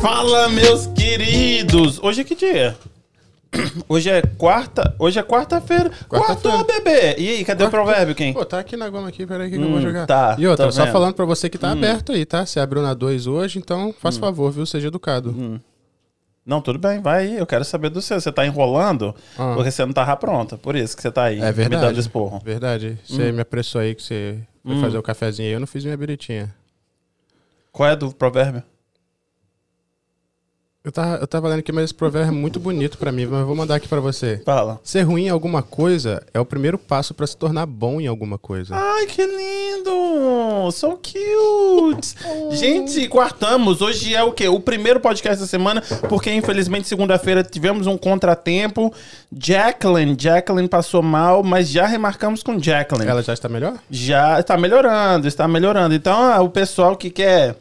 Fala, 0.00 0.48
meus 0.48 0.86
queridos! 0.86 1.98
Hoje 2.02 2.22
é 2.22 2.24
que 2.24 2.34
dia? 2.34 2.76
Hoje 3.88 4.08
é 4.08 4.22
quarta. 4.22 4.94
Hoje 4.98 5.18
é 5.18 5.22
quarta-feira. 5.22 5.90
Quarta-feira. 6.08 6.56
Quartou, 6.58 6.64
bebê. 6.64 7.16
E 7.18 7.28
aí, 7.28 7.44
cadê 7.44 7.64
o 7.64 7.70
provérbio, 7.70 8.14
quem? 8.14 8.32
Pô, 8.32 8.44
tá 8.44 8.58
aqui 8.60 8.76
na 8.76 8.88
goma 8.88 9.08
aqui, 9.08 9.26
peraí 9.26 9.50
que 9.50 9.56
eu 9.56 9.60
Hum, 9.60 9.72
vou 9.72 9.80
jogar. 9.80 10.06
tá, 10.06 10.36
e 10.38 10.46
outra, 10.46 10.66
tô 10.66 10.72
só 10.72 10.86
falando 10.86 11.14
pra 11.14 11.24
você 11.24 11.50
que 11.50 11.58
tá 11.58 11.72
aberto 11.72 12.12
aí, 12.12 12.24
tá? 12.24 12.46
Você 12.46 12.60
abriu 12.60 12.80
na 12.82 12.94
2 12.94 13.26
hoje, 13.26 13.58
então 13.58 13.92
faz 13.98 14.16
Hum. 14.16 14.20
favor, 14.20 14.50
viu? 14.52 14.64
Seja 14.64 14.88
educado. 14.88 15.60
Não, 16.46 16.60
tudo 16.62 16.78
bem, 16.78 17.00
vai 17.00 17.26
aí. 17.26 17.36
Eu 17.36 17.46
quero 17.46 17.64
saber 17.64 17.90
do 17.90 18.00
seu. 18.00 18.18
Você 18.20 18.32
tá 18.32 18.46
enrolando 18.46 19.14
Ah. 19.38 19.52
porque 19.54 19.70
você 19.70 19.84
não 19.84 19.92
tava 19.92 20.16
pronta. 20.16 20.56
Por 20.56 20.74
isso 20.74 20.96
que 20.96 21.02
você 21.02 21.10
tá 21.10 21.24
aí. 21.24 21.38
É 21.40 21.52
verdade. 21.52 21.82
Me 21.82 21.88
dando 21.88 22.00
esporro. 22.00 22.40
Verdade. 22.44 22.98
Hum. 23.10 23.16
Você 23.16 23.30
me 23.32 23.40
apressou 23.42 23.80
aí 23.80 23.94
que 23.94 24.02
você 24.02 24.38
foi 24.64 24.80
fazer 24.80 24.96
o 24.98 25.02
cafezinho 25.02 25.48
aí, 25.48 25.52
eu 25.54 25.60
não 25.60 25.66
fiz 25.66 25.84
minha 25.84 25.96
biritinha. 25.96 26.52
Qual 27.70 27.88
é 27.88 27.94
do 27.94 28.12
provérbio? 28.12 28.62
Eu 30.90 30.92
tava, 30.92 31.16
eu 31.18 31.26
tava 31.28 31.48
lendo 31.48 31.60
aqui, 31.60 31.70
mas 31.70 31.84
esse 31.84 31.94
provérbio 31.94 32.30
é 32.30 32.32
muito 32.32 32.58
bonito 32.58 32.98
pra 32.98 33.12
mim, 33.12 33.24
mas 33.24 33.42
eu 33.42 33.46
vou 33.46 33.54
mandar 33.54 33.76
aqui 33.76 33.86
pra 33.86 34.00
você. 34.00 34.42
Fala. 34.44 34.80
Ser 34.82 35.02
ruim 35.02 35.26
em 35.26 35.28
alguma 35.28 35.62
coisa 35.62 36.20
é 36.34 36.40
o 36.40 36.44
primeiro 36.44 36.76
passo 36.76 37.14
pra 37.14 37.24
se 37.28 37.36
tornar 37.36 37.64
bom 37.64 38.00
em 38.00 38.08
alguma 38.08 38.36
coisa. 38.36 38.74
Ai, 38.74 39.06
que 39.06 39.24
lindo! 39.24 40.68
So 40.72 40.98
cute! 40.98 42.16
Gente, 42.50 43.06
quartamos. 43.06 43.80
Hoje 43.80 44.16
é 44.16 44.24
o 44.24 44.32
quê? 44.32 44.48
O 44.48 44.58
primeiro 44.58 44.98
podcast 44.98 45.40
da 45.40 45.46
semana, 45.46 45.80
porque 46.08 46.32
infelizmente 46.32 46.88
segunda-feira 46.88 47.44
tivemos 47.44 47.86
um 47.86 47.96
contratempo. 47.96 48.92
Jacqueline, 49.32 50.16
Jacqueline 50.18 50.68
passou 50.68 51.04
mal, 51.04 51.44
mas 51.44 51.68
já 51.68 51.86
remarcamos 51.86 52.42
com 52.42 52.58
Jacqueline. 52.58 53.08
Ela 53.08 53.22
já 53.22 53.32
está 53.32 53.48
melhor? 53.48 53.74
Já 53.88 54.40
está 54.40 54.56
melhorando, 54.56 55.28
está 55.28 55.46
melhorando. 55.46 55.94
Então, 55.94 56.20
ah, 56.20 56.42
o 56.42 56.50
pessoal 56.50 56.96
que 56.96 57.10
quer 57.10 57.54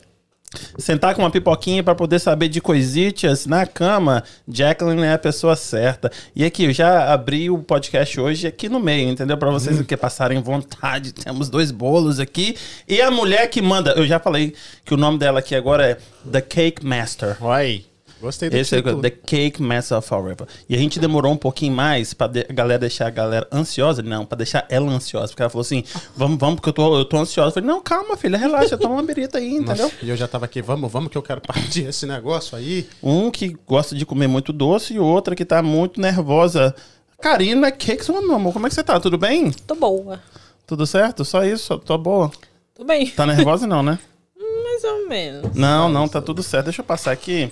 sentar 0.77 1.15
com 1.15 1.21
uma 1.21 1.29
pipoquinha 1.29 1.83
para 1.83 1.95
poder 1.95 2.19
saber 2.19 2.47
de 2.47 2.61
coisitas 2.61 3.45
na 3.45 3.65
cama, 3.65 4.23
Jacqueline 4.47 5.03
é 5.03 5.13
a 5.13 5.17
pessoa 5.17 5.55
certa. 5.55 6.11
E 6.35 6.43
aqui, 6.43 6.65
eu 6.65 6.73
já 6.73 7.11
abri 7.13 7.49
o 7.49 7.59
podcast 7.59 8.19
hoje 8.19 8.47
aqui 8.47 8.67
no 8.67 8.79
meio, 8.79 9.09
entendeu? 9.09 9.37
Para 9.37 9.51
vocês 9.51 9.79
que 9.81 9.97
passarem 9.97 10.41
vontade. 10.41 11.13
Temos 11.13 11.49
dois 11.49 11.71
bolos 11.71 12.19
aqui. 12.19 12.55
E 12.87 13.01
a 13.01 13.11
mulher 13.11 13.47
que 13.47 13.61
manda, 13.61 13.91
eu 13.91 14.05
já 14.05 14.19
falei 14.19 14.53
que 14.85 14.93
o 14.93 14.97
nome 14.97 15.17
dela 15.17 15.39
aqui 15.39 15.55
agora 15.55 15.85
é 15.85 15.97
The 16.29 16.41
Cake 16.41 16.85
Master. 16.85 17.37
Oi. 17.43 17.85
Gostei 18.21 18.49
do 18.49 18.57
Esse 18.57 18.75
é 18.75 18.77
título. 18.79 18.97
o 18.99 19.01
The 19.01 19.09
Cake 19.11 19.61
Master 19.61 20.01
Forever. 20.01 20.45
E 20.67 20.75
a 20.75 20.77
gente 20.77 20.99
demorou 20.99 21.31
um 21.31 21.37
pouquinho 21.37 21.73
mais 21.73 22.13
pra 22.13 22.27
de- 22.27 22.45
a 22.49 22.53
galera 22.53 22.79
deixar 22.79 23.07
a 23.07 23.09
galera 23.09 23.47
ansiosa. 23.51 24.01
Não, 24.01 24.25
pra 24.25 24.35
deixar 24.37 24.65
ela 24.69 24.91
ansiosa. 24.91 25.27
Porque 25.29 25.41
ela 25.41 25.49
falou 25.49 25.61
assim: 25.61 25.83
vamos, 26.17 26.37
vamos, 26.37 26.55
porque 26.55 26.69
eu 26.69 26.73
tô, 26.73 26.97
eu 26.97 27.05
tô 27.05 27.17
ansiosa. 27.17 27.49
Eu 27.49 27.53
falei: 27.53 27.67
não, 27.69 27.81
calma, 27.81 28.17
filha, 28.17 28.37
relaxa, 28.37 28.77
toma 28.77 28.95
uma 28.95 29.03
birita 29.03 29.37
aí, 29.37 29.53
entendeu? 29.53 29.85
Nossa, 29.85 29.95
e 30.03 30.09
eu 30.09 30.17
já 30.17 30.27
tava 30.27 30.45
aqui, 30.45 30.61
vamos, 30.61 30.91
vamos 30.91 31.09
que 31.09 31.17
eu 31.17 31.21
quero 31.23 31.39
partir 31.39 31.85
esse 31.87 32.05
negócio 32.05 32.57
aí. 32.57 32.87
Um 33.01 33.31
que 33.31 33.55
gosta 33.65 33.95
de 33.95 34.05
comer 34.05 34.27
muito 34.27 34.51
doce 34.51 34.93
e 34.95 34.99
outra 34.99 35.33
que 35.35 35.45
tá 35.45 35.61
muito 35.63 36.01
nervosa. 36.01 36.75
Karina 37.21 37.71
Cakes, 37.71 38.07
meu 38.09 38.35
amor, 38.35 38.53
como 38.53 38.65
é 38.65 38.69
que 38.69 38.75
você 38.75 38.83
tá? 38.83 38.99
Tudo 38.99 39.17
bem? 39.17 39.51
Tô 39.51 39.75
boa. 39.75 40.19
Tudo 40.67 40.85
certo? 40.85 41.23
Só 41.25 41.43
isso? 41.43 41.77
Tô 41.79 41.97
boa. 41.97 42.31
Tô 42.75 42.83
bem. 42.83 43.07
Tá 43.09 43.25
nervosa 43.25 43.65
não, 43.67 43.81
né? 43.83 43.97
Mais 44.63 44.83
ou 44.83 45.07
menos. 45.09 45.55
Não, 45.55 45.89
não, 45.89 46.07
tá 46.07 46.21
tudo 46.21 46.41
certo. 46.43 46.65
Deixa 46.65 46.81
eu 46.81 46.85
passar 46.85 47.11
aqui. 47.11 47.51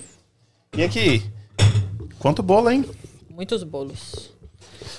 E 0.76 0.82
aqui? 0.82 1.22
Quanto 2.18 2.42
bolo, 2.42 2.70
hein? 2.70 2.84
Muitos 3.30 3.62
bolos. 3.62 4.30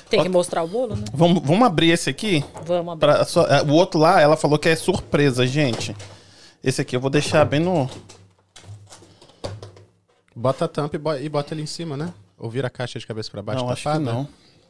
Tem 0.10 0.22
que 0.24 0.30
mostrar 0.30 0.64
o 0.64 0.68
bolo, 0.68 0.96
né? 0.96 1.04
Vamos, 1.14 1.44
vamos 1.44 1.66
abrir 1.68 1.92
esse 1.92 2.10
aqui? 2.10 2.44
Vamos 2.66 2.94
abrir. 2.94 3.00
Pra 3.14 3.26
só- 3.26 3.46
é, 3.46 3.62
o 3.62 3.72
outro 3.74 4.00
lá, 4.00 4.20
ela 4.20 4.36
falou 4.36 4.58
que 4.58 4.68
é 4.70 4.76
surpresa, 4.76 5.46
gente. 5.46 5.96
Esse 6.64 6.82
aqui 6.82 6.96
eu 6.96 7.00
vou 7.00 7.10
deixar 7.10 7.46
bem 7.46 7.60
no. 7.60 7.90
Bota 10.36 10.66
a 10.66 10.68
tampa 10.68 10.96
e 10.96 11.00
bo- 11.00 11.16
e 11.16 11.30
bota 11.30 11.54
ele 11.54 11.62
em 11.62 11.66
cima, 11.68 11.96
né? 11.96 12.14
Ou 12.38 12.50
vira 12.50 12.68
a 12.68 12.70
caixa 12.70 12.98
de 12.98 13.06
cabeça 13.06 13.30
pra 13.30 13.42
baixo 13.42 13.62
Não, 13.64 13.70
acho 13.70 13.82
que 13.84 13.88
tapada? 13.90 14.06
não. 14.12 14.28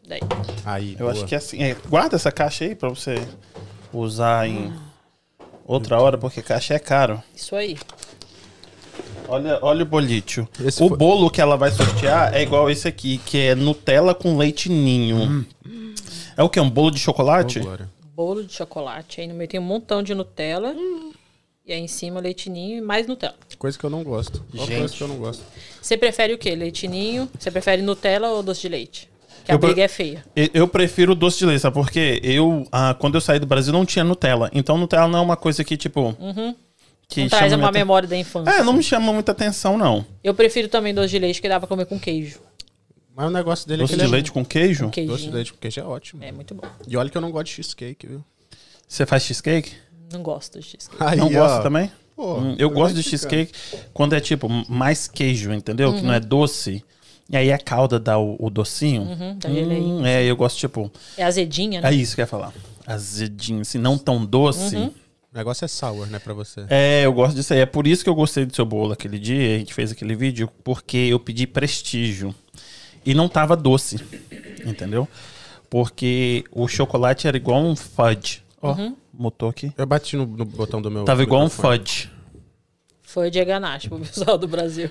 Daí. 0.08 0.20
Aí, 0.66 0.94
Eu 0.94 1.00
boa. 1.00 1.12
acho 1.12 1.26
que 1.26 1.36
é 1.36 1.38
assim. 1.38 1.62
É, 1.64 1.76
guarda 1.88 2.16
essa 2.16 2.32
caixa 2.32 2.66
aí 2.66 2.76
pra 2.76 2.90
você 2.90 3.16
usar 3.94 4.48
em 4.48 4.74
outra 5.66 6.02
hora, 6.02 6.18
porque 6.18 6.42
caixa 6.42 6.74
é 6.74 6.80
caro. 6.80 7.22
Isso 7.36 7.56
aí. 7.56 7.78
Olha, 9.28 9.60
olha 9.62 9.84
o 9.84 9.86
bolítio. 9.86 10.48
Esse 10.64 10.84
o 10.84 10.88
foi- 10.90 10.98
bolo 10.98 11.30
que 11.30 11.40
ela 11.40 11.56
vai 11.56 11.70
sortear 11.72 12.34
é 12.34 12.42
igual 12.42 12.70
esse 12.70 12.88
aqui, 12.88 13.20
que 13.26 13.38
é 13.38 13.56
Nutella 13.56 14.14
com 14.16 14.38
leite 14.38 14.70
ninho. 14.70 15.46
É 16.36 16.42
o 16.44 16.50
que? 16.50 16.60
Um 16.60 16.70
bolo 16.70 16.92
de 16.92 17.00
chocolate? 17.00 17.60
Glória. 17.60 17.90
Bolo 18.16 18.44
de 18.44 18.54
chocolate. 18.54 19.22
Aí 19.22 19.28
no 19.28 19.34
meio 19.36 19.48
tem 19.50 19.60
um 19.60 19.64
montão 19.64 20.02
de 20.02 20.14
Nutella. 20.16 20.74
E 21.66 21.72
aí 21.72 21.80
em 21.80 21.88
cima 21.88 22.20
leitinho 22.20 22.78
e 22.78 22.82
mais 22.82 23.06
Nutella. 23.06 23.36
Coisa 23.60 23.78
que 23.78 23.84
eu 23.84 23.90
não 23.92 24.04
gosto. 24.04 24.44
Qual 24.56 24.66
Gente. 24.66 24.80
coisa 24.80 24.96
que 24.96 25.02
eu 25.04 25.08
não 25.08 25.18
gosto? 25.18 25.44
Você 25.82 25.96
prefere 25.96 26.34
o 26.34 26.38
quê? 26.38 26.56
Leitinho? 26.56 27.30
Você 27.38 27.52
prefere 27.52 27.82
Nutella 27.84 28.30
ou 28.30 28.42
doce 28.42 28.62
de 28.62 28.70
leite? 28.70 29.10
Que 29.46 29.52
a 29.52 29.56
Eu 29.56 29.60
pre- 29.60 29.68
briga 29.70 29.84
é 29.84 29.88
feia. 29.88 30.26
Eu 30.54 30.68
prefiro 30.68 31.14
doce 31.14 31.38
de 31.40 31.46
leite, 31.46 31.62
sabe 31.62 31.76
por 31.76 31.92
quê? 31.92 32.20
Eu, 32.24 32.66
ah, 32.72 32.96
quando 32.98 33.16
eu 33.16 33.22
saí 33.22 33.38
do 33.40 33.46
Brasil, 33.46 33.72
não 33.72 33.86
tinha 33.86 34.04
Nutella. 34.04 34.50
Então, 34.54 34.78
Nutella 34.78 35.08
não 35.08 35.20
é 35.20 35.22
uma 35.22 35.38
coisa 35.38 35.64
que, 35.64 35.78
tipo. 35.78 36.16
Que 37.10 37.22
Não 37.22 37.30
traz 37.30 37.52
uma 37.52 37.58
minha 37.58 37.72
memória 37.72 38.08
da 38.08 38.16
infância. 38.16 38.52
É, 38.52 38.64
não 38.64 38.72
me 38.72 38.84
chama 38.84 39.12
muita 39.12 39.32
atenção, 39.32 39.78
não. 39.80 40.06
Eu 40.24 40.36
prefiro 40.36 40.68
também 40.68 40.94
doce 40.94 41.10
de 41.10 41.18
leite 41.18 41.42
que 41.42 41.50
dá 41.50 41.60
pra 41.60 41.68
comer 41.68 41.88
com 41.88 42.00
queijo. 42.00 42.40
Mas 43.16 43.28
o 43.28 43.32
negócio 43.32 43.68
dele 43.68 43.82
Doce 43.82 43.94
é 43.94 43.96
que 43.96 44.00
de 44.00 44.06
ele 44.06 44.12
leite 44.14 44.32
com 44.32 44.46
queijo? 44.46 44.92
Com 44.92 45.02
é... 45.02 45.06
Doce 45.06 45.24
de 45.24 45.32
leite 45.32 45.52
com 45.52 45.60
queijo 45.60 45.82
é 45.82 45.84
ótimo. 45.84 46.24
É 46.24 46.32
muito 46.32 46.54
bom. 46.54 46.68
E 46.88 46.96
olha 46.96 47.10
que 47.10 47.18
eu 47.18 47.22
não 47.22 47.32
gosto 47.32 47.48
de 47.48 47.54
cheesecake, 47.54 48.06
viu? 48.08 48.24
Você 48.88 49.06
faz 49.08 49.24
cheesecake? 49.24 49.74
Não 50.14 50.22
gosto 50.22 50.60
de 50.60 50.66
cheesecake. 50.66 51.04
Aí, 51.04 51.18
não 51.18 51.26
ó. 51.26 51.30
gosta 51.30 51.64
também? 51.64 51.92
Pô, 52.16 52.38
Hum, 52.38 52.56
eu 52.60 52.70
gosto 52.70 52.96
de 52.96 53.02
ficando. 53.02 53.10
cheesecake 53.10 53.54
quando 53.92 54.14
é, 54.14 54.20
tipo, 54.20 54.48
mais 54.70 55.08
queijo, 55.08 55.52
entendeu? 55.52 55.94
Que 55.94 56.02
não 56.02 56.14
é 56.14 56.20
doce. 56.20 56.84
E 57.28 57.36
aí 57.36 57.52
a 57.52 57.58
calda 57.58 58.00
dá 58.00 58.20
o, 58.20 58.36
o 58.40 58.50
docinho. 58.50 59.02
Uhum, 59.02 59.38
dá. 59.38 59.50
Hum, 59.50 60.06
é, 60.06 60.24
eu 60.24 60.36
gosto, 60.36 60.58
tipo... 60.58 60.92
É 61.18 61.24
azedinha, 61.24 61.82
né? 61.82 61.90
É 61.90 61.94
isso 61.94 62.14
que 62.14 62.22
eu 62.22 62.24
ia 62.24 62.28
falar. 62.28 62.54
Azedinho, 62.86 63.62
assim, 63.62 63.80
não 63.80 63.98
tão 63.98 64.24
doce. 64.26 64.76
Uhum. 64.76 64.92
O 65.34 65.38
negócio 65.38 65.64
é 65.64 65.68
sour, 65.68 66.08
né, 66.08 66.18
pra 66.18 66.34
você. 66.34 66.66
É, 66.70 67.06
eu 67.06 67.14
gosto 67.14 67.36
disso 67.36 67.54
aí. 67.54 67.60
É 67.60 67.66
por 67.66 67.86
isso 67.86 68.04
que 68.04 68.10
eu 68.10 68.16
gostei 68.16 68.46
do 68.46 68.56
seu 68.56 68.66
bolo 68.66 68.94
aquele 68.94 69.20
dia. 69.20 69.56
A 69.56 69.60
gente 69.60 69.74
fez 69.74 69.92
aquele 69.92 70.16
vídeo, 70.16 70.50
porque 70.64 70.98
eu 70.98 71.20
pedi 71.20 71.46
prestígio. 71.46 72.34
E 73.06 73.14
não 73.14 73.30
tava 73.30 73.56
doce, 73.56 73.98
entendeu? 74.66 75.08
Porque 75.70 76.44
o 76.52 76.68
chocolate 76.68 77.28
era 77.28 77.38
igual 77.38 77.62
um 77.62 77.76
fudge. 77.76 78.44
Ó, 78.62 78.74
Uhum. 78.74 78.96
mutou 79.14 79.50
aqui. 79.50 79.72
Eu 79.78 79.86
bati 79.86 80.18
no, 80.18 80.26
no 80.26 80.46
botão 80.46 80.82
do 80.82 80.90
meu. 80.90 81.06
Tava 81.06 81.22
igual 81.24 81.44
um 81.44 81.50
fudge. 81.50 82.10
Foi 83.04 83.30
de 83.32 83.44
ganache 83.46 83.88
pro 83.88 84.00
pessoal 84.00 84.38
do 84.38 84.48
Brasil. 84.48 84.90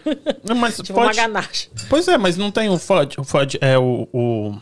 Não, 0.49 0.55
mas 0.57 0.77
tipo 0.83 0.95
pode... 0.95 1.07
uma 1.09 1.15
ganache. 1.15 1.69
Pois 1.89 2.07
é, 2.09 2.17
mas 2.17 2.37
não 2.37 2.51
tem 2.51 2.69
o 2.69 2.79
fudge. 2.79 3.17
O 3.21 3.25
fudge 3.25 3.59
é 3.61 3.77
o... 3.79 4.09
o- 4.13 4.59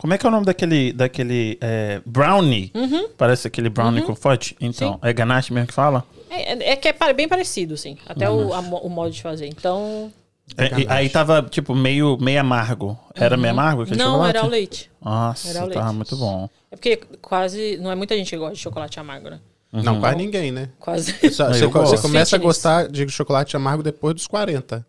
Como 0.00 0.14
é 0.14 0.18
que 0.18 0.24
é 0.24 0.28
o 0.28 0.32
nome 0.32 0.46
daquele, 0.46 0.92
daquele 0.94 1.58
é, 1.60 2.00
brownie? 2.06 2.70
Uhum. 2.74 3.08
Parece 3.18 3.46
aquele 3.46 3.68
brownie 3.68 4.02
com 4.02 4.14
fudge. 4.14 4.56
Então, 4.60 4.98
é 5.02 5.12
ganache 5.12 5.52
mesmo 5.52 5.66
que 5.68 5.74
fala? 5.74 6.04
É, 6.30 6.52
é- 6.54 6.72
é 6.72 6.76
que 6.76 6.88
é 6.88 7.12
bem 7.12 7.28
parecido, 7.28 7.76
sim. 7.76 7.98
Até 8.06 8.28
Uhum. 8.30 8.48
o, 8.48 8.54
a 8.54 8.60
o 8.60 8.88
modo 8.88 9.10
de 9.10 9.20
fazer. 9.20 9.46
Então. 9.46 10.10
É, 10.56 10.80
e- 10.80 10.86
aí 10.88 11.08
tava, 11.10 11.42
tipo, 11.42 11.74
meio, 11.74 12.16
meio 12.18 12.40
amargo. 12.40 12.98
Era 13.14 13.36
meio 13.36 13.52
amargo 13.52 13.82
aquele 13.82 14.00
Uhum. 14.00 14.06
Não, 14.06 14.12
chocolate? 14.14 14.36
era 14.38 14.46
o 14.46 14.50
leite. 14.50 14.90
Nossa, 15.02 15.48
Era 15.50 15.64
o 15.66 15.68
tava 15.68 15.84
leite. 15.86 15.96
muito 15.96 16.16
bom. 16.16 16.48
É 16.70 16.76
porque 16.76 16.96
quase. 17.20 17.76
Não 17.78 17.90
é 17.92 17.94
muita 17.94 18.16
gente 18.16 18.30
que 18.30 18.36
gosta 18.38 18.54
de 18.54 18.60
chocolate 18.60 18.98
amargo, 18.98 19.28
né? 19.30 19.38
Não, 19.72 20.00
quase 20.00 20.16
ninguém, 20.16 20.50
né? 20.50 20.70
Quase. 20.80 21.12
Só- 21.30 21.48
Você, 21.52 21.66
você 21.66 21.98
começa 21.98 22.34
a 22.36 22.38
gostar 22.38 22.88
de 22.88 23.06
chocolate 23.10 23.54
amargo 23.54 23.82
depois 23.82 24.14
dos 24.14 24.26
40. 24.26 24.84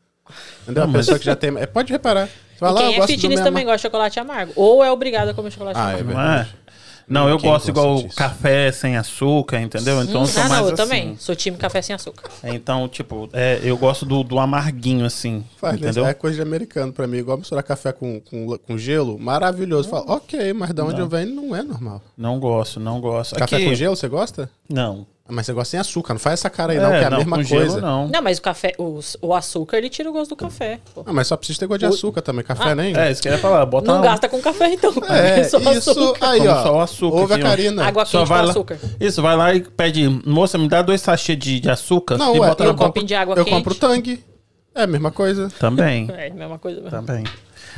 Entendeu? 0.64 0.84
Não, 0.84 0.90
a 0.90 0.94
mas- 0.94 1.06
pessoa 1.06 1.20
que 1.20 1.26
já 1.26 1.36
tem. 1.36 1.56
é, 1.58 1.66
pode 1.66 1.92
reparar. 1.92 2.30
Você 2.62 2.74
vai 2.74 2.74
lá, 2.74 2.82
eu 2.84 2.92
quem 2.92 3.02
é 3.02 3.08
fitness 3.08 3.40
também 3.42 3.66
gosta 3.66 3.78
de 3.78 3.82
chocolate 3.82 4.20
amargo. 4.20 4.54
Ou 4.56 4.84
é 4.84 4.92
obrigado 4.92 5.30
a 5.30 5.34
comer 5.34 5.52
chocolate 5.52 5.80
Ah, 5.80 5.92
é 5.92 6.02
amargo. 6.02 6.14
Não 6.14 6.22
é? 6.22 6.26
verdade. 6.36 6.62
Não, 7.08 7.28
eu 7.28 7.38
Quem 7.38 7.50
gosto 7.50 7.68
igual 7.70 7.96
disso? 8.04 8.16
café 8.16 8.72
sem 8.72 8.96
açúcar, 8.96 9.60
entendeu? 9.60 10.02
Então 10.02 10.22
eu 10.22 10.28
sou 10.28 10.44
ah, 10.44 10.48
mais 10.48 10.62
não, 10.62 10.68
eu 10.70 10.74
assim. 10.74 10.84
também. 10.84 11.18
Sou 11.18 11.36
time 11.36 11.58
café 11.58 11.82
sem 11.82 11.94
açúcar. 11.94 12.30
Então, 12.42 12.88
tipo, 12.88 13.28
é, 13.34 13.60
eu 13.64 13.76
gosto 13.76 14.06
do, 14.06 14.24
do 14.24 14.40
amarguinho, 14.40 15.06
assim. 15.06 15.44
Faz, 15.58 15.74
né? 15.74 15.90
entendeu? 15.90 16.06
É 16.06 16.14
coisa 16.14 16.38
de 16.38 16.42
americano 16.42 16.94
pra 16.94 17.08
mim. 17.08 17.18
Igual 17.18 17.38
misturar 17.38 17.64
café 17.64 17.92
com, 17.92 18.22
com, 18.22 18.58
com 18.60 18.78
gelo, 18.78 19.20
maravilhoso. 19.20 19.90
Fala, 19.90 20.06
ok, 20.10 20.54
mas 20.54 20.72
de 20.74 20.82
onde 20.82 21.02
eu 21.02 21.08
venho 21.10 21.36
não 21.36 21.54
é 21.54 21.62
normal. 21.62 22.02
Não 22.18 22.40
gosto, 22.40 22.80
não 22.80 23.02
gosto. 23.02 23.36
Café 23.36 23.58
Aqui- 23.58 23.66
com 23.66 23.74
gelo, 23.74 23.96
você 23.96 24.08
gosta? 24.08 24.50
Não. 24.70 25.06
Mas 25.32 25.46
você 25.46 25.54
gosta 25.54 25.72
sem 25.72 25.80
açúcar, 25.80 26.14
não 26.14 26.20
faz 26.20 26.40
essa 26.40 26.50
cara 26.50 26.74
aí 26.74 26.80
não, 26.80 26.90
que 26.90 26.96
é 26.98 27.06
a 27.06 27.10
mesma 27.12 27.38
com 27.38 27.44
coisa. 27.48 27.70
gelo 27.76 27.82
não. 27.82 28.08
Não, 28.08 28.22
mas 28.22 28.38
o 28.38 28.42
café, 28.42 28.74
o, 28.78 29.00
o 29.22 29.34
açúcar, 29.34 29.78
ele 29.78 29.90
tira 29.90 30.10
o 30.10 30.14
gosto 30.14 30.32
do 30.32 30.36
café. 30.36 30.80
pô. 30.94 31.04
Ah, 31.06 31.14
mas 31.14 31.28
só 31.28 31.38
precisa 31.38 31.60
ter 31.60 31.66
gosto 31.68 31.80
de 31.80 31.86
açúcar 31.86 32.22
também. 32.22 32.44
Café 32.44 32.72
Ah, 32.72 32.76
nem. 32.76 32.96
É, 32.98 33.10
isso 33.12 33.22
que 33.22 33.28
eu 33.28 33.32
ia 33.32 33.38
falar. 33.38 33.66
Bota 33.66 33.88
Não 33.88 33.96
uma- 34.00 34.04
gasta 34.04 34.28
com 34.28 34.42
café, 34.42 34.74
então. 34.74 34.94
É, 35.10 35.44
Só 35.50 35.58
isso 35.72 35.92
açúcar. 35.92 36.30
aí, 36.30 36.48
ó. 36.48 36.64
só 36.64 36.76
o 36.76 36.82
açúcar 36.82 37.16
Ouve 37.18 37.34
a 37.34 37.36
aqui, 37.38 37.46
ó. 37.46 37.50
Karina. 37.50 37.86
Água 37.86 38.06
Só 38.06 38.20
quente 38.20 38.30
vai 38.30 38.40
com 38.40 38.46
lá, 38.46 38.52
açúcar. 38.52 38.80
Isso, 39.00 39.22
vai 39.22 39.36
lá 39.38 39.54
e 39.54 39.62
pede, 39.62 40.08
moça, 40.26 40.58
me 40.58 40.68
dá 40.68 40.82
dois 40.82 41.02
sachês 41.02 41.40
de, 41.40 41.60
de 41.60 41.70
açúcar 41.70 42.18
Não, 42.18 42.36
e 42.36 42.40
ué, 42.40 42.48
bota 42.50 42.64
e 42.64 42.68
um 42.68 42.72
boca. 42.74 42.86
copinho 42.86 43.06
de 43.08 43.16
água 43.16 43.36
Eu 43.36 43.46
quente. 43.46 43.56
compro 43.56 43.74
Tang. 43.76 44.24
É 44.76 44.84
a 44.84 44.88
mesma 44.88 45.12
coisa. 45.12 45.50
Também. 45.60 46.08
É, 46.16 46.30
mesma 46.30 46.60
coisa 46.60 46.82
mesmo. 46.82 46.92
Também. 47.02 47.24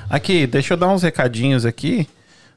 Aqui, 0.10 0.48
deixa 0.48 0.74
eu 0.74 0.78
dar 0.78 0.88
uns 0.90 1.04
recadinhos 1.04 1.66
aqui 1.66 2.08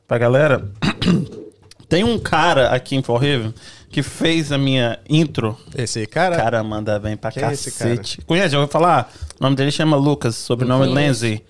pra 0.08 0.16
galera. 0.18 0.66
Tem 1.88 2.02
um 2.02 2.18
cara 2.18 2.70
aqui 2.70 2.96
em 2.96 3.02
Fall 3.02 3.18
River 3.18 3.52
que 3.90 4.02
fez 4.02 4.52
a 4.52 4.58
minha 4.58 4.98
intro. 5.08 5.56
Esse 5.76 6.06
cara. 6.06 6.36
Cara, 6.36 6.62
manda 6.62 6.98
bem 6.98 7.16
pra 7.16 7.30
Quem 7.30 7.42
é 7.42 7.52
esse 7.52 7.70
cacete. 7.70 8.20
Conhece? 8.22 8.50
Já 8.50 8.58
ouviu 8.58 8.70
falar? 8.70 9.12
O 9.38 9.42
nome 9.42 9.56
dele 9.56 9.70
chama 9.70 9.96
Lucas, 9.96 10.34
sobrenome. 10.34 10.86
Lindsay. 10.86 11.42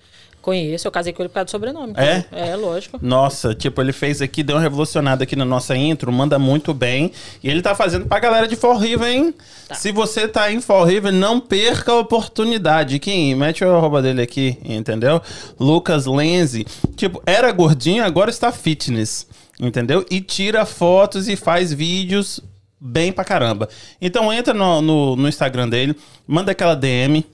Conheço, 0.47 0.87
eu 0.87 0.91
casei 0.93 1.11
com 1.11 1.21
ele 1.21 1.27
por 1.27 1.33
causa 1.33 1.43
do 1.43 1.51
sobrenome. 1.51 1.93
É? 1.97 2.23
É, 2.31 2.55
lógico. 2.55 2.97
Nossa, 3.01 3.53
tipo, 3.53 3.81
ele 3.81 3.91
fez 3.91 4.21
aqui, 4.21 4.41
deu 4.43 4.55
uma 4.55 4.61
revolucionada 4.61 5.25
aqui 5.25 5.35
na 5.35 5.43
nossa 5.43 5.75
intro, 5.75 6.09
manda 6.09 6.39
muito 6.39 6.73
bem. 6.73 7.11
E 7.43 7.49
ele 7.49 7.61
tá 7.61 7.75
fazendo 7.75 8.05
pra 8.05 8.17
galera 8.17 8.47
de 8.47 8.55
Fall 8.55 8.77
River, 8.77 9.09
hein? 9.09 9.35
Tá. 9.67 9.75
Se 9.75 9.91
você 9.91 10.25
tá 10.25 10.49
em 10.49 10.61
Fall 10.61 10.85
River, 10.85 11.11
não 11.11 11.41
perca 11.41 11.91
a 11.91 11.99
oportunidade. 11.99 12.97
Kim, 12.97 13.35
mete 13.35 13.65
o 13.65 13.75
arroba 13.75 14.01
dele 14.01 14.21
aqui, 14.21 14.57
entendeu? 14.63 15.21
Lucas 15.59 16.05
Lenzi. 16.05 16.65
Tipo, 16.95 17.21
era 17.25 17.51
gordinho, 17.51 18.05
agora 18.05 18.29
está 18.29 18.49
fitness, 18.49 19.27
entendeu? 19.59 20.05
E 20.09 20.21
tira 20.21 20.65
fotos 20.65 21.27
e 21.27 21.35
faz 21.35 21.73
vídeos 21.73 22.39
bem 22.79 23.11
pra 23.11 23.23
caramba. 23.23 23.67
Então 24.01 24.31
entra 24.31 24.53
no, 24.53 24.81
no, 24.81 25.15
no 25.15 25.27
Instagram 25.27 25.67
dele, 25.69 25.95
manda 26.27 26.51
aquela 26.51 26.75
DM 26.75 27.25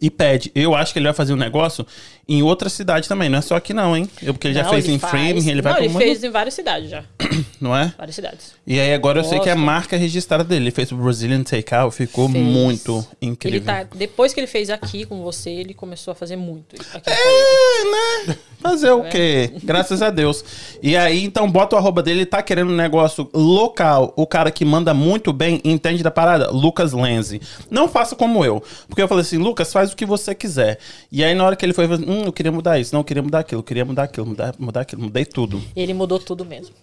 e 0.00 0.10
pede. 0.10 0.50
Eu 0.54 0.74
acho 0.74 0.92
que 0.92 0.98
ele 0.98 1.06
vai 1.06 1.14
fazer 1.14 1.32
um 1.32 1.36
negócio 1.36 1.86
em 2.28 2.42
outra 2.42 2.68
cidade 2.68 3.08
também, 3.08 3.28
não 3.28 3.38
é 3.38 3.42
só 3.42 3.56
aqui 3.56 3.74
não, 3.74 3.96
hein? 3.96 4.08
Eu, 4.22 4.32
porque 4.32 4.46
ele 4.46 4.54
já 4.54 4.62
Não, 4.62 4.70
fez 4.70 4.88
em 4.88 4.98
faz- 4.98 5.10
Frame, 5.10 5.50
ele 5.50 5.60
vai 5.60 5.72
Não, 5.72 5.80
ele 5.80 5.88
um 5.94 5.98
fez 5.98 6.22
em 6.22 6.30
várias 6.30 6.54
cidades 6.54 6.88
já. 6.88 7.02
não 7.60 7.76
é? 7.76 7.92
Várias 7.98 8.14
cidades. 8.14 8.54
E 8.66 8.78
aí 8.78 8.94
agora 8.94 9.18
eu 9.20 9.24
sei 9.24 9.40
que 9.40 9.48
é 9.48 9.52
a 9.52 9.56
marca 9.56 9.96
registrada 9.96 10.44
dele. 10.44 10.64
Ele 10.64 10.70
fez 10.70 10.92
o 10.92 10.96
Brazilian 10.96 11.42
Takeout, 11.42 11.94
ficou 11.94 12.28
Fez. 12.28 12.42
muito 12.44 13.04
Ele 13.20 13.32
incrível. 13.32 13.62
tá, 13.66 13.86
depois 13.94 14.32
que 14.32 14.40
ele 14.40 14.46
fez 14.46 14.70
aqui 14.70 15.04
com 15.04 15.20
você, 15.22 15.50
ele 15.50 15.74
começou 15.74 16.12
a 16.12 16.14
fazer 16.14 16.36
muito. 16.36 16.76
É, 17.04 18.26
né? 18.28 18.36
Fazer 18.60 18.90
o 18.92 19.02
quê? 19.04 19.50
Graças 19.64 20.00
a 20.02 20.10
Deus. 20.10 20.44
E 20.80 20.96
aí, 20.96 21.24
então, 21.24 21.50
bota 21.50 21.74
o 21.74 21.78
arroba 21.78 22.00
dele, 22.02 22.20
ele 22.20 22.26
tá 22.26 22.40
querendo 22.40 22.70
um 22.70 22.76
negócio 22.76 23.28
local. 23.34 24.12
O 24.16 24.24
cara 24.26 24.50
que 24.52 24.64
manda 24.64 24.94
muito 24.94 25.32
bem, 25.32 25.60
entende 25.64 26.02
da 26.02 26.10
parada? 26.12 26.50
Lucas 26.50 26.92
Lenzi. 26.92 27.40
Não 27.68 27.88
faça 27.88 28.14
como 28.14 28.44
eu. 28.44 28.62
Porque 28.88 29.02
eu 29.02 29.08
falei 29.08 29.22
assim, 29.22 29.38
Lucas, 29.38 29.72
faz 29.72 29.92
o 29.92 29.96
que 29.96 30.06
você 30.06 30.32
quiser. 30.34 30.78
E 31.10 31.24
aí, 31.24 31.34
na 31.34 31.44
hora 31.44 31.56
que 31.56 31.64
ele 31.66 31.72
foi, 31.72 31.88
hum, 32.12 32.22
eu 32.24 32.32
queria 32.32 32.52
mudar 32.52 32.78
isso, 32.78 32.92
não, 32.94 33.00
eu 33.00 33.04
queria 33.04 33.22
mudar 33.22 33.40
aquilo, 33.40 33.60
eu 33.60 33.64
queria 33.64 33.84
mudar 33.84 34.02
aquilo, 34.04 34.26
mudar, 34.26 34.54
mudar 34.58 34.80
aquilo, 34.82 35.02
mudei 35.02 35.24
tudo. 35.24 35.62
Ele 35.74 35.94
mudou 35.94 36.18
tudo 36.18 36.44
mesmo. 36.44 36.74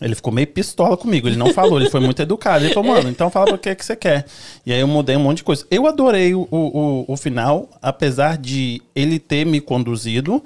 Ele 0.00 0.14
ficou 0.14 0.32
meio 0.32 0.46
pistola 0.46 0.96
comigo. 0.96 1.28
Ele 1.28 1.36
não 1.36 1.52
falou, 1.52 1.80
ele 1.80 1.88
foi 1.88 2.00
muito 2.00 2.20
educado. 2.20 2.64
Ele 2.64 2.74
falou, 2.74 2.94
mano, 2.94 3.08
então 3.08 3.30
fala 3.30 3.46
pra 3.46 3.58
que 3.58 3.74
que 3.74 3.84
você 3.84 3.94
quer. 3.94 4.26
E 4.66 4.72
aí 4.72 4.80
eu 4.80 4.88
mudei 4.88 5.16
um 5.16 5.20
monte 5.20 5.38
de 5.38 5.44
coisa. 5.44 5.64
Eu 5.70 5.86
adorei 5.86 6.34
o, 6.34 6.48
o, 6.50 7.04
o 7.06 7.16
final, 7.16 7.68
apesar 7.80 8.36
de 8.36 8.82
ele 8.94 9.18
ter 9.18 9.46
me 9.46 9.60
conduzido. 9.60 10.42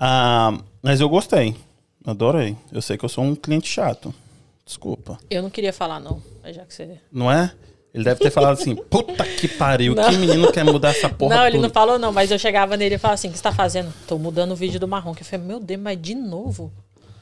ah, 0.00 0.58
mas 0.82 1.00
eu 1.00 1.08
gostei. 1.08 1.54
Adorei. 2.04 2.56
Eu 2.72 2.82
sei 2.82 2.96
que 2.96 3.04
eu 3.04 3.08
sou 3.08 3.24
um 3.24 3.34
cliente 3.34 3.68
chato. 3.68 4.12
Desculpa. 4.64 5.18
Eu 5.30 5.42
não 5.42 5.50
queria 5.50 5.72
falar, 5.72 6.00
não. 6.00 6.22
Já 6.46 6.64
que 6.64 6.74
você. 6.74 6.98
Não 7.12 7.30
é? 7.30 7.52
Ele 7.94 8.04
deve 8.04 8.20
ter 8.20 8.30
falado 8.30 8.54
assim, 8.54 8.74
puta 8.74 9.22
que 9.24 9.46
pariu, 9.46 9.94
que 9.94 10.16
menino 10.16 10.50
quer 10.50 10.64
mudar 10.64 10.90
essa 10.90 11.10
porra 11.10 11.36
não, 11.36 11.46
ele 11.46 11.58
não 11.58 11.68
falou, 11.68 11.98
não, 11.98 12.10
mas 12.10 12.30
eu 12.30 12.38
chegava 12.38 12.74
nele 12.76 12.94
e 12.94 12.98
falava 12.98 13.14
assim: 13.14 13.28
o 13.28 13.30
que 13.32 13.36
você 13.36 13.42
tá 13.42 13.52
fazendo? 13.52 13.92
Tô 14.06 14.16
mudando 14.18 14.52
o 14.52 14.56
vídeo 14.56 14.80
do 14.80 14.88
marrom. 14.88 15.14
Que 15.14 15.22
eu 15.22 15.26
falei, 15.26 15.46
meu 15.46 15.60
Deus, 15.60 15.80
mas 15.80 16.00
de 16.00 16.14
novo? 16.14 16.72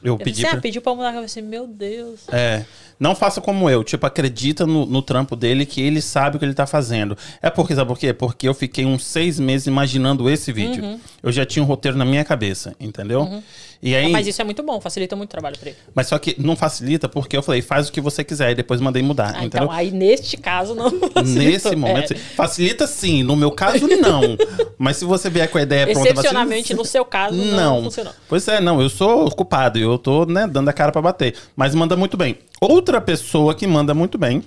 Eu 0.03 0.13
Eu 0.13 0.17
pedi 0.17 0.41
falei, 0.41 0.49
pra... 0.51 0.59
ah, 0.59 0.61
pediu 0.61 0.81
pra 0.81 0.95
mudar. 0.95 1.07
Eu 1.09 1.13
falei 1.13 1.25
assim, 1.25 1.41
meu 1.41 1.67
Deus. 1.67 2.21
É. 2.29 2.65
Não 2.99 3.15
faça 3.15 3.39
como 3.39 3.69
eu. 3.69 3.83
Tipo, 3.83 4.05
acredita 4.05 4.65
no, 4.65 4.85
no 4.85 5.01
trampo 5.01 5.35
dele 5.35 5.65
que 5.65 5.81
ele 5.81 6.01
sabe 6.01 6.35
o 6.35 6.39
que 6.39 6.45
ele 6.45 6.53
tá 6.53 6.65
fazendo. 6.65 7.17
É 7.41 7.49
porque, 7.49 7.75
sabe 7.75 7.87
por 7.87 7.99
quê? 7.99 8.13
Porque 8.13 8.47
eu 8.47 8.53
fiquei 8.53 8.85
uns 8.85 9.03
seis 9.05 9.39
meses 9.39 9.67
imaginando 9.67 10.29
esse 10.29 10.51
vídeo. 10.51 10.83
Uhum. 10.83 10.99
Eu 11.21 11.31
já 11.31 11.45
tinha 11.45 11.61
um 11.61 11.67
roteiro 11.67 11.97
na 11.97 12.05
minha 12.05 12.23
cabeça, 12.23 12.75
entendeu? 12.79 13.43
E 13.81 13.95
aí. 13.95 14.11
Mas 14.11 14.27
isso 14.27 14.39
é 14.39 14.45
muito 14.45 14.61
bom, 14.61 14.79
facilita 14.79 15.15
muito 15.15 15.29
o 15.29 15.31
trabalho 15.31 15.57
pra 15.57 15.69
ele. 15.69 15.77
Mas 15.95 16.07
só 16.07 16.19
que 16.19 16.35
não 16.39 16.55
facilita 16.55 17.09
porque 17.09 17.35
eu 17.35 17.41
falei, 17.41 17.61
faz 17.63 17.89
o 17.89 17.91
que 17.91 17.99
você 17.99 18.23
quiser. 18.23 18.51
E 18.51 18.55
depois 18.55 18.79
mandei 18.79 19.01
mudar, 19.01 19.33
Ah, 19.35 19.43
então, 19.43 19.71
aí 19.71 19.89
neste 19.89 20.37
caso 20.37 20.75
não. 20.75 20.91
Nesse 21.25 21.75
momento. 21.75 22.13
É. 22.13 22.15
sim. 22.15 22.23
Facilita 22.35 22.85
sim. 22.85 23.23
No 23.23 23.35
meu 23.35 23.51
caso, 23.51 23.87
não. 23.87 24.21
Mas 24.77 24.97
se 24.97 25.05
você 25.05 25.29
vier 25.29 25.49
com 25.49 25.57
a 25.57 25.61
ideia 25.63 25.87
pronta... 25.87 26.09
Excepcionalmente, 26.09 26.73
no 26.73 26.85
seu 26.85 27.03
caso, 27.03 27.35
não, 27.35 27.77
Não. 27.77 27.83
funcionou. 27.83 28.13
Pois 28.27 28.47
é, 28.47 28.59
não, 28.61 28.81
eu 28.81 28.89
sou 28.89 29.29
culpado, 29.31 29.79
eu 29.79 29.97
tô, 29.97 30.25
né, 30.25 30.47
dando 30.47 30.69
a 30.69 30.73
cara 30.73 30.91
pra 30.91 31.01
bater. 31.01 31.35
Mas 31.55 31.73
manda 31.73 31.95
muito 31.95 32.15
bem. 32.17 32.37
Outra 32.59 33.01
pessoa 33.01 33.55
que 33.55 33.65
manda 33.65 33.93
muito 33.93 34.17
bem 34.17 34.43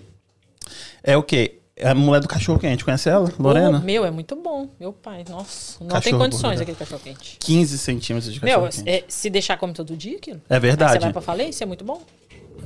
é 1.03 1.17
o 1.17 1.23
quê? 1.23 1.59
É 1.77 1.89
a 1.89 1.95
mulher 1.95 2.21
do 2.21 2.29
cachorro 2.29 2.59
quente. 2.59 2.85
Conhece 2.85 3.09
ela, 3.09 3.33
Lorena? 3.39 3.79
Oh, 3.83 3.85
meu, 3.85 4.05
é 4.05 4.11
muito 4.11 4.37
bom. 4.37 4.69
Meu 4.79 4.93
pai, 4.93 5.25
nossa. 5.29 5.83
Não 5.83 5.89
tem 5.89 5.97
Cachorro 6.01 6.19
condições 6.23 6.51
gordo. 6.51 6.63
aquele 6.63 6.77
cachorro 6.77 7.01
quente. 7.03 7.37
15 7.41 7.79
centímetros 7.79 8.33
de 8.33 8.39
cachorro 8.41 8.63
Meu, 8.63 8.71
quente. 8.71 8.89
é, 8.89 9.05
se 9.09 9.29
deixar 9.29 9.57
come 9.57 9.73
todo 9.73 9.97
dia 9.97 10.17
aquilo. 10.17 10.41
É 10.49 10.55
Aí 10.55 10.61
verdade. 10.61 10.93
você 10.93 10.99
vai 11.01 11.13
pra 11.13 11.21
falência, 11.21 11.65
é 11.65 11.67
muito 11.67 11.85
bom. 11.85 12.01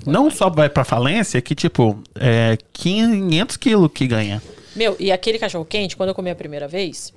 Não 0.04 0.30
só 0.30 0.50
vai 0.50 0.68
pra 0.68 0.84
falência, 0.84 1.40
que 1.40 1.54
tipo, 1.54 2.02
é 2.14 2.58
500 2.74 3.56
quilos 3.56 3.90
que 3.94 4.06
ganha. 4.06 4.42
Meu, 4.76 4.94
e 5.00 5.10
aquele 5.10 5.38
cachorro 5.38 5.64
quente, 5.64 5.96
quando 5.96 6.10
eu 6.10 6.14
comi 6.14 6.30
a 6.30 6.36
primeira 6.36 6.68
vez, 6.68 7.12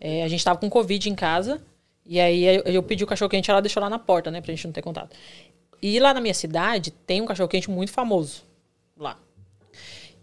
é, 0.00 0.24
a 0.24 0.28
gente 0.28 0.44
tava 0.44 0.58
com 0.58 0.68
Covid 0.68 1.08
em 1.08 1.14
casa. 1.14 1.60
E 2.04 2.18
aí 2.18 2.44
eu, 2.44 2.62
eu 2.64 2.82
pedi 2.82 3.04
o 3.04 3.06
cachorro 3.06 3.28
quente, 3.30 3.48
ela 3.48 3.62
deixou 3.62 3.80
lá 3.80 3.88
na 3.88 4.00
porta, 4.00 4.32
né? 4.32 4.40
Pra 4.40 4.52
gente 4.52 4.66
não 4.66 4.72
ter 4.72 4.82
contato. 4.82 5.16
E 5.80 6.00
lá 6.00 6.12
na 6.12 6.20
minha 6.20 6.34
cidade 6.34 6.90
tem 6.90 7.22
um 7.22 7.26
cachorro 7.26 7.48
quente 7.48 7.70
muito 7.70 7.92
famoso. 7.92 8.42
Lá. 8.98 9.16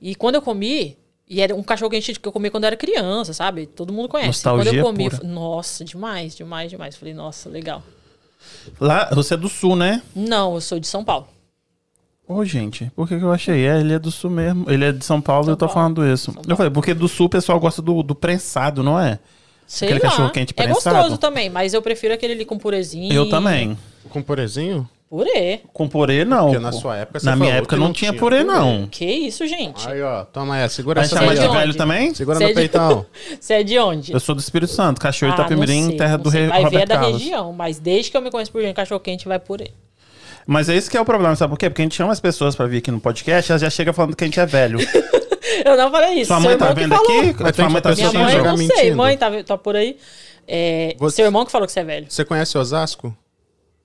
E 0.01 0.15
quando 0.15 0.35
eu 0.35 0.41
comi, 0.41 0.97
e 1.27 1.41
era 1.41 1.55
um 1.55 1.63
cachorro 1.63 1.89
quente 1.91 2.19
que 2.19 2.27
eu 2.27 2.31
comi 2.31 2.49
quando 2.49 2.63
eu 2.63 2.67
era 2.67 2.77
criança, 2.77 3.33
sabe? 3.33 3.65
Todo 3.65 3.91
mundo 3.91 4.07
conhece. 4.07 4.27
Nostalgia 4.29 4.65
quando 4.71 4.77
eu 4.77 4.83
comi, 4.83 5.09
pura. 5.09 5.23
nossa, 5.27 5.83
demais, 5.83 6.35
demais, 6.35 6.69
demais. 6.69 6.95
Falei, 6.95 7.13
nossa, 7.13 7.49
legal. 7.49 7.83
Lá, 8.79 9.09
você 9.13 9.33
é 9.33 9.37
do 9.37 9.49
sul, 9.49 9.75
né? 9.75 10.01
Não, 10.15 10.55
eu 10.55 10.61
sou 10.61 10.79
de 10.79 10.87
São 10.87 11.03
Paulo. 11.03 11.27
Ô, 12.27 12.43
gente, 12.43 12.91
por 12.95 13.07
que, 13.07 13.17
que 13.17 13.23
eu 13.23 13.31
achei? 13.31 13.65
É, 13.65 13.79
ele 13.79 13.93
é 13.93 13.99
do 13.99 14.11
sul 14.11 14.29
mesmo. 14.29 14.69
Ele 14.69 14.83
é 14.83 14.91
de 14.91 15.03
São 15.03 15.21
Paulo 15.21 15.43
e 15.43 15.45
São 15.45 15.53
eu 15.53 15.57
tô 15.57 15.65
Paulo. 15.67 15.73
falando 15.73 16.05
isso. 16.13 16.33
Eu 16.47 16.55
falei, 16.57 16.71
porque 16.71 16.93
do 16.93 17.07
sul 17.07 17.27
o 17.27 17.29
pessoal 17.29 17.59
gosta 17.59 17.81
do, 17.81 18.03
do 18.03 18.13
prensado, 18.13 18.83
não 18.83 18.99
é? 18.99 19.17
Sei 19.65 19.87
Aquele 19.87 20.03
lá. 20.03 20.09
cachorro 20.09 20.29
quente 20.31 20.53
É 20.55 20.63
prensado? 20.63 20.95
gostoso 20.97 21.17
também, 21.17 21.49
mas 21.49 21.73
eu 21.73 21.81
prefiro 21.81 22.13
aquele 22.13 22.33
ali 22.33 22.45
com 22.45 22.57
purezinho. 22.57 23.13
Eu 23.13 23.29
também. 23.29 23.77
Com 24.09 24.21
purezinho? 24.21 24.87
Purê. 25.09 25.61
Com 25.71 25.87
purê, 25.87 26.25
não. 26.25 26.47
Porque 26.47 26.59
na 26.59 26.71
sua 26.73 26.97
época 26.97 27.19
você 27.19 27.25
Na 27.25 27.35
minha 27.37 27.53
época 27.53 27.75
que 27.75 27.79
não, 27.79 27.87
não 27.87 27.93
tinha 27.93 28.11
purê, 28.13 28.43
purê. 28.43 28.57
não. 28.57 28.87
Que 28.87 29.05
isso, 29.05 29.47
gente? 29.47 29.87
Aí, 29.87 30.01
ó. 30.01 30.25
Toma 30.25 30.55
aí, 30.55 30.69
segura 30.69 30.99
essa 31.01 31.15
chamar 31.15 31.27
daí, 31.33 31.39
de 31.39 31.45
onde? 31.47 31.57
velho 31.57 31.73
também? 31.75 32.13
Segura 32.13 32.37
Você 32.37 32.43
no 32.43 32.49
é 32.49 32.53
de- 32.53 32.59
peitão. 32.59 33.05
Você 33.39 33.53
é 33.53 33.63
de 33.63 33.79
onde? 33.79 34.11
Eu 34.11 34.19
sou 34.19 34.35
do 34.35 34.41
Espírito 34.41 34.71
Santo, 34.73 34.99
Cachoeira 34.99 35.33
Ah, 35.35 35.39
Itapemirim, 35.39 35.87
sei, 35.87 35.97
terra 35.97 36.17
do 36.17 36.27
rei 36.29 36.47
Vai 36.47 36.57
ver 36.59 36.63
Roberto 36.65 36.83
é 36.83 36.85
da 36.87 36.95
Carlos. 36.99 37.21
região, 37.21 37.53
mas 37.53 37.79
desde 37.79 38.11
que 38.11 38.17
eu 38.17 38.21
me 38.21 38.29
conheço 38.29 38.51
por 38.51 38.61
gente, 38.61 38.75
cachorro 38.75 38.99
quente 38.99 39.27
vai 39.29 39.39
purê. 39.39 39.71
Mas 40.45 40.67
é 40.67 40.75
isso 40.75 40.91
que 40.91 40.97
é 40.97 41.01
o 41.01 41.05
problema, 41.05 41.35
sabe 41.37 41.51
por 41.51 41.57
quê? 41.59 41.69
Porque 41.69 41.81
a 41.81 41.85
gente 41.85 41.95
chama 41.95 42.11
as 42.11 42.19
pessoas 42.19 42.53
pra 42.55 42.65
vir 42.67 42.77
aqui 42.79 42.91
no 42.91 42.99
podcast, 42.99 43.49
elas 43.51 43.61
já 43.61 43.69
chegam 43.69 43.93
falando 43.93 44.13
que 44.15 44.23
a 44.25 44.27
gente 44.27 44.39
é 44.39 44.45
velho. 44.45 44.77
Eu 45.65 45.75
não 45.77 45.89
falei 45.89 46.15
isso. 46.15 46.27
Sua 46.27 46.39
mãe 46.41 46.57
tá 46.57 46.73
vendo 46.73 46.93
aqui? 46.93 47.35
Mas 47.39 47.55
Sua 47.55 47.69
mãe 47.69 47.81
tá 47.81 47.89
que 47.91 47.95
Minha 47.95 48.07
assistindo? 48.09 48.23
mãe, 48.23 48.35
eu 48.35 48.43
não 48.43 48.57
sei. 48.57 48.67
mentindo. 48.67 48.97
Mãe, 48.97 49.17
tá, 49.17 49.31
tá 49.43 49.57
por 49.57 49.75
aí. 49.75 49.97
É, 50.47 50.95
Seu 51.09 51.25
irmão 51.25 51.45
que 51.45 51.51
falou 51.51 51.65
que 51.65 51.71
você 51.73 51.79
é 51.79 51.83
velho. 51.83 52.05
Você 52.09 52.23
conhece 52.25 52.57
Osasco? 52.57 53.15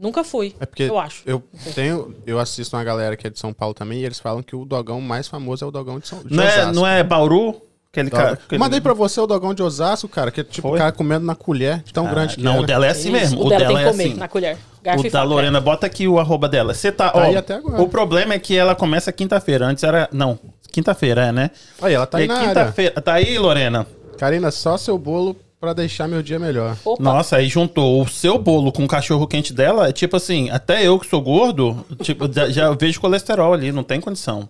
Nunca 0.02 0.24
fui. 0.24 0.54
É 0.60 0.66
porque 0.66 0.82
Eu 0.82 0.98
acho. 0.98 1.22
eu 1.24 1.42
tenho, 1.74 2.14
eu 2.26 2.38
assisto 2.40 2.76
uma 2.76 2.82
galera 2.82 3.16
que 3.16 3.26
é 3.26 3.30
de 3.30 3.38
São 3.38 3.52
Paulo 3.52 3.72
também 3.72 4.00
e 4.00 4.04
eles 4.04 4.18
falam 4.18 4.42
que 4.42 4.54
o 4.56 4.64
dogão 4.64 5.00
mais 5.00 5.28
famoso 5.28 5.64
é 5.64 5.68
o 5.68 5.70
dogão 5.70 5.98
de 6.00 6.08
São 6.08 6.18
de 6.24 6.34
Não 6.34 6.42
é, 6.42 6.72
não 6.72 6.86
é 6.86 7.02
Bauru? 7.04 7.62
Aquele 7.92 8.08
Doga- 8.10 8.22
cara. 8.22 8.32
aquele- 8.34 8.58
Mandei 8.58 8.80
pra 8.80 8.94
você 8.94 9.20
o 9.20 9.26
dogão 9.26 9.52
de 9.52 9.62
Osasco, 9.62 10.08
cara, 10.08 10.30
que 10.30 10.40
é 10.40 10.44
tipo 10.44 10.66
o 10.74 10.76
cara 10.78 10.90
comendo 10.92 11.26
na 11.26 11.34
colher, 11.34 11.82
de 11.82 11.92
tão 11.92 12.06
Ah, 12.06 12.10
grande 12.10 12.36
que 12.36 12.42
Não, 12.42 12.54
era. 12.54 12.62
o 12.62 12.66
dela 12.66 12.86
é 12.86 12.88
assim 12.90 13.12
Isso, 13.12 13.12
mesmo. 13.12 13.44
O, 13.44 13.48
dela, 13.50 13.66
tem 13.66 13.76
é 13.76 13.90
comer 13.90 14.04
assim. 14.06 14.14
na 14.14 14.28
colher. 14.28 14.58
Garfo 14.82 15.06
O 15.06 15.10
da. 15.10 15.22
Lorena, 15.22 15.60
bota 15.60 15.86
aqui 15.86 16.08
o 16.08 16.18
arroba 16.18 16.48
dela. 16.48 16.72
Você 16.72 16.90
tá. 16.90 17.10
Tá 17.10 17.18
ó, 17.18 17.22
aí 17.24 17.36
até 17.36 17.54
agora. 17.54 17.82
O 17.82 17.88
problema 17.90 18.32
é 18.32 18.38
que 18.38 18.56
ela 18.56 18.74
começa 18.74 19.12
quinta-feira. 19.12 19.66
Antes 19.66 19.84
era. 19.84 20.08
Não, 20.10 20.38
quinta-feira, 20.72 21.26
é, 21.26 21.32
né? 21.32 21.50
Aí, 21.82 21.92
ela 21.92 22.06
tá 22.06 22.16
aí 22.18 22.30
área. 22.30 22.48
quinta-feira. 22.48 23.00
Tá 23.00 23.12
aí, 23.12 23.38
Lorena? 23.38 23.86
Karina, 24.16 24.50
só 24.50 24.78
seu 24.78 24.96
bolo 24.96 25.36
pra 25.62 25.72
deixar 25.72 26.08
meu 26.08 26.24
dia 26.24 26.40
melhor. 26.40 26.76
Opa, 26.84 27.00
Nossa, 27.00 27.36
aí 27.36 27.46
juntou 27.48 28.02
o 28.02 28.08
seu 28.08 28.36
bolo 28.36 28.72
com 28.72 28.84
o 28.84 28.88
cachorro 28.88 29.28
quente 29.28 29.52
dela. 29.52 29.88
É 29.88 29.92
tipo 29.92 30.16
assim, 30.16 30.50
até 30.50 30.84
eu 30.84 30.98
que 30.98 31.06
sou 31.06 31.22
gordo, 31.22 31.86
tipo, 32.02 32.28
já, 32.32 32.50
já 32.50 32.72
vejo 32.72 33.00
colesterol 33.00 33.54
ali, 33.54 33.70
não 33.70 33.84
tem 33.84 34.00
condição. 34.00 34.48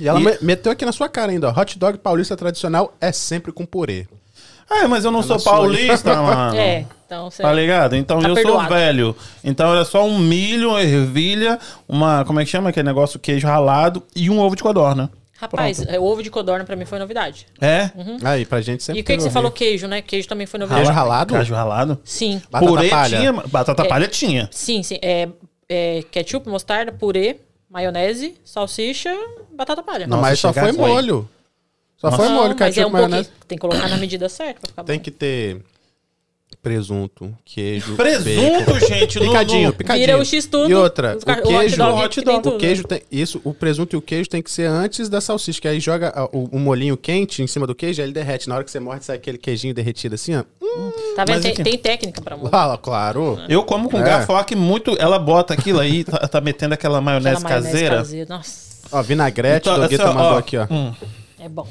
E 0.00 0.08
ela 0.08 0.18
E- 0.20 0.24
me- 0.24 0.38
meteu 0.42 0.72
aqui 0.72 0.84
na 0.84 0.90
sua 0.90 1.08
cara 1.08 1.30
ainda, 1.30 1.48
ó. 1.48 1.60
Hot 1.60 1.78
dog 1.78 1.98
paulista 1.98 2.36
tradicional 2.36 2.92
é 3.00 3.12
sempre 3.12 3.52
com 3.52 3.64
purê. 3.64 4.08
Ah, 4.68 4.88
mas 4.88 5.04
eu 5.04 5.12
não 5.12 5.22
sou 5.22 5.36
na 5.36 5.40
sua 5.40 5.52
paulista, 5.52 6.20
mano. 6.20 6.56
É, 6.56 6.84
então 7.06 7.30
você... 7.30 7.42
Tá 7.44 7.52
ligado? 7.52 7.94
Então 7.94 8.18
Tá 8.20 8.28
eu 8.28 8.34
sou 8.34 8.42
perdoado. 8.44 8.74
velho. 8.74 9.16
Então 9.44 9.72
era 9.72 9.84
só 9.84 10.04
um 10.04 10.18
milho, 10.18 10.70
uma 10.70 10.82
ervilha, 10.82 11.60
uma. 11.88 12.24
Como 12.24 12.40
é 12.40 12.44
que 12.44 12.50
chama 12.50 12.70
aquele 12.70 12.86
negócio? 12.88 13.20
Queijo 13.20 13.46
ralado 13.46 14.02
e 14.16 14.28
um 14.28 14.40
ovo 14.40 14.56
de 14.56 14.62
codorna. 14.64 15.10
Rapaz, 15.40 15.80
é, 15.88 15.98
o 15.98 16.02
ovo 16.04 16.22
de 16.22 16.30
codorna 16.30 16.64
pra 16.66 16.76
mim 16.76 16.84
foi 16.84 16.98
novidade. 16.98 17.46
É? 17.60 17.90
Aí, 18.22 18.44
pra 18.44 18.60
gente 18.60 18.82
sempre 18.82 19.00
E 19.00 19.02
o 19.02 19.04
que, 19.04 19.16
que 19.16 19.22
você 19.22 19.30
falou 19.30 19.50
queijo, 19.50 19.86
né? 19.88 20.02
Queijo 20.02 20.28
também 20.28 20.46
foi 20.46 20.60
novidade. 20.60 20.82
Queijo 20.84 20.94
ralado? 20.96 21.34
Queijo 21.34 21.54
ralado? 21.54 21.98
Sim, 22.04 22.42
Batata 22.50 22.70
purê 22.72 22.88
palha. 22.90 23.18
tinha. 23.18 23.32
Batata 23.32 23.82
É. 23.82 23.88
palha 23.88 24.06
tinha. 24.06 24.48
sim, 24.52 24.82
sim. 24.82 24.98
É, 25.00 25.28
é 25.68 26.04
ketchup, 26.10 26.46
mostarda, 26.48 26.92
purê, 26.92 27.36
maionese, 27.70 28.34
salsicha, 28.44 29.16
batata 29.56 29.82
palha. 29.82 30.06
Não, 30.06 30.18
Nossa, 30.18 30.28
mas 30.28 30.38
só 30.40 30.52
foi 30.52 30.72
molho. 30.72 31.28
Só 31.96 32.10
Nossa. 32.10 32.22
foi 32.22 32.28
Não, 32.28 32.34
molho, 32.42 32.56
mas 32.58 32.60
é 32.60 32.64
ketchup, 32.66 32.86
um 32.86 32.90
maionese. 32.90 33.30
Tem 33.48 33.56
que 33.56 33.62
colocar 33.62 33.88
na 33.88 33.96
medida 33.96 34.28
certa 34.28 34.60
pra 34.60 34.68
ficar 34.68 34.84
Tem 34.84 34.98
bom. 34.98 35.02
que 35.04 35.10
ter 35.10 35.62
presunto, 36.62 37.34
queijo, 37.44 37.96
Presunto, 37.96 38.72
bacon. 38.72 38.86
gente, 38.86 39.18
Picadinho, 39.18 39.68
no- 39.68 39.72
picadinho. 39.74 40.06
Vira 40.06 40.18
o 40.18 40.24
X 40.24 40.46
tudo. 40.46 40.70
E 40.70 40.74
outra, 40.74 41.16
o 41.16 41.42
queijo, 41.48 41.82
o 41.82 41.96
hot 41.98 42.20
dog, 42.20 42.48
o 42.48 42.58
queijo 42.58 42.84
tem 42.84 43.02
isso, 43.10 43.40
o 43.44 43.54
presunto 43.54 43.94
e 43.94 43.96
o 43.96 44.02
queijo 44.02 44.28
tem 44.28 44.42
que 44.42 44.50
ser 44.50 44.66
antes 44.66 45.08
da 45.08 45.20
salsicha, 45.20 45.60
que 45.60 45.68
aí 45.68 45.80
joga 45.80 46.12
o, 46.32 46.48
o 46.56 46.58
molinho 46.58 46.96
quente 46.96 47.42
em 47.42 47.46
cima 47.46 47.66
do 47.66 47.74
queijo, 47.74 48.00
aí 48.02 48.06
ele 48.06 48.12
derrete. 48.12 48.48
Na 48.48 48.56
hora 48.56 48.64
que 48.64 48.70
você 48.70 48.78
morde, 48.80 49.04
sai 49.04 49.16
aquele 49.16 49.38
queijinho 49.38 49.72
derretido 49.72 50.14
assim, 50.14 50.36
ó. 50.36 50.44
Hum, 50.62 50.92
Tá 51.16 51.24
vendo? 51.24 51.42
Tem, 51.42 51.54
tem 51.54 51.78
técnica 51.78 52.20
pra 52.20 52.36
morrer. 52.36 52.50
fala, 52.50 52.76
claro. 52.78 53.38
Eu 53.48 53.62
como 53.64 53.88
com 53.90 53.98
É. 53.98 54.02
garfo, 54.02 54.32
ó, 54.32 54.42
que 54.42 54.54
muito. 54.54 54.96
Ela 54.98 55.18
bota 55.18 55.54
aquilo 55.54 55.80
aí, 55.80 56.04
tá, 56.04 56.18
tá 56.28 56.40
metendo 56.40 56.74
aquela 56.74 57.00
maionese, 57.00 57.36
Aquela 57.36 57.48
maionese 57.50 57.72
caseira. 57.72 57.96
caseira. 57.96 58.26
Nossa, 58.28 58.70
Ó, 58.92 59.02
vinagrete, 59.02 59.68
Então, 59.68 59.74
o 59.78 59.80
Dogueta 59.82 60.02
assim, 60.04 60.12
ó, 60.12 60.14
mandou 60.14 60.34
ó, 60.34 60.38
aqui, 60.38 60.56
ó. 60.56 60.66
hum. 60.70 60.92
é 61.38 61.48
bom. 61.48 61.66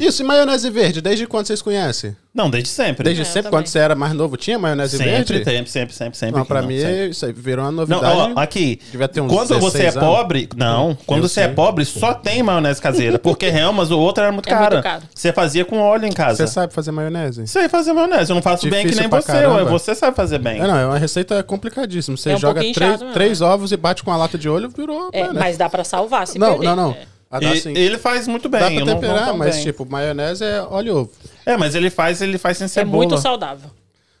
Isso, 0.00 0.22
e 0.22 0.24
maionese 0.24 0.68
verde, 0.70 1.00
desde 1.00 1.26
quando 1.26 1.46
vocês 1.46 1.62
conhecem? 1.62 2.16
Não, 2.34 2.48
desde 2.48 2.68
sempre. 2.68 3.02
Desde 3.02 3.22
É, 3.22 3.24
sempre, 3.24 3.50
quando 3.50 3.66
você 3.66 3.78
era 3.80 3.94
mais 3.96 4.12
novo, 4.12 4.36
tinha 4.36 4.58
maionese 4.58 4.96
sempre, 4.96 5.10
verde? 5.12 5.44
sempre, 5.44 5.70
sempre, 5.70 5.94
sempre, 5.94 6.16
sempre. 6.18 6.34
Não, 6.34 6.40
aqui, 6.42 6.48
pra 6.48 6.62
mim, 6.62 6.78
sempre. 6.78 7.08
isso 7.08 7.26
aí 7.26 7.32
virou 7.32 7.64
uma 7.64 7.72
Não, 7.72 7.86
novidade. 7.86 8.32
ó, 8.36 8.40
aqui. 8.40 8.80
Devia 8.92 9.08
ter 9.08 9.20
uns 9.20 9.32
quando 9.32 9.48
você 9.58 9.78
é 9.78 9.90
16 9.90 9.96
anos. 9.96 10.08
pobre, 10.08 10.48
não. 10.56 10.96
Quando 11.06 11.24
Eu 11.24 11.28
você 11.28 11.40
é 11.40 11.44
sei. 11.46 11.54
pobre, 11.54 11.84
só 11.84 12.14
tem 12.14 12.42
maionese 12.42 12.80
caseira. 12.80 13.18
Porque 13.18 13.46
Helmas, 13.46 13.90
o 13.90 13.98
outro 13.98 14.22
era 14.22 14.32
muito 14.32 14.48
É 14.48 14.54
muito 14.56 14.82
caro. 14.82 15.02
Você 15.12 15.32
fazia 15.32 15.64
com 15.64 15.80
óleo 15.80 16.06
em 16.06 16.12
casa. 16.12 16.46
Você 16.46 16.52
sabe 16.52 16.72
fazer 16.72 16.92
maionese? 16.92 17.46
Sei 17.48 17.68
fazer 17.68 17.92
maionese. 17.92 18.30
Eu 18.30 18.34
não 18.36 18.42
faço 18.42 18.68
bem 18.70 18.82
que 18.82 18.90
Difícil 18.92 19.08
nem 19.10 19.20
você. 19.20 19.32
caramba. 19.32 19.64
Você 19.64 19.94
sabe 19.94 20.16
fazer 20.16 20.38
bem. 20.38 20.60
É, 20.60 20.66
não, 20.66 20.76
é 20.76 20.86
uma 20.86 20.98
receita 20.98 21.42
complicadíssima. 21.42 22.16
Você 22.16 22.30
É 22.30 22.34
um 22.36 22.38
joga 22.38 22.60
três, 22.72 23.00
três 23.12 23.40
ovos 23.40 23.72
e 23.72 23.76
bate 23.76 24.04
com 24.04 24.12
a 24.12 24.16
lata 24.16 24.38
de 24.38 24.48
olho, 24.48 24.68
virou 24.68 25.10
É, 25.12 25.32
mas 25.32 25.56
dá 25.56 25.68
pra 25.68 25.82
salvar 25.82 26.26
se 26.26 26.38
Não, 26.38 26.58
não, 26.58 26.76
não. 26.76 26.96
É. 27.30 27.36
Ah, 27.36 27.40
dá 27.40 27.54
E- 27.54 27.60
sim. 27.60 27.72
ele 27.76 27.98
faz 27.98 28.26
muito 28.26 28.48
bem. 28.48 28.60
Dá 28.60 28.66
pra 28.68 28.78
não- 28.80 28.86
não 28.86 28.94
temperar, 28.94 29.26
tão 29.26 29.36
mas 29.36 29.56
bem. 29.56 29.64
tipo, 29.64 29.84
maionese 29.84 30.44
é 30.44 30.62
óleo 30.62 30.86
e 30.88 30.90
ovo. 30.92 31.10
É, 31.44 31.56
mas 31.56 31.74
ele 31.74 31.90
faz, 31.90 32.22
ele 32.22 32.38
faz 32.38 32.56
sem 32.58 32.64
É 32.64 32.68
cebola. 32.68 32.96
muito 32.96 33.18
saudável. 33.18 33.70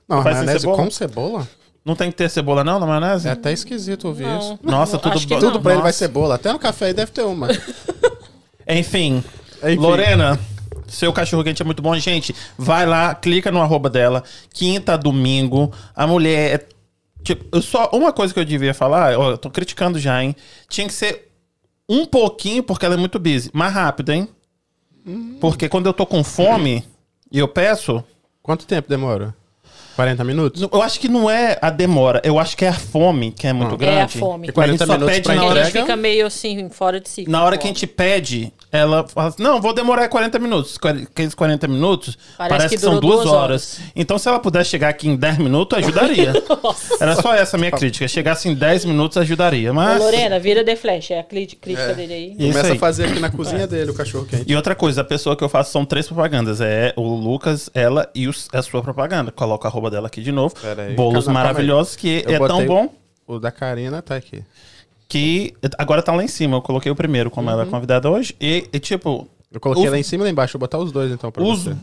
Não, 0.08 0.22
Faz 0.22 0.36
maionese 0.36 0.60
cebola? 0.60 0.76
com 0.84 0.90
cebola? 0.90 1.48
Não 1.84 1.94
tem 1.96 2.10
que 2.10 2.16
ter 2.18 2.28
cebola 2.28 2.62
não 2.62 2.78
na 2.78 2.86
maionese? 2.86 3.28
É 3.28 3.30
até 3.30 3.50
esquisito 3.52 4.08
ouvir 4.08 4.26
isso. 4.38 4.58
Não, 4.62 4.72
Nossa, 4.78 4.92
não, 4.94 5.00
tudo 5.00 5.14
não. 5.30 5.38
Tudo 5.40 5.60
pra 5.60 5.72
ele 5.72 5.80
vai 5.82 5.88
Nossa. 5.90 5.98
cebola. 5.98 6.34
Até 6.34 6.52
no 6.52 6.58
café 6.58 6.86
aí 6.86 6.92
deve 6.92 7.10
ter 7.12 7.22
uma. 7.22 7.48
Enfim. 8.68 9.22
Enfim. 9.62 9.76
Lorena, 9.76 10.38
seu 10.86 11.12
cachorro 11.12 11.42
quente 11.44 11.62
é 11.62 11.64
muito 11.64 11.82
bom. 11.82 11.94
Gente, 11.98 12.34
vai 12.56 12.86
lá, 12.86 13.14
clica 13.14 13.50
no 13.50 13.60
arroba 13.62 13.88
dela. 13.88 14.22
Quinta, 14.52 14.96
domingo. 14.98 15.72
A 15.94 16.06
mulher 16.06 16.54
é. 16.60 16.66
Tipo, 17.22 17.44
eu 17.56 17.62
só. 17.62 17.88
Uma 17.92 18.12
coisa 18.12 18.32
que 18.32 18.40
eu 18.40 18.44
devia 18.44 18.72
falar, 18.74 19.18
ó, 19.18 19.30
eu 19.32 19.38
tô 19.38 19.50
criticando 19.50 19.98
já, 19.98 20.22
hein? 20.22 20.36
Tinha 20.68 20.86
que 20.86 20.92
ser 20.92 21.27
um 21.88 22.04
pouquinho, 22.04 22.62
porque 22.62 22.84
ela 22.84 22.94
é 22.94 22.98
muito 22.98 23.18
busy. 23.18 23.50
Mais 23.52 23.72
rápido, 23.72 24.12
hein? 24.12 24.28
Porque 25.40 25.68
quando 25.68 25.86
eu 25.86 25.92
tô 25.94 26.04
com 26.04 26.22
fome 26.22 26.84
e 27.32 27.38
eu 27.38 27.48
peço. 27.48 28.04
Quanto 28.42 28.66
tempo 28.66 28.88
demora? 28.88 29.34
40 29.96 30.22
minutos? 30.24 30.62
Eu 30.62 30.80
acho 30.82 31.00
que 31.00 31.08
não 31.08 31.28
é 31.28 31.58
a 31.60 31.70
demora, 31.70 32.20
eu 32.24 32.38
acho 32.38 32.56
que 32.56 32.64
é 32.64 32.68
a 32.68 32.72
fome 32.72 33.32
que 33.32 33.46
é 33.46 33.52
muito 33.52 33.70
Não. 33.70 33.76
grande. 33.76 33.96
É 33.98 34.02
a 34.02 34.08
fome. 34.08 34.48
E 34.48 34.52
40 34.52 34.60
A 34.62 34.76
gente 34.76 34.86
só 34.86 34.92
minutos 34.94 35.14
pede 35.16 35.28
na 35.28 35.34
a 35.42 35.44
hora 35.46 35.54
gente 35.64 35.68
entrega? 35.70 35.86
fica 35.86 35.96
meio 35.96 36.26
assim, 36.26 36.68
fora 36.70 37.00
de 37.00 37.08
si. 37.08 37.24
Na 37.28 37.42
hora 37.44 37.58
que 37.58 37.64
a 37.64 37.68
gente 37.68 37.86
pede, 37.86 38.52
ela 38.70 39.06
fala 39.08 39.28
assim, 39.28 39.42
não, 39.42 39.60
vou 39.60 39.72
demorar 39.72 40.08
40 40.08 40.38
minutos. 40.38 40.76
Qu- 40.76 40.88
Aqueles 40.88 41.34
40 41.34 41.66
minutos 41.68 42.18
parece, 42.36 42.56
Parece 42.56 42.68
que, 42.68 42.74
que 42.76 42.80
são 42.82 43.00
duas 43.00 43.22
duas 43.22 43.26
horas. 43.28 43.80
Então, 43.96 44.18
se 44.18 44.28
ela 44.28 44.38
pudesse 44.38 44.70
chegar 44.70 44.88
aqui 44.90 45.08
em 45.08 45.16
10 45.16 45.38
minutos, 45.38 45.78
ajudaria. 45.78 46.32
Era 47.00 47.16
só 47.16 47.34
essa 47.34 47.56
a 47.56 47.58
minha 47.58 47.70
crítica. 47.72 48.06
Chegasse 48.06 48.48
em 48.48 48.54
10 48.54 48.84
minutos, 48.84 49.16
ajudaria. 49.16 49.70
Ô, 49.70 49.74
Mas... 49.74 49.98
Lorena, 50.00 50.38
vira 50.38 50.64
The 50.64 50.76
Flash. 50.76 51.10
É 51.12 51.20
a 51.20 51.24
crítica 51.24 51.70
É. 51.70 51.94
dele 51.94 52.12
aí. 52.14 52.32
E 52.38 52.48
Começa 52.52 52.66
aí. 52.68 52.72
a 52.76 52.78
fazer 52.78 53.04
aqui 53.06 53.20
na 53.20 53.30
cozinha 53.30 53.66
dele 53.66 53.90
o 53.90 53.94
cachorro 53.94 54.26
quente. 54.26 54.44
E 54.46 54.54
outra 54.54 54.74
coisa, 54.74 55.00
a 55.00 55.04
pessoa 55.04 55.34
que 55.36 55.42
eu 55.42 55.48
faço 55.48 55.72
são 55.72 55.84
três 55.84 56.06
propagandas. 56.06 56.60
É 56.60 56.92
o 56.96 57.02
Lucas, 57.14 57.70
ela 57.74 58.08
e 58.14 58.28
os- 58.28 58.48
a 58.52 58.60
sua 58.62 58.82
propaganda. 58.82 59.32
Coloca 59.32 59.66
a 59.66 59.70
arroba 59.70 59.90
dela 59.90 60.08
aqui 60.08 60.22
de 60.22 60.30
novo. 60.32 60.54
Bolos 60.94 61.24
Calma, 61.24 61.40
calma 61.40 61.40
aí. 61.40 61.44
maravilhosos, 61.46 61.96
que 61.96 62.22
Eu 62.26 62.44
é 62.44 62.48
tão 62.48 62.66
bom 62.66 62.92
O 63.26 63.38
da 63.38 63.50
Karina 63.50 64.02
tá 64.02 64.16
aqui. 64.16 64.42
Que 65.08 65.54
agora 65.78 66.02
tá 66.02 66.12
lá 66.12 66.22
em 66.22 66.28
cima. 66.28 66.56
Eu 66.56 66.62
coloquei 66.62 66.90
o 66.92 66.94
primeiro, 66.96 67.30
como 67.30 67.48
ela 67.50 67.62
é 67.62 67.66
convidada 67.66 68.10
hoje. 68.10 68.34
E, 68.40 68.68
e, 68.72 68.78
tipo, 68.78 69.26
Eu 69.50 69.58
coloquei 69.60 69.84
Os- 69.86 69.90
lá 69.90 69.98
em 69.98 70.02
cima 70.02 70.22
e 70.22 70.26
lá 70.26 70.30
embaixo. 70.30 70.52
Vou 70.58 70.60
botar 70.60 70.78
os 70.78 70.92
dois 70.92 71.10
então 71.10 71.32
pra 71.32 71.42
os 71.42 71.64
você. 71.64 71.74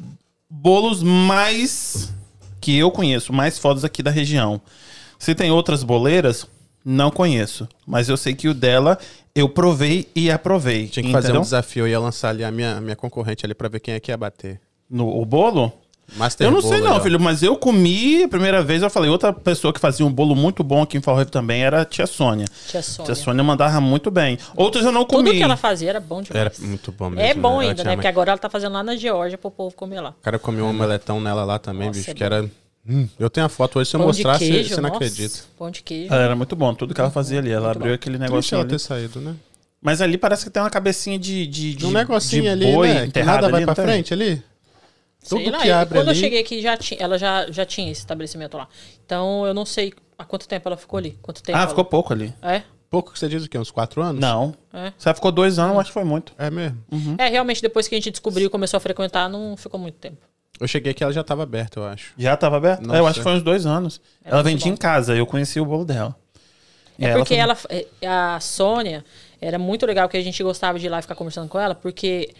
bolos 0.49 1.01
mais 1.01 2.13
que 2.61 2.77
eu 2.77 2.91
conheço, 2.91 3.33
mais 3.33 3.57
fodas 3.57 3.83
aqui 3.83 4.01
da 4.03 4.11
região. 4.11 4.61
Se 5.17 5.33
tem 5.33 5.49
outras 5.51 5.81
boleiras, 5.83 6.45
não 6.83 7.09
conheço. 7.09 7.67
Mas 7.87 8.07
eu 8.09 8.17
sei 8.17 8.35
que 8.35 8.47
o 8.47 8.53
dela 8.53 8.97
eu 9.33 9.49
provei 9.49 10.07
e 10.15 10.29
aprovei. 10.29 10.87
Tinha 10.87 11.03
que 11.03 11.11
fazer 11.11 11.27
um 11.27 11.29
entendeu? 11.31 11.41
desafio. 11.41 11.83
Eu 11.85 11.87
ia 11.87 11.99
lançar 11.99 12.29
ali 12.29 12.43
a 12.43 12.51
minha, 12.51 12.77
a 12.77 12.81
minha 12.81 12.95
concorrente 12.95 13.45
ali 13.45 13.53
pra 13.55 13.67
ver 13.67 13.79
quem 13.79 13.93
é 13.95 13.99
que 13.99 14.11
ia 14.11 14.17
bater. 14.17 14.59
No 14.89 15.07
o 15.19 15.25
bolo? 15.25 15.73
Master 16.17 16.47
eu 16.47 16.51
não 16.51 16.61
sei 16.61 16.73
ali, 16.73 16.81
não, 16.83 17.01
filho, 17.01 17.19
mas 17.19 17.41
eu 17.41 17.55
comi 17.57 18.23
a 18.23 18.27
primeira 18.27 18.63
vez, 18.63 18.81
eu 18.83 18.89
falei, 18.89 19.09
outra 19.09 19.33
pessoa 19.33 19.73
que 19.73 19.79
fazia 19.79 20.05
um 20.05 20.11
bolo 20.11 20.35
muito 20.35 20.63
bom 20.63 20.83
aqui 20.83 20.97
em 20.97 21.01
Fall 21.01 21.25
também 21.25 21.63
era 21.63 21.81
a 21.81 21.85
tia 21.85 22.05
Sônia. 22.05 22.45
Tia 22.67 22.81
Sônia. 22.81 23.05
Tia 23.13 23.15
Sônia 23.23 23.43
mandava 23.43 23.81
muito 23.81 24.11
bem. 24.11 24.37
Outros 24.55 24.85
eu 24.85 24.91
não 24.91 25.03
comi. 25.05 25.29
Tudo 25.29 25.37
que 25.37 25.43
ela 25.43 25.57
fazia 25.57 25.89
era 25.89 25.99
bom 25.99 26.21
demais. 26.21 26.59
Era 26.59 26.67
muito 26.67 26.91
bom 26.91 27.09
mesmo. 27.09 27.21
É 27.25 27.33
bom 27.33 27.59
né? 27.59 27.69
Ainda, 27.69 27.83
né? 27.83 27.95
Porque 27.95 28.07
agora 28.07 28.31
ela 28.31 28.37
tá 28.37 28.49
fazendo 28.49 28.73
lá 28.73 28.83
na 28.83 28.95
Geórgia 28.95 29.37
pro 29.37 29.49
povo 29.49 29.75
comer 29.75 29.99
lá. 30.01 30.11
O 30.11 30.23
cara 30.23 30.37
comeu 30.37 30.65
um 30.65 30.69
omeletão 30.69 31.19
nela 31.19 31.43
lá 31.43 31.57
também, 31.59 31.87
Nossa, 31.87 31.99
bicho, 31.99 32.11
é 32.11 32.13
que 32.13 32.23
era... 32.23 32.49
Hum, 32.87 33.07
eu 33.19 33.29
tenho 33.31 33.47
a 33.47 33.49
foto 33.49 33.79
hoje, 33.79 33.89
se 33.89 33.95
eu 33.95 33.99
Pão 33.99 34.07
mostrar, 34.07 34.37
você- 34.37 34.75
não 34.75 34.83
nossa, 34.83 34.95
acredita. 34.95 35.39
Pão 35.57 35.71
de 35.71 35.81
queijo. 35.81 36.13
Ela 36.13 36.21
era 36.23 36.35
muito 36.35 36.55
bom, 36.55 36.71
tudo 36.75 36.93
que 36.93 37.01
ela 37.01 37.09
fazia 37.09 37.39
ali. 37.39 37.49
Ela 37.51 37.65
Muito 37.65 37.77
abriu 37.77 37.91
bom. 37.91 37.95
aquele 37.95 38.17
Triste 38.17 38.31
negocinho 38.31 38.57
ela 38.57 38.63
ali. 38.63 38.69
ter 38.69 38.79
saído, 38.79 39.19
né? 39.19 39.35
Mas 39.81 40.01
ali 40.01 40.17
parece 40.19 40.43
que 40.43 40.49
tem 40.51 40.61
uma 40.61 40.69
cabecinha 40.69 41.17
de, 41.17 41.47
de, 41.47 41.73
de 41.75 41.85
um 41.85 41.91
negocinho 41.91 42.43
de 42.43 42.49
ali, 42.49 42.71
boi 42.71 42.87
né? 42.87 43.01
Que 43.01 43.07
enterrado 43.07 43.35
nada 43.41 43.49
vai 43.49 43.63
ali, 43.63 43.65
pra 43.65 43.75
frente 43.75 44.13
ali. 44.13 44.41
Sei 45.27 45.43
Tudo 45.43 45.53
lá, 45.55 45.61
que 45.61 45.67
e 45.67 45.71
abre 45.71 45.97
quando 45.99 46.09
ali... 46.09 46.17
eu 46.19 46.23
cheguei 46.23 46.39
aqui, 46.39 46.61
já 46.61 46.77
tinha, 46.77 46.99
ela 47.01 47.17
já, 47.17 47.49
já 47.51 47.65
tinha 47.65 47.91
esse 47.91 48.01
estabelecimento 48.01 48.55
lá. 48.57 48.67
Então 49.03 49.45
eu 49.47 49.53
não 49.55 49.65
sei 49.65 49.91
há 50.17 50.23
quanto 50.23 50.47
tempo 50.47 50.69
ela 50.69 50.77
ficou 50.77 50.97
ali. 50.99 51.17
Quanto 51.21 51.41
tempo 51.41 51.57
Ah, 51.57 51.61
ela- 51.61 51.69
ficou 51.69 51.83
pouco 51.83 52.13
ali. 52.13 52.31
É? 52.43 52.61
Pouco 52.91 53.11
que 53.11 53.17
você 53.17 53.27
diz 53.27 53.43
o 53.43 53.49
quê? 53.49 53.57
Uns 53.57 53.71
quatro 53.71 54.01
anos? 54.03 54.21
Não. 54.21 54.53
É. 54.71 54.93
Você 54.95 55.11
ficou 55.15 55.31
dois 55.31 55.57
anos, 55.57 55.73
eu 55.73 55.79
acho 55.79 55.89
que 55.89 55.93
foi 55.95 56.03
muito. 56.03 56.31
É 56.37 56.51
mesmo. 56.51 56.77
É, 57.17 57.27
realmente, 57.27 57.59
depois 57.61 57.87
que 57.87 57.95
a 57.95 57.97
gente 57.97 58.11
descobriu 58.11 58.45
e 58.45 58.49
começou 58.49 58.77
a 58.77 58.79
frequentar, 58.79 59.27
não 59.27 59.57
ficou 59.57 59.79
muito 59.79 59.95
tempo. 59.95 60.17
Eu 60.59 60.67
cheguei 60.67 60.91
aqui, 60.91 61.03
ela 61.03 61.11
já 61.11 61.23
tava 61.23 61.41
aberta, 61.43 61.79
eu 61.79 61.85
acho. 61.85 62.13
Já 62.17 62.37
tava 62.37 62.57
aberto? 62.57 62.81
Nossa. 62.83 62.95
É, 62.95 62.99
eu 63.01 63.07
acho 63.07 63.19
que 63.19 63.23
foi 63.23 63.33
uns 63.33 63.41
dois 63.43 63.65
anos. 63.65 63.99
É 64.23 64.29
ela 64.29 64.43
vendia 64.43 64.67
bom. 64.67 64.73
em 64.75 64.77
casa, 64.77 65.15
eu 65.15 65.25
conheci 65.25 65.59
o 65.59 65.65
bolo 65.65 65.83
dela. 65.83 66.15
E 66.97 67.05
É 67.05 67.13
porque 67.13 67.29
foi- 67.33 67.37
ela, 67.37 67.57
é, 67.69 67.85
a 68.07 68.39
Sônia 68.39 69.03
era 69.41 69.59
muito 69.59 69.85
legal 69.85 70.07
que 70.07 70.15
a 70.15 70.21
gente 70.21 70.41
gostava 70.41 70.79
de 70.79 70.85
ir 70.85 70.89
lá 70.89 70.99
e 70.99 71.01
ficar 71.01 71.15
conversando 71.15 71.49
com 71.49 71.59
ela, 71.59 71.75
porque 71.75 72.33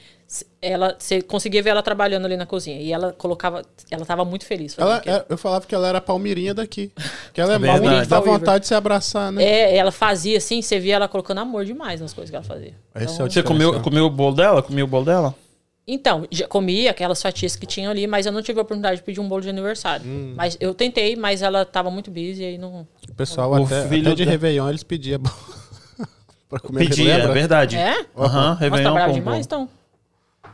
ela 0.62 0.96
você 0.98 1.22
conseguia 1.22 1.62
ver 1.62 1.70
ela 1.70 1.84
trabalhando 1.84 2.26
ali 2.26 2.36
na 2.36 2.46
cozinha 2.46 2.80
e 2.82 2.92
ela 2.92 3.14
colocava, 3.14 3.62
ela 3.92 4.06
tava 4.06 4.26
muito 4.26 4.46
feliz. 4.46 4.76
Ela, 4.78 5.02
é- 5.06 5.26
eu 5.30 5.38
falava 5.38 5.66
que 5.68 5.74
ela 5.76 5.88
era 5.88 6.00
a 6.00 6.02
palmirinha 6.02 6.54
daqui. 6.54 6.92
Que 7.34 7.40
ela 7.42 7.54
é 7.54 7.58
mal, 7.60 7.80
dá 8.08 8.20
vontade 8.20 8.62
de 8.62 8.68
se 8.68 8.74
abraçar, 8.74 9.32
né? 9.32 9.44
É, 9.44 9.76
ela 9.78 9.92
fazia 9.92 10.38
assim, 10.38 10.62
você 10.62 10.80
via 10.80 10.96
ela 10.96 11.08
colocando 11.08 11.40
amor 11.40 11.64
demais 11.66 12.02
nas 12.02 12.14
coisas 12.14 12.30
que 12.32 12.36
ela 12.36 12.44
fazia. 12.46 12.74
Esse 12.96 13.14
Então, 13.14 13.26
é 13.26 13.30
Você 13.30 13.44
comeu, 13.44 13.80
comeu 13.82 14.06
o 14.06 14.10
bolo 14.10 14.36
dela? 14.36 14.62
Comeu 14.64 14.86
o 14.86 14.88
bolo 14.88 15.06
dela? 15.06 15.36
Então, 15.88 16.26
já 16.32 16.48
comi 16.48 16.88
aquelas 16.88 17.22
fatias 17.22 17.56
que 17.56 17.68
tinham 17.68 17.92
ali, 17.92 18.08
mas 18.08 18.26
eu 18.26 18.32
não 18.32 18.42
tive 18.42 18.58
a 18.58 18.64
oportunidade 18.64 18.98
de 18.98 19.04
pedir 19.04 19.20
um 19.20 19.28
bolo 19.28 19.42
de 19.42 19.50
aniversário. 19.50 20.04
Hum. 20.04 20.34
Mas 20.36 20.58
eu 20.60 20.74
tentei, 20.74 21.16
mas 21.16 21.44
ela 21.44 21.64
tava 21.64 21.92
muito 21.92 22.10
busy 22.10 22.42
e 22.42 22.46
aí 22.46 22.58
não. 22.58 22.88
O 23.08 23.14
pessoal 23.14 23.52
O 23.52 23.64
até, 23.66 23.88
filho 23.88 24.08
até 24.08 24.16
de 24.16 24.26
da- 24.26 24.32
Réveillon 24.32 24.68
eles 24.70 24.82
pediam 24.82 25.22
pra 26.50 26.60
comer. 26.60 26.88
Pedia, 26.90 27.14
é 27.14 27.18
lembra? 27.18 27.34
verdade. 27.34 27.76
É? 27.78 28.04
Aham, 28.18 28.50
Nossa, 28.50 28.60
Réveillon 28.62 28.84
tá 28.90 28.94
bravo 28.96 29.14
com 29.14 29.20
demais, 29.20 29.46
então. 29.46 29.70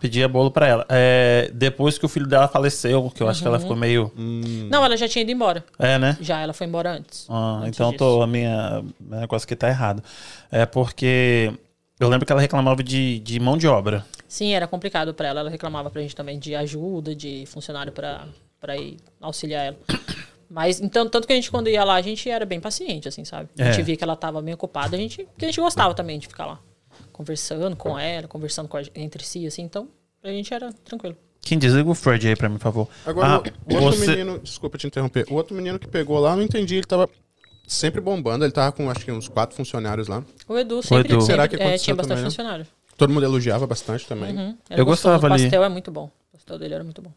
Pedia 0.02 0.28
bolo 0.28 0.50
pra 0.50 0.68
ela. 0.68 0.86
É, 0.90 1.52
depois 1.54 1.98
que 1.98 2.06
o 2.06 2.10
filho 2.10 2.26
dela 2.28 2.48
faleceu, 2.48 3.12
que 3.14 3.22
eu 3.22 3.30
acho 3.30 3.40
que 3.42 3.48
Uhum. 3.48 3.54
ela 3.54 3.60
ficou 3.62 3.76
meio... 3.78 4.12
Não, 4.18 4.84
ela 4.84 4.98
já 4.98 5.08
tinha 5.08 5.22
ido 5.22 5.32
embora. 5.32 5.64
É, 5.78 5.98
né? 6.00 6.18
Já, 6.20 6.42
ela 6.42 6.54
foi 6.54 6.66
embora 6.66 6.92
antes. 6.94 7.28
Ah, 7.30 7.60
Antes 7.60 7.70
então 7.80 7.94
tô, 7.94 8.22
a 8.24 8.28
minha 8.28 8.84
meu 9.00 9.20
negócio 9.20 9.46
aqui 9.46 9.56
tá 9.56 9.70
errado. 9.70 10.04
É 10.52 10.66
porque 10.66 11.54
eu 12.00 12.10
lembro 12.10 12.26
que 12.26 12.32
ela 12.32 12.42
reclamava 12.42 12.82
de, 12.84 13.20
de 13.20 13.40
mão 13.40 13.56
de 13.58 13.68
obra. 13.68 14.04
Sim, 14.28 14.54
era 14.56 14.66
complicado 14.66 15.14
pra 15.14 15.28
ela. 15.28 15.42
Ela 15.42 15.50
reclamava 15.52 15.90
pra 15.92 16.02
gente 16.02 16.16
também 16.16 16.40
de 16.40 16.56
ajuda, 16.56 17.14
de 17.14 17.46
funcionário 17.46 17.92
pra, 17.92 18.24
pra 18.60 18.76
ir 18.76 18.98
auxiliar 19.22 19.68
ela. 19.68 19.78
Mas, 20.50 20.82
então, 20.82 21.08
tanto 21.08 21.28
que 21.28 21.32
a 21.34 21.36
gente, 21.36 21.50
quando 21.52 21.70
ia 21.70 21.84
lá, 21.84 21.94
a 21.96 22.02
gente 22.02 22.30
era 22.30 22.46
bem 22.46 22.60
paciente, 22.60 23.08
assim, 23.08 23.24
sabe? 23.24 23.50
A 23.58 23.66
gente 23.66 23.80
É. 23.80 23.84
via 23.84 23.96
que 23.96 24.04
ela 24.04 24.16
tava 24.18 24.42
bem 24.42 24.54
ocupada, 24.54 24.96
a 24.98 25.00
gente, 25.00 25.24
porque 25.26 25.46
a 25.46 25.48
gente 25.48 25.62
gostava 25.62 25.94
também 25.94 26.18
de 26.20 26.28
ficar 26.28 26.46
lá. 26.46 26.60
Conversando 27.12 27.76
com 27.76 27.98
ela, 27.98 28.28
conversando 28.28 28.68
com 28.68 28.78
a, 28.78 28.82
entre 28.96 29.24
si, 29.24 29.46
assim, 29.46 29.62
então, 29.64 29.88
pra 30.22 30.32
gente 30.32 30.54
era 30.54 30.72
tranquilo. 30.74 31.16
Quem 31.42 31.58
desliga 31.58 31.90
o 31.90 31.96
Fred 31.96 32.28
aí 32.28 32.36
pra 32.36 32.48
mim, 32.48 32.58
por 32.58 32.64
favor. 32.64 32.88
Agora, 33.06 33.28
Ah, 33.28 33.38
o 33.40 33.76
outro 33.84 34.00
você- 34.00 34.08
menino, 34.12 34.40
desculpa 34.40 34.78
te 34.78 34.86
interromper, 34.88 35.26
o 35.30 35.34
outro 35.34 35.56
menino 35.56 35.80
que 35.80 35.88
pegou 35.88 36.20
lá, 36.20 36.32
eu 36.32 36.38
não 36.38 36.44
entendi, 36.44 36.76
ele 36.76 36.86
tava 36.86 37.10
sempre 37.66 38.00
bombando, 38.02 38.46
ele 38.46 38.52
tava 38.52 38.72
com 38.72 38.90
acho 38.90 39.04
que 39.04 39.12
uns 39.12 39.28
quatro 39.28 39.56
funcionários 39.56 40.08
lá. 40.08 40.24
O 40.48 40.58
Edu 40.58 40.84
sempre, 40.84 41.00
Edu. 41.14 41.22
sempre 41.22 41.26
Será 41.26 41.48
que 41.48 41.56
é, 41.56 41.78
tinha 41.78 41.96
bastante 41.96 42.10
também, 42.10 42.24
né? 42.24 42.30
funcionário. 42.30 42.68
Todo 42.98 43.12
mundo 43.14 43.24
elogiava 43.24 43.66
bastante 43.66 44.06
também. 44.06 44.36
Uhum. 44.38 44.58
Eu 44.70 44.86
gostava 44.86 45.28
O 45.28 45.34
ali. 45.34 45.44
pastel 45.44 45.64
é 45.64 45.70
muito 45.70 45.90
bom. 45.92 46.12
O 46.32 46.38
pastel 46.38 46.60
dele 46.60 46.76
era 46.76 46.84
muito 46.84 47.02
bom. 47.02 47.12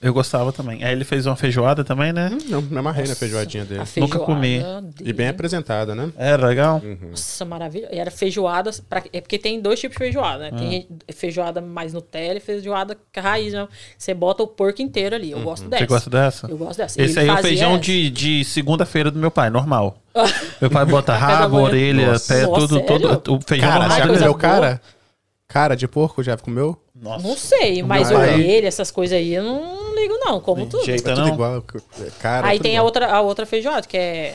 Eu 0.00 0.14
gostava 0.14 0.52
também. 0.52 0.84
Aí 0.84 0.92
ele 0.92 1.04
fez 1.04 1.26
uma 1.26 1.34
feijoada 1.34 1.82
também, 1.82 2.12
né? 2.12 2.30
Hum, 2.32 2.38
Não, 2.48 2.62
me 2.62 2.78
amarrei 2.78 3.08
na 3.08 3.16
feijoadinha 3.16 3.64
dele. 3.64 3.80
A 3.80 3.86
feijoada 3.86 4.24
comi. 4.24 4.62
E 5.02 5.12
bem 5.12 5.26
apresentada, 5.26 5.92
né? 5.92 6.12
Era 6.16 6.46
legal? 6.46 6.80
Nossa, 7.10 7.44
maravilha. 7.44 7.88
E 7.90 7.98
era 7.98 8.08
feijoada. 8.08 8.70
Pra, 8.88 9.02
é 9.12 9.20
porque 9.20 9.38
tem 9.38 9.60
dois 9.60 9.80
tipos 9.80 9.96
de 9.96 10.04
feijoada, 10.04 10.38
né? 10.38 10.50
Ah. 10.52 10.56
Tem 10.56 10.88
feijoada 11.12 11.60
mais 11.60 11.92
Nutella 11.92 12.36
e 12.36 12.40
feijoada 12.40 12.96
raiz, 13.16 13.52
né? 13.52 13.66
Você 13.96 14.14
bota 14.14 14.44
o 14.44 14.46
porco 14.46 14.80
inteiro 14.80 15.16
ali. 15.16 15.32
Eu 15.32 15.40
gosto 15.40 15.68
dessa. 15.68 15.82
Você 15.82 15.86
gosta 15.88 16.10
dessa? 16.10 16.46
Eu 16.46 16.56
gosto 16.56 16.76
dessa. 16.78 17.02
Esse 17.02 17.18
Ele 17.18 17.30
aí 17.30 17.36
é 17.36 17.40
o 17.40 17.42
feijão 17.42 17.70
essa. 17.72 17.80
de, 17.80 18.10
de 18.10 18.44
segunda-feira 18.44 19.10
do 19.10 19.18
meu 19.18 19.32
pai, 19.32 19.50
normal. 19.50 19.98
meu 20.60 20.70
pai 20.70 20.84
bota 20.86 21.12
rabo, 21.16 21.56
orelha, 21.56 22.12
Nossa. 22.12 22.34
pé, 22.34 22.46
Nossa, 22.46 22.60
tudo, 22.60 22.74
sério? 22.78 23.16
tudo. 23.16 23.36
O 23.36 23.40
feijão 23.44 23.68
Cara, 23.68 23.88
já 23.88 24.06
comeu 24.06 24.34
cara? 24.34 24.80
Cara 25.48 25.74
de 25.74 25.88
porco 25.88 26.22
já 26.22 26.36
comeu? 26.36 26.80
Nossa. 27.00 27.26
Não 27.26 27.36
sei, 27.36 27.82
mas 27.82 28.10
Não 28.10 28.18
vai. 28.18 28.34
orelha, 28.34 28.66
essas 28.66 28.90
coisas 28.90 29.16
aí, 29.16 29.34
eu 29.34 29.42
não 29.42 29.94
ligo, 29.94 30.14
não. 30.20 30.40
Como 30.40 30.66
tudo. 30.66 30.84
jeito. 30.84 31.08
É 31.08 31.14
tudo 31.14 31.26
não. 31.26 31.34
igual. 31.34 31.64
Cara, 32.20 32.46
Aí 32.48 32.56
tudo 32.58 32.62
tem 32.64 32.72
a 32.72 32.74
igual. 32.74 32.84
outra, 32.86 33.06
a 33.12 33.20
outra 33.20 33.46
feijoada, 33.46 33.86
que 33.86 33.96
é, 33.96 34.34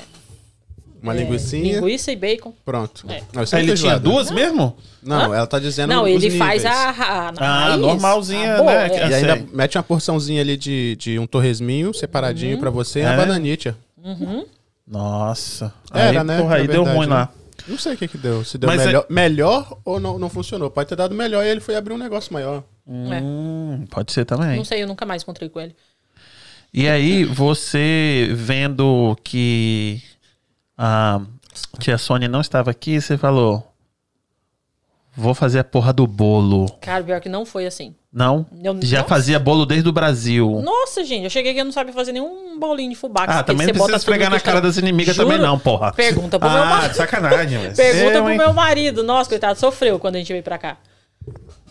Uma 1.01 1.13
é 1.13 1.17
linguicinha. 1.17 1.75
linguiça 1.81 2.11
e 2.11 2.15
bacon. 2.15 2.53
Pronto. 2.63 3.05
É. 3.09 3.21
Não, 3.33 3.43
é 3.43 3.59
ele 3.61 3.73
tinha 3.75 3.99
duas 3.99 4.31
mesmo? 4.31 4.75
Não, 5.01 5.33
ela 5.33 5.45
tá 5.45 5.59
dizendo 5.59 5.89
não, 5.89 6.03
os 6.03 6.09
ele 6.09 6.37
faz 6.37 6.63
níveis. 6.63 6.65
a, 6.65 6.89
a, 6.89 7.29
a 7.29 7.33
Ah, 7.37 7.65
raiz, 7.69 7.81
normalzinha, 7.81 8.53
a 8.55 8.57
boa, 8.59 8.71
né, 8.73 8.85
é. 8.85 8.89
que 8.89 8.95
E 8.97 9.13
ainda 9.13 9.35
sei. 9.35 9.47
mete 9.51 9.77
uma 9.77 9.83
porçãozinha 9.83 10.39
ali 10.41 10.55
de, 10.55 10.95
de 10.95 11.19
um 11.19 11.27
torresminho 11.27 11.93
separadinho 11.93 12.57
pra 12.57 12.69
você 12.69 12.99
e 12.99 13.01
É? 13.01 13.07
a 13.07 13.17
bananitia. 13.17 13.75
Nossa. 14.87 15.73
Era, 15.93 16.21
aí, 16.21 16.25
né? 16.25 16.41
Porra, 16.41 16.55
aí 16.55 16.67
Na 16.67 16.73
deu 16.73 16.83
verdade, 16.83 16.97
ruim 16.97 17.07
né? 17.07 17.15
lá. 17.15 17.29
Não 17.67 17.77
sei 17.77 17.93
o 17.93 17.97
que 17.97 18.07
que 18.07 18.17
deu. 18.17 18.43
Se 18.43 18.57
deu 18.57 18.67
Mas 18.67 18.81
é- 18.81 18.85
melhor, 18.85 19.05
melhor 19.09 19.77
ou 19.85 19.99
não, 19.99 20.19
não 20.19 20.29
funcionou. 20.29 20.69
Pode 20.69 20.89
ter 20.89 20.95
dado 20.95 21.15
melhor 21.15 21.45
e 21.45 21.49
ele 21.49 21.59
foi 21.61 21.75
abrir 21.75 21.93
um 21.93 21.97
negócio 21.97 22.33
maior. 22.33 22.63
É. 22.87 23.21
Hum, 23.21 23.85
pode 23.89 24.11
ser 24.11 24.25
também. 24.25 24.57
Não 24.57 24.65
sei, 24.65 24.83
eu 24.83 24.87
nunca 24.87 25.05
mais 25.05 25.23
encontrei 25.23 25.49
com 25.49 25.59
ele. 25.59 25.75
E 26.73 26.87
aí, 26.87 27.23
você 27.23 28.29
vendo 28.33 29.15
que 29.23 30.01
a 30.77 31.21
tia 31.79 31.97
Sônia 31.97 32.27
não 32.27 32.41
estava 32.41 32.71
aqui, 32.71 32.99
você 32.99 33.17
falou: 33.17 33.72
Vou 35.15 35.33
fazer 35.35 35.59
a 35.59 35.63
porra 35.63 35.93
do 35.93 36.07
bolo. 36.07 36.65
Cara, 36.81 37.03
pior 37.03 37.21
que 37.21 37.29
não 37.29 37.45
foi 37.45 37.65
assim. 37.67 37.93
Não? 38.11 38.45
Eu- 38.63 38.79
Já 38.81 38.97
Nossa. 38.99 39.09
fazia 39.09 39.39
bolo 39.39 39.65
desde 39.65 39.87
o 39.87 39.91
Brasil. 39.91 40.59
Nossa, 40.63 41.03
gente, 41.03 41.23
eu 41.23 41.29
cheguei 41.29 41.51
aqui 41.51 41.59
e 41.59 41.61
eu 41.61 41.65
não 41.65 41.71
sabia 41.71 41.93
fazer 41.93 42.11
nenhum 42.13 42.59
bolinho 42.59 42.89
de 42.89 42.95
fubá. 42.95 43.23
Ah, 43.27 43.41
que 43.43 43.47
também 43.47 43.67
você 43.67 43.73
não 43.73 43.77
bota 43.79 43.91
precisa 43.91 43.97
esfregar 43.97 44.29
na 44.31 44.39
cara 44.39 44.59
das 44.59 44.77
inimigas 44.77 45.15
Juro. 45.15 45.27
também 45.29 45.41
não, 45.41 45.57
porra. 45.59 45.93
Pergunta 45.93 46.39
pro 46.39 46.49
meu 46.49 46.63
Ah, 46.63 46.65
marido. 46.65 46.91
de 46.91 46.97
sacanagem, 46.97 47.59
velho. 47.59 47.73
Pergunta 47.77 48.13
Eu, 48.17 48.23
pro 48.23 48.31
hein? 48.31 48.37
meu 48.37 48.53
marido. 48.53 49.03
Nossa, 49.03 49.29
coitado, 49.29 49.59
sofreu 49.59 49.99
quando 49.99 50.15
a 50.15 50.17
gente 50.19 50.31
veio 50.31 50.43
pra 50.43 50.57
cá. 50.57 50.77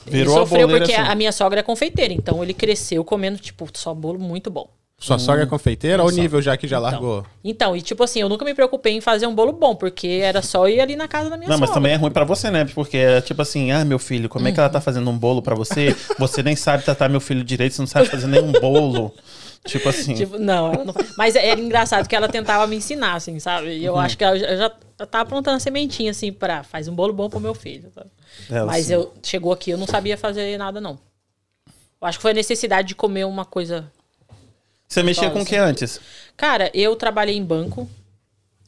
Virou 0.07 0.35
ele 0.35 0.43
a 0.43 0.47
sofreu 0.47 0.61
boleira 0.67 0.85
porque 0.87 1.01
assim. 1.01 1.11
a 1.11 1.15
minha 1.15 1.33
sogra 1.33 1.61
é 1.61 1.63
confeiteira, 1.63 2.13
então 2.13 2.43
ele 2.43 2.55
cresceu 2.55 3.05
comendo, 3.05 3.39
tipo, 3.39 3.69
só 3.75 3.93
bolo 3.95 4.19
muito 4.19 4.51
bom. 4.51 4.69
Sua 5.03 5.19
sogra 5.19 5.43
é 5.43 5.47
confeiteira 5.47 6.03
ou 6.03 6.09
o 6.09 6.13
nível 6.13 6.41
já 6.41 6.57
que 6.57 6.67
já 6.69 6.77
Então. 6.79 6.91
largou? 6.91 7.27
Então, 7.43 7.77
e 7.77 7.83
tipo 7.83 8.03
assim, 8.05 8.21
eu 8.21 8.29
nunca 8.29 8.45
me 8.45 8.55
preocupei 8.55 8.95
em 8.95 9.01
fazer 9.01 9.27
um 9.27 9.35
bolo 9.35 9.53
bom, 9.53 9.75
porque 9.75 10.21
era 10.23 10.41
só 10.43 10.69
ir 10.69 10.81
ali 10.81 10.95
na 10.97 11.09
casa 11.09 11.29
da 11.29 11.37
minha 11.37 11.49
Não, 11.51 11.59
mas 11.59 11.69
sogra. 11.71 11.75
também 11.83 11.93
é 11.93 11.97
ruim 11.97 12.11
pra 12.13 12.25
você, 12.25 12.51
né? 12.51 12.65
Porque 12.75 12.97
é 12.97 13.21
tipo 13.21 13.43
assim, 13.43 13.73
ah, 13.73 13.85
meu 13.85 13.99
filho, 13.99 14.29
como 14.29 14.47
é 14.47 14.53
que 14.53 14.61
ela 14.61 14.69
tá 14.71 14.81
fazendo 14.81 15.11
um 15.11 15.19
bolo 15.19 15.43
pra 15.43 15.55
você? 15.57 15.95
Você 16.19 16.43
nem 16.43 16.55
sabe 16.55 16.85
tratar 16.85 17.09
meu 17.09 17.21
filho 17.21 17.43
direito, 17.43 17.75
você 17.75 17.83
não 17.83 17.87
sabe 17.87 18.09
fazer 18.09 18.27
nenhum 18.29 18.53
bolo. 18.53 19.13
Tipo 19.65 19.89
assim. 19.91 20.15
Tipo, 20.15 20.41
não, 20.41 20.73
ela 20.73 20.85
não- 20.85 20.95
mas 21.17 21.37
era 21.37 21.61
engraçado 21.61 22.09
que 22.09 22.17
ela 22.17 22.29
tentava 22.29 22.67
me 22.67 22.75
ensinar, 22.75 23.15
assim, 23.15 23.39
sabe? 23.39 23.69
E 23.79 23.85
eu 23.85 23.97
acho 23.97 24.19
que 24.19 24.25
ela 24.25 24.37
já, 24.37 24.47
eu 24.47 24.59
já 24.59 24.71
tava 25.07 25.23
aprontando 25.23 25.57
a 25.57 25.61
sementinha, 25.61 26.11
assim, 26.11 26.33
pra 26.33 26.65
faz 26.65 26.89
um 26.89 26.95
bolo 26.97 27.13
bom 27.13 27.31
pro 27.31 27.39
meu 27.39 27.55
filho. 27.55 27.89
sabe? 27.95 28.11
ela, 28.51 28.67
Mas 28.67 28.87
assim, 28.87 28.95
eu 28.95 29.13
chegou 29.23 29.53
aqui, 29.53 29.71
eu 29.71 29.79
não 29.79 29.87
sabia 29.87 30.19
fazer 30.19 30.59
nada, 30.59 30.81
não. 30.81 30.99
Eu 32.01 32.09
acho 32.09 32.19
que 32.19 32.23
foi 32.23 32.33
a 32.33 32.35
necessidade 32.35 32.89
de 32.89 32.97
comer 32.97 33.25
uma 33.25 33.45
coisa. 33.45 33.85
Você 34.93 35.03
mexia 35.03 35.31
com 35.31 35.41
o 35.41 35.47
que 35.47 35.57
antes? 35.57 35.99
Cara, 36.37 36.71
eu 36.75 36.95
trabalhei 36.97 37.35
em 37.35 37.43
banco 37.43 37.89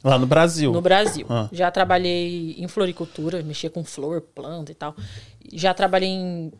Lá 0.02 0.18
no 0.18 0.26
Brasil. 0.26 0.72
no 0.72 0.80
Brasil. 0.80 1.26
Ah. 1.28 1.50
Já 1.52 1.70
trabalhei 1.70 2.54
em 2.58 2.66
floricultura, 2.66 3.42
mexia 3.42 3.68
com 3.68 3.84
flor, 3.84 4.22
planta 4.22 4.72
e 4.72 4.74
tal. 4.74 4.96
Já 5.52 5.74
trabalhei 5.74 6.08
em 6.08 6.52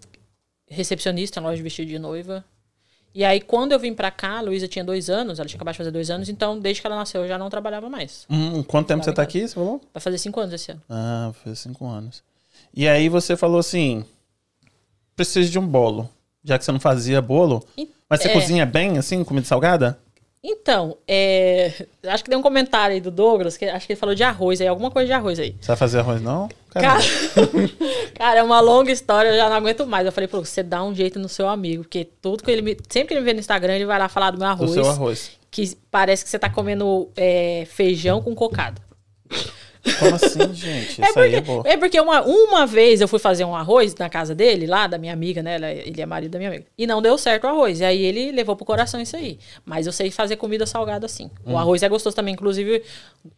recepcionista, 0.69 1.41
loja 1.41 1.57
de 1.57 1.63
vestido 1.63 1.89
de 1.89 1.99
noiva. 1.99 2.45
E 3.15 3.25
aí, 3.25 3.41
quando 3.41 3.73
eu 3.73 3.79
vim 3.79 3.95
pra 3.95 4.11
cá, 4.11 4.39
a 4.39 4.41
Luísa 4.43 4.69
tinha 4.69 4.85
dois 4.85 5.09
anos, 5.09 5.39
ela 5.39 5.49
tinha 5.49 5.57
acabado 5.57 5.73
de 5.73 5.79
fazer 5.79 5.91
dois 5.91 6.11
anos, 6.11 6.29
então 6.29 6.59
desde 6.59 6.83
que 6.83 6.87
ela 6.87 6.97
nasceu 6.97 7.23
eu 7.23 7.29
já 7.29 7.39
não 7.39 7.49
trabalhava 7.49 7.89
mais. 7.89 8.27
Hum, 8.29 8.63
quanto 8.63 8.89
tempo 8.89 9.03
você 9.03 9.13
tá 9.13 9.23
aqui, 9.23 9.49
você 9.49 9.55
falou? 9.55 9.81
Vai 9.95 10.01
fazer 10.01 10.19
cinco 10.19 10.41
anos 10.41 10.53
esse 10.53 10.73
ano. 10.73 10.83
Ah, 10.91 11.33
fez 11.43 11.61
cinco 11.61 11.87
anos. 11.87 12.23
E 12.75 12.87
aí 12.87 13.09
você 13.09 13.35
falou 13.35 13.61
assim: 13.61 14.05
preciso 15.17 15.51
de 15.51 15.59
um 15.59 15.67
bolo. 15.67 16.11
Já 16.45 16.59
que 16.59 16.65
você 16.65 16.73
não 16.73 16.81
fazia 16.81 17.23
bolo. 17.23 17.65
Mas 18.09 18.21
você 18.21 18.29
é. 18.29 18.33
cozinha 18.33 18.67
bem, 18.67 18.99
assim, 18.99 19.25
comida 19.25 19.47
salgada? 19.47 19.99
Então, 20.47 20.99
é, 21.09 21.73
acho 22.07 22.23
que 22.23 22.29
tem 22.29 22.39
um 22.39 22.43
comentário 22.43 22.93
aí 22.93 23.01
do 23.01 23.11
Douglas, 23.11 23.57
que 23.57 23.65
acho 23.65 23.87
que 23.87 23.95
ele 23.95 23.99
falou 23.99 24.15
de 24.15 24.23
arroz 24.23 24.61
aí, 24.61 24.69
alguma 24.69 24.91
coisa 24.91 25.07
de 25.07 25.13
arroz 25.15 25.39
aí. 25.39 25.57
Você 25.59 25.69
vai 25.69 25.77
fazer 25.77 26.01
arroz, 26.01 26.21
não? 26.21 26.51
Cara, 26.71 27.01
cara, 28.15 28.41
é 28.41 28.43
uma 28.43 28.61
longa 28.61 28.93
história, 28.93 29.31
eu 29.31 29.37
já 29.39 29.49
não 29.49 29.57
aguento 29.57 29.87
mais. 29.87 30.05
Eu 30.05 30.13
falei, 30.13 30.29
pô, 30.29 30.45
você 30.45 30.63
dá 30.63 30.85
um 30.85 30.95
jeito 30.95 31.19
no 31.19 31.31
seu 31.31 31.49
amigo, 31.49 31.85
porque 31.85 32.07
tudo 32.21 32.45
que 32.45 32.51
ele 32.51 32.61
me. 32.61 32.77
Sempre 32.91 33.09
que 33.09 33.15
ele 33.15 33.21
me 33.21 33.25
vê 33.25 33.33
no 33.33 33.41
Instagram, 33.41 33.75
ele 33.77 33.87
vai 33.87 33.99
lá 33.99 34.07
falar 34.07 34.33
do 34.33 34.39
meu 34.39 34.47
do 34.47 34.51
arroz. 34.53 34.73
seu 34.73 34.87
arroz. 34.87 35.31
Que 35.51 35.75
parece 35.91 36.23
que 36.23 36.29
você 36.29 36.39
tá 36.39 36.51
comendo 36.51 37.09
é, 37.17 37.67
feijão 37.71 38.21
com 38.21 38.35
cocada. 38.35 38.83
Como 39.99 40.15
assim, 40.17 40.55
gente? 40.55 41.01
É 41.05 41.09
Isso 41.11 41.19
aí 41.21 41.35
é 41.35 41.41
porque, 41.41 41.41
bom. 41.41 41.63
é 41.65 41.77
porque 41.77 42.01
uma, 42.01 42.23
uma 42.23 42.67
vez 42.67 43.01
eu 43.01 43.09
fui 43.09 43.19
fazer 43.19 43.45
um 43.45 43.55
arroz 43.55 43.95
na 43.97 44.09
casa 44.09 44.35
dele, 44.35 44.67
lá 44.67 44.87
da 44.87 44.97
minha 44.99 45.13
amiga, 45.13 45.43
né? 45.43 45.57
ela- 45.57 45.71
Ele 45.71 46.01
é 46.01 46.07
marido 46.07 46.33
da 46.33 46.39
minha 46.39 46.51
amiga. 46.51 46.65
E 46.77 46.87
não 46.87 47.03
deu 47.03 47.17
certo 47.19 47.45
o 47.45 47.49
arroz. 47.49 47.81
E 47.81 47.85
aí 47.85 48.03
ele 48.03 48.33
levou 48.33 48.57
pro 48.57 48.65
coração 48.65 49.01
isso 49.01 49.17
aí. 49.17 49.39
Mas 49.65 49.87
eu 49.87 49.93
sei 49.93 50.11
fazer 50.11 50.37
comida 50.37 50.67
salgada 50.67 51.07
assim. 51.07 51.31
Hum. 51.47 51.53
O 51.53 51.59
arroz 51.59 51.83
é 51.83 51.89
gostoso 51.89 52.17
também. 52.17 52.35
Inclusive, 52.35 52.83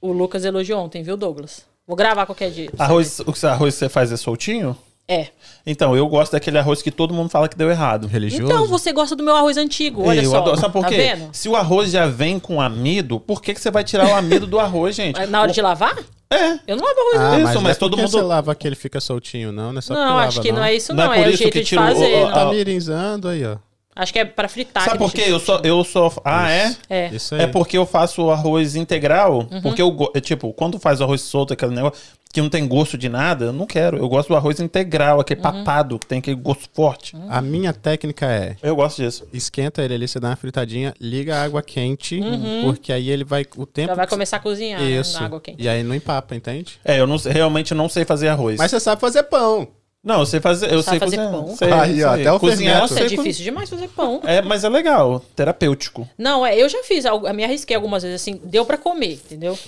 o 0.01 0.13
Lucas 0.13 0.45
elogiou 0.45 0.81
ontem, 0.81 1.03
viu, 1.03 1.17
Douglas? 1.17 1.65
Vou 1.87 1.97
gravar 1.97 2.27
qualquer 2.27 2.51
dia. 2.51 2.71
Arroz, 2.79 3.21
o 3.21 3.33
que- 3.33 3.47
arroz 3.47 3.75
você 3.75 3.89
faz 3.89 4.11
é 4.13 4.17
soltinho? 4.17 4.77
É. 5.09 5.29
Então, 5.65 5.97
eu 5.97 6.09
gosto 6.09 6.33
daquele 6.33 6.59
arroz 6.59 6.83
que 6.83 6.91
todo 6.91 7.15
mundo 7.15 7.29
fala 7.31 7.49
que 7.49 7.57
deu 7.57 7.71
errado. 7.71 8.09
Religioso? 8.09 8.45
Então, 8.53 8.67
você 8.67 8.93
gosta 8.93 9.15
do 9.15 9.23
meu 9.23 9.37
arroz 9.37 9.57
antigo, 9.57 10.03
olha 10.05 10.21
eu 10.21 10.31
só. 10.31 10.39
adoro. 10.39 10.57
Sabe 10.59 10.73
por 10.73 10.83
tá 10.83 10.89
quê? 10.89 10.97
vendo? 10.97 11.29
Se 11.33 11.49
o 11.49 11.55
arroz 11.55 11.93
já 11.93 12.07
vem 12.09 12.41
com 12.41 12.61
amido, 12.61 13.21
por 13.21 13.41
que, 13.41 13.55
que 13.55 13.61
você 13.61 13.71
vai 13.71 13.85
tirar 13.85 14.09
o 14.09 14.15
amido 14.17 14.49
do 14.49 14.59
arroz, 14.59 14.97
gente? 14.97 15.25
Na 15.31 15.43
hora 15.43 15.53
de 15.53 15.63
lavar? 15.63 15.97
É. 16.31 16.59
Eu 16.67 16.77
não 16.77 16.85
lavo 16.85 16.99
arroz 17.01 17.21
Ah, 17.21 17.35
Isso, 17.37 17.45
mas, 17.45 17.55
mas 17.55 17.63
não 17.63 17.71
é 17.71 17.75
todo 17.75 17.97
mundo- 17.97 18.09
você 18.09 18.21
lava 18.21 18.55
que 18.55 18.67
ele 18.67 18.75
fica 18.77 19.01
soltinho, 19.01 19.53
não? 19.53 19.73
Não 19.73 19.79
é 19.79 19.83
só 19.83 19.95
não, 19.95 20.01
lava, 20.17 20.29
acho 20.29 20.41
que 20.41 20.51
não. 20.51 20.65
é 20.65 20.75
isso, 20.75 20.93
Não 20.93 21.05
é 21.05 21.07
não. 21.07 21.15
por 21.15 21.21
É, 21.21 21.27
o 21.27 21.31
isso 21.31 21.39
jeito 21.39 21.53
que 21.53 21.61
de 21.61 21.67
tira 21.67 21.83
o- 21.83 21.87
fazer. 21.87 22.15
o- 22.17 22.27
não. 22.27 22.33
Tá 22.33 22.45
mirinzando 22.47 23.29
aí, 23.29 23.45
ó. 23.47 23.57
Acho 23.97 24.13
que 24.13 24.19
é 24.19 24.25
pra 24.27 24.47
fritar. 24.47 24.85
Sabe 24.85 24.99
por 24.99 25.11
quê? 25.11 25.25
Eu 25.27 25.41
sou, 25.41 25.59
eu 25.65 25.83
sou. 25.83 26.13
Ah, 26.23 26.51
é? 26.51 26.77
É. 26.91 27.09
Isso 27.15 27.35
aí. 27.35 27.41
É 27.41 27.47
porque 27.47 27.79
eu 27.79 27.87
faço 27.87 28.25
o 28.25 28.31
arroz 28.31 28.77
integral. 28.77 29.49
Uhum. 29.51 29.63
Porque 29.63 29.81
eu, 29.81 29.97
é, 30.15 30.21
tipo, 30.21 30.53
quando 30.53 30.79
faz 30.79 31.01
o 31.01 31.05
arroz 31.05 31.23
solto, 31.23 31.55
aquele 31.55 31.75
negócio 31.75 31.99
que 32.31 32.43
não 32.43 32.51
tem 32.51 32.69
gosto 32.69 32.99
de 32.99 33.09
nada, 33.09 33.47
eu 33.47 33.53
não 33.55 33.65
quero. 33.65 33.97
Eu 33.97 34.07
gosto 34.11 34.29
do 34.29 34.37
arroz 34.37 34.61
integral, 34.61 35.19
aquele 35.19 35.41
Uhum. 35.41 35.43
papado, 35.65 35.99
que 35.99 36.07
tem 36.07 36.19
aquele 36.19 36.37
gosto 36.37 36.69
forte. 36.75 37.17
A 37.31 37.41
minha 37.41 37.73
técnica 37.73 38.27
é 38.27 38.57
Eu 38.63 38.77
gosto 38.77 39.01
disso. 39.03 39.27
esquenta 39.33 39.83
ele 39.83 39.95
ali, 39.95 40.07
você 40.07 40.21
dá 40.21 40.29
uma 40.29 40.37
fritadinha, 40.37 40.93
liga 41.01 41.35
a 41.35 41.43
água 41.43 41.63
quente, 41.63 42.21
porque 42.63 42.93
aí 42.93 43.09
ele 43.09 43.25
vai 43.25 43.47
o 43.57 43.65
tempo 43.65 43.89
Já 43.89 43.95
vai 43.95 44.07
começar 44.07 44.37
a 44.37 44.41
cozinhar 44.41 44.79
né, 44.79 44.91
Isso. 44.91 45.19
na 45.19 45.25
água 45.25 45.41
quente. 45.41 45.63
E 45.63 45.67
aí 45.67 45.83
não 45.83 45.95
empapa, 45.95 46.37
entende? 46.37 46.79
É, 46.85 47.01
eu 47.01 47.07
não, 47.07 47.17
realmente 47.17 47.73
não 47.73 47.89
sei 47.89 48.05
fazer 48.05 48.29
arroz. 48.29 48.59
Mas 48.59 48.71
você 48.71 48.79
sabe 48.81 49.01
fazer 49.01 49.23
pão. 49.23 49.67
Não, 50.07 50.21
eu 50.21 50.27
sei 50.27 50.39
fazer. 50.39 50.73
Eu 50.73 50.83
Sabe 50.85 51.01
sei 51.01 51.09
fazer 51.09 51.17
cozinhar. 51.17 51.33
pão? 51.45 51.57
Sei, 51.57 51.73
Aí, 51.73 52.05
ó, 52.05 52.13
sei. 52.15 52.21
até 52.23 52.33
o 52.33 52.39
Cozinhar, 52.41 52.77
eu. 52.77 52.81
Nossa, 52.83 53.01
é 53.01 53.07
difícil 53.07 53.43
demais 53.43 53.69
fazer 53.69 53.89
pão. 53.89 54.21
É, 54.25 54.41
mas 54.41 54.63
é 54.63 54.69
legal, 54.69 55.21
terapêutico. 55.35 56.09
Não, 56.17 56.47
é, 56.47 56.57
eu 56.57 56.69
já 56.69 56.83
fiz, 56.85 57.05
algo- 57.05 57.29
me 57.35 57.43
arrisquei 57.43 57.75
algumas 57.75 58.05
vezes, 58.05 58.21
assim, 58.23 58.41
deu 58.45 58.65
pra 58.65 58.79
comer, 58.79 59.15
entendeu? 59.15 59.59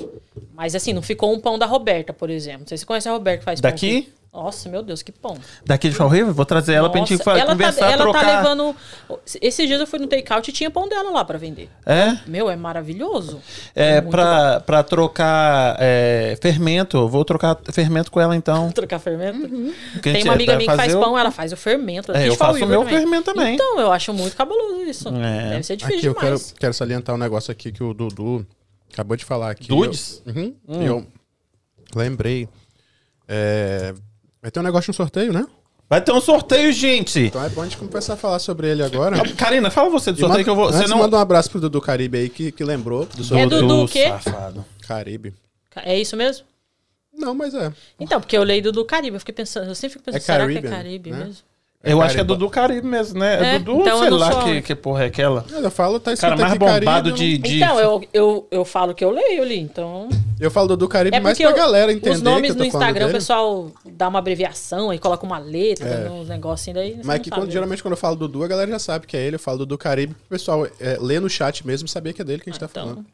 Mas 0.55 0.77
assim, 0.77 0.92
não 0.92 1.03
ficou 1.03 1.33
um 1.35 1.40
pão 1.40 1.59
da 1.59 1.66
Roberta, 1.66 2.12
por 2.12 2.31
exemplo. 2.31 2.61
Não 2.61 2.66
sei 2.68 2.79
se 2.79 2.83
você 2.83 2.87
conhece 2.87 3.09
a 3.09 3.12
Roberta 3.12 3.40
que 3.40 3.44
faz 3.46 3.61
pão. 3.61 3.68
Daqui? 3.70 4.09
Nossa, 4.33 4.69
meu 4.69 4.83
Deus, 4.83 5.03
que 5.03 5.11
pão. 5.11 5.37
Daqui 5.64 5.88
de 5.88 5.95
Fall 5.97 6.09
River, 6.09 6.33
vou 6.33 6.45
trazer 6.45 6.75
ela 6.75 6.88
pra 6.91 7.01
gente 7.01 7.17
Nossa, 7.17 7.31
ela 7.33 7.47
conversar, 7.53 7.87
tá, 7.87 7.91
ela 7.93 8.03
trocar. 8.03 8.21
tá 8.25 8.37
levando. 8.38 8.77
Esses 9.41 9.67
dias 9.67 9.81
eu 9.81 9.87
fui 9.87 9.99
no 9.99 10.07
takeout 10.07 10.49
e 10.49 10.53
tinha 10.53 10.71
pão 10.71 10.87
dela 10.88 11.11
lá 11.11 11.25
pra 11.25 11.38
vender. 11.38 11.69
É? 11.85 12.19
Meu, 12.27 12.49
é 12.51 12.55
maravilhoso. 12.55 13.41
É, 13.75 14.01
muito 14.01 14.11
pra, 14.12 14.61
pra 14.61 14.83
trocar 14.83 15.77
é, 15.81 16.38
fermento. 16.41 16.97
Eu 16.99 17.09
Vou 17.09 17.25
trocar 17.25 17.59
fermento 17.73 18.11
com 18.12 18.21
ela 18.21 18.37
então. 18.37 18.71
Trocar 18.73 18.99
fermento. 18.99 19.47
A 19.97 20.01
Tem 20.01 20.23
uma 20.23 20.35
amiga 20.35 20.53
vai 20.53 20.59
minha 20.59 20.71
que 20.71 20.77
faz 20.77 20.95
o- 20.95 21.01
pão, 21.01 21.19
ela 21.19 21.31
faz 21.31 21.53
o 21.53 21.57
fermento. 21.57 22.12
É, 22.12 22.29
eu 22.29 22.37
faço 22.37 22.62
o 22.64 22.69
meu 22.69 22.85
fermento 22.85 23.33
também. 23.33 23.55
Então, 23.55 23.81
eu 23.81 23.91
acho 23.91 24.12
muito 24.12 24.37
cabuloso 24.37 24.83
isso. 24.83 25.09
É. 25.09 25.51
Deve 25.51 25.62
ser 25.64 25.77
difícil 25.77 25.99
Aqui 25.99 26.07
eu 26.07 26.14
quero, 26.14 26.41
quero 26.61 26.75
salientar 26.75 27.14
um 27.14 27.19
negócio 27.19 27.51
aqui 27.51 27.73
que 27.73 27.83
o 27.83 27.93
Dudu 27.95 28.47
acabou 28.93 29.17
de 29.17 29.25
falar 29.25 29.51
aqui. 29.51 29.69
Dudes? 29.69 30.23
Eu, 30.27 30.35
Uhum. 30.35 30.55
eu 30.85 31.07
lembrei. 31.97 32.49
É, 33.27 33.95
vai 34.42 34.51
ter 34.51 34.61
um 34.61 34.62
negócio 34.62 34.85
de 34.87 34.90
um 34.90 34.94
sorteio, 34.94 35.33
né? 35.33 35.46
Vai 35.90 36.03
ter 36.03 36.12
um 36.12 36.20
sorteio, 36.20 36.70
gente. 36.72 37.18
Então 37.20 37.42
é 37.42 37.48
bom 37.48 37.62
a 37.62 37.64
gente 37.64 37.79
começar 37.79 38.12
a 38.12 38.16
falar 38.16 38.38
sobre 38.38 38.68
ele 38.70 38.83
agora. 38.83 39.16
Karina, 39.35 39.70
fala 39.70 39.88
você 39.88 40.12
do 40.12 40.18
sorteio 40.18 40.29
manda- 40.33 40.44
que 40.44 40.51
eu 40.51 40.55
vou. 40.55 40.66
Você 40.70 40.87
não. 40.87 40.98
manda 40.98 41.16
um 41.16 41.20
abraço 41.20 41.51
pro 41.51 41.61
Dudu 41.61 41.81
Caribe 41.81 42.18
aí 42.18 42.29
que, 42.29 42.53
que 42.53 42.62
lembrou 42.62 43.07
do 43.07 43.22
É 43.22 43.24
sorteio. 43.24 43.48
Dudu 43.48 43.85
o 43.85 43.88
quê? 43.88 44.09
Safado. 44.09 44.64
Caribe. 44.87 45.33
É 45.77 45.98
isso 45.98 46.14
mesmo? 46.16 46.44
Não, 47.16 47.35
mas 47.35 47.55
é. 47.55 47.72
Então, 47.98 48.20
porque 48.20 48.37
eu 48.37 48.42
leio 48.44 48.62
do, 48.64 48.72
do 48.72 48.85
Caribe, 48.85 49.16
eu 49.16 49.20
fiquei 49.20 49.35
pensando, 49.35 49.66
eu 49.68 49.74
sempre 49.74 49.94
fico 49.94 50.05
pensando, 50.05 50.18
É 50.20 50.24
será 50.24 50.46
que 50.46 50.59
é 50.59 50.70
Caribe 50.70 51.11
né? 51.11 51.18
mesmo? 51.24 51.42
Eu 51.83 52.03
acho 52.03 52.14
que 52.14 52.20
é 52.20 52.24
Caribe. 52.24 52.38
Dudu 52.38 52.51
Caribe 52.51 52.87
mesmo, 52.87 53.18
né? 53.18 53.35
É, 53.35 53.55
É, 53.55 53.59
Dudu, 53.59 53.81
então 53.81 53.98
sei 54.01 54.11
lá 54.11 54.33
sou- 54.33 54.44
que, 54.44 54.62
que 54.62 54.74
porra 54.74 55.05
é 55.05 55.07
aquela. 55.07 55.44
Eu 55.51 55.70
falo, 55.70 55.98
tá 55.98 56.12
escrito 56.12 56.37
Cara 56.37 56.40
mais 56.48 56.59
Caribe, 56.59 56.85
bombado 56.85 57.09
não- 57.11 57.16
de, 57.16 57.38
de... 57.38 57.57
Então, 57.57 57.81
eu, 57.81 58.05
eu, 58.12 58.46
eu 58.51 58.64
falo 58.64 58.94
que 58.94 59.05
eu 59.05 59.11
leio 59.11 59.42
ali, 59.42 59.59
então. 59.59 60.09
Eu 60.40 60.51
falo 60.51 60.77
do 60.77 60.88
Caribe 60.88 61.16
É 61.16 61.20
mais 61.20 61.37
porque 61.37 61.48
pra 61.53 61.57
eu- 61.59 61.64
galera 61.66 61.92
entender 61.92 62.11
os 62.16 62.22
nomes 62.22 62.53
que 62.53 62.59
eu 62.61 62.64
no 62.64 62.64
tô 62.64 62.70
falando 62.70 62.88
Instagram, 62.88 63.09
o 63.09 63.12
pessoal 63.12 63.72
dá 63.87 64.09
uma 64.09 64.18
abreviação 64.20 64.92
e 64.94 64.98
coloca 64.98 65.27
uma 65.27 65.38
letra, 65.38 65.88
É. 65.88 66.11
uns 66.11 66.29
negocinhos 66.29 66.77
daí. 66.79 67.01
Mas 67.05 67.20
que 67.20 67.31
quando, 67.31 67.51
geralmente 67.51 67.83
quando 67.83 67.92
eu 67.92 67.98
falo 67.98 68.14
Dudu, 68.16 68.44
a 68.44 68.48
galera 68.48 68.70
já 68.70 68.79
sabe 68.79 69.07
que 69.07 69.16
é 69.16 69.20
ele. 69.20 69.37
Eu 69.37 69.40
falo 69.40 69.59
Dudu 69.59 69.77
Caribe, 69.77 70.14
pro 70.14 70.29
pessoal 70.29 70.66
é, 70.79 70.96
ler 71.01 71.20
no 71.20 71.29
chat 71.29 71.66
mesmo 71.66 71.87
e 71.87 71.90
saber 71.90 72.12
que 72.12 72.22
é 72.22 72.24
dele 72.24 72.40
que 72.42 72.51
a 72.51 72.53
gente 72.53 72.61
tá 72.61 72.68
falando. 72.68 73.01
Então, 73.01 73.05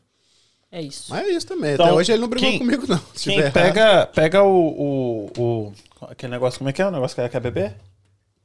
é 0.72 0.82
isso. 0.82 1.06
Mas 1.08 1.26
é 1.26 1.30
isso 1.30 1.46
também. 1.46 1.74
Então, 1.74 1.86
Até 1.86 1.94
hoje 1.94 2.12
ele 2.12 2.20
não 2.20 2.28
brigou 2.28 2.48
quem- 2.50 2.58
comigo, 2.58 2.84
não. 2.88 3.00
Se 3.14 3.30
Quem 3.30 3.38
errado. 3.38 3.52
pega, 3.52 4.06
pega 4.14 4.42
o, 4.42 5.30
o, 5.38 5.40
o- 5.42 5.72
Aquele 6.10 6.32
negócio, 6.32 6.58
como 6.58 6.68
é 6.68 6.72
que 6.72 6.82
é? 6.82 6.86
O 6.86 6.90
negócio 6.90 7.14
que 7.14 7.20
ela 7.20 7.30
quer 7.30 7.40
beber? 7.40 7.74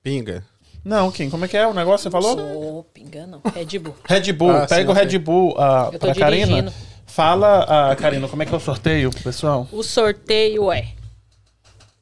Pinga. 0.01 0.43
Não, 0.85 1.11
Kim, 1.11 1.29
como 1.29 1.43
é 1.43 1.47
que 1.49 1.57
é 1.57 1.67
o 1.67 1.73
negócio 1.73 2.09
que 2.09 2.15
você 2.17 2.23
falou? 2.23 2.37
Sou 2.37 2.83
pinga, 2.93 3.27
não. 3.27 3.41
Red 3.53 3.77
Bull. 3.79 3.95
Red 4.05 4.31
Bull, 4.31 4.51
Ah, 4.51 4.65
pega 4.65 4.85
sim, 4.85 4.89
o. 4.89 4.93
Red 4.93 5.17
Bull 5.19 5.55
ah, 5.59 5.89
tô 5.91 5.99
pra 5.99 6.15
Karina. 6.15 6.73
Fala, 7.09 7.65
ah, 7.91 7.95
Karina, 7.95 8.27
como 8.27 8.43
é 8.43 8.45
que 8.45 8.53
é 8.53 8.57
o 8.57 8.59
sorteio, 8.59 9.09
pessoal? 9.23 9.67
O 9.71 9.81
sorteio 9.83 10.71
é. 10.71 10.89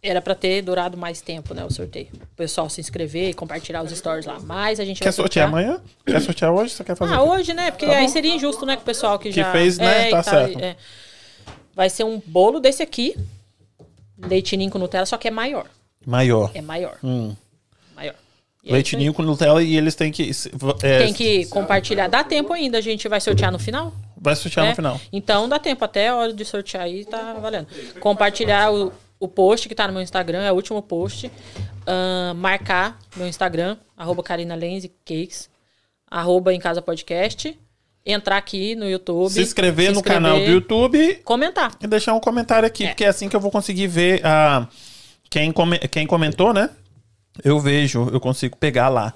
Era 0.03 0.21
pra 0.21 0.35
ter 0.35 0.61
durado 0.61 0.97
mais 0.97 1.21
tempo, 1.21 1.53
né? 1.53 1.63
O 1.65 1.71
sorteio. 1.71 2.07
O 2.13 2.35
pessoal 2.35 2.69
se 2.69 2.79
inscrever 2.81 3.29
e 3.29 3.33
compartilhar 3.33 3.81
os 3.83 3.91
stories 3.91 4.25
lá. 4.25 4.37
Mas 4.39 4.79
a 4.79 4.85
gente 4.85 5.01
Quer 5.01 5.11
sortear 5.11 5.47
amanhã? 5.47 5.81
Quer 6.05 6.21
sortear 6.21 6.51
hoje? 6.51 6.73
Você 6.73 6.83
quer 6.83 6.95
fazer? 6.95 7.13
Ah, 7.15 7.23
hoje, 7.23 7.53
né? 7.53 7.71
Porque 7.71 7.85
Tá 7.85 7.93
aí 7.97 8.05
bom. 8.05 8.11
seria 8.11 8.35
injusto, 8.35 8.65
né? 8.65 8.75
Com 8.75 8.83
o 8.83 8.85
pessoal 8.85 9.17
que, 9.17 9.29
Que 9.29 9.35
já. 9.41 9.51
fez, 9.51 9.77
né? 9.77 10.09
e 10.09 10.11
Tá 10.11 10.21
certo. 10.23 10.59
é. 10.59 10.75
Vai 11.73 11.89
ser 11.89 12.03
um 12.03 12.21
bolo 12.25 12.59
desse 12.59 12.83
aqui. 12.83 13.15
Leite 14.19 14.55
ninho 14.57 14.69
com 14.71 14.77
Nutella, 14.77 15.05
só 15.05 15.17
que 15.17 15.27
é 15.27 15.31
maior. 15.31 15.65
Maior. 16.05 16.51
É 16.53 16.61
maior. 16.61 16.97
Hum. 17.03 17.35
Ninho 18.97 19.13
com 19.13 19.21
Nutella 19.23 19.61
e 19.63 19.75
eles 19.77 19.95
têm 19.95 20.11
que. 20.11 20.29
é, 20.83 20.99
Tem 20.99 21.13
que 21.13 21.45
compartilhar. 21.47 22.07
Dá 22.07 22.23
tempo 22.23 22.53
ainda, 22.53 22.77
a 22.77 22.81
gente 22.81 23.07
vai 23.07 23.19
sortear 23.21 23.51
no 23.51 23.59
final? 23.59 23.93
Vai 24.19 24.35
sortear 24.35 24.65
né? 24.65 24.69
no 24.71 24.75
final. 24.75 25.01
Então 25.11 25.47
dá 25.47 25.59
tempo, 25.59 25.83
até 25.85 26.09
a 26.09 26.15
hora 26.15 26.33
de 26.33 26.43
sortear 26.45 26.83
aí 26.83 27.05
tá 27.05 27.33
valendo. 27.41 27.67
Compartilhar 27.99 28.71
o, 28.73 28.91
o 29.19 29.27
post 29.27 29.67
que 29.69 29.75
tá 29.75 29.87
no 29.87 29.93
meu 29.93 30.01
Instagram, 30.01 30.41
é 30.43 30.51
o 30.51 30.55
último 30.55 30.81
post. 30.81 31.31
Ahn, 31.85 32.33
marcar 32.35 32.97
meu 33.15 33.27
Instagram, 33.27 33.77
arroba 33.95 34.21
Karina 34.21 34.55
Lenz 34.55 34.85
Cakes, 35.05 35.49
arroba 36.09 36.53
em 36.53 36.59
casa 36.59 36.81
podcast. 36.81 37.57
Entrar 38.09 38.37
aqui 38.37 38.73
no 38.73 38.89
YouTube. 38.89 39.31
Se 39.31 39.41
inscrever 39.41 39.89
se 39.89 39.93
no 39.95 40.01
canal 40.01 40.37
do 40.37 40.41
inscrever, 40.43 40.55
YouTube 40.55 41.15
Comentar. 41.25 41.73
e 41.81 41.87
deixar 41.87 42.13
um 42.13 42.21
comentário 42.21 42.65
aqui, 42.65 42.85
É. 42.85 42.87
porque 42.87 43.03
é 43.03 43.07
assim 43.09 43.27
que 43.27 43.35
eu 43.35 43.39
vou 43.39 43.51
conseguir 43.51 43.87
ver 43.87 44.21
ah, 44.25 44.65
quem, 45.29 45.51
come- 45.51 45.77
quem 45.79 46.07
comentou, 46.07 46.53
né? 46.53 46.69
Eu 47.43 47.59
vejo, 47.59 48.09
eu 48.11 48.19
consigo 48.19 48.57
pegar 48.57 48.89
lá. 48.89 49.13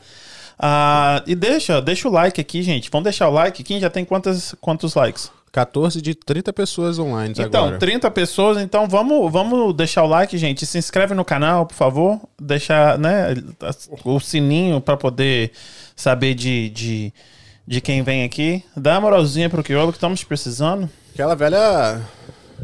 Ah, 0.59 1.23
e 1.25 1.33
deixa, 1.35 1.81
deixa 1.81 2.07
o 2.07 2.11
like 2.11 2.39
aqui, 2.39 2.61
gente. 2.61 2.89
Vamos 2.91 3.05
deixar 3.05 3.27
o 3.29 3.31
like. 3.33 3.63
Quem 3.63 3.79
já 3.79 3.89
tem 3.89 4.05
quantas, 4.05 4.53
quantos 4.61 4.93
likes? 4.95 5.31
14 5.51 6.01
de 6.01 6.15
30 6.15 6.53
pessoas 6.53 6.97
online 6.97 7.33
Então, 7.37 7.63
agora. 7.65 7.77
30 7.77 8.09
pessoas, 8.11 8.57
então 8.59 8.87
vamos, 8.87 9.29
vamos 9.29 9.75
deixar 9.75 10.03
o 10.03 10.07
like, 10.07 10.37
gente. 10.37 10.65
Se 10.65 10.77
inscreve 10.77 11.13
no 11.13 11.25
canal, 11.25 11.65
por 11.65 11.75
favor. 11.75 12.21
Deixar, 12.39 12.97
né, 12.97 13.33
o 14.05 14.19
sininho 14.19 14.79
para 14.79 14.95
poder 14.95 15.51
saber 15.95 16.35
de, 16.35 16.69
de, 16.69 17.13
de 17.67 17.81
quem 17.81 18.01
vem 18.01 18.23
aqui. 18.23 18.63
Dá 18.77 18.93
uma 18.93 19.01
moralzinha 19.01 19.49
pro 19.49 19.63
Criolo 19.63 19.91
que 19.91 19.97
estamos 19.97 20.23
precisando. 20.23 20.89
Aquela 21.13 21.35
velha. 21.35 22.01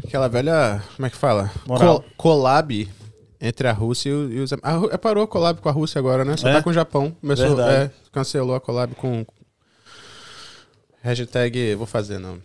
Aquela 0.06 0.28
velha. 0.28 0.82
Como 0.96 1.06
é 1.06 1.10
que 1.10 1.16
fala? 1.16 1.50
Moral. 1.66 2.00
Co- 2.00 2.04
collab 2.16 2.88
entre 3.40 3.68
a 3.68 3.72
Rússia 3.72 4.10
e, 4.10 4.12
o- 4.12 4.42
os. 4.42 4.52
A, 4.62 4.72
Rú- 4.72 4.88
é, 4.92 4.96
parou 4.96 5.22
a 5.24 5.28
collab 5.28 5.60
com 5.60 5.68
a 5.68 5.72
Rússia 5.72 5.98
agora, 5.98 6.24
né? 6.24 6.36
Só 6.36 6.48
É? 6.48 6.52
tá 6.54 6.62
com 6.62 6.70
o 6.70 6.72
Japão. 6.74 7.14
Começou, 7.20 7.60
é, 7.60 7.90
cancelou 8.12 8.54
a 8.56 8.60
collab 8.60 8.94
com. 8.94 9.24
Hashtag. 11.02 11.74
Vou 11.74 11.86
fazer, 11.86 12.18
não. 12.18 12.38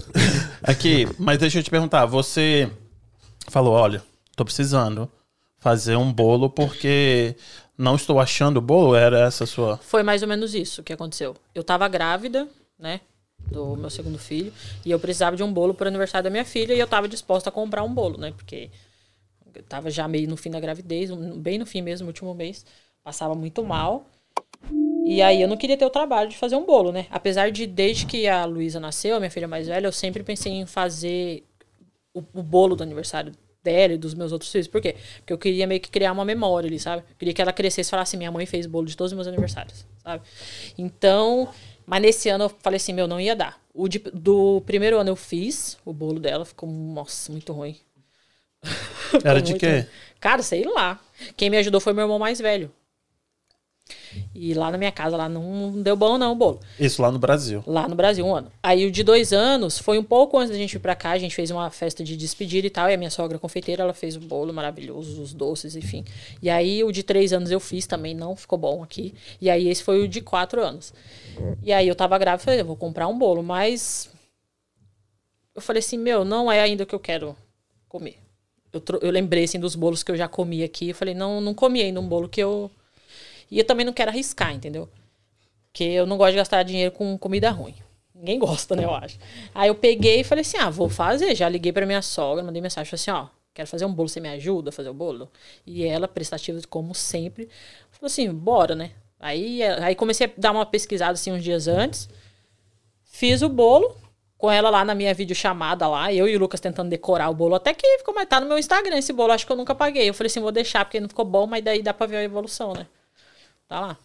Aqui, 0.62 1.06
mas 1.18 1.38
deixa 1.38 1.58
eu 1.58 1.62
te 1.62 1.70
perguntar. 1.70 2.04
Você 2.06 2.70
falou, 3.48 3.72
olha, 3.72 4.02
tô 4.36 4.44
precisando 4.44 5.10
fazer 5.58 5.96
um 5.96 6.12
bolo 6.12 6.50
porque 6.50 7.34
não 7.76 7.96
estou 7.96 8.20
achando 8.20 8.58
o 8.58 8.62
bolo. 8.62 8.94
Era 8.94 9.20
essa 9.20 9.44
a 9.44 9.46
sua... 9.46 9.76
Foi 9.78 10.02
mais 10.02 10.22
ou 10.22 10.28
menos 10.28 10.54
isso 10.54 10.82
que 10.82 10.92
aconteceu. 10.92 11.34
Eu 11.54 11.64
tava 11.64 11.88
grávida, 11.88 12.46
né? 12.78 13.00
Do 13.50 13.76
meu 13.76 13.88
segundo 13.88 14.18
filho. 14.18 14.52
E 14.84 14.90
eu 14.90 14.98
precisava 15.00 15.34
de 15.36 15.42
um 15.42 15.52
bolo 15.52 15.72
pro 15.72 15.88
aniversário 15.88 16.24
da 16.24 16.30
minha 16.30 16.44
filha. 16.44 16.74
E 16.74 16.78
eu 16.78 16.86
tava 16.86 17.08
disposta 17.08 17.48
a 17.48 17.52
comprar 17.52 17.82
um 17.82 17.92
bolo, 17.92 18.18
né? 18.18 18.32
Porque 18.36 18.70
eu 19.58 19.64
tava 19.64 19.90
já 19.90 20.08
meio 20.08 20.28
no 20.28 20.36
fim 20.36 20.50
da 20.50 20.60
gravidez, 20.60 21.10
bem 21.36 21.58
no 21.58 21.66
fim 21.66 21.82
mesmo, 21.82 22.04
no 22.04 22.10
último 22.10 22.34
mês. 22.34 22.64
Passava 23.02 23.34
muito 23.34 23.64
mal. 23.64 24.06
E 25.04 25.20
aí 25.22 25.40
eu 25.40 25.48
não 25.48 25.56
queria 25.56 25.76
ter 25.76 25.84
o 25.84 25.90
trabalho 25.90 26.28
de 26.28 26.36
fazer 26.36 26.56
um 26.56 26.64
bolo, 26.64 26.92
né? 26.92 27.06
Apesar 27.10 27.50
de, 27.50 27.66
desde 27.66 28.06
que 28.06 28.26
a 28.28 28.44
Luísa 28.44 28.78
nasceu, 28.78 29.16
a 29.16 29.18
minha 29.18 29.30
filha 29.30 29.48
mais 29.48 29.66
velha, 29.66 29.86
eu 29.86 29.92
sempre 29.92 30.22
pensei 30.22 30.52
em 30.52 30.66
fazer 30.66 31.44
o, 32.14 32.22
o 32.34 32.42
bolo 32.42 32.76
do 32.76 32.82
aniversário 32.82 33.32
dela 33.62 33.94
e 33.94 33.98
dos 33.98 34.14
meus 34.14 34.32
outros 34.32 34.50
filhos. 34.52 34.68
Por 34.68 34.80
quê? 34.80 34.96
Porque 35.18 35.32
eu 35.32 35.38
queria 35.38 35.66
meio 35.66 35.80
que 35.80 35.90
criar 35.90 36.12
uma 36.12 36.24
memória 36.24 36.68
ali, 36.68 36.78
sabe? 36.78 37.02
Eu 37.08 37.16
queria 37.18 37.34
que 37.34 37.40
ela 37.42 37.52
crescesse 37.52 37.88
e 37.88 37.90
falasse, 37.90 38.16
minha 38.16 38.30
mãe 38.30 38.46
fez 38.46 38.66
bolo 38.66 38.86
de 38.86 38.96
todos 38.96 39.12
os 39.12 39.16
meus 39.16 39.26
aniversários, 39.26 39.86
sabe? 40.02 40.22
Então, 40.76 41.48
mas 41.86 42.02
nesse 42.02 42.28
ano 42.28 42.44
eu 42.44 42.48
falei 42.48 42.76
assim, 42.76 42.92
meu, 42.92 43.08
não 43.08 43.18
ia 43.20 43.34
dar. 43.34 43.58
O 43.72 43.88
de- 43.88 43.98
do 44.12 44.60
primeiro 44.66 44.98
ano 44.98 45.10
eu 45.10 45.16
fiz 45.16 45.78
o 45.84 45.92
bolo 45.92 46.20
dela, 46.20 46.44
ficou, 46.44 46.68
nossa, 46.68 47.32
muito 47.32 47.52
ruim. 47.52 47.76
Era 49.24 49.40
de 49.40 49.52
muito 49.52 49.60
quê? 49.60 49.86
Cara, 50.20 50.42
sei 50.42 50.64
lá. 50.64 50.98
Quem 51.36 51.50
me 51.50 51.56
ajudou 51.58 51.80
foi 51.80 51.92
meu 51.92 52.04
irmão 52.04 52.18
mais 52.18 52.40
velho. 52.40 52.70
E 54.34 54.54
lá 54.54 54.70
na 54.70 54.78
minha 54.78 54.92
casa, 54.92 55.16
lá 55.16 55.28
não 55.28 55.82
deu 55.82 55.96
bom 55.96 56.18
não 56.18 56.32
o 56.32 56.34
bolo. 56.34 56.60
Isso 56.78 57.00
lá 57.00 57.10
no 57.10 57.18
Brasil. 57.18 57.62
Lá 57.66 57.88
no 57.88 57.94
Brasil, 57.94 58.24
um 58.24 58.34
ano. 58.34 58.50
Aí 58.62 58.86
o 58.86 58.90
de 58.90 59.02
dois 59.02 59.32
anos 59.32 59.78
foi 59.78 59.98
um 59.98 60.04
pouco 60.04 60.38
antes 60.38 60.50
da 60.50 60.56
gente 60.56 60.74
ir 60.74 60.78
pra 60.78 60.94
cá. 60.94 61.10
A 61.10 61.18
gente 61.18 61.34
fez 61.34 61.50
uma 61.50 61.70
festa 61.70 62.04
de 62.04 62.16
despedida 62.16 62.66
e 62.66 62.70
tal. 62.70 62.90
E 62.90 62.94
a 62.94 62.96
minha 62.96 63.10
sogra 63.10 63.38
confeiteira, 63.38 63.82
ela 63.82 63.94
fez 63.94 64.16
o 64.16 64.20
bolo 64.20 64.52
maravilhoso, 64.52 65.22
os 65.22 65.32
doces, 65.32 65.76
enfim. 65.76 66.04
E 66.42 66.50
aí 66.50 66.84
o 66.84 66.92
de 66.92 67.02
três 67.02 67.32
anos 67.32 67.50
eu 67.50 67.60
fiz 67.60 67.86
também, 67.86 68.14
não 68.14 68.36
ficou 68.36 68.58
bom 68.58 68.82
aqui. 68.82 69.14
E 69.40 69.48
aí 69.48 69.68
esse 69.68 69.82
foi 69.82 70.02
o 70.02 70.08
de 70.08 70.20
quatro 70.20 70.62
anos. 70.62 70.92
E 71.62 71.72
aí 71.72 71.88
eu 71.88 71.94
tava 71.94 72.18
grávida, 72.18 72.44
falei, 72.44 72.60
eu 72.60 72.66
vou 72.66 72.76
comprar 72.76 73.08
um 73.08 73.18
bolo, 73.18 73.42
mas. 73.42 74.10
Eu 75.54 75.62
falei 75.62 75.80
assim, 75.80 75.98
meu, 75.98 76.24
não 76.24 76.50
é 76.50 76.60
ainda 76.60 76.84
o 76.84 76.86
que 76.86 76.94
eu 76.94 77.00
quero 77.00 77.36
comer. 77.88 78.27
Eu, 78.72 78.82
eu 79.00 79.10
lembrei 79.10 79.44
assim 79.44 79.58
dos 79.58 79.74
bolos 79.74 80.02
que 80.02 80.10
eu 80.10 80.16
já 80.16 80.28
comi 80.28 80.62
aqui. 80.62 80.90
Eu 80.90 80.94
falei, 80.94 81.14
não, 81.14 81.40
não 81.40 81.54
comi 81.54 81.82
ainda 81.82 82.00
um 82.00 82.08
bolo 82.08 82.28
que 82.28 82.42
eu. 82.42 82.70
E 83.50 83.58
eu 83.58 83.64
também 83.64 83.86
não 83.86 83.92
quero 83.92 84.10
arriscar, 84.10 84.54
entendeu? 84.54 84.88
Porque 85.72 85.84
eu 85.84 86.06
não 86.06 86.16
gosto 86.16 86.32
de 86.32 86.36
gastar 86.38 86.62
dinheiro 86.62 86.92
com 86.92 87.16
comida 87.16 87.50
ruim. 87.50 87.74
Ninguém 88.14 88.38
gosta, 88.38 88.74
né, 88.74 88.84
eu 88.84 88.92
acho. 88.92 89.18
Aí 89.54 89.68
eu 89.68 89.74
peguei 89.74 90.20
e 90.20 90.24
falei 90.24 90.42
assim: 90.42 90.56
ah, 90.58 90.68
vou 90.68 90.88
fazer. 90.88 91.34
Já 91.34 91.48
liguei 91.48 91.72
pra 91.72 91.86
minha 91.86 92.02
sogra, 92.02 92.42
mandei 92.42 92.60
mensagem, 92.60 92.90
falei 92.90 93.00
assim: 93.00 93.10
ó, 93.10 93.28
quero 93.54 93.68
fazer 93.68 93.84
um 93.84 93.92
bolo, 93.92 94.08
você 94.08 94.20
me 94.20 94.28
ajuda 94.28 94.70
a 94.70 94.72
fazer 94.72 94.88
o 94.88 94.94
bolo? 94.94 95.30
E 95.64 95.84
ela, 95.84 96.08
prestativa 96.08 96.60
como 96.68 96.94
sempre, 96.94 97.48
falou 97.90 98.06
assim: 98.06 98.32
bora, 98.32 98.74
né? 98.74 98.90
Aí, 99.20 99.62
aí 99.62 99.94
comecei 99.94 100.26
a 100.26 100.30
dar 100.36 100.52
uma 100.52 100.66
pesquisada 100.66 101.12
assim 101.12 101.32
uns 101.32 101.42
dias 101.42 101.68
antes. 101.68 102.08
Fiz 103.04 103.42
o 103.42 103.48
bolo 103.48 103.96
com 104.38 104.48
ela 104.48 104.70
lá 104.70 104.84
na 104.84 104.94
minha 104.94 105.12
videochamada 105.12 105.88
lá, 105.88 106.12
eu 106.12 106.28
e 106.28 106.36
o 106.36 106.38
Lucas 106.38 106.60
tentando 106.60 106.88
decorar 106.88 107.28
o 107.28 107.34
bolo, 107.34 107.56
até 107.56 107.74
que 107.74 107.98
ficou, 107.98 108.14
mas 108.14 108.28
tá 108.28 108.40
no 108.40 108.46
meu 108.46 108.56
Instagram 108.56 108.96
esse 108.96 109.12
bolo, 109.12 109.32
acho 109.32 109.44
que 109.44 109.50
eu 109.50 109.56
nunca 109.56 109.74
paguei. 109.74 110.08
Eu 110.08 110.14
falei 110.14 110.28
assim, 110.28 110.40
vou 110.40 110.52
deixar 110.52 110.84
porque 110.84 111.00
não 111.00 111.08
ficou 111.08 111.24
bom, 111.24 111.44
mas 111.46 111.62
daí 111.62 111.82
dá 111.82 111.92
pra 111.92 112.06
ver 112.06 112.18
a 112.18 112.22
evolução, 112.22 112.72
né? 112.72 112.86
Tá 113.66 113.80
lá. 113.80 113.98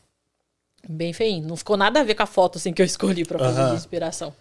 Bem 0.90 1.14
feinho. 1.14 1.48
Não 1.48 1.56
ficou 1.56 1.78
nada 1.78 2.00
a 2.00 2.04
ver 2.04 2.16
com 2.16 2.24
a 2.24 2.26
foto 2.26 2.58
assim 2.58 2.74
que 2.74 2.82
eu 2.82 2.86
escolhi 2.88 3.24
pra 3.24 3.38
fazer 3.38 3.62
Aham. 3.62 3.70
de 3.70 3.76
inspiração. 3.76 4.36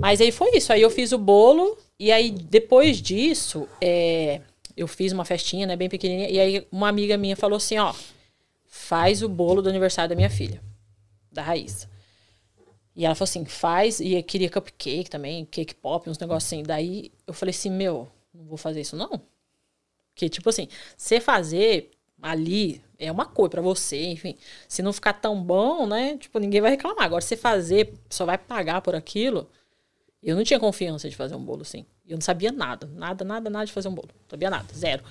Mas 0.00 0.20
aí 0.20 0.32
foi 0.32 0.56
isso. 0.56 0.72
Aí 0.72 0.82
eu 0.82 0.90
fiz 0.90 1.12
o 1.12 1.18
bolo 1.18 1.78
e 1.98 2.10
aí 2.10 2.32
depois 2.32 3.00
disso, 3.00 3.68
é, 3.80 4.40
eu 4.76 4.88
fiz 4.88 5.12
uma 5.12 5.24
festinha, 5.24 5.64
né, 5.64 5.76
bem 5.76 5.88
pequenininha. 5.88 6.28
E 6.28 6.40
aí 6.40 6.66
uma 6.72 6.88
amiga 6.88 7.16
minha 7.16 7.36
falou 7.36 7.56
assim, 7.56 7.78
ó, 7.78 7.94
faz 8.66 9.22
o 9.22 9.28
bolo 9.28 9.62
do 9.62 9.68
aniversário 9.68 10.08
da 10.08 10.16
minha 10.16 10.30
filha, 10.30 10.60
da 11.30 11.40
Raíssa. 11.40 11.93
E 12.94 13.04
ela 13.04 13.14
falou 13.14 13.24
assim, 13.24 13.44
faz, 13.44 13.98
e 14.00 14.22
queria 14.22 14.48
cupcake 14.48 15.10
também, 15.10 15.44
cake 15.46 15.74
pop, 15.74 16.08
uns 16.08 16.18
negócios 16.18 16.46
assim. 16.46 16.62
Daí 16.62 17.10
eu 17.26 17.34
falei 17.34 17.50
assim, 17.50 17.70
meu, 17.70 18.08
não 18.32 18.44
vou 18.44 18.56
fazer 18.56 18.80
isso 18.80 18.96
não. 18.96 19.20
Porque, 20.14 20.28
tipo 20.28 20.48
assim, 20.48 20.68
você 20.96 21.20
fazer 21.20 21.90
ali 22.22 22.80
é 22.98 23.10
uma 23.10 23.26
coisa 23.26 23.50
pra 23.50 23.60
você, 23.60 24.00
enfim. 24.06 24.36
Se 24.68 24.80
não 24.80 24.92
ficar 24.92 25.14
tão 25.14 25.42
bom, 25.42 25.86
né? 25.86 26.16
Tipo, 26.16 26.38
ninguém 26.38 26.60
vai 26.60 26.70
reclamar. 26.70 27.04
Agora, 27.04 27.20
você 27.20 27.36
fazer, 27.36 27.92
só 28.08 28.24
vai 28.24 28.38
pagar 28.38 28.80
por 28.80 28.94
aquilo. 28.94 29.50
Eu 30.22 30.36
não 30.36 30.44
tinha 30.44 30.58
confiança 30.58 31.10
de 31.10 31.16
fazer 31.16 31.34
um 31.34 31.44
bolo 31.44 31.62
assim. 31.62 31.84
Eu 32.06 32.16
não 32.16 32.22
sabia 32.22 32.52
nada. 32.52 32.86
Nada, 32.86 33.24
nada, 33.24 33.50
nada 33.50 33.66
de 33.66 33.72
fazer 33.72 33.88
um 33.88 33.94
bolo. 33.94 34.08
Não 34.14 34.30
sabia 34.30 34.48
nada, 34.48 34.72
zero. 34.72 35.04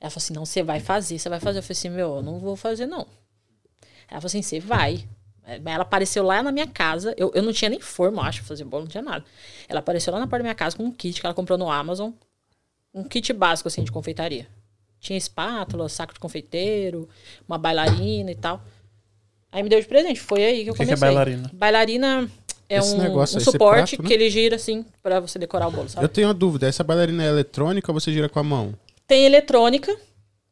Ela 0.00 0.10
falou 0.10 0.22
assim: 0.22 0.34
não, 0.34 0.46
você 0.46 0.62
vai 0.62 0.80
fazer, 0.80 1.18
você 1.18 1.28
vai 1.28 1.40
fazer. 1.40 1.58
Eu 1.58 1.62
falei 1.62 1.72
assim: 1.72 1.90
meu, 1.90 2.16
eu 2.16 2.22
não 2.22 2.38
vou 2.38 2.56
fazer, 2.56 2.86
não. 2.86 3.06
Ela 4.08 4.20
falou 4.20 4.26
assim: 4.26 4.42
você 4.42 4.58
vai. 4.58 5.06
Ela 5.44 5.82
apareceu 5.82 6.22
lá 6.24 6.42
na 6.42 6.52
minha 6.52 6.66
casa. 6.66 7.14
Eu, 7.16 7.32
eu 7.34 7.42
não 7.42 7.52
tinha 7.52 7.68
nem 7.68 7.80
forma, 7.80 8.22
eu 8.22 8.26
acho, 8.26 8.38
pra 8.40 8.48
fazer 8.48 8.64
bolo, 8.64 8.84
não 8.84 8.90
tinha 8.90 9.02
nada. 9.02 9.24
Ela 9.68 9.80
apareceu 9.80 10.12
lá 10.12 10.18
na 10.20 10.26
porta 10.26 10.38
da 10.38 10.44
minha 10.44 10.54
casa 10.54 10.76
com 10.76 10.84
um 10.84 10.92
kit 10.92 11.20
que 11.20 11.26
ela 11.26 11.34
comprou 11.34 11.58
no 11.58 11.70
Amazon. 11.70 12.10
Um 12.94 13.02
kit 13.04 13.32
básico, 13.32 13.68
assim, 13.68 13.82
de 13.82 13.90
confeitaria. 13.90 14.46
Tinha 15.00 15.16
espátula, 15.18 15.88
saco 15.88 16.14
de 16.14 16.20
confeiteiro, 16.20 17.08
uma 17.48 17.58
bailarina 17.58 18.30
e 18.30 18.34
tal. 18.36 18.62
Aí 19.50 19.62
me 19.62 19.68
deu 19.68 19.80
de 19.80 19.86
presente. 19.86 20.20
Foi 20.20 20.44
aí 20.44 20.62
que 20.62 20.70
eu 20.70 20.74
O 20.74 20.76
que 20.76 20.84
que 20.84 20.92
é 20.92 20.94
comecei. 20.94 21.08
bailarina? 21.08 21.50
Bailarina 21.52 22.30
é 22.68 22.76
Esse 22.78 22.94
um, 22.94 22.98
negócio 22.98 23.36
um 23.36 23.40
suporte 23.40 23.96
prato, 23.96 24.02
né? 24.04 24.08
que 24.08 24.14
ele 24.14 24.30
gira 24.30 24.56
assim 24.56 24.84
pra 25.02 25.18
você 25.20 25.38
decorar 25.38 25.66
o 25.68 25.70
bolo, 25.72 25.88
sabe? 25.88 26.04
Eu 26.04 26.08
tenho 26.08 26.28
uma 26.28 26.34
dúvida. 26.34 26.68
Essa 26.68 26.84
bailarina 26.84 27.24
é 27.24 27.28
eletrônica 27.28 27.90
ou 27.90 27.98
você 27.98 28.12
gira 28.12 28.28
com 28.28 28.38
a 28.38 28.44
mão? 28.44 28.74
Tem 29.06 29.24
eletrônica, 29.26 29.94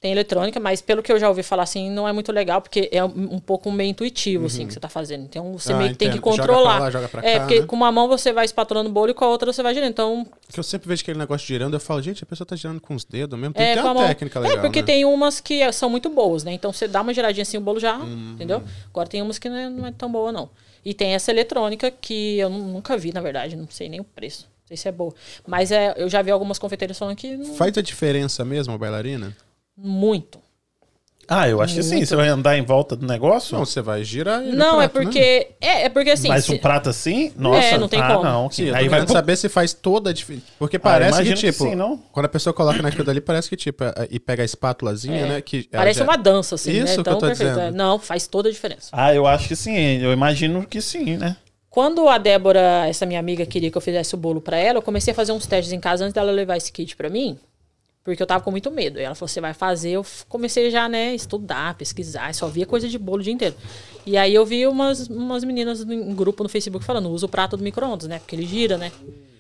tem 0.01 0.13
eletrônica, 0.13 0.59
mas 0.59 0.81
pelo 0.81 1.03
que 1.03 1.13
eu 1.13 1.19
já 1.21 1.29
ouvi 1.29 1.43
falar 1.43 1.65
assim, 1.65 1.91
não 1.91 2.09
é 2.09 2.13
muito 2.13 2.33
legal, 2.33 2.63
porque 2.63 2.89
é 2.91 3.05
um, 3.05 3.39
pouco 3.39 3.71
meio 3.71 3.91
intuitivo, 3.91 4.47
assim, 4.47 4.67
que 4.67 4.73
você 4.73 4.81
tá 4.81 4.89
fazendo. 4.89 5.25
Então 5.25 5.53
você 5.59 5.75
Ah, 5.75 5.77
meio 5.77 5.91
que 5.91 5.97
tem 5.99 6.11
que 6.11 6.17
entendo. 6.17 6.31
Joga 6.37 6.43
controlar. 6.49 6.75
pra 6.77 6.85
lá, 6.85 6.91
joga 6.91 7.09
pra 7.09 7.21
é, 7.23 7.35
cá, 7.35 7.41
porque 7.41 7.61
né? 7.61 7.67
com 7.67 7.77
uma 7.77 7.93
mão 7.93 8.09
você 8.09 8.33
vai 8.33 8.47
espatulando 8.47 8.89
o 8.89 8.93
bolo 8.93 9.11
e 9.11 9.15
com 9.15 9.27
a 9.27 9.29
outra 9.29 9.53
você 9.53 9.63
vai 9.63 9.75
girando. 9.75 9.91
Então, 9.91 10.27
Porque 10.47 10.59
eu 10.59 10.65
sempre 10.65 10.89
vejo 10.89 11.03
aquele 11.03 11.19
negócio 11.19 11.47
girando, 11.47 11.75
eu 11.75 11.81
falo, 11.81 12.01
gente, 12.01 12.25
a 12.25 12.27
pessoa 12.27 12.47
tá 12.47 12.57
girando 12.57 12.81
com 12.81 12.95
os 12.95 13.05
dedos 13.05 13.39
mesmo. 13.39 13.53
Tem 13.53 13.67
é 13.67 13.75
que 13.77 13.83
ter 13.83 13.87
uma 13.87 14.07
técnica 14.07 14.41
legal, 14.41 14.57
é, 14.57 14.61
porque 14.63 14.81
né? 14.81 14.87
tem 14.87 15.05
umas 15.05 15.39
que 15.39 15.71
são 15.71 15.91
muito 15.91 16.09
boas, 16.09 16.45
né? 16.45 16.53
Então 16.55 16.73
você 16.73 16.89
dá 16.89 17.03
uma 17.03 17.13
giradinha 17.13 17.43
assim, 17.43 17.59
o 17.59 17.61
bolo 17.61 17.79
já, 17.79 17.99
Uhum. 17.99 18.33
entendeu? 18.37 18.63
Agora 18.89 19.07
tem 19.07 19.21
umas 19.21 19.39
que 19.39 19.51
não 19.51 19.57
é, 19.57 19.69
não 19.69 19.87
é 19.87 19.93
tão 19.93 20.11
boa, 20.11 20.33
não. 20.33 20.49
E 20.83 20.95
tem 20.95 21.13
essa 21.15 21.31
eletrônica 21.31 21.91
que 21.91 22.39
eu 22.39 22.49
nu- 22.49 22.73
nunca 22.73 22.97
vi, 22.97 23.13
na 23.13 23.21
verdade, 23.21 23.55
não 23.55 23.69
sei 23.69 23.91
nem 23.91 24.01
o 24.01 24.05
preço. 24.05 24.45
Não 24.63 24.69
sei 24.69 24.79
se 24.79 24.89
é 24.89 24.93
boa. 24.93 25.13
Mas 25.47 25.71
é, 25.71 25.93
eu 25.99 26.09
já 26.09 26.23
vi 26.23 26.31
algumas 26.31 26.59
confeiteiras 26.59 26.99
falando 26.99 27.17
que 27.17 27.37
não- 27.37 27.55
Faz 27.55 27.77
a 27.77 27.83
diferença 27.83 28.43
mesmo 28.47 28.73
a 28.73 28.79
bailarina? 28.79 29.37
Muito. 29.83 30.39
Ah, 31.33 31.49
eu 31.49 31.63
acho 31.63 31.77
que 31.77 31.83
sim. 31.85 32.05
Você 32.05 32.17
vai 32.17 32.27
andar 32.27 32.59
em 32.59 32.63
volta 32.65 32.97
do 32.97 33.07
negócio? 33.07 33.57
Não, 33.57 33.65
você 33.65 33.81
vai 33.81 34.03
girar 34.03 34.41
Não, 34.43 34.79
o 34.79 34.83
é 34.83 34.89
prato, 34.89 34.99
né? 34.99 35.13
porque. 35.13 35.47
É, 35.61 35.83
é 35.85 35.89
porque 35.89 36.11
assim. 36.11 36.27
Mas 36.27 36.45
se- 36.45 36.53
um 36.53 36.59
prato 36.59 36.91
assim? 36.91 37.33
Nossa. 37.37 37.67
É, 37.69 37.79
não 37.79 37.87
tem 37.87 38.01
ah, 38.01 38.09
como. 38.15 38.25
não. 38.25 38.51
Sim, 38.51 38.71
Aí 38.73 38.89
vai 38.89 39.07
saber 39.07 39.37
se 39.37 39.49
faz 39.49 39.73
toda 39.73 40.11
a 40.11 40.13
diferença. 40.13 40.47
Porque 40.59 40.77
parece 40.77 41.19
que, 41.19 41.29
imagino 41.29 41.37
que 41.37 41.53
tipo, 41.53 41.65
sim, 41.71 41.77
não? 41.77 41.97
quando 42.11 42.27
a 42.27 42.29
pessoa 42.29 42.53
coloca 42.53 42.83
naquilo 42.83 43.05
dali, 43.05 43.21
parece 43.21 43.49
que, 43.49 43.57
tipo, 43.57 43.85
é- 43.85 44.09
e 44.11 44.19
pega 44.19 44.43
a 44.43 44.45
espátulazinha, 44.45 45.25
né? 45.27 45.41
Que 45.41 45.69
ela 45.71 45.83
Parece 45.83 46.01
já- 46.01 46.05
uma 46.05 46.17
dança, 46.17 46.57
assim, 46.57 46.73
Isso 46.73 46.85
né? 46.85 46.93
que 46.95 46.99
eu 46.99 47.05
Tão 47.05 47.19
tô 47.19 47.27
perfeito. 47.29 47.49
dizendo. 47.51 47.69
É, 47.69 47.71
Não, 47.71 48.01
faz 48.01 48.27
toda 48.27 48.49
a 48.49 48.53
diferença. 48.53 48.89
Ah, 48.91 49.15
eu 49.15 49.25
acho 49.25 49.47
que 49.47 49.55
sim. 49.55 49.77
Eu 50.03 50.13
imagino 50.13 50.67
que 50.67 50.81
sim, 50.83 51.17
né? 51.17 51.37
Quando 51.69 52.09
a 52.09 52.19
Débora, 52.19 52.89
essa 52.89 53.07
minha 53.07 53.21
amiga, 53.21 53.47
queria 53.47 53.71
que 53.71 53.77
eu 53.77 53.81
fizesse 53.81 54.17
o 54.17 54.19
bolo 54.19 54.41
pra 54.41 54.57
ela, 54.57 54.79
eu 54.79 54.83
comecei 54.83 55.13
a 55.13 55.15
fazer 55.15 55.31
uns 55.31 55.47
testes 55.47 55.73
em 55.73 55.79
casa 55.79 56.03
antes 56.03 56.13
dela 56.15 56.33
levar 56.33 56.57
esse 56.57 56.73
kit 56.73 56.97
pra 56.97 57.09
mim. 57.09 57.39
Porque 58.13 58.23
eu 58.23 58.27
tava 58.27 58.43
com 58.43 58.51
muito 58.51 58.71
medo. 58.71 58.99
E 58.99 59.03
ela 59.03 59.15
falou: 59.15 59.29
você 59.29 59.41
vai 59.41 59.55
fazer. 59.55 59.91
Eu 59.91 60.07
comecei 60.29 60.71
já, 60.71 60.89
né, 60.89 61.15
estudar, 61.15 61.75
pesquisar. 61.75 62.35
Só 62.35 62.49
via 62.49 62.67
coisa 62.67 62.89
de 62.89 62.99
bolo 62.99 63.21
o 63.21 63.23
dia 63.23 63.33
inteiro. 63.33 63.55
E 64.07 64.17
aí 64.17 64.35
eu 64.35 64.45
vi 64.45 64.67
umas, 64.67 65.09
umas 65.09 65.45
meninas 65.45 65.83
em 65.83 66.01
um 66.01 66.15
grupo 66.15 66.43
no 66.43 66.49
Facebook 66.49 66.85
falando: 66.85 67.11
usa 67.11 67.27
o 67.27 67.29
prato 67.29 67.57
do 67.57 67.63
micro-ondas, 67.63 68.09
né? 68.09 68.19
Porque 68.19 68.35
ele 68.35 68.47
gira, 68.47 68.77
né? 68.77 68.91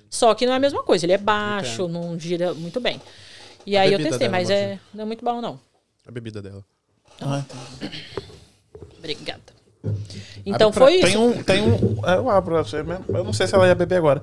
Só 0.09 0.35
que 0.35 0.45
não 0.47 0.53
é 0.53 0.57
a 0.57 0.61
mesma 0.61 0.83
coisa. 0.83 1.07
Ele 1.07 1.13
é 1.13 1.19
baixo, 1.19 1.87
não 1.89 2.19
gira 2.19 2.53
muito 2.55 2.81
bem. 2.81 3.01
E 3.67 3.77
A 3.77 3.83
aí 3.83 3.93
eu 3.93 3.99
testei, 3.99 4.19
dela, 4.21 4.33
mas 4.33 4.51
é, 4.51 4.79
não 4.95 5.03
é 5.03 5.07
muito 5.07 5.25
bom, 5.25 5.41
não. 5.41 5.61
A 6.07 6.11
bebida 6.11 6.41
dela. 6.43 6.65
Ah, 7.21 7.45
Obrigada. 8.99 9.41
Então 10.45 10.71
pra- 10.71 10.87
foi 10.87 11.01
Tem 11.01 11.11
isso. 11.11 11.21
um. 11.21 11.43
Tem 11.43 11.63
um 11.63 12.01
eu 12.07 12.31
abro 12.31 12.55
pra 12.55 12.65
você 12.65 12.83
mesmo. 12.83 13.05
Eu 13.09 13.25
não 13.25 13.33
sei 13.33 13.47
se 13.47 13.55
ela 13.55 13.67
ia 13.67 13.75
beber 13.75 13.97
agora. 13.97 14.21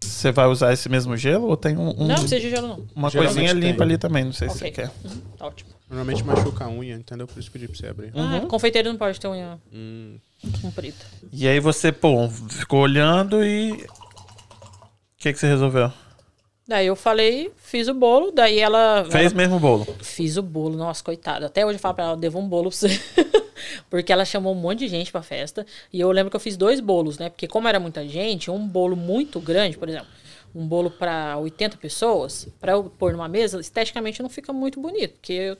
Você 0.00 0.30
vai 0.32 0.46
usar 0.46 0.72
esse 0.72 0.88
mesmo 0.88 1.16
gelo 1.16 1.46
ou 1.48 1.56
tem 1.56 1.76
um, 1.76 1.90
um- 1.90 1.94
Não, 1.94 2.06
não 2.08 2.14
precisa 2.16 2.40
de 2.40 2.50
gelo, 2.50 2.68
não. 2.68 2.86
uma 2.94 3.10
Geralmente 3.10 3.34
coisinha 3.34 3.52
tem. 3.54 3.70
limpa 3.70 3.82
ali 3.84 3.98
também? 3.98 4.24
Não 4.24 4.32
sei 4.32 4.48
se 4.48 4.56
Ok. 4.56 4.68
você 4.68 4.82
quer. 4.82 4.90
Uhum, 5.04 5.20
tá 5.36 5.46
ótimo. 5.46 5.70
Normalmente 5.88 6.22
machuca 6.22 6.64
a 6.64 6.68
unha, 6.68 6.94
entendeu? 6.96 7.26
Por 7.26 7.38
isso 7.38 7.50
pedi 7.50 7.66
pra 7.66 7.76
você 7.76 7.86
abrir. 7.88 8.12
Ah, 8.14 8.44
confeiteiro 8.46 8.90
não 8.90 8.96
pode 8.98 9.18
ter 9.18 9.26
unha 9.28 9.58
Hum. 9.72 10.18
comprida. 10.62 10.96
E 11.32 11.48
aí 11.48 11.58
você, 11.60 11.90
pô, 11.90 12.28
ficou 12.28 12.80
olhando 12.80 13.42
e. 13.44 13.72
O 13.72 13.76
que, 15.18 15.32
que 15.32 15.38
você 15.38 15.46
resolveu? 15.48 15.90
Daí 16.68 16.86
eu 16.86 16.94
falei, 16.94 17.50
fiz 17.56 17.88
o 17.88 17.94
bolo, 17.94 18.30
daí 18.30 18.58
ela. 18.58 19.02
Fez 19.10 19.32
ela- 19.32 19.34
mesmo 19.34 19.56
o 19.56 19.58
bolo. 19.58 19.86
Fiz 20.02 20.36
o 20.36 20.42
bolo, 20.42 20.76
nossa, 20.76 21.02
coitada. 21.02 21.46
Até 21.46 21.64
hoje 21.64 21.76
eu 21.76 21.80
falo 21.80 21.94
pra 21.94 22.04
ela, 22.04 22.16
devo 22.16 22.38
um 22.38 22.46
bolo 22.46 22.68
pra 22.68 22.76
você. 22.78 22.88
Porque 23.88 24.12
ela 24.12 24.24
chamou 24.24 24.52
um 24.52 24.56
monte 24.60 24.80
de 24.80 24.88
gente 24.88 25.10
pra 25.10 25.22
festa. 25.22 25.64
E 25.90 25.98
eu 25.98 26.10
lembro 26.12 26.28
que 26.30 26.36
eu 26.36 26.40
fiz 26.40 26.58
dois 26.58 26.78
bolos, 26.78 27.18
né? 27.18 27.30
Porque 27.30 27.48
como 27.48 27.66
era 27.68 27.80
muita 27.80 28.06
gente, 28.06 28.50
um 28.50 28.68
bolo 28.68 28.94
muito 28.94 29.40
grande, 29.40 29.78
por 29.78 29.88
exemplo, 29.88 30.08
um 30.54 30.66
bolo 30.66 30.90
pra 30.90 31.38
80 31.38 31.78
pessoas, 31.78 32.46
pra 32.60 32.72
eu 32.72 32.84
pôr 32.84 33.12
numa 33.12 33.28
mesa, 33.28 33.58
esteticamente 33.60 34.22
não 34.22 34.28
fica 34.28 34.52
muito 34.52 34.78
bonito. 34.78 35.14
Porque 35.14 35.32
eu- 35.32 35.56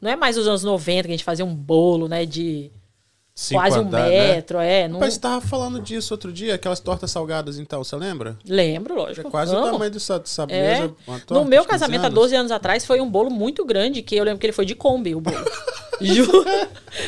não 0.00 0.10
é 0.10 0.16
mais 0.16 0.38
os 0.38 0.48
anos 0.48 0.64
90 0.64 1.02
que 1.02 1.08
a 1.12 1.16
gente 1.16 1.24
fazia 1.24 1.44
um 1.44 1.54
bolo, 1.54 2.08
né? 2.08 2.24
De 2.24 2.70
Cinco 3.38 3.60
quase 3.60 3.78
um 3.78 3.82
andar, 3.82 4.08
né? 4.08 4.32
metro, 4.34 4.58
é. 4.58 4.88
Não... 4.88 4.94
Rapaz, 4.94 5.12
você 5.12 5.20
tava 5.20 5.42
falando 5.42 5.78
disso 5.78 6.14
outro 6.14 6.32
dia, 6.32 6.54
aquelas 6.54 6.80
tortas 6.80 7.10
salgadas 7.10 7.58
então, 7.58 7.84
você 7.84 7.94
lembra? 7.94 8.38
Lembro, 8.48 8.94
É 8.94 8.96
lógico. 8.96 9.30
quase 9.30 9.54
o 9.54 9.58
amo. 9.58 9.72
tamanho 9.72 9.90
dessa, 9.90 10.18
dessa 10.18 10.44
É. 10.48 10.80
mesa. 10.80 10.94
uma 11.06 11.18
No 11.18 11.20
torta 11.24 11.44
meu 11.44 11.60
de 11.62 11.68
15 11.68 11.68
casamento, 11.68 12.00
há 12.04 12.06
anos. 12.06 12.14
12 12.14 12.34
anos 12.34 12.50
atrás, 12.50 12.86
foi 12.86 12.98
um 12.98 13.10
bolo 13.10 13.28
muito 13.28 13.62
grande, 13.62 14.00
que 14.00 14.16
eu 14.16 14.24
lembro 14.24 14.38
que 14.40 14.46
ele 14.46 14.54
foi 14.54 14.64
de 14.64 14.74
Kombi, 14.74 15.14
o 15.14 15.20
bolo. 15.20 15.36
Juro. 16.00 16.44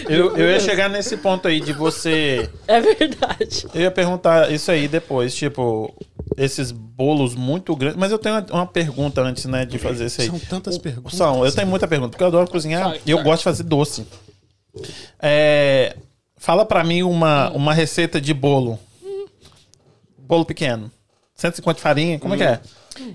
Eu, 0.07 0.37
eu 0.37 0.51
ia 0.51 0.61
chegar 0.61 0.91
nesse 0.91 1.17
ponto 1.17 1.49
aí 1.49 1.61
de 1.61 1.73
você. 1.73 2.51
É 2.67 2.79
verdade. 2.79 3.67
Eu 3.75 3.81
ia 3.83 3.91
perguntar 3.91 4.51
isso 4.53 4.71
aí 4.71 4.87
depois, 4.87 5.35
tipo, 5.35 5.95
esses 6.37 6.71
bolos 6.71 7.35
muito 7.35 7.75
grandes. 7.75 7.99
Mas 7.99 8.13
eu 8.13 8.19
tenho 8.19 8.37
uma, 8.51 8.67
pergunta 8.67 9.23
antes, 9.23 9.47
né, 9.47 9.65
de 9.65 9.79
fazer 9.79 10.07
isso 10.07 10.21
aí. 10.21 10.27
São 10.29 10.39
tantas 10.39 10.77
perguntas. 10.77 11.15
São, 11.19 11.43
eu 11.45 11.53
tenho 11.53 11.67
muita 11.69 11.89
pergunta, 11.89 12.11
porque 12.11 12.23
eu 12.23 12.29
adoro 12.29 12.51
cozinhar 12.51 12.83
Sorry, 12.85 13.01
e 13.07 13.11
eu 13.11 13.17
sorry. 13.17 13.31
gosto 13.31 13.39
de 13.41 13.45
fazer 13.45 13.63
doce. 13.63 14.07
É, 15.21 15.97
fala 16.39 16.65
pra 16.65 16.83
mim 16.83 17.03
uma, 17.03 17.51
uma 17.51 17.75
receita 17.75 18.21
de 18.21 18.33
bolo. 18.33 18.79
Bolo 20.17 20.45
pequeno. 20.45 20.91
150 21.35 21.77
de 21.77 21.83
farinha, 21.83 22.19
como 22.19 22.35
é 22.35 22.37
que 22.37 22.43
é? 22.43 22.61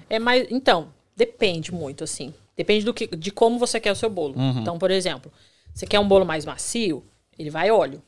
É 0.10 0.20
mais, 0.20 0.48
então, 0.50 0.90
depende 1.16 1.74
muito, 1.74 2.04
assim. 2.04 2.34
Depende 2.56 2.86
do 2.86 2.94
que, 2.94 3.08
de 3.08 3.32
como 3.32 3.58
você 3.58 3.80
quer 3.80 3.92
o 3.92 3.96
seu 3.96 4.10
bolo. 4.10 4.36
Então, 4.62 4.78
por 4.78 4.92
exemplo, 4.92 5.32
você 5.74 5.86
quer 5.88 6.00
um 6.00 6.08
bolo 6.08 6.26
mais 6.26 6.46
macio, 6.46 7.04
ele 7.38 7.50
vai 7.50 7.72
óleo. 7.72 8.02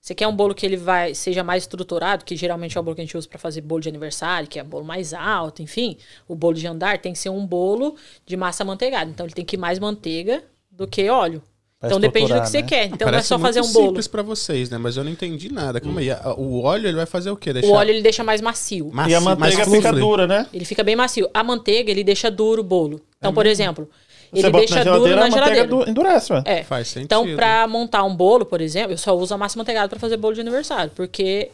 Você 0.00 0.16
quer 0.16 0.26
um 0.26 0.34
bolo 0.34 0.52
que 0.52 0.66
ele 0.66 0.76
vai 0.76 1.14
seja 1.14 1.44
mais 1.44 1.62
estruturado, 1.62 2.24
que 2.24 2.34
geralmente 2.34 2.76
é 2.76 2.80
o 2.80 2.82
bolo 2.82 2.96
que 2.96 3.02
a 3.02 3.04
gente 3.04 3.16
usa 3.16 3.28
para 3.28 3.38
fazer 3.38 3.60
bolo 3.60 3.80
de 3.80 3.88
aniversário, 3.88 4.48
que 4.48 4.58
é 4.58 4.62
um 4.62 4.68
bolo 4.68 4.84
mais 4.84 5.14
alto, 5.14 5.62
enfim. 5.62 5.96
O 6.26 6.34
bolo 6.34 6.54
de 6.54 6.66
andar 6.66 6.98
tem 6.98 7.12
que 7.12 7.18
ser 7.20 7.28
um 7.28 7.46
bolo 7.46 7.96
de 8.26 8.36
massa 8.36 8.64
manteigada. 8.64 9.08
Então 9.08 9.24
ele 9.24 9.34
tem 9.34 9.44
que 9.44 9.54
ir 9.54 9.58
mais 9.58 9.78
manteiga 9.78 10.42
do 10.68 10.88
que 10.88 11.08
óleo. 11.08 11.40
Pra 11.82 11.88
então 11.88 12.00
depende 12.00 12.26
do 12.32 12.34
que 12.34 12.40
estruturar, 12.42 12.46
você 12.46 12.62
né? 12.62 12.66
quer. 12.68 12.84
Então 12.86 12.98
não 13.06 13.08
é 13.08 13.12
Parece 13.12 13.28
só 13.28 13.38
fazer 13.40 13.60
um 13.60 13.72
bolo. 13.72 13.86
simples 13.88 14.06
pra 14.06 14.22
vocês, 14.22 14.70
né? 14.70 14.78
Mas 14.78 14.96
eu 14.96 15.02
não 15.02 15.10
entendi 15.10 15.52
nada. 15.52 15.80
Calma 15.80 15.98
aí. 16.00 16.10
a- 16.12 16.34
O 16.38 16.62
óleo, 16.62 16.86
ele 16.86 16.96
vai 16.96 17.06
fazer 17.06 17.30
o 17.30 17.36
quê? 17.36 17.52
Deixar 17.52 17.68
O 17.68 17.72
óleo 17.72 17.90
ele 17.90 18.02
deixa 18.02 18.22
mais 18.22 18.40
macio. 18.40 18.88
macio, 18.92 19.10
e 19.10 19.14
a 19.16 19.20
manteiga 19.20 19.64
fica 19.66 19.92
dura, 19.92 20.26
né? 20.28 20.46
Ele 20.52 20.64
fica 20.64 20.84
bem 20.84 20.94
macio. 20.94 21.28
A 21.34 21.42
manteiga, 21.42 21.90
ele 21.90 22.04
deixa 22.04 22.30
duro 22.30 22.60
o 22.60 22.64
bolo. 22.64 23.00
Então, 23.18 23.34
por 23.34 23.46
exemplo, 23.46 23.90
Você 24.32 24.46
ele 24.46 24.50
deixa 24.52 24.76
na 24.76 24.84
duro 24.84 24.94
geladeira, 25.08 25.16
na 25.20 25.26
a 25.26 25.30
manteiga 25.30 25.54
geladeira. 25.56 25.84
du- 25.84 25.90
endurece, 25.90 26.32
ué. 26.32 26.42
É. 26.46 26.62
Faz 26.62 26.86
sentido. 26.86 27.04
Então, 27.04 27.34
pra 27.36 27.66
montar 27.66 28.04
um 28.04 28.14
bolo, 28.14 28.46
por 28.46 28.60
exemplo, 28.60 28.92
eu 28.92 28.98
só 28.98 29.16
uso 29.16 29.34
a 29.34 29.36
massa 29.38 29.58
manteigada 29.58 29.88
pra 29.88 29.98
fazer 29.98 30.16
bolo 30.16 30.34
de 30.34 30.40
aniversário. 30.40 30.92
Porque 30.94 31.50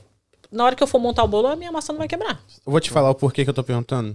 na 0.53 0.63
hora 0.65 0.77
que 0.77 0.83
eu 0.83 0.87
for 0.87 0.99
montar 0.99 1.25
o 1.25 1.29
bolo, 1.29 1.47
a 1.49 1.57
minha 1.57 1.73
massa 1.73 1.91
não 1.91 1.99
vai 1.99 2.07
quebrar. 2.09 2.39
Eu 2.67 2.71
vou 2.71 2.81
te 2.81 2.91
falar 2.91 3.09
o 3.11 3.15
porquê 3.15 3.45
que 3.45 3.51
eu 3.51 3.55
tô 3.55 3.65
perguntando. 3.65 4.15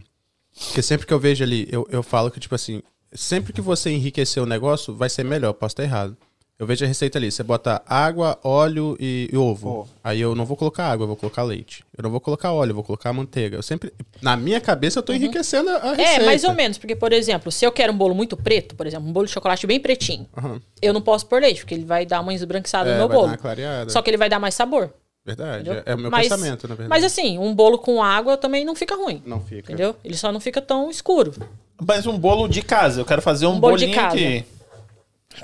Porque 0.68 0.84
sempre 0.84 1.08
que 1.08 1.14
eu 1.14 1.18
vejo 1.20 1.44
ali, 1.44 1.68
eu, 1.72 1.88
eu 1.92 2.04
falo 2.04 2.30
que, 2.30 2.40
tipo 2.40 2.54
assim, 2.54 2.84
sempre 3.16 3.54
que 3.54 3.62
você 3.62 3.90
enriquecer 3.92 4.42
o 4.42 4.46
negócio, 4.46 4.96
vai 4.96 5.10
ser 5.10 5.24
melhor. 5.24 5.54
Posso 5.54 5.74
estar 5.74 5.84
errado. 5.84 6.16
Eu 6.60 6.68
vejo 6.68 6.86
a 6.86 6.88
receita 6.88 7.18
ali. 7.18 7.32
Você 7.32 7.42
bota 7.44 7.82
água, 7.86 8.40
óleo 8.44 8.96
e, 9.00 9.28
e 9.34 9.36
ovo. 9.36 9.68
Ovo. 9.70 9.90
Aí 10.04 10.22
eu 10.22 10.36
não 10.36 10.46
vou 10.46 10.56
colocar 10.56 10.86
água, 10.92 11.04
eu 11.04 11.08
vou 11.08 11.18
colocar 11.18 11.42
leite. 11.44 11.84
Eu 11.98 12.04
não 12.04 12.12
vou 12.12 12.22
colocar 12.22 12.54
óleo, 12.54 12.70
eu 12.72 12.76
vou 12.76 12.84
colocar 12.84 13.12
manteiga. 13.12 13.58
Eu 13.58 13.64
sempre. 13.64 13.92
Na 14.22 14.38
minha 14.38 14.62
cabeça, 14.62 15.00
eu 15.00 15.04
tô 15.04 15.12
enriquecendo 15.14 15.70
a, 15.72 15.78
a 15.78 15.94
receita. 15.94 16.22
É, 16.22 16.26
mais 16.26 16.44
ou 16.44 16.54
menos. 16.54 16.78
Porque, 16.78 16.96
por 16.96 17.12
exemplo, 17.12 17.52
se 17.52 17.66
eu 17.66 17.72
quero 17.72 17.92
um 17.92 17.98
bolo 17.98 18.14
muito 18.16 18.38
preto, 18.38 18.76
por 18.76 18.86
exemplo, 18.86 19.10
um 19.10 19.12
bolo 19.12 19.26
de 19.26 19.32
chocolate 19.34 19.66
bem 19.66 19.80
pretinho, 19.80 20.28
Aham. 20.38 20.62
eu 20.82 20.94
não 20.94 21.02
posso 21.02 21.26
pôr 21.26 21.42
leite, 21.42 21.62
porque 21.62 21.74
ele 21.74 21.86
vai 21.86 22.06
dar 22.06 22.22
uma 22.22 22.34
esbranquiçada 22.34 22.90
É, 22.90 22.94
no 22.94 23.00
meu 23.00 23.08
vai 23.08 23.16
dar 23.18 23.22
bolo. 23.22 23.32
uma 23.32 23.38
clareada. 23.38 23.90
Só 23.90 24.02
que 24.02 24.10
ele 24.12 24.18
vai 24.18 24.30
dar 24.30 24.40
mais 24.40 24.54
sabor. 24.54 24.94
Verdade. 25.26 25.62
Entendeu? 25.64 25.84
É, 25.86 25.92
é 25.92 25.96
o 25.96 25.98
meu 25.98 26.12
Mas- 26.12 26.28
pensamento, 26.30 26.68
na 26.68 26.76
verdade. 26.76 26.90
Mas 26.90 27.04
assim, 27.04 27.38
um 27.40 27.54
bolo 27.56 27.78
com 27.80 28.02
água 28.04 28.38
também 28.38 28.64
não 28.64 28.76
fica 28.76 28.96
ruim. 28.96 29.22
Não 29.26 29.40
fica. 29.42 29.72
Entendeu? 29.72 29.96
Ele 30.04 30.16
só 30.16 30.32
não 30.32 30.40
fica 30.40 30.62
tão 30.62 30.90
escuro. 30.92 31.34
Mas 31.82 32.06
um 32.06 32.18
bolo 32.18 32.48
de 32.48 32.62
casa. 32.62 33.02
Eu 33.02 33.06
quero 33.06 33.22
fazer 33.22 33.46
um, 33.48 33.54
Um 33.54 33.60
bolo 33.60 33.78
de 33.78 33.86
bolinho 33.88 34.02
casa. 34.02 34.16
aqui. 34.16 34.46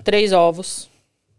Três 0.04 0.32
ovos. 0.32 0.88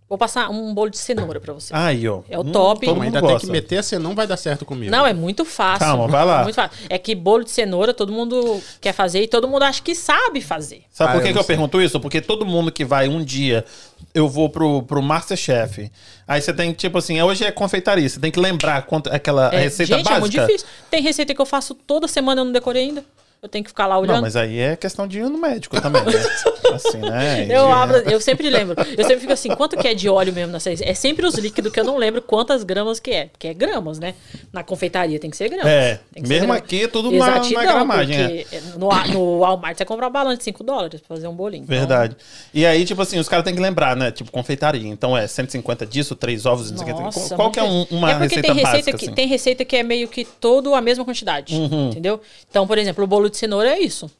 Vou 0.08 0.18
passar 0.18 0.50
um 0.50 0.74
bolo 0.74 0.90
de 0.90 0.98
cenoura 0.98 1.38
pra 1.38 1.52
você. 1.52 1.72
Aí, 1.72 2.08
ó. 2.08 2.22
É 2.28 2.36
o 2.36 2.42
top. 2.42 2.84
Todo 2.84 2.94
Calma, 2.96 3.04
mundo 3.04 3.04
ainda 3.04 3.20
tem 3.20 3.30
gosta. 3.30 3.46
que 3.46 3.52
meter, 3.52 3.84
senão 3.84 4.08
não 4.10 4.16
vai 4.16 4.26
dar 4.26 4.36
certo 4.36 4.64
comigo. 4.64 4.90
Não, 4.90 5.06
é 5.06 5.14
muito 5.14 5.44
fácil. 5.44 5.86
Calma, 5.86 6.08
vai 6.08 6.24
lá. 6.24 6.40
É, 6.40 6.42
muito 6.42 6.56
fácil. 6.56 6.76
É 6.90 6.98
que 6.98 7.14
bolo 7.14 7.44
de 7.44 7.52
cenoura 7.52 7.94
todo 7.94 8.12
mundo 8.12 8.60
quer 8.80 8.92
fazer 8.92 9.22
e 9.22 9.28
todo 9.28 9.46
mundo 9.46 9.62
acha 9.62 9.80
que 9.80 9.94
sabe 9.94 10.40
fazer. 10.40 10.82
Sabe 10.90 11.10
Ah, 11.10 11.14
por 11.14 11.22
que, 11.22 11.28
eu 11.28 11.32
que 11.34 11.38
eu 11.38 11.44
pergunto 11.44 11.80
isso? 11.80 12.00
Porque 12.00 12.20
todo 12.20 12.44
mundo 12.44 12.72
que 12.72 12.84
vai 12.84 13.06
um 13.06 13.22
dia, 13.22 13.64
eu 14.12 14.28
vou 14.28 14.48
pro, 14.50 14.82
pro 14.82 15.00
Masterchef. 15.00 15.92
Aí 16.26 16.42
você 16.42 16.52
tem, 16.52 16.72
tipo 16.72 16.98
assim, 16.98 17.22
hoje 17.22 17.44
é 17.44 17.52
confeitaria. 17.52 18.08
Você 18.08 18.18
tem 18.18 18.32
que 18.32 18.40
lembrar 18.40 18.82
quanto, 18.86 19.12
aquela 19.14 19.54
É, 19.54 19.60
receita 19.60 19.96
gente, 19.96 20.08
é 20.12 20.18
muito 20.18 20.34
básica. 20.34 20.46
difícil. 20.46 20.66
Tem 20.90 21.00
receita 21.02 21.32
que 21.32 21.40
eu 21.40 21.46
faço 21.46 21.72
toda 21.72 22.08
semana, 22.08 22.40
eu 22.40 22.44
não 22.46 22.52
decorei 22.52 22.82
ainda. 22.82 23.04
Eu 23.42 23.48
tenho 23.48 23.64
que 23.64 23.70
ficar 23.70 23.86
lá 23.86 23.98
olhando. 23.98 24.16
Não, 24.16 24.22
mas 24.22 24.36
aí 24.36 24.58
é 24.58 24.76
questão 24.76 25.06
de 25.08 25.18
ir 25.18 25.22
no 25.28 25.38
médico 25.38 25.80
também, 25.80 26.02
né? 26.04 26.12
assim, 26.74 26.98
né? 26.98 27.46
Eu 27.50 27.70
abro, 27.72 27.96
eu 28.10 28.20
sempre 28.20 28.48
lembro. 28.50 28.76
Eu 28.96 29.04
sempre 29.04 29.20
fico 29.20 29.32
assim, 29.32 29.48
quanto 29.54 29.76
que 29.76 29.88
é 29.88 29.94
de 29.94 30.08
óleo 30.08 30.32
mesmo 30.32 30.52
nessa 30.52 30.70
É 30.72 30.94
sempre 30.94 31.26
os 31.26 31.34
líquidos 31.36 31.72
que 31.72 31.80
eu 31.80 31.84
não 31.84 31.96
lembro 31.96 32.22
quantas 32.22 32.62
gramas 32.62 33.00
que 33.00 33.10
é. 33.10 33.24
Porque 33.26 33.48
é 33.48 33.54
gramas, 33.54 33.98
né? 33.98 34.14
Na 34.52 34.62
confeitaria 34.62 35.18
tem 35.18 35.30
que 35.30 35.36
ser 35.36 35.48
gramas. 35.48 35.66
É, 35.66 36.00
Tem 36.12 36.22
que 36.22 36.28
ser 36.28 36.34
mesmo 36.34 36.46
gramas. 36.48 36.62
aqui, 36.62 36.86
tudo 36.88 37.10
na, 37.10 37.16
Exatidão, 37.28 37.62
na 37.64 37.72
gramagem, 37.72 38.16
é. 38.20 38.46
no, 38.76 38.88
no 39.12 39.38
Walmart 39.40 39.76
você 39.76 39.84
compra 39.84 40.06
uma 40.06 40.10
balança 40.12 40.36
de 40.38 40.44
5 40.44 40.62
dólares 40.62 41.00
pra 41.00 41.16
fazer 41.16 41.26
um 41.26 41.34
bolinho. 41.34 41.64
Então, 41.64 41.76
Verdade. 41.76 42.16
E 42.54 42.64
aí, 42.66 42.84
tipo 42.84 43.00
assim, 43.02 43.18
os 43.18 43.28
caras 43.28 43.44
têm 43.44 43.54
que 43.54 43.60
lembrar, 43.60 43.96
né? 43.96 44.10
Tipo, 44.10 44.30
confeitaria. 44.30 44.86
Então 44.88 45.16
é 45.16 45.26
150 45.26 45.86
disso, 45.86 46.14
três 46.14 46.46
ovos. 46.46 46.70
Nossa, 46.70 47.20
Qual, 47.28 47.36
qual 47.36 47.50
que 47.50 47.58
é 47.58 47.62
um- 47.64 47.70
muito- 47.78 47.94
uma 47.96 48.10
é 48.10 48.14
porque 48.18 48.36
receita, 48.36 48.42
tem 48.48 48.54
receita 48.56 48.76
básica, 48.76 48.98
que 48.98 49.04
assim? 49.06 49.14
tem 49.14 49.26
receita 49.26 49.64
que 49.64 49.76
é 49.76 49.82
meio 49.82 50.08
que 50.08 50.24
todo 50.24 50.74
a 50.74 50.80
mesma 50.80 51.04
quantidade, 51.04 51.54
Uhum. 51.54 51.88
entendeu? 51.90 52.20
Então, 52.48 52.66
por 52.66 52.76
exemplo, 52.78 53.02
o 53.02 53.06
bolo 53.06 53.29
de 53.30 53.36
cenoura 53.38 53.70
é 53.70 53.78
isso: 53.80 54.10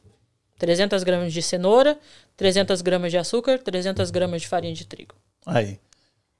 300 0.57 1.03
gramas 1.03 1.33
de 1.33 1.41
cenoura, 1.41 1.97
300 2.37 2.81
gramas 2.81 3.11
de 3.11 3.17
açúcar, 3.17 3.59
300 3.59 4.09
gramas 4.11 4.41
de 4.41 4.47
farinha 4.47 4.73
de 4.73 4.85
trigo, 4.85 5.15
Aí. 5.45 5.79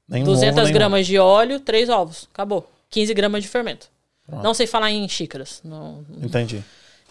Nem 0.08 0.22
um 0.22 0.26
200 0.26 0.56
ovo, 0.58 0.64
nem 0.64 0.72
gramas 0.74 1.06
de 1.06 1.18
óleo, 1.18 1.60
3 1.60 1.88
ovos, 1.88 2.28
acabou. 2.32 2.68
15 2.90 3.14
gramas 3.14 3.42
de 3.42 3.48
fermento. 3.48 3.88
Não 4.42 4.52
sei 4.54 4.66
falar 4.66 4.90
em 4.90 5.08
xícaras, 5.08 5.60
não- 5.64 6.04
um. 6.10 6.24
Entendi. 6.26 6.62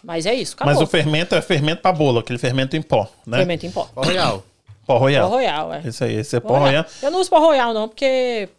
mas 0.04 0.26
é 0.26 0.34
isso, 0.34 0.54
acabou. 0.56 0.74
Mas 0.74 0.82
o 0.82 0.88
fermento 0.88 1.36
é 1.36 1.41
fermento 1.41 1.82
pra 1.82 1.91
bolo, 1.91 2.19
aquele 2.19 2.39
fermento 2.39 2.76
em 2.76 2.82
pó, 2.82 3.08
né? 3.26 3.38
fermento 3.38 3.65
em 3.65 3.71
pó. 3.71 3.89
Ó, 3.95 4.04
Royal. 4.04 4.43
Pó 4.86 4.97
royal. 4.97 5.30
Pó 5.30 5.36
royal, 5.36 5.74
é. 5.74 5.82
Isso 5.88 6.04
aí, 6.04 6.15
esse 6.15 6.36
é 6.36 6.39
pó 6.39 6.47
Pó 6.50 6.58
royal. 6.60 6.86
Eu 7.02 7.12
não 7.12 7.19
uso 7.19 7.30
pó 7.30 7.39
royal, 7.39 7.74
não, 7.74 7.88
porque 7.88 8.50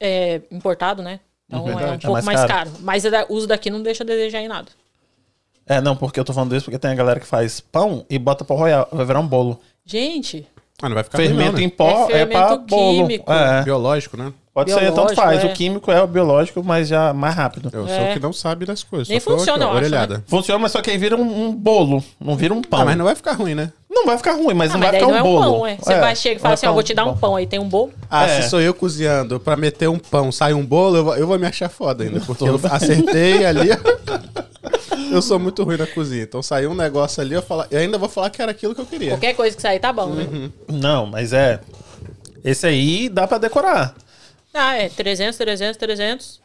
é 0.00 0.40
importado, 0.50 1.02
né? 1.02 1.20
Então 1.48 1.60
é 1.60 1.62
um 1.62 1.76
Verdade, 1.76 2.06
é 2.06 2.08
pouco 2.08 2.12
mais 2.12 2.24
mais, 2.24 2.40
caro. 2.40 2.70
caro. 2.70 2.70
Mas 2.80 3.04
o 3.04 3.10
da- 3.10 3.26
uso 3.28 3.46
daqui 3.46 3.70
não 3.70 3.82
deixa 3.82 4.02
a 4.04 4.06
desejar 4.06 4.40
em 4.40 4.48
nada. 4.48 4.68
É, 5.66 5.80
não, 5.80 5.96
porque 5.96 6.20
eu 6.20 6.24
tô 6.24 6.32
falando 6.32 6.54
isso 6.54 6.66
porque 6.66 6.78
tem 6.78 6.90
a 6.90 6.94
galera 6.94 7.18
que 7.20 7.26
faz 7.26 7.58
pão 7.60 8.04
e 8.10 8.18
bota 8.18 8.44
pó 8.44 8.54
royal. 8.54 8.88
Vai 8.92 9.04
virar 9.06 9.20
um 9.20 9.26
bolo. 9.26 9.58
Gente, 9.84 10.46
Ah, 10.82 10.88
não 10.88 10.94
vai 10.94 11.04
ficar 11.04 11.18
ruim, 11.18 11.28
fermento 11.28 11.52
não, 11.52 11.58
né? 11.58 11.64
em 11.64 11.68
pó 11.68 12.06
É 12.10 12.20
é, 12.20 12.26
pra 12.26 12.48
fermento 12.48 12.66
bolo. 12.68 13.06
químico. 13.08 13.32
É. 13.32 13.62
Biológico, 13.62 14.16
né? 14.16 14.32
Pode 14.54 14.70
ser, 14.70 14.78
tanto 14.80 14.92
Biológico, 14.94 15.20
faz. 15.20 15.42
é. 15.42 15.46
O 15.48 15.52
químico 15.52 15.90
é 15.90 16.00
o 16.00 16.06
biológico, 16.06 16.62
mas 16.62 16.86
já 16.86 17.12
mais 17.12 17.34
rápido. 17.34 17.70
Eu 17.72 17.88
sou 17.88 17.96
É. 17.96 18.10
o 18.10 18.12
que 18.14 18.20
não 18.20 18.32
sabe 18.32 18.64
das 18.64 18.84
coisas. 18.84 19.08
Nem 19.08 19.18
funciona, 19.18 19.52
aqui, 19.56 19.64
ó, 19.64 19.66
eu 19.66 19.68
acho, 19.70 19.76
orelhada. 19.78 20.24
Funciona, 20.28 20.60
mas 20.60 20.70
só 20.70 20.80
que 20.80 20.90
aí 20.92 20.96
vira 20.96 21.16
um, 21.16 21.46
um 21.48 21.52
bolo, 21.52 22.04
não 22.20 22.36
vira 22.36 22.54
um 22.54 22.62
pão. 22.62 22.80
Ah, 22.82 22.84
mas 22.84 22.96
não 22.96 23.04
vai 23.04 23.16
ficar 23.16 23.32
ruim, 23.32 23.56
né? 23.56 23.72
Não 23.90 24.06
vai 24.06 24.16
ficar 24.16 24.34
ruim, 24.34 24.54
mas 24.54 24.70
Ah, 24.70 24.74
não 24.74 24.80
mas 24.80 24.90
vai 24.92 25.00
ficar 25.00 25.10
não 25.10 25.18
é 25.18 25.22
um 25.22 25.26
um 25.26 25.28
bolo. 25.40 25.52
pão, 25.58 25.66
é. 25.66 25.76
Você 25.76 25.92
É, 25.92 26.00
vai 26.00 26.14
chegar 26.14 26.36
e 26.36 26.38
fala 26.40 26.54
assim, 26.54 26.66
ó, 26.66 26.68
ficar 26.68 26.72
vou 26.74 26.82
te 26.84 26.94
dar 26.94 27.04
um 27.04 27.16
pão, 27.16 27.34
aí 27.34 27.46
tem 27.48 27.58
um 27.58 27.68
bolo. 27.68 27.92
Ah, 28.08 28.26
É. 28.26 28.42
se 28.42 28.48
sou 28.50 28.60
eu 28.60 28.72
cozinhando 28.72 29.40
pra 29.40 29.56
meter 29.56 29.88
um 29.88 29.98
pão, 29.98 30.30
sai 30.30 30.54
um 30.54 30.64
bolo, 30.64 30.96
eu 30.98 31.04
vou, 31.04 31.16
eu 31.16 31.26
vou 31.26 31.36
me 31.38 31.46
achar 31.48 31.68
foda 31.68 32.04
ainda. 32.04 32.20
Porque 32.26 32.44
eu 32.44 32.60
acertei 32.70 33.44
ali. 33.44 33.70
eu 35.12 35.20
sou 35.20 35.38
muito 35.38 35.64
ruim 35.64 35.76
na 35.78 35.86
cozinha. 35.88 36.22
Então 36.22 36.42
saiu 36.42 36.70
um 36.70 36.74
negócio 36.76 37.20
ali, 37.20 37.34
eu, 37.34 37.42
falo, 37.42 37.64
eu 37.72 37.78
ainda 37.80 37.98
vou 37.98 38.08
falar 38.08 38.30
que 38.30 38.40
era 38.40 38.52
aquilo 38.52 38.72
que 38.74 38.80
eu 38.80 38.86
queria. 38.86 39.10
Qualquer 39.10 39.34
coisa 39.34 39.54
que 39.56 39.62
sair 39.62 39.80
tá 39.80 39.92
bom, 39.92 40.06
Uhum. 40.06 40.14
né? 40.14 40.50
Não, 40.68 41.06
mas 41.06 41.32
é. 41.32 41.60
Esse 42.44 42.66
aí 42.66 43.08
dá 43.08 43.26
pra 43.26 43.38
decorar. 43.38 43.94
Ah, 44.54 44.76
é 44.76 44.88
300, 44.88 45.36
300, 45.36 45.76
300, 45.76 46.40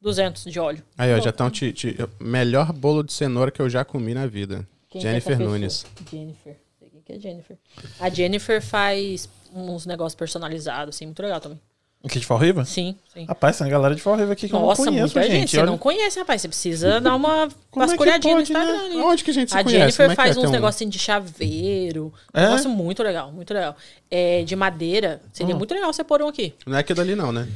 200 0.00 0.44
de 0.44 0.58
óleo. 0.60 0.82
Aí, 0.98 1.14
ó, 1.14 1.20
já 1.20 1.30
estão 1.30 1.48
te, 1.50 1.72
te- 1.72 1.96
Melhor 2.20 2.72
bolo 2.72 3.02
de 3.02 3.12
cenoura 3.12 3.50
que 3.50 3.62
eu 3.62 3.70
já 3.70 3.84
comi 3.84 4.12
na 4.14 4.26
vida. 4.26 4.66
Quem 4.90 5.00
que 5.00 5.06
é 5.06 5.10
Jennifer 5.12 5.36
pessoa? 5.38 5.50
Nunes. 5.58 5.86
Jennifer. 6.10 6.56
Sei 6.78 6.88
quem 6.90 7.00
que 7.02 7.12
é 7.12 7.18
Jennifer. 7.18 7.56
A 8.00 8.10
Jennifer 8.10 8.60
faz 8.62 9.28
uns 9.54 9.86
negócios 9.86 10.14
personalizados, 10.16 10.96
assim, 10.96 11.06
muito 11.06 11.22
legal 11.22 11.40
também. 11.40 11.60
Aqui 12.04 12.20
de 12.20 12.26
Forriva? 12.26 12.64
Sim, 12.66 12.96
sim. 13.14 13.24
Rapaz, 13.24 13.56
tem 13.56 13.64
uma 13.66 13.70
galera 13.70 13.94
de 13.94 14.02
Forriva 14.02 14.32
aqui 14.34 14.46
que 14.46 14.52
Nossa, 14.52 14.82
eu 14.82 14.84
não 14.86 14.92
conheço, 14.92 15.14
muita 15.14 15.22
gente. 15.22 15.40
gente. 15.40 15.50
Você 15.52 15.56
Olha- 15.58 15.66
não 15.70 15.78
conhece, 15.78 16.18
rapaz. 16.18 16.42
Você 16.42 16.48
precisa 16.48 17.00
dar 17.00 17.14
uma 17.16 17.44
é 17.44 17.78
vasculhadinha 17.78 18.36
pode, 18.36 18.52
no 18.52 18.58
né? 18.58 18.64
Instagram. 18.66 18.84
ali. 18.86 18.96
Onde 18.96 19.24
que 19.24 19.30
a 19.30 19.34
gente 19.34 19.50
se 19.50 19.56
A 19.56 19.64
conhece? 19.64 19.78
Jennifer 19.80 20.04
Como 20.06 20.12
é 20.12 20.16
faz 20.16 20.36
é? 20.36 20.40
Uns 20.40 20.48
um- 20.48 20.52
negocinhos 20.52 20.92
de 20.92 20.98
chaveiro. 20.98 22.12
Um 22.34 22.38
É? 22.38 22.44
negócio 22.44 22.68
muito 22.68 23.02
legal, 23.02 23.32
muito 23.32 23.54
legal. 23.54 23.74
É, 24.10 24.42
de 24.44 24.54
madeira. 24.54 25.22
Hum. 25.24 25.28
Seria 25.32 25.56
muito 25.56 25.72
legal 25.74 25.90
você 25.92 26.04
pôr 26.04 26.20
um 26.20 26.28
aqui. 26.28 26.52
Não 26.66 26.76
é 26.76 26.80
aquilo 26.80 27.00
ali, 27.00 27.14
não, 27.14 27.32
né? 27.32 27.48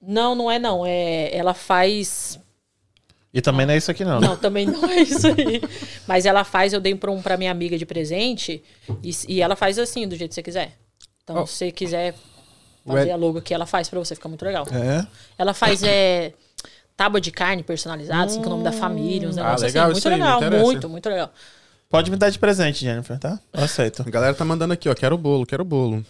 Não, 0.00 0.34
não 0.34 0.50
é 0.50 0.58
não. 0.58 0.86
É, 0.86 1.36
ela 1.36 1.52
faz. 1.54 2.38
E 3.34 3.42
também 3.42 3.66
não 3.66 3.74
é 3.74 3.76
isso 3.76 3.90
aqui, 3.90 4.04
não. 4.04 4.20
né? 4.20 4.26
Não, 4.28 4.36
também 4.36 4.64
não 4.66 4.84
é 4.88 5.02
isso 5.02 5.26
aí. 5.26 5.60
Mas 6.06 6.24
ela 6.24 6.44
faz, 6.44 6.72
eu 6.72 6.80
dei 6.80 6.94
pra, 6.94 7.10
um, 7.10 7.20
pra 7.20 7.36
minha 7.36 7.50
amiga 7.50 7.76
de 7.76 7.84
presente. 7.84 8.62
E, 9.02 9.10
e 9.28 9.42
ela 9.42 9.54
faz 9.54 9.78
assim, 9.78 10.08
do 10.08 10.16
jeito 10.16 10.30
que 10.30 10.34
você 10.36 10.42
quiser. 10.42 10.72
Então, 11.22 11.42
Oh. 11.42 11.46
se 11.46 11.52
você 11.56 11.70
quiser 11.70 12.14
fazer 12.88 13.08
Ué. 13.08 13.12
a 13.12 13.16
logo 13.16 13.38
aqui, 13.38 13.54
ela 13.54 13.66
faz 13.66 13.88
pra 13.88 13.98
você, 13.98 14.14
fica 14.14 14.28
muito 14.28 14.44
legal. 14.44 14.66
É. 14.72 15.06
Ela 15.38 15.54
faz 15.54 15.82
é, 15.82 16.32
tábua 16.96 17.20
de 17.20 17.30
carne 17.30 17.62
personalizada, 17.62 18.24
assim, 18.24 18.40
com 18.40 18.46
o 18.46 18.50
nome 18.50 18.64
da 18.64 18.72
família, 18.72 19.28
uns 19.28 19.36
negócios 19.36 19.62
Ah, 19.62 19.66
legal, 19.66 19.84
assim. 19.84 19.92
Muito 19.92 20.08
aí, 20.08 20.14
legal, 20.14 20.64
muito, 20.64 20.88
muito 20.88 21.08
legal. 21.08 21.32
Pode 21.88 22.10
me 22.10 22.16
dar 22.16 22.28
de 22.28 22.38
presente, 22.38 22.80
Jennifer, 22.84 23.18
tá? 23.18 23.38
Eu 23.52 23.64
aceito. 23.64 24.02
A 24.06 24.10
galera 24.10 24.34
tá 24.34 24.44
mandando 24.44 24.74
aqui, 24.74 24.88
ó. 24.88 24.94
Quero 24.94 25.14
o 25.14 25.18
bolo, 25.18 25.46
quero 25.46 25.62
o 25.62 25.64
bolo. 25.66 26.04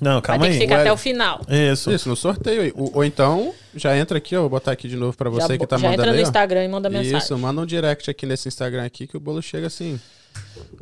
Não, 0.00 0.14
Vai 0.14 0.22
calma 0.22 0.44
ter 0.44 0.50
que 0.50 0.56
aí. 0.56 0.60
ficar 0.62 0.74
Ué. 0.76 0.80
até 0.80 0.92
o 0.92 0.96
final. 0.96 1.40
Isso. 1.48 1.90
Isso, 1.92 2.08
no 2.08 2.16
sorteio 2.16 2.62
aí. 2.62 2.72
Ou, 2.74 2.90
ou 2.94 3.04
então, 3.04 3.52
já 3.74 3.96
entra 3.96 4.18
aqui, 4.18 4.34
ó. 4.36 4.40
Vou 4.40 4.50
botar 4.50 4.72
aqui 4.72 4.88
de 4.88 4.96
novo 4.96 5.16
pra 5.16 5.28
você 5.30 5.48
já 5.54 5.58
que 5.58 5.66
tá 5.66 5.76
já 5.76 5.88
mandando 5.88 6.02
entra 6.02 6.12
no 6.12 6.18
aí, 6.18 6.24
ó. 6.24 6.26
Instagram 6.26 6.64
e 6.64 6.68
manda 6.68 6.90
mensagem. 6.90 7.18
Isso, 7.18 7.38
manda 7.38 7.60
um 7.60 7.66
direct 7.66 8.10
aqui 8.10 8.26
nesse 8.26 8.48
Instagram 8.48 8.84
aqui 8.84 9.06
que 9.06 9.16
o 9.16 9.20
bolo 9.20 9.40
chega 9.42 9.66
assim. 9.68 10.00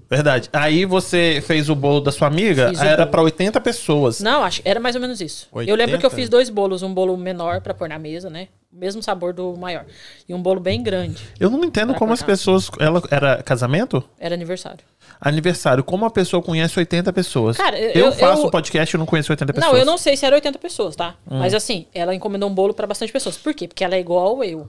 Verdade. 0.09 0.49
Aí 0.53 0.85
você 0.85 1.41
fez 1.47 1.69
o 1.71 1.75
bolo 1.75 2.01
da 2.01 2.11
sua 2.11 2.27
amiga, 2.27 2.71
Fiz 2.71 2.81
o 2.81 2.85
era 2.85 2.97
bolo. 2.99 3.11
pra 3.11 3.23
80 3.23 3.61
pessoas. 3.61 4.21
Não, 4.21 4.43
acho 4.43 4.61
era 4.65 4.81
mais 4.81 4.97
ou 4.97 5.01
menos 5.01 5.21
isso. 5.21 5.47
80? 5.53 5.71
Eu 5.71 5.77
lembro 5.77 5.99
que 6.01 6.07
eu 6.07 6.11
fiz 6.11 6.29
dois 6.29 6.51
bolos, 6.51 6.83
um 6.83 6.93
bolo 6.93 7.17
menor 7.17 7.61
pra 7.61 7.73
pôr 7.73 7.89
na 7.89 7.97
mesa, 7.99 8.29
né? 8.29 8.49
O 8.73 8.77
mesmo 8.77 9.01
sabor 9.03 9.33
do 9.33 9.57
maior. 9.57 9.85
E 10.29 10.35
um 10.35 10.43
bolo 10.43 10.59
bem 10.61 10.83
grande. 10.83 11.23
Eu 11.39 11.49
não 11.51 11.63
entendo 11.65 11.91
Pra 11.91 11.99
como 11.99 12.13
as 12.13 12.21
cortar. 12.21 12.33
pessoas. 12.33 12.69
Ela 12.81 13.01
era 13.11 13.41
casamento? 13.43 14.03
Era 14.19 14.35
aniversário. 14.35 14.81
Aniversário. 15.21 15.85
Como 15.85 16.05
a 16.05 16.11
pessoa 16.11 16.43
conhece 16.43 16.77
80 16.79 17.13
pessoas? 17.13 17.57
Cara, 17.57 17.79
eu- 17.79 17.91
eu, 17.91 18.07
eu- 18.07 18.13
faço 18.13 18.43
eu- 18.43 18.47
o 18.47 18.51
podcast 18.51 18.95
e 18.95 18.99
não 18.99 19.07
conheço 19.07 19.31
80 19.33 19.53
pessoas. 19.53 19.73
Não, 19.73 19.79
eu 19.79 19.85
não 19.85 19.99
sei 19.99 20.17
se 20.17 20.25
era 20.27 20.35
80 20.37 20.59
pessoas, 20.59 20.97
tá? 20.97 21.15
Hum. 21.31 21.39
Mas 21.39 21.53
assim, 21.55 21.87
ela 21.95 22.15
encomendou 22.15 22.49
um 22.49 22.55
bolo 22.55 22.73
pra 22.75 22.87
bastante 22.87 23.13
pessoas. 23.13 23.37
Por 23.37 23.55
quê? 23.55 23.69
Porque 23.69 23.85
ela 23.85 23.95
é 23.95 24.01
igual 24.01 24.43
eu. 24.43 24.69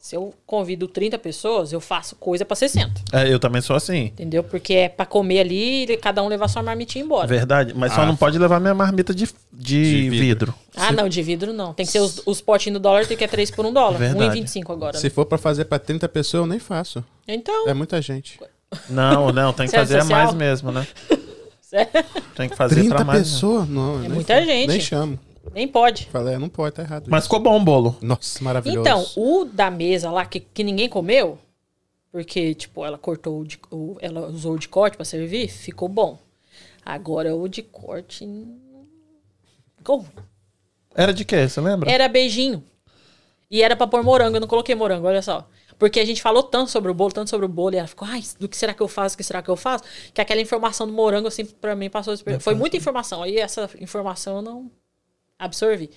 Se 0.00 0.16
eu 0.16 0.32
convido 0.46 0.88
30 0.88 1.18
pessoas, 1.18 1.72
eu 1.74 1.80
faço 1.80 2.16
coisa 2.16 2.42
pra 2.42 2.56
60. 2.56 3.02
É, 3.12 3.30
eu 3.30 3.38
também 3.38 3.60
sou 3.60 3.76
assim. 3.76 4.04
Entendeu? 4.06 4.42
Porque 4.42 4.72
é 4.72 4.88
pra 4.88 5.04
comer 5.04 5.40
ali 5.40 5.82
e 5.84 5.96
cada 5.98 6.22
um 6.22 6.26
levar 6.28 6.48
sua 6.48 6.62
marmitinha 6.62 7.04
embora. 7.04 7.26
Verdade. 7.26 7.74
Mas 7.76 7.92
só 7.92 8.00
Ah. 8.00 8.06
não 8.06 8.16
pode 8.16 8.38
levar 8.38 8.58
minha 8.58 8.72
marmita 8.72 9.12
de, 9.14 9.26
de, 9.26 9.32
De 9.52 10.08
vidro. 10.10 10.18
vidro. 10.18 10.54
Ah, 10.74 10.90
não, 10.90 11.06
de 11.06 11.22
vidro 11.22 11.52
não. 11.52 11.74
Tem 11.74 11.84
que 11.84 11.92
ser 11.92 12.00
os, 12.00 12.22
os 12.24 12.40
potinhos 12.40 12.78
do 12.78 12.82
dólar, 12.82 13.06
tem 13.06 13.14
que 13.14 13.22
é 13.24 13.28
3 13.28 13.50
por 13.50 13.66
1 13.66 13.72
dólar. 13.74 13.98
Verdade. 13.98 14.40
1,25 14.40 14.72
agora. 14.72 14.96
Se 14.96 15.04
né? 15.04 15.10
for 15.10 15.26
pra 15.26 15.36
fazer 15.36 15.66
pra 15.66 15.78
30 15.78 16.08
pessoas, 16.08 16.40
eu 16.44 16.46
nem 16.46 16.58
faço. 16.58 17.04
Então, 17.28 17.68
É 17.68 17.74
muita 17.74 18.00
gente. 18.00 18.40
Não, 18.88 19.30
não, 19.30 19.52
tem 19.52 19.68
que 19.68 19.76
é 19.76 19.80
fazer 19.80 19.98
a 19.98 20.00
social? 20.00 20.22
mais 20.22 20.34
mesmo, 20.34 20.72
né? 20.72 20.86
é, 21.74 21.84
Tem 22.34 22.48
que 22.48 22.56
fazer 22.56 22.76
30 22.76 22.94
pra 22.94 23.04
mais. 23.04 23.18
mesmo. 23.20 23.34
pessoas? 23.34 23.68
Não, 23.68 23.98
nem 23.98 24.08
muita 24.08 24.42
gente. 24.46 24.68
Nem 24.68 24.80
chamo. 24.80 25.18
Nem 25.52 25.66
pode. 25.68 26.06
Falei, 26.06 26.36
não 26.38 26.48
pode, 26.48 26.76
tá 26.76 26.82
errado. 26.82 27.06
Mas 27.08 27.24
isso. 27.24 27.28
ficou 27.28 27.40
bom 27.40 27.56
o 27.60 27.64
bolo. 27.64 27.96
Nossa, 28.00 28.42
maravilhoso. 28.42 28.80
Então, 28.80 29.06
o 29.16 29.44
da 29.44 29.70
mesa 29.70 30.10
lá, 30.10 30.24
que, 30.26 30.40
que 30.40 30.62
ninguém 30.64 30.88
comeu, 30.88 31.38
porque, 32.12 32.54
tipo, 32.54 32.84
ela 32.84 32.98
cortou 32.98 33.40
o 33.40 33.44
de, 33.44 33.58
o- 33.70 33.96
ela 34.00 34.28
usou 34.28 34.54
o 34.54 34.58
de 34.58 34.68
corte 34.68 34.96
pra 34.96 35.04
servir, 35.04 35.48
ficou 35.48 35.88
bom. 35.88 36.18
Agora 36.84 37.34
o 37.34 37.46
de 37.48 37.62
corte. 37.62 38.24
não 38.26 38.58
Ficou. 39.76 40.04
Era 40.94 41.12
de 41.14 41.24
quê? 41.24 41.48
Você 41.48 41.60
lembra? 41.60 41.90
Era 41.90 42.08
beijinho. 42.08 42.62
E 43.50 43.62
era 43.62 43.74
pra 43.74 43.86
pôr 43.86 44.02
morango, 44.02 44.36
eu 44.36 44.40
não 44.40 44.48
coloquei 44.48 44.74
morango, 44.74 45.06
olha 45.06 45.22
só. 45.22 45.48
Porque 45.78 45.98
a 45.98 46.04
gente 46.04 46.20
falou 46.20 46.42
tanto 46.42 46.70
sobre 46.70 46.90
o 46.90 46.94
bolo, 46.94 47.10
tanto 47.12 47.30
sobre 47.30 47.46
o 47.46 47.48
bolo, 47.48 47.74
e 47.74 47.78
ela 47.78 47.88
ficou, 47.88 48.06
ai, 48.06 48.22
do 48.38 48.48
que 48.48 48.56
será 48.56 48.74
que 48.74 48.82
eu 48.82 48.86
faço, 48.88 49.14
do 49.14 49.18
que 49.18 49.24
será 49.24 49.40
que 49.42 49.48
eu 49.48 49.56
faço? 49.56 49.82
Que 50.12 50.20
aquela 50.20 50.40
informação 50.40 50.86
do 50.86 50.92
morango, 50.92 51.26
assim, 51.28 51.44
pra 51.46 51.74
mim 51.74 51.88
passou. 51.88 52.12
desper- 52.12 52.38
Foi 52.40 52.54
muita 52.54 52.76
informação, 52.76 53.22
aí 53.22 53.38
essa 53.38 53.68
informação 53.80 54.36
eu 54.36 54.42
não 54.42 54.70
absorvi. 55.40 55.90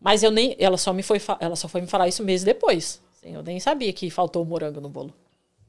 Mas 0.00 0.22
eu 0.22 0.30
nem. 0.30 0.56
Ela 0.58 0.76
só, 0.76 0.92
me 0.92 1.02
foi, 1.02 1.20
ela 1.40 1.56
só 1.56 1.68
foi 1.68 1.80
me 1.80 1.86
falar 1.86 2.08
isso 2.08 2.24
meses 2.24 2.44
depois. 2.44 3.00
Assim, 3.16 3.34
eu 3.34 3.42
nem 3.42 3.60
sabia 3.60 3.92
que 3.92 4.10
faltou 4.10 4.44
morango 4.44 4.80
no 4.80 4.88
bolo. 4.88 5.14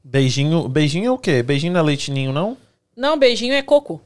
Beijinho. 0.02 0.68
Beijinho 0.68 1.06
é 1.06 1.10
o 1.10 1.18
quê? 1.18 1.42
Beijinho 1.42 1.72
não 1.72 1.80
é 1.80 1.82
leitinho, 1.84 2.32
não? 2.32 2.56
Não, 2.96 3.18
beijinho 3.18 3.54
é 3.54 3.62
coco. 3.62 4.00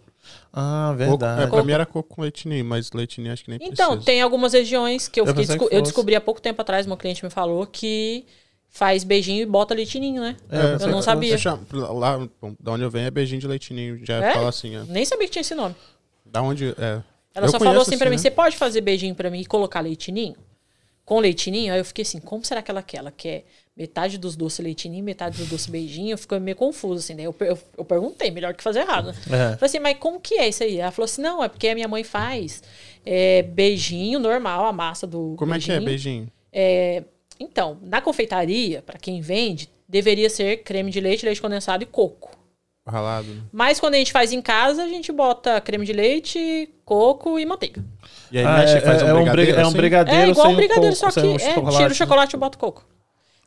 Ah, 0.53 0.89
Coco, 0.91 0.99
verdade. 0.99 1.43
é, 1.43 1.47
pra 1.47 1.63
mim 1.65 1.73
era 1.73 1.87
coco 1.87 2.15
com 2.17 2.23
leitinho, 2.23 2.63
mas 2.65 2.93
leitinho 2.93 3.33
acho 3.33 3.45
que 3.45 3.51
nem 3.51 3.59
Então, 3.63 3.89
precisa. 3.93 4.05
tem 4.05 4.21
algumas 4.21 4.53
regiões 4.53 5.09
que 5.09 5.21
eu, 5.21 5.25
Eu 5.27 5.33
desco- 5.33 5.69
que 5.69 5.75
eu 5.75 5.81
descobri 5.83 6.15
há 6.15 6.21
pouco 6.21 6.41
tempo 6.41 6.61
atrás, 6.61 6.87
uma 6.87 6.97
cliente 6.97 7.25
me 7.25 7.31
falou 7.31 7.67
que 7.67 8.27
faz 8.69 9.05
beijinho 9.05 9.43
e 9.43 9.47
bota 9.47 9.75
leitinho, 9.75 10.21
né? 10.21 10.37
É, 10.51 10.57
eu 10.75 10.79
eu 10.81 10.89
não 10.89 11.01
sabia. 11.01 11.33
Eu 11.35 11.39
chamo- 11.39 11.65
lá, 11.73 12.19
bom, 12.41 12.55
da 12.61 12.73
onde 12.73 12.83
eu 12.83 12.91
venho 12.91 13.07
é 13.07 13.11
beijinho 13.11 13.41
de 13.41 13.47
leitinho. 13.47 14.05
Já 14.05 14.17
É? 14.23 14.35
fala 14.35 14.49
assim, 14.51 14.77
ó. 14.77 14.85
Nem 14.85 15.05
sabia 15.05 15.27
que 15.27 15.33
tinha 15.33 15.41
esse 15.41 15.55
nome. 15.55 15.75
Da 16.27 16.43
onde. 16.43 16.75
É. 16.79 17.01
Ela 17.39 17.47
Eu 17.47 17.51
só 17.51 17.59
falou 17.59 17.83
assim 17.83 17.97
pra 17.97 18.11
mim: 18.11 18.17
né? 18.17 18.23
você 18.23 18.31
pode 18.31 18.57
fazer 18.57 18.81
beijinho 18.81 19.15
pra 19.15 19.31
mim 19.31 19.41
e 19.41 19.47
colocar 19.47 19.81
leitinho? 19.81 20.37
Com 21.05 21.21
leitinho? 21.21 21.73
Aí 21.73 21.81
eu 21.81 21.85
fiquei 21.85 22.03
assim: 22.03 22.19
como 22.19 22.45
será 22.45 22.61
que 22.61 22.71
ela 22.71 22.83
quer? 22.83 22.99
Ela 22.99 23.11
quer 23.11 23.45
metade 23.77 24.19
dos 24.19 24.37
doces 24.37 24.59
leitinho, 24.59 25.03
metade 25.03 25.39
dos 25.39 25.49
doces 25.49 25.67
beijinho? 25.67 26.11
Eu 26.11 26.19
fiquei 26.19 26.39
meio 26.39 26.57
confuso 26.57 26.99
assim. 26.99 27.17
Daí 27.17 27.25
eu, 27.25 27.35
eu, 27.41 27.59
eu 27.79 27.85
perguntei, 27.85 28.31
melhor 28.31 28.53
que 28.55 28.63
fazer 28.63 28.81
errado. 28.81 29.07
Né? 29.07 29.53
É. 29.53 29.57
Falei 29.57 29.59
assim: 29.63 29.79
mas 29.79 29.97
como 29.99 30.21
que 30.21 30.35
é 30.35 30.49
isso 30.49 30.63
aí? 30.63 30.79
Ela 30.79 30.91
falou 30.91 31.05
assim: 31.05 31.23
não, 31.23 31.43
é 31.43 31.49
porque 31.49 31.69
a 31.69 31.75
minha 31.75 31.89
mãe 31.89 32.05
faz 32.05 32.63
é, 33.07 33.43
beijinho 33.43 34.19
normal, 34.19 34.67
a 34.67 34.73
massa 34.73 35.07
do. 35.07 35.35
Como 35.39 35.55
é 35.55 35.59
que 35.59 35.73
é 35.73 35.81
beijinho. 35.81 35.85
beijinho? 35.87 36.33
É, 36.53 37.05
então, 37.41 37.79
na 37.83 38.01
confeitaria, 38.01 38.83
pra 38.83 38.99
quem 38.99 39.21
vende, 39.21 39.69
deveria 39.89 40.29
ser 40.29 40.59
creme 40.59 40.91
de 40.91 41.01
leite, 41.01 41.25
leite 41.25 41.41
condensado 41.41 41.83
e 41.83 41.87
coco. 41.87 42.38
Ralado. 42.89 43.29
né? 43.29 43.43
Mas 43.53 43.79
quando 43.79 43.95
a 43.95 43.99
gente 43.99 44.11
faz 44.13 44.33
em 44.33 44.41
casa, 44.43 44.83
a 44.83 44.89
gente 44.89 45.13
bota 45.13 45.61
creme 45.61 45.85
de 45.85 45.93
leite, 45.93 46.69
coco 46.85 47.39
e 47.39 47.45
manteiga. 47.47 47.85
E 48.33 48.39
aí 48.39 48.45
Ah, 48.45 48.59
mexe 48.59 48.75
é, 48.75 48.79
e 48.79 48.81
faz 48.81 49.03
é 49.03 49.05
um 49.05 49.09
um 49.09 49.15
brigadeiro, 49.23 49.33
briga- 49.47 49.61
é 49.61 49.65
um 49.65 49.69
assim? 49.69 49.77
brigadeiro 49.77 50.21
É 50.23 50.29
igual 50.31 50.49
um 50.51 50.57
brigadeiro, 50.57 50.97
coco, 50.97 51.13
só 51.13 51.21
que 51.21 51.27
é, 51.35 51.39
chocolate, 51.55 51.77
tira 51.77 51.93
o 51.93 51.95
chocolate 51.95 52.37
e 52.37 52.39
bota 52.39 52.59
coco. 52.59 52.87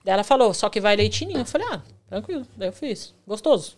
Daí 0.05 0.13
ela 0.13 0.23
falou, 0.23 0.53
só 0.53 0.69
que 0.69 0.79
vai 0.79 0.95
leitinho. 0.95 1.37
Eu 1.37 1.45
falei, 1.45 1.67
ah, 1.71 1.81
tranquilo. 2.07 2.45
Daí 2.57 2.69
eu 2.69 2.73
fiz. 2.73 3.13
Gostoso. 3.27 3.77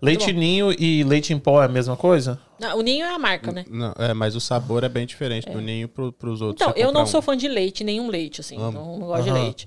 Leite 0.00 0.32
ninho 0.32 0.72
e 0.78 1.02
leite 1.04 1.32
em 1.32 1.38
pó 1.38 1.62
é 1.62 1.66
a 1.66 1.68
mesma 1.68 1.96
coisa? 1.96 2.38
Não, 2.60 2.78
o 2.78 2.82
ninho 2.82 3.04
é 3.04 3.08
a 3.12 3.18
marca, 3.18 3.50
né? 3.50 3.64
Não, 3.68 3.92
é, 3.98 4.14
mas 4.14 4.36
o 4.36 4.40
sabor 4.40 4.84
é 4.84 4.88
bem 4.88 5.04
diferente 5.06 5.48
do 5.50 5.60
ninho 5.60 5.88
pro, 5.88 6.12
pros 6.12 6.40
outros. 6.40 6.60
Então, 6.66 6.80
eu 6.80 6.92
não 6.92 7.02
um. 7.02 7.06
sou 7.06 7.20
fã 7.20 7.36
de 7.36 7.48
leite, 7.48 7.82
nenhum 7.82 8.08
leite, 8.08 8.40
assim. 8.40 8.56
Amo. 8.56 8.72
Não, 8.72 8.98
não 8.98 9.06
gosto 9.08 9.24
de 9.24 9.30
Aham. 9.30 9.42
leite. 9.42 9.66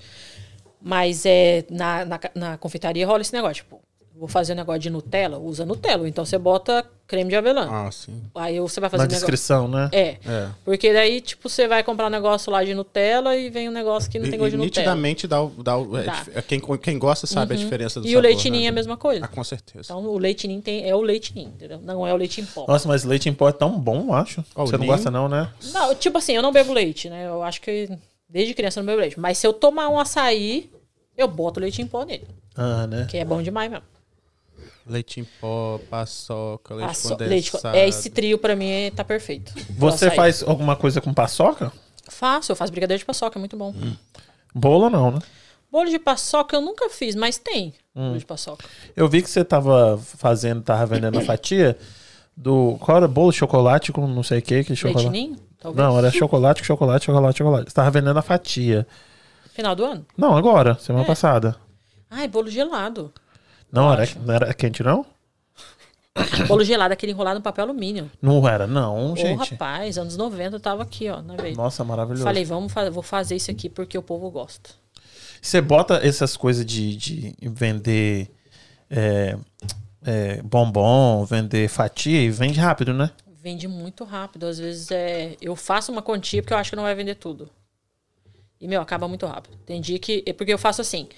Mas 0.82 1.26
é, 1.26 1.66
na, 1.70 2.06
na, 2.06 2.20
na 2.36 2.58
confeitaria 2.58 3.06
rola 3.06 3.22
esse 3.22 3.34
negócio, 3.34 3.64
tipo, 3.64 3.82
vou 4.16 4.28
fazer 4.28 4.54
um 4.54 4.56
negócio 4.56 4.80
de 4.82 4.90
Nutella, 4.90 5.38
usa 5.38 5.66
Nutella. 5.66 6.08
Então 6.08 6.26
você 6.26 6.38
bota 6.38 6.86
creme 7.06 7.30
de 7.30 7.36
avelã. 7.36 7.68
Ah, 7.70 7.92
sim. 7.92 8.22
Aí 8.36 8.60
você 8.60 8.80
vai 8.80 8.90
fazer 8.90 9.02
Na 9.02 9.06
um 9.06 9.08
negócio. 9.08 9.26
descrição, 9.28 9.68
né? 9.68 9.90
É. 9.92 10.18
É. 10.26 10.48
Porque 10.64 10.94
daí, 10.94 11.20
tipo, 11.20 11.50
você 11.50 11.68
vai 11.68 11.84
comprar 11.84 12.08
um 12.08 12.10
negócio 12.10 12.52
lá 12.52 12.64
de 12.64 12.74
Nutella 12.74 13.36
e 13.36 13.50
vem 13.50 13.68
um 13.68 13.72
negócio 13.72 14.10
que 14.10 14.18
não 14.18 14.26
tem 14.26 14.36
E- 14.36 14.38
gosto 14.38 14.52
de 14.52 14.58
Nutella. 14.58 14.66
nitidamente 14.94 15.28
dá 15.28 15.42
o. 15.42 15.50
Dá 15.50 15.78
o 15.78 15.98
é 15.98 16.04
Dá. 16.04 16.26
é 16.36 16.42
quem, 16.42 16.60
quem 16.60 16.98
gosta 16.98 17.28
sabe 17.28 17.54
a 17.54 17.58
diferença 17.58 18.00
do 18.00 18.06
E 18.08 18.10
sabor. 18.12 18.24
o 18.24 18.28
leite 18.28 18.50
né? 18.50 18.64
é 18.64 18.68
a 18.68 18.72
mesma 18.72 18.96
coisa. 18.98 19.26
Ah, 19.26 19.28
com 19.28 19.44
certeza. 19.44 19.86
Então 19.86 20.06
o 20.06 20.18
leite 20.18 20.48
ninho 20.48 20.62
tem, 20.62 20.88
é 20.90 20.96
o 20.96 21.02
leite 21.02 21.34
ninho, 21.36 21.50
entendeu? 21.50 21.80
Não 21.84 22.06
é 22.08 22.14
o 22.14 22.18
leite 22.18 22.40
em 22.42 22.46
pó. 22.46 22.66
Nossa, 22.68 22.88
mas 22.88 23.04
leite 23.04 23.28
em 23.30 23.34
pó 23.34 23.50
é 23.50 23.54
tão 23.54 23.78
bom, 23.80 24.06
eu 24.10 24.14
acho. 24.14 24.44
Ó, 24.56 24.64
o 24.64 24.68
Você 24.68 24.78
não 24.78 24.86
gosta 24.86 25.12
não, 25.12 25.28
né? 25.28 25.50
Não, 25.74 25.94
tipo 25.96 26.18
assim, 26.18 26.34
eu 26.34 26.42
não 26.42 26.52
bebo 26.52 26.72
leite, 26.74 27.10
né? 27.10 27.28
Eu 27.28 27.44
acho 27.44 27.60
que 27.62 27.90
desde 28.30 28.54
criança 28.54 28.80
eu 28.80 28.84
não 28.84 28.88
bebo 28.88 29.02
leite. 29.02 29.20
Mas 29.20 29.38
se 29.38 29.46
eu 29.46 29.54
tomar 29.54 29.90
um 29.90 30.00
açaí, 30.00 30.70
eu 31.18 31.28
boto 31.28 31.60
leite 31.60 31.82
em 31.82 31.88
pó 31.88 32.04
nele. 32.06 32.28
Ah, 32.56 32.88
né? 32.88 33.08
Que 33.10 33.18
é 33.18 33.26
bom 33.26 33.42
demais 33.42 33.70
mesmo. 33.70 33.84
Leite 34.86 35.22
em 35.22 35.24
pó, 35.40 35.80
paçoca, 35.90 36.74
leite 36.76 36.88
Paço- 36.88 37.10
condensado. 37.10 37.30
leite 37.30 37.58
é, 37.68 37.88
esse 37.88 38.10
trio 38.10 38.38
pra 38.38 38.56
mim 38.56 38.68
é- 38.70 38.92
tá 38.92 39.04
perfeito. 39.04 39.54
Você 39.78 40.12
faz 40.12 40.44
alguma 40.44 40.76
coisa 40.76 41.00
com 41.00 41.14
paçoca? 41.14 41.72
Faço, 42.10 42.52
eu 42.52 42.56
faço 42.56 42.72
brigadeiro 42.72 43.00
de 43.00 43.06
paçoca, 43.06 43.38
é 43.38 43.40
muito 43.40 43.56
bom. 43.56 43.74
Bolo 44.54 44.90
não, 44.90 45.12
né? 45.12 45.20
Bolo 45.72 45.90
de 45.90 45.98
paçoca 45.98 46.56
eu 46.56 46.62
nunca 46.62 46.90
fiz, 46.90 47.16
mas 47.16 47.38
tem 47.38 47.74
Hum. 47.96 48.08
bolo 48.10 48.20
de 48.20 48.26
paçoca. 48.26 48.66
Eu 48.96 49.08
vi 49.08 49.22
que 49.22 49.30
você 49.30 49.44
tava 49.44 49.98
fazendo, 49.98 50.62
tava 50.62 50.86
vendendo 50.86 51.18
a 51.18 51.22
fatia 51.26 51.78
do. 52.36 52.78
Qual 52.82 52.98
era? 52.98 53.08
Bolo 53.08 53.32
de 53.32 53.38
chocolate 53.38 53.92
com 53.94 54.06
não 54.06 54.22
sei 54.22 54.40
o 54.40 54.42
que, 54.42 54.64
que 54.66 54.76
chocolate. 54.76 55.36
Talvez. 55.60 55.88
Não, 55.88 55.98
era 55.98 56.12
chocolate, 56.12 56.62
com 56.62 56.66
chocolate, 56.66 57.06
chocolate, 57.06 57.38
chocolate. 57.38 57.70
Você 57.70 57.74
tava 57.76 57.90
vendendo 57.90 58.20
a 58.20 58.22
fatia. 58.22 58.86
Final 59.54 59.76
do 59.76 59.86
ano? 59.86 60.06
Não, 60.18 60.36
agora, 60.36 60.76
semana 60.76 61.06
É. 61.06 61.08
passada. 61.08 61.56
Ai, 62.12 62.28
bolo 62.28 62.50
gelado. 62.50 63.14
Não 63.74 63.92
era, 63.92 64.08
não 64.24 64.34
era 64.36 64.54
quente, 64.54 64.84
não? 64.84 65.04
Bolo 66.48 66.64
gelado, 66.64 66.94
aquele 66.94 67.12
enrolado 67.12 67.40
no 67.40 67.44
papel 67.44 67.66
alumínio. 67.66 68.12
Não 68.22 68.48
era, 68.48 68.68
não, 68.68 69.14
Ô, 69.14 69.16
gente. 69.16 69.52
rapaz, 69.52 69.98
anos 69.98 70.16
90 70.16 70.58
eu 70.58 70.60
tava 70.60 70.84
aqui, 70.84 71.10
ó, 71.10 71.24
na 71.24 71.36
vez. 71.36 71.58
Nossa, 71.58 71.84
maravilhoso. 71.84 72.24
Falei, 72.24 72.46
vamos 72.46 72.72
vou 72.92 73.02
fazer 73.02 73.36
isso 73.36 73.50
aqui 73.50 73.68
porque 73.70 73.98
o 73.98 74.04
povo 74.04 74.30
gosta. 74.30 74.70
Você 75.42 75.60
bota 75.60 75.96
essas 76.08 76.38
coisas 76.38 76.64
de, 76.64 76.96
de 76.96 77.36
vender 77.42 78.30
é, 78.92 79.36
é, 80.06 80.42
bombom, 80.44 81.26
vender 81.26 81.68
fatia 81.68 82.22
e 82.22 82.30
vende 82.30 82.60
rápido, 82.60 82.94
né? 82.94 83.10
Vende 83.42 83.68
muito 83.68 84.04
rápido. 84.04 84.46
Às 84.46 84.60
vezes 84.60 84.92
é. 84.92 85.36
Eu 85.42 85.56
faço 85.56 85.92
uma 85.92 86.02
quantia 86.02 86.42
porque 86.42 86.54
eu 86.54 86.58
acho 86.58 86.70
que 86.70 86.76
não 86.76 86.84
vai 86.84 86.96
vender 86.96 87.16
tudo. 87.16 87.50
E, 88.62 88.68
meu, 88.68 88.82
acaba 88.82 89.08
muito 89.08 89.26
rápido. 89.26 89.58
Tem 89.66 89.82
dia 89.82 90.00
que. 90.00 90.24
É 90.26 90.32
porque 90.32 90.54
eu 90.54 90.60
faço 90.60 90.80
assim. 90.80 91.10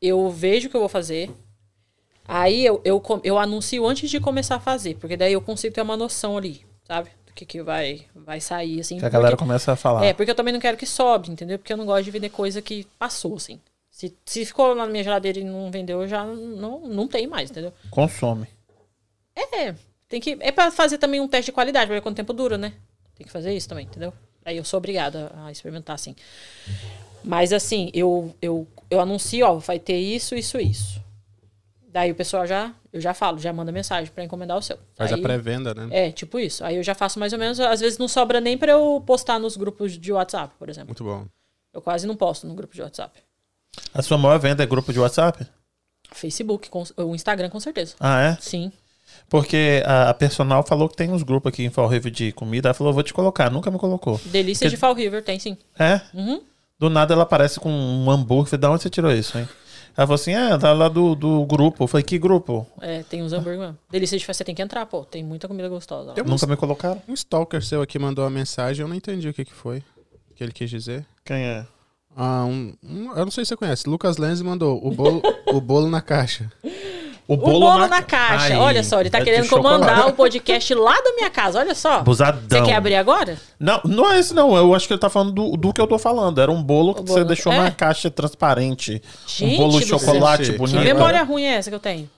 Eu 0.00 0.28
vejo 0.30 0.66
o 0.66 0.70
que 0.70 0.76
eu 0.76 0.80
vou 0.80 0.88
fazer. 0.88 1.30
Aí 2.28 2.64
eu, 2.66 2.80
eu, 2.84 3.02
eu 3.24 3.38
anuncio 3.38 3.86
antes 3.86 4.10
de 4.10 4.20
começar 4.20 4.56
a 4.56 4.60
fazer. 4.60 4.96
Porque 4.96 5.16
daí 5.16 5.32
eu 5.32 5.40
consigo 5.40 5.74
ter 5.74 5.80
uma 5.80 5.96
noção 5.96 6.36
ali, 6.36 6.64
sabe? 6.86 7.08
Do 7.26 7.32
que, 7.32 7.46
que 7.46 7.62
vai, 7.62 8.02
vai 8.14 8.38
sair, 8.38 8.80
assim. 8.80 8.98
Que 8.98 9.06
a 9.06 9.08
galera 9.08 9.34
porque- 9.34 9.46
começa 9.48 9.72
a 9.72 9.76
falar. 9.76 10.04
É, 10.04 10.12
porque 10.12 10.30
eu 10.30 10.34
também 10.34 10.52
não 10.52 10.60
quero 10.60 10.76
que 10.76 10.84
sobre, 10.86 11.30
entendeu? 11.32 11.58
Porque 11.58 11.72
eu 11.72 11.76
não 11.78 11.86
gosto 11.86 12.04
de 12.04 12.10
vender 12.10 12.28
coisa 12.28 12.60
que 12.60 12.86
passou, 12.98 13.34
assim. 13.36 13.58
Se, 13.90 14.14
se 14.26 14.44
ficou 14.44 14.74
na 14.74 14.86
minha 14.86 15.02
geladeira 15.02 15.40
e 15.40 15.44
não 15.44 15.70
vendeu, 15.70 16.02
eu 16.02 16.08
já 16.08 16.22
não, 16.24 16.80
não 16.86 17.08
tem 17.08 17.26
mais, 17.26 17.50
entendeu? 17.50 17.72
Consome. 17.90 18.46
É, 19.34 19.74
tem 20.08 20.20
que. 20.20 20.36
É 20.40 20.52
pra 20.52 20.70
fazer 20.70 20.98
também 20.98 21.20
um 21.20 21.26
teste 21.26 21.46
de 21.46 21.52
qualidade, 21.52 21.86
pra 21.86 21.94
ver 21.96 22.02
quanto 22.02 22.16
tempo 22.16 22.32
dura, 22.32 22.58
né? 22.58 22.74
Tem 23.16 23.26
que 23.26 23.32
fazer 23.32 23.52
isso 23.54 23.68
também, 23.68 23.86
entendeu? 23.86 24.12
Aí 24.44 24.56
eu 24.56 24.64
sou 24.64 24.78
obrigada 24.78 25.32
a 25.44 25.50
experimentar, 25.50 25.94
assim. 25.94 26.14
Mas 27.24 27.52
assim, 27.52 27.90
eu, 27.92 28.34
eu, 28.40 28.66
eu 28.90 29.00
anuncio, 29.00 29.44
ó, 29.46 29.54
vai 29.54 29.78
ter 29.78 29.96
isso, 29.98 30.34
isso, 30.34 30.58
isso. 30.58 31.02
Daí 31.90 32.10
o 32.10 32.14
pessoal 32.14 32.46
já. 32.46 32.72
Eu 32.92 33.00
já 33.00 33.14
falo, 33.14 33.38
já 33.38 33.52
manda 33.52 33.72
mensagem 33.72 34.12
pra 34.12 34.22
encomendar 34.22 34.56
o 34.58 34.62
seu. 34.62 34.78
Faz 34.96 35.12
Aí- 35.12 35.18
a 35.18 35.22
pré-venda, 35.22 35.72
né? 35.74 35.88
É, 35.90 36.12
tipo 36.12 36.38
isso. 36.38 36.62
Aí 36.64 36.76
eu 36.76 36.82
já 36.82 36.94
faço 36.94 37.18
mais 37.18 37.32
ou 37.32 37.38
menos. 37.38 37.58
Às 37.60 37.80
vezes 37.80 37.98
não 37.98 38.08
sobra 38.08 38.40
nem 38.40 38.58
pra 38.58 38.72
eu 38.72 39.02
postar 39.06 39.38
nos 39.38 39.56
grupos 39.56 39.98
de 39.98 40.12
WhatsApp, 40.12 40.54
por 40.58 40.68
exemplo. 40.68 40.88
Muito 40.88 41.04
bom. 41.04 41.26
Eu 41.72 41.80
quase 41.80 42.06
não 42.06 42.14
posto 42.16 42.46
no 42.46 42.54
grupo 42.54 42.74
de 42.74 42.82
WhatsApp. 42.82 43.18
A 43.94 44.02
sua 44.02 44.18
maior 44.18 44.38
venda 44.38 44.62
é 44.62 44.66
grupo 44.66 44.92
de 44.92 44.98
WhatsApp? 44.98 45.46
Facebook, 46.12 46.68
com, 46.70 46.84
o 46.96 47.14
Instagram, 47.14 47.48
com 47.50 47.60
certeza. 47.60 47.94
Ah, 48.00 48.20
é? 48.22 48.36
Sim. 48.40 48.72
Porque 49.28 49.82
a, 49.84 50.10
a 50.10 50.14
personal 50.14 50.62
falou 50.62 50.88
que 50.88 50.96
tem 50.96 51.10
uns 51.10 51.22
grupos 51.22 51.50
aqui 51.50 51.64
em 51.64 51.70
Fall 51.70 51.88
River 51.88 52.10
de 52.12 52.32
comida. 52.32 52.68
Ela 52.68 52.74
falou, 52.74 52.92
vou 52.92 53.02
te 53.02 53.12
colocar. 53.12 53.50
Nunca 53.50 53.70
me 53.70 53.78
colocou. 53.78 54.20
Delícia 54.26 54.64
Porque- 54.66 54.76
de 54.76 54.80
Fall 54.80 54.94
River, 54.94 55.22
tem 55.22 55.38
sim. 55.38 55.56
É? 55.78 56.00
Uhum. 56.14 56.42
Do 56.78 56.88
nada 56.88 57.12
ela 57.14 57.24
aparece 57.24 57.58
com 57.60 57.70
um 57.70 58.10
hambúrguer. 58.10 58.58
Da 58.58 58.70
onde 58.70 58.82
você 58.82 58.90
tirou 58.90 59.12
isso, 59.12 59.36
hein? 59.38 59.48
Ela 59.98 60.06
falou 60.06 60.14
assim, 60.14 60.32
é, 60.32 60.56
tá 60.56 60.72
lá 60.72 60.88
do, 60.88 61.16
do 61.16 61.44
grupo. 61.44 61.82
Eu 61.82 61.88
falei, 61.88 62.04
que 62.04 62.16
grupo? 62.20 62.64
É, 62.80 63.02
tem 63.02 63.20
uns 63.20 63.32
hambúrguer 63.32 63.58
mesmo. 63.58 63.76
Delícia 63.90 64.16
de 64.16 64.24
Você 64.24 64.44
tem 64.44 64.54
que 64.54 64.62
entrar, 64.62 64.86
pô. 64.86 65.04
Tem 65.04 65.24
muita 65.24 65.48
comida 65.48 65.68
gostosa. 65.68 66.10
lá. 66.10 66.14
Tem 66.14 66.22
Nunca 66.22 66.46
me 66.46 66.56
colocaram. 66.56 67.02
Um 67.08 67.14
stalker 67.14 67.60
seu 67.64 67.82
aqui 67.82 67.98
mandou 67.98 68.22
uma 68.24 68.30
mensagem, 68.30 68.82
eu 68.82 68.86
não 68.88 68.94
entendi 68.94 69.28
o 69.28 69.34
que, 69.34 69.44
que 69.44 69.52
foi. 69.52 69.78
O 70.30 70.34
que 70.36 70.44
ele 70.44 70.52
quis 70.52 70.70
dizer. 70.70 71.04
Quem 71.24 71.38
é? 71.38 71.66
Ah, 72.16 72.44
um, 72.44 72.74
um- 72.80 73.10
eu 73.16 73.24
não 73.24 73.30
sei 73.32 73.44
se 73.44 73.48
você 73.48 73.56
conhece. 73.56 73.88
Lucas 73.88 74.18
Lenz 74.18 74.40
mandou 74.40 74.80
o 74.86 74.90
bolo, 74.92 75.20
o 75.48 75.60
bolo 75.60 75.90
na 75.90 76.00
caixa. 76.00 76.48
O 77.28 77.36
bolo, 77.36 77.86
na, 77.86 78.00
caixa. 78.02 78.54
Ai, 78.54 78.56
olha 78.56 78.82
só, 78.82 79.00
ele 79.00 79.10
tá 79.10 79.18
é 79.18 79.22
querendo 79.22 79.44
chocolate. 79.44 79.80
comandar 79.84 80.08
o 80.08 80.12
podcast 80.14 80.72
lá 80.74 80.98
da 80.98 81.12
minha 81.12 81.28
casa. 81.28 81.58
Olha 81.58 81.74
só. 81.74 81.96
Abusadão. 81.96 82.40
Você 82.48 82.62
quer 82.64 82.74
abrir 82.74 82.94
agora? 82.94 83.36
Não, 83.60 83.80
não 83.84 84.10
é 84.10 84.18
esse 84.18 84.32
não. 84.34 84.56
Eu 84.56 84.74
acho 84.74 84.86
que 84.86 84.94
ele 84.94 85.00
tá 85.00 85.10
falando 85.10 85.32
do, 85.32 85.56
do 85.56 85.72
que 85.74 85.78
eu 85.80 85.86
tô 85.86 85.98
falando. 85.98 86.40
Era 86.40 86.50
um 86.50 86.62
bolo 86.62 86.94
que 86.94 87.02
O 87.02 87.06
você 87.06 87.12
bolo- 87.16 87.24
deixou 87.26 87.52
é. 87.52 87.56
numa 87.58 87.70
caixa 87.70 88.10
transparente. 88.10 89.02
Gente 89.26 89.54
um 89.54 89.56
bolo 89.58 89.78
de 89.78 89.86
céu. 89.86 89.98
chocolate 89.98 90.44
Gente, 90.44 90.52
Que 90.54 90.58
bonito. 90.58 90.80
memória 90.80 91.22
ruim 91.22 91.44
é 91.44 91.56
essa 91.56 91.68
que 91.70 91.76
eu 91.76 91.80
tenho? 91.80 92.08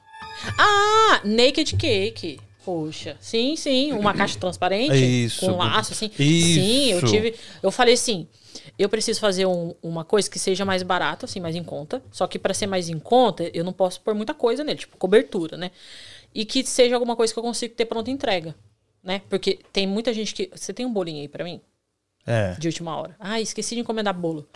Ah, 0.57 1.21
Naked 1.25 1.75
Cake. 1.77 2.39
Poxa, 2.65 3.17
sim, 3.21 3.57
sim, 3.57 3.91
uma 3.93 4.13
caixa 4.13 4.39
transparente 4.39 4.95
Isso. 4.95 5.41
com 5.47 5.57
laço, 5.57 5.93
assim. 5.93 6.11
Isso. 6.19 6.61
Sim, 6.61 6.93
eu 6.93 7.03
tive. 7.05 7.35
Eu 7.63 7.71
falei 7.71 7.95
assim, 7.95 8.29
eu 8.83 8.89
preciso 8.89 9.21
fazer 9.21 9.47
um- 9.47 9.75
uma 9.83 10.05
coisa 10.05 10.29
que 10.31 10.39
seja 10.39 10.65
mais 10.65 10.83
barata, 10.83 11.27
assim, 11.27 11.41
mais 11.41 11.55
em 11.57 11.63
conta. 11.65 12.03
Só 12.11 12.27
que 12.27 12.39
para 12.39 12.55
ser 12.55 12.67
mais 12.67 12.89
em 12.89 12.99
conta, 12.99 13.51
eu 13.55 13.65
não 13.65 13.73
posso 13.73 14.01
pôr 14.01 14.15
muita 14.15 14.33
coisa 14.35 14.63
nele, 14.65 14.79
tipo 14.79 14.97
cobertura, 14.97 15.57
né? 15.57 15.71
E 16.35 16.45
que 16.45 16.65
seja 16.65 16.95
alguma 16.95 17.17
coisa 17.17 17.33
que 17.33 17.39
eu 17.39 17.43
consiga 17.43 17.75
ter 17.75 17.85
pronta 17.87 18.11
entrega, 18.11 18.55
né? 19.03 19.23
Porque 19.29 19.59
tem 19.73 19.87
muita 19.87 20.13
gente 20.15 20.33
que. 20.35 20.51
Você 20.55 20.73
tem 20.73 20.87
um 20.87 20.93
bolinho 20.93 21.21
aí 21.21 21.29
pra 21.29 21.45
mim? 21.45 21.61
É. 22.27 22.53
de 22.59 22.69
última 22.69 22.95
hora. 22.97 23.17
Ah, 23.19 23.41
esqueci 23.41 23.75
de 23.75 23.81
encomendar 23.81 24.15
bolo. 24.15 24.47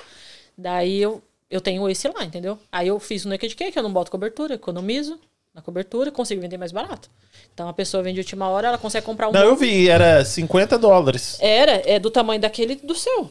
Daí 0.56 1.00
eu, 1.00 1.22
eu 1.50 1.60
tenho 1.60 1.88
esse 1.88 2.06
lá, 2.08 2.22
entendeu? 2.24 2.58
Aí 2.70 2.88
eu 2.88 3.00
fiz 3.00 3.24
o 3.24 3.28
naked 3.28 3.56
cake, 3.56 3.76
eu 3.76 3.82
não 3.82 3.92
boto 3.92 4.10
cobertura, 4.10 4.54
economizo 4.54 5.18
na 5.52 5.62
cobertura, 5.62 6.12
consigo 6.12 6.40
vender 6.42 6.58
mais 6.58 6.72
barato. 6.72 7.10
Então 7.52 7.66
a 7.68 7.72
pessoa 7.72 8.02
vende 8.02 8.16
de 8.16 8.20
última 8.20 8.48
hora, 8.48 8.68
ela 8.68 8.78
consegue 8.78 9.06
comprar 9.06 9.28
um 9.28 9.32
Não, 9.32 9.40
eu 9.40 9.46
bolo. 9.54 9.56
vi, 9.60 9.88
era 9.88 10.24
50 10.24 10.78
dólares. 10.78 11.38
Era, 11.40 11.82
é 11.90 11.98
do 11.98 12.10
tamanho 12.10 12.40
daquele 12.40 12.76
do 12.76 12.94
seu. 12.94 13.30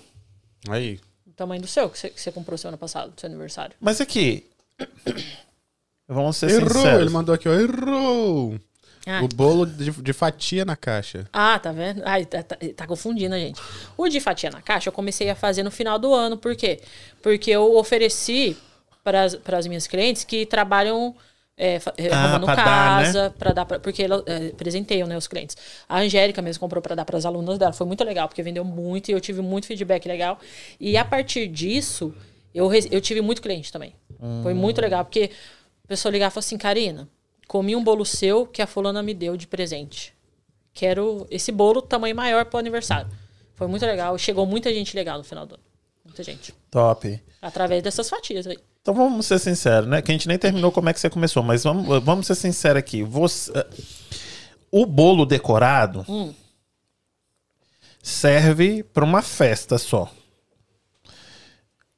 Aí. 0.69 0.99
Do 1.25 1.33
tamanho 1.33 1.61
do 1.61 1.67
seu, 1.67 1.89
que 1.89 1.97
você, 1.97 2.09
que 2.09 2.21
você 2.21 2.31
comprou 2.31 2.57
semana 2.57 2.77
passada, 2.77 3.09
do 3.09 3.19
seu 3.19 3.27
aniversário. 3.27 3.75
Mas 3.79 3.99
aqui. 4.01 4.45
Vamos 6.07 6.37
ser 6.37 6.49
Errou! 6.51 6.69
sinceros. 6.69 7.01
Ele 7.01 7.09
mandou 7.09 7.33
aqui, 7.33 7.47
ó. 7.47 7.53
Errou! 7.53 8.59
Ah, 9.05 9.21
O 9.23 9.27
bolo 9.27 9.65
de, 9.65 9.91
de 9.91 10.13
fatia 10.13 10.63
na 10.63 10.75
caixa. 10.75 11.27
Ah, 11.33 11.59
tá 11.59 11.71
vendo? 11.71 12.01
Ai, 12.05 12.25
tá, 12.25 12.41
tá, 12.41 12.57
tá 12.75 12.87
confundindo 12.87 13.35
a 13.35 13.37
gente. 13.37 13.59
O 13.97 14.07
de 14.07 14.19
fatia 14.21 14.49
na 14.49 14.61
caixa 14.61 14.87
eu 14.89 14.93
comecei 14.93 15.29
a 15.29 15.35
fazer 15.35 15.63
no 15.63 15.71
final 15.71 15.99
do 15.99 16.13
ano. 16.13 16.37
Por 16.37 16.55
quê? 16.55 16.79
Porque 17.21 17.51
eu 17.51 17.75
ofereci 17.75 18.55
para 19.03 19.25
as 19.57 19.67
minhas 19.67 19.87
clientes 19.87 20.23
que 20.23 20.45
trabalham 20.45 21.13
é, 21.57 21.75
é, 21.75 22.09
Ah, 22.11 22.23
arrumando 22.23 22.45
pra 22.45 22.55
dar, 22.55 22.63
casa, 22.63 23.35
para 23.37 23.53
dar 23.53 23.65
pra, 23.65 23.79
porque 23.79 24.03
ela, 24.03 24.23
é, 24.25 24.49
presenteiam 24.49 25.07
né, 25.07 25.17
os 25.17 25.27
clientes. 25.27 25.55
A 25.87 25.99
Angélica 25.99 26.41
mesmo 26.41 26.59
comprou 26.59 26.81
para 26.81 26.95
dar 26.95 27.05
para 27.05 27.17
as 27.17 27.25
alunas 27.25 27.57
dela. 27.57 27.73
Foi 27.73 27.87
muito 27.87 28.03
legal, 28.03 28.27
porque 28.27 28.41
vendeu 28.41 28.63
muito 28.63 29.09
e 29.09 29.11
eu 29.11 29.21
tive 29.21 29.41
muito 29.41 29.67
feedback 29.67 30.07
legal. 30.07 30.39
E 30.79 30.97
a 30.97 31.05
partir 31.05 31.47
disso, 31.47 32.13
eu, 32.53 32.71
eu 32.73 33.01
tive 33.01 33.21
muito 33.21 33.41
cliente 33.41 33.71
também. 33.71 33.95
Foi 34.41 34.53
muito 34.53 34.79
legal, 34.79 35.03
porque 35.03 35.31
a 35.83 35.87
pessoa 35.87 36.11
ligava 36.11 36.31
e 36.31 36.33
falou 36.33 36.45
assim, 36.45 36.57
Karina, 36.57 37.09
comi 37.47 37.75
um 37.75 37.83
bolo 37.83 38.05
seu 38.05 38.47
que 38.47 38.61
a 38.61 38.67
fulana 38.67 39.03
me 39.03 39.13
deu 39.13 39.35
de 39.35 39.47
presente 39.47 40.13
quero 40.73 41.27
esse 41.29 41.51
bolo 41.51 41.81
tamanho 41.81 42.15
maior 42.15 42.45
pro 42.45 42.59
aniversário. 42.59 43.09
Foi 43.53 43.67
muito 43.67 43.85
legal. 43.85 44.17
Chegou 44.17 44.45
muita 44.45 44.73
gente 44.73 44.95
legal 44.95 45.19
no 45.19 45.23
final 45.23 45.45
do 45.45 45.55
ano. 45.55 45.63
Muita 46.03 46.23
gente. 46.23 46.53
Top. 46.71 47.21
Através 47.41 47.83
dessas 47.83 48.09
fatias 48.09 48.47
aí. 48.47 48.57
Então 48.83 48.93
vamos 48.93 49.25
ser 49.25 49.39
sinceros, 49.39 49.87
né? 49.87 50.01
Que 50.01 50.11
a 50.11 50.13
gente 50.13 50.27
nem 50.27 50.37
terminou 50.37 50.69
como 50.69 50.89
é 50.89 50.93
que 50.93 50.99
você 50.99 51.09
começou, 51.09 51.41
mas 51.41 51.63
vamos, 51.63 52.03
vamos 52.03 52.27
ser 52.27 52.35
sinceros 52.35 52.79
aqui. 52.79 53.01
Você, 53.01 53.49
o 54.69 54.85
bolo 54.85 55.25
decorado 55.25 56.05
Hum. 56.07 56.33
serve 58.01 58.83
para 58.83 59.05
uma 59.05 59.21
festa 59.21 59.77
só. 59.77 60.11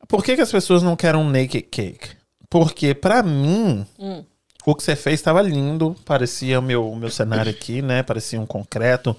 Por 0.08 0.24
que, 0.24 0.36
que 0.36 0.42
as 0.44 0.52
pessoas 0.52 0.84
não 0.84 0.96
querem 0.96 1.20
um 1.20 1.28
naked 1.28 1.64
cake? 1.64 2.10
Porque 2.48 2.94
pra 2.94 3.24
mim, 3.24 3.84
Hum. 3.98 4.24
o 4.64 4.76
que 4.76 4.84
você 4.84 4.96
fez 4.96 5.16
estava 5.20 5.42
lindo, 5.42 5.96
parecia 6.06 6.60
o 6.60 6.62
meu, 6.62 6.96
meu 6.96 7.10
cenário 7.10 7.50
aqui, 7.52 7.82
né? 7.82 8.04
Parecia 8.04 8.40
um 8.40 8.46
concreto, 8.46 9.16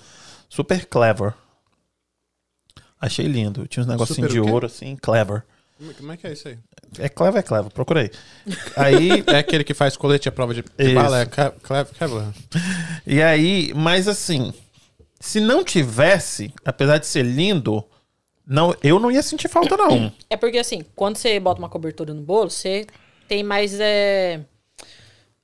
super 0.49 0.87
clever. 0.87 1.35
Achei 3.01 3.27
lindo. 3.27 3.67
Tinha 3.67 3.83
uns 3.83 3.89
negocinhos 3.89 4.31
de 4.33 4.39
ouro 4.39 4.67
assim, 4.67 4.95
clever. 4.95 5.45
Como- 5.79 5.95
Como 5.95 6.13
é 6.13 6.17
que 6.17 6.27
é 6.27 6.33
isso 6.33 6.49
aí? 6.49 6.59
É 6.99 7.09
clever, 7.09 7.41
é 7.41 7.43
clever. 7.43 7.71
Procurei. 7.71 8.11
Aí 8.77 9.23
É 9.27 9.37
aquele 9.39 9.63
que 9.65 9.75
faz 9.75 9.97
colete 9.97 10.29
à 10.29 10.33
prova 10.33 10.55
de, 10.55 10.63
de 10.63 10.95
bala? 10.95 11.21
É 11.23 11.27
Cleve- 11.27 11.93
Kevlar. 11.99 12.33
E 13.07 13.23
aí, 13.23 13.73
mas 13.75 14.09
assim, 14.09 14.53
se 15.21 15.39
não 15.41 15.63
tivesse, 15.63 16.53
apesar 16.65 16.99
de 16.99 17.07
ser 17.07 17.23
lindo, 17.25 17.85
não, 18.47 18.75
eu 18.83 18.99
não 18.99 19.11
ia 19.11 19.23
sentir 19.23 19.49
falta, 19.49 19.77
não. 19.77 20.11
É 20.31 20.37
porque 20.37 20.59
assim, 20.59 20.85
quando 20.95 21.17
você 21.17 21.39
bota 21.39 21.59
uma 21.61 21.69
cobertura 21.69 22.13
no 22.15 22.23
bolo, 22.23 22.51
você 22.51 22.87
tem 23.29 23.43
mais. 23.45 23.79
É... 23.79 24.41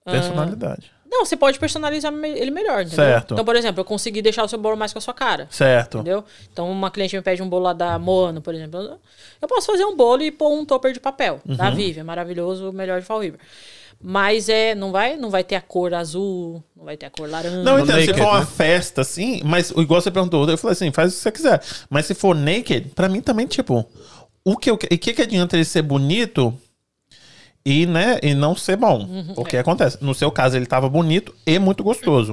Personalidade. 0.05 0.91
Não, 1.13 1.27
você 1.27 1.37
pode 1.37 1.59
personalizar 1.59 2.11
ele 2.25 2.51
melhor, 2.51 2.81
entendeu? 2.81 3.05
Certo. 3.05 3.35
Então, 3.35 3.45
por 3.45 3.55
exemplo, 3.55 3.83
eu 3.83 3.85
consegui 3.85 4.23
deixar 4.23 4.45
o 4.45 4.49
seu 4.49 4.59
bolo 4.59 4.79
mais 4.79 4.95
com 4.95 4.99
a 4.99 5.03
sua 5.03 5.13
cara. 5.13 5.47
Certo. 5.51 5.99
Entendeu? 5.99 6.25
Então, 6.51 6.71
uma 6.71 6.91
cliente 6.91 7.15
me 7.15 7.21
pede 7.21 7.43
um 7.43 7.49
bolo 7.49 7.65
lá 7.65 7.75
da 7.75 7.99
Moano, 7.99 8.41
por 8.41 8.55
exemplo. 8.55 8.99
Eu 9.41 9.47
posso 9.47 9.67
fazer 9.67 9.85
um 9.85 9.95
bolo 9.95 10.23
e 10.23 10.31
pôr 10.31 10.51
um 10.51 10.65
topper 10.65 10.91
de 10.95 10.99
papel 11.01 11.39
da 11.45 11.69
Uhum. 11.69 11.75
Vive, 11.75 12.01
é 12.01 12.03
maravilhoso, 12.03 12.71
o 12.71 12.73
melhor 12.73 12.99
de 12.99 13.07
Fall 13.07 13.21
River. 13.21 13.39
Mas 14.01 14.49
é, 14.49 14.75
não 14.75 14.91
vai, 14.91 15.17
não 15.17 15.29
vai 15.29 15.45
ter 15.45 15.55
a 15.55 15.61
cor 15.61 15.93
azul, 15.93 16.65
não 16.75 16.87
vai 16.87 16.97
ter 16.97 17.07
a 17.07 17.11
cor 17.11 17.29
laranja. 17.29 17.63
Não, 17.63 17.79
então, 17.79 17.95
se 18.01 18.07
naked, 18.07 18.19
for 18.19 18.29
uma 18.29 18.41
né? 18.41 18.47
festa, 18.47 19.03
assim, 19.03 19.43
mas 19.45 19.71
igual 19.71 20.01
você 20.01 20.11
perguntou, 20.11 20.49
eu 20.49 20.57
falei 20.57 20.73
assim, 20.73 20.91
faz 20.91 21.13
o 21.13 21.17
que 21.17 21.23
você 21.23 21.31
quiser. 21.31 21.63
Mas 21.91 22.07
se 22.07 22.15
for 22.15 22.35
naked, 22.35 22.89
pra 22.95 23.09
mim 23.09 23.21
também, 23.21 23.47
tipo, 23.47 23.87
o 24.43 24.57
que, 24.57 24.71
eu, 24.71 24.79
e 24.91 24.97
que, 24.97 25.13
que 25.13 25.23
adianta 25.23 25.57
ele 25.57 25.65
ser 25.65 25.83
bonito 25.83 26.59
e, 27.65 27.87
né, 27.87 28.19
e 28.23 28.35
não 28.35 28.55
ser 28.57 28.77
bom? 28.77 29.01
Uhum. 29.05 29.35
O 29.37 29.45
que 29.45 29.57
acontece? 29.57 29.99
No 30.01 30.15
seu 30.15 30.31
caso, 30.31 30.57
ele 30.57 30.67
tava 30.67 30.89
bonito 30.89 31.35
e 31.47 31.59
muito 31.59 31.83
gostoso. 31.85 32.33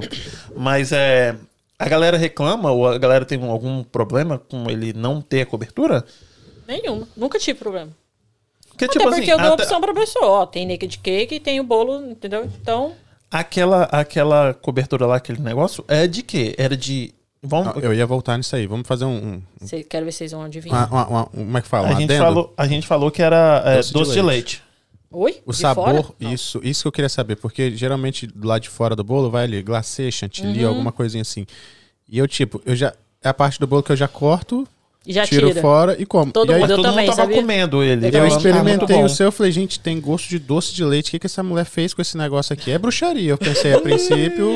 mas 0.56 0.92
é. 0.92 1.36
A 1.78 1.88
galera 1.88 2.18
reclama, 2.18 2.70
ou 2.70 2.86
a 2.86 2.98
galera 2.98 3.24
tem 3.24 3.42
algum 3.42 3.82
problema 3.82 4.38
com 4.38 4.70
ele 4.70 4.92
não 4.92 5.20
ter 5.22 5.40
a 5.42 5.46
cobertura? 5.46 6.04
Nenhuma. 6.68 7.08
Nunca 7.16 7.38
tive 7.38 7.58
problema. 7.58 7.88
Porque, 8.68 8.84
Até 8.84 8.92
tipo 8.92 9.04
porque 9.04 9.22
assim, 9.22 9.30
eu 9.30 9.38
dou 9.38 9.54
até- 9.54 9.62
opção 9.62 9.80
pra 9.80 9.94
pessoa. 9.94 10.26
Ó, 10.26 10.46
tem 10.46 10.66
naked 10.66 10.98
cake 10.98 11.36
e 11.36 11.40
tem 11.40 11.58
o 11.58 11.64
bolo, 11.64 12.02
entendeu? 12.10 12.44
Então, 12.60 12.92
aquela, 13.30 13.84
aquela 13.84 14.52
cobertura 14.52 15.06
lá, 15.06 15.16
aquele 15.16 15.40
negócio, 15.40 15.82
é 15.88 16.06
de 16.06 16.22
quê? 16.22 16.54
Era 16.58 16.76
de. 16.76 17.14
Vamos, 17.42 17.74
Não, 17.74 17.82
eu 17.82 17.94
ia 17.94 18.06
voltar 18.06 18.36
nisso 18.36 18.54
aí. 18.54 18.66
Vamos 18.66 18.86
fazer 18.86 19.06
um. 19.06 19.40
um 19.62 19.66
cê, 19.66 19.82
quero 19.82 20.04
ver 20.04 20.12
se 20.12 20.18
vocês 20.18 20.32
vão 20.32 20.42
adivinhar. 20.42 20.86
uma- 20.92 21.06
uma- 21.06 21.16
uma- 21.20 21.26
como 21.26 21.58
é 21.58 21.62
que 21.62 21.68
fala? 21.68 21.88
Um 21.88 21.92
a, 21.92 21.94
gente 22.00 22.18
falou, 22.18 22.54
a 22.58 22.66
gente 22.66 22.86
falou 22.86 23.10
que 23.10 23.22
era 23.22 23.62
é, 23.64 23.76
doce, 23.76 23.92
Doce 23.94 24.10
de 24.10 24.16
de 24.16 24.22
leite. 24.22 24.36
leite. 24.56 24.62
Oi? 25.12 25.40
O 25.44 25.50
De 25.52 25.58
sabor, 25.58 25.84
fora? 25.86 26.04
Não. 26.20 26.32
isso, 26.32 26.60
isso 26.62 26.82
que 26.82 26.88
eu 26.88 26.92
queria 26.92 27.08
saber, 27.08 27.36
porque 27.36 27.74
geralmente 27.74 28.26
do 28.26 28.46
lado 28.46 28.62
de 28.62 28.68
fora 28.68 28.94
do 28.94 29.02
bolo 29.02 29.28
vai 29.30 29.44
ali 29.44 29.60
glacê, 29.62 30.04
Uhum. 30.04 30.10
chantilly, 30.12 30.64
alguma 30.64 30.92
coisinha 30.92 31.22
assim. 31.22 31.46
E 32.08 32.18
eu, 32.18 32.28
tipo, 32.28 32.60
eu 32.64 32.76
já. 32.76 32.94
É 33.22 33.28
a 33.28 33.34
parte 33.34 33.58
do 33.60 33.66
bolo 33.66 33.82
que 33.82 33.90
eu 33.92 33.96
já 33.96 34.06
corto, 34.08 34.66
E 35.06 35.12
já 35.12 35.26
tiro 35.26 35.48
tira. 35.48 35.60
fora 35.60 36.00
e 36.00 36.06
como. 36.06 36.30
Todo 36.32 36.50
e 36.52 36.54
aí, 36.54 36.60
mundo- 36.60 36.70
Eu 36.70 36.76
Todo 36.76 36.84
também, 36.86 37.06
mundo 37.06 37.16
tava 37.16 37.28
sabia? 37.28 37.40
comendo 37.42 37.82
ele. 37.82 38.06
Eu 38.06 38.08
eu 38.08 38.12
falando, 38.12 38.32
"Ah, 38.32 38.36
experimentei 38.36 38.76
muito 38.78 38.86
bom." 38.86 39.04
o 39.04 39.08
seu, 39.08 39.26
eu 39.26 39.32
falei, 39.32 39.50
gente, 39.52 39.80
tem 39.80 40.00
gosto 40.00 40.28
de 40.28 40.38
doce 40.38 40.72
de 40.72 40.84
leite. 40.84 41.08
O 41.08 41.10
que, 41.10 41.18
que 41.18 41.26
essa 41.26 41.42
mulher 41.42 41.64
fez 41.66 41.92
com 41.92 42.00
esse 42.00 42.16
negócio 42.16 42.52
aqui? 42.52 42.70
É 42.70 42.78
bruxaria. 42.78 43.30
Eu 43.32 43.38
pensei 43.38 43.72
a 43.74 43.80
princípio. 43.82 44.48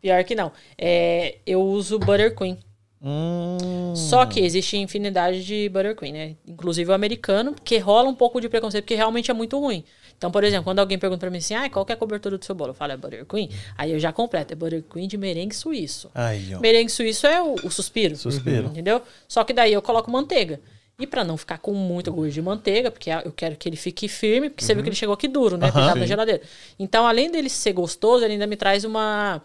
Pior 0.00 0.22
que 0.24 0.34
não. 0.34 0.52
É, 0.76 1.36
eu 1.46 1.62
uso 1.62 1.98
Buttercream. 1.98 2.58
Hum, 3.06 3.94
Só 3.94 4.24
que 4.24 4.40
existe 4.40 4.78
infinidade 4.78 5.44
de 5.44 5.68
Buttercream, 5.68 6.12
né? 6.14 6.36
Inclusive 6.48 6.90
o 6.90 6.94
americano, 6.94 7.54
que 7.62 7.76
rola 7.76 8.08
um 8.08 8.14
pouco 8.14 8.40
de 8.40 8.48
preconceito, 8.48 8.84
porque 8.84 8.94
realmente 8.94 9.30
é 9.30 9.34
muito 9.34 9.58
ruim. 9.60 9.84
Então, 10.16 10.30
por 10.30 10.42
exemplo, 10.42 10.64
quando 10.64 10.78
alguém 10.78 10.98
pergunta 10.98 11.20
pra 11.20 11.30
mim 11.30 11.36
assim, 11.36 11.54
ah, 11.54 11.68
qual 11.68 11.84
que 11.84 11.92
é 11.92 11.94
a 11.94 11.98
cobertura 11.98 12.38
do 12.38 12.44
seu 12.44 12.54
bolo? 12.54 12.70
Eu 12.70 12.74
falo, 12.74 12.92
é 12.92 12.96
Buttercream. 12.96 13.48
Aí 13.76 13.92
eu 13.92 13.98
já 13.98 14.10
completo, 14.10 14.54
é 14.54 14.56
Buttercream 14.56 15.06
de 15.06 15.18
merengue 15.18 15.54
suíço. 15.54 16.10
Aí. 16.14 16.58
Merengue 16.60 16.90
suíço 16.90 17.26
é 17.26 17.42
o, 17.42 17.56
o 17.62 17.70
suspiro. 17.70 18.16
Suspiro. 18.16 18.68
Entendeu? 18.68 19.02
Só 19.28 19.44
que 19.44 19.52
daí 19.52 19.72
eu 19.72 19.82
coloco 19.82 20.10
manteiga. 20.10 20.58
E 20.98 21.06
pra 21.06 21.24
não 21.24 21.36
ficar 21.36 21.58
com 21.58 21.74
muito 21.74 22.12
gosto 22.12 22.30
de 22.30 22.40
manteiga, 22.40 22.90
porque 22.90 23.10
eu 23.10 23.32
quero 23.32 23.56
que 23.56 23.68
ele 23.68 23.76
fique 23.76 24.06
firme, 24.06 24.48
porque 24.48 24.64
você 24.64 24.74
viu 24.74 24.82
que 24.82 24.88
ele 24.88 24.96
chegou 24.96 25.12
aqui 25.12 25.26
duro, 25.26 25.56
né? 25.56 25.70
Tava 25.70 25.96
na 25.96 26.06
geladeira. 26.06 26.40
Então, 26.78 27.04
além 27.04 27.30
dele 27.30 27.50
ser 27.50 27.72
gostoso, 27.72 28.24
ele 28.24 28.34
ainda 28.34 28.46
me 28.46 28.56
traz 28.56 28.84
uma. 28.84 29.42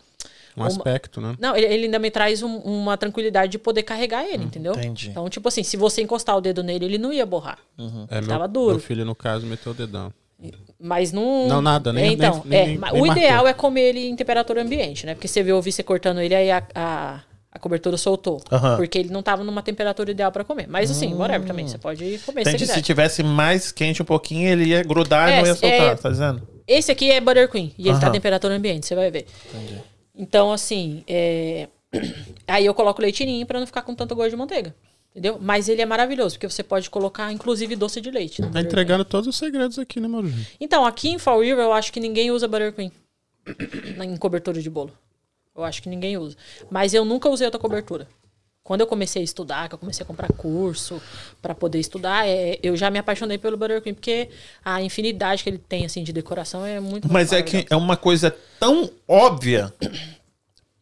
Um 0.64 0.68
aspecto, 0.68 1.20
né? 1.22 1.36
Não, 1.40 1.56
ele, 1.56 1.66
ele 1.66 1.86
ainda 1.86 2.00
me 2.00 2.10
traz 2.12 2.42
um- 2.44 2.58
uma 2.60 2.98
tranquilidade 2.98 3.52
de 3.52 3.58
poder 3.58 3.84
carregar 3.84 4.26
ele, 4.26 4.44
entendeu? 4.44 4.74
entendi. 4.74 5.10
Então, 5.10 5.28
tipo 5.30 5.48
assim, 5.48 5.64
se 5.64 5.76
você 5.78 6.02
encostar 6.02 6.36
o 6.38 6.42
dedo 6.42 6.62
nele, 6.64 6.86
ele 6.86 6.98
não 6.98 7.12
ia 7.14 7.26
borrar. 7.26 7.58
É, 8.10 8.20
meu, 8.22 8.30
Tava 8.30 8.48
duro. 8.48 8.72
meu 8.76 8.80
filho, 8.80 9.06
no 9.06 9.16
caso, 9.16 9.46
meteu 9.46 9.72
o 9.72 9.76
dedão. 9.76 10.12
Mas 10.80 11.12
não. 11.12 11.48
Não, 11.48 11.62
nada, 11.62 11.92
nem- 11.92 12.06
É, 12.06 12.14
Então, 12.14 12.42
nem- 12.46 12.60
é, 12.60 12.62
nem- 12.62 12.68
nem 12.70 12.78
o 12.78 12.82
marcou. 12.82 13.08
ideal 13.08 13.48
é 13.48 13.54
comer 13.54 13.82
ele 13.90 14.08
em 14.08 14.16
temperatura 14.16 14.62
ambiente, 14.62 15.06
né? 15.06 15.14
Porque 15.14 15.28
você 15.28 15.44
viu 15.44 15.56
ouvir 15.58 15.72
você 15.74 15.84
cortando 15.84 16.22
ele, 16.22 16.34
aí 16.34 16.50
a, 16.50 16.64
a, 16.74 17.20
a 17.52 17.60
cobertura 17.60 17.98
soltou. 17.98 18.42
Aham. 18.50 18.78
Porque 18.78 18.98
ele 18.98 19.10
não 19.10 19.22
tava 19.22 19.44
numa 19.44 19.62
temperatura 19.62 20.12
ideal 20.12 20.32
pra 20.32 20.46
comer. 20.46 20.66
Mas 20.70 20.90
assim, 20.90 21.14
whatever 21.14 21.46
também. 21.46 21.68
Você 21.68 21.78
pode 21.78 22.20
comer 22.26 22.44
se 22.46 22.50
Entendi. 22.52 22.58
quiser. 22.64 22.74
Se 22.76 22.82
tivesse 22.82 23.22
mais 23.22 23.72
quente 23.74 24.02
um 24.02 24.06
pouquinho, 24.06 24.48
ele 24.48 24.70
ia 24.70 24.82
grudar 24.82 25.28
e 25.30 25.34
É, 25.34 25.42
não 25.42 25.48
ia 25.48 25.56
soltar, 25.56 25.72
é- 25.92 25.96
tá 25.96 26.10
dizendo? 26.10 26.48
Esse 26.66 26.90
aqui 26.92 27.12
é 27.12 27.20
Buttercream. 27.20 27.72
E 27.78 27.90
ele 27.90 28.00
tá 28.00 28.08
a 28.08 28.12
temperatura 28.12 28.56
ambiente, 28.56 28.86
você 28.86 28.96
vai 28.96 29.12
ver. 29.12 29.26
Então, 30.20 30.52
assim, 30.52 31.02
é... 31.08 31.70
aí 32.46 32.66
eu 32.66 32.74
coloco 32.74 33.02
leitinho 33.02 33.46
pra 33.46 33.58
não 33.58 33.66
ficar 33.66 33.84
com 33.84 33.96
tanto 33.96 34.14
gosto 34.14 34.32
de 34.32 34.36
manteiga. 34.36 34.76
Entendeu? 35.12 35.40
Mas 35.42 35.68
ele 35.70 35.82
é 35.82 35.86
maravilhoso, 35.86 36.36
porque 36.36 36.48
você 36.48 36.62
pode 36.62 36.90
colocar, 36.90 37.32
inclusive, 37.32 37.76
doce 37.76 38.00
de 38.00 38.12
leite. 38.12 38.42
no 38.42 38.52
Tá 38.52 38.62
entregando 38.62 39.04
todos 39.06 39.28
os 39.28 39.38
segredos 39.38 39.80
aqui, 39.80 40.00
né, 40.00 40.08
Mauro? 40.08 40.32
Então, 40.60 40.86
aqui 40.86 41.10
em 41.10 41.18
Fall 41.18 41.42
River, 41.42 41.64
eu 41.64 41.74
acho 41.74 41.92
que 41.92 42.00
ninguém 42.00 42.30
usa 42.32 42.48
Buttercream 42.48 42.92
em 44.04 44.18
cobertura 44.18 44.62
de 44.62 44.70
bolo. 44.70 44.92
Eu 45.56 45.64
acho 45.64 45.82
que 45.82 45.90
ninguém 45.90 46.18
usa. 46.18 46.38
Mas 46.70 46.94
eu 46.94 47.04
nunca 47.04 47.30
usei 47.30 47.48
outra 47.48 47.60
cobertura. 47.60 48.08
Quando 48.70 48.82
eu 48.82 48.86
comecei 48.88 49.24
a 49.24 49.26
estudar, 49.26 49.68
que 49.68 49.74
eu 49.74 49.80
comecei 49.80 50.04
a 50.04 50.06
comprar 50.06 50.32
curso 50.32 51.02
pra 51.42 51.56
poder 51.56 51.80
estudar, 51.80 52.28
é, 52.28 52.60
eu 52.62 52.78
já 52.78 52.92
me 52.92 53.00
apaixonei 53.00 53.36
pelo 53.36 53.58
Buttercream, 53.58 53.96
porque 53.96 54.30
a 54.64 54.80
infinidade 54.80 55.42
que 55.42 55.50
ele 55.50 55.58
tem, 55.58 55.86
assim, 55.88 56.04
de 56.04 56.14
decoração 56.14 56.64
é 56.64 56.80
muito 56.80 57.12
Mas 57.12 57.34
é 57.34 57.42
que 57.42 57.66
é 57.68 57.76
uma 57.76 57.98
coisa 57.98 58.30
tão 58.60 58.88
óbvia 59.08 59.74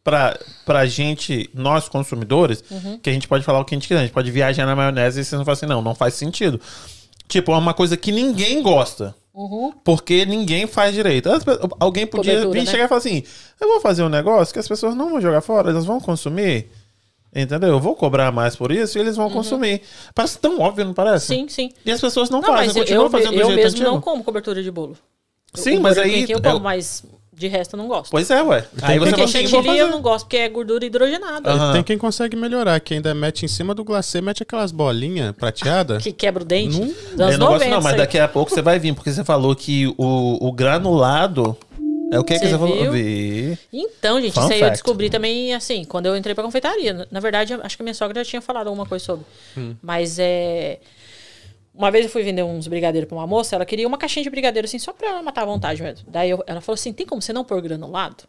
pra, 0.04 0.38
pra 0.66 0.84
gente, 0.84 1.48
nós 1.54 1.88
consumidores, 1.88 2.62
Uhum. 2.70 2.98
que 2.98 3.08
a 3.08 3.12
gente 3.14 3.26
pode 3.26 3.42
falar 3.42 3.58
o 3.60 3.64
que 3.64 3.74
a 3.74 3.78
gente 3.78 3.88
quiser. 3.88 4.00
A 4.00 4.02
gente 4.02 4.12
pode 4.12 4.30
viajar 4.30 4.66
na 4.66 4.76
maionese 4.76 5.22
e 5.22 5.24
você 5.24 5.34
não 5.34 5.44
fala 5.46 5.56
assim, 5.56 5.64
não, 5.64 5.80
não 5.80 5.94
faz 5.94 6.12
sentido. 6.12 6.60
Tipo, 7.26 7.52
é 7.52 7.56
uma 7.56 7.72
coisa 7.72 7.96
que 7.96 8.12
ninguém 8.12 8.62
gosta. 8.62 9.14
Uhum. 9.32 9.72
Porque 9.82 10.26
ninguém 10.26 10.66
faz 10.66 10.94
direito. 10.94 11.30
Alguém 11.80 12.06
podia 12.06 12.32
Cobertura, 12.34 12.52
vir 12.60 12.66
né? 12.66 12.70
chegar 12.70 12.84
e 12.84 12.88
falar 12.88 12.98
assim: 12.98 13.22
eu 13.58 13.68
vou 13.68 13.80
fazer 13.80 14.02
um 14.02 14.08
negócio 14.10 14.52
que 14.52 14.58
as 14.58 14.68
pessoas 14.68 14.94
não 14.94 15.08
vão 15.08 15.20
jogar 15.22 15.40
fora, 15.40 15.70
elas 15.70 15.86
vão 15.86 15.98
consumir. 16.00 16.68
Entendeu? 17.42 17.68
Eu 17.70 17.80
vou 17.80 17.94
cobrar 17.94 18.32
mais 18.32 18.56
por 18.56 18.72
isso 18.72 18.98
e 18.98 19.00
eles 19.00 19.16
vão 19.16 19.30
consumir. 19.30 19.82
Parece 20.14 20.38
tão 20.38 20.58
óbvio, 20.60 20.84
não 20.84 20.94
parece? 20.94 21.32
Uhum. 21.32 21.40
Sim, 21.40 21.48
sim. 21.48 21.70
E 21.84 21.90
as 21.90 22.00
pessoas 22.00 22.30
não, 22.30 22.40
Não, 22.40 22.48
fazem, 22.48 22.66
mas 22.68 22.76
eu, 22.76 22.82
continuam 22.82 23.04
eu, 23.06 23.10
fazendo 23.10 23.30
do 23.34 23.40
eu 23.40 23.46
jeito 23.46 23.56
mesmo 23.56 23.76
antigo. 23.78 23.90
não 23.90 24.00
como 24.00 24.24
cobertura 24.24 24.62
de 24.62 24.70
bolo. 24.70 24.96
Sim, 25.54 25.78
O 25.78 25.82
mas 25.82 25.96
aí- 25.98 26.26
eu 26.28 26.40
como, 26.42 26.56
eu- 26.56 26.60
mas 26.60 27.04
de 27.32 27.46
resto 27.46 27.74
eu 27.74 27.78
não 27.78 27.86
gosto. 27.86 28.10
Pois 28.10 28.28
é, 28.30 28.42
ué. 28.42 28.66
Aí 28.82 28.98
você 28.98 29.10
porque 29.10 29.22
vou 29.22 29.28
chantilly 29.28 29.78
eu 29.78 29.88
não 29.88 30.02
gosto, 30.02 30.24
porque 30.24 30.36
é 30.38 30.48
gordura 30.48 30.84
hidrogenada. 30.84 31.50
Aham. 31.52 31.72
Tem 31.72 31.82
quem 31.84 31.96
consegue 31.96 32.36
melhorar, 32.36 32.80
que 32.80 32.94
ainda 32.94 33.14
mete 33.14 33.44
em 33.44 33.48
cima 33.48 33.74
do 33.74 33.84
glacê, 33.84 34.20
mete 34.20 34.42
aquelas 34.42 34.72
bolinhas 34.72 35.32
prateadas. 35.36 36.02
Que 36.02 36.10
quebra 36.12 36.42
o 36.42 36.46
dente. 36.46 36.76
Não- 37.16 37.30
Eu 37.30 37.38
não 37.38 37.46
gosto 37.46 37.60
90, 37.60 37.70
não, 37.70 37.80
mas 37.82 37.96
daqui 37.96 38.18
a 38.18 38.26
pouco 38.26 38.50
você 38.50 38.60
vai 38.60 38.78
vir, 38.80 38.92
porque 38.94 39.12
você 39.12 39.22
falou 39.24 39.54
que 39.54 39.86
o, 39.96 40.48
o 40.48 40.52
granulado... 40.52 41.56
É 42.10 42.18
o 42.18 42.24
que, 42.24 42.38
que 42.38 42.46
Você 42.46 42.58
falou? 42.58 42.90
Vi. 42.92 43.58
Então, 43.72 44.20
gente, 44.20 44.32
Fun 44.34 44.40
isso 44.44 44.52
aí 44.52 44.58
eu 44.60 44.64
fact. 44.66 44.72
descobri 44.82 45.10
também, 45.10 45.52
assim, 45.54 45.84
quando 45.84 46.06
eu 46.06 46.16
entrei 46.16 46.34
pra 46.34 46.42
confeitaria. 46.44 46.92
Na- 46.92 47.06
Na 47.10 47.20
verdade, 47.20 47.52
acho 47.54 47.76
que 47.76 47.82
a 47.82 47.84
minha 47.84 47.94
sogra 47.94 48.22
já 48.24 48.30
tinha 48.30 48.40
falado 48.40 48.68
alguma 48.68 48.86
coisa 48.86 49.04
sobre. 49.04 49.26
Hum. 49.56 49.74
Mas 49.82 50.18
é. 50.18 50.80
Uma 51.74 51.90
vez 51.90 52.04
eu 52.06 52.10
fui 52.10 52.22
vender 52.22 52.42
uns 52.42 52.66
brigadeiros 52.66 53.06
pra 53.08 53.16
uma 53.16 53.26
moça, 53.26 53.54
ela 53.54 53.64
queria 53.64 53.86
uma 53.86 53.96
caixinha 53.98 54.22
de 54.24 54.30
brigadeiro, 54.30 54.66
assim, 54.66 54.78
só 54.78 54.92
pra 54.92 55.08
ela 55.08 55.22
matar 55.22 55.42
a 55.42 55.46
vontade 55.46 55.80
mesmo. 55.82 56.06
Daí 56.10 56.30
eu- 56.30 56.42
ela 56.46 56.60
falou 56.60 56.74
assim: 56.74 56.92
tem 56.92 57.06
como 57.06 57.22
você 57.22 57.32
não 57.32 57.44
pôr 57.44 57.60
granulado? 57.60 58.24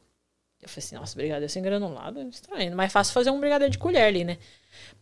Eu 0.61 0.67
falei 0.69 0.85
assim: 0.85 0.95
nossa, 0.95 1.15
brigadeiro 1.15 1.51
sem 1.51 1.63
granulado 1.63 2.19
é 2.19 2.23
estranho. 2.25 2.75
Mais 2.75 2.91
fácil 2.91 3.13
fazer 3.13 3.31
um 3.31 3.39
brigadeiro 3.39 3.71
de 3.71 3.77
colher 3.77 4.03
ali, 4.03 4.23
né? 4.23 4.37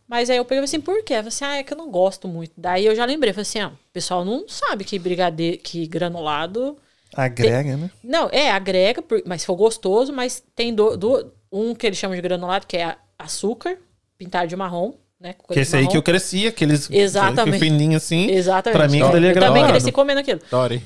Mas 0.06 0.30
aí 0.30 0.38
eu 0.38 0.44
peguei 0.44 0.64
assim, 0.64 0.80
por 0.80 1.02
quê? 1.04 1.12
Eu 1.14 1.16
falei 1.18 1.28
assim, 1.28 1.44
ah, 1.44 1.56
é 1.58 1.62
que 1.62 1.72
eu 1.72 1.76
não 1.76 1.90
gosto 1.90 2.26
muito. 2.26 2.52
Daí 2.56 2.86
eu 2.86 2.94
já 2.96 3.04
lembrei, 3.04 3.32
falei 3.34 3.42
assim, 3.42 3.60
ah, 3.60 3.68
o 3.68 3.92
pessoal 3.92 4.24
não 4.24 4.48
sabe 4.48 4.82
que 4.84 4.98
brigadeiro, 4.98 5.58
que 5.58 5.86
granulado 5.86 6.78
Agrega, 7.14 7.76
né? 7.76 7.90
não, 8.04 8.28
é, 8.30 8.50
agrega, 8.50 9.02
mas 9.26 9.42
ficou 9.42 9.56
gostoso, 9.56 10.12
mas 10.12 10.42
tem 10.54 10.74
do, 10.74 10.96
do- 10.96 11.32
um 11.50 11.74
que 11.74 11.86
eles 11.86 11.98
chamam 11.98 12.14
de 12.14 12.20
granulado, 12.22 12.66
que 12.66 12.76
é 12.76 12.96
açúcar, 13.18 13.78
pintado 14.18 14.46
de 14.48 14.54
marrom, 14.56 14.92
né? 15.18 15.32
com 15.32 15.46
Que 15.46 15.52
aquele 15.54 15.60
esse 15.62 15.74
aí 15.76 15.82
marrom. 15.82 15.92
que 15.92 15.96
eu 15.98 16.02
cresci, 16.02 16.46
aqueles 16.46 16.90
Exatamente. 16.90 17.54
que 17.58 17.64
fininho 17.64 17.96
assim. 17.96 18.30
Exatamente. 18.30 18.78
Pra 18.78 18.88
mim, 18.88 19.00
aquilo 19.00 19.16
ali 19.16 19.26
é 19.26 19.30
eu 19.30 19.34
também 19.34 19.48
granulado. 19.50 19.72
cresci 19.72 19.90
comendo 19.92 20.20
aquilo. 20.20 20.40
Dory. 20.50 20.82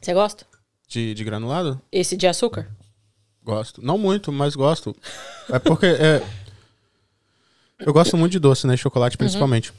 Você 0.00 0.12
gosta? 0.14 0.46
De, 0.88 1.14
de 1.14 1.24
granulado? 1.24 1.80
Esse 1.90 2.16
de 2.16 2.26
açúcar? 2.26 2.68
Gosto. 3.42 3.80
Não 3.84 3.96
muito, 3.98 4.30
mas 4.30 4.54
gosto. 4.54 4.94
É 5.52 5.58
porque. 5.58 5.86
é, 5.86 6.22
Eu 7.80 7.92
gosto 7.92 8.16
muito 8.16 8.32
de 8.32 8.38
doce, 8.38 8.66
né? 8.66 8.76
Chocolate 8.76 9.16
principalmente. 9.16 9.72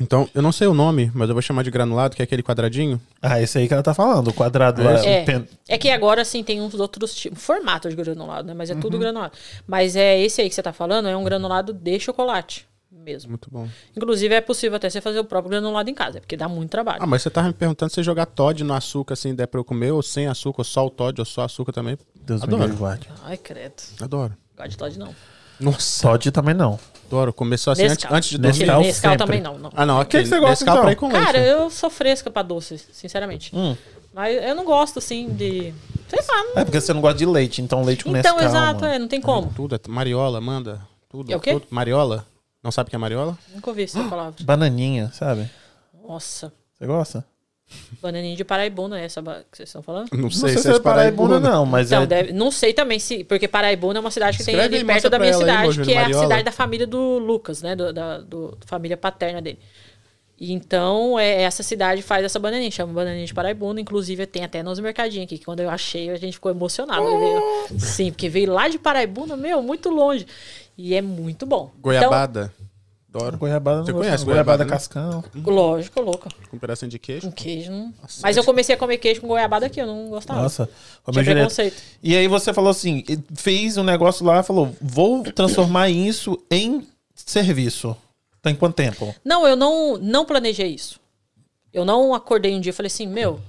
Então, 0.00 0.28
eu 0.34 0.42
não 0.42 0.52
sei 0.52 0.66
o 0.66 0.74
nome, 0.74 1.10
mas 1.14 1.28
eu 1.28 1.34
vou 1.34 1.40
chamar 1.40 1.62
de 1.62 1.70
granulado, 1.70 2.14
que 2.14 2.22
é 2.22 2.24
aquele 2.24 2.42
quadradinho. 2.42 3.00
Ah, 3.22 3.40
esse 3.40 3.56
aí 3.58 3.66
que 3.66 3.72
ela 3.72 3.82
tá 3.82 3.94
falando, 3.94 4.28
o 4.28 4.32
quadrado 4.34 4.82
lá. 4.82 4.92
É, 5.04 5.24
pen- 5.24 5.48
é 5.68 5.78
que 5.78 5.88
agora, 5.90 6.20
assim, 6.22 6.42
tem 6.44 6.60
uns 6.60 6.74
outros 6.74 7.14
tipos, 7.14 7.42
formato 7.42 7.88
de 7.88 7.96
granulado, 7.96 8.46
né? 8.46 8.52
Mas 8.54 8.68
é 8.70 8.74
tudo 8.74 8.98
granulado. 8.98 9.32
Mas 9.66 9.96
é 9.96 10.20
esse 10.20 10.42
aí 10.42 10.48
que 10.48 10.54
você 10.54 10.62
tá 10.62 10.72
falando, 10.72 11.08
é 11.08 11.16
um 11.16 11.24
granulado 11.24 11.72
de 11.72 11.98
chocolate 11.98 12.66
mesmo. 12.90 13.30
Muito 13.30 13.48
bom. 13.50 13.68
Inclusive, 13.96 14.34
é 14.34 14.40
possível 14.40 14.76
até 14.76 14.90
você 14.90 15.00
fazer 15.00 15.20
o 15.20 15.24
próprio 15.24 15.50
granulado 15.50 15.88
em 15.88 15.94
casa, 15.94 16.20
porque 16.20 16.36
dá 16.36 16.48
muito 16.48 16.70
trabalho. 16.70 16.98
Ah, 17.00 17.06
mas 17.06 17.22
você 17.22 17.30
tava 17.30 17.46
me 17.48 17.54
perguntando 17.54 17.90
se 17.92 18.02
jogar 18.02 18.26
Todd 18.26 18.64
no 18.64 18.74
açúcar, 18.74 19.14
assim, 19.14 19.34
der 19.34 19.46
pra 19.46 19.60
eu 19.60 19.64
comer, 19.64 19.92
ou 19.92 20.02
sem 20.02 20.26
açúcar, 20.26 20.60
ou 20.60 20.64
só 20.64 20.84
o 20.86 20.90
Todd, 20.90 21.20
ou 21.20 21.24
só 21.24 21.42
açúcar 21.44 21.72
também. 21.72 21.96
Deus 22.14 22.40
me 22.42 22.48
Adoro. 22.48 22.62
livre, 22.64 22.76
guarde. 22.78 23.08
Ai, 23.24 23.36
credo. 23.36 23.74
Adoro. 24.00 24.36
Gosto 24.56 24.70
de 24.70 24.76
Todd, 24.76 24.98
não. 24.98 25.14
Nossa, 25.60 26.02
Todd 26.02 26.30
também 26.32 26.54
não. 26.54 26.78
Adoro. 27.06 27.32
Começou 27.32 27.72
assim 27.72 27.84
antes, 27.84 27.96
Nescau. 27.98 28.16
antes 28.16 28.28
de 28.30 28.38
dormir. 28.38 28.58
Nescau, 28.58 28.80
Nescau 28.82 29.10
sempre. 29.12 29.26
também 29.26 29.40
não, 29.40 29.58
não. 29.58 29.70
Ah, 29.74 29.86
não, 29.86 30.00
aqui 30.00 30.18
que 30.18 30.26
você 30.26 30.38
gosta, 30.40 30.50
Nescau 30.64 30.74
então? 30.74 30.82
pra 30.84 30.92
ir 30.92 30.96
com 30.96 31.08
leite. 31.08 31.24
Cara, 31.24 31.38
eu 31.38 31.70
sou 31.70 31.88
fresca 31.90 32.30
pra 32.30 32.42
doce, 32.42 32.78
sinceramente. 32.92 33.50
Hum. 33.54 33.76
Mas 34.12 34.42
eu 34.42 34.54
não 34.54 34.64
gosto, 34.64 34.98
assim, 34.98 35.28
de... 35.28 35.74
Sei 36.08 36.18
lá. 36.28 36.44
Não... 36.54 36.62
É 36.62 36.64
porque 36.64 36.80
você 36.80 36.92
não 36.94 37.00
gosta 37.00 37.18
de 37.18 37.26
leite, 37.26 37.60
então 37.60 37.82
leite 37.82 38.04
com 38.04 38.16
Então, 38.16 38.36
Nescau, 38.36 38.48
exato, 38.48 38.80
mano. 38.82 38.94
é, 38.94 38.98
não 38.98 39.08
tem 39.08 39.20
como. 39.20 39.52
Tudo, 39.54 39.74
é 39.74 39.80
mariola, 39.88 40.40
manda. 40.40 40.80
Tudo. 41.08 41.32
É 41.32 41.36
o 41.36 41.40
quê? 41.40 41.52
tudo. 41.52 41.66
Mariola? 41.70 42.26
Não 42.62 42.70
sabe 42.72 42.88
o 42.88 42.90
que 42.90 42.96
é 42.96 42.98
mariola? 42.98 43.36
Nunca 43.54 43.70
ouvi 43.70 43.82
essa 43.84 44.02
palavra. 44.08 44.34
Bananinha, 44.42 45.10
sabe? 45.12 45.50
Nossa. 46.06 46.52
Você 46.78 46.86
gosta? 46.86 47.24
Bananinha 48.00 48.36
de 48.36 48.44
paraibuna 48.44 49.00
é 49.00 49.04
essa 49.04 49.20
que 49.50 49.56
vocês 49.56 49.68
estão 49.68 49.82
falando? 49.82 50.08
Não 50.12 50.22
Não 50.22 50.30
sei, 50.30 50.50
sei 50.50 50.58
se 50.62 50.70
é 50.70 50.72
de 50.74 50.80
paraibuna, 50.80 51.40
não, 51.40 51.66
mas 51.66 51.88
Então, 51.90 52.02
é... 52.02 52.06
deve- 52.06 52.32
não 52.32 52.50
sei 52.50 52.72
também 52.72 52.98
se. 52.98 53.24
Porque 53.24 53.48
Paraibuna 53.48 53.98
é 53.98 54.00
uma 54.00 54.10
cidade 54.10 54.38
que 54.38 54.44
tem 54.44 54.54
Escreve 54.54 54.76
ali 54.76 54.82
aí, 54.82 54.84
perto 54.84 54.94
mostra 54.94 55.10
da 55.10 55.18
minha 55.18 55.32
aí, 55.32 55.38
cidade, 55.38 55.66
Rogério 55.66 55.84
que 55.84 55.92
é 55.94 56.04
a 56.04 56.18
cidade 56.20 56.42
da 56.44 56.52
família 56.52 56.86
do 56.86 57.18
Lucas, 57.18 57.62
né? 57.62 57.74
Do, 57.74 57.92
da 57.92 58.18
do- 58.18 58.56
família 58.66 58.96
paterna 58.96 59.42
dele. 59.42 59.58
E 60.38 60.52
Então, 60.52 61.18
é, 61.18 61.42
essa 61.42 61.62
cidade 61.62 62.02
faz 62.02 62.24
essa 62.24 62.38
bananinha, 62.38 62.70
chama 62.70 62.92
bananinha 62.92 63.26
de 63.26 63.34
Paraibuna. 63.34 63.80
Inclusive, 63.80 64.26
tem 64.26 64.44
até 64.44 64.62
nos 64.62 64.78
mercadinhos 64.78 65.24
aqui, 65.24 65.38
que 65.38 65.44
quando 65.44 65.60
eu 65.60 65.70
achei, 65.70 66.10
a 66.10 66.16
gente 66.16 66.34
ficou 66.34 66.50
emocionado. 66.52 67.04
Veio- 67.04 67.42
sim, 67.80 68.10
porque 68.12 68.28
veio 68.28 68.52
lá 68.52 68.68
de 68.68 68.78
Paraibuna, 68.78 69.36
meu, 69.36 69.60
muito 69.62 69.88
longe. 69.90 70.26
E 70.78 70.94
é 70.94 71.00
muito 71.02 71.46
bom. 71.46 71.72
Goiabada. 71.80 72.52
Adoro. 73.16 73.38
Goiabada 73.38 73.84
Você 73.84 73.92
conhece 73.92 74.24
goiabada 74.24 74.64
goiabada, 74.64 74.64
né? 74.64 74.70
cascão. 74.70 75.24
Então, 75.34 75.52
lógico, 75.52 76.00
louco. 76.00 76.28
Com 76.50 76.56
um 76.56 76.60
pedacinho 76.60 76.90
de 76.90 76.98
queijo. 76.98 77.26
Com 77.26 77.32
queijo. 77.32 77.70
Não... 77.70 77.94
Nossa, 78.02 78.20
Mas 78.22 78.36
eu 78.36 78.44
comecei 78.44 78.74
a 78.74 78.78
comer 78.78 78.98
queijo 78.98 79.20
com 79.20 79.28
goiabada 79.28 79.66
aqui, 79.66 79.80
eu 79.80 79.86
não 79.86 80.08
gostava. 80.08 80.42
Nossa, 80.42 80.68
Tinha 81.10 81.24
preconceito. 81.24 81.82
E 82.02 82.16
aí 82.16 82.28
você 82.28 82.52
falou 82.52 82.70
assim, 82.70 83.04
fez 83.34 83.76
um 83.76 83.84
negócio 83.84 84.24
lá, 84.24 84.42
falou, 84.42 84.74
vou 84.80 85.22
transformar 85.22 85.88
isso 85.88 86.38
em 86.50 86.86
serviço. 87.14 87.96
Tem 88.42 88.54
quanto 88.54 88.74
tempo? 88.74 89.14
Não, 89.24 89.46
eu 89.46 89.56
não, 89.56 89.98
não 89.98 90.24
planejei 90.24 90.68
isso. 90.68 91.00
Eu 91.72 91.84
não 91.84 92.14
acordei 92.14 92.54
um 92.54 92.60
dia 92.60 92.70
e 92.70 92.72
falei 92.72 92.88
assim, 92.88 93.06
meu, 93.06 93.40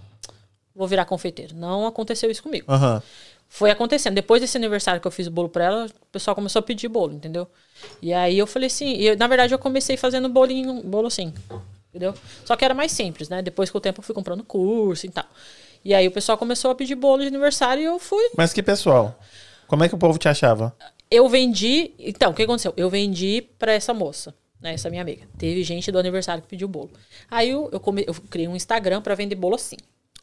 vou 0.75 0.87
virar 0.87 1.05
confeiteiro. 1.05 1.55
Não 1.55 1.85
aconteceu 1.85 2.31
isso 2.31 2.43
comigo. 2.43 2.65
Aham. 2.71 3.01
Foi 3.49 3.71
acontecendo. 3.71 4.13
Depois 4.13 4.41
desse 4.41 4.57
aniversário 4.57 4.99
que 5.01 5.07
eu 5.07 5.11
fiz 5.11 5.27
o 5.27 5.31
bolo 5.31 5.49
pra 5.49 5.65
ela, 5.65 5.85
o 5.85 6.05
pessoal 6.11 6.35
começou 6.35 6.59
a 6.59 6.63
pedir 6.63 6.87
bolo, 6.87 7.13
entendeu? 7.13 7.47
E 8.01 8.13
aí 8.13 8.37
eu 8.37 8.45
falei 8.47 8.67
assim, 8.67 8.93
e 8.95 9.07
eu- 9.07 9.17
na 9.17 9.27
verdade 9.27 9.53
eu 9.53 9.59
comecei 9.59 9.95
fazendo 9.97 10.27
bolinho, 10.29 10.81
bolo 10.83 11.07
assim, 11.07 11.33
entendeu? 11.89 12.13
Só 12.45 12.55
que 12.55 12.65
era 12.65 12.73
mais 12.73 12.91
simples, 12.91 13.29
né? 13.29 13.41
Depois 13.41 13.69
com 13.69 13.77
o 13.77 13.81
tempo 13.81 13.99
eu 13.99 14.03
fui 14.03 14.13
comprando 14.13 14.43
curso 14.43 15.05
e 15.05 15.09
tal. 15.09 15.25
E 15.85 15.93
aí 15.93 16.07
o 16.07 16.11
pessoal 16.11 16.37
começou 16.37 16.71
a 16.71 16.75
pedir 16.75 16.95
bolo 16.95 17.21
de 17.21 17.27
aniversário 17.27 17.81
e 17.81 17.85
eu 17.85 17.97
fui. 17.99 18.29
Mas 18.35 18.51
que 18.51 18.61
pessoal? 18.61 19.17
Como 19.67 19.83
é 19.83 19.89
que 19.89 19.95
o 19.95 19.97
povo 19.97 20.17
te 20.17 20.27
achava? 20.27 20.75
Eu 21.09 21.29
vendi. 21.29 21.91
Então, 21.99 22.31
o 22.31 22.33
que 22.33 22.43
aconteceu? 22.43 22.73
Eu 22.75 22.89
vendi 22.89 23.41
pra 23.57 23.71
essa 23.71 23.93
moça, 23.93 24.35
né? 24.59 24.73
Essa 24.73 24.89
minha 24.89 25.01
amiga. 25.01 25.25
Teve 25.37 25.63
gente 25.63 25.89
do 25.91 25.97
aniversário 25.99 26.41
que 26.43 26.49
pediu 26.49 26.67
bolo. 26.67 26.89
Aí 27.31 27.49
eu, 27.49 27.69
eu, 27.71 27.79
come- 27.79 28.03
eu 28.05 28.13
criei 28.29 28.47
um 28.47 28.55
Instagram 28.55 29.01
pra 29.01 29.15
vender 29.15 29.35
bolo 29.35 29.55
assim. 29.55 29.77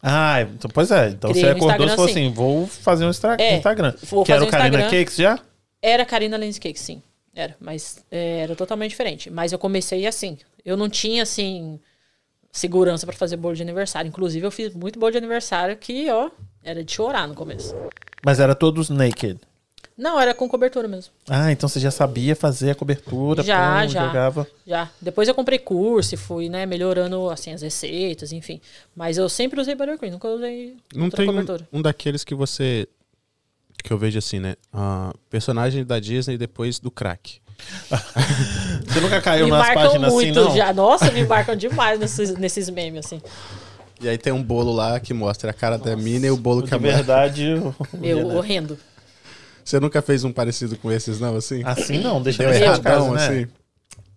Ah, 0.07 0.43
então, 0.43 0.71
pois 0.73 0.91
é. 0.91 1.09
Então 1.09 1.31
Criei 1.31 1.47
você 1.47 1.53
um 1.55 1.57
acordou 1.57 1.87
e 1.87 1.91
falou 1.91 2.05
assim. 2.11 2.31
vou 2.31 2.67
fazer 2.67 3.07
um 3.07 3.11
extra- 3.11 3.37
É, 3.41 3.57
Instagram. 3.57 3.95
vou 4.11 4.23
que 4.23 4.31
era 4.33 4.41
fazer 4.41 4.45
o 4.45 4.49
um 4.49 4.51
Karina 4.51 4.77
Instagram. 4.83 4.99
Cakes 5.05 5.17
já? 5.17 5.39
Era 5.81 6.05
Karina 6.05 6.37
Lens 6.37 6.59
Cake, 6.59 6.79
sim. 6.79 7.03
Era, 7.35 7.57
mas 7.61 8.05
é, 8.11 8.41
era 8.41 8.55
totalmente 8.55 8.91
diferente. 8.91 9.31
Mas 9.31 9.53
eu 9.53 9.59
comecei 9.59 10.07
assim. 10.07 10.39
Eu 10.65 10.77
não 10.77 10.89
tinha, 10.89 11.23
assim, 11.23 11.81
segurança 12.53 13.07
pra 13.07 13.15
fazer 13.17 13.37
bolo 13.37 13.55
de 13.57 13.63
aniversário. 13.63 14.09
Inclusive, 14.09 14.47
eu 14.47 14.51
fiz 14.51 14.73
muito 14.75 14.99
bolo 14.99 15.13
de 15.13 15.19
aniversário 15.19 15.77
que, 15.77 16.09
ó, 16.11 16.31
era 16.63 16.85
de 16.85 16.93
chorar 16.93 17.27
no 17.27 17.35
começo. 17.35 17.75
Mas 18.25 18.39
era 18.41 18.55
todos 18.55 18.89
naked. 18.91 19.39
Não, 19.97 20.19
era 20.21 20.35
com 20.35 20.49
cobertura 20.49 20.89
mesmo. 20.89 21.13
Ah, 21.29 21.53
então 21.53 21.69
você 21.69 21.79
já 21.79 21.91
sabia 21.91 22.35
fazer 22.35 22.73
a 22.73 22.75
cobertura, 22.75 23.45
Já, 23.45 23.83
pum, 23.83 23.89
já. 23.89 24.07
jogava. 24.07 24.47
Já. 24.67 24.91
Depois 25.01 25.29
eu 25.29 25.35
comprei 25.35 25.59
curso 25.59 26.15
e 26.15 26.17
fui, 26.19 26.49
né, 26.49 26.67
melhorando, 26.67 27.31
assim, 27.31 27.53
as 27.53 27.63
receitas, 27.63 28.33
enfim. 28.33 28.61
Mas 28.97 29.19
eu 29.19 29.29
sempre 29.29 29.61
usei 29.61 29.77
buttercream, 29.77 30.11
nunca 30.13 30.27
usei 30.29 30.77
Não 30.95 31.05
outra 31.05 31.19
tem 31.19 31.29
um, 31.29 31.33
cobertura. 31.33 31.69
um 31.73 31.81
daqueles 31.81 32.25
que 32.25 32.35
você. 32.35 32.89
Que 33.85 33.93
eu 33.93 33.99
vejo 33.99 34.19
assim, 34.19 34.41
né? 34.41 34.57
Ah, 34.73 35.13
personagem 35.31 35.85
da 35.85 36.01
Disney 36.01 36.37
depois 36.39 36.79
do 36.81 36.91
crack. 36.91 37.39
Você 38.89 39.01
nunca 39.01 39.21
caiu 39.21 39.45
Me 39.47 39.53
nas 39.53 39.73
páginas 39.75 40.13
muito 40.13 40.39
assim, 40.41 40.49
não? 40.49 40.57
já. 40.57 40.73
Nossa, 40.73 41.11
me 41.13 41.25
marcam 41.25 41.55
demais 41.57 41.99
nesses, 42.01 42.35
nesses 42.37 42.69
memes, 42.71 43.05
assim. 43.07 43.21
E 44.01 44.09
aí 44.09 44.19
tem 44.19 44.33
um 44.33 44.43
bolo 44.43 44.73
lá 44.73 44.99
que 45.01 45.15
mostra 45.15 45.51
a 45.51 45.55
cara 45.55 45.79
da 45.79 45.95
mina 45.97 46.27
e 46.27 46.31
o 46.31 46.37
bolo 46.37 46.63
que 46.67 46.75
a 46.75 46.79
mulher. 46.79 46.97
verdade, 46.97 47.45
eu- 47.45 47.75
Meu, 47.93 48.27
horrendo. 48.37 48.79
Você 49.65 49.81
nunca 49.81 50.03
fez 50.03 50.25
um 50.25 50.33
parecido 50.33 50.77
com 50.77 50.93
esses, 50.93 51.19
não, 51.19 51.35
assim? 51.37 51.63
assim 51.65 51.99
não, 51.99 52.21
deixa 52.23 52.39
Deu 52.43 52.53
eu 52.53 52.59
ver 52.59 52.63
erradão, 52.63 53.13
né? 53.15 53.27
assim. 53.27 53.49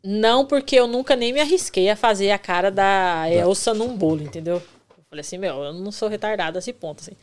Não, 0.03 0.45
porque 0.45 0.75
eu 0.75 0.87
nunca 0.87 1.15
nem 1.15 1.33
me 1.33 1.39
arrisquei 1.39 1.89
a 1.89 1.95
fazer 1.95 2.31
a 2.31 2.37
cara 2.37 2.69
da 2.69 3.25
Elsa 3.29 3.73
num 3.73 3.95
bolo, 3.95 4.23
entendeu? 4.23 4.55
Eu 4.55 5.03
falei 5.09 5.21
assim, 5.21 5.37
meu, 5.37 5.63
eu 5.63 5.73
não 5.73 5.91
sou 5.91 6.07
retardada 6.09 6.57
a 6.57 6.59
esse 6.59 6.73
ponto, 6.73 7.01
assim. 7.01 7.13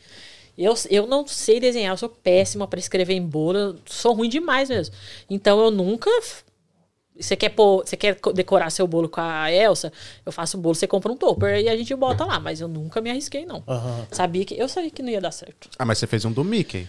Eu, 0.57 0.73
eu 0.89 1.05
não 1.05 1.27
sei 1.27 1.59
desenhar, 1.59 1.93
eu 1.93 1.97
sou 1.97 2.09
péssima 2.09 2.67
pra 2.67 2.79
escrever 2.79 3.13
em 3.13 3.21
bolo, 3.25 3.57
eu 3.57 3.75
sou 3.85 4.13
ruim 4.13 4.29
demais 4.29 4.69
mesmo. 4.69 4.95
Então 5.29 5.59
eu 5.63 5.69
nunca. 5.69 6.09
Você 7.17 7.35
quer, 7.35 7.49
pôr, 7.49 7.85
você 7.85 7.95
quer 7.95 8.15
co- 8.19 8.33
decorar 8.33 8.69
seu 8.69 8.85
bolo 8.85 9.07
com 9.07 9.21
a 9.21 9.51
Elsa? 9.51 9.91
Eu 10.25 10.31
faço 10.31 10.57
o 10.57 10.61
bolo, 10.61 10.75
você 10.75 10.85
compra 10.87 11.11
um 11.11 11.15
topper 11.15 11.59
e 11.61 11.69
a 11.69 11.75
gente 11.77 11.93
bota 11.95 12.25
lá. 12.25 12.39
Mas 12.39 12.59
eu 12.59 12.67
nunca 12.67 12.99
me 13.01 13.09
arrisquei, 13.09 13.45
não. 13.45 13.63
Aham. 13.67 14.05
Sabia 14.11 14.43
que, 14.45 14.53
eu 14.59 14.67
sabia 14.67 14.91
que 14.91 15.01
não 15.01 15.09
ia 15.09 15.21
dar 15.21 15.31
certo. 15.31 15.69
Ah, 15.79 15.85
mas 15.85 15.97
você 15.97 16.07
fez 16.07 16.25
um 16.25 16.31
do 16.31 16.43
Mickey. 16.43 16.87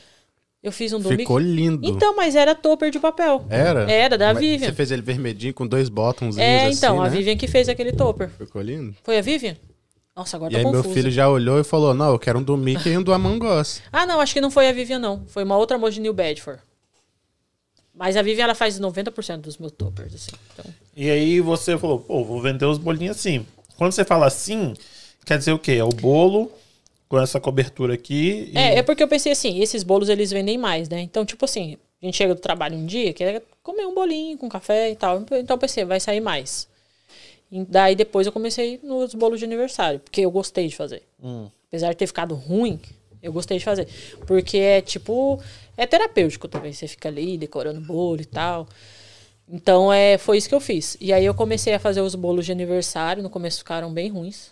Eu 0.67 0.73
fiz 0.73 0.93
um 0.93 0.99
do 0.99 1.09
Ficou 1.09 1.39
lindo. 1.39 1.87
Então, 1.87 2.17
mas 2.17 2.35
era 2.35 2.53
topper 2.53 2.91
de 2.91 2.99
papel. 2.99 3.45
Era? 3.49 3.89
Era, 3.89 4.19
da 4.19 4.35
Mas 4.35 4.41
Vivian. 4.43 4.67
Você 4.67 4.73
fez 4.75 4.91
ele 4.91 5.01
vermelhinho 5.01 5.55
com 5.55 5.65
dois 5.65 5.89
botõezinhos 5.89 6.39
É, 6.39 6.67
assim, 6.67 6.77
então, 6.77 7.01
a 7.01 7.05
né? 7.05 7.11
Vivian 7.11 7.37
que 7.37 7.47
fez 7.47 7.69
aquele 7.69 7.93
topper. 7.93 8.29
Ficou 8.31 8.61
lindo. 8.61 8.93
Foi 9.05 9.17
a 9.17 9.23
Vivian? 9.23 9.57
Nossa, 10.17 10.37
agora 10.37 10.51
E 10.51 10.55
tô 10.55 10.59
aí 10.59 10.65
meu 10.65 10.83
confusa. 10.83 10.93
filho 10.93 11.09
já 11.13 11.29
olhou 11.29 11.61
e 11.61 11.63
falou, 11.63 11.95
não, 11.95 12.11
eu 12.11 12.19
quero 12.19 12.41
um 12.41 12.43
do 12.43 12.57
Mickey 12.57 12.89
e 12.89 12.99
um 12.99 13.03
do 13.05 13.13
Among 13.13 13.47
Us. 13.47 13.81
Ah, 13.93 14.05
não, 14.05 14.19
acho 14.21 14.35
que 14.35 14.41
não 14.41 14.51
foi 14.51 14.69
a 14.69 14.73
Vivian, 14.73 14.99
não. 14.99 15.23
Foi 15.29 15.45
uma 15.45 15.57
outra 15.57 15.79
moça 15.79 15.93
de 15.93 16.01
New 16.01 16.13
Bedford. 16.13 16.59
Mas 17.95 18.17
a 18.17 18.23
Vivian, 18.23 18.43
ela 18.43 18.55
faz 18.57 18.81
90% 18.81 19.43
dos 19.43 19.59
meus 19.59 19.71
toppers, 19.71 20.17
assim. 20.17 20.33
Então, 20.53 20.65
E 20.97 21.09
aí 21.09 21.41
você 21.41 21.79
falou, 21.79 22.01
pô, 22.01 22.25
vou 22.25 22.43
vender 22.43 22.65
os 22.65 22.77
bolinhos 22.79 23.17
assim. 23.17 23.47
Quando 23.79 23.93
você 23.93 24.05
fala 24.05 24.27
assim, 24.27 24.75
quer 25.25 25.39
dizer 25.39 25.53
o 25.53 25.61
quê? 25.61 25.73
É 25.75 25.85
o 25.85 25.91
bolo 25.91 26.51
com 27.09 27.19
essa 27.19 27.41
cobertura 27.41 27.95
aqui. 27.95 28.51
e- 28.53 28.59
É, 28.59 28.79
é 28.79 28.83
porque 28.83 29.03
eu 29.03 29.09
pensei 29.09 29.33
assim, 29.33 29.61
esses 29.61 29.83
bolos 29.83 30.09
eles 30.09 30.31
vendem 30.31 30.59
mais, 30.59 30.89
né? 30.89 31.01
Então, 31.01 31.25
tipo 31.25 31.45
assim, 31.45 31.77
a 32.03 32.07
gente 32.07 32.17
chega 32.17 32.35
do 32.35 32.41
trabalho 32.41 32.77
um 32.77 32.87
dia, 32.87 33.13
quer 33.13 33.43
comer 33.63 33.87
um 33.87 33.95
bolinho 33.95 34.37
com 34.39 34.49
café 34.49 34.91
e 34.91 34.97
tal. 34.97 35.21
Então 35.21 35.55
eu 35.57 35.59
pensei, 35.59 35.85
vai 35.85 36.01
sair 36.01 36.21
mais. 36.21 36.69
E 37.51 37.65
daí 37.65 37.95
depois 37.95 38.27
eu 38.27 38.33
comecei 38.33 38.81
nos 38.83 39.15
bolos 39.15 39.39
de 39.39 39.45
aniversário, 39.45 40.01
porque 40.01 40.21
eu 40.21 40.31
gostei 40.31 40.67
de 40.69 40.75
fazer. 40.77 41.03
Hum. 41.23 41.49
Apesar 41.69 41.91
de 41.91 41.97
ter 41.97 42.07
ficado 42.07 42.35
ruim, 42.35 42.81
eu 43.23 43.33
gostei 43.33 43.59
de 43.59 43.65
fazer. 43.65 43.87
Porque 44.27 44.57
é 44.59 44.81
tipo, 44.81 45.41
é 45.77 45.87
terapêutico 45.87 46.49
também. 46.49 46.73
Você 46.73 46.89
fica 46.89 47.09
ali 47.09 47.39
decorando 47.39 47.81
bolo 47.81 48.21
e 48.21 48.25
tal. 48.25 48.67
Então 49.49 49.93
é, 49.93 50.19
foi 50.19 50.39
isso 50.39 50.49
que 50.49 50.55
eu 50.55 50.61
fiz. 50.61 50.97
E 51.01 51.13
aí 51.13 51.25
eu 51.25 51.35
comecei 51.35 51.73
a 51.73 51.79
fazer 51.79 52.01
os 52.01 52.15
bolos 52.17 52.45
de 52.47 52.53
aniversário. 52.53 53.23
No 53.23 53.31
começo 53.31 53.59
ficaram 53.59 53.93
bem 53.93 54.09
ruins. 54.09 54.51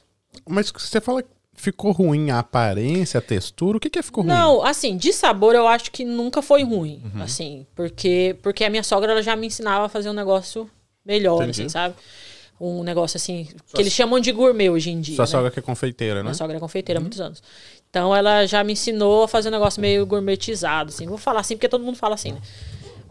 Mas 0.49 0.71
você 0.71 1.01
fala 1.01 1.23
que 1.23 1.29
ficou 1.55 1.93
ruim 1.93 2.31
a 2.31 2.41
aparência, 2.41 3.19
a 3.19 3.23
textura, 3.23 3.77
o 3.79 3.81
que 3.81 3.89
que 3.89 3.99
é 3.99 4.03
ficou 4.03 4.23
ruim? 4.25 4.33
Não, 4.33 4.65
assim, 4.65 4.97
de 4.97 5.13
sabor 5.13 5.55
eu 5.55 5.67
acho 5.67 5.91
que 5.91 6.05
nunca 6.05 6.43
foi 6.43 6.63
ruim, 6.63 7.03
assim, 7.21 7.67
porque 7.75 8.37
porque 8.43 8.65
a 8.65 8.71
minha 8.71 8.83
sogra 8.83 9.13
ela 9.13 9.23
já 9.23 9.35
me 9.37 9.47
ensinava 9.47 9.87
a 9.87 9.89
fazer 9.89 10.11
um 10.11 10.15
negócio 10.15 10.69
melhor, 11.05 11.43
Entendi. 11.43 11.63
assim, 11.63 11.69
sabe? 11.69 11.95
Um 12.61 12.83
negócio 12.85 13.17
assim 13.17 13.49
que 13.75 13.81
eles 13.81 13.93
chamam 13.93 14.21
de 14.21 14.31
gourmet 14.31 14.71
hoje 14.71 14.91
em 14.91 15.01
dia. 15.01 15.17
Sua 15.17 15.25
né? 15.25 15.31
sogra 15.31 15.51
que 15.51 15.59
é 15.59 15.63
confeiteira, 15.63 16.17
né? 16.17 16.23
Minha 16.23 16.35
sogra 16.35 16.57
é 16.57 16.61
confeiteira 16.61 17.01
há 17.01 17.03
muitos 17.03 17.21
anos. 17.21 17.43
Então 17.91 18.15
ela 18.15 18.47
já 18.47 18.63
me 18.63 18.73
ensinou 18.73 19.25
a 19.25 19.29
fazer 19.29 19.49
um 19.49 19.53
negócio 19.53 19.81
meio 19.81 20.07
gourmetizado, 20.07 20.91
assim. 20.91 21.07
Vou 21.07 21.19
falar 21.19 21.41
assim 21.41 21.57
porque 21.57 21.69
todo 21.69 21.83
mundo 21.85 21.97
fala 21.97 22.15
assim, 22.15 22.33
né? 22.33 22.41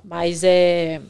Mas 0.03 0.43
é 0.43 1.01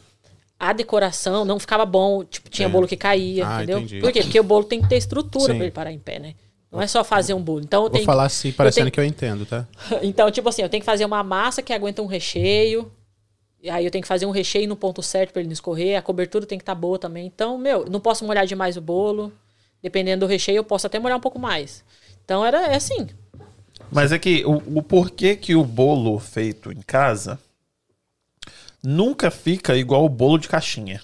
a 0.60 0.72
decoração 0.72 1.44
não 1.44 1.60
ficava 1.60 1.86
bom, 1.86 2.24
tipo, 2.24 2.50
tinha 2.50 2.70
bolo 2.70 2.88
que 2.88 2.96
caía, 2.96 3.46
Ah, 3.46 3.58
entendeu? 3.58 3.80
entendi. 3.80 4.00
Por 4.00 4.12
quê? 4.14 4.22
Porque 4.22 4.40
o 4.40 4.44
bolo 4.44 4.64
tem 4.64 4.82
que 4.82 4.88
ter 4.88 4.96
estrutura 4.96 5.52
Sim. 5.52 5.58
pra 5.58 5.66
ele 5.66 5.72
parar 5.72 5.92
em 5.92 6.00
pé, 6.00 6.20
né? 6.20 6.36
Não 6.74 6.82
é 6.82 6.88
só 6.88 7.04
fazer 7.04 7.36
um 7.36 7.42
bolo. 7.42 7.62
Então 7.62 7.82
eu 7.82 7.84
Vou 7.84 7.92
tenho 7.92 8.06
falar 8.06 8.26
assim, 8.26 8.52
parecendo 8.52 8.86
tenho- 8.86 8.92
que 8.92 9.00
eu 9.00 9.04
entendo, 9.06 9.46
tá? 9.46 9.68
Então, 10.02 10.30
tipo 10.32 10.50
assim, 10.50 10.64
eu 10.64 10.70
tenho 10.70 10.82
que 10.82 10.86
fazer 10.86 11.06
uma 11.06 11.22
massa 11.24 11.62
que 11.62 11.72
aguenta 11.72 12.02
um 12.02 12.08
recheio. 12.08 12.92
E 13.62 13.70
aí 13.70 13.86
eu 13.86 13.92
tenho 13.92 14.02
que 14.02 14.08
fazer 14.08 14.26
um 14.26 14.32
recheio 14.32 14.68
no 14.68 14.76
ponto 14.76 15.02
certo 15.04 15.32
pra 15.32 15.40
ele 15.42 15.48
não 15.48 15.54
escorrer. 15.54 15.98
A 15.98 16.02
cobertura 16.02 16.46
tem 16.48 16.58
que 16.58 16.64
estar 16.64 16.76
boa 16.76 16.98
também. 16.98 17.28
Então, 17.28 17.58
meu, 17.58 17.86
não 17.86 18.00
posso 18.00 18.26
molhar 18.26 18.46
demais 18.48 18.76
o 18.76 18.82
bolo. 18.82 19.32
Dependendo 19.82 20.26
do 20.26 20.30
recheio, 20.30 20.58
eu 20.58 20.64
posso 20.64 20.88
até 20.88 20.98
molhar 21.00 21.18
um 21.18 21.22
pouco 21.22 21.38
mais. 21.40 21.84
Então 22.26 22.44
era 22.44 22.66
é 22.68 22.76
assim. 22.76 23.08
Mas 23.92 24.12
é 24.12 24.18
que 24.18 24.44
o, 24.44 24.80
o 24.80 24.82
porquê 24.82 25.36
que 25.36 25.56
o 25.56 25.64
bolo 25.64 26.18
feito 26.18 26.72
em 26.72 26.82
casa 26.82 27.40
nunca 28.82 29.30
fica 29.30 29.76
igual 29.78 30.04
o 30.06 30.10
bolo 30.10 30.38
de 30.40 30.48
caixinha. 30.48 31.02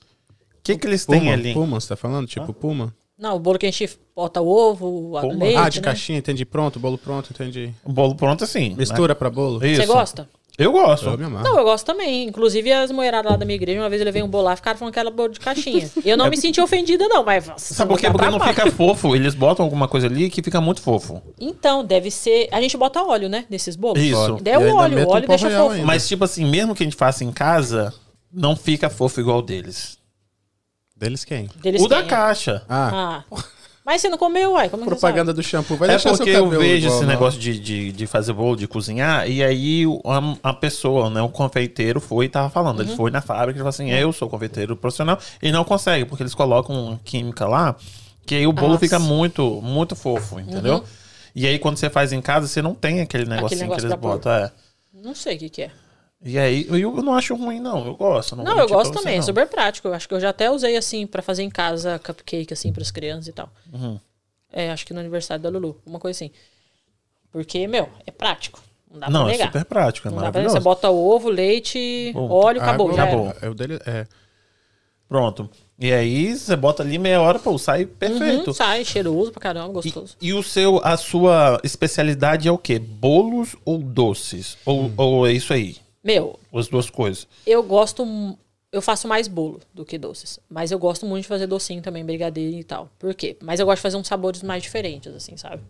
O 0.00 0.62
que, 0.62 0.76
que 0.76 0.86
eles 0.86 1.06
têm 1.06 1.20
Puma, 1.20 1.32
ali? 1.32 1.54
Puma, 1.54 1.80
você 1.80 1.88
tá 1.88 1.96
falando? 1.96 2.26
Tipo 2.26 2.52
Puma? 2.52 2.94
Não, 3.18 3.34
o 3.36 3.38
bolo 3.40 3.58
que 3.58 3.66
a 3.66 3.70
gente 3.70 3.98
bota 4.14 4.40
o 4.40 4.48
ovo, 4.48 5.16
a 5.16 5.22
leite, 5.22 5.56
ah, 5.56 5.68
de 5.68 5.80
né? 5.80 5.84
caixinha, 5.84 6.18
entendi. 6.18 6.44
Pronto, 6.44 6.78
bolo 6.78 6.96
pronto, 6.96 7.30
entendi. 7.32 7.72
O 7.84 7.92
bolo 7.92 8.14
pronto 8.14 8.44
assim. 8.44 8.74
Mistura 8.76 9.14
pra 9.14 9.28
bolo? 9.28 9.58
Né? 9.58 9.72
Isso. 9.72 9.82
Você 9.82 9.86
gosta? 9.86 10.28
Eu 10.58 10.72
gosto. 10.72 11.08
Eu. 11.08 11.16
Não, 11.16 11.56
eu 11.56 11.62
gosto 11.64 11.86
também. 11.86 12.26
Inclusive, 12.26 12.72
as 12.72 12.90
mulheradas 12.90 13.30
lá 13.30 13.36
da 13.38 13.44
minha 13.44 13.54
igreja, 13.54 13.80
uma 13.80 13.88
vez 13.88 14.00
eu 14.00 14.04
levei 14.04 14.24
um 14.24 14.28
bolo 14.28 14.42
lá, 14.42 14.56
ficaram 14.56 14.76
falando 14.76 14.92
que 14.92 14.98
era 14.98 15.08
bolo 15.08 15.28
de 15.32 15.38
caixinha. 15.38 15.88
Eu 16.04 16.16
não 16.16 16.28
me 16.28 16.36
senti 16.36 16.60
ofendida, 16.60 17.06
não, 17.06 17.24
mas. 17.24 17.48
É 17.48 17.52
Sabe 17.56 17.90
por 17.90 18.00
quê? 18.00 18.10
Porque 18.10 18.28
não 18.28 18.40
fica 18.40 18.68
fofo. 18.72 19.14
Eles 19.14 19.36
botam 19.36 19.64
alguma 19.64 19.86
coisa 19.86 20.08
ali 20.08 20.28
que 20.28 20.42
fica 20.42 20.60
muito 20.60 20.82
fofo. 20.82 21.22
Então, 21.40 21.84
deve 21.84 22.10
ser. 22.10 22.48
A 22.50 22.60
gente 22.60 22.76
bota 22.76 23.00
óleo, 23.04 23.28
né? 23.28 23.44
Nesses 23.48 23.76
bolos. 23.76 24.02
Isso. 24.02 24.38
Daí 24.42 24.54
E 24.54 24.56
o 24.56 24.74
óleo, 24.74 25.06
o 25.06 25.10
óleo 25.10 25.28
deixa 25.28 25.48
fofo. 25.48 25.70
ainda. 25.74 25.86
Mas, 25.86 26.08
tipo 26.08 26.24
assim, 26.24 26.44
mesmo 26.44 26.74
que 26.74 26.82
a 26.82 26.86
gente 26.86 26.96
faça 26.96 27.22
em 27.22 27.30
casa, 27.30 27.94
não 28.32 28.56
fica 28.56 28.90
fofo 28.90 29.20
igual 29.20 29.40
deles. 29.40 29.97
Deles 30.98 31.24
quem? 31.24 31.48
Deles 31.56 31.82
o 31.82 31.88
da 31.88 32.00
quem? 32.00 32.08
caixa. 32.08 32.62
Ah, 32.68 33.22
Ah. 33.30 33.42
Mas 33.84 34.02
você 34.02 34.10
não 34.10 34.18
comeu, 34.18 34.52
uai? 34.52 34.68
Como 34.68 34.82
é 34.82 34.84
que 34.84 34.90
você 34.90 35.00
propaganda 35.00 35.32
do 35.32 35.42
shampoo. 35.42 35.78
Vai 35.78 35.88
É 35.88 35.98
porque 35.98 36.30
seu 36.30 36.44
eu 36.44 36.50
vejo 36.50 36.84
igual, 36.86 36.92
esse 36.92 37.00
não. 37.00 37.08
negócio 37.08 37.40
de, 37.40 37.58
de, 37.58 37.90
de 37.90 38.06
fazer 38.06 38.34
bolo, 38.34 38.54
de 38.54 38.68
cozinhar, 38.68 39.26
e 39.26 39.42
aí 39.42 39.84
a, 40.04 40.50
a 40.50 40.52
pessoa, 40.52 41.08
né, 41.08 41.22
o 41.22 41.30
confeiteiro 41.30 41.98
foi 41.98 42.26
e 42.26 42.28
tava 42.28 42.50
falando. 42.50 42.80
Uhum. 42.80 42.84
Ele 42.86 42.96
foi 42.96 43.10
na 43.10 43.22
fábrica 43.22 43.52
e 43.58 43.60
falou 43.60 43.70
assim: 43.70 43.90
eu 43.90 44.12
sou 44.12 44.28
confeiteiro 44.28 44.76
profissional, 44.76 45.18
e 45.40 45.50
não 45.50 45.64
consegue, 45.64 46.04
porque 46.04 46.22
eles 46.22 46.34
colocam 46.34 47.00
química 47.02 47.46
lá, 47.46 47.76
que 48.26 48.34
aí 48.34 48.46
o 48.46 48.52
bolo 48.52 48.72
Nossa. 48.72 48.80
fica 48.80 48.98
muito, 48.98 49.58
muito 49.62 49.96
fofo, 49.96 50.38
entendeu? 50.38 50.74
Uhum. 50.74 50.82
E 51.34 51.46
aí, 51.46 51.58
quando 51.58 51.78
você 51.78 51.88
faz 51.88 52.12
em 52.12 52.20
casa, 52.20 52.46
você 52.46 52.60
não 52.60 52.74
tem 52.74 53.00
aquele 53.00 53.24
negocinho 53.24 53.62
negócio 53.62 53.80
que 53.80 53.86
eles 53.86 53.98
botam. 53.98 54.32
É. 54.32 54.50
Não 54.92 55.14
sei 55.14 55.36
o 55.36 55.38
que, 55.38 55.48
que 55.48 55.62
é. 55.62 55.70
E 56.24 56.36
aí, 56.38 56.66
eu, 56.68 56.92
não 57.02 57.14
acho 57.14 57.34
ruim, 57.36 57.60
não. 57.60 57.86
Eu 57.86 57.94
gosto. 57.94 58.34
Não, 58.34 58.42
Não, 58.44 58.58
eu 58.58 58.68
gosto 58.68 58.92
você, 58.92 58.98
também, 58.98 59.14
é 59.14 59.18
não. 59.18 59.22
super 59.22 59.46
prático. 59.46 59.86
Eu 59.88 59.94
acho 59.94 60.08
que 60.08 60.14
eu 60.14 60.20
já 60.20 60.30
até 60.30 60.50
usei 60.50 60.76
assim 60.76 61.06
pra 61.06 61.22
fazer 61.22 61.44
em 61.44 61.50
casa 61.50 61.98
cupcake 62.00 62.52
assim 62.52 62.72
pras 62.72 62.90
crianças 62.90 63.28
e 63.28 63.32
tal. 63.32 63.48
Uhum. 63.72 64.00
É, 64.52 64.70
acho 64.70 64.84
que 64.84 64.92
no 64.92 64.98
aniversário 65.00 65.42
da 65.42 65.48
Lulu, 65.48 65.80
uma 65.86 66.00
coisa 66.00 66.16
assim. 66.16 66.30
Porque, 67.30 67.66
meu, 67.68 67.88
é 68.06 68.10
prático. 68.10 68.60
Não 68.90 68.98
dá 68.98 69.10
Não, 69.10 69.20
pra 69.24 69.28
é 69.28 69.32
negar. 69.32 69.46
super 69.48 69.64
prático, 69.66 70.08
é 70.08 70.10
não 70.10 70.18
dá 70.18 70.32
pra 70.32 70.40
negar. 70.40 70.52
Você 70.52 70.60
bota 70.60 70.90
ovo, 70.90 71.28
leite, 71.28 72.10
Bom, 72.12 72.28
óleo, 72.30 72.60
acabou. 72.60 72.90
Água, 72.90 73.02
acabou. 73.04 73.34
É, 73.42 73.48
o 73.50 73.54
dele, 73.54 73.78
é. 73.86 74.06
Pronto. 75.08 75.48
E 75.78 75.92
aí, 75.92 76.36
você 76.36 76.56
bota 76.56 76.82
ali 76.82 76.98
meia 76.98 77.20
hora, 77.20 77.38
pô, 77.38 77.56
sai 77.58 77.86
perfeito. 77.86 78.48
Uhum, 78.48 78.54
sai, 78.54 78.84
cheiroso 78.84 79.30
pra 79.30 79.40
caramba, 79.40 79.72
gostoso. 79.74 80.16
E, 80.20 80.28
e 80.28 80.34
o 80.34 80.42
seu, 80.42 80.80
a 80.82 80.96
sua 80.96 81.60
especialidade 81.62 82.48
é 82.48 82.50
o 82.50 82.58
quê? 82.58 82.78
Bolos 82.78 83.54
ou 83.64 83.78
doces? 83.78 84.58
Ou, 84.66 84.86
Hum. 84.86 84.94
ou 84.96 85.26
é 85.26 85.32
isso 85.32 85.52
aí? 85.52 85.76
Meu, 86.02 86.38
As 86.52 86.68
duas 86.68 86.88
coisas. 86.90 87.26
eu 87.46 87.62
gosto. 87.62 88.06
Eu 88.70 88.82
faço 88.82 89.08
mais 89.08 89.26
bolo 89.28 89.60
do 89.72 89.84
que 89.84 89.96
doces. 89.96 90.38
Mas 90.48 90.70
eu 90.70 90.78
gosto 90.78 91.06
muito 91.06 91.22
de 91.22 91.28
fazer 91.28 91.46
docinho 91.46 91.80
também, 91.80 92.04
brigadeiro 92.04 92.56
e 92.56 92.62
tal. 92.64 92.90
Por 92.98 93.14
quê? 93.14 93.36
Mas 93.40 93.58
eu 93.60 93.66
gosto 93.66 93.76
de 93.78 93.82
fazer 93.82 93.96
uns 93.96 94.06
sabores 94.06 94.42
mais 94.42 94.62
diferentes, 94.62 95.12
assim, 95.14 95.36
sabe? 95.38 95.62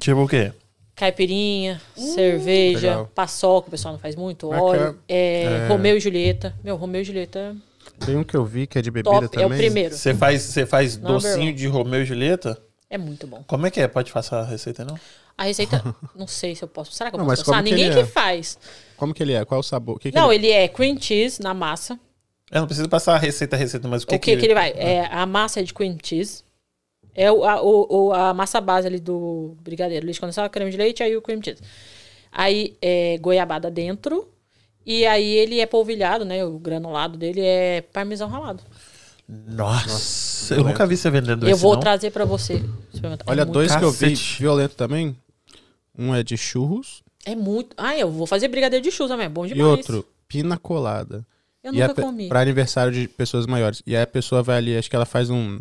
Tipo 0.00 0.22
o 0.24 0.28
quê? 0.28 0.52
Caipirinha, 0.96 1.80
cerveja, 1.96 2.88
legal. 2.88 3.10
paçoca, 3.14 3.68
o 3.68 3.70
pessoal 3.70 3.92
não 3.94 3.98
faz 4.00 4.14
muito, 4.16 4.48
óleo. 4.50 4.94
que 5.06 5.12
É, 5.14 5.66
Romeu 5.68 5.96
e 5.96 6.00
Julieta. 6.00 6.54
Meu, 6.62 6.76
Romeu 6.76 7.00
e 7.00 7.04
Julieta 7.04 7.56
Tem 8.04 8.16
um 8.16 8.24
que 8.24 8.36
eu 8.36 8.44
vi 8.44 8.66
que 8.66 8.78
é 8.78 8.82
de 8.82 8.90
bebida 8.90 9.10
top, 9.22 9.28
também. 9.28 9.44
é 9.44 9.46
o 9.46 9.56
primeiro. 9.56 9.94
Você 9.94 10.14
faz, 10.14 10.42
você 10.42 10.66
faz 10.66 10.96
Number 10.96 11.12
docinho 11.14 11.36
one. 11.48 11.52
de 11.52 11.66
Romeu 11.66 12.02
e 12.02 12.04
Julieta? 12.04 12.60
É 12.90 12.98
muito 12.98 13.26
bom. 13.26 13.42
Como 13.46 13.66
é 13.66 13.70
que 13.70 13.80
é? 13.80 13.88
Pode 13.88 14.12
passar 14.12 14.40
a 14.40 14.44
receita, 14.44 14.84
não? 14.84 14.98
A 15.36 15.44
receita, 15.44 15.82
não 16.14 16.28
sei 16.28 16.54
se 16.54 16.62
eu 16.62 16.68
posso. 16.68 16.92
Será 16.92 17.10
que 17.10 17.16
eu 17.16 17.18
Não, 17.18 17.26
posso 17.26 17.44
passar? 17.44 17.62
que 17.62 17.70
Ninguém 17.70 17.90
que 17.92 17.98
é? 17.98 18.04
faz. 18.06 18.56
Como 19.04 19.12
que 19.12 19.22
ele 19.22 19.34
é? 19.34 19.44
Qual 19.44 19.60
o 19.60 19.62
sabor? 19.62 19.98
Que 20.00 20.10
que 20.10 20.16
Não, 20.16 20.32
ele... 20.32 20.46
ele 20.46 20.52
é 20.54 20.66
cream 20.66 20.98
cheese 20.98 21.42
na 21.42 21.52
massa. 21.52 22.00
Eu 22.50 22.60
não 22.60 22.66
preciso 22.66 22.88
passar 22.88 23.14
a 23.14 23.18
receita, 23.18 23.54
a 23.54 23.58
receita, 23.58 23.86
mas 23.86 24.02
o 24.02 24.06
que 24.06 24.14
o 24.16 24.18
que, 24.18 24.34
que 24.34 24.46
ele 24.46 24.54
vai? 24.54 24.70
É, 24.70 25.06
a 25.12 25.26
massa 25.26 25.60
é 25.60 25.62
de 25.62 25.74
cream 25.74 25.98
cheese. 26.02 26.42
É 27.14 27.30
o, 27.30 27.44
a, 27.44 27.60
o, 27.62 28.06
o- 28.08 28.12
a 28.14 28.32
massa 28.32 28.62
base 28.62 28.86
ali 28.86 28.98
do 28.98 29.54
brigadeiro. 29.60 30.06
Leite 30.06 30.18
condensado, 30.18 30.48
creme 30.48 30.70
de 30.70 30.78
leite, 30.78 31.02
aí 31.02 31.14
o 31.14 31.20
cream 31.20 31.42
cheese. 31.42 31.60
Aí 32.32 32.78
é 32.80 33.18
goiabada 33.18 33.70
dentro. 33.70 34.26
E 34.86 35.04
aí 35.04 35.34
ele 35.36 35.60
é 35.60 35.66
polvilhado, 35.66 36.24
né? 36.24 36.42
O 36.44 36.58
granulado 36.58 37.18
dele 37.18 37.42
é 37.42 37.82
parmesão 37.82 38.26
ralado. 38.28 38.62
Nossa, 39.28 40.54
eu 40.54 40.64
nunca 40.64 40.86
vi 40.86 40.96
você 40.96 41.10
vendendo 41.10 41.46
eu 41.46 41.52
esse, 41.52 41.60
vou 41.62 41.74
não. 41.74 41.80
trazer 41.80 42.10
pra 42.10 42.24
você. 42.24 42.62
experimentar. 42.92 43.26
Olha, 43.28 43.42
é 43.42 43.44
dois 43.44 43.76
que 43.76 43.84
eu 43.84 43.90
vi 43.92 44.10
Cacete. 44.10 44.40
violento 44.40 44.74
também. 44.76 45.14
Um 45.96 46.14
é 46.14 46.22
de 46.22 46.36
churros 46.38 47.03
É 47.24 47.34
muito. 47.34 47.74
Ah, 47.76 47.96
eu 47.96 48.10
vou 48.10 48.26
fazer 48.26 48.48
brigadeiro 48.48 48.82
de 48.82 48.90
churros 48.90 49.10
também. 49.10 49.26
É 49.26 49.28
bom 49.28 49.46
e 49.46 49.48
demais. 49.48 49.70
outro, 49.70 50.06
pina 50.28 50.58
colada. 50.58 51.24
Eu 51.62 51.72
e 51.72 51.80
é 51.80 51.88
nunca 51.88 52.02
comi. 52.02 52.28
pra 52.28 52.40
aniversário 52.40 52.92
de 52.92 53.08
pessoas 53.08 53.46
maiores. 53.46 53.82
E 53.86 53.96
aí 53.96 54.02
a 54.02 54.06
pessoa 54.06 54.42
vai 54.42 54.58
ali, 54.58 54.76
acho 54.76 54.90
que 54.90 54.96
ela 54.96 55.06
faz 55.06 55.30
um. 55.30 55.60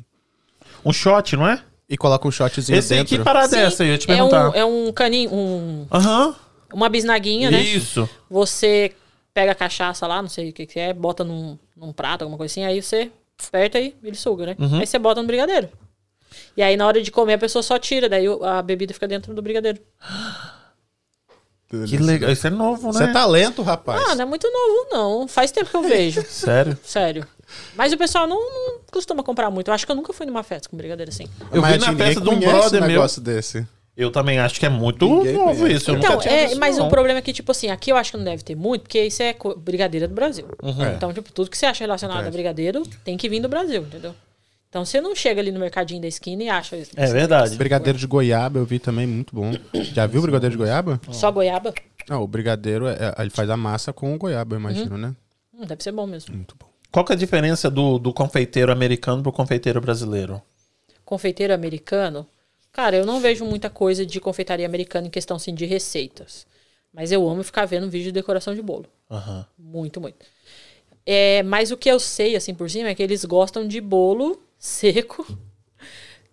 Um 0.85 0.91
shot, 0.91 1.35
não 1.37 1.47
é? 1.47 1.63
E 1.89 1.95
coloca 1.95 2.27
um 2.27 2.31
shotzinho 2.31 2.77
Esse 2.77 2.89
dentro. 2.89 3.17
que 3.17 3.23
parada 3.23 3.57
é 3.57 3.63
essa? 3.63 3.83
Eu 3.83 3.89
ia 3.89 3.97
te 3.97 4.09
é 4.09 4.15
perguntar. 4.15 4.49
um, 4.49 4.53
é 4.53 4.65
um 4.65 4.91
caninho, 4.91 5.33
um, 5.33 5.87
Aham. 5.91 6.35
uma 6.73 6.89
bisnaguinha, 6.89 7.49
né? 7.51 7.61
Isso. 7.61 8.09
Você 8.29 8.93
pega 9.33 9.51
a 9.51 9.55
cachaça 9.55 10.05
lá, 10.07 10.21
não 10.21 10.29
sei 10.29 10.49
o 10.49 10.53
que, 10.53 10.65
que 10.65 10.79
é, 10.79 10.93
bota 10.93 11.23
num, 11.23 11.57
num 11.75 11.93
prato, 11.93 12.23
alguma 12.23 12.37
coisa 12.37 12.51
assim, 12.51 12.63
aí 12.63 12.81
você 12.81 13.11
aperta 13.47 13.79
e 13.79 13.95
ele 14.03 14.15
suga, 14.15 14.45
né? 14.47 14.55
Uhum. 14.59 14.79
Aí 14.79 14.87
você 14.87 14.99
bota 14.99 15.21
no 15.21 15.27
brigadeiro. 15.27 15.69
E 16.55 16.61
aí 16.61 16.75
na 16.75 16.85
hora 16.85 17.01
de 17.01 17.11
comer 17.11 17.33
a 17.33 17.37
pessoa 17.37 17.63
só 17.63 17.77
tira, 17.79 18.09
daí 18.09 18.25
a 18.41 18.61
bebida 18.61 18.93
fica 18.93 19.07
dentro 19.07 19.33
do 19.33 19.41
brigadeiro. 19.41 19.79
Que 21.87 21.97
legal. 21.97 22.31
Isso 22.31 22.47
é 22.47 22.49
novo, 22.49 22.87
né? 22.87 22.93
Você 22.93 23.07
tá 23.11 23.25
lento, 23.25 23.61
rapaz. 23.61 24.01
Ah, 24.07 24.15
não 24.15 24.23
é 24.23 24.25
muito 24.25 24.47
novo, 24.49 24.87
não. 24.91 25.27
Faz 25.27 25.51
tempo 25.51 25.69
que 25.69 25.75
eu 25.75 25.83
vejo. 25.83 26.23
Sério? 26.29 26.77
Sério. 26.83 27.25
Mas 27.75 27.93
o 27.93 27.97
pessoal 27.97 28.25
não, 28.27 28.39
não 28.39 28.79
costuma 28.91 29.21
comprar 29.23 29.49
muito. 29.51 29.67
Eu 29.67 29.73
acho 29.73 29.85
que 29.85 29.91
eu 29.91 29.95
nunca 29.95 30.11
fui 30.13 30.25
numa 30.25 30.43
festa 30.43 30.69
com 30.69 30.77
brigadeiro 30.77 31.11
assim. 31.11 31.25
Eu 31.51 31.61
Mas 31.61 31.73
vi 31.73 31.79
na 31.79 31.95
festa 31.95 32.21
de 32.21 32.29
um 32.29 32.39
brother 32.39 32.81
um 32.83 32.85
meu. 32.87 32.95
negócio 32.95 33.21
desse. 33.21 33.67
Eu 33.95 34.09
também 34.09 34.39
acho 34.39 34.59
que 34.59 34.65
é 34.65 34.69
muito 34.69 35.07
Ninguém 35.07 35.33
novo 35.33 35.59
conhece. 35.59 35.75
isso. 35.77 35.91
Eu 35.91 35.97
Então, 35.97 36.09
nunca 36.13 36.21
tinha 36.23 36.33
é, 36.33 36.45
visto, 36.47 36.59
mas 36.59 36.77
não. 36.77 36.87
o 36.87 36.89
problema 36.89 37.19
é 37.19 37.21
que, 37.21 37.31
tipo 37.31 37.51
assim, 37.51 37.69
aqui 37.69 37.91
eu 37.91 37.95
acho 37.95 38.09
que 38.11 38.17
não 38.17 38.23
deve 38.25 38.41
ter 38.43 38.55
muito, 38.55 38.81
porque 38.83 39.03
isso 39.03 39.21
é 39.21 39.35
brigadeiro 39.57 40.07
do 40.07 40.15
Brasil. 40.15 40.47
É. 40.63 40.95
Então, 40.95 41.13
tipo, 41.13 41.31
tudo 41.31 41.47
que 41.51 41.55
você 41.57 41.67
acha 41.67 41.83
relacionado 41.83 42.25
a 42.25 42.31
brigadeiro 42.31 42.81
tem 43.05 43.15
que 43.17 43.29
vir 43.29 43.39
do 43.39 43.47
Brasil, 43.47 43.83
entendeu? 43.83 44.15
Então 44.73 44.83
você 44.83 44.99
não 44.99 45.13
chega 45.13 45.39
ali 45.39 45.51
no 45.51 45.59
mercadinho 45.59 46.01
da 46.01 46.07
esquina 46.07 46.41
e 46.41 46.49
acha 46.49 46.75
isso. 46.75 46.89
É 46.95 47.05
verdade. 47.05 47.55
Brigadeiro 47.55 47.95
de 47.95 48.07
goiaba 48.07 48.57
eu 48.57 48.65
vi 48.65 48.79
também, 48.79 49.05
muito 49.05 49.35
bom. 49.35 49.51
Já 49.71 50.07
viu 50.07 50.17
o 50.17 50.23
brigadeiro 50.23 50.53
de 50.53 50.57
goiaba? 50.57 50.99
Só 51.11 51.31
goiaba? 51.31 51.75
Não, 52.09 52.23
o 52.23 52.27
brigadeiro, 52.27 52.87
é, 52.87 52.93
é- 52.93 53.21
ele 53.21 53.29
faz 53.29 53.51
a 53.51 53.55
massa 53.55 53.93
com 53.93 54.15
o 54.15 54.17
goiaba, 54.17 54.55
eu 54.55 54.59
imagino, 54.59 54.97
né? 54.97 55.15
Hum, 55.53 55.63
deve 55.67 55.83
ser 55.83 55.91
bom 55.91 56.07
mesmo. 56.07 56.35
Muito 56.35 56.55
bom. 56.59 56.65
Qual 56.91 57.05
que 57.05 57.11
é 57.11 57.15
a 57.15 57.19
diferença 57.19 57.69
do, 57.69 57.99
do 57.99 58.11
confeiteiro 58.11 58.71
americano 58.71 59.21
pro 59.21 59.31
confeiteiro 59.31 59.79
brasileiro? 59.79 60.41
Confeiteiro 61.05 61.53
americano, 61.53 62.25
cara, 62.71 62.95
eu 62.95 63.05
não 63.05 63.19
vejo 63.19 63.45
muita 63.45 63.69
coisa 63.69 64.03
de 64.03 64.19
confeitaria 64.19 64.65
americana 64.65 65.05
em 65.05 65.11
questão 65.11 65.37
assim, 65.37 65.53
de 65.53 65.67
receitas. 65.67 66.47
Mas 66.91 67.11
eu 67.11 67.29
amo 67.29 67.43
ficar 67.43 67.65
vendo 67.67 67.87
vídeo 67.91 68.05
de 68.05 68.11
decoração 68.13 68.55
de 68.55 68.61
bolo. 68.63 68.87
Aham. 69.11 69.45
Muito, 69.55 70.01
muito. 70.01 70.25
É, 71.05 71.43
mas 71.43 71.69
o 71.69 71.77
que 71.77 71.91
eu 71.91 71.99
sei, 71.99 72.35
assim, 72.35 72.55
por 72.55 72.67
cima, 72.71 72.89
é 72.89 72.95
que 72.95 73.03
eles 73.03 73.23
gostam 73.23 73.67
de 73.67 73.79
bolo 73.79 74.41
seco 74.67 75.25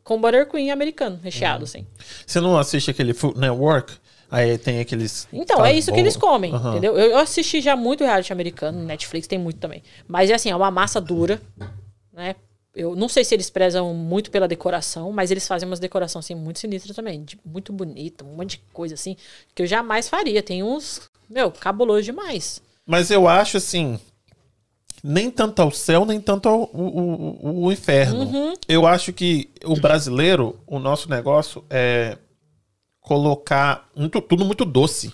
com 0.04 0.20
buttercream 0.20 0.72
americano, 0.72 1.18
recheado, 1.22 1.64
assim. 1.64 1.84
Você 2.24 2.40
não 2.40 2.56
assiste 2.56 2.90
aquele 2.90 3.12
Food 3.12 3.38
Network? 3.38 3.92
Aí 4.30 4.56
tem 4.56 4.78
aqueles. 4.78 5.26
Então, 5.32 5.64
é 5.64 5.72
isso 5.72 5.92
que 5.92 5.98
eles 5.98 6.16
comem, 6.16 6.52
Aham. 6.54 6.70
entendeu? 6.70 6.96
Eu, 6.96 7.10
eu 7.10 7.18
assisti 7.18 7.60
já 7.60 7.74
muito 7.74 8.04
reality 8.04 8.32
americano, 8.32 8.78
no 8.78 8.84
Netflix 8.84 9.26
tem 9.26 9.38
muito 9.38 9.58
também. 9.58 9.82
Mas 10.06 10.30
é 10.30 10.34
assim, 10.34 10.48
é 10.50 10.54
uma 10.56 10.70
massa 10.70 11.00
dura, 11.00 11.42
né? 12.12 12.36
Eu 12.72 12.94
não 12.94 13.08
sei 13.08 13.24
se 13.24 13.34
eles 13.34 13.50
prezam 13.50 13.92
muito 13.92 14.30
pela 14.30 14.46
decoração, 14.46 15.10
mas 15.10 15.32
eles 15.32 15.48
fazem 15.48 15.68
umas 15.68 15.80
decorações 15.80 16.24
assim 16.24 16.36
muito 16.36 16.60
sinistras 16.60 16.94
também, 16.94 17.24
de- 17.24 17.36
muito 17.44 17.72
bonita, 17.72 18.24
um 18.24 18.36
monte 18.36 18.50
de 18.52 18.62
coisa 18.72 18.94
assim, 18.94 19.16
que 19.52 19.62
eu 19.62 19.66
jamais 19.66 20.08
faria. 20.08 20.40
Tem 20.40 20.62
uns, 20.62 21.10
meu, 21.28 21.50
cabuloso 21.50 22.04
demais. 22.04 22.62
Mas 22.86 23.10
eu 23.10 23.26
acho 23.26 23.56
assim. 23.56 23.98
Nem 25.02 25.30
tanto 25.30 25.60
ao 25.62 25.70
céu, 25.70 26.04
nem 26.04 26.20
tanto 26.20 26.48
ao 26.48 26.62
o, 26.72 27.38
o- 27.42 27.64
o 27.66 27.72
inferno. 27.72 28.20
Uhum. 28.24 28.54
Eu 28.68 28.86
acho 28.86 29.12
que 29.12 29.50
o 29.64 29.74
brasileiro, 29.80 30.58
o 30.66 30.78
nosso 30.78 31.08
negócio 31.08 31.64
é 31.70 32.18
colocar 33.00 33.88
muito- 33.96 34.20
tudo 34.20 34.44
muito 34.44 34.64
doce. 34.64 35.12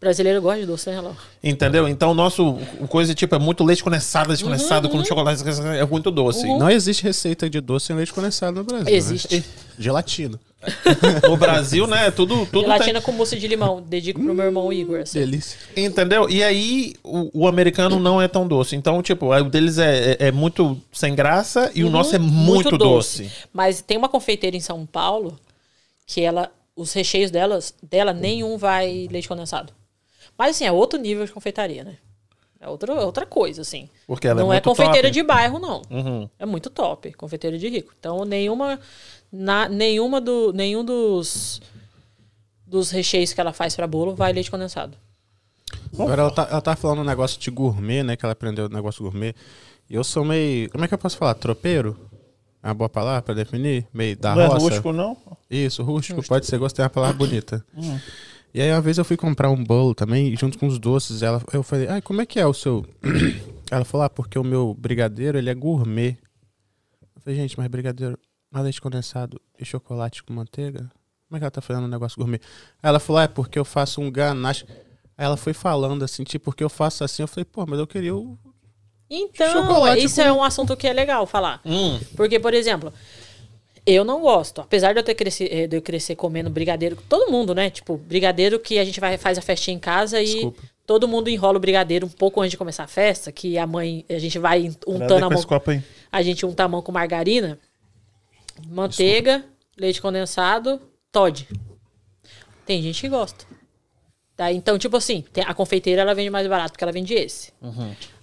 Brasileiro 0.00 0.42
gosta 0.42 0.60
de 0.60 0.66
doce, 0.66 0.90
né? 0.90 1.16
Entendeu? 1.42 1.88
Então 1.88 2.10
o 2.10 2.14
nosso 2.14 2.58
coisa 2.88 3.14
tipo 3.14 3.34
é 3.34 3.38
muito 3.38 3.64
leite 3.64 3.82
condensado, 3.82 4.28
leite 4.28 4.44
condensado 4.44 4.88
com 4.88 5.02
chocolate 5.04 5.42
é 5.78 5.84
muito 5.86 6.10
doce. 6.10 6.46
Não 6.46 6.68
existe 6.70 7.02
receita 7.02 7.48
de 7.48 7.60
doce 7.60 7.86
sem 7.86 7.96
leite 7.96 8.12
condensado 8.12 8.56
no 8.56 8.64
Brasil. 8.64 8.84
né? 8.84 8.92
Existe. 8.92 9.44
Gelatina. 9.78 10.38
No 11.28 11.36
Brasil, 11.36 11.86
né? 11.86 12.10
Tudo, 12.10 12.46
tudo 12.46 12.50
tem- 12.52 12.62
Gelatina 12.62 13.00
com 13.00 13.12
mousse 13.12 13.38
de 13.38 13.46
limão. 13.46 13.82
Dedico 13.82 14.22
pro 14.22 14.34
meu 14.34 14.46
irmão 14.46 14.72
Igor. 14.72 15.00
Assim. 15.00 15.18
Delícia. 15.18 15.58
Entendeu? 15.76 16.28
E 16.30 16.42
aí, 16.42 16.94
o, 17.02 17.42
o 17.42 17.48
americano 17.48 17.98
não 17.98 18.20
é 18.20 18.28
tão 18.28 18.48
doce. 18.48 18.74
Então, 18.74 19.02
tipo, 19.02 19.34
o 19.34 19.44
deles 19.50 19.76
é, 19.78 20.12
é, 20.12 20.16
é 20.28 20.32
muito 20.32 20.80
sem 20.92 21.14
graça 21.14 21.70
e 21.74 21.84
o 21.84 21.90
nosso 21.90 22.16
é 22.16 22.18
muito, 22.18 22.78
doce. 22.78 23.30
Mas 23.52 23.82
tem 23.82 23.98
uma 23.98 24.08
confeiteira 24.08 24.56
em 24.56 24.60
São 24.60 24.86
Paulo 24.86 25.38
que 26.06 26.22
ela, 26.22 26.50
os 26.74 26.92
recheios 26.92 27.30
delas, 27.30 27.74
dela, 27.82 28.12
nenhum 28.12 28.56
vai 28.56 29.06
leite 29.10 29.28
condensado. 29.28 29.72
Mas 30.36 30.56
assim, 30.56 30.64
é 30.64 30.72
outro 30.72 30.98
nível 30.98 31.24
de 31.24 31.32
confeitaria, 31.32 31.84
né? 31.84 31.96
É 32.60 32.68
outra, 32.68 32.94
outra 32.94 33.26
coisa, 33.26 33.60
assim. 33.60 33.90
Porque 34.06 34.26
ela 34.26 34.40
é 34.40 34.42
não 34.42 34.52
é, 34.52 34.56
muito 34.56 34.64
confeiteira 34.64 35.08
top. 35.08 35.12
de 35.12 35.22
bairro, 35.22 35.58
não. 35.58 35.82
Uhum. 35.90 36.28
É 36.38 36.46
muito 36.46 36.70
top, 36.70 37.12
confeiteira 37.12 37.58
de 37.58 37.68
rico. 37.68 37.92
Então, 37.98 38.24
nenhuma, 38.24 38.80
na, 39.30 39.68
nenhuma 39.68 40.20
do, 40.20 40.50
nenhum 40.54 40.82
dos, 40.82 41.60
dos 42.66 42.90
recheios 42.90 43.34
que 43.34 43.40
ela 43.40 43.52
faz 43.52 43.76
pra 43.76 43.86
bolo 43.86 44.14
vai 44.14 44.32
leite 44.32 44.50
condensado. 44.50 44.96
Agora 45.92 46.22
ela 46.22 46.30
tá, 46.30 46.48
ela 46.50 46.60
tá 46.60 46.74
falando 46.74 47.00
um 47.00 47.04
negócio 47.04 47.38
de 47.38 47.50
gourmet, 47.50 48.02
né? 48.02 48.16
Que 48.16 48.24
ela 48.24 48.32
aprendeu 48.32 48.66
o 48.66 48.68
negócio 48.70 49.02
gourmet. 49.02 49.34
E 49.88 49.94
eu 49.94 50.02
sou 50.02 50.24
meio. 50.24 50.70
Como 50.70 50.84
é 50.84 50.88
que 50.88 50.94
eu 50.94 50.98
posso 50.98 51.16
falar? 51.16 51.34
Tropeiro? 51.34 51.96
É 52.62 52.68
uma 52.68 52.74
boa 52.74 52.88
palavra 52.88 53.20
pra 53.20 53.34
definir? 53.34 53.86
Meio 53.92 54.16
da 54.16 54.34
Não 54.34 54.40
é 54.40 54.46
roça? 54.46 54.60
rústico, 54.60 54.92
não? 54.92 55.16
Isso, 55.50 55.82
rústico, 55.82 56.26
pode 56.26 56.46
ser, 56.46 56.56
gostei, 56.56 56.82
é 56.82 56.86
uma 56.86 56.90
palavra 56.90 57.14
bonita. 57.14 57.62
E 58.54 58.62
aí 58.62 58.70
uma 58.70 58.80
vez 58.80 58.98
eu 58.98 59.04
fui 59.04 59.16
comprar 59.16 59.50
um 59.50 59.62
bolo 59.64 59.94
também, 59.96 60.34
junto 60.36 60.56
com 60.56 60.68
os 60.68 60.78
doces, 60.78 61.22
ela, 61.22 61.42
eu 61.52 61.62
falei, 61.64 61.88
ai, 61.88 62.00
como 62.00 62.20
é 62.22 62.26
que 62.26 62.38
é 62.38 62.46
o 62.46 62.54
seu... 62.54 62.86
ela 63.68 63.84
falou, 63.84 64.04
ah, 64.04 64.08
porque 64.10 64.38
o 64.38 64.44
meu 64.44 64.72
brigadeiro, 64.78 65.36
ele 65.36 65.50
é 65.50 65.54
gourmet. 65.54 66.16
Eu 67.16 67.20
falei, 67.20 67.36
gente, 67.40 67.58
mas 67.58 67.66
brigadeiro, 67.66 68.16
mas 68.52 68.62
leite 68.62 68.80
condensado 68.80 69.40
e 69.58 69.64
chocolate 69.64 70.22
com 70.22 70.32
manteiga? 70.32 70.88
Como 71.28 71.36
é 71.36 71.38
que 71.40 71.44
ela 71.44 71.50
tá 71.50 71.60
fazendo 71.60 71.84
um 71.86 71.88
negócio 71.88 72.16
gourmet? 72.16 72.40
Aí 72.80 72.88
ela 72.90 73.00
falou, 73.00 73.18
ah, 73.18 73.24
é 73.24 73.28
porque 73.28 73.58
eu 73.58 73.64
faço 73.64 74.00
um 74.00 74.08
ganache. 74.08 74.64
Aí 75.18 75.24
ela 75.24 75.36
foi 75.36 75.52
falando 75.52 76.04
assim, 76.04 76.22
tipo, 76.22 76.44
porque 76.44 76.62
eu 76.62 76.70
faço 76.70 77.02
assim, 77.02 77.22
eu 77.24 77.28
falei, 77.28 77.44
pô, 77.44 77.66
mas 77.66 77.78
eu 77.80 77.88
queria 77.88 78.14
o... 78.14 78.38
Então, 79.10 79.52
Chocolate 79.62 80.04
isso 80.04 80.16
com- 80.16 80.22
é 80.28 80.32
um 80.32 80.42
assunto 80.44 80.76
que 80.76 80.86
é 80.86 80.92
legal 80.92 81.26
falar. 81.26 81.60
Hum. 81.64 81.98
Porque, 82.16 82.38
por 82.38 82.54
exemplo, 82.54 82.92
eu 83.86 84.04
não 84.04 84.20
gosto. 84.20 84.60
Apesar 84.60 84.92
de 84.92 84.98
eu 85.00 85.02
ter 85.02 85.14
cresci, 85.14 85.48
eh, 85.50 85.66
de 85.66 85.76
eu 85.76 85.82
crescer 85.82 86.16
comendo 86.16 86.48
brigadeiro, 86.50 86.96
todo 87.08 87.30
mundo, 87.30 87.54
né? 87.54 87.70
Tipo, 87.70 87.96
brigadeiro 87.96 88.58
que 88.58 88.78
a 88.78 88.84
gente 88.84 88.98
vai 89.00 89.16
faz 89.18 89.36
a 89.38 89.42
festinha 89.42 89.76
em 89.76 89.80
casa 89.80 90.20
e 90.22 90.24
Desculpa. 90.26 90.62
todo 90.86 91.06
mundo 91.08 91.28
enrola 91.28 91.56
o 91.58 91.60
brigadeiro 91.60 92.06
um 92.06 92.10
pouco 92.10 92.40
antes 92.40 92.52
de 92.52 92.56
começar 92.56 92.84
a 92.84 92.88
festa, 92.88 93.30
que 93.30 93.58
a 93.58 93.66
mãe, 93.66 94.04
a 94.08 94.18
gente 94.18 94.38
vai 94.38 94.70
untando 94.86 95.24
a 95.24 95.30
mão, 95.30 95.42
a 96.10 96.22
gente 96.22 96.46
unta 96.46 96.64
a 96.64 96.68
mão 96.68 96.80
com 96.82 96.92
margarina, 96.92 97.58
manteiga, 98.68 99.44
leite 99.76 100.00
condensado, 100.00 100.80
Todd. 101.12 101.46
Tem 102.66 102.82
gente 102.82 103.00
que 103.00 103.08
gosta. 103.08 103.44
Tá? 104.36 104.50
Então, 104.50 104.78
tipo 104.78 104.96
assim, 104.96 105.22
tem- 105.32 105.44
a 105.46 105.54
confeiteira 105.54 106.02
ela 106.02 106.14
vende 106.14 106.30
mais 106.30 106.46
barato 106.46 106.72
porque 106.72 106.82
ela 106.82 106.92
vende 106.92 107.14
esse. 107.14 107.52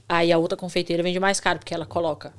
Aí 0.09 0.31
a 0.31 0.37
outra 0.37 0.57
confeiteira 0.57 1.01
vende 1.03 1.19
mais 1.19 1.39
caro 1.39 1.59
porque 1.59 1.73
ela 1.73 1.85
coloca 1.85 2.33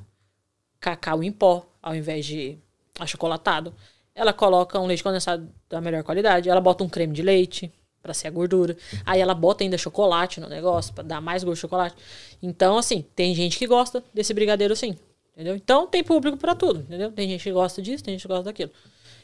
cacau 0.79 1.23
em 1.23 1.31
pó 1.31 1.65
ao 1.81 1.95
invés 1.95 2.25
de 2.25 2.57
achocolatado. 2.99 3.73
Ela 4.15 4.33
coloca 4.33 4.79
um 4.79 4.85
leite 4.85 5.03
condensado 5.03 5.49
da 5.69 5.81
melhor 5.81 6.03
qualidade. 6.03 6.49
Ela 6.49 6.61
bota 6.61 6.83
um 6.83 6.89
creme 6.89 7.13
de 7.13 7.21
leite 7.21 7.71
pra 8.01 8.13
ser 8.13 8.27
a 8.27 8.31
gordura. 8.31 8.77
Aí 9.05 9.21
ela 9.21 9.33
bota 9.33 9.63
ainda 9.63 9.77
chocolate 9.77 10.39
no 10.39 10.47
negócio 10.47 10.93
pra 10.93 11.03
dar 11.03 11.21
mais 11.21 11.43
gosto 11.43 11.55
de 11.55 11.61
chocolate. 11.61 11.95
Então, 12.41 12.77
assim, 12.77 13.05
tem 13.15 13.33
gente 13.33 13.57
que 13.57 13.65
gosta 13.65 14.03
desse 14.13 14.33
brigadeiro 14.33 14.75
sim. 14.75 14.97
Entendeu? 15.33 15.55
Então 15.55 15.87
tem 15.87 16.03
público 16.03 16.37
pra 16.37 16.53
tudo, 16.53 16.81
entendeu? 16.81 17.11
Tem 17.11 17.27
gente 17.27 17.43
que 17.43 17.51
gosta 17.51 17.81
disso, 17.81 18.03
tem 18.03 18.13
gente 18.13 18.21
que 18.21 18.27
gosta 18.27 18.43
daquilo. 18.43 18.71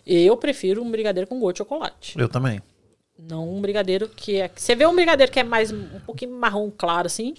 Eu 0.06 0.36
prefiro 0.38 0.82
um 0.82 0.90
brigadeiro 0.90 1.28
com 1.28 1.40
gosto 1.40 1.56
de 1.56 1.58
chocolate. 1.60 2.18
Eu 2.18 2.28
também. 2.28 2.60
Não 3.18 3.48
um 3.54 3.62
brigadeiro 3.62 4.08
que 4.08 4.38
é. 4.38 4.50
Você 4.56 4.74
vê 4.76 4.88
um 4.88 4.96
brigadeiro 4.96 5.32
que 5.32 5.40
é 5.40 5.44
mais 5.44 5.72
um 5.72 6.00
pouquinho 6.06 6.32
marrom 6.32 6.72
claro 6.76 7.06
assim, 7.06 7.36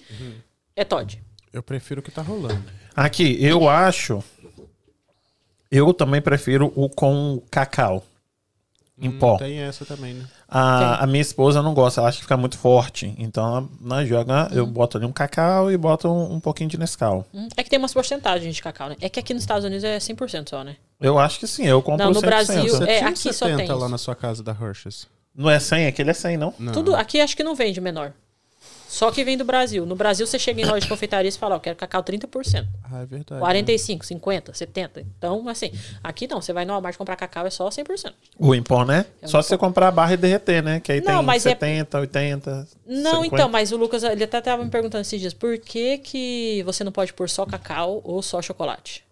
é 0.73 0.85
Todd. 0.85 1.21
Eu 1.51 1.61
prefiro 1.61 1.99
o 1.99 2.03
que 2.03 2.11
tá 2.11 2.21
rolando. 2.21 2.63
Aqui, 2.95 3.43
eu 3.43 3.67
acho. 3.67 4.23
Eu 5.71 5.93
também 5.93 6.21
prefiro 6.21 6.71
o 6.75 6.89
com 6.89 7.41
cacau. 7.49 8.03
Em 9.03 9.09
pó. 9.09 9.33
Hum, 9.33 9.37
Tem 9.37 9.57
essa 9.59 9.83
também, 9.83 10.13
né? 10.13 10.25
A, 10.47 11.03
a 11.03 11.07
minha 11.07 11.21
esposa 11.21 11.61
não 11.63 11.73
gosta, 11.73 11.99
ela 12.01 12.09
acha 12.09 12.17
que 12.17 12.23
fica 12.23 12.37
muito 12.37 12.55
forte. 12.55 13.15
Então, 13.17 13.43
ela, 13.47 13.67
na 13.79 14.05
joga, 14.05 14.47
eu 14.51 14.67
boto 14.67 14.95
ali 14.97 15.07
um 15.07 15.11
cacau 15.11 15.71
e 15.71 15.77
boto 15.77 16.07
um, 16.07 16.33
um 16.35 16.39
pouquinho 16.39 16.69
de 16.69 16.77
Nescau. 16.77 17.25
Hum, 17.33 17.47
É 17.57 17.63
que 17.63 17.69
tem 17.69 17.79
umas 17.79 17.93
porcentagens 17.93 18.53
de 18.55 18.61
cacau, 18.61 18.89
né? 18.89 18.97
É 19.01 19.09
que 19.09 19.19
aqui 19.19 19.33
nos 19.33 19.41
Estados 19.41 19.65
Unidos 19.65 19.83
é 19.83 19.97
100% 19.97 20.49
só, 20.49 20.63
né? 20.63 20.75
Eu 20.99 21.17
acho 21.17 21.39
que 21.39 21.47
sim, 21.47 21.65
eu 21.65 21.81
compro 21.81 22.05
Não, 22.05 22.13
no 22.13 22.19
100%. 22.19 22.25
Brasil- 22.27 22.67
Você 22.77 22.83
É, 22.83 23.03
aqui 23.03 23.17
só 23.33 23.45
70 23.47 23.57
tem 23.57 23.67
lá 23.69 23.77
isso. 23.77 23.89
na 23.89 23.97
sua 23.97 24.13
casa 24.15 24.43
da 24.43 24.51
Hershey's. 24.51 25.07
Não 25.33 25.49
é 25.49 25.57
100, 25.59 25.87
aquele 25.87 26.11
é 26.11 26.13
100, 26.13 26.37
não? 26.37 26.53
Não. 26.59 26.73
Tudo 26.73 26.93
aqui 26.95 27.19
acho 27.21 27.35
que 27.35 27.43
não 27.43 27.55
vende 27.55 27.81
menor. 27.81 28.11
Só 28.91 29.09
que 29.09 29.23
vem 29.23 29.37
do 29.37 29.45
Brasil. 29.45 29.85
No 29.85 29.95
Brasil 29.95 30.27
você 30.27 30.37
chega 30.37 30.59
em 30.59 30.65
loja 30.65 30.81
de 30.81 30.87
confeitaria 30.89 31.29
e 31.29 31.31
fala, 31.31 31.55
ó, 31.55 31.59
quero 31.59 31.77
cacau 31.77 32.03
30%. 32.03 32.67
Ah, 32.91 33.03
é 33.03 33.05
verdade. 33.05 33.39
45, 33.39 34.05
50, 34.05 34.53
70. 34.53 34.99
Então, 35.17 35.47
assim, 35.47 35.71
aqui 36.03 36.27
não, 36.27 36.41
você 36.41 36.51
vai 36.51 36.65
no 36.65 36.73
Walmart 36.73 36.97
comprar 36.97 37.15
cacau 37.15 37.47
é 37.47 37.49
só 37.49 37.69
100%. 37.69 38.11
O 38.37 38.53
em 38.53 38.61
pó, 38.61 38.83
né? 38.83 39.05
É 39.21 39.27
Só 39.27 39.39
um 39.39 39.41
você 39.41 39.57
comprar 39.57 39.87
a 39.87 39.91
barra 39.91 40.13
e 40.15 40.17
derreter, 40.17 40.61
né? 40.61 40.81
Que 40.81 40.91
aí 40.91 40.99
Não, 40.99 41.19
tem 41.19 41.25
mas 41.25 41.45
é- 41.45 41.51
70, 41.51 41.99
80. 42.01 42.67
Não, 42.85 43.23
50. 43.23 43.35
então, 43.35 43.47
mas 43.49 43.71
o 43.71 43.77
Lucas, 43.77 44.03
ele 44.03 44.25
até 44.25 44.41
tava 44.41 44.61
me 44.65 44.69
perguntando 44.69 45.03
esses 45.03 45.21
dias, 45.21 45.33
por 45.33 45.57
que 45.57 45.97
que 45.99 46.61
você 46.65 46.83
não 46.83 46.91
pode 46.91 47.13
pôr 47.13 47.29
só 47.29 47.45
cacau 47.45 48.01
ou 48.03 48.21
só 48.21 48.41
chocolate? 48.41 49.05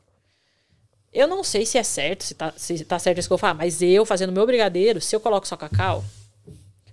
Eu 1.14 1.26
não 1.26 1.42
sei 1.42 1.66
se 1.66 1.78
é 1.78 1.84
certo, 1.84 2.26
se 2.26 2.36
tá, 2.36 2.54
se 2.58 2.84
tá 2.84 3.00
certo 3.00 3.20
isso 3.20 3.30
que 3.30 3.34
eu 3.34 3.38
falo, 3.38 3.58
mas 3.58 3.82
eu 3.82 4.06
fazendo 4.06 4.34
meu 4.34 4.46
brigadeiro, 4.46 5.00
se 5.00 5.16
eu 5.16 5.22
coloco 5.22 5.48
só 5.48 5.56
cacau, 5.56 6.04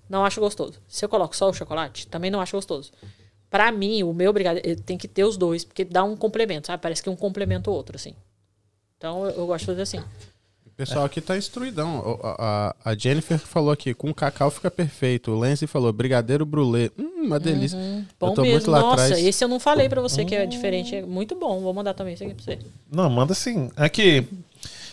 não 0.09 0.25
acho 0.25 0.41
gostoso. 0.41 0.75
Se 0.89 1.05
eu 1.05 1.09
coloco 1.09 1.37
só 1.37 1.49
o 1.51 1.55
chocolate, 1.55 2.07
também 2.07 2.31
não 2.31 2.41
acho 2.41 2.57
gostoso. 2.57 2.91
Pra 3.51 3.71
mim, 3.73 4.03
o 4.03 4.13
meu 4.13 4.33
brigadeiro 4.33 4.69
ele 4.69 4.81
tem 4.81 4.99
que 4.99 5.07
ter 5.09 5.25
os 5.25 5.37
dois, 5.37 5.65
porque 5.65 5.85
dá 5.85 6.03
um 6.05 6.17
complemento, 6.17 6.67
sabe? 6.67 6.83
Parece 6.83 7.03
que 7.03 7.09
um 7.11 7.17
complementa 7.17 7.71
o 7.71 7.73
outro, 7.75 7.97
assim. 7.97 8.13
Então, 8.99 9.25
eu, 9.25 9.31
eu 9.33 9.47
gosto 9.47 9.61
de 9.61 9.67
fazer 9.67 9.83
assim. 9.83 9.99
O 10.67 10.71
pessoal 10.77 11.05
aqui 11.07 11.21
tá 11.23 11.37
instruidão. 11.39 12.19
A, 12.23 12.75
a- 12.85 12.91
a 12.91 12.95
Jennifer 12.97 13.39
falou 13.39 13.71
aqui, 13.71 13.95
com 13.95 14.13
cacau 14.13 14.51
fica 14.51 14.71
perfeito. 14.71 15.31
O 15.31 15.39
Lance 15.39 15.67
falou, 15.67 15.91
brigadeiro 15.93 16.45
brulê. 16.45 16.91
Hum, 16.99 17.25
uma 17.25 17.41
delícia. 17.41 17.79
Bom 18.21 18.29
eu 18.29 18.35
tô 18.35 18.43
mesmo. 18.43 18.57
muito 18.57 18.71
lá 18.71 18.81
Nossa, 18.81 19.05
atrás. 19.05 19.25
esse 19.25 19.43
eu 19.43 19.49
não 19.49 19.59
falei 19.59 19.89
pra 19.89 20.03
você 20.03 20.25
que 20.25 20.35
é 20.35 20.45
diferente. 20.45 20.95
É 20.97 21.03
muito 21.03 21.35
bom. 21.35 21.61
Vou 21.61 21.73
mandar 21.73 21.95
também 21.95 22.13
isso 22.15 22.25
aqui 22.25 22.35
pra 22.35 22.45
você. 22.45 22.59
Não, 22.93 23.09
manda 23.09 23.33
sim. 23.33 23.71
Aqui. 23.77 24.27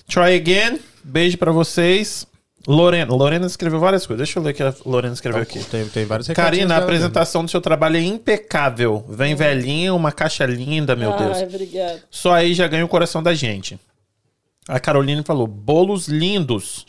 Try 0.08 0.36
again. 0.36 0.80
Beijo 1.04 1.38
pra 1.38 1.52
vocês. 1.52 2.26
Lorena. 2.68 3.14
Lorena 3.14 3.46
escreveu 3.46 3.80
várias 3.80 4.06
coisas. 4.06 4.26
Deixa 4.26 4.40
eu 4.40 4.44
ler 4.44 4.52
o 4.52 4.54
que 4.54 4.64
a 4.64 4.74
Lorena 4.86 5.14
escreveu 5.14 5.42
aqui. 5.42 5.64
Tem, 5.66 5.86
tem 5.88 6.06
vários 6.06 6.28
Karina, 6.30 6.66
a 6.66 6.68
dela 6.68 6.84
apresentação 6.84 7.44
do 7.44 7.52
seu 7.52 7.60
trabalho 7.60 7.98
é 7.98 8.02
impecável. 8.02 9.06
Vem 9.10 9.36
velhinha, 9.36 9.94
uma 9.94 10.12
caixa 10.12 10.46
linda, 10.46 10.96
meu 10.96 11.16
Deus. 11.18 11.38
Ai, 11.38 11.44
obrigada. 11.44 12.04
Só 12.10 12.34
aí 12.34 12.54
já 12.54 12.68
ganha 12.68 12.86
o 12.86 12.88
coração 12.90 13.22
da 13.22 13.34
gente. 13.34 13.78
A 14.68 14.80
Caroline 14.80 15.24
falou: 15.24 15.46
bolos 15.48 16.08
lindos. 16.08 16.86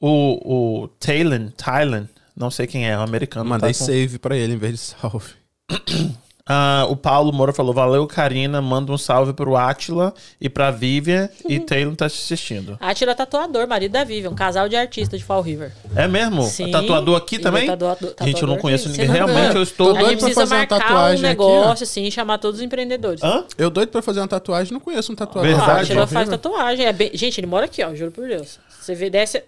O, 0.00 0.82
o 0.84 0.88
Thailand, 1.00 1.52
Thailand, 1.56 2.08
não 2.36 2.50
sei 2.50 2.66
quem 2.66 2.86
é, 2.88 2.96
o 2.96 3.00
americano. 3.00 3.44
mesmo. 3.44 3.54
Mandei 3.54 3.72
tá 3.72 3.78
com- 3.78 3.84
save 3.86 4.18
pra 4.18 4.36
ele 4.36 4.52
em 4.54 4.58
vez 4.58 4.72
de 4.74 4.78
salve. 4.80 5.32
Ah, 6.46 6.86
o 6.90 6.96
Paulo 6.96 7.32
Moura 7.32 7.54
falou: 7.54 7.72
Valeu, 7.72 8.06
Karina. 8.06 8.60
Manda 8.60 8.92
um 8.92 8.98
salve 8.98 9.32
pro 9.32 9.56
Atila 9.56 10.12
e 10.38 10.48
pra 10.50 10.70
Vivian. 10.70 11.28
E 11.48 11.58
Taylor 11.58 11.96
tá 11.96 12.06
te 12.08 12.16
assistindo. 12.16 12.76
Atila 12.80 13.12
é 13.12 13.14
tatuador, 13.14 13.66
marido 13.66 13.92
da 13.92 14.04
Vivian, 14.04 14.30
um 14.30 14.34
casal 14.34 14.68
de 14.68 14.76
artistas 14.76 15.20
de 15.20 15.24
Fall 15.24 15.40
River. 15.40 15.72
É 15.96 16.06
mesmo? 16.06 16.42
Sim. 16.42 16.70
Tatuador 16.70 17.16
aqui 17.16 17.38
também? 17.38 17.64
é 17.64 17.66
tatuador- 17.68 18.10
Gente, 18.10 18.18
eu 18.20 18.26
não 18.26 18.56
tatuador 18.56 18.58
conheço 18.60 18.88
ninguém. 18.90 19.06
Não 19.08 19.14
Realmente, 19.14 19.54
eu 19.54 19.60
A 19.60 19.62
estou. 19.62 19.92
doido 19.94 20.08
gente 20.08 20.18
pra 20.18 20.26
precisa 20.26 20.40
fazer 20.42 20.54
uma 20.54 20.58
marcar 20.60 20.76
um 20.76 20.78
tatuagem 20.80 21.14
aqui, 21.14 21.28
negócio, 21.28 21.84
assim, 21.84 22.10
chamar 22.10 22.38
todos 22.38 22.60
os 22.60 22.64
empreendedores. 22.66 23.22
Hã? 23.22 23.44
Eu 23.56 23.70
doido 23.70 23.88
pra 23.88 24.02
fazer 24.02 24.20
uma 24.20 24.28
tatuagem, 24.28 24.72
não 24.74 24.80
conheço 24.80 25.12
um 25.12 25.14
tatuador. 25.16 25.50
O 25.50 25.56
Verdade. 25.56 25.80
Atila 25.84 26.06
Fall 26.06 26.08
faz 26.08 26.28
tatuagem. 26.28 26.84
É 26.84 26.92
bem- 26.92 27.10
Gente, 27.14 27.40
ele 27.40 27.46
mora 27.46 27.64
aqui, 27.64 27.82
ó, 27.82 27.94
juro 27.94 28.10
por 28.10 28.28
Deus. 28.28 28.58
Você 28.80 28.94
vê, 28.94 29.08
desce. 29.08 29.42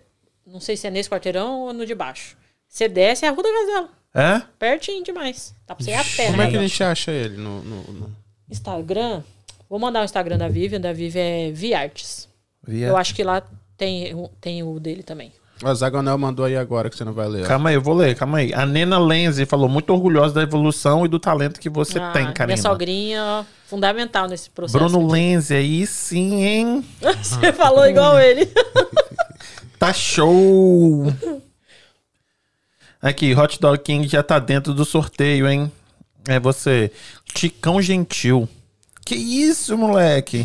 Não 0.46 0.60
sei 0.60 0.76
se 0.78 0.86
é 0.86 0.90
nesse 0.90 1.10
quarteirão 1.10 1.60
ou 1.62 1.72
no 1.74 1.84
de 1.84 1.94
baixo. 1.94 2.36
Você 2.68 2.88
desce 2.88 3.26
é 3.26 3.28
a 3.28 3.32
Rua 3.32 3.42
da 3.42 3.50
Gazela. 3.50 3.88
É? 4.16 4.40
Pertinho 4.58 5.04
demais. 5.04 5.54
Dá 5.66 5.74
pra 5.74 5.84
você 5.84 5.90
ir 5.90 5.94
a 5.94 6.02
pé, 6.04 6.26
Como 6.30 6.40
é 6.42 6.44
né? 6.46 6.50
que 6.50 6.56
a 6.56 6.60
gente 6.62 6.82
acha 6.82 7.10
ele 7.10 7.36
no... 7.36 7.62
no- 7.62 7.92
no- 7.92 8.16
Instagram. 8.50 9.22
Vou 9.68 9.78
mandar 9.78 10.00
o 10.00 10.04
Instagram 10.04 10.38
da 10.38 10.48
Vivian. 10.48 10.80
Da 10.80 10.92
Vivian 10.92 11.22
é 11.22 11.50
Viartes. 11.50 12.28
Via. 12.66 12.86
Eu 12.88 12.96
acho 12.96 13.14
que 13.14 13.22
lá 13.22 13.42
tem, 13.76 14.14
tem 14.40 14.62
o 14.62 14.80
dele 14.80 15.02
também. 15.02 15.32
O 15.62 15.74
Zagonel 15.74 16.18
mandou 16.18 16.44
aí 16.44 16.56
agora 16.56 16.88
que 16.90 16.96
você 16.96 17.04
não 17.04 17.12
vai 17.14 17.26
ler. 17.28 17.46
Calma 17.46 17.70
aí, 17.70 17.74
eu 17.76 17.80
vou 17.80 17.94
ler, 17.94 18.14
calma 18.14 18.38
aí. 18.38 18.52
A 18.52 18.66
Nena 18.66 18.98
Lenzi 18.98 19.46
falou 19.46 19.68
muito 19.68 19.90
orgulhosa 19.90 20.34
da 20.34 20.42
evolução 20.42 21.04
e 21.06 21.08
do 21.08 21.18
talento 21.18 21.58
que 21.58 21.70
você 21.70 21.98
Ah, 21.98 22.10
tem, 22.12 22.24
Karina. 22.32 22.46
Minha 22.48 22.56
sogrinha, 22.58 23.46
fundamental 23.66 24.28
nesse 24.28 24.50
processo. 24.50 24.78
Bruno 24.78 24.98
aqui. 25.06 25.12
Lenzi, 25.12 25.54
aí 25.54 25.86
sim, 25.86 26.42
hein? 26.44 26.84
Você 27.22 27.52
falou 27.54 27.86
igual 27.86 28.18
ele. 28.18 28.48
Tá 29.78 29.92
show! 29.92 31.04
Aqui, 33.06 33.36
Hot 33.36 33.60
Dog 33.60 33.78
King 33.84 34.08
já 34.08 34.20
tá 34.20 34.40
dentro 34.40 34.74
do 34.74 34.84
sorteio, 34.84 35.48
hein? 35.48 35.70
É 36.26 36.40
você. 36.40 36.90
Ticão 37.24 37.80
Gentil. 37.80 38.48
Que 39.04 39.14
isso, 39.14 39.78
moleque? 39.78 40.44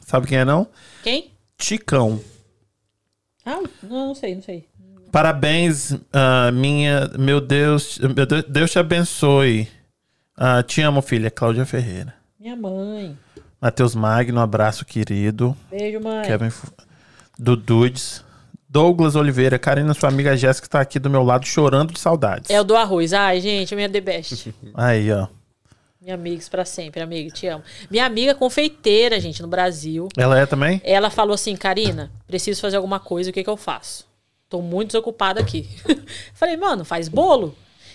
Sabe 0.00 0.26
quem 0.26 0.38
é, 0.38 0.46
não? 0.46 0.66
Quem? 1.02 1.30
Ticão. 1.58 2.22
Ah, 3.44 3.60
não, 3.82 4.06
não 4.06 4.14
sei, 4.14 4.34
não 4.34 4.40
sei. 4.40 4.66
Parabéns, 5.12 5.92
ah, 6.10 6.50
minha. 6.50 7.10
Meu 7.18 7.38
Deus. 7.38 7.98
Meu 7.98 8.24
Deus, 8.24 8.44
Deus 8.48 8.70
te 8.70 8.78
abençoe. 8.78 9.68
Ah, 10.34 10.62
te 10.62 10.80
amo, 10.80 11.02
filha. 11.02 11.30
Cláudia 11.30 11.66
Ferreira. 11.66 12.14
Minha 12.40 12.56
mãe. 12.56 13.14
Matheus 13.60 13.94
Magno, 13.94 14.40
abraço, 14.40 14.86
querido. 14.86 15.54
Beijo, 15.70 16.00
mãe. 16.00 16.22
Kevin 16.24 16.50
Dududes. 17.38 18.24
Douglas 18.68 19.16
Oliveira. 19.16 19.58
Karina, 19.58 19.94
sua 19.94 20.08
amiga 20.10 20.36
Jéssica 20.36 20.68
tá 20.68 20.80
aqui 20.80 20.98
do 20.98 21.08
meu 21.08 21.22
lado 21.22 21.46
chorando 21.46 21.92
de 21.92 21.98
saudades. 21.98 22.50
É 22.50 22.60
o 22.60 22.64
do 22.64 22.76
arroz. 22.76 23.12
Ai, 23.12 23.40
gente, 23.40 23.74
minha 23.74 23.88
The 23.88 24.00
Best. 24.00 24.54
Aí, 24.74 25.10
ó. 25.10 25.26
minha 26.00 26.14
amiga, 26.14 26.36
isso 26.36 26.50
pra 26.50 26.64
sempre, 26.64 27.00
amiga, 27.00 27.30
te 27.30 27.46
amo. 27.46 27.64
Minha 27.90 28.04
amiga 28.04 28.34
confeiteira, 28.34 29.18
gente, 29.18 29.40
no 29.40 29.48
Brasil. 29.48 30.08
Ela 30.16 30.38
é 30.38 30.44
também? 30.44 30.82
Ela 30.84 31.08
falou 31.08 31.34
assim, 31.34 31.56
Karina, 31.56 32.10
preciso 32.26 32.60
fazer 32.60 32.76
alguma 32.76 33.00
coisa, 33.00 33.30
o 33.30 33.32
que 33.32 33.42
que 33.42 33.50
eu 33.50 33.56
faço? 33.56 34.06
Tô 34.48 34.60
muito 34.60 34.88
desocupada 34.88 35.40
aqui. 35.40 35.68
Falei, 36.32 36.56
mano, 36.56 36.84
faz 36.84 37.08
bolo. 37.08 37.54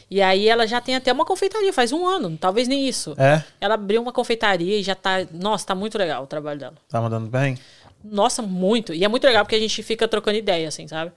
E 0.09 0.21
aí 0.21 0.47
ela 0.47 0.67
já 0.67 0.79
tem 0.79 0.95
até 0.95 1.11
uma 1.11 1.25
confeitaria, 1.25 1.73
faz 1.73 1.91
um 1.91 2.05
ano, 2.05 2.37
talvez 2.39 2.67
nem 2.67 2.87
isso. 2.87 3.15
É? 3.17 3.41
Ela 3.59 3.73
abriu 3.73 3.99
uma 3.99 4.11
confeitaria 4.11 4.77
e 4.77 4.83
já 4.83 4.93
tá. 4.93 5.25
Nossa, 5.31 5.65
tá 5.65 5.73
muito 5.73 5.97
legal 5.97 6.23
o 6.23 6.27
trabalho 6.27 6.59
dela. 6.59 6.75
Tá 6.87 7.01
mandando 7.01 7.27
bem? 7.27 7.57
Nossa, 8.03 8.41
muito. 8.41 8.93
E 8.93 9.03
é 9.03 9.07
muito 9.07 9.23
legal 9.25 9.45
porque 9.45 9.55
a 9.55 9.59
gente 9.59 9.81
fica 9.81 10.07
trocando 10.07 10.37
ideia, 10.37 10.67
assim, 10.67 10.87
sabe? 10.87 11.11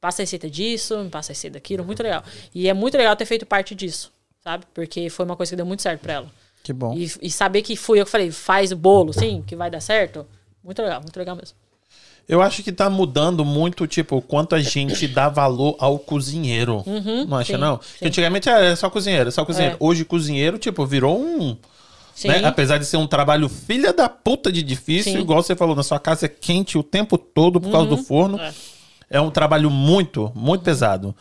Passa 0.00 0.22
a 0.22 0.24
receita 0.24 0.48
disso, 0.50 0.98
me 0.98 1.10
passa 1.10 1.32
a 1.32 1.34
receita 1.34 1.54
daquilo, 1.54 1.84
muito 1.84 2.02
legal. 2.02 2.24
E 2.54 2.68
é 2.68 2.74
muito 2.74 2.96
legal 2.96 3.14
ter 3.14 3.26
feito 3.26 3.46
parte 3.46 3.74
disso, 3.74 4.12
sabe? 4.42 4.64
Porque 4.74 5.08
foi 5.10 5.24
uma 5.24 5.36
coisa 5.36 5.50
que 5.50 5.56
deu 5.56 5.66
muito 5.66 5.82
certo 5.82 6.00
pra 6.00 6.14
ela. 6.14 6.30
Que 6.62 6.72
bom. 6.72 6.94
E, 6.96 7.10
e 7.22 7.30
saber 7.30 7.62
que 7.62 7.76
fui 7.76 8.00
eu 8.00 8.04
que 8.04 8.10
falei, 8.10 8.30
faz 8.30 8.72
o 8.72 8.76
bolo, 8.76 9.12
sim, 9.12 9.42
que 9.46 9.54
vai 9.54 9.70
dar 9.70 9.80
certo. 9.80 10.26
Muito 10.62 10.80
legal, 10.80 11.00
muito 11.00 11.16
legal 11.16 11.36
mesmo. 11.36 11.56
Eu 12.28 12.40
acho 12.40 12.62
que 12.62 12.70
tá 12.70 12.88
mudando 12.88 13.44
muito, 13.44 13.86
tipo, 13.86 14.16
o 14.16 14.22
quanto 14.22 14.54
a 14.54 14.60
gente 14.60 15.08
dá 15.08 15.28
valor 15.28 15.76
ao 15.78 15.98
cozinheiro. 15.98 16.84
não 17.26 17.36
acha, 17.36 17.54
sim, 17.54 17.58
não? 17.58 17.80
sim. 17.82 17.98
Que 17.98 18.06
Antigamente 18.06 18.48
era 18.48 18.76
só 18.76 18.88
cozinheiro, 18.88 19.30
só 19.32 19.44
cozinheiro. 19.44 19.74
É. 19.74 19.78
Hoje, 19.80 20.04
cozinheiro, 20.04 20.58
tipo, 20.58 20.86
virou 20.86 21.20
um. 21.20 21.56
Né? 22.24 22.44
Apesar 22.44 22.78
de 22.78 22.84
ser 22.86 22.96
um 22.96 23.06
trabalho 23.06 23.48
filha 23.48 23.92
da 23.92 24.08
puta 24.08 24.50
de 24.52 24.62
difícil, 24.62 25.12
Sim. 25.12 25.18
Uhum. 25.18 25.24
igual 25.24 25.42
você 25.42 25.56
falou, 25.56 25.74
na 25.74 25.82
sua 25.82 25.98
casa 25.98 26.26
é 26.26 26.28
quente 26.28 26.76
o 26.78 26.82
tempo 26.82 27.16
todo 27.18 27.60
por 27.60 27.70
causa 27.72 27.88
do 27.88 27.96
forno. 27.96 28.38
É. 28.40 28.52
É 29.10 29.20
um 29.20 29.30
trabalho 29.30 29.70
muito, 29.70 30.32
muito 30.34 30.62
pesado. 30.62 31.14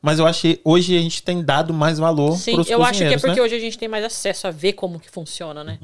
Mas 0.00 0.18
eu 0.18 0.26
acho 0.26 0.42
que 0.42 0.60
hoje 0.64 0.96
a 0.96 1.00
gente 1.00 1.22
tem 1.22 1.42
dado 1.42 1.72
mais 1.72 1.98
valor 1.98 2.36
Sim, 2.36 2.54
pros 2.56 2.68
eu 2.70 2.82
acho 2.82 2.98
que 2.98 3.04
é 3.04 3.18
porque 3.18 3.36
né? 3.36 3.42
hoje 3.42 3.54
a 3.54 3.58
gente 3.58 3.78
tem 3.78 3.88
mais 3.88 4.04
acesso 4.04 4.46
a 4.46 4.50
ver 4.50 4.74
como 4.74 5.00
que 5.00 5.10
funciona, 5.10 5.64
né? 5.64 5.78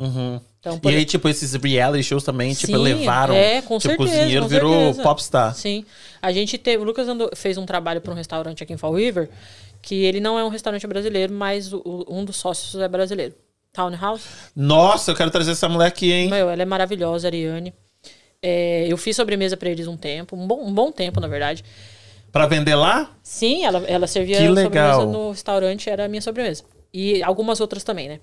Então, 0.60 0.78
E 0.84 0.88
aí, 0.88 1.04
tipo, 1.06 1.26
esses 1.26 1.54
reality 1.54 2.02
shows 2.04 2.22
também, 2.22 2.52
tipo, 2.52 2.66
Sim, 2.76 2.82
levaram. 2.82 3.34
é, 3.34 3.62
com 3.62 3.78
tipo, 3.78 3.96
certeza, 3.96 4.18
cozinheiro 4.18 4.46
virou 4.46 4.74
certeza. 4.74 5.02
popstar. 5.02 5.54
Sim. 5.54 5.86
A 6.20 6.30
gente 6.32 6.58
teve. 6.58 6.82
O 6.82 6.84
Lucas 6.86 7.08
andou- 7.08 7.30
fez 7.34 7.56
um 7.56 7.64
trabalho 7.64 8.02
para 8.02 8.12
um 8.12 8.14
restaurante 8.14 8.62
aqui 8.62 8.74
em 8.74 8.76
Fall 8.76 8.92
River, 8.94 9.30
que 9.80 9.94
ele 10.04 10.20
não 10.20 10.38
é 10.38 10.44
um 10.44 10.48
restaurante 10.50 10.86
brasileiro, 10.86 11.32
mas 11.32 11.72
o- 11.72 12.04
um 12.06 12.22
dos 12.22 12.36
sócios 12.36 12.74
é 12.80 12.86
brasileiro. 12.88 13.34
Townhouse. 13.72 14.24
Nossa, 14.54 15.10
eu 15.10 15.14
quero 15.16 15.30
trazer 15.30 15.52
essa 15.52 15.68
mulher 15.68 15.86
aqui, 15.86 16.12
hein? 16.12 16.30
Meu, 16.30 16.50
ela 16.50 16.62
é 16.62 16.64
maravilhosa, 16.64 17.28
Ariane. 17.28 17.72
É, 18.42 18.86
eu 18.88 18.96
fiz 18.96 19.16
sobremesa 19.16 19.56
para 19.56 19.68
eles 19.68 19.86
um 19.86 19.96
tempo, 19.96 20.34
um 20.34 20.46
bom, 20.46 20.64
um 20.64 20.72
bom 20.72 20.90
tempo, 20.90 21.20
na 21.20 21.28
verdade. 21.28 21.64
Pra 22.32 22.46
vender 22.46 22.74
lá? 22.74 23.10
Sim, 23.22 23.64
ela, 23.64 23.84
ela 23.86 24.06
servia 24.06 24.38
Que 24.38 24.48
legal. 24.48 25.00
sobremesa 25.00 25.18
no 25.18 25.30
restaurante, 25.30 25.90
era 25.90 26.04
a 26.04 26.08
minha 26.08 26.22
sobremesa. 26.22 26.64
E 26.92 27.22
algumas 27.22 27.60
outras 27.60 27.84
também, 27.84 28.08
né? 28.08 28.20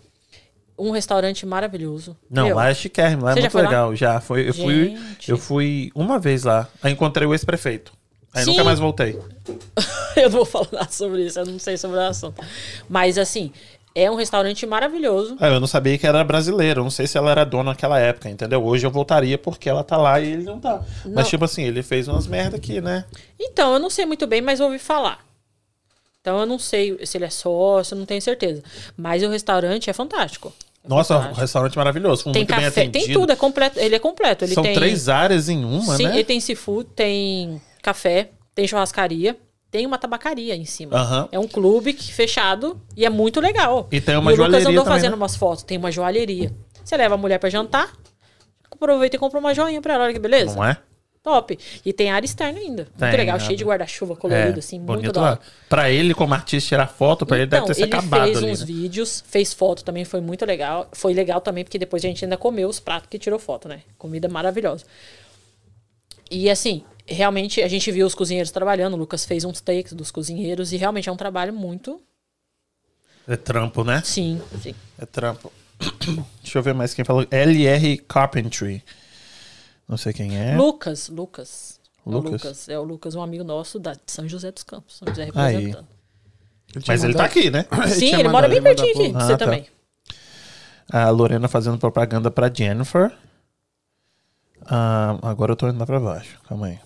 Um 0.78 0.92
restaurante 0.92 1.46
maravilhoso. 1.46 2.16
Não, 2.30 2.48
Meu, 2.48 2.56
lá 2.56 2.70
é 2.70 2.74
chiquérrimo, 2.74 3.24
lá 3.24 3.32
é 3.32 3.34
Você 3.34 3.40
já 3.42 3.44
muito 3.46 3.52
foi 3.52 3.62
lá? 3.64 3.70
legal. 3.70 3.96
Já, 3.96 4.20
foi, 4.22 4.50
eu 4.50 4.54
fui, 4.54 4.98
eu 5.28 5.38
fui 5.38 5.92
uma 5.96 6.20
vez 6.20 6.44
lá. 6.44 6.68
Aí 6.84 6.94
encontrei 6.94 7.28
o 7.28 7.34
ex-prefeito. 7.34 7.94
Aí 8.34 8.44
Sim. 8.44 8.52
nunca 8.52 8.64
mais 8.64 8.80
voltei. 8.80 9.20
eu 10.16 10.30
não 10.30 10.30
vou 10.30 10.46
falar 10.46 10.90
sobre 10.92 11.26
isso, 11.26 11.40
eu 11.40 11.46
não 11.46 11.58
sei 11.58 11.78
sobre 11.78 11.98
o 11.98 12.02
assunto. 12.02 12.44
Mas 12.88 13.18
assim, 13.18 13.52
é 13.98 14.12
um 14.12 14.16
restaurante 14.16 14.66
maravilhoso. 14.68 15.36
Ah, 15.40 15.48
eu 15.48 15.60
não 15.60 15.66
sabia 15.66 15.98
que 15.98 16.06
era 16.06 16.24
brasileiro. 16.24 16.84
Não 16.84 16.92
sei 16.92 17.08
se 17.08 17.18
ela 17.18 17.32
era 17.32 17.44
dona 17.44 17.72
naquela 17.72 18.00
época, 18.00 18.30
entendeu? 18.30 18.64
Hoje 18.64 18.86
eu 18.86 18.92
voltaria 18.92 19.38
porque 19.38 19.68
ela 19.68 19.84
tá 19.84 19.98
lá 19.98 20.20
e 20.20 20.34
ele 20.34 20.44
não 20.44 20.60
tá. 20.60 20.82
Não. 21.04 21.14
Mas, 21.16 21.28
tipo 21.28 21.44
assim, 21.44 21.64
ele 21.64 21.82
fez 21.82 22.08
umas 22.08 22.28
merda 22.28 22.58
aqui, 22.58 22.80
né? 22.80 23.06
Então, 23.40 23.74
eu 23.74 23.80
não 23.80 23.90
sei 23.90 24.06
muito 24.06 24.28
bem, 24.28 24.40
mas 24.40 24.60
ouvi 24.60 24.78
falar. 24.78 25.26
Então 26.22 26.40
eu 26.40 26.46
não 26.46 26.60
sei 26.60 27.00
se 27.06 27.18
ele 27.18 27.24
é 27.24 27.30
sócio, 27.30 27.96
não 27.96 28.06
tenho 28.06 28.22
certeza. 28.22 28.62
Mas 28.98 29.24
o 29.24 29.30
restaurante 29.30 29.90
é 29.90 29.94
fantástico. 29.94 30.54
É 30.84 30.90
Nossa, 30.90 31.18
um 31.18 31.32
restaurante 31.32 31.78
maravilhoso. 31.78 32.26
Tem 32.26 32.34
muito 32.34 32.48
bem 32.50 32.66
café, 32.66 32.82
atendido. 32.82 33.06
tem 33.06 33.14
tudo, 33.14 33.32
é 33.32 33.36
completo, 33.36 33.80
ele 33.80 33.96
é 33.96 34.00
completo. 34.00 34.44
Ele 34.44 34.54
São 34.54 34.62
tem, 34.62 34.74
três 34.74 35.08
áreas 35.08 35.48
em 35.48 35.64
uma, 35.64 35.96
Sim, 35.96 36.04
né? 36.04 36.16
ele 36.16 36.24
tem 36.26 36.40
seafood, 36.42 36.90
tem 36.94 37.62
café, 37.82 38.32
tem 38.54 38.68
churrascaria, 38.68 39.38
tem 39.70 39.86
uma 39.86 39.98
tabacaria 39.98 40.56
em 40.56 40.66
cima. 40.66 40.96
Aham. 40.98 41.30
É 41.32 41.40
um 41.40 41.48
clube 41.48 41.94
fechado 41.94 42.80
e 42.96 43.06
é 43.06 43.10
muito 43.10 43.40
legal. 43.40 43.88
E 43.92 44.00
tem 44.02 44.16
uma 44.16 44.32
o 44.32 44.36
Lucas 44.36 44.38
joalheria 44.38 44.70
andou 44.70 44.84
também, 44.84 44.98
fazendo 44.98 45.12
né? 45.12 45.18
umas 45.18 45.36
fotos, 45.36 45.64
tem 45.64 45.78
uma 45.78 45.92
joalheria. 45.92 46.54
Você 46.84 46.96
leva 46.96 47.16
a 47.16 47.18
mulher 47.18 47.38
pra 47.40 47.50
jantar, 47.50 47.92
aproveita 48.72 49.16
e 49.16 49.20
compra 49.20 49.40
uma 49.40 49.54
joinha 49.54 49.82
pra 49.82 49.96
ela, 49.96 50.06
olha 50.06 50.14
que 50.14 50.20
beleza. 50.20 50.56
Não 50.56 50.64
é? 50.64 50.78
Top. 51.22 51.60
E 51.86 51.92
tem 51.92 52.10
área 52.10 52.26
externa 52.26 52.58
ainda. 52.58 52.86
Tem, 52.98 53.08
muito 53.10 53.18
legal, 53.18 53.38
né? 53.38 53.44
cheio 53.44 53.58
de 53.58 53.66
guarda-chuva 53.66 54.16
colorido, 54.16 54.56
É, 54.56 54.60
assim, 54.60 54.80
muito 54.80 55.12
da 55.12 55.22
hora. 55.22 55.40
Pra 55.68 55.92
ele, 55.92 56.14
como 56.14 56.34
artista, 56.34 56.70
tirar 56.70 56.88
foto, 56.88 57.26
pra 57.26 57.36
ele 57.36 57.48
deve 57.48 57.66
ter 57.66 57.74
se 57.74 57.84
Então, 57.84 58.00
ele 58.00 58.08
acabado 58.08 58.24
fez 58.28 58.38
ali. 58.38 58.52
uns 58.52 58.60
né? 58.62 58.66
vídeos, 58.66 59.24
fez 59.28 59.54
foto 59.54 59.84
também, 59.84 60.06
foi 60.06 60.22
muito 60.22 60.46
legal. 60.46 60.88
Foi 60.94 61.14
legal 61.14 61.42
também, 61.42 61.66
porque 61.66 61.78
depois 61.78 62.06
a 62.06 62.08
gente 62.08 62.24
ainda 62.24 62.38
comeu 62.38 62.70
os 62.70 62.80
pratos 62.80 63.10
que 63.10 63.20
tirou 63.20 63.38
foto, 63.40 63.68
né? 63.68 63.82
Comida 63.98 64.30
maravilhosa. 64.30 64.86
E 66.32 66.50
assim, 66.50 66.84
realmente 67.08 67.62
a 67.62 67.68
gente 67.68 67.92
viu 67.92 68.06
os 68.06 68.14
cozinheiros 68.16 68.52
trabalhando, 68.52 68.94
o 68.94 68.98
Lucas 68.98 69.26
fez 69.26 69.44
uns 69.44 69.62
takes 69.62 69.94
dos 69.94 70.12
cozinheiros 70.12 70.72
e 70.74 70.78
realmente 70.78 71.10
é 71.10 71.12
um 71.12 71.18
trabalho 71.18 71.54
muito. 71.54 72.02
É 73.28 73.36
trampo, 73.36 73.84
né? 73.84 74.02
Sim, 74.06 74.42
sim. 74.62 74.74
É 74.98 75.06
trampo. 75.06 75.52
Deixa 76.42 76.58
eu 76.58 76.64
ver 76.64 76.74
mais 76.74 76.94
quem 76.94 77.04
falou. 77.06 77.26
LR 77.30 77.98
Carpentry. 78.08 78.84
Não 79.88 79.98
sei 79.98 80.14
quem 80.14 80.38
é. 80.38 80.56
Lucas, 80.56 81.10
Lucas. 81.10 81.80
É 82.06 82.10
o 82.10 82.12
Lucas? 82.14 82.32
Lucas. 82.32 82.70
É 82.70 82.80
o 82.80 82.84
Lucas, 82.84 83.16
um 83.16 83.22
amigo 83.22 83.44
nosso 83.44 83.80
da 83.80 83.94
de 83.94 84.00
São 84.08 84.28
José 84.28 84.52
dos 84.52 84.64
Campos. 84.64 84.98
São 84.98 85.08
José 85.10 85.30
Aí. 85.36 85.56
representando. 85.56 85.88
Mas 86.88 87.04
ele 87.04 87.14
tá 87.14 87.26
aqui, 87.26 87.50
né? 87.50 87.66
Sim, 87.90 88.00
tinha 88.08 88.20
ele 88.20 88.30
mora 88.30 88.48
bem 88.48 88.58
ele 88.58 88.64
pertinho 88.66 88.90
aqui. 88.92 88.98
pouco. 89.12 89.20
Você 89.20 89.34
Ah, 89.34 89.38
tá. 89.38 89.46
também. 89.46 89.66
A 90.90 91.10
Lorena 91.10 91.48
fazendo 91.50 91.78
propaganda 91.78 92.32
pra 92.32 92.50
Jennifer. 92.54 93.14
Ah, 94.66 95.18
agora 95.22 95.52
eu 95.52 95.56
tô 95.56 95.68
indo 95.68 95.80
lá 95.80 95.86
pra 95.86 96.00
baixo. 96.00 96.40
Calma 96.48 96.68
aí. 96.68 96.80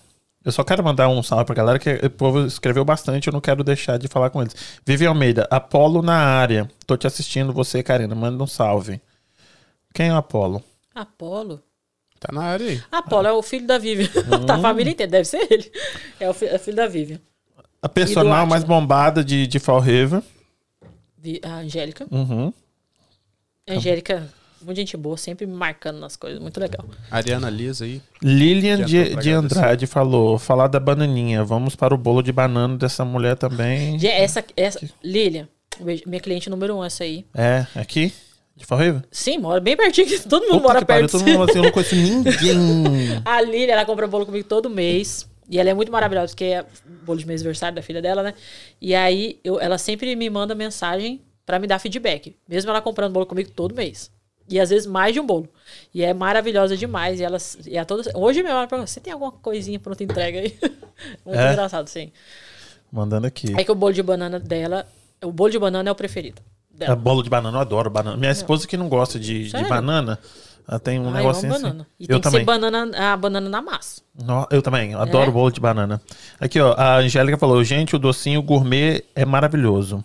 Eu 0.44 0.50
só 0.52 0.64
quero 0.64 0.82
mandar 0.82 1.08
um 1.08 1.22
salve 1.22 1.44
pra 1.44 1.54
galera 1.54 1.78
que 1.78 1.90
o 2.04 2.10
povo 2.10 2.44
escreveu 2.46 2.84
bastante, 2.84 3.28
eu 3.28 3.32
não 3.32 3.40
quero 3.40 3.62
deixar 3.62 3.96
de 3.98 4.08
falar 4.08 4.28
com 4.30 4.40
eles. 4.42 4.54
Vivi 4.84 5.06
Almeida, 5.06 5.46
Apolo 5.50 6.02
na 6.02 6.16
área. 6.16 6.68
Tô 6.86 6.96
te 6.96 7.06
assistindo, 7.06 7.52
você, 7.52 7.82
Karina. 7.82 8.14
Manda 8.14 8.42
um 8.42 8.46
salve. 8.46 9.00
Quem 9.94 10.08
é 10.08 10.12
o 10.12 10.16
Apolo? 10.16 10.62
Apolo. 10.94 11.62
Tá 12.18 12.32
na 12.32 12.42
área 12.42 12.66
aí. 12.66 12.82
Apolo 12.90 13.26
é 13.28 13.32
o 13.32 13.42
filho 13.42 13.66
da 13.66 13.78
Vivian. 13.78 14.08
da 14.46 14.56
Hum. 14.56 14.62
família 14.62 14.90
inteira, 14.92 15.10
deve 15.12 15.24
ser 15.24 15.46
ele. 15.50 15.70
É 16.18 16.28
o, 16.28 16.34
fi- 16.34 16.46
é 16.46 16.56
o 16.56 16.58
filho 16.58 16.76
da 16.76 16.86
Vivian. 16.88 17.20
A 17.80 17.88
personal 17.88 18.46
mais 18.46 18.64
bombada 18.64 19.24
de, 19.24 19.46
de 19.46 19.58
Fall 19.58 19.80
River. 19.80 20.22
Vi- 21.18 21.40
A 21.44 21.56
Angélica. 21.58 22.06
Uhum. 22.10 22.52
A 23.68 23.74
Angélica, 23.74 24.28
muito 24.64 24.76
gente 24.76 24.96
boa, 24.96 25.16
sempre 25.16 25.46
marcando 25.46 25.98
nas 25.98 26.16
coisas. 26.16 26.40
Muito 26.40 26.58
legal. 26.58 26.84
Ariana 27.10 27.50
Lisa 27.50 27.84
aí. 27.84 28.00
Lilian 28.22 28.84
de, 28.84 29.16
de. 29.16 29.30
Andrade 29.30 29.86
falou: 29.86 30.38
falar 30.38 30.68
da 30.68 30.80
bananinha. 30.80 31.44
Vamos 31.44 31.74
para 31.76 31.94
o 31.94 31.98
bolo 31.98 32.22
de 32.22 32.32
banana 32.32 32.76
dessa 32.76 33.04
mulher 33.04 33.36
também. 33.36 33.98
Gente, 33.98 34.06
Essa, 34.06 34.44
essa, 34.56 34.80
Lilian, 35.02 35.48
minha 36.06 36.20
cliente 36.20 36.48
número 36.48 36.76
um, 36.76 36.84
essa 36.84 37.04
aí. 37.04 37.24
É, 37.34 37.66
aqui? 37.74 38.12
De 38.54 38.66
River? 38.70 39.02
Sim, 39.10 39.38
mora 39.38 39.60
bem 39.60 39.76
pertinho, 39.76 40.06
todo 40.28 40.42
mundo 40.42 40.60
Puta 40.60 40.68
mora 40.74 40.84
pariu, 40.84 41.08
perto. 41.08 41.18
todo 41.18 41.26
mundo 41.26 41.50
assim, 41.50 41.58
eu 41.58 41.64
não 41.64 41.72
conheço 41.72 41.96
ninguém. 41.96 43.22
A 43.24 43.40
Lilian, 43.40 43.72
ela 43.72 43.84
compra 43.84 44.06
bolo 44.06 44.26
comigo 44.26 44.46
todo 44.46 44.68
mês. 44.68 45.28
E 45.48 45.58
ela 45.58 45.68
é 45.70 45.74
muito 45.74 45.90
maravilhosa, 45.90 46.28
porque 46.28 46.44
é 46.44 46.64
bolo 47.04 47.18
de 47.18 47.26
mês 47.26 47.40
aniversário 47.40 47.74
da 47.74 47.82
filha 47.82 48.00
dela, 48.00 48.22
né? 48.22 48.34
E 48.80 48.94
aí, 48.94 49.38
eu, 49.42 49.60
ela 49.60 49.76
sempre 49.76 50.14
me 50.14 50.30
manda 50.30 50.54
mensagem 50.54 51.20
pra 51.44 51.58
me 51.58 51.66
dar 51.66 51.78
feedback. 51.78 52.36
Mesmo 52.48 52.70
ela 52.70 52.80
comprando 52.80 53.12
bolo 53.12 53.26
comigo 53.26 53.50
todo 53.50 53.74
mês. 53.74 54.10
E 54.52 54.60
às 54.60 54.68
vezes 54.70 54.86
mais 54.86 55.14
de 55.14 55.20
um 55.20 55.26
bolo. 55.26 55.48
E 55.94 56.02
é 56.04 56.12
maravilhosa 56.12 56.76
demais. 56.76 57.18
E 57.18 57.24
ela, 57.24 57.38
e 57.66 57.78
a 57.78 57.84
toda, 57.84 58.10
hoje 58.14 58.42
mesmo 58.42 58.56
ela 58.58 58.66
pergunta, 58.66 58.90
você 58.90 59.00
tem 59.00 59.12
alguma 59.12 59.32
coisinha 59.32 59.80
pronta 59.80 60.04
entrega 60.04 60.40
aí? 60.40 60.56
muito 61.24 61.38
É? 61.40 61.52
engraçado, 61.52 61.88
sim. 61.88 62.12
Mandando 62.92 63.26
aqui. 63.26 63.54
É 63.56 63.64
que 63.64 63.72
o 63.72 63.74
bolo 63.74 63.92
de 63.94 64.02
banana 64.02 64.38
dela, 64.38 64.86
o 65.24 65.32
bolo 65.32 65.50
de 65.50 65.58
banana 65.58 65.88
é 65.88 65.92
o 65.92 65.94
preferido 65.94 66.42
É, 66.74 66.78
dela. 66.78 66.96
bolo 66.96 67.22
de 67.22 67.30
banana, 67.30 67.56
eu 67.56 67.60
adoro 67.62 67.88
banana. 67.88 68.16
Minha 68.16 68.30
esposa 68.32 68.66
que 68.66 68.76
não 68.76 68.88
gosta 68.88 69.18
de, 69.18 69.48
de 69.50 69.64
banana, 69.68 70.18
Ela 70.68 70.78
tem 70.78 71.00
um 71.00 71.04
Ah, 71.06 71.08
eu 71.08 71.12
negocinho 71.14 71.52
assim. 71.52 71.62
banana. 71.62 71.86
E 71.98 72.04
eu 72.04 72.08
tem 72.08 72.16
que 72.18 72.22
também. 72.22 72.40
ser 72.40 72.44
banana, 72.44 73.12
a 73.12 73.16
banana 73.16 73.48
na 73.48 73.60
massa. 73.62 74.02
No- 74.22 74.46
eu 74.50 74.60
também, 74.62 74.92
eu 74.92 75.00
adoro 75.00 75.30
É? 75.30 75.32
bolo 75.32 75.50
de 75.50 75.58
banana. 75.60 76.00
Aqui, 76.38 76.60
ó, 76.60 76.74
a 76.74 76.98
Angélica 76.98 77.36
falou: 77.38 77.64
gente, 77.64 77.96
o 77.96 77.98
docinho 77.98 78.40
gourmet 78.42 79.02
é 79.16 79.24
maravilhoso. 79.24 80.04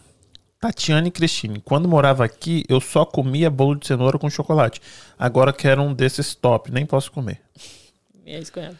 Tatiane 0.60 1.10
e 1.10 1.12
Cristine, 1.12 1.62
quando 1.62 1.88
morava 1.88 2.26
aqui, 2.26 2.64
eu 2.68 2.82
só 2.82 3.06
comia 3.06 3.50
bolo 3.50 3.76
de 3.76 3.86
cenoura 3.86 4.18
com 4.18 4.30
chocolate. 4.30 4.82
Agora 5.18 5.54
quero 5.54 5.82
um 5.84 5.94
desses 5.94 6.34
top, 6.34 6.72
nem 6.72 6.86
posso 6.86 7.12
comer. 7.12 7.42
É 8.26 8.40
isso 8.40 8.52
que 8.52 8.60
eu 8.60 8.64
amo. 8.64 8.78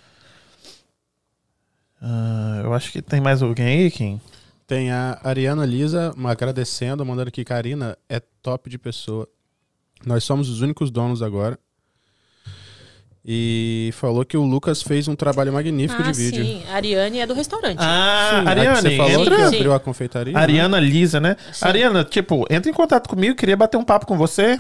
Ah, 2.02 2.62
eu 2.64 2.74
acho 2.74 2.92
que 2.92 3.02
tem 3.02 3.22
mais 3.22 3.42
alguém 3.42 3.68
aí, 3.68 3.92
Kim? 3.92 4.20
Tem 4.66 4.92
a 4.92 5.20
Ariana 5.24 5.66
Lisa 5.66 6.14
agradecendo, 6.26 7.06
mandando 7.06 7.30
aqui, 7.30 7.46
Karina, 7.46 7.98
é 8.10 8.20
top 8.20 8.70
de 8.70 8.78
pessoa. 8.78 9.28
Nós 10.06 10.24
somos 10.24 10.50
os 10.50 10.62
únicos 10.62 10.92
donos 10.92 11.22
agora. 11.22 11.60
E 13.30 13.90
falou 13.94 14.24
que 14.24 14.38
o 14.38 14.44
Lucas 14.46 14.82
fez 14.82 15.08
um 15.10 15.16
trabalho 15.16 15.52
magnífico 15.52 16.02
Ah, 16.02 16.12
de 16.12 16.18
vídeo. 16.18 16.46
sim. 16.46 16.64
A 16.72 16.76
Ariane 16.76 17.20
é 17.20 17.28
do 17.28 17.34
restaurante. 17.34 17.78
Ah, 17.82 18.30
Sim, 18.42 18.48
a 18.48 18.50
Ariane, 18.52 18.82
você 18.82 18.96
falou 18.98 19.22
entra. 19.22 19.36
que 19.36 19.56
abriu 19.58 19.74
a 19.74 19.80
confeitaria. 19.82 20.34
né? 20.34 20.40
Ariana 20.40 20.80
Lisa, 20.80 21.20
né? 21.20 21.36
Sim. 21.52 21.66
Ariana, 21.66 22.04
tipo, 22.06 22.46
entra 22.50 22.72
em 22.72 22.74
contato 22.74 23.10
comigo, 23.10 23.36
queria 23.36 23.58
bater 23.58 23.76
um 23.76 23.84
papo 23.84 24.06
com 24.06 24.18
você. 24.18 24.58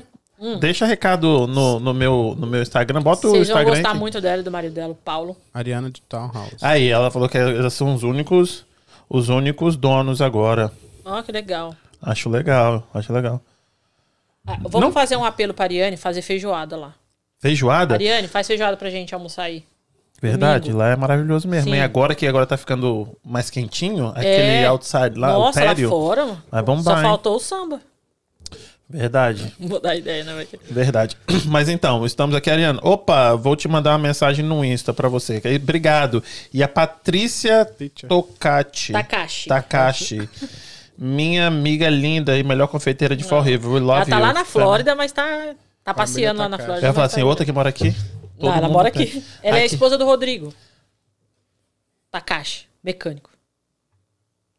Deixa 0.60 0.86
recado 0.86 1.48
no, 1.48 1.80
no, 1.80 1.94
meu, 1.94 2.36
no 2.38 2.46
meu 2.46 2.62
Instagram, 2.62 3.02
bota 3.02 3.26
o 3.26 3.30
Hum. 3.32 3.34
Vocês 3.36 3.48
vão 3.48 3.56
Instagram. 3.58 3.74
gostar 3.76 3.90
aqui. 3.92 4.00
muito 4.00 4.22
dela 4.22 4.42
e 4.42 4.44
do 4.44 4.52
marido 4.52 4.74
dela, 4.74 4.92
o 4.92 4.96
Paulo. 4.96 5.36
Ariana 5.54 5.90
de 5.90 6.02
Townhouse. 6.02 6.58
Aí, 6.62 6.90
ela 6.90 7.10
falou 7.10 7.28
que 7.30 7.38
eles 7.38 7.74
são 7.74 7.96
os 7.96 8.04
únicos, 8.04 8.66
os 9.10 9.30
únicos 9.30 9.76
donos 9.78 10.22
agora. 10.22 10.72
Ó, 11.06 11.22
que 11.24 11.32
legal. 11.32 11.74
Acho 12.02 12.30
legal, 12.30 12.86
acho 12.94 13.12
legal. 13.14 13.42
Ah, 14.46 14.58
vamos 14.62 14.82
Não- 14.82 14.92
fazer 14.92 15.16
um 15.16 15.24
apelo 15.26 15.54
pra 15.54 15.66
Ariane 15.66 15.98
fazer 15.98 16.22
feijoada 16.22 16.76
lá. 16.78 16.94
Feijoada? 17.40 17.96
Ariane, 17.96 18.28
faz 18.28 18.48
feijoada 18.48 18.76
pra 18.78 18.90
gente 18.90 19.14
almoçar 19.14 19.44
aí. 19.44 19.64
Verdade, 20.20 20.66
domingo. 20.66 20.80
lá 20.80 20.90
é 20.90 20.96
maravilhoso 20.96 21.48
mesmo. 21.48 21.72
Sim. 21.72 21.78
E 21.78 21.82
agora 21.82 22.16
que 22.16 22.26
agora 22.26 22.46
tá 22.46 22.58
ficando 22.58 23.16
mais 23.24 23.50
quentinho, 23.52 24.08
aquele 24.16 24.66
outside 24.66 25.18
lá, 25.18 25.28
Nossa, 25.34 25.60
o 25.60 25.64
péreo. 25.64 25.90
lá 25.90 25.96
fora. 25.96 26.38
Vai 26.50 26.64
bombar, 26.64 26.84
Só 26.96 26.98
hein? 26.98 27.04
faltou 27.04 27.36
o 27.36 27.40
samba. 27.40 27.80
Verdade, 28.90 29.54
vou 29.60 29.80
dar 29.82 29.96
ideia, 29.96 30.24
né? 30.24 30.48
verdade. 30.64 31.18
Mas 31.46 31.70
então, 31.70 32.04
estamos 32.06 32.36
aqui, 32.36 32.50
Ariana. 32.50 32.80
Opa, 32.82 33.36
vou 33.36 33.56
te 33.56 33.68
mandar 33.68 33.92
uma 33.92 33.98
mensagem 34.00 34.44
no 34.44 34.64
Insta 34.66 34.92
pra 34.94 35.08
você. 35.10 35.42
Obrigado. 35.62 36.24
E 36.54 36.64
a 36.64 36.68
Patrícia. 36.68 37.70
Tocati. 38.08 38.94
Takashi. 38.94 39.50
Takashi. 39.50 40.30
Minha 40.98 41.46
amiga 41.46 41.90
linda 41.90 42.36
e 42.40 42.44
melhor 42.44 42.68
confeiteira 42.68 43.16
de 43.16 43.24
Fall 43.24 43.42
River. 43.44 43.70
We 43.70 43.80
love 43.82 44.02
Ela 44.02 44.06
tá 44.10 44.16
you. 44.16 44.22
lá 44.22 44.34
na 44.34 44.44
Flórida, 44.46 44.96
mas 44.96 45.12
tá, 45.12 45.54
tá 45.94 45.94
passeando 45.94 46.40
lá 46.40 46.50
na 46.50 46.58
Takashi. 46.58 46.66
Flórida. 46.68 46.94
Falar 46.94 47.04
mas 47.06 47.14
assim, 47.14 47.22
tá- 47.22 47.28
outra 47.28 47.46
que 47.46 47.52
mora 47.52 47.70
aqui. 47.70 47.96
Não, 48.40 48.54
ela 48.54 48.70
mora 48.70 48.92
tem. 48.92 49.04
aqui. 49.04 49.24
Ela 49.42 49.58
é 49.58 49.62
a 49.62 49.66
Aqui. 49.66 49.74
esposa 49.74 49.98
do 49.98 50.06
Rodrigo. 50.06 50.54
Takashi, 52.12 52.66
mecânico. 52.84 53.30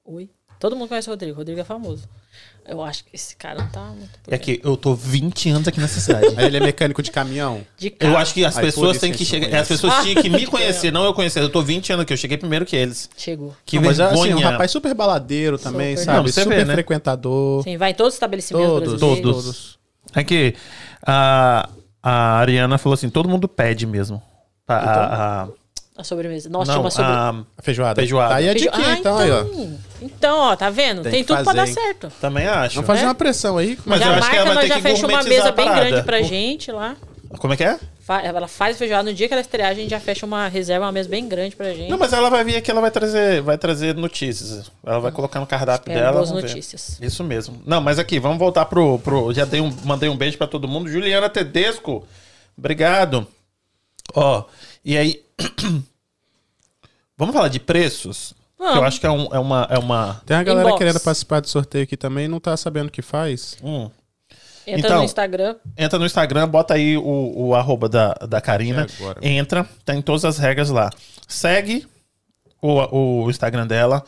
Oi? 0.04 0.30
Todo 0.60 0.74
mundo 0.74 0.88
conhece 0.88 1.08
o 1.08 1.12
Rodrigo. 1.12 1.34
O 1.34 1.36
Rodrigo 1.38 1.60
é 1.60 1.64
famoso. 1.64 2.08
Eu 2.66 2.82
acho 2.82 3.04
que 3.04 3.10
esse 3.14 3.34
cara 3.36 3.60
não 3.60 3.68
tá 3.70 3.80
muito 3.86 4.18
por 4.22 4.34
É 4.34 4.36
que 4.36 4.60
eu 4.62 4.76
tô 4.76 4.94
20 4.94 5.48
anos 5.50 5.68
aqui 5.68 5.80
nessa 5.80 6.00
cidade. 6.00 6.26
Aí 6.36 6.46
ele 6.46 6.56
é 6.56 6.60
mecânico 6.60 7.02
de 7.02 7.10
caminhão. 7.10 7.64
De 7.78 7.88
carro. 7.90 8.12
Eu 8.12 8.18
acho 8.18 8.34
que 8.34 8.44
as 8.44 8.56
Aí, 8.58 8.64
pessoas 8.66 8.98
têm 8.98 9.12
que 9.12 9.18
que 9.18 9.24
chegar. 9.24 9.60
As 9.60 9.68
pessoas 9.68 9.92
conhece. 9.94 10.10
tinham 10.10 10.22
que 10.22 10.28
me 10.28 10.44
conhecer, 10.50 10.90
não 10.92 11.04
eu 11.04 11.14
conhecer. 11.14 11.40
Eu 11.40 11.48
tô 11.48 11.62
20 11.62 11.92
anos 11.92 12.02
aqui, 12.02 12.12
eu 12.12 12.16
cheguei 12.16 12.36
primeiro 12.36 12.66
que 12.66 12.74
eles. 12.76 13.08
Chegou. 13.16 13.56
Que 13.64 13.76
Não, 13.76 13.84
mas 13.84 14.00
assim, 14.00 14.22
vergonha. 14.22 14.36
um 14.36 14.50
rapaz 14.50 14.70
super 14.70 14.92
baladeiro 14.94 15.56
também, 15.58 15.96
Super. 15.96 16.04
sabe? 16.06 16.18
Não, 16.18 16.24
você 16.26 16.42
super 16.42 16.58
vê, 16.58 16.64
né? 16.64 16.74
frequentador. 16.74 17.62
Sim, 17.62 17.76
vai 17.76 17.92
em 17.92 17.94
todos 17.94 18.10
os 18.10 18.16
estabelecimentos 18.16 18.68
Todos, 18.68 18.94
brasileiros. 19.00 19.32
todos. 19.44 19.78
Aqui, 20.14 20.54
a, 21.06 21.68
a 22.02 22.38
Ariana 22.38 22.78
falou 22.78 22.94
assim: 22.94 23.08
todo 23.10 23.28
mundo 23.28 23.48
pede 23.48 23.86
mesmo. 23.86 24.22
A, 24.66 24.74
a- 24.74 25.42
a- 25.44 25.48
A 25.96 26.04
sobremesa. 26.04 26.48
Nossa, 26.48 26.66
não, 26.72 26.74
tinha 26.74 26.84
uma 26.84 26.90
sobremesa. 26.90 27.46
a- 27.58 27.62
feijoada. 27.62 28.00
Feijoada. 28.00 28.28
Tá 28.30 28.36
aí 28.36 28.48
a 28.48 28.52
Feijo- 28.52 28.64
dica, 28.70 28.78
Ah, 28.86 28.92
então, 28.98 29.18
aí, 29.18 29.30
ó. 29.30 29.40
então. 29.42 29.78
Então, 30.00 30.38
ó, 30.38 30.54
tá 30.56 30.70
vendo? 30.70 31.02
Tem 31.02 31.10
Tem, 31.10 31.24
tudo 31.24 31.36
pra 31.36 31.44
fazer, 31.46 31.56
dar 31.56 31.66
hein? 31.68 31.74
certo. 31.74 32.12
também 32.20 32.46
acho. 32.46 32.76
Vamos 32.76 32.86
fazer 32.86 33.02
É? 33.02 33.06
uma 33.06 33.14
pressão 33.14 33.56
aí. 33.58 33.76
Mas 33.84 33.98
já 34.00 34.06
eu 34.06 34.12
acho 34.14 34.30
que 34.30 34.36
ela 34.36 34.44
marca, 34.46 34.46
vai 34.46 34.54
nós 34.54 34.62
ter 34.62 34.68
já 34.68 34.74
que 34.76 34.82
fecha 34.82 35.06
uma 35.06 35.22
mesa 35.24 35.52
bem 35.52 35.68
grande 35.74 36.02
pra 36.02 36.18
Por- 36.18 36.26
gente 36.26 36.70
lá. 36.70 36.94
Como 37.38 37.52
é 37.52 37.56
que 37.56 37.64
é? 37.64 37.78
Fa- 38.08 38.22
Ela 38.22 38.48
faz 38.48 38.74
a 38.74 38.78
feijoada. 38.78 39.10
No 39.10 39.14
dia 39.14 39.28
que 39.28 39.34
ela 39.34 39.40
estrear, 39.42 39.68
a 39.70 39.74
gente 39.74 39.90
já 39.90 40.00
fecha 40.00 40.24
uma 40.24 40.48
reserva, 40.48 40.86
uma 40.86 40.92
mesa 40.92 41.10
bem 41.10 41.28
grande 41.28 41.54
pra 41.54 41.74
gente. 41.74 41.90
Não, 41.90 41.98
mas 41.98 42.14
ela 42.14 42.30
vai 42.30 42.42
vir 42.42 42.56
aqui, 42.56 42.70
ela 42.70 42.80
vai 42.80 42.90
trazer, 42.90 43.42
vai 43.42 43.58
trazer 43.58 43.94
notícias. 43.94 44.70
Ela 44.82 44.98
vai 44.98 45.12
colocar 45.12 45.38
no 45.40 45.46
cardápio 45.46 45.90
Espero 45.90 46.00
dela. 46.06 46.12
boas 46.16 46.28
vamos 46.30 46.42
ver. 46.42 46.48
notícias. 46.48 46.98
Isso 47.02 47.22
mesmo. 47.22 47.60
Não, 47.66 47.82
mas 47.82 47.98
aqui, 47.98 48.18
vamos 48.18 48.38
voltar 48.38 48.64
pro. 48.64 48.98
pro 49.00 49.30
já 49.34 49.44
dei 49.44 49.60
um, 49.60 49.70
mandei 49.84 50.08
um 50.08 50.16
beijo 50.16 50.38
pra 50.38 50.46
todo 50.46 50.66
mundo. 50.66 50.88
Juliana 50.88 51.28
Tedesco, 51.28 52.08
obrigado. 52.56 53.26
Ó, 54.14 54.42
e 54.82 54.96
aí. 54.96 55.22
vamos 57.16 57.34
falar 57.34 57.48
de 57.48 57.60
preços? 57.60 58.32
Que 58.56 58.64
eu 58.64 58.84
acho 58.84 58.98
que 58.98 59.06
é, 59.06 59.10
um- 59.10 59.28
é 59.32 59.38
uma. 59.38 59.66
É 59.70 59.78
uma 59.78 60.20
Tem 60.26 60.36
uma 60.36 60.42
galera 60.42 60.66
Inbox. 60.68 60.78
querendo 60.78 61.00
participar 61.00 61.40
do 61.40 61.48
sorteio 61.48 61.84
aqui 61.84 61.96
também 61.96 62.24
e 62.24 62.28
não 62.28 62.40
tá 62.40 62.56
sabendo 62.56 62.88
o 62.88 62.90
que 62.90 63.02
faz. 63.02 63.56
hum. 63.62 63.90
Entra 64.68 64.78
Então, 64.88 64.98
no 64.98 65.04
Instagram. 65.04 65.56
Entra 65.76 65.98
no 65.98 66.06
Instagram, 66.06 66.48
bota 66.48 66.74
aí 66.74 66.96
o, 66.96 67.32
o 67.36 67.54
arroba 67.54 67.88
da, 67.88 68.12
da 68.14 68.40
Karina. 68.40 68.86
É 68.88 69.02
agora. 69.02 69.18
Entra, 69.26 69.66
tem 69.84 70.00
todas 70.02 70.24
as 70.24 70.38
regras 70.38 70.70
lá. 70.70 70.90
Segue 71.26 71.86
o, 72.60 73.22
o 73.24 73.30
Instagram 73.30 73.66
dela. 73.66 74.04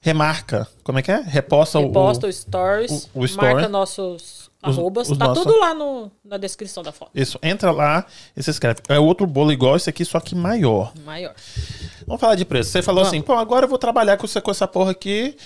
Remarca. 0.00 0.68
Como 0.84 0.98
é 0.98 1.02
que 1.02 1.10
é? 1.10 1.20
Reposta, 1.20 1.80
Reposta 1.80 2.26
o. 2.26 2.30
o 2.30 2.32
stories. 2.32 3.08
o- 3.14 3.20
o 3.20 3.24
story. 3.24 3.54
Marca 3.54 3.68
nossos 3.68 4.50
arrobas. 4.62 5.08
os 5.10 5.18
tá 5.18 5.26
nossos- 5.28 5.42
tudo 5.44 5.58
lá 5.58 5.74
no, 5.74 6.10
na 6.24 6.36
descrição 6.36 6.82
da 6.82 6.92
foto. 6.92 7.10
Isso, 7.14 7.38
entra 7.42 7.70
lá 7.72 8.04
e 8.36 8.42
se 8.42 8.50
inscreve. 8.50 8.80
É 8.88 8.98
outro 8.98 9.26
bolo 9.26 9.52
igual 9.52 9.74
esse 9.76 9.90
aqui, 9.90 10.04
só 10.04 10.20
que 10.20 10.34
maior. 10.34 10.92
Maior. 11.04 11.34
Vamos 12.06 12.20
falar 12.20 12.34
de 12.36 12.44
preço. 12.44 12.70
Você 12.70 12.82
falou 12.82 13.02
Vamos. 13.04 13.16
assim, 13.16 13.22
pô, 13.22 13.32
agora 13.34 13.64
eu 13.64 13.68
vou 13.68 13.78
trabalhar 13.78 14.16
com, 14.16 14.26
com 14.28 14.50
essa 14.50 14.68
porra 14.68 14.92
aqui. 14.92 15.36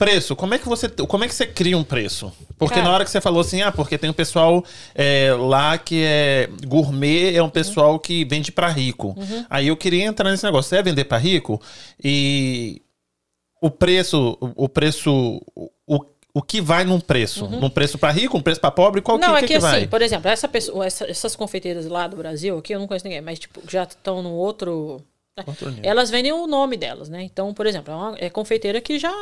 Preço, 0.00 0.34
como 0.34 0.54
é 0.54 0.58
que 0.58 0.66
você, 0.66 0.88
como 0.88 1.24
é 1.24 1.28
que 1.28 1.34
você 1.34 1.46
cria 1.46 1.76
um 1.76 1.84
preço? 1.84 2.32
Porque 2.56 2.76
Cara. 2.76 2.86
na 2.88 2.94
hora 2.94 3.04
que 3.04 3.10
você 3.10 3.20
falou 3.20 3.42
assim, 3.42 3.60
ah, 3.60 3.70
porque 3.70 3.98
tem 3.98 4.08
um 4.08 4.14
pessoal 4.14 4.64
é, 4.94 5.30
lá 5.34 5.76
que 5.76 6.02
é 6.02 6.48
gourmet, 6.66 7.36
é 7.36 7.42
um 7.42 7.50
pessoal 7.50 7.98
que 7.98 8.24
vende 8.24 8.50
pra 8.50 8.68
rico. 8.68 9.14
Aí 9.50 9.68
eu 9.68 9.76
queria 9.76 10.04
entrar 10.04 10.30
nesse 10.30 10.42
negócio, 10.42 10.70
você 10.70 10.76
é 10.78 10.82
vender 10.82 11.04
pra 11.04 11.18
rico 11.18 11.60
e 12.02 12.80
o 13.60 13.70
preço, 13.70 14.38
o 14.40 14.66
preço, 14.70 15.42
o, 15.54 15.70
o, 16.32 16.40
que 16.40 16.62
vai 16.62 16.82
num 16.82 16.98
preço? 16.98 17.46
Num 17.46 17.68
preço 17.68 17.98
pra 17.98 18.10
rico, 18.10 18.38
um 18.38 18.42
preço 18.42 18.58
pra 18.58 18.70
pobre, 18.70 19.02
qual 19.02 19.18
não, 19.18 19.32
que, 19.32 19.34
é 19.36 19.40
que, 19.40 19.46
que, 19.48 19.52
que 19.52 19.58
vai? 19.58 19.78
assim, 19.80 19.88
por 19.88 20.00
exemplo, 20.00 20.30
essa 20.30 20.48
pessoa, 20.48 20.86
essa- 20.86 21.10
essas 21.10 21.36
confeiteiras 21.36 21.84
lá 21.84 22.06
do 22.06 22.16
Brasil, 22.16 22.56
aqui 22.56 22.74
eu 22.74 22.80
não 22.80 22.86
conheço 22.86 23.04
ninguém, 23.04 23.20
mas 23.20 23.38
tipo, 23.38 23.60
já 23.68 23.82
estão 23.82 24.22
no 24.22 24.32
outro. 24.32 25.02
né? 25.36 25.44
Elas 25.82 26.10
vendem 26.10 26.32
o 26.32 26.46
nome 26.46 26.78
delas, 26.78 27.10
né? 27.10 27.22
Então, 27.22 27.52
por 27.52 27.66
exemplo, 27.66 27.92
é, 27.92 27.96
uma, 27.96 28.16
é 28.18 28.30
confeiteira 28.30 28.80
que 28.80 28.98
já 28.98 29.12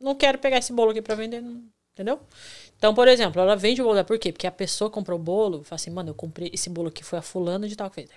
não 0.00 0.14
quero 0.14 0.38
pegar 0.38 0.58
esse 0.58 0.72
bolo 0.72 0.90
aqui 0.90 1.02
pra 1.02 1.14
vender, 1.14 1.40
não- 1.40 1.62
entendeu? 1.92 2.20
Então, 2.76 2.94
por 2.94 3.06
exemplo, 3.08 3.40
ela 3.40 3.54
vende 3.54 3.80
o 3.80 3.84
bolo 3.84 3.94
dela, 3.96 4.06
por 4.06 4.18
quê? 4.18 4.32
Porque 4.32 4.46
a 4.46 4.52
pessoa 4.52 4.88
comprou 4.90 5.18
o 5.18 5.22
bolo, 5.22 5.62
fala 5.62 5.76
assim, 5.76 5.90
mano, 5.90 6.10
eu 6.10 6.14
comprei 6.14 6.50
esse 6.52 6.70
bolo 6.70 6.88
aqui, 6.88 7.04
foi 7.04 7.18
a 7.18 7.22
fulana 7.22 7.68
de 7.68 7.76
tal 7.76 7.88
que 7.90 7.96
fez. 7.96 8.10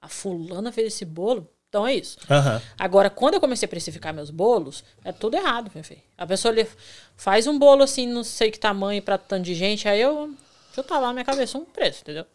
A 0.00 0.08
fulana 0.08 0.72
fez 0.72 0.88
esse 0.88 1.04
bolo? 1.04 1.48
Então 1.68 1.86
é 1.86 1.94
isso. 1.94 2.18
Aham. 2.28 2.60
Agora, 2.78 3.08
quando 3.08 3.34
eu 3.34 3.40
comecei 3.40 3.64
a 3.66 3.68
precificar 3.68 4.12
meus 4.12 4.28
bolos, 4.30 4.84
é 5.04 5.12
tudo 5.12 5.36
errado, 5.36 5.70
meu 5.74 5.84
filho. 5.84 6.02
A 6.18 6.26
pessoa 6.26 6.52
ali 6.52 6.68
faz 7.16 7.46
um 7.46 7.58
bolo 7.58 7.82
assim, 7.84 8.06
não 8.06 8.24
sei 8.24 8.50
que 8.50 8.58
tamanho, 8.58 9.00
pra 9.00 9.16
tanto 9.16 9.44
de 9.44 9.54
gente, 9.54 9.88
aí 9.88 10.00
eu 10.00 10.34
chutar 10.74 10.98
lá 10.98 11.06
na 11.08 11.12
minha 11.14 11.24
cabeça 11.24 11.56
um 11.56 11.64
preço, 11.64 12.02
entendeu? 12.02 12.26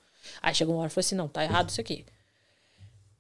Aí 0.41 0.55
chegou 0.55 0.73
uma 0.75 0.81
hora 0.81 0.87
e 0.89 0.93
falei 0.93 1.05
assim, 1.05 1.15
não, 1.15 1.27
tá 1.27 1.43
errado 1.43 1.69
isso 1.69 1.81
aqui. 1.81 2.05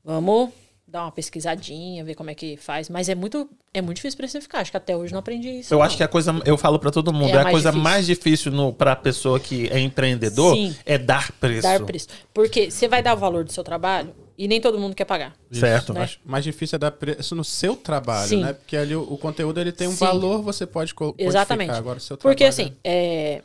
Vamos 0.03 0.51
dar 0.87 1.03
uma 1.03 1.11
pesquisadinha, 1.11 2.03
ver 2.05 2.15
como 2.15 2.29
é 2.29 2.35
que 2.35 2.55
faz. 2.55 2.87
Mas 2.89 3.09
é 3.09 3.15
muito, 3.15 3.49
é 3.73 3.81
muito 3.81 3.97
difícil 3.97 4.15
precificar. 4.17 4.61
Acho 4.61 4.71
que 4.71 4.77
até 4.77 4.95
hoje 4.95 5.11
não 5.11 5.19
aprendi 5.19 5.49
isso. 5.59 5.73
Eu 5.73 5.79
não. 5.79 5.85
acho 5.85 5.97
que 5.97 6.03
a 6.03 6.07
coisa, 6.07 6.33
eu 6.45 6.57
falo 6.57 6.79
pra 6.79 6.91
todo 6.91 7.11
mundo, 7.11 7.29
É 7.29 7.33
é, 7.33 7.39
a 7.39 7.43
mais 7.43 7.51
coisa 7.53 7.69
difícil. 7.69 7.83
mais 7.83 8.05
difícil 8.05 8.51
no, 8.53 8.71
pra 8.71 8.95
pessoa 8.95 9.39
que 9.39 9.67
é 9.67 9.79
empreendedor 9.79 10.55
Sim. 10.55 10.75
é 10.85 10.97
dar 10.97 11.31
preço. 11.33 11.63
Dar 11.63 11.83
preço. 11.83 12.07
Porque 12.33 12.71
você 12.71 12.87
vai 12.87 13.03
dar 13.03 13.15
o 13.15 13.17
valor 13.17 13.43
do 13.43 13.51
seu 13.51 13.63
trabalho 13.65 14.15
e 14.37 14.47
nem 14.47 14.61
todo 14.61 14.79
mundo 14.79 14.95
quer 14.95 15.03
pagar. 15.03 15.35
Certo. 15.51 15.91
Né? 15.93 15.99
Mais, 15.99 16.19
mais 16.23 16.43
difícil 16.45 16.77
é 16.77 16.79
dar 16.79 16.91
preço 16.91 17.35
no 17.35 17.43
seu 17.43 17.75
trabalho, 17.75 18.29
Sim. 18.29 18.43
né? 18.43 18.53
Porque 18.53 18.77
ali 18.77 18.95
o, 18.95 19.01
o 19.01 19.17
conteúdo 19.17 19.59
ele 19.59 19.73
tem 19.73 19.87
um 19.89 19.91
Sim. 19.91 20.05
valor, 20.05 20.41
você 20.41 20.65
pode 20.65 20.93
co 20.95 21.13
Exatamente. 21.17 21.67
codificar. 21.67 21.77
Agora 21.77 21.97
o 21.97 22.01
seu 22.01 22.15
Porque 22.17 22.45
trabalho 22.45 22.69
assim, 22.69 22.77
é, 22.83 23.41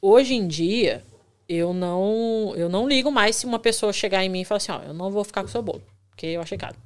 hoje 0.00 0.34
em 0.34 0.48
dia, 0.48 1.04
eu 1.48 1.72
não, 1.72 2.52
eu 2.56 2.68
não 2.68 2.88
ligo 2.88 3.12
mais 3.12 3.36
se 3.36 3.46
uma 3.46 3.58
pessoa 3.60 3.92
chegar 3.92 4.24
em 4.24 4.28
mim 4.28 4.40
e 4.40 4.44
falar 4.44 4.56
assim, 4.56 4.72
ó, 4.72 4.80
eu 4.82 4.94
não 4.94 5.10
vou 5.10 5.22
ficar 5.22 5.42
com 5.42 5.48
o 5.48 5.50
seu 5.50 5.62
bolo, 5.62 5.82
porque 6.12 6.26
eu 6.26 6.40
achei 6.40 6.56
caro. 6.56 6.76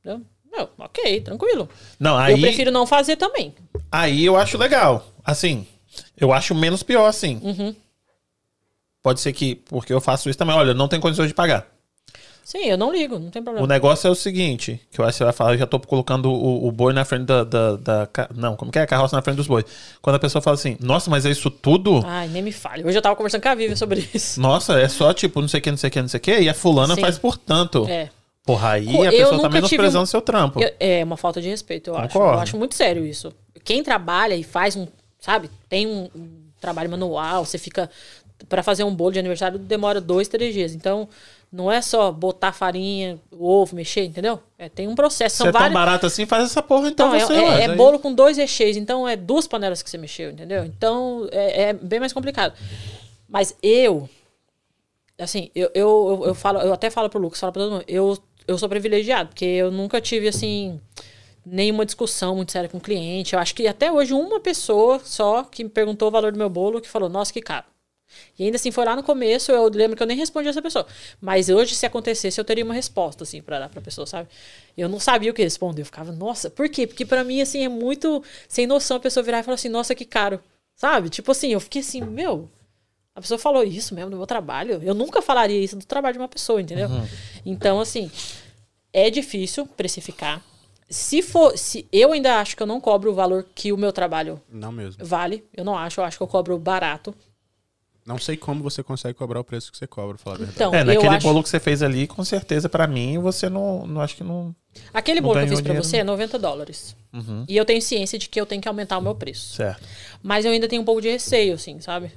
Entendeu? 0.00 0.26
Meu, 0.50 0.68
ok, 0.78 1.20
tranquilo. 1.20 1.68
Não, 2.00 2.16
aí, 2.16 2.32
Eu 2.34 2.40
prefiro 2.40 2.70
não 2.70 2.86
fazer 2.86 3.16
também. 3.16 3.54
aí 3.92 4.24
eu 4.24 4.36
acho 4.36 4.56
legal. 4.58 5.06
Assim, 5.24 5.66
eu 6.16 6.32
acho 6.32 6.54
menos 6.54 6.82
pior 6.82 7.06
assim. 7.06 7.40
Uhum. 7.42 7.74
Pode 9.02 9.20
ser 9.20 9.32
que, 9.32 9.54
porque 9.56 9.92
eu 9.92 10.00
faço 10.00 10.28
isso 10.28 10.38
também, 10.38 10.54
olha, 10.56 10.74
não 10.74 10.88
tem 10.88 10.98
condições 10.98 11.28
de 11.28 11.34
pagar. 11.34 11.66
Sim, 12.44 12.64
eu 12.66 12.78
não 12.78 12.92
ligo, 12.92 13.18
não 13.18 13.28
tem 13.28 13.40
O 13.42 13.44
problema. 13.44 13.66
negócio 13.66 14.06
é 14.06 14.10
o 14.10 14.14
seguinte, 14.14 14.80
que 14.92 15.00
eu 15.00 15.04
acho 15.04 15.14
que 15.14 15.18
você 15.18 15.24
vai 15.24 15.32
falar, 15.32 15.54
eu 15.54 15.58
já 15.58 15.66
tô 15.66 15.80
colocando 15.80 16.30
o, 16.30 16.68
o 16.68 16.70
boi 16.70 16.92
na 16.92 17.04
frente 17.04 17.24
da, 17.24 17.42
da, 17.42 17.74
da 17.76 18.08
Não, 18.36 18.54
como 18.54 18.70
que 18.70 18.78
é? 18.78 18.82
A 18.82 18.86
carroça 18.86 19.16
na 19.16 19.22
frente 19.22 19.36
dos 19.36 19.48
bois. 19.48 19.64
Quando 20.00 20.14
a 20.14 20.18
pessoa 20.20 20.40
fala 20.40 20.54
assim, 20.54 20.76
nossa, 20.80 21.10
mas 21.10 21.26
é 21.26 21.30
isso 21.30 21.50
tudo? 21.50 22.02
Ai, 22.06 22.28
nem 22.28 22.42
me 22.42 22.52
fale. 22.52 22.84
Hoje 22.84 22.96
eu 22.96 23.02
tava 23.02 23.16
conversando 23.16 23.42
com 23.42 23.48
a 23.48 23.54
Vivian 23.56 23.74
sobre 23.74 24.08
isso. 24.14 24.40
Nossa, 24.40 24.78
é 24.78 24.88
só 24.88 25.12
tipo, 25.12 25.40
não 25.40 25.48
sei 25.48 25.58
o 25.58 25.62
que, 25.62 25.70
não 25.72 25.76
sei 25.78 25.88
o 25.88 25.90
que, 25.90 26.00
não 26.02 26.08
sei 26.08 26.18
o 26.18 26.20
que, 26.20 26.38
e 26.40 26.48
a 26.48 26.54
fulana 26.54 26.94
Sim. 26.94 27.00
faz 27.00 27.18
por 27.18 27.36
tanto. 27.36 27.84
É. 27.88 28.10
Porra, 28.46 28.70
aí 28.72 28.88
a 29.06 29.10
pessoa 29.10 29.42
tá 29.42 29.48
menosprezando 29.50 30.04
tive- 30.04 30.10
seu 30.12 30.22
trampo. 30.22 30.60
Eu- 30.62 30.72
é 30.80 31.02
uma 31.04 31.16
falta 31.16 31.40
de 31.42 31.48
respeito, 31.48 31.90
eu 31.90 31.96
acho. 31.96 32.16
Eu 32.16 32.30
acho 32.38 32.56
muito 32.56 32.74
sério 32.74 33.04
isso. 33.04 33.32
Quem 33.64 33.82
trabalha 33.82 34.34
e 34.36 34.44
faz 34.44 34.76
um, 34.76 34.86
sabe, 35.18 35.50
tem 35.68 35.86
um, 35.86 36.08
um 36.14 36.28
trabalho 36.60 36.88
manual, 36.88 37.44
você 37.44 37.58
fica. 37.58 37.90
Pra 38.48 38.62
fazer 38.62 38.84
um 38.84 38.94
bolo 38.94 39.12
de 39.12 39.18
aniversário 39.18 39.58
demora 39.58 40.00
dois, 40.00 40.28
três 40.28 40.52
dias. 40.54 40.74
Então, 40.74 41.08
não 41.50 41.72
é 41.72 41.80
só 41.80 42.12
botar 42.12 42.52
farinha, 42.52 43.18
ovo, 43.32 43.74
mexer, 43.74 44.04
entendeu? 44.04 44.38
É, 44.58 44.68
tem 44.68 44.86
um 44.86 44.94
processo. 44.94 45.36
São 45.38 45.46
é 45.48 45.52
tão 45.52 45.60
vários. 45.60 45.74
barato 45.74 46.06
assim, 46.06 46.26
faz 46.26 46.44
essa 46.44 46.62
porra 46.62 46.88
então, 46.88 47.14
é, 47.14 47.20
você, 47.20 47.32
é- 47.34 47.40
ué. 47.42 47.62
é 47.64 47.74
bolo 47.74 47.98
com 47.98 48.12
dois 48.14 48.36
recheios, 48.36 48.76
então 48.76 49.08
é 49.08 49.16
duas 49.16 49.46
panelas 49.48 49.82
que 49.82 49.88
você 49.88 49.96
mexeu, 49.96 50.30
entendeu? 50.30 50.64
Então 50.66 51.26
é, 51.32 51.62
é 51.70 51.72
bem 51.72 51.98
mais 51.98 52.12
complicado. 52.12 52.52
Mas 53.26 53.56
eu, 53.62 54.06
assim, 55.18 55.50
eu, 55.54 55.70
eu, 55.74 56.20
eu, 56.20 56.24
eu 56.28 56.34
falo, 56.34 56.60
eu 56.60 56.72
até 56.72 56.90
falo 56.90 57.08
pro 57.08 57.18
Lucas, 57.18 57.40
falo 57.40 57.52
pra 57.52 57.62
todo 57.62 57.72
mundo, 57.72 57.84
eu, 57.88 58.18
eu 58.46 58.58
sou 58.58 58.68
privilegiado, 58.68 59.30
porque 59.30 59.44
eu 59.44 59.70
nunca 59.70 60.00
tive, 60.00 60.28
assim, 60.28 60.80
nenhuma 61.44 61.86
discussão 61.86 62.36
muito 62.36 62.52
séria 62.52 62.68
com 62.68 62.78
o 62.78 62.80
cliente. 62.80 63.34
Eu 63.34 63.40
acho 63.40 63.54
que 63.54 63.66
até 63.66 63.90
hoje 63.90 64.12
uma 64.12 64.40
pessoa 64.40 65.00
só 65.04 65.44
que 65.44 65.64
me 65.64 65.70
perguntou 65.70 66.08
o 66.08 66.10
valor 66.10 66.32
do 66.32 66.38
meu 66.38 66.50
bolo, 66.50 66.80
que 66.80 66.88
falou, 66.88 67.08
nossa, 67.08 67.32
que 67.32 67.40
caro. 67.40 67.66
E 68.38 68.44
ainda 68.44 68.56
assim, 68.56 68.70
foi 68.70 68.84
lá 68.84 68.94
no 68.94 69.02
começo, 69.02 69.50
eu 69.50 69.68
lembro 69.68 69.96
que 69.96 70.02
eu 70.02 70.06
nem 70.06 70.16
respondi 70.16 70.48
essa 70.48 70.62
pessoa. 70.62 70.86
Mas 71.20 71.48
hoje, 71.48 71.74
se 71.74 71.86
acontecesse, 71.86 72.40
eu 72.40 72.44
teria 72.44 72.64
uma 72.64 72.74
resposta, 72.74 73.24
assim, 73.24 73.42
pra 73.42 73.58
dar 73.58 73.68
pra 73.68 73.80
pessoa, 73.80 74.06
sabe? 74.06 74.28
Eu 74.76 74.88
não 74.88 75.00
sabia 75.00 75.30
o 75.30 75.34
que 75.34 75.42
responder. 75.42 75.82
Eu 75.82 75.86
ficava, 75.86 76.12
nossa, 76.12 76.48
por 76.48 76.68
quê? 76.68 76.86
Porque 76.86 77.04
pra 77.04 77.24
mim, 77.24 77.40
assim, 77.40 77.64
é 77.64 77.68
muito 77.68 78.22
sem 78.48 78.66
noção 78.66 78.96
a 78.96 79.00
pessoa 79.00 79.24
virar 79.24 79.40
e 79.40 79.42
falar 79.42 79.56
assim, 79.56 79.68
nossa, 79.68 79.94
que 79.94 80.04
caro. 80.04 80.40
Sabe? 80.74 81.08
Tipo 81.08 81.32
assim, 81.32 81.52
eu 81.52 81.60
fiquei 81.60 81.80
assim, 81.80 82.02
meu, 82.02 82.50
a 83.16 83.20
pessoa 83.22 83.38
falou 83.38 83.64
isso 83.64 83.94
mesmo 83.94 84.10
no 84.10 84.18
meu 84.18 84.26
trabalho. 84.26 84.78
Eu 84.82 84.92
nunca 84.92 85.22
falaria 85.22 85.58
isso 85.58 85.74
do 85.74 85.86
trabalho 85.86 86.12
de 86.12 86.18
uma 86.18 86.28
pessoa, 86.28 86.60
entendeu? 86.60 86.88
Então, 87.46 87.80
assim, 87.80 88.10
é 88.92 89.08
difícil 89.08 89.66
precificar. 89.66 90.42
Se 90.88 91.22
for, 91.22 91.56
se 91.58 91.88
eu 91.90 92.12
ainda 92.12 92.38
acho 92.38 92.54
que 92.56 92.62
eu 92.62 92.66
não 92.66 92.80
cobro 92.80 93.10
o 93.10 93.14
valor 93.14 93.46
que 93.54 93.72
o 93.72 93.76
meu 93.76 93.90
trabalho 93.92 94.40
Não 94.48 94.70
mesmo. 94.70 95.04
vale, 95.04 95.42
eu 95.56 95.64
não 95.64 95.76
acho, 95.76 95.98
eu 96.00 96.04
acho 96.04 96.16
que 96.18 96.22
eu 96.22 96.28
cobro 96.28 96.56
barato. 96.58 97.14
Não 98.04 98.18
sei 98.18 98.36
como 98.36 98.62
você 98.62 98.84
consegue 98.84 99.18
cobrar 99.18 99.40
o 99.40 99.44
preço 99.44 99.72
que 99.72 99.76
você 99.78 99.86
cobra, 99.86 100.16
falar 100.16 100.36
a 100.36 100.38
verdade. 100.38 100.56
Então, 100.56 100.72
É, 100.72 100.84
naquele 100.84 101.08
acho 101.16 101.26
bolo 101.26 101.42
que 101.42 101.48
você 101.48 101.58
fez 101.58 101.82
ali, 101.82 102.06
com 102.06 102.22
certeza, 102.22 102.68
pra 102.68 102.86
mim, 102.86 103.18
você 103.18 103.48
não, 103.48 103.84
não 103.84 104.00
acho 104.00 104.14
que 104.14 104.22
não. 104.22 104.54
Aquele 104.94 105.20
Não 105.20 105.26
bolo 105.28 105.40
que 105.40 105.44
eu 105.46 105.48
fiz 105.48 105.60
pra 105.60 105.72
dinheiro, 105.72 105.82
você 105.84 105.96
é 105.96 106.04
90 106.04 106.38
dólares. 106.38 106.94
E 107.48 107.56
eu 107.56 107.64
tenho 107.64 107.82
ciência 107.82 108.16
de 108.18 108.28
que 108.28 108.40
eu 108.40 108.46
tenho 108.46 108.62
que 108.62 108.68
aumentar 108.68 108.98
o 108.98 109.02
meu 109.02 109.14
preço. 109.14 109.54
Certo. 109.56 109.82
Mas 110.22 110.44
eu 110.44 110.52
ainda 110.52 110.68
tenho 110.68 110.82
um 110.82 110.84
pouco 110.84 111.00
de 111.00 111.08
receio, 111.08 111.54
assim, 111.54 111.80
sabe? 111.80 112.12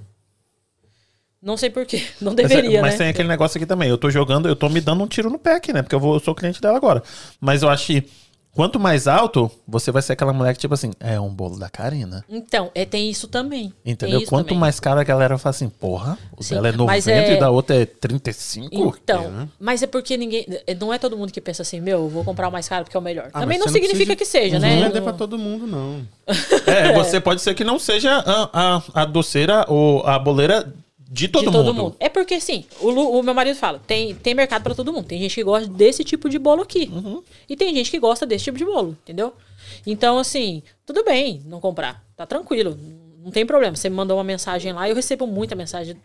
Não 1.41 1.55
sei 1.57 1.69
porquê. 1.69 2.03
Não 2.19 2.33
Mas, 2.33 2.45
é- 2.45 2.47
deveria, 2.47 2.81
mas 2.81 2.93
né? 2.93 2.97
tem 2.97 3.07
aquele 3.09 3.27
negócio 3.29 3.57
aqui 3.57 3.65
também. 3.65 3.89
Eu 3.89 3.97
tô 3.97 4.09
jogando, 4.09 4.47
eu 4.49 4.55
tô 4.55 4.67
me 4.69 4.81
dando 4.81 5.03
um 5.03 5.07
tiro 5.07 5.29
no 5.29 5.39
pé 5.39 5.55
aqui, 5.55 5.71
né? 5.71 5.81
Porque 5.81 5.95
eu, 5.95 5.99
vou, 5.99 6.15
eu 6.15 6.19
sou 6.19 6.35
cliente 6.35 6.59
dela 6.61 6.75
agora. 6.77 7.01
Mas 7.39 7.63
eu 7.63 7.69
acho 7.69 7.85
que 7.87 8.03
quanto 8.51 8.77
mais 8.77 9.07
alto, 9.07 9.49
você 9.65 9.89
vai 9.89 10.01
ser 10.01 10.13
aquela 10.13 10.33
mulher 10.33 10.53
que, 10.53 10.59
tipo 10.59 10.73
assim, 10.73 10.91
é 10.99 11.17
um 11.17 11.29
bolo 11.29 11.57
da 11.57 11.69
Karina. 11.69 12.25
Então, 12.27 12.69
é, 12.75 12.83
tem 12.83 13.09
isso 13.09 13.25
também. 13.29 13.71
Entendeu? 13.85 14.19
isso 14.19 14.29
Quanto 14.29 14.47
também. 14.47 14.59
mais 14.59 14.81
caro 14.81 14.99
a 14.99 15.03
galera 15.03 15.37
fala 15.37 15.51
assim, 15.51 15.69
porra, 15.69 16.17
o 16.35 16.43
Sim, 16.43 16.55
dela 16.55 16.67
é 16.67 16.71
90 16.73 16.85
mas 16.91 17.07
é- 17.07 17.33
e 17.35 17.39
da 17.39 17.49
outra 17.49 17.77
é 17.77 17.85
35. 17.85 18.97
Então, 19.01 19.31
né? 19.31 19.47
mas 19.57 19.81
é 19.81 19.87
porque 19.87 20.17
ninguém. 20.17 20.45
Não 20.77 20.93
é 20.93 20.97
todo 20.97 21.15
mundo 21.17 21.31
que 21.31 21.39
pensa 21.39 21.61
assim, 21.61 21.79
meu, 21.79 21.99
eu 21.99 22.09
vou 22.09 22.25
comprar 22.25 22.49
o 22.49 22.51
mais 22.51 22.67
caro 22.67 22.83
porque 22.83 22.97
é 22.97 22.99
o 22.99 23.03
melhor. 23.03 23.29
Ah, 23.33 23.39
Também 23.39 23.57
mas 23.57 23.59
não 23.59 23.67
você 23.67 23.79
significa 23.79 24.13
precisa- 24.13 24.39
que 24.39 24.45
seja, 24.49 24.59
Não 24.59 24.67
né? 24.67 24.87
vender 24.87 25.01
pra 25.01 25.13
todo 25.13 25.37
mundo, 25.37 25.65
não. 25.65 26.05
É, 26.67 26.91
você 26.93 27.21
pode 27.21 27.41
ser 27.41 27.53
que 27.53 27.63
não 27.63 27.79
seja 27.79 28.11
a, 28.17 28.49
a, 28.77 28.81
a 29.01 29.05
doceira 29.05 29.63
ou 29.69 30.05
a 30.05 30.19
boleira 30.19 30.73
de 31.11 31.27
todo, 31.27 31.45
de 31.45 31.52
todo 31.52 31.73
mundo. 31.73 31.84
mundo. 31.84 31.95
É 31.99 32.07
porque, 32.07 32.36
assim, 32.36 32.65
o, 32.80 32.90
Lu- 32.90 33.18
o 33.19 33.23
meu 33.23 33.34
marido 33.34 33.56
fala, 33.56 33.81
tem, 33.86 34.14
tem 34.15 34.36
mercado 34.36 34.61
pra 34.61 34.76
todo 34.76 34.94
mundo. 34.94 35.06
Tem 35.06 35.19
gente 35.19 35.34
que 35.36 35.44
gosta 35.44 35.68
desse 35.68 36.03
tipo 36.03 36.30
de 36.30 36.38
bolo 36.38 36.61
aqui. 36.61 36.90
Uhum. 36.94 37.23
E 37.49 37.56
tem 37.56 37.73
gente 37.73 37.90
que 37.90 37.99
gosta 37.99 38.26
desse 38.26 38.44
tipo 38.45 38.57
de 38.57 38.65
bolo, 38.65 38.95
entendeu? 39.03 39.34
Então, 39.88 40.19
assim, 40.19 40.61
tudo 40.86 41.03
bem 41.03 41.41
não 41.45 41.60
comprar. 41.60 42.03
Tá 42.15 42.26
tranquilo. 42.26 42.77
Não 43.23 43.31
tem 43.31 43.45
problema. 43.45 43.76
Você 43.76 43.90
me 43.90 43.95
mandou 43.95 44.18
uma 44.18 44.23
mensagem 44.23 44.72
lá, 44.72 44.88
eu 44.88 44.95
recebo 44.95 45.26
muita 45.26 45.56
mensagem 45.56 45.98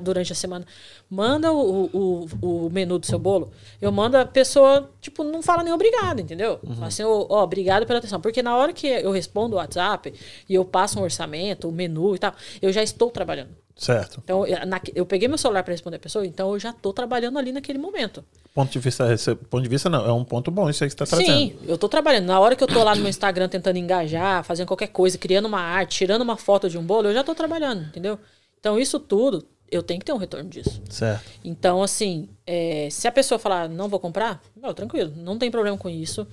durante 0.00 0.32
a 0.32 0.34
semana. 0.34 0.64
Manda 1.10 1.52
o, 1.52 1.84
o, 1.92 2.26
o 2.66 2.70
menu 2.70 2.98
do 2.98 3.06
seu 3.06 3.18
bolo. 3.18 3.50
Eu 3.80 3.90
mando 3.92 4.16
a 4.16 4.24
pessoa, 4.24 4.90
tipo, 5.00 5.22
não 5.24 5.42
fala 5.42 5.62
nem 5.62 5.72
obrigado, 5.72 6.20
entendeu? 6.20 6.58
Uhum. 6.62 6.74
Fala 6.74 6.86
assim, 6.86 7.02
ó, 7.02 7.26
ó, 7.28 7.42
obrigado 7.42 7.86
pela 7.86 7.98
atenção. 7.98 8.20
Porque 8.20 8.42
na 8.42 8.56
hora 8.56 8.72
que 8.72 8.86
eu 8.86 9.10
respondo 9.10 9.56
o 9.56 9.58
WhatsApp 9.58 10.12
e 10.48 10.54
eu 10.54 10.64
passo 10.64 10.98
um 10.98 11.02
orçamento, 11.02 11.68
o 11.68 11.72
menu 11.72 12.14
e 12.14 12.18
tal, 12.18 12.32
eu 12.60 12.72
já 12.72 12.82
estou 12.82 13.10
trabalhando. 13.10 13.50
Certo. 13.74 14.20
Então, 14.22 14.46
eu, 14.46 14.64
na- 14.66 14.80
eu 14.94 15.04
peguei 15.04 15.26
meu 15.26 15.38
celular 15.38 15.62
para 15.64 15.72
responder 15.72 15.96
a 15.96 16.00
pessoa, 16.00 16.24
então 16.26 16.52
eu 16.52 16.58
já 16.58 16.72
tô 16.72 16.92
trabalhando 16.92 17.38
ali 17.38 17.50
naquele 17.52 17.78
momento. 17.78 18.22
Ponto 18.54 18.70
de 18.70 18.78
vista, 18.78 19.12
esse 19.12 19.34
ponto 19.34 19.62
de 19.62 19.68
vista 19.68 19.88
não, 19.88 20.04
é 20.06 20.12
um 20.12 20.22
ponto 20.24 20.50
bom 20.50 20.68
isso 20.68 20.84
aí 20.84 20.90
que 20.90 20.92
você 20.92 20.98
tá 20.98 21.06
trazendo. 21.06 21.26
Sim, 21.34 21.56
eu 21.66 21.78
tô 21.78 21.88
trabalhando. 21.88 22.26
Na 22.26 22.38
hora 22.38 22.54
que 22.54 22.62
eu 22.62 22.68
tô 22.68 22.84
lá 22.84 22.94
no 22.94 23.00
meu 23.00 23.08
Instagram 23.08 23.48
tentando 23.48 23.78
engajar, 23.78 24.44
fazendo 24.44 24.66
qualquer 24.68 24.88
coisa, 24.88 25.16
criando 25.16 25.46
uma 25.46 25.60
arte, 25.60 25.96
tirando 25.96 26.20
uma 26.20 26.36
foto 26.36 26.68
de 26.68 26.76
um 26.78 26.82
bolo, 26.84 27.08
eu 27.08 27.14
já 27.14 27.24
tô 27.24 27.34
trabalhando, 27.34 27.86
entendeu? 27.88 28.18
Então, 28.60 28.78
isso 28.78 29.00
tudo, 29.00 29.44
eu 29.72 29.82
tenho 29.82 29.98
que 29.98 30.06
ter 30.06 30.12
um 30.12 30.16
retorno 30.18 30.48
disso. 30.48 30.80
Certo. 30.90 31.24
Então, 31.42 31.82
assim, 31.82 32.28
é, 32.46 32.88
se 32.90 33.08
a 33.08 33.12
pessoa 33.12 33.38
falar, 33.38 33.68
não 33.68 33.88
vou 33.88 33.98
comprar, 33.98 34.40
não, 34.54 34.72
tranquilo, 34.74 35.12
não 35.16 35.38
tem 35.38 35.50
problema 35.50 35.76
com 35.78 35.88
isso. 35.88 36.26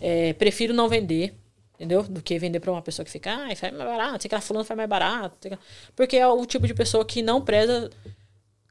É, 0.00 0.32
prefiro 0.34 0.72
não 0.74 0.88
vender, 0.88 1.34
entendeu? 1.74 2.02
Do 2.02 2.20
que 2.22 2.38
vender 2.38 2.60
pra 2.60 2.70
uma 2.70 2.82
pessoa 2.82 3.04
que 3.04 3.10
fica, 3.10 3.32
ah, 3.32 3.56
faz 3.56 3.72
mais 3.74 3.88
barato, 3.90 4.22
sei 4.22 4.28
que 4.28 4.34
ela 4.34 4.42
fulano 4.42 4.64
faz 4.64 4.76
mais 4.76 4.88
barato. 4.88 5.36
sei 5.40 5.50
que 5.50 5.56
lá." 5.56 5.62
Porque 5.96 6.16
é 6.16 6.26
o 6.28 6.44
tipo 6.46 6.66
de 6.66 6.74
pessoa 6.74 7.04
que 7.04 7.22
não 7.22 7.40
preza 7.40 7.90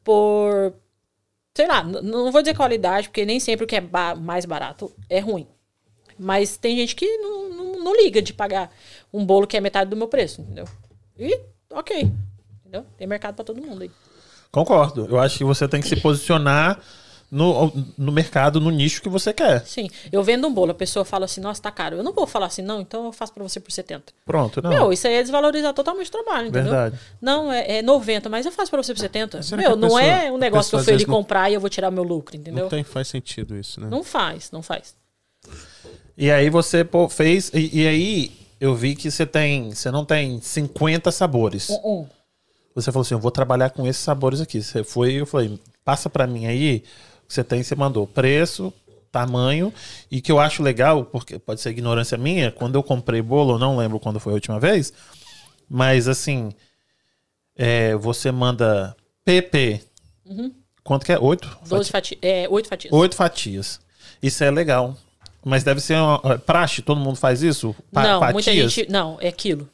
por. 0.04 0.74
Sei 1.56 1.68
lá, 1.68 1.84
não 1.84 2.32
vou 2.32 2.42
dizer 2.42 2.56
qualidade, 2.56 3.10
porque 3.10 3.26
nem 3.26 3.40
sempre 3.40 3.66
o 3.66 3.68
que 3.68 3.76
é 3.76 3.82
ba- 3.82 4.16
mais 4.16 4.46
barato 4.46 4.92
é 5.10 5.20
ruim. 5.20 5.48
Mas 6.18 6.56
tem 6.56 6.78
gente 6.78 6.96
que 6.96 7.18
não, 7.18 7.50
não, 7.50 7.80
não 7.84 7.96
liga 7.96 8.22
de 8.22 8.34
pagar 8.34 8.72
um 9.12 9.26
bolo 9.26 9.46
que 9.48 9.58
é 9.58 9.60
metade 9.60 9.90
do 9.90 9.98
meu 9.98 10.08
preço, 10.08 10.40
entendeu? 10.42 10.66
E, 11.18 11.40
ok. 11.72 12.10
Entendeu? 12.62 12.86
Tem 12.98 13.06
mercado 13.06 13.36
pra 13.36 13.44
todo 13.44 13.62
mundo 13.62 13.82
aí. 13.82 13.92
Concordo. 14.52 15.08
Eu 15.10 15.20
acho 15.20 15.38
que 15.38 15.44
você 15.44 15.68
tem 15.68 15.82
que 15.82 15.88
se 15.88 15.96
posicionar 15.96 16.80
no, 17.32 17.72
no 17.98 18.12
mercado, 18.12 18.60
no 18.60 18.70
nicho 18.70 19.02
que 19.02 19.08
você 19.08 19.32
quer. 19.32 19.66
Sim, 19.66 19.90
eu 20.12 20.22
vendo 20.22 20.46
um 20.46 20.54
bolo, 20.54 20.72
a 20.72 20.76
pessoa 20.76 21.06
fala 21.06 21.24
assim, 21.24 21.40
nossa, 21.40 21.62
tá 21.62 21.72
caro. 21.72 21.96
Eu 21.96 22.04
não 22.04 22.12
vou 22.12 22.28
falar 22.28 22.48
assim, 22.48 22.62
não, 22.62 22.82
então 22.82 23.06
eu 23.06 23.14
faço 23.14 23.32
pra 23.34 23.42
você 23.42 23.58
por 23.60 23.72
70. 23.72 24.12
Pronto, 24.26 24.62
não. 24.62 24.70
Meu, 24.70 24.92
isso 24.92 25.08
aí 25.08 25.14
é 25.14 25.22
desvalorizar 25.22 25.74
totalmente 25.74 26.10
o 26.10 26.12
trabalho, 26.12 26.48
entendeu? 26.50 26.72
Verdade. 26.72 27.00
Não, 27.22 27.50
é, 27.50 27.78
é 27.78 27.82
90, 27.82 28.28
mas 28.28 28.46
eu 28.46 28.52
faço 28.52 28.70
pra 28.70 28.84
você 28.84 28.94
por 28.94 29.00
70. 29.00 29.42
Será 29.42 29.62
Meu, 29.62 29.76
não 29.78 29.88
pessoa- 29.88 30.04
é 30.04 30.30
um 30.32 30.38
negócio 30.38 30.70
que 30.72 30.76
eu 30.76 30.84
fui 30.84 30.94
ali 30.94 31.06
não- 31.06 31.16
comprar 31.16 31.50
e 31.50 31.54
eu 31.54 31.62
vou 31.62 31.70
tirar 31.70 31.90
meu 31.90 32.04
lucro, 32.04 32.36
entendeu? 32.36 32.64
Não 32.64 32.70
tem, 32.70 32.84
faz 32.84 33.08
sentido 33.08 33.56
isso, 33.56 33.80
né? 33.80 33.88
Não 33.90 34.04
faz, 34.04 34.52
não 34.52 34.62
faz. 34.62 34.94
E 36.18 36.30
aí 36.30 36.50
você 36.50 36.84
pô, 36.84 37.08
fez. 37.08 37.50
E, 37.54 37.82
e 37.82 37.88
aí 37.88 38.32
eu 38.60 38.76
vi 38.76 38.94
que 38.96 39.10
você 39.10 39.26
tem. 39.26 39.74
Você 39.74 39.90
não 39.90 40.04
tem 40.04 40.40
50 40.42 41.12
sabores. 41.12 41.70
Um, 41.70 41.76
um. 42.02 42.08
Você 42.76 42.92
falou 42.92 43.02
assim: 43.02 43.14
eu 43.14 43.20
vou 43.20 43.32
trabalhar 43.32 43.70
com 43.72 43.86
esses 43.88 44.02
sabores 44.02 44.40
aqui. 44.42 44.62
Você 44.62 44.84
foi, 44.84 45.14
eu 45.14 45.26
falei, 45.26 45.60
passa 45.84 46.10
pra 46.10 46.26
mim 46.28 46.46
aí. 46.46 46.84
O 47.24 47.28
que 47.28 47.34
você 47.34 47.44
tem, 47.44 47.64
você 47.64 47.76
mandou 47.76 48.06
preço, 48.08 48.74
tamanho. 49.12 49.74
E 50.10 50.22
que 50.22 50.32
eu 50.32 50.40
acho 50.40 50.62
legal, 50.64 51.06
porque 51.06 51.38
pode 51.40 51.62
ser 51.62 51.70
ignorância 51.72 52.18
minha, 52.18 52.52
quando 52.52 52.76
eu 52.76 52.84
comprei 52.84 53.22
bolo, 53.22 53.54
eu 53.56 53.60
não 53.60 53.78
lembro 53.78 54.00
quando 54.00 54.20
foi 54.20 54.34
a 54.34 54.36
última 54.36 54.60
vez. 54.60 54.94
Mas 55.70 56.08
assim. 56.08 56.52
é, 57.56 57.96
você 57.96 58.32
manda 58.32 58.96
PP. 59.24 59.82
Quanto 60.84 61.06
que 61.06 61.12
é? 61.12 61.20
Oito? 61.20 61.58
12 61.68 61.90
fatias. 61.92 62.20
É, 62.24 62.48
8 62.50 62.68
fatias. 62.68 62.94
Oito 62.94 63.16
fatias. 63.16 63.80
Isso 64.22 64.44
é 64.44 64.50
legal. 64.50 64.98
Mas 65.44 65.64
deve 65.64 65.80
ser 65.80 65.96
uma, 65.96 66.38
praxe, 66.40 66.82
todo 66.82 67.00
mundo 67.00 67.16
faz 67.18 67.42
isso? 67.42 67.76
Pa- 67.92 68.04
não, 68.04 68.20
fatias? 68.20 68.34
muita 68.34 68.54
gente. 68.54 68.92
Não, 68.92 69.18
é 69.20 69.32
quilo. 69.32 69.70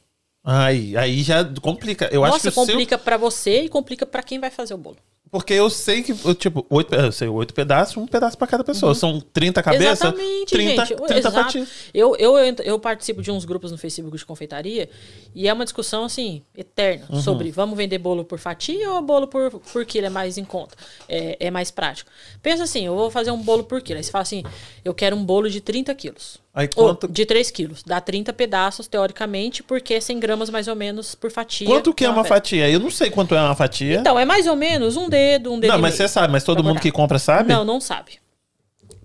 Aí, 0.50 0.96
aí 0.96 1.22
já 1.22 1.44
complica. 1.60 2.08
Eu 2.10 2.24
acho 2.24 2.32
Nossa, 2.32 2.42
que 2.44 2.48
o 2.48 2.52
seu... 2.52 2.66
complica 2.66 2.96
pra 2.96 3.18
você 3.18 3.64
e 3.64 3.68
complica 3.68 4.06
pra 4.06 4.22
quem 4.22 4.38
vai 4.38 4.50
fazer 4.50 4.72
o 4.72 4.78
bolo. 4.78 4.96
Porque 5.30 5.52
eu 5.52 5.68
sei 5.68 6.02
que, 6.02 6.14
eu, 6.24 6.34
tipo, 6.34 6.64
oito, 6.70 6.94
eu 6.94 7.12
sei, 7.12 7.28
oito 7.28 7.52
pedaços, 7.52 7.96
um 7.96 8.06
pedaço 8.06 8.36
pra 8.38 8.46
cada 8.46 8.64
pessoa. 8.64 8.94
São 8.94 9.20
30 9.20 9.62
cabeças, 9.62 10.00
Uhum. 10.00 10.08
Exatamente, 10.18 10.50
30, 10.50 10.84
gente. 10.86 10.96
30 10.96 11.14
Exato. 11.18 11.34
fatias. 11.36 11.68
Eu, 11.92 12.16
eu, 12.16 12.36
eu 12.64 12.78
participo 12.78 13.20
de 13.22 13.30
uns 13.30 13.44
grupos 13.44 13.70
no 13.70 13.78
Facebook 13.78 14.16
de 14.16 14.24
confeitaria 14.24 14.88
e 15.34 15.46
é 15.48 15.52
uma 15.52 15.64
discussão, 15.64 16.04
assim, 16.04 16.42
eterna 16.56 17.06
Uhum. 17.10 17.20
sobre 17.22 17.50
vamos 17.50 17.76
vender 17.76 17.98
bolo 17.98 18.24
por 18.24 18.38
fatia 18.38 18.90
ou 18.90 19.02
bolo 19.02 19.26
por, 19.26 19.50
por 19.50 19.84
quilo 19.84 20.06
é 20.06 20.10
mais 20.10 20.38
em 20.38 20.44
conta, 20.44 20.76
é, 21.08 21.36
é 21.40 21.50
mais 21.50 21.70
prático. 21.70 22.10
Pensa 22.42 22.62
assim, 22.64 22.86
eu 22.86 22.94
vou 22.96 23.10
fazer 23.10 23.30
um 23.30 23.38
bolo 23.42 23.64
por 23.64 23.80
quilo. 23.82 23.98
Aí 23.98 24.04
você 24.04 24.10
fala 24.10 24.22
assim, 24.22 24.42
eu 24.84 24.94
quero 24.94 25.14
um 25.16 25.24
bolo 25.24 25.48
de 25.50 25.60
30 25.60 25.94
quilos. 25.94 26.38
Aí 26.54 26.68
Ou 26.74 26.86
quanto, 26.86 27.06
de 27.06 27.24
3 27.24 27.50
quilos. 27.52 27.82
Dá 27.84 28.00
30 28.00 28.32
pedaços, 28.32 28.88
teoricamente, 28.88 29.62
porque 29.62 29.94
é 29.94 30.00
100 30.00 30.18
gramas 30.18 30.50
mais 30.50 30.66
ou 30.66 30.74
menos 30.74 31.14
por 31.14 31.30
fatia. 31.30 31.66
quanto 31.68 31.94
que 31.94 32.04
é 32.04 32.10
uma 32.10 32.24
fatia? 32.24 32.68
Eu 32.68 32.80
não 32.80 32.90
sei 32.90 33.10
quanto 33.10 33.32
é 33.34 33.40
uma 33.40 33.54
fatia. 33.54 33.98
Então, 34.00 34.18
é 34.18 34.24
mais 34.24 34.46
ou 34.46 34.56
menos 34.56 34.96
um 34.96 35.08
dedo, 35.18 35.52
um 35.52 35.60
dedo 35.60 35.72
não, 35.72 35.78
mas 35.80 35.94
você 35.94 36.06
sabe, 36.08 36.32
mas 36.32 36.44
todo 36.44 36.62
mundo 36.64 36.80
que 36.80 36.90
compra 36.92 37.18
sabe? 37.18 37.48
Não, 37.52 37.64
não 37.64 37.80
sabe. 37.80 38.18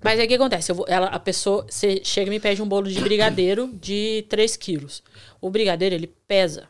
Mas 0.04 0.20
aí 0.20 0.26
o 0.26 0.28
que 0.28 0.36
acontece? 0.36 0.72
Eu 0.72 0.76
vou- 0.76 0.86
ela, 0.88 1.08
a 1.08 1.20
pessoa, 1.20 1.66
você 1.70 2.02
chega 2.04 2.28
e 2.28 2.30
me 2.30 2.40
pede 2.40 2.62
um 2.62 2.68
bolo 2.68 2.90
de 2.90 3.00
brigadeiro 3.00 3.70
de 3.74 4.26
3 4.30 4.58
quilos. 4.58 5.02
O 5.40 5.50
brigadeiro, 5.50 5.96
ele 5.96 6.08
pesa. 6.28 6.68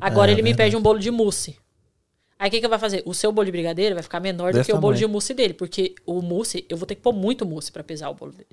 Agora 0.00 0.30
É, 0.30 0.34
ele 0.34 0.42
me 0.42 0.50
verdade. 0.50 0.70
pede 0.70 0.76
um 0.76 0.82
bolo 0.82 0.98
de 0.98 1.10
mousse. 1.10 1.56
Aí 2.38 2.48
o 2.48 2.50
que, 2.50 2.60
que 2.60 2.68
vai 2.68 2.78
fazer? 2.78 3.02
O 3.06 3.14
seu 3.14 3.30
bolo 3.30 3.44
de 3.46 3.52
brigadeiro 3.52 3.94
vai 3.94 4.02
ficar 4.02 4.18
menor 4.20 4.52
do 4.52 4.64
que 4.64 4.72
o 4.72 4.78
bolo 4.78 4.96
de 4.96 5.06
mousse 5.06 5.32
dele. 5.32 5.54
Porque 5.54 5.94
o 6.04 6.20
mousse, 6.20 6.66
eu 6.68 6.76
vou 6.76 6.86
ter 6.86 6.96
que 6.96 7.00
pôr 7.00 7.12
muito 7.12 7.46
mousse 7.46 7.70
pra 7.70 7.84
pesar 7.84 8.10
o 8.10 8.14
bolo 8.14 8.32
dele. 8.32 8.48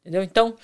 Entendeu? 0.00 0.22
Então, 0.22 0.54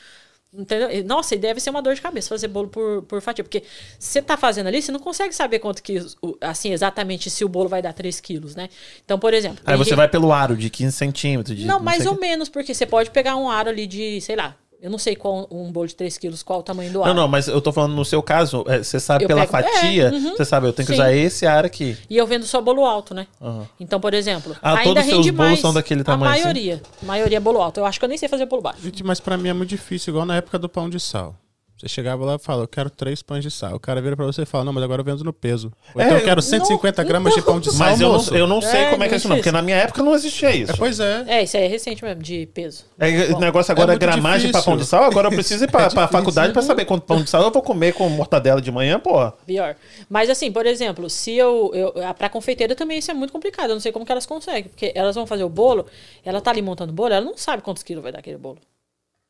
entendeu? 0.52 0.88
Nossa, 1.04 1.34
e 1.34 1.38
deve 1.38 1.60
ser 1.60 1.70
uma 1.70 1.80
dor 1.82 1.94
de 1.94 2.00
cabeça 2.00 2.28
fazer 2.28 2.48
bolo 2.48 2.68
por, 2.68 3.02
por 3.02 3.20
fatia. 3.20 3.44
Porque 3.44 3.62
você 3.98 4.20
tá 4.20 4.36
fazendo 4.36 4.66
ali, 4.66 4.80
você 4.82 4.90
não 4.92 5.00
consegue 5.00 5.34
saber 5.34 5.58
quanto 5.58 5.82
que, 5.82 5.98
assim, 6.40 6.72
exatamente 6.72 7.30
se 7.30 7.44
o 7.44 7.48
bolo 7.48 7.68
vai 7.68 7.80
dar 7.82 7.92
3 7.92 8.20
quilos, 8.20 8.54
né? 8.54 8.68
Então, 9.04 9.18
por 9.18 9.32
exemplo... 9.34 9.58
Aí 9.64 9.76
você 9.76 9.90
gente- 9.90 9.96
vai 9.96 10.08
pelo 10.08 10.32
aro 10.32 10.56
de 10.56 10.68
15 10.70 10.96
centímetros. 10.96 11.56
De, 11.56 11.64
não, 11.66 11.80
mais 11.80 12.06
ou 12.06 12.14
que- 12.14 12.20
menos, 12.20 12.48
porque 12.48 12.74
você 12.74 12.86
pode 12.86 13.10
pegar 13.10 13.36
um 13.36 13.48
aro 13.50 13.68
ali 13.70 13.86
de, 13.86 14.20
sei 14.20 14.36
lá, 14.36 14.56
eu 14.82 14.90
não 14.90 14.98
sei 14.98 15.14
qual 15.16 15.46
um 15.50 15.70
bolo 15.70 15.86
de 15.86 15.94
3 15.94 16.16
quilos, 16.18 16.42
qual 16.42 16.60
o 16.60 16.62
tamanho 16.62 16.90
do 16.92 17.02
aro. 17.02 17.14
Não, 17.14 17.22
não, 17.22 17.28
mas 17.28 17.48
eu 17.48 17.60
tô 17.60 17.70
falando 17.72 17.94
no 17.94 18.04
seu 18.04 18.22
caso, 18.22 18.64
é, 18.66 18.78
você 18.82 18.98
sabe 18.98 19.24
Eu 19.24 19.28
pela 19.28 19.46
pego- 19.46 19.56
é, 19.58 19.62
fatia, 19.62 20.10
uhum. 20.12 20.36
você 20.36 20.44
sabe, 20.44 20.66
eu 20.66 20.72
tenho 20.72 20.86
que 20.86 20.94
Sim. 20.94 21.00
usar 21.00 21.12
esse 21.12 21.46
ar 21.46 21.64
aqui. 21.64 21.96
E 22.08 22.16
eu 22.16 22.26
vendo 22.26 22.44
só 22.46 22.60
bolo 22.60 22.84
alto, 22.84 23.12
né? 23.14 23.26
Aham. 23.40 23.66
Então, 23.78 24.00
por 24.00 24.14
exemplo, 24.14 24.56
Ah, 24.62 24.78
ainda 24.78 24.84
todos 24.84 25.02
os 25.04 25.08
seus 25.10 25.26
bolos 25.26 25.36
mais. 25.50 25.60
são 25.60 25.72
daquele 25.74 26.02
tamanho 26.02 26.30
A 26.30 26.34
assim? 26.34 26.42
maioria. 26.44 26.82
A 27.02 27.06
maioria 27.06 27.36
é 27.36 27.40
bolo 27.40 27.60
alto. 27.60 27.78
Eu 27.80 27.84
acho 27.86 27.98
que 27.98 28.04
eu 28.04 28.08
nem 28.08 28.16
sei 28.18 28.28
fazer 28.28 28.46
bolo 28.46 28.62
baixo. 28.62 28.80
Gente, 28.82 29.04
mas 29.04 29.20
pra 29.20 29.36
mim 29.36 29.48
é 29.48 29.52
muito 29.52 29.68
difícil, 29.70 30.12
igual 30.12 30.24
na 30.26 30.36
época 30.36 30.58
do 30.58 30.68
pão 30.68 30.88
de 30.88 30.98
sal. 30.98 31.34
Você 31.80 31.88
chegava 31.88 32.22
lá 32.26 32.34
e 32.34 32.38
fala, 32.38 32.64
eu 32.64 32.68
quero 32.68 32.90
três 32.90 33.22
pães 33.22 33.42
de 33.42 33.50
sal. 33.50 33.74
O 33.74 33.80
cara 33.80 34.02
vira 34.02 34.14
pra 34.14 34.26
você 34.26 34.42
e 34.42 34.44
fala, 34.44 34.64
não, 34.64 34.72
mas 34.74 34.84
agora 34.84 35.00
eu 35.00 35.04
vendo 35.04 35.24
no 35.24 35.32
peso. 35.32 35.72
Ou 35.94 36.02
então 36.02 36.14
É, 36.14 36.20
eu 36.20 36.24
quero 36.24 36.42
150 36.42 37.02
não- 37.02 37.08
gramas 37.08 37.32
de 37.34 37.40
pão 37.40 37.58
de 37.58 37.70
sal, 37.70 37.78
Mas 37.78 38.00
eu 38.02 38.12
não, 38.12 38.36
eu 38.36 38.46
não 38.46 38.60
sei 38.60 38.80
É, 38.80 38.90
como 38.90 39.02
é 39.02 39.08
que 39.08 39.14
é 39.14 39.16
isso, 39.16 39.26
não, 39.30 39.36
porque 39.36 39.50
na 39.50 39.62
minha 39.62 39.78
época 39.78 40.02
não 40.02 40.14
existia 40.14 40.54
isso. 40.54 40.72
É, 40.72 40.76
pois 40.76 41.00
é. 41.00 41.24
É, 41.26 41.42
isso 41.42 41.56
aí 41.56 41.64
é 41.64 41.66
recente 41.68 42.04
mesmo, 42.04 42.22
de 42.22 42.44
peso. 42.52 42.84
É, 42.98 43.32
o 43.34 43.38
negócio 43.40 43.72
agora 43.72 43.94
é, 43.94 43.96
gramagem 43.96 44.50
pra 44.50 44.60
difícil. 44.60 44.62
pão 44.64 44.76
de 44.76 44.84
sal, 44.84 45.04
agora 45.04 45.28
eu 45.28 45.32
preciso 45.32 45.64
ir 45.64 45.70
pra, 45.70 45.88
pra 45.88 46.06
faculdade 46.06 46.52
pra 46.52 46.60
saber 46.60 46.84
quanto 46.84 47.04
pão 47.06 47.22
de 47.22 47.30
sal 47.30 47.42
eu 47.44 47.50
vou 47.50 47.62
comer 47.62 47.94
com 47.94 48.06
mortadela 48.10 48.60
de 48.60 48.70
manhã, 48.70 49.00
pô. 49.00 49.32
Pior. 49.46 49.74
Mas 50.06 50.28
assim, 50.28 50.52
por 50.52 50.66
exemplo, 50.66 51.08
se 51.08 51.32
eu. 51.34 51.70
eu 51.72 51.94
a- 52.04 52.12
pra 52.12 52.28
confeiteira 52.28 52.74
também 52.74 52.98
isso 52.98 53.10
é 53.10 53.14
muito 53.14 53.32
complicado. 53.32 53.70
Eu 53.70 53.74
não 53.76 53.80
sei 53.80 53.90
como 53.90 54.04
que 54.04 54.12
elas 54.12 54.26
conseguem. 54.26 54.64
Porque 54.64 54.92
elas 54.94 55.14
vão 55.14 55.26
fazer 55.26 55.44
o 55.44 55.48
bolo, 55.48 55.86
ela 56.22 56.42
tá 56.42 56.50
ali 56.50 56.60
montando 56.60 56.92
o 56.92 56.94
bolo, 56.94 57.14
ela 57.14 57.24
não 57.24 57.38
sabe 57.38 57.62
quantos 57.62 57.82
quilos 57.82 58.02
vai 58.02 58.12
dar 58.12 58.18
aquele 58.18 58.36
bolo. 58.36 58.58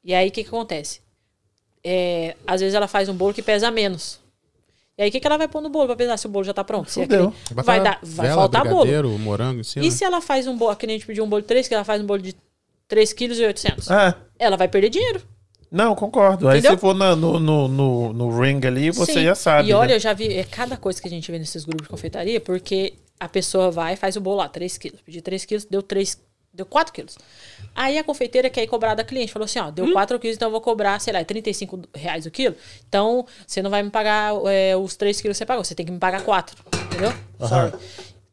E 0.02 0.12
aí 0.12 0.26
o 0.28 0.32
que, 0.32 0.42
que 0.42 0.48
acontece? 0.48 1.00
É, 1.84 2.36
às 2.46 2.60
vezes 2.60 2.74
ela 2.74 2.86
faz 2.88 3.08
um 3.08 3.14
bolo 3.14 3.32
que 3.34 3.42
pesa 3.42 3.70
menos. 3.70 4.20
E 4.98 5.02
aí 5.02 5.08
o 5.08 5.12
que, 5.12 5.18
que 5.18 5.26
ela 5.26 5.38
vai 5.38 5.48
pôr 5.48 5.62
no 5.62 5.70
bolo 5.70 5.86
pra 5.86 5.96
pesar 5.96 6.16
se 6.18 6.26
o 6.26 6.28
bolo 6.28 6.44
já 6.44 6.52
tá 6.52 6.62
pronto? 6.62 6.90
Se 6.90 7.00
Fudeu. 7.00 7.32
Bota 7.52 7.62
vai, 7.62 7.82
dar, 7.82 7.98
vai 8.02 8.26
vela, 8.26 8.40
faltar 8.42 8.68
bolo. 8.68 9.18
morango 9.18 9.60
em 9.60 9.64
cima. 9.64 9.84
E 9.84 9.90
se 9.90 10.04
ela 10.04 10.20
faz 10.20 10.46
um 10.46 10.56
bolo, 10.56 10.76
que 10.76 10.86
nem 10.86 10.96
a 10.96 10.98
gente 10.98 11.06
pediu 11.06 11.24
um 11.24 11.28
bolo 11.28 11.40
de 11.40 11.48
3, 11.48 11.66
que 11.66 11.74
ela 11.74 11.84
faz 11.84 12.02
um 12.02 12.06
bolo 12.06 12.20
de 12.20 12.36
3 12.86 13.12
quilos 13.14 13.38
e 13.38 13.44
800? 13.46 13.90
É. 13.90 14.14
Ela 14.38 14.58
vai 14.58 14.68
perder 14.68 14.90
dinheiro. 14.90 15.22
Não, 15.70 15.94
concordo. 15.94 16.48
Aí 16.48 16.58
Entendeu? 16.58 16.76
se 16.76 16.80
for 16.80 16.94
na- 16.94 17.14
no, 17.16 17.38
no, 17.38 17.68
no, 17.68 18.12
no 18.12 18.40
ring 18.40 18.60
ali, 18.66 18.90
você 18.90 19.12
Sim. 19.14 19.24
já 19.24 19.34
sabe. 19.34 19.68
E 19.70 19.72
olha, 19.72 19.90
né? 19.90 19.94
eu 19.94 20.00
já 20.00 20.12
vi 20.12 20.34
é 20.34 20.44
cada 20.44 20.76
coisa 20.76 21.00
que 21.00 21.06
a 21.06 21.10
gente 21.10 21.30
vê 21.30 21.38
nesses 21.38 21.64
grupos 21.64 21.84
de 21.84 21.88
confeitaria, 21.88 22.40
porque 22.40 22.94
a 23.18 23.28
pessoa 23.28 23.70
vai 23.70 23.94
e 23.94 23.96
faz 23.96 24.16
o 24.16 24.20
bolo 24.20 24.38
lá, 24.38 24.48
3 24.48 24.76
quilos. 24.76 25.00
Pedi 25.00 25.22
3 25.22 25.44
quilos, 25.44 25.64
deu 25.64 25.82
3, 25.82 26.20
deu 26.52 26.66
4 26.66 26.92
quilos. 26.92 27.16
Aí 27.74 27.98
a 27.98 28.04
confeiteira 28.04 28.50
quer 28.50 28.62
ir 28.62 28.66
cobrar 28.66 28.94
da 28.94 29.04
cliente. 29.04 29.32
Falou 29.32 29.44
assim, 29.44 29.58
ó, 29.58 29.68
Hum? 29.68 29.72
deu 29.72 29.92
4 29.92 30.18
quilos, 30.18 30.36
então 30.36 30.48
eu 30.48 30.52
vou 30.52 30.60
cobrar, 30.60 31.00
sei 31.00 31.12
lá, 31.12 31.24
35 31.24 31.80
reais 31.94 32.26
o 32.26 32.30
quilo. 32.30 32.54
Então, 32.88 33.26
você 33.46 33.62
não 33.62 33.70
vai 33.70 33.82
me 33.82 33.90
pagar 33.90 34.32
é, 34.46 34.76
os 34.76 34.96
3 34.96 35.20
quilos 35.20 35.36
que 35.36 35.38
você 35.38 35.46
pagou, 35.46 35.64
você 35.64 35.74
tem 35.74 35.86
que 35.86 35.92
me 35.92 35.98
pagar 35.98 36.22
4. 36.22 36.56
Entendeu? 36.86 37.12
Sorry. 37.46 37.72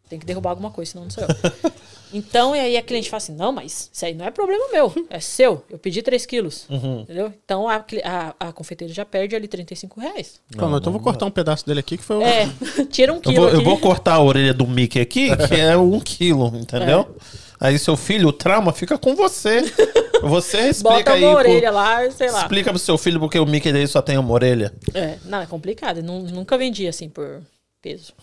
Tem 0.10 0.18
que 0.18 0.26
derrubar 0.26 0.52
alguma 0.52 0.72
coisa, 0.72 0.91
senão 0.91 1.03
não 1.03 1.11
sou 1.11 1.23
eu. 1.23 1.27
Então, 2.14 2.56
e 2.56 2.60
aí 2.60 2.77
a 2.77 2.81
cliente 2.81 3.10
fala 3.10 3.18
assim, 3.18 3.35
não, 3.35 3.52
mas 3.52 3.89
isso 3.91 4.06
aí 4.06 4.14
não 4.14 4.26
é 4.26 4.31
problema 4.31 4.64
meu, 4.72 4.94
é 5.10 5.19
seu. 5.19 5.64
Eu 5.69 5.77
pedi 5.77 6.02
3 6.02 6.26
quilos. 6.26 6.65
Uhum. 6.69 7.02
Entendeu? 7.02 7.34
Então 7.44 7.68
a, 7.68 7.84
a, 8.03 8.48
a 8.48 8.52
confeiteira 8.53 8.94
já 8.94 9.03
perde 9.03 9.35
ali 9.35 9.48
35 9.48 9.99
reais. 9.99 10.39
Calma, 10.57 10.77
então 10.77 10.89
eu 10.89 10.94
vou 10.94 11.02
cortar 11.02 11.26
um 11.26 11.31
pedaço 11.31 11.65
dele 11.65 11.81
aqui 11.81 11.98
que 11.98 12.03
foi 12.03 12.18
o. 12.18 12.22
É, 12.22 12.49
tira 12.89 13.11
um 13.11 13.18
Eu 13.18 13.22
quilo 13.22 13.35
vou, 13.41 13.49
eu 13.49 13.61
vou 13.61 13.77
cortar 13.77 14.14
a 14.14 14.22
orelha 14.22 14.53
do 14.53 14.65
Mickey 14.65 15.02
aqui, 15.02 15.35
que 15.48 15.56
é 15.56 15.76
um 15.76 15.99
quilo, 15.99 16.48
entendeu? 16.56 17.14
Aí 17.59 17.77
seu 17.79 17.97
filho, 17.97 18.27
o 18.29 18.34
trauma 18.34 18.71
fica 18.71 18.97
com 18.97 19.15
você. 19.15 19.61
Você 20.21 20.69
explica 20.69 20.95
Bota 20.97 21.13
aí. 21.13 21.23
uma 21.23 21.39
pro- 21.39 21.39
orelha 21.51 21.69
lá, 21.71 22.09
sei 22.11 22.31
lá. 22.31 22.41
Explica 22.41 22.71
pro 22.71 22.79
seu 22.79 22.97
filho 22.97 23.19
porque 23.19 23.38
o 23.38 23.45
Mickey 23.45 23.71
dele 23.71 23.85
só 23.88 24.01
tem 24.01 24.17
uma 24.17 24.31
orelha. 24.34 24.73
É, 24.93 25.19
não, 25.25 25.41
é 25.41 25.45
complicado. 25.45 26.01
Nunca 26.01 26.57
vendi 26.57 26.88
assim 26.88 27.07
por 27.07 27.41
peso. 27.81 28.13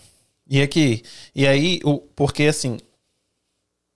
E 0.51 0.61
aqui, 0.61 1.03
e 1.35 1.47
aí, 1.47 1.81
o, 1.85 1.99
porque 1.99 2.45
assim, 2.45 2.79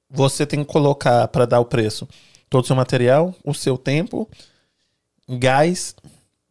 você 0.09 0.47
tem 0.47 0.61
que 0.65 0.71
colocar 0.73 1.27
para 1.29 1.45
dar 1.45 1.59
o 1.61 1.65
preço 1.65 2.09
todo 2.49 2.63
o 2.63 2.67
seu 2.67 2.77
material, 2.77 3.35
o 3.45 3.53
seu 3.53 3.77
tempo, 3.77 4.29
gás, 5.29 5.95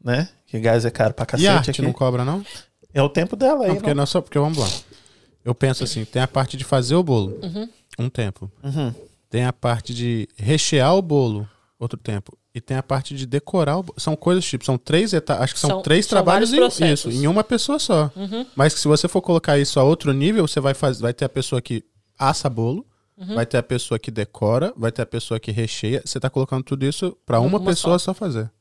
né? 0.04 0.30
Que 0.48 0.60
gás 0.60 0.86
é 0.86 0.92
caro 0.92 1.14
pra 1.14 1.24
E 1.24 1.28
cacete 1.28 1.48
arte 1.50 1.72
aqui. 1.72 1.82
não 1.82 1.94
cobra, 1.94 2.24
não? 2.24 2.46
É 2.94 3.02
o 3.02 3.10
tempo 3.10 3.36
dela 3.36 3.64
aí. 3.64 3.70
Não, 3.70 3.76
porque 3.78 3.90
não. 3.90 4.02
não 4.02 4.06
só 4.06 4.22
porque 4.22 4.38
vamos 4.38 4.58
lá. 4.58 4.68
Eu 5.48 5.56
penso 5.56 5.84
assim, 5.84 6.04
tem 6.04 6.22
a 6.22 6.28
parte 6.28 6.58
de 6.58 6.64
fazer 6.66 6.96
o 6.96 7.02
bolo, 7.04 7.40
um 7.98 8.10
tempo. 8.10 8.52
Uhum. 8.62 8.94
Tem 9.30 9.46
a 9.46 9.54
parte 9.54 9.94
de 9.94 10.28
rechear 10.36 10.94
o 10.94 11.02
bolo, 11.02 11.48
outro 11.80 11.98
tempo. 11.98 12.38
E 12.54 12.60
tem 12.60 12.76
a 12.76 12.84
parte 12.84 13.16
de 13.16 13.26
decorar 13.26 13.78
o 13.78 13.84
bolo. 13.84 13.98
São 14.00 14.14
coisas 14.16 14.44
tipo, 14.44 14.66
são 14.66 14.78
três 14.78 15.14
etapas, 15.14 15.44
acho 15.46 15.54
que 15.54 15.60
são, 15.62 15.70
São- 15.70 15.82
três 15.82 16.06
são 16.06 16.10
trabalhos 16.18 16.52
em, 16.52 16.92
isso, 16.92 17.10
em 17.10 17.28
uma 17.28 17.44
pessoa 17.46 17.80
só. 17.80 18.12
Mas 18.56 18.74
que 18.74 18.80
se 18.82 18.88
você 18.90 19.08
for 19.08 19.22
colocar 19.22 19.58
isso 19.58 19.80
a 19.80 19.84
outro 19.84 20.12
nível, 20.12 20.46
você 20.46 20.60
vai 20.60 20.74
fazer, 20.74 21.02
vai 21.02 21.14
ter 21.14 21.24
a 21.24 21.30
pessoa 21.30 21.62
que 21.62 21.82
assa 22.20 22.50
bolo, 22.50 22.86
vai 23.34 23.46
ter 23.46 23.58
a 23.58 23.64
pessoa 23.64 23.98
que 23.98 24.12
decora, 24.12 24.74
vai 24.76 24.92
ter 24.92 25.02
a 25.02 25.06
pessoa 25.06 25.40
que 25.40 25.52
recheia. 25.52 26.02
Você 26.06 26.20
tá 26.20 26.30
colocando 26.30 26.64
tudo 26.64 26.86
isso 26.86 27.18
pra 27.26 27.40
uma, 27.40 27.58
Uma 27.58 27.66
pessoa 27.66 27.98
só. 28.00 28.14
fazer. 28.14 28.52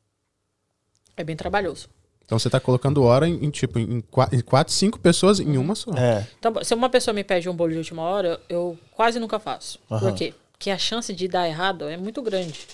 É 1.17 1.25
bem 1.25 1.35
trabalhoso. 1.35 1.89
Então 2.27 2.39
você 2.39 2.51
tá 2.51 2.59
colocando 2.61 3.03
hora 3.05 3.27
em, 3.29 3.45
em, 3.45 3.51
tipo 3.51 3.79
em, 3.79 4.01
qua- 4.01 4.29
em 4.33 4.41
quatro, 4.41 4.73
cinco 4.75 4.99
pessoas 4.99 5.39
em 5.41 5.57
uma 5.57 5.75
só. 5.75 5.93
É. 5.93 6.27
Então, 6.39 6.53
se 6.63 6.75
uma 6.75 6.91
pessoa 6.91 7.15
me 7.15 7.23
pede 7.25 7.49
um 7.49 7.55
bolo 7.55 7.71
de 7.73 7.79
última 7.79 8.03
hora, 8.03 8.39
eu 8.49 8.77
quase 8.93 9.19
nunca 9.21 9.39
faço. 9.39 9.79
Aham. 9.91 10.01
Por 10.11 10.15
quê? 10.19 10.35
Porque 10.53 10.71
a 10.71 10.77
chance 10.79 11.15
de 11.15 11.29
dar 11.29 11.47
errado 11.49 11.89
é 11.89 11.97
muito 11.97 12.21
grande. 12.21 12.67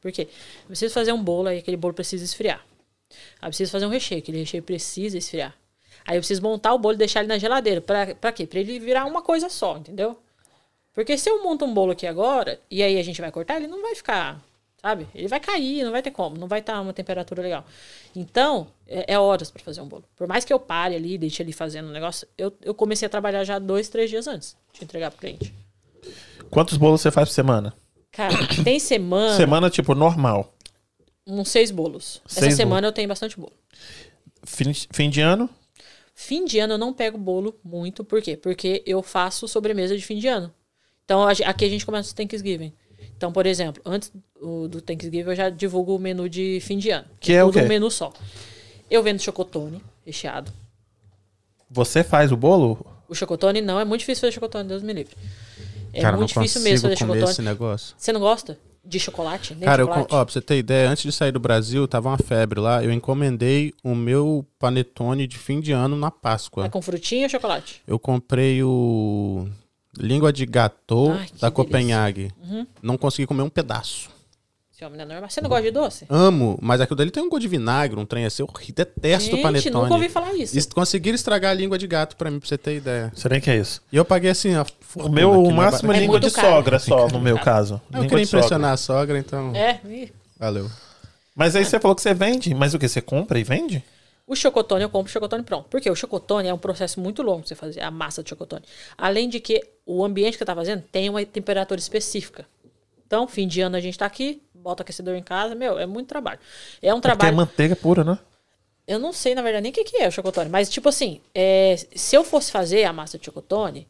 Por 0.00 0.12
quê? 0.12 0.28
Eu 0.62 0.66
preciso 0.68 0.94
fazer 0.94 1.12
um 1.12 1.22
bolo, 1.22 1.48
aí 1.48 1.58
aquele 1.58 1.76
bolo 1.76 1.92
precisa 1.92 2.24
esfriar. 2.24 2.64
Aí 3.42 3.46
eu 3.46 3.48
preciso 3.48 3.72
fazer 3.72 3.84
um 3.86 3.90
recheio, 3.90 4.20
aquele 4.20 4.38
recheio 4.38 4.62
precisa 4.62 5.18
esfriar. 5.18 5.54
Aí 6.06 6.16
eu 6.16 6.20
preciso 6.20 6.40
montar 6.42 6.72
o 6.72 6.78
bolo 6.78 6.94
e 6.94 6.98
deixar 6.98 7.20
ele 7.20 7.28
na 7.28 7.36
geladeira. 7.38 7.80
Pra, 7.80 8.14
pra 8.14 8.30
quê? 8.32 8.46
Pra 8.46 8.60
ele 8.60 8.78
virar 8.78 9.04
uma 9.06 9.22
coisa 9.22 9.48
só, 9.48 9.76
entendeu? 9.76 10.16
Porque 10.94 11.18
se 11.18 11.28
eu 11.28 11.42
monto 11.42 11.64
um 11.64 11.74
bolo 11.74 11.92
aqui 11.92 12.06
agora, 12.06 12.60
e 12.70 12.82
aí 12.82 12.98
a 12.98 13.02
gente 13.02 13.20
vai 13.20 13.30
cortar, 13.32 13.56
ele 13.56 13.66
não 13.66 13.82
vai 13.82 13.94
ficar, 13.94 14.40
sabe? 14.80 15.06
Ele 15.14 15.28
vai 15.28 15.40
cair, 15.40 15.84
não 15.84 15.92
vai 15.92 16.02
ter 16.02 16.10
como, 16.10 16.36
não 16.36 16.46
vai 16.48 16.60
estar 16.60 16.80
uma 16.80 16.92
temperatura 16.92 17.42
legal. 17.42 17.64
Então, 18.14 18.68
é, 18.86 19.14
é 19.14 19.18
horas 19.18 19.50
pra 19.50 19.62
fazer 19.62 19.80
um 19.80 19.86
bolo. 19.88 20.04
Por 20.16 20.26
mais 20.26 20.44
que 20.44 20.52
eu 20.52 20.58
pare 20.58 20.94
ali, 20.94 21.18
deixe 21.18 21.42
ele 21.42 21.52
fazendo 21.52 21.88
o 21.88 21.92
negócio, 21.92 22.26
eu, 22.36 22.52
eu 22.62 22.74
comecei 22.74 23.06
a 23.06 23.08
trabalhar 23.10 23.44
já 23.44 23.58
dois, 23.58 23.88
três 23.88 24.08
dias 24.10 24.26
antes 24.26 24.56
de 24.72 24.84
entregar 24.84 25.10
pro 25.10 25.20
cliente. 25.20 25.52
Quantos 26.50 26.76
bolos 26.76 27.00
você 27.00 27.10
faz 27.10 27.28
por 27.28 27.34
semana? 27.34 27.74
Cara, 28.10 28.34
tem 28.64 28.78
semana, 28.80 29.36
Semana, 29.36 29.70
tipo, 29.70 29.94
normal. 29.94 30.52
uns 31.26 31.48
seis 31.48 31.70
bolos. 31.70 32.20
Essa 32.26 32.40
Seis 32.40 32.54
semana 32.56 32.88
eu 32.88 32.92
tenho 32.92 33.08
bastante 33.08 33.38
bolo. 33.38 33.52
Fim, 34.44 34.72
fim 34.90 35.10
de 35.10 35.20
ano, 35.20 35.48
Fim 36.12 36.44
de 36.44 36.58
ano 36.58 36.74
eu 36.74 36.78
não 36.78 36.92
pego 36.92 37.16
bolo 37.16 37.58
muito, 37.64 38.04
por 38.04 38.20
quê? 38.20 38.36
Porque 38.36 38.82
eu 38.84 39.02
faço 39.02 39.48
sobremesa 39.48 39.96
de 39.96 40.04
fim 40.04 40.18
de 40.18 40.28
ano. 40.28 40.52
Então 41.04 41.22
aqui 41.26 41.64
a 41.64 41.68
gente 41.68 41.86
começa 41.86 42.12
o 42.12 42.14
Thanksgiving. 42.14 42.74
Então, 43.16 43.32
por 43.32 43.46
exemplo, 43.46 43.82
antes 43.86 44.12
do 44.40 44.68
do 44.68 44.80
Thanksgiving 44.80 45.28
eu 45.30 45.36
já 45.36 45.50
divulgo 45.50 45.94
o 45.94 45.98
menu 45.98 46.28
de 46.28 46.58
fim 46.62 46.78
de 46.78 46.90
ano. 46.90 47.06
Que 47.20 47.32
é 47.34 47.44
o 47.44 47.48
Tudo 47.48 47.58
quê? 47.60 47.64
um 47.64 47.68
menu 47.68 47.90
só. 47.90 48.12
Eu 48.90 49.02
vendo 49.02 49.20
chocotone 49.20 49.82
recheado. 50.04 50.50
você 51.68 52.02
faz 52.02 52.32
o 52.32 52.36
bolo? 52.36 52.84
O 53.08 53.14
chocotone 53.14 53.60
não, 53.60 53.78
é 53.78 53.84
muito 53.84 54.00
difícil 54.00 54.20
fazer 54.22 54.32
chocotone, 54.32 54.68
Deus 54.68 54.82
me 54.82 54.92
livre. 54.92 55.14
É 55.92 56.00
Cara, 56.00 56.16
muito 56.16 56.34
não 56.34 56.42
difícil 56.42 56.62
mesmo 56.62 56.88
fazer 56.88 56.96
comer 56.98 57.12
chocotone. 57.14 57.32
esse 57.32 57.42
negócio. 57.42 57.94
Você 57.98 58.12
não 58.12 58.20
gosta 58.20 58.56
de 58.84 58.98
chocolate? 59.00 59.54
Nem 59.54 59.64
Cara, 59.64 59.82
eu, 59.82 59.86
chocolate? 59.86 60.08
com- 60.10 60.16
ó, 60.16 60.24
pra 60.24 60.32
você 60.32 60.40
ter 60.40 60.56
ideia, 60.58 60.88
antes 60.88 61.02
de 61.02 61.12
sair 61.12 61.32
do 61.32 61.40
Brasil, 61.40 61.86
tava 61.88 62.08
uma 62.08 62.18
febre 62.18 62.60
lá. 62.60 62.82
Eu 62.82 62.92
encomendei 62.92 63.74
o 63.82 63.94
meu 63.94 64.46
panetone 64.58 65.26
de 65.26 65.36
fim 65.36 65.60
de 65.60 65.72
ano 65.72 65.96
na 65.96 66.10
Páscoa. 66.10 66.64
É 66.66 66.68
com 66.68 66.80
frutinha 66.80 67.24
ou 67.24 67.28
chocolate? 67.30 67.82
Eu 67.86 67.98
comprei 67.98 68.62
o 68.62 69.48
língua 69.98 70.32
de 70.32 70.46
gâteau 70.46 71.08
Ai, 71.10 71.16
da 71.16 71.18
delícia. 71.18 71.50
Copenhague. 71.50 72.32
Uhum. 72.42 72.66
Não 72.80 72.96
consegui 72.96 73.26
comer 73.26 73.42
um 73.42 73.50
pedaço. 73.50 74.08
Esse 74.80 74.86
homem 74.86 74.96
não 74.96 75.04
é 75.04 75.08
normal. 75.08 75.28
Você 75.28 75.42
não 75.42 75.48
gosta 75.50 75.62
de 75.64 75.70
doce? 75.72 76.06
Amo, 76.08 76.58
mas 76.62 76.80
aquilo 76.80 76.96
dali 76.96 77.10
tem 77.10 77.22
um 77.22 77.28
gosto 77.28 77.42
de 77.42 77.48
vinagre, 77.48 78.00
um 78.00 78.06
trem 78.06 78.24
assim. 78.24 78.42
Eu 78.42 78.48
ri- 78.58 78.72
detesto 78.72 79.28
o 79.28 79.32
Gente, 79.32 79.42
panetone. 79.42 79.74
nunca 79.82 79.92
ouvi 79.94 80.08
falar 80.08 80.32
isso. 80.34 80.54
Eles 80.54 80.64
conseguiram 80.64 81.14
estragar 81.16 81.50
a 81.50 81.54
língua 81.54 81.76
de 81.76 81.86
gato 81.86 82.16
pra 82.16 82.30
mim, 82.30 82.38
pra 82.40 82.48
você 82.48 82.56
ter 82.56 82.76
ideia. 82.76 83.12
Você 83.14 83.28
nem 83.28 83.42
que 83.42 83.50
é 83.50 83.56
isso. 83.58 83.82
E 83.92 83.96
eu 83.98 84.06
paguei 84.06 84.30
assim, 84.30 84.54
a 84.54 84.64
O 84.96 85.10
meu, 85.10 85.32
o 85.32 85.44
aqui, 85.48 85.52
máximo 85.52 85.92
é 85.92 85.96
É 85.98 86.00
língua 86.00 86.18
de 86.18 86.30
caro. 86.30 86.48
sogra 86.48 86.78
só, 86.78 87.08
no 87.08 87.20
meu 87.20 87.38
caso. 87.38 87.74
Eu 87.92 88.00
Língua 88.00 88.08
queria 88.08 88.24
de 88.24 88.30
sogra. 88.30 88.46
impressionar 88.46 88.72
a 88.72 88.76
sogra, 88.78 89.18
então. 89.18 89.54
É, 89.54 89.80
ih. 89.86 90.10
Valeu. 90.38 90.70
Mas 91.36 91.54
aí 91.54 91.64
você 91.66 91.78
falou 91.78 91.94
que 91.94 92.00
você 92.00 92.14
vende. 92.14 92.54
Mas 92.54 92.72
o 92.72 92.78
que? 92.78 92.88
Você 92.88 93.02
compra 93.02 93.38
e 93.38 93.44
vende? 93.44 93.84
O 94.26 94.34
chocotone, 94.34 94.82
eu 94.84 94.88
compro 94.88 95.10
o 95.10 95.12
chocotone 95.12 95.42
pronto. 95.42 95.66
Porque 95.68 95.90
o 95.90 95.94
chocotone 95.94 96.48
é 96.48 96.54
um 96.54 96.58
processo 96.58 96.98
muito 97.00 97.20
longo 97.20 97.40
pra 97.40 97.48
você 97.48 97.54
fazer, 97.54 97.82
a 97.82 97.90
massa 97.90 98.22
de 98.22 98.30
chocotone. 98.30 98.62
Além 98.96 99.28
de 99.28 99.40
que 99.40 99.60
o 99.84 100.02
ambiente 100.02 100.32
que 100.32 100.38
você 100.38 100.44
tá 100.46 100.54
fazendo 100.54 100.82
tem 100.90 101.10
uma 101.10 101.22
temperatura 101.26 101.78
específica. 101.78 102.46
Então, 103.10 103.26
fim 103.26 103.48
de 103.48 103.60
ano 103.60 103.74
a 103.74 103.80
gente 103.80 103.98
tá 103.98 104.06
aqui, 104.06 104.40
bota 104.54 104.84
aquecedor 104.84 105.16
em 105.16 105.22
casa. 105.22 105.52
Meu, 105.56 105.76
é 105.80 105.84
muito 105.84 106.06
trabalho. 106.06 106.38
É 106.80 106.94
um 106.94 107.00
Porque 107.00 107.08
é 107.08 107.16
trabalho. 107.16 107.36
manteiga 107.36 107.74
pura, 107.74 108.04
né? 108.04 108.16
Eu 108.86 109.00
não 109.00 109.12
sei, 109.12 109.34
na 109.34 109.42
verdade, 109.42 109.64
nem 109.64 109.72
o 109.72 109.74
que, 109.74 109.82
que 109.82 109.96
é 109.96 110.06
o 110.06 110.12
chocotone. 110.12 110.48
Mas, 110.48 110.70
tipo 110.70 110.88
assim, 110.88 111.20
é, 111.34 111.74
se 111.96 112.14
eu 112.14 112.22
fosse 112.22 112.52
fazer 112.52 112.84
a 112.84 112.92
massa 112.92 113.18
de 113.18 113.24
chocotone, 113.26 113.88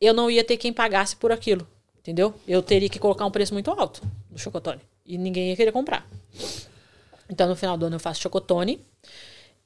eu 0.00 0.14
não 0.14 0.30
ia 0.30 0.44
ter 0.44 0.56
quem 0.58 0.72
pagasse 0.72 1.16
por 1.16 1.32
aquilo. 1.32 1.66
Entendeu? 1.98 2.32
Eu 2.46 2.62
teria 2.62 2.88
que 2.88 3.00
colocar 3.00 3.26
um 3.26 3.32
preço 3.32 3.52
muito 3.52 3.68
alto 3.68 4.00
no 4.30 4.38
chocotone. 4.38 4.80
E 5.04 5.18
ninguém 5.18 5.48
ia 5.50 5.56
querer 5.56 5.72
comprar. 5.72 6.06
Então, 7.28 7.48
no 7.48 7.56
final 7.56 7.76
do 7.76 7.86
ano, 7.86 7.96
eu 7.96 8.00
faço 8.00 8.20
chocotone. 8.20 8.80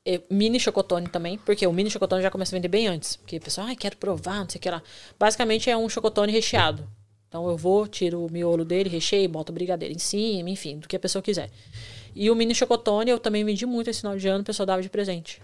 eh, 0.06 0.22
Mini 0.30 0.58
chocotone 0.58 1.08
também, 1.08 1.36
porque 1.36 1.66
o 1.66 1.72
mini 1.72 1.90
chocotone 1.90 2.22
já 2.22 2.30
começa 2.30 2.54
a 2.54 2.56
vender 2.56 2.68
bem 2.68 2.86
antes. 2.88 3.16
Porque 3.16 3.36
o 3.36 3.40
pessoal, 3.42 3.66
ai, 3.66 3.76
quero 3.76 3.98
provar, 3.98 4.40
não 4.40 4.48
sei 4.48 4.58
o 4.58 4.62
que 4.62 4.70
lá. 4.70 4.82
Basicamente 5.18 5.68
é 5.68 5.76
um 5.76 5.86
chocotone 5.86 6.32
recheado. 6.32 6.88
Então 7.28 7.48
eu 7.48 7.56
vou, 7.56 7.86
tiro 7.86 8.24
o 8.24 8.30
miolo 8.30 8.64
dele, 8.64 8.88
recheio, 8.88 9.28
boto 9.28 9.52
brigadeiro 9.52 9.94
em 9.94 9.98
cima, 9.98 10.48
enfim, 10.48 10.78
do 10.78 10.88
que 10.88 10.96
a 10.96 10.98
pessoa 10.98 11.22
quiser. 11.22 11.50
E 12.14 12.30
o 12.30 12.34
mini 12.34 12.54
chocotone 12.54 13.10
eu 13.10 13.18
também 13.18 13.44
vendi 13.44 13.66
muito 13.66 13.90
esse 13.90 14.00
final 14.00 14.16
de 14.16 14.26
ano, 14.28 14.42
o 14.42 14.44
pessoal 14.44 14.66
dava 14.66 14.80
de 14.80 14.88
presente. 14.88 15.42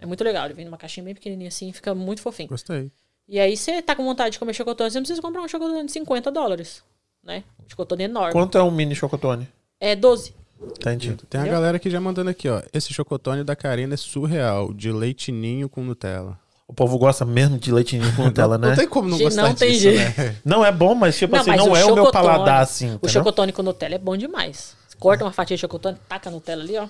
É 0.00 0.06
muito 0.06 0.24
legal, 0.24 0.46
ele 0.46 0.54
vem 0.54 0.64
numa 0.64 0.76
caixinha 0.76 1.04
bem 1.04 1.14
pequenininha 1.14 1.48
assim, 1.48 1.72
fica 1.72 1.94
muito 1.94 2.20
fofinho. 2.20 2.48
Gostei. 2.48 2.90
E 3.28 3.38
aí 3.38 3.56
você 3.56 3.80
tá 3.80 3.94
com 3.94 4.04
vontade 4.04 4.32
de 4.32 4.38
comer 4.38 4.52
chocotone, 4.54 4.90
você 4.90 4.98
não 4.98 5.02
precisa 5.02 5.22
comprar 5.22 5.42
um 5.42 5.48
chocotone 5.48 5.86
de 5.86 5.92
50 5.92 6.32
dólares, 6.32 6.82
né? 7.22 7.44
Um 7.64 7.68
chocotone 7.68 8.04
enorme. 8.04 8.32
Quanto 8.32 8.58
é 8.58 8.62
um 8.62 8.70
mini 8.70 8.94
chocotone? 8.94 9.48
É 9.78 9.94
12. 9.94 10.34
Entendi. 10.62 11.16
Tem 11.28 11.40
a 11.40 11.46
galera 11.46 11.78
que 11.78 11.88
já 11.88 12.00
mandando 12.00 12.28
aqui, 12.28 12.48
ó. 12.48 12.62
Esse 12.72 12.92
chocotone 12.92 13.44
da 13.44 13.56
Karina 13.56 13.94
é 13.94 13.96
surreal, 13.96 14.74
de 14.74 14.92
leitinho 14.92 15.68
com 15.68 15.82
Nutella. 15.82 16.38
O 16.70 16.72
povo 16.72 16.96
gosta 16.98 17.24
mesmo 17.24 17.58
de 17.58 17.72
leitinho 17.72 18.04
com 18.14 18.22
Nutella, 18.30 18.56
né? 18.56 18.68
Não 18.68 18.76
tem 18.76 18.86
como 18.88 19.08
não 19.08 19.18
Gente, 19.18 19.24
gostar 19.26 19.42
não 19.42 19.54
tem 19.54 19.72
disso, 19.72 19.82
jeito. 19.82 20.20
né? 20.20 20.36
Não, 20.46 20.64
é 20.64 20.70
bom, 20.70 20.94
mas 20.94 21.18
tipo 21.18 21.34
assim, 21.34 21.50
mas 21.50 21.58
não 21.58 21.74
é 21.76 21.84
o 21.84 21.94
meu 21.94 22.04
chocotone- 22.04 22.12
paladar 22.12 22.62
assim. 22.62 22.86
O 22.86 22.94
entendeu? 22.94 23.10
chocotone 23.10 23.52
com 23.52 23.62
Nutella 23.64 23.96
é 23.96 23.98
bom 23.98 24.16
demais. 24.16 24.76
Você 24.88 24.96
corta 24.96 25.24
uma 25.24 25.32
fatia 25.32 25.56
de 25.56 25.60
chocotone, 25.60 25.98
taca 26.08 26.28
a 26.30 26.32
Nutella 26.32 26.62
ali, 26.62 26.78
ó. 26.78 26.86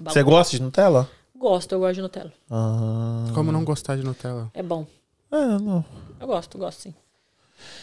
Você 0.00 0.22
gosta 0.22 0.56
de 0.56 0.62
Nutella? 0.62 1.08
Gosto, 1.36 1.72
eu 1.72 1.80
gosto 1.80 1.94
de 1.96 2.00
Nutella. 2.02 2.32
Ah, 2.50 3.26
Como 3.34 3.52
não 3.52 3.64
gostar 3.64 3.96
de 3.96 4.02
Nutella? 4.02 4.48
É 4.54 4.62
bom. 4.62 4.86
é, 5.30 5.36
não. 5.58 5.84
Eu 6.18 6.26
gosto, 6.26 6.56
gosto 6.56 6.80
sim. 6.80 6.94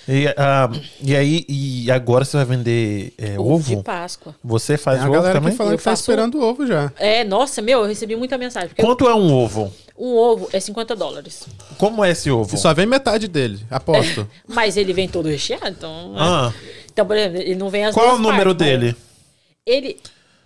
E, 0.07 0.27
ah, 0.38 0.69
e 1.01 1.15
aí, 1.15 1.45
e 1.47 1.91
agora 1.91 2.26
você 2.26 2.35
vai 2.38 2.45
vender 2.45 3.14
é, 3.18 3.39
ovo? 3.39 3.76
de 3.76 3.84
Páscoa. 3.84 4.35
Você 4.43 4.76
faz 4.77 5.01
ovo 5.03 5.11
galera 5.11 5.34
também? 5.39 5.53
falando 5.56 5.73
Eu 5.73 5.77
que 5.77 5.84
tá 5.84 5.91
faço- 5.91 6.01
esperando 6.01 6.39
o 6.39 6.43
ovo 6.43 6.65
já. 6.65 6.91
É, 6.97 7.23
nossa, 7.23 7.61
meu, 7.61 7.81
eu 7.81 7.85
recebi 7.88 8.15
muita 8.15 8.38
mensagem. 8.38 8.72
Quanto 8.80 9.07
é 9.07 9.14
um 9.14 9.31
ovo? 9.31 9.72
um 10.01 10.15
ovo 10.15 10.47
é 10.53 10.60
50 10.61 10.95
dólares. 10.95 11.45
Como 11.77 12.03
é 12.03 12.11
esse 12.11 12.31
ovo? 12.31 12.56
E 12.56 12.57
só 12.57 12.73
vem 12.73 12.85
metade 12.85 13.27
dele, 13.27 13.60
aposto. 13.69 14.27
Mas 14.47 14.77
ele 14.77 14.93
vem 14.93 15.07
todo 15.10 15.27
recheado, 15.27 15.68
então. 15.69 16.14
né? 16.14 16.18
Ah, 16.19 16.53
Então, 16.91 17.06
por 17.06 17.15
exemplo, 17.18 17.38
ele 17.41 17.56
não 17.56 17.69
vem 17.69 17.85
as 17.85 17.93
qual 17.93 18.07
é 18.07 18.14
o 18.14 18.18
número 18.18 18.56
partes, 18.56 18.68
mas 18.68 18.80
dele? 18.80 18.95
Ele. 19.65 19.97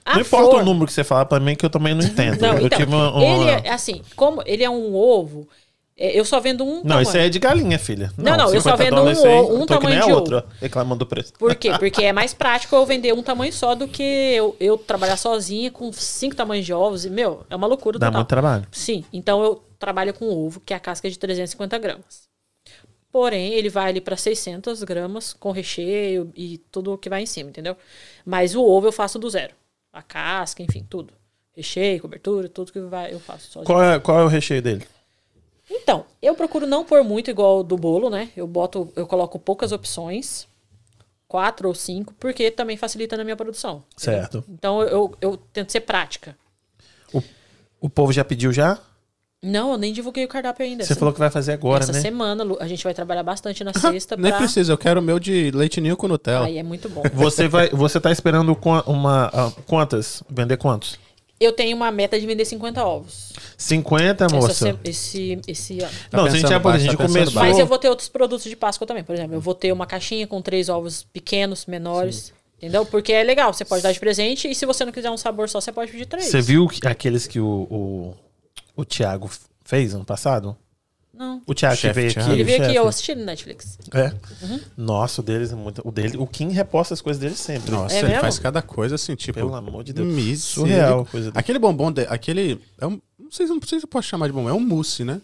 a 0.03 0.15
não 0.15 0.21
importa 0.21 0.49
flor- 0.49 0.61
o 0.61 0.65
número 0.65 0.87
que 0.87 0.91
você 0.93 1.03
fala 1.03 1.23
pra 1.25 1.39
mim, 1.39 1.55
que 1.55 1.63
eu 1.65 1.69
também 1.69 1.93
não 1.93 2.03
entendo. 2.03 2.41
Não, 2.41 2.57
eu 2.57 2.65
então, 2.65 2.77
tive 2.79 2.93
uma, 2.93 3.11
uma- 3.15 3.23
ele 3.23 3.49
é 3.67 3.69
assim, 3.71 4.01
como 4.15 4.41
ele 4.45 4.63
é 4.63 4.69
um 4.69 4.93
ovo, 4.95 5.47
é, 5.47 5.62
eu 5.95 6.25
só 6.25 6.39
vendo 6.39 6.63
um 6.63 6.77
Não, 6.77 6.81
tamanho. 6.83 7.01
isso 7.03 7.17
aí 7.17 7.25
é 7.27 7.29
de 7.29 7.39
galinha, 7.39 7.77
filha. 7.77 8.11
Não, 8.17 8.35
não, 8.35 8.53
eu 8.53 8.61
só 8.61 8.71
50 8.71 8.77
vendo 8.77 8.95
dólares, 8.95 9.19
um 9.19 9.27
aí, 9.27 9.39
um 9.61 9.65
tamanho 9.65 10.01
a 10.01 10.05
de 10.05 10.11
outra, 10.11 10.45
reclamando 10.59 10.99
do 10.99 11.05
preço. 11.05 11.33
Por 11.33 11.53
quê? 11.55 11.71
Porque 11.77 12.03
é 12.03 12.11
mais 12.11 12.33
prático 12.33 12.75
eu 12.75 12.85
vender 12.85 13.13
um 13.13 13.21
tamanho 13.21 13.53
só 13.53 13.75
do 13.75 13.87
que 13.87 14.01
eu, 14.01 14.55
eu 14.59 14.77
trabalhar 14.77 15.17
sozinha 15.17 15.69
com 15.69 15.91
cinco 15.93 16.35
tamanhos 16.35 16.65
de 16.65 16.73
ovos. 16.73 17.05
E, 17.05 17.09
meu, 17.09 17.45
é 17.49 17.55
uma 17.55 17.67
loucura 17.67 17.99
Dá 17.99 18.07
total. 18.07 18.19
muito 18.19 18.29
trabalho. 18.29 18.67
Sim, 18.71 19.05
então 19.13 19.43
eu 19.43 19.63
trabalho 19.77 20.13
com 20.13 20.25
ovo, 20.29 20.59
que 20.59 20.73
é 20.73 20.77
a 20.77 20.79
casca 20.79 21.09
de 21.09 21.19
350 21.19 21.77
gramas. 21.77 22.23
Porém, 23.11 23.53
ele 23.53 23.69
vai 23.69 23.89
ali 23.89 24.01
para 24.01 24.17
600 24.17 24.81
gramas 24.83 25.33
com 25.33 25.51
recheio 25.51 26.31
e 26.35 26.57
tudo 26.71 26.93
o 26.93 26.97
que 26.97 27.09
vai 27.09 27.21
em 27.21 27.27
cima, 27.27 27.51
entendeu? 27.51 27.77
Mas 28.25 28.55
o 28.55 28.63
ovo 28.63 28.87
eu 28.87 28.91
faço 28.91 29.19
do 29.19 29.29
zero. 29.29 29.53
A 29.93 30.01
casca, 30.01 30.63
enfim, 30.63 30.83
tudo. 30.89 31.13
Recheio, 31.55 32.01
cobertura, 32.01 32.49
tudo 32.49 32.71
que 32.71 32.79
vai, 32.79 33.13
eu 33.13 33.19
faço 33.19 33.51
sozinho. 33.51 33.65
Qual 33.65 33.83
é, 33.83 33.99
qual 33.99 34.19
é 34.19 34.23
o 34.23 34.27
recheio 34.27 34.59
dele? 34.63 34.87
Então, 35.75 36.05
eu 36.21 36.35
procuro 36.35 36.67
não 36.67 36.85
pôr 36.85 37.03
muito 37.03 37.31
igual 37.31 37.59
o 37.59 37.63
do 37.63 37.75
bolo, 37.75 38.09
né? 38.09 38.29
Eu 38.37 38.45
boto, 38.47 38.91
eu 38.95 39.07
coloco 39.07 39.39
poucas 39.39 39.71
opções, 39.71 40.47
quatro 41.27 41.67
ou 41.67 41.73
cinco, 41.75 42.13
porque 42.19 42.51
também 42.51 42.77
facilita 42.77 43.17
na 43.17 43.23
minha 43.23 43.35
produção. 43.35 43.83
Certo. 43.97 44.43
Então 44.47 44.81
eu, 44.81 44.87
eu, 44.89 45.17
eu 45.31 45.37
tento 45.51 45.71
ser 45.71 45.81
prática. 45.81 46.37
O 47.81 47.89
povo 47.89 48.13
já 48.13 48.23
pediu 48.23 48.53
já? 48.53 48.79
Não, 49.41 49.71
eu 49.73 49.77
nem 49.77 49.91
divulguei 49.91 50.23
o 50.23 50.27
cardápio 50.27 50.65
ainda. 50.65 50.85
Você 50.85 50.93
Essa- 50.93 50.99
falou 50.99 51.13
que 51.13 51.19
vai 51.19 51.29
fazer 51.29 51.51
agora, 51.51 51.83
Essa 51.83 51.91
né? 51.91 51.99
semana, 51.99 52.45
Lu, 52.45 52.55
a 52.61 52.67
gente 52.67 52.81
vai 52.81 52.93
trabalhar 52.93 53.23
bastante 53.23 53.61
na 53.61 53.73
sexta 53.75 54.15
Nem 54.15 54.31
pra... 54.31 54.37
precisa, 54.39 54.71
eu 54.71 54.77
quero 54.77 55.01
o 55.01 55.03
meu 55.03 55.19
de 55.19 55.51
leitinho 55.51 55.97
com 55.97 56.07
Nutella. 56.07 56.45
Aí 56.45 56.57
é 56.57 56.63
muito 56.63 56.87
bom. 56.87 57.01
Você 57.13 57.49
vai, 57.49 57.67
você 57.69 57.99
tá 57.99 58.09
esperando 58.09 58.55
qua- 58.55 58.83
uma 58.87 59.25
ah, 59.33 59.51
quantas? 59.67 60.23
Vender 60.29 60.55
quantos? 60.55 60.97
Eu 61.43 61.51
tenho 61.53 61.75
uma 61.75 61.91
meta 61.91 62.19
de 62.19 62.25
vender 62.25 62.45
50 62.45 62.83
ovos. 62.83 63.33
50, 63.57 64.25
Essa 64.25 64.35
moça. 64.35 64.53
se- 64.53 64.89
esse, 64.89 65.39
esse 65.47 65.79
ano. 65.81 65.91
Tá 66.09 66.17
não, 66.17 66.25
a 66.25 66.29
gente 66.29 66.41
já 66.41 66.59
pode, 66.59 66.59
a 66.59 66.59
baixo, 66.61 66.83
gente 66.85 66.97
tá 66.97 67.05
começou. 67.07 67.33
baixo. 67.33 67.49
Mas 67.51 67.59
eu 67.59 67.65
vou 67.65 67.77
ter 67.77 67.89
outros 67.89 68.09
produtos 68.09 68.45
de 68.49 68.55
Páscoa 68.55 68.85
também. 68.87 69.03
Por 69.03 69.13
exemplo, 69.15 69.35
eu 69.35 69.41
vou 69.41 69.53
ter 69.55 69.71
uma 69.71 69.85
caixinha 69.85 70.25
com 70.27 70.41
três 70.41 70.69
ovos 70.69 71.03
pequenos, 71.13 71.65
menores. 71.65 72.33
Entendeu? 72.57 72.85
Porque 72.85 73.11
é 73.11 73.23
legal, 73.23 73.53
você 73.53 73.65
pode 73.65 73.83
dar 73.83 73.91
de 73.91 73.99
presente 73.99 74.49
e 74.49 74.55
se 74.55 74.65
você 74.65 74.85
não 74.85 74.91
quiser 74.93 75.09
um 75.11 75.17
sabor 75.17 75.49
só, 75.49 75.59
você 75.59 75.71
pode 75.71 75.91
pedir 75.91 76.05
três. 76.05 76.27
Você 76.27 76.39
viu 76.41 76.65
que- 76.67 76.87
aqueles 76.87 77.27
que 77.27 77.37
o, 77.39 77.67
o, 77.69 78.13
o 78.75 78.85
Thiago 78.85 79.29
fez 79.65 79.93
ano 79.93 80.05
passado? 80.05 80.55
Não. 81.15 81.41
O 81.45 81.53
Thiago 81.53 81.75
que 81.75 81.81
Chefe 81.81 81.93
veio 81.99 82.11
Thiago. 82.11 82.31
aqui. 82.31 82.39
Ele 82.41 82.43
veio 82.43 82.63
aqui, 82.63 82.75
eu 82.75 82.87
assisti 82.87 83.13
no 83.13 83.23
Netflix. 83.23 83.77
É. 83.93 84.11
Nossa, 84.75 85.21
o 85.21 85.23
deles 85.23 85.51
é 85.51 85.55
muito. 85.55 85.81
O, 85.87 85.91
dele, 85.91 86.17
o 86.17 86.25
Kim 86.25 86.49
reposta 86.49 86.93
as 86.95 87.01
coisas 87.01 87.21
dele 87.21 87.35
sempre. 87.35 87.71
Nossa, 87.71 87.95
É 87.95 87.99
ele 87.99 88.07
mesmo? 88.07 88.21
faz 88.21 88.39
cada 88.39 88.61
coisa 88.63 88.95
assim, 88.95 89.15
tipo. 89.15 89.35
Pelo 89.37 89.53
amor 89.53 89.83
de 89.83 89.93
Deus. 89.93 90.07
misericórdia. 90.07 90.37
Surreal 90.43 91.05
coisa 91.05 91.27
dele. 91.31 91.39
Aquele 91.39 91.59
bombom, 91.59 91.91
de- 91.91 92.07
aquele. 92.09 92.59
É 92.79 92.87
um, 92.87 92.99
não, 93.19 93.31
sei, 93.31 93.45
não 93.45 93.59
sei 93.63 93.79
se 93.79 93.85
eu 93.85 93.89
posso 93.89 94.07
chamar 94.07 94.25
de 94.27 94.33
bombom, 94.33 94.49
é 94.49 94.53
um 94.53 94.59
mousse, 94.59 95.03
né? 95.03 95.21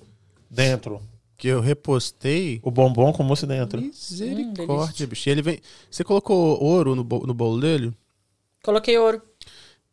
Dentro. 0.49 1.01
Que 1.35 1.47
eu 1.47 1.59
repostei. 1.61 2.59
O 2.61 2.69
bombom 2.69 3.11
com 3.11 3.23
mousse 3.23 3.47
dentro. 3.47 3.81
Misericórdia, 3.81 5.07
bicho. 5.07 5.27
E 5.27 5.31
ele 5.31 5.41
vem. 5.41 5.59
Você 5.89 6.03
colocou 6.03 6.61
ouro 6.63 6.93
no, 6.95 7.03
bo- 7.03 7.25
no 7.25 7.33
bolo 7.33 7.59
dele? 7.59 7.93
Coloquei 8.63 8.97
ouro. 8.97 9.21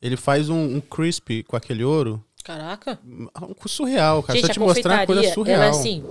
Ele 0.03 0.17
faz 0.17 0.49
um, 0.51 0.77
um 0.77 0.81
crispy 0.81 1.43
com 1.43 1.57
aquele 1.57 1.85
ouro. 1.85 2.23
Caraca. 2.47 2.97
Um 3.05 3.69
surreal, 3.69 4.23
cara. 4.23 4.39
Gente, 4.39 4.47
Só 4.47 4.53
te 4.53 4.61
mostrar 4.61 4.99
uma 4.99 5.07
coisa 5.07 5.35
surreal. 5.35 5.63
ela 5.63 5.67
é 5.67 5.71
assim, 5.71 6.05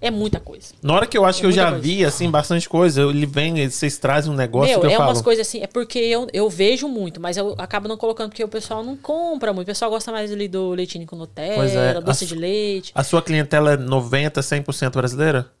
é 0.00 0.10
muita 0.10 0.40
coisa. 0.40 0.74
Na 0.82 0.94
hora 0.94 1.06
que 1.06 1.16
eu 1.16 1.24
acho 1.24 1.40
que 1.40 1.46
eu 1.46 1.52
já 1.52 1.70
coisa. 1.70 1.80
vi, 1.80 2.04
assim, 2.04 2.28
bastante 2.28 2.68
coisa, 2.68 3.02
ele 3.02 3.24
vem, 3.24 3.70
vocês 3.70 3.96
trazem 3.96 4.32
um 4.32 4.34
negócio 4.34 4.68
Meu, 4.72 4.80
que 4.80 4.86
eu 4.86 4.90
é 4.90 4.96
falo. 4.96 5.10
umas 5.10 5.22
coisas 5.22 5.46
assim, 5.46 5.62
é 5.62 5.68
porque 5.68 6.00
eu, 6.00 6.26
eu 6.32 6.50
vejo 6.50 6.88
muito, 6.88 7.20
mas 7.20 7.36
eu 7.36 7.54
acabo 7.56 7.86
não 7.86 7.96
colocando 7.96 8.30
porque 8.30 8.42
o 8.42 8.48
pessoal 8.48 8.82
não 8.82 8.96
compra 8.96 9.52
muito. 9.52 9.68
O 9.68 9.70
pessoal 9.70 9.92
gosta 9.92 10.10
mais 10.10 10.32
ali 10.32 10.48
do 10.48 10.70
leitinho 10.70 11.06
com 11.06 11.14
Nutella, 11.14 11.54
Pois 11.54 11.76
é, 11.76 12.00
doce 12.00 12.24
a 12.24 12.26
de 12.26 12.34
leite. 12.34 12.90
A 12.92 13.04
sua 13.04 13.22
clientela 13.22 13.74
é 13.74 13.76
90, 13.76 14.40
100% 14.40 14.90
brasileira? 14.90 15.52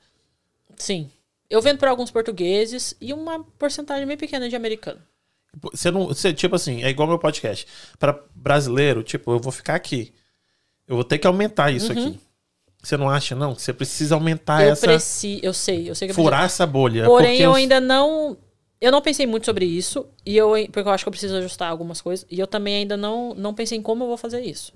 Sim. 0.76 1.08
Eu 1.48 1.62
vendo 1.62 1.78
para 1.78 1.90
alguns 1.90 2.10
portugueses 2.10 2.96
e 3.00 3.12
uma 3.12 3.44
porcentagem 3.58 4.06
bem 4.08 4.16
pequena 4.16 4.48
de 4.48 4.56
americano. 4.56 5.00
Você 5.72 5.90
não. 5.90 6.06
Você, 6.08 6.32
tipo 6.32 6.54
assim, 6.56 6.82
é 6.82 6.88
igual 6.90 7.08
meu 7.08 7.18
podcast. 7.18 7.66
Pra 7.98 8.18
brasileiro, 8.34 9.02
tipo, 9.02 9.32
eu 9.32 9.38
vou 9.40 9.52
ficar 9.52 9.74
aqui. 9.74 10.12
Eu 10.86 10.96
vou 10.96 11.04
ter 11.04 11.18
que 11.18 11.26
aumentar 11.26 11.70
isso 11.70 11.90
aqui. 11.92 12.18
Você 12.82 12.96
não 12.96 13.10
acha, 13.10 13.34
não? 13.34 13.54
Que 13.54 13.60
você 13.62 13.72
precisa 13.72 14.14
aumentar 14.14 14.60
Uhum. 14.60 14.66
eu 14.66 14.72
essa. 14.72 14.86
preciso, 14.86 15.40
eu 15.44 15.52
sei, 15.52 15.90
eu 15.90 15.94
sei 15.94 16.08
que 16.08 16.12
eu 16.12 16.14
Furar 16.14 16.44
essa 16.44 16.66
bolha. 16.66 17.02
preciso. 17.02 17.10
Porém, 17.10 17.38
eu 17.40 17.50
os- 17.50 17.56
ainda 17.56 17.80
não. 17.80 18.36
Eu 18.80 18.90
não 18.90 19.02
pensei 19.02 19.26
muito 19.26 19.44
sobre 19.44 19.66
isso, 19.66 20.06
e 20.24 20.34
eu, 20.36 20.52
porque 20.72 20.88
eu 20.88 20.92
acho 20.92 21.04
que 21.04 21.08
eu 21.08 21.12
preciso 21.12 21.36
ajustar 21.36 21.70
algumas 21.70 22.00
coisas. 22.00 22.24
E 22.30 22.40
eu 22.40 22.46
também 22.46 22.76
ainda 22.76 22.96
não, 22.96 23.34
não 23.34 23.52
pensei 23.52 23.76
em 23.76 23.82
como 23.82 24.04
eu 24.04 24.08
vou 24.08 24.16
fazer 24.16 24.40
isso. 24.40 24.72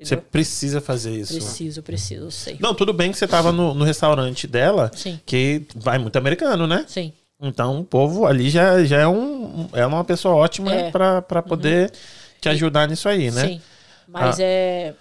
Você 0.00 0.14
Entendeu? 0.14 0.30
precisa 0.32 0.80
fazer 0.80 1.14
isso. 1.14 1.34
Preciso, 1.34 1.82
preciso, 1.82 2.24
eu 2.24 2.30
sei. 2.30 2.56
Não, 2.58 2.74
tudo 2.74 2.92
bem 2.94 3.12
que 3.12 3.18
você 3.18 3.28
tava 3.28 3.52
no, 3.52 3.74
no 3.74 3.84
restaurante 3.84 4.46
dela, 4.46 4.90
Sim. 4.94 5.20
que 5.26 5.62
vai 5.76 5.98
muito 5.98 6.16
americano, 6.16 6.66
né? 6.66 6.86
Sim. 6.88 7.12
Então 7.40 7.80
o 7.80 7.84
povo 7.84 8.26
ali 8.26 8.48
já, 8.48 8.84
já 8.84 9.00
é, 9.00 9.08
um, 9.08 9.68
é 9.72 9.84
uma 9.84 10.04
pessoa 10.04 10.34
ótima 10.36 10.72
É. 10.74 10.90
pra, 10.90 11.20
pra 11.20 11.42
poder 11.42 11.92
te 12.40 12.48
ajudar 12.48 12.88
nisso 12.88 13.08
aí, 13.08 13.30
né? 13.30 13.46
Sim. 13.48 13.62
Mas 14.08 14.38
Ah. 14.38 14.42
é. 14.44 14.94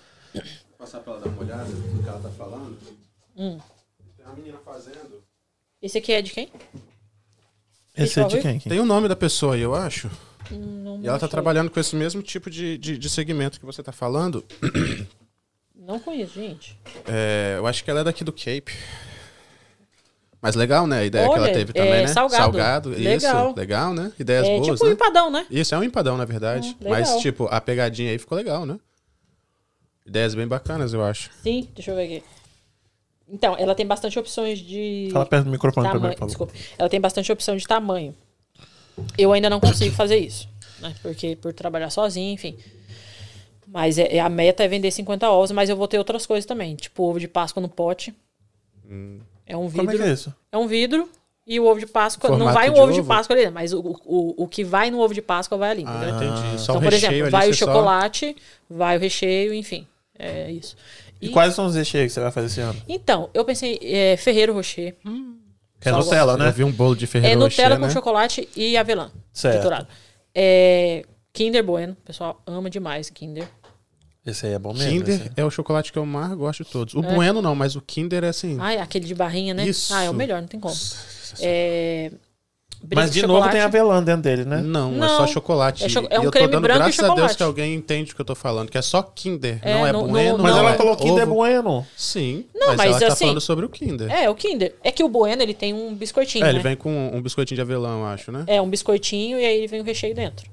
passar 0.78 1.00
pra 1.00 1.14
ela 1.14 1.22
dar 1.22 1.30
uma 1.30 1.42
olhada 1.42 1.64
no 1.66 2.04
que 2.04 2.10
ela 2.10 2.20
tá 2.20 2.30
falando. 2.30 2.78
Hum. 3.38 3.60
Tem 4.18 4.26
uma 4.26 4.36
menina 4.36 4.58
fazendo. 4.66 5.24
Esse 5.82 5.98
aqui 5.98 6.12
é 6.14 6.22
de 6.22 6.32
quem? 6.32 6.50
Esse 7.96 8.20
é 8.20 8.24
de 8.24 8.36
Qual 8.38 8.42
quem? 8.42 8.60
Tem 8.60 8.80
o 8.80 8.86
nome 8.86 9.08
da 9.08 9.16
pessoa 9.16 9.56
aí, 9.56 9.62
eu 9.62 9.76
acho. 9.76 10.10
Não, 10.52 11.00
E 11.02 11.08
ela 11.08 11.18
tá 11.20 11.26
achei. 11.26 11.30
trabalhando 11.30 11.70
com 11.70 11.80
esse 11.80 11.96
mesmo 11.96 12.22
tipo 12.22 12.50
de, 12.50 12.78
de, 12.78 12.98
de 12.98 13.10
segmento 13.10 13.60
que 13.60 13.66
você 13.66 13.82
tá 13.84 13.92
falando. 13.92 14.44
Não 15.76 16.00
conheço, 16.00 16.34
gente. 16.36 16.78
É, 17.08 17.56
eu 17.58 17.68
acho 17.68 17.84
que 17.84 17.90
ela 17.92 18.00
é 18.02 18.04
daqui 18.04 18.24
do 18.24 18.32
Cape. 18.34 18.74
Mas 20.44 20.56
legal, 20.56 20.86
né? 20.86 21.00
A 21.00 21.06
ideia 21.06 21.26
que 21.26 21.34
ela 21.36 21.44
Olha, 21.44 21.54
teve 21.54 21.72
também, 21.72 21.94
é, 21.94 22.02
né? 22.02 22.08
salgado. 22.08 22.90
Legal. 22.90 22.90
Legal. 22.90 23.48
Isso, 23.48 23.60
legal, 23.60 23.94
né? 23.94 24.12
Ideias 24.20 24.46
é 24.46 24.58
boas, 24.58 24.68
tipo 24.68 24.84
um 24.84 24.88
né? 24.90 24.94
empadão, 24.94 25.32
né? 25.32 25.48
Isso, 25.50 25.74
é 25.74 25.78
um 25.78 25.84
empadão, 25.84 26.18
na 26.18 26.26
verdade. 26.26 26.76
Hum. 26.82 26.90
Mas, 26.90 27.16
tipo, 27.22 27.48
a 27.50 27.62
pegadinha 27.62 28.12
aí 28.12 28.18
ficou 28.20 28.38
legal, 28.38 28.66
né? 28.66 28.78
Ideias 30.06 30.36
bem 30.36 30.46
bacanas, 30.46 30.94
eu 30.94 31.02
acho. 31.02 31.30
Sim, 31.42 31.70
deixa 31.74 31.92
eu 31.92 31.96
ver 31.96 32.04
aqui. 32.04 32.24
Então, 33.30 33.56
ela 33.58 33.74
tem 33.74 33.88
bastante 33.88 34.20
opções 34.20 34.60
de 34.60 35.08
Fala 35.14 35.26
perto 35.26 35.46
do 35.46 35.52
microfone 35.52 35.88
tamanho. 35.88 36.12
por 36.12 36.20
favor. 36.20 36.28
Desculpa. 36.28 36.54
Ela 36.78 36.90
tem 36.90 37.00
bastante 37.00 37.32
opção 37.32 37.56
de 37.56 37.66
tamanho. 37.66 38.14
Eu 39.18 39.32
ainda 39.32 39.50
não 39.50 39.62
consigo 39.62 39.96
fazer 39.96 40.18
isso, 40.18 40.50
né? 40.82 40.94
Porque 41.02 41.38
por 41.38 41.54
trabalhar 41.54 41.90
sozinho, 41.90 42.34
enfim. 42.34 42.58
Mas 43.66 43.98
é, 43.98 44.18
é- 44.18 44.20
a 44.20 44.28
meta 44.28 44.62
é 44.62 44.68
vender 44.68 44.92
50 44.92 45.32
ovos, 45.32 45.52
mas 45.52 45.70
eu 45.70 45.78
vou 45.78 45.88
ter 45.88 45.98
outras 45.98 46.26
coisas 46.26 46.46
também, 46.46 46.76
tipo 46.76 47.02
ovo 47.02 47.18
de 47.18 47.30
Páscoa 47.30 47.62
no 47.62 47.70
pote. 47.70 48.14
É 49.46 49.56
um 49.58 49.68
vidro. 49.68 49.86
Como 49.86 49.92
é 49.92 49.98
que 50.04 50.10
é 50.10 50.14
isso? 50.14 50.34
É 50.52 50.58
um 50.58 50.68
vidro 50.68 51.10
e 51.46 51.60
o 51.60 51.66
ovo 51.66 51.80
de 51.80 51.86
Páscoa. 51.86 52.30
não 52.30 52.38
Formato 52.38 52.56
vai 52.58 52.70
um 52.70 52.74
de 52.74 52.80
ovo, 52.80 52.94
de 52.94 53.00
ovo? 53.02 53.08
Páscoa 53.10 53.36
ali, 53.36 53.50
mas 53.50 53.74
o, 53.74 53.80
o, 54.06 54.44
o 54.44 54.48
que 54.48 54.64
vai 54.64 54.90
no 54.90 55.00
ovo 55.00 55.14
de 55.14 55.22
Páscoa 55.22 55.58
vai 55.58 55.72
ali. 55.72 55.84
Ah, 55.86 56.10
entendi. 56.10 56.60
Só 56.62 56.74
então, 56.74 56.82
por 56.84 56.94
exemplo, 56.94 57.30
vai 57.30 57.50
o 57.50 57.54
você 57.54 57.60
só- 57.60 57.66
chocolate, 57.66 58.36
vai 58.70 58.98
o 58.98 59.00
recheio, 59.00 59.54
enfim. 59.54 59.86
É 60.18 60.50
isso. 60.52 60.76
E 61.22 61.30
quais 61.30 61.54
são 61.54 61.66
os 61.66 61.76
recheios 61.76 62.08
que 62.08 62.14
você 62.14 62.20
vai 62.20 62.32
fazer 62.32 62.48
esse 62.48 62.60
ano? 62.62 62.82
Então, 62.88 63.30
eu 63.34 63.44
pensei, 63.46 63.80
é, 63.82 64.18
Ferreiro 64.18 64.54
Rocher. 64.54 64.96
Que 65.80 65.90
é 65.90 65.92
Nutella, 65.92 66.34
Eu 66.34 66.38
né? 66.38 66.52
vi 66.52 66.64
um 66.64 66.72
bolo 66.72 66.96
de 66.96 67.06
É 67.06 67.08
Ferreiro 67.08 67.40
Nutella 67.40 67.70
Rocher, 67.70 67.80
com 67.82 67.88
né? 67.88 67.94
chocolate 67.94 68.50
e 68.56 68.78
avelã. 68.78 69.10
Certo. 69.34 69.56
Triturado. 69.56 69.88
É, 70.36 71.04
Kinder 71.32 71.64
Bueno. 71.64 71.94
O 71.94 72.06
pessoal 72.06 72.42
ama 72.46 72.70
demais 72.70 73.10
Kinder. 73.10 73.48
Esse 74.26 74.46
aí 74.46 74.54
é 74.54 74.60
bom 74.60 74.74
mesmo. 74.74 74.90
Kinder 74.90 75.16
esse 75.16 75.32
é 75.36 75.44
o 75.44 75.50
chocolate 75.52 75.92
que 75.92 76.00
eu 76.00 76.06
mais 76.06 76.34
gosto 76.34 76.64
de 76.64 76.70
todos. 76.70 76.94
O 76.94 77.02
Bueno 77.02 77.42
não, 77.42 77.54
mas 77.56 77.76
o 77.76 77.82
Kinder 77.82 78.24
é 78.24 78.30
assim. 78.30 78.58
Ai, 78.60 78.78
aquele 78.78 79.06
de 79.06 79.14
barrinha, 79.14 79.54
né? 79.54 79.68
Isso. 79.68 79.94
Ah, 79.94 80.04
é 80.04 80.10
o 80.10 80.14
melhor, 80.14 80.40
não 80.42 80.48
tem 80.48 80.60
como. 80.60 80.74
É, 81.42 82.12
Mas 82.94 83.12
de 83.12 83.22
novo 83.22 83.34
chocolate. 83.36 83.52
tem 83.54 83.62
avelã 83.62 84.04
dentro 84.04 84.22
dele, 84.24 84.46
né? 84.46 84.62
Não, 84.62 84.94
é 84.94 84.98
Não. 84.98 85.08
só 85.18 85.28
chocolate. 85.28 85.84
É 85.86 85.90
cho- 85.90 86.06
é 86.10 86.16
E 86.16 86.20
um 86.20 86.24
eu 86.24 86.32
tô 86.32 86.32
creme 86.32 86.48
dando 86.52 86.62
branco 86.64 86.80
e 86.80 86.84
graças 86.84 87.10
a 87.10 87.14
Deus 87.16 87.36
que 87.36 87.44
alguém 87.44 87.74
entende 87.76 88.12
o 88.12 88.16
que 88.16 88.22
eu 88.22 88.26
tô 88.26 88.36
falando, 88.36 88.70
que 88.70 88.78
é 88.78 88.82
só 88.82 89.02
Kinder, 89.02 89.60
É, 89.62 89.74
não 89.74 89.88
é 89.88 89.92
no- 89.92 90.02
no- 90.04 90.08
Bueno. 90.10 90.38
Mas 90.40 90.52
não 90.54 90.60
ela 90.60 90.72
é 90.74 90.78
falou 90.78 90.96
Kinder 90.98 91.24
ovo. 91.24 91.36
Bueno. 91.36 91.88
Sim, 91.98 92.46
Não, 92.54 92.68
mas, 92.68 92.78
mas 92.78 92.88
ela 92.92 93.00
tá 93.00 93.08
assim- 93.08 93.26
falando 93.26 93.42
sobre 93.42 93.66
o 93.66 93.70
Kinder. 93.70 94.12
É, 94.12 94.30
o 94.30 94.36
Kinder. 94.36 94.76
É 94.84 94.92
que 94.92 95.04
o 95.04 95.08
Bueno, 95.10 95.42
ele 95.42 95.54
tem 95.54 95.74
um 95.74 95.94
biscoitinho, 95.96 96.44
É, 96.44 96.48
né? 96.48 96.54
ele 96.54 96.60
vem 96.60 96.76
com 96.76 97.12
um 97.14 97.22
biscoitinho 97.22 97.56
de 97.56 97.62
avelã, 97.62 98.00
eu 98.00 98.06
acho, 98.06 98.32
né? 98.32 98.44
É, 98.48 98.62
um 98.62 98.70
biscoitinho 98.70 99.40
e 99.40 99.46
aí 99.46 99.66
vem 99.68 99.80
o 99.82 99.84
recheio 99.84 100.14
dentro. 100.14 100.53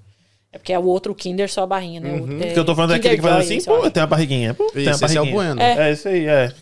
É 0.53 0.59
porque 0.59 0.73
é 0.73 0.79
o 0.79 0.85
outro 0.85 1.15
Kinder 1.15 1.49
só 1.51 1.63
a 1.63 1.67
barrinha, 1.67 2.01
né? 2.01 2.13
O, 2.13 2.43
é, 2.43 2.47
Porque 2.47 2.59
eu 2.59 2.65
tô 2.65 2.75
falando 2.75 2.91
daquele 2.91 3.17
que 3.17 3.23
faz 3.23 3.45
assim, 3.45 3.63
pô, 3.63 3.89
tem 3.91 4.03
uma 4.03 4.07
barriguinha. 4.07 4.53
Pô, 4.55 4.67
tem 4.73 4.83
uma 4.83 4.91
Esse, 4.91 5.05
esse 5.05 5.17
é 5.17 5.21
o 5.21 5.25
barriguinha. 5.25 5.55
Bueno. 5.55 5.63
É. 5.63 5.89
É, 5.89 5.93
isso 5.93 6.09
aí, 6.09 6.27
é. 6.27 6.53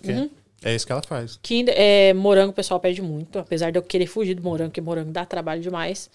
É 0.62 0.74
isso 0.74 0.84
que 0.84 0.92
ela 0.92 1.02
faz. 1.02 1.38
Kinder, 1.42 1.74
é, 1.76 2.12
morango 2.12 2.50
o 2.50 2.54
pessoal 2.54 2.80
pede 2.80 3.00
muito, 3.00 3.38
apesar 3.38 3.70
de 3.70 3.78
eu 3.78 3.82
querer 3.82 4.06
fugir 4.06 4.34
do 4.34 4.42
morango, 4.42 4.70
porque 4.70 4.80
morango 4.80 5.10
dá 5.10 5.24
trabalho 5.24 5.62
demais. 5.62 6.10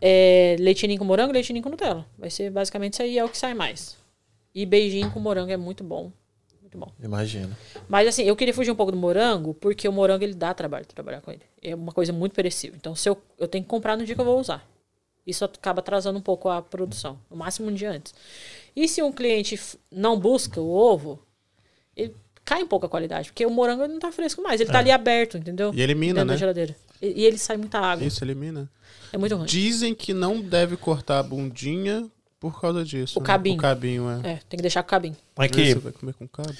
É, 0.00 0.56
leitinho 0.58 0.96
com 0.98 1.04
morango, 1.04 1.32
leitinho 1.32 1.60
com 1.60 1.68
Nutella. 1.68 2.06
Vai 2.18 2.30
ser 2.30 2.50
basicamente 2.50 2.94
isso 2.94 3.02
aí, 3.02 3.18
é 3.18 3.24
o 3.24 3.28
que 3.28 3.36
sai 3.36 3.52
mais. 3.52 3.96
E 4.54 4.64
beijinho 4.64 5.10
com 5.10 5.18
morango 5.18 5.50
é 5.50 5.56
muito 5.56 5.82
bom. 5.82 6.12
Muito 6.60 6.78
bom. 6.78 6.92
Imagina. 7.02 7.56
Mas 7.88 8.08
assim, 8.08 8.22
eu 8.22 8.36
queria 8.36 8.54
fugir 8.54 8.70
um 8.70 8.76
pouco 8.76 8.92
do 8.92 8.98
morango, 8.98 9.54
porque 9.54 9.88
o 9.88 9.92
morango 9.92 10.24
ele 10.24 10.34
dá 10.34 10.54
trabalho 10.54 10.84
de 10.84 10.94
trabalhar 10.94 11.20
com 11.20 11.30
ele. 11.30 11.42
É 11.60 11.74
uma 11.74 11.92
coisa 11.92 12.12
muito 12.12 12.32
perecível. 12.32 12.76
Então, 12.76 12.94
se 12.94 13.08
eu, 13.08 13.20
eu 13.38 13.48
tenho 13.48 13.64
que 13.64 13.70
comprar 13.70 13.96
no 13.96 14.04
dia 14.04 14.14
que 14.14 14.20
eu 14.20 14.24
vou 14.24 14.38
usar. 14.38 14.66
Isso 15.26 15.44
acaba 15.44 15.80
atrasando 15.80 16.18
um 16.18 16.22
pouco 16.22 16.48
a 16.48 16.60
produção, 16.60 17.18
no 17.30 17.36
máximo 17.36 17.70
um 17.70 17.74
dia 17.74 17.90
antes. 17.90 18.14
E 18.76 18.86
se 18.88 19.02
um 19.02 19.12
cliente 19.12 19.58
não 19.90 20.18
busca 20.18 20.60
o 20.60 20.70
ovo, 20.70 21.22
ele 21.96 22.14
cai 22.44 22.62
um 22.62 22.66
pouco 22.66 22.86
a 22.86 22.88
qualidade, 22.88 23.30
porque 23.30 23.46
o 23.46 23.50
morango 23.50 23.86
não 23.86 23.98
tá 23.98 24.12
fresco 24.12 24.42
mais, 24.42 24.60
ele 24.60 24.70
tá 24.70 24.78
ali 24.78 24.90
aberto, 24.90 25.38
entendeu? 25.38 25.70
É. 25.70 25.76
E 25.76 25.82
elimina, 25.82 26.14
Dentro 26.14 26.26
né? 26.26 26.32
da 26.34 26.38
geladeira. 26.38 26.76
E, 27.00 27.22
e 27.22 27.24
ele 27.24 27.38
sai 27.38 27.56
muita 27.56 27.78
água. 27.78 28.06
Isso 28.06 28.22
elimina. 28.22 28.70
É 29.12 29.16
muito 29.16 29.34
ruim. 29.36 29.46
Dizem 29.46 29.94
que 29.94 30.12
não 30.12 30.40
deve 30.40 30.76
cortar 30.76 31.20
a 31.20 31.22
bundinha 31.22 32.10
por 32.38 32.60
causa 32.60 32.84
disso. 32.84 33.18
O 33.18 33.22
né? 33.22 33.26
cabinho. 33.26 33.56
O 33.56 33.60
cabinho, 33.60 34.10
é. 34.10 34.32
É, 34.32 34.40
tem 34.48 34.58
que 34.58 34.62
deixar 34.62 34.82
com 34.82 34.88
o 34.88 34.90
cabinho. 34.90 35.16
Que 35.50 35.72
Você 35.72 35.78
vai 35.78 35.92
comer 35.92 36.14
com 36.14 36.28
cabo. 36.28 36.52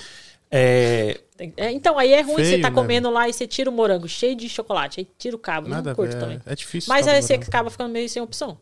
É, 0.56 1.20
é, 1.56 1.72
então, 1.72 1.98
aí 1.98 2.12
é 2.12 2.20
ruim 2.20 2.36
você 2.36 2.50
Feio, 2.50 2.62
tá 2.62 2.70
né, 2.70 2.74
comendo 2.74 3.10
lá 3.10 3.28
e 3.28 3.32
você 3.32 3.46
tira 3.46 3.68
o 3.68 3.72
morango 3.72 4.06
cheio 4.06 4.36
de 4.36 4.48
chocolate, 4.48 5.00
aí 5.00 5.08
tira 5.18 5.34
o 5.34 5.38
cabo. 5.38 5.68
Nada 5.68 5.90
não 5.90 5.96
curto 5.96 6.12
ver. 6.12 6.20
também. 6.20 6.40
É 6.46 6.54
difícil. 6.54 6.88
Mas 6.88 7.08
aí 7.08 7.20
você 7.20 7.34
morango. 7.34 7.48
acaba 7.48 7.70
ficando 7.70 7.90
meio 7.92 8.08
sem 8.08 8.22
opção. 8.22 8.58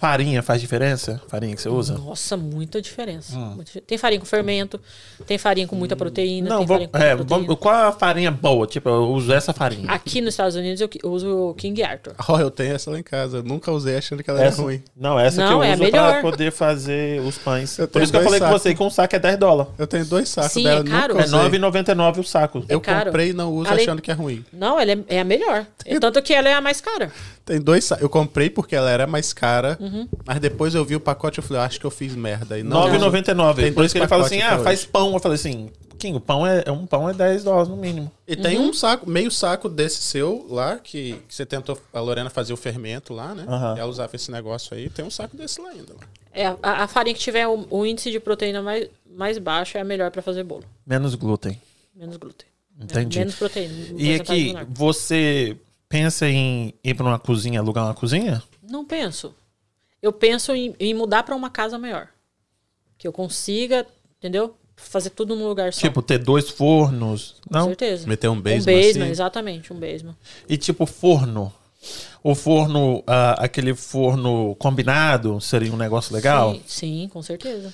Farinha 0.00 0.42
faz 0.42 0.60
diferença? 0.60 1.20
Farinha 1.28 1.54
que 1.54 1.60
você 1.60 1.68
usa? 1.68 1.92
Nossa, 1.98 2.36
muita 2.36 2.80
diferença. 2.80 3.32
Diferença. 3.62 3.82
Tem 3.86 3.98
farinha 3.98 4.18
com 4.20 4.26
fermento, 4.26 4.80
tem 5.26 5.36
farinha 5.36 5.66
com 5.66 5.76
muita 5.76 5.94
proteína, 5.94 6.48
Não, 6.48 6.58
tem 6.58 6.66
vamos, 6.66 6.68
farinha 6.68 6.88
com 6.88 6.92
pouca 6.98 7.04
é, 7.06 7.16
proteína. 7.16 7.56
qual 7.56 7.74
a 7.88 7.92
farinha 7.92 8.30
boa? 8.30 8.66
Tipo, 8.66 8.88
eu 8.88 9.08
uso 9.10 9.30
essa 9.32 9.52
farinha. 9.52 9.90
Aqui 9.90 10.20
nos 10.22 10.32
Estados 10.34 10.56
Unidos 10.56 10.80
eu 10.80 10.88
eu 11.04 11.10
uso 11.12 11.50
o 11.50 11.54
King 11.54 11.82
Arthur. 11.82 12.14
Ó, 12.28 12.40
eu 12.40 12.50
tenho 12.50 12.74
essa 12.74 12.90
lá 12.90 12.98
em 12.98 13.02
casa. 13.02 13.36
Eu 13.38 13.42
nunca 13.42 13.70
usei 13.70 13.96
achando 13.98 14.22
que 14.22 14.30
ela 14.30 14.38
era 14.40 14.48
Essa, 14.48 14.62
ruim. 14.62 14.82
não, 14.96 15.18
essa 15.20 15.42
que 15.42 15.48
Não, 15.48 15.58
eu 15.58 15.62
é 15.64 15.68
uso 15.74 15.78
pra 15.78 15.86
melhor. 15.90 16.20
poder 16.22 16.50
fazer 16.50 17.20
os 17.20 17.36
pães. 17.36 17.78
Eu 17.78 17.86
Por 17.86 18.00
isso 18.02 18.10
que 18.10 18.18
eu 18.18 18.22
falei 18.24 18.40
com 18.40 18.46
sacos. 18.46 18.62
você 18.62 18.74
que 18.74 18.82
um 18.82 18.90
saco 18.90 19.14
é 19.16 19.18
10 19.18 19.36
dólares. 19.38 19.72
Eu 19.78 19.86
tenho 19.86 20.06
dois 20.06 20.28
sacos 20.28 20.52
Sim, 20.52 20.64
dela, 20.64 20.80
é 20.80 20.84
caro. 20.84 21.14
nunca 21.14 21.24
É 21.24 21.26
usei. 21.26 21.38
9,99 21.60 22.18
o 22.20 22.24
saco. 22.24 22.64
Eu 22.68 22.80
caro. 22.80 23.06
comprei 23.06 23.30
e 23.30 23.32
não 23.34 23.52
uso 23.52 23.70
Além- 23.70 23.82
achando 23.84 24.00
que 24.00 24.10
é 24.10 24.14
ruim. 24.14 24.44
Não, 24.52 24.80
ela 24.80 24.92
é, 24.92 24.98
é 25.08 25.20
a 25.20 25.24
melhor. 25.24 25.66
É 25.84 25.98
tanto 26.00 26.22
que 26.22 26.32
ela 26.32 26.48
é 26.48 26.54
a 26.54 26.60
mais 26.60 26.80
cara. 26.80 27.12
Tem 27.44 27.60
dois 27.60 27.84
sacos. 27.84 28.02
Eu 28.02 28.08
comprei 28.08 28.48
porque 28.48 28.76
ela 28.76 28.90
era 28.90 29.06
mais 29.06 29.32
cara, 29.32 29.76
Uhum. 29.80 29.89
Mas 30.26 30.40
depois 30.40 30.74
eu 30.74 30.84
vi 30.84 30.96
o 30.96 31.00
pacote 31.00 31.38
e 31.38 31.40
eu 31.40 31.44
falei, 31.44 31.60
"Eu 31.62 31.66
acho 31.66 31.80
que 31.80 31.86
eu 31.86 31.90
fiz 31.90 32.14
merda. 32.14 32.58
E 32.58 32.62
não, 32.62 32.76
9,99. 32.88 33.62
Tem 33.62 33.72
Por 33.72 33.84
isso 33.84 33.94
que 33.94 33.98
ele 34.00 34.08
fala 34.08 34.24
assim: 34.26 34.40
ah, 34.42 34.58
faz 34.58 34.84
pão. 34.84 35.12
Eu 35.12 35.18
falei 35.20 35.34
assim: 35.36 35.70
King, 35.98 36.16
o 36.16 36.20
pão 36.20 36.46
é, 36.46 36.62
é 36.66 36.72
um 36.72 36.86
pão 36.86 37.08
é 37.08 37.12
10 37.12 37.44
dólares 37.44 37.68
no 37.68 37.76
mínimo. 37.76 38.10
E 38.26 38.34
tem 38.34 38.58
Uhum. 38.58 38.68
um 38.70 38.72
saco, 38.72 39.08
meio 39.08 39.30
saco 39.30 39.68
desse 39.68 40.00
seu 40.02 40.46
lá, 40.48 40.78
que, 40.78 41.14
que 41.28 41.34
você 41.34 41.44
tentou, 41.44 41.78
a 41.92 42.00
Lorena 42.00 42.30
fazer 42.30 42.52
o 42.52 42.56
fermento 42.56 43.12
lá, 43.12 43.34
né? 43.34 43.44
Aham. 43.46 43.74
Ela 43.78 43.90
usava 43.90 44.16
esse 44.16 44.30
negócio 44.30 44.74
aí. 44.74 44.88
Tem 44.88 45.04
um 45.04 45.10
saco 45.10 45.36
desse 45.36 45.60
lá 45.60 45.68
ainda. 45.70 45.94
É, 46.32 46.46
a, 46.46 46.84
a 46.84 46.88
farinha 46.88 47.14
que 47.14 47.20
tiver 47.20 47.46
o, 47.46 47.66
o 47.68 47.84
índice 47.84 48.10
de 48.10 48.18
proteína 48.20 48.62
mais, 48.62 48.88
mais 49.14 49.36
baixo 49.36 49.76
é 49.76 49.80
a 49.80 49.84
melhor 49.84 50.10
pra 50.10 50.22
fazer 50.22 50.42
bolo. 50.44 50.64
Menos 50.86 51.14
glúten. 51.14 51.60
Menos 51.94 52.16
glúten. 52.16 52.46
É, 52.80 52.84
Entendi. 52.84 53.18
menos 53.18 53.34
proteína. 53.34 53.74
E 53.98 54.14
aqui, 54.14 54.44
menor. 54.54 54.64
você 54.70 55.54
pensa 55.86 56.26
em 56.26 56.72
ir 56.82 56.94
pra 56.94 57.04
uma 57.04 57.18
cozinha, 57.18 57.60
alugar 57.60 57.84
uma 57.84 57.94
cozinha? 57.94 58.42
Não 58.62 58.84
penso. 58.86 59.34
Eu 60.02 60.12
penso 60.12 60.54
em, 60.54 60.74
em 60.78 60.94
mudar 60.94 61.22
pra 61.22 61.36
uma 61.36 61.50
casa 61.50 61.78
maior. 61.78 62.08
Que 62.96 63.06
eu 63.06 63.12
consiga, 63.12 63.86
entendeu? 64.18 64.56
Fazer 64.76 65.10
tudo 65.10 65.36
num 65.36 65.46
lugar 65.46 65.72
só. 65.72 65.80
Tipo, 65.80 66.00
ter 66.00 66.18
dois 66.18 66.48
fornos? 66.48 67.36
Com 67.46 67.58
Não? 67.58 67.66
certeza. 67.66 68.06
Meter 68.08 68.28
um 68.28 68.32
um 68.32 68.40
basement 68.40 68.76
basement, 68.76 69.02
assim. 69.04 69.10
exatamente, 69.10 69.72
um 69.72 69.78
basement. 69.78 70.16
E 70.48 70.56
tipo, 70.56 70.86
forno? 70.86 71.52
O 72.22 72.34
forno, 72.34 73.02
ah, 73.06 73.36
aquele 73.38 73.74
forno 73.74 74.54
combinado, 74.56 75.40
seria 75.40 75.72
um 75.72 75.76
negócio 75.76 76.14
legal? 76.14 76.54
Sim, 76.54 76.62
sim, 76.66 77.10
com 77.12 77.22
certeza. 77.22 77.72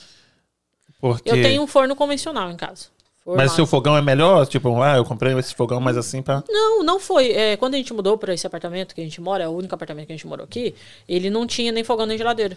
Porque... 1.00 1.30
Eu 1.30 1.34
tenho 1.34 1.62
um 1.62 1.66
forno 1.66 1.94
convencional 1.94 2.50
em 2.50 2.56
casa. 2.56 2.86
Mas 3.26 3.34
formado. 3.34 3.56
seu 3.56 3.66
fogão 3.66 3.96
é 3.96 4.02
melhor? 4.02 4.46
Tipo, 4.46 4.80
ah, 4.80 4.96
eu 4.96 5.04
comprei 5.04 5.36
esse 5.36 5.52
fogão 5.54 5.80
mais 5.80 5.96
assim 5.96 6.22
pra... 6.22 6.44
Não, 6.48 6.84
não 6.84 7.00
foi. 7.00 7.32
É, 7.32 7.56
quando 7.56 7.74
a 7.74 7.76
gente 7.76 7.92
mudou 7.92 8.16
para 8.16 8.32
esse 8.32 8.46
apartamento 8.46 8.94
que 8.94 9.00
a 9.00 9.04
gente 9.04 9.20
mora, 9.20 9.42
é 9.42 9.48
o 9.48 9.52
único 9.52 9.74
apartamento 9.74 10.06
que 10.06 10.12
a 10.12 10.16
gente 10.16 10.26
morou 10.26 10.44
aqui, 10.44 10.74
ele 11.08 11.28
não 11.28 11.44
tinha 11.46 11.72
nem 11.72 11.82
fogão 11.82 12.06
nem 12.06 12.16
geladeira. 12.16 12.56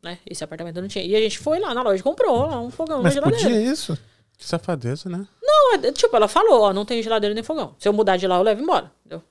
Né? 0.00 0.18
Esse 0.24 0.44
apartamento 0.44 0.80
não 0.80 0.86
tinha. 0.86 1.04
E 1.04 1.16
a 1.16 1.20
gente 1.20 1.38
foi 1.38 1.58
lá 1.58 1.74
na 1.74 1.82
loja 1.82 1.98
e 1.98 2.02
comprou 2.02 2.46
lá 2.46 2.60
um 2.60 2.70
fogão 2.70 3.02
Mas 3.02 3.16
uma 3.16 3.22
geladeira. 3.22 3.48
podia 3.48 3.72
isso? 3.72 3.98
Que 4.38 4.46
safadeza, 4.46 5.08
né? 5.08 5.26
Não, 5.42 5.74
é, 5.74 5.92
tipo, 5.92 6.14
ela 6.14 6.28
falou, 6.28 6.60
ó, 6.62 6.72
não 6.72 6.84
tem 6.84 7.02
geladeira 7.02 7.34
nem 7.34 7.42
fogão. 7.42 7.74
Se 7.78 7.88
eu 7.88 7.92
mudar 7.92 8.16
de 8.16 8.26
lá, 8.26 8.36
eu 8.36 8.42
levo 8.42 8.62
embora. 8.62 8.92
Entendeu? 9.00 9.22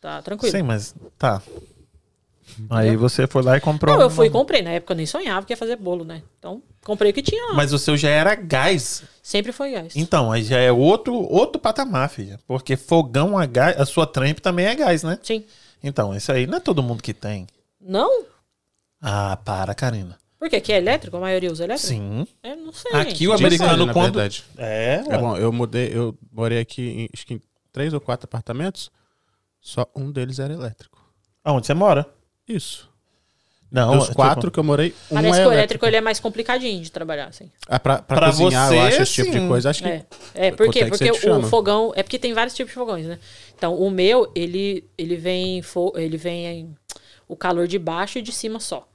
Tá 0.00 0.20
tranquilo. 0.22 0.50
Sim, 0.50 0.62
mas 0.62 0.94
tá. 1.18 1.40
Aí 2.70 2.96
você 2.96 3.26
foi 3.26 3.42
lá 3.42 3.56
e 3.56 3.60
comprou. 3.60 3.94
Não, 3.96 4.02
eu 4.02 4.10
fui 4.10 4.26
e 4.26 4.30
comprei. 4.30 4.62
Na 4.62 4.70
época 4.70 4.92
eu 4.92 4.96
nem 4.96 5.06
sonhava 5.06 5.44
que 5.46 5.52
ia 5.52 5.56
fazer 5.56 5.76
bolo, 5.76 6.04
né? 6.04 6.22
Então, 6.38 6.62
comprei 6.82 7.10
o 7.10 7.14
que 7.14 7.22
tinha 7.22 7.46
lá. 7.46 7.54
Mas 7.54 7.72
o 7.72 7.78
seu 7.78 7.96
já 7.96 8.08
era 8.08 8.34
gás. 8.34 9.02
Sempre 9.22 9.52
foi 9.52 9.72
gás. 9.72 9.94
Então, 9.96 10.30
aí 10.30 10.42
já 10.42 10.58
é 10.58 10.70
outro, 10.70 11.14
outro 11.14 11.60
patamar, 11.60 12.08
filha. 12.08 12.38
Porque 12.46 12.76
fogão 12.76 13.36
a 13.38 13.46
gás, 13.46 13.80
a 13.80 13.86
sua 13.86 14.06
tramp 14.06 14.38
também 14.38 14.66
é 14.66 14.74
gás, 14.74 15.02
né? 15.02 15.18
Sim. 15.22 15.44
Então, 15.82 16.14
isso 16.14 16.32
aí 16.32 16.46
não 16.46 16.58
é 16.58 16.60
todo 16.60 16.82
mundo 16.82 17.02
que 17.02 17.12
tem. 17.12 17.46
Não? 17.80 18.24
Ah, 19.00 19.36
para, 19.44 19.74
Karina. 19.74 20.18
Por 20.38 20.50
quê? 20.50 20.60
Que 20.60 20.72
é 20.72 20.76
elétrico? 20.76 21.16
A 21.16 21.20
maioria 21.20 21.50
usa 21.50 21.64
elétrico? 21.64 21.88
Sim. 21.88 22.26
É, 22.42 22.54
não 22.54 22.72
sei. 22.72 22.92
Aqui 22.92 23.10
gente. 23.10 23.28
o 23.28 23.32
americano 23.32 23.86
na 23.86 23.92
quando. 23.92 24.14
verdade. 24.14 24.44
É, 24.58 25.02
É 25.08 25.18
bom, 25.18 25.36
eu 25.36 25.50
mudei, 25.52 25.90
eu 25.92 26.16
morei 26.30 26.58
aqui 26.58 26.82
em, 26.82 27.08
acho 27.14 27.26
que 27.26 27.34
em 27.34 27.40
três 27.72 27.94
ou 27.94 28.00
quatro 28.00 28.26
apartamentos, 28.26 28.90
só 29.60 29.86
um 29.96 30.12
deles 30.12 30.38
era 30.38 30.52
elétrico. 30.52 31.02
Aonde 31.42 31.66
você 31.66 31.74
mora? 31.74 32.06
Isso. 32.48 32.92
Não, 33.70 33.98
tipo, 33.98 34.14
quatro 34.14 34.52
que 34.52 34.58
eu 34.60 34.62
morei, 34.62 34.94
um 35.10 35.14
Parece 35.16 35.40
é 35.40 35.42
que 35.42 35.48
o 35.48 35.52
elétrico 35.52 35.52
elétrico. 35.52 35.86
ele 35.86 35.96
é 35.96 36.00
mais 36.00 36.20
complicadinho 36.20 36.80
de 36.80 36.92
trabalhar, 36.92 37.26
assim. 37.26 37.50
Ah, 37.66 37.80
pra, 37.80 38.00
pra, 38.00 38.18
Pra 38.18 38.26
cozinhar, 38.28 38.72
eu 38.72 38.78
você, 38.80 38.86
acho 38.86 39.02
esse 39.02 39.12
tipo 39.14 39.32
de 39.32 39.48
coisa. 39.48 39.70
Acho 39.70 39.82
que 39.82 39.88
É, 39.88 40.06
é 40.34 40.50
por 40.52 40.70
quê? 40.70 40.84
Porque 40.86 40.96
você 41.06 41.10
te 41.10 41.10
o 41.10 41.20
chama? 41.20 41.48
fogão. 41.48 41.92
É 41.96 42.02
porque 42.04 42.16
tem 42.18 42.32
vários 42.32 42.54
tipos 42.54 42.70
de 42.70 42.74
fogões, 42.78 43.04
né? 43.04 43.18
Então, 43.56 43.74
o 43.74 43.90
meu, 43.90 44.30
ele, 44.34 44.84
ele 44.96 45.16
vem. 45.16 45.60
fo- 45.60 45.92
Ele 45.96 46.16
vem 46.16 46.46
em- 46.46 46.74
o 47.26 47.34
calor 47.34 47.66
de 47.66 47.76
baixo 47.78 48.18
e 48.18 48.22
de 48.22 48.30
cima 48.30 48.60
só. 48.60 48.86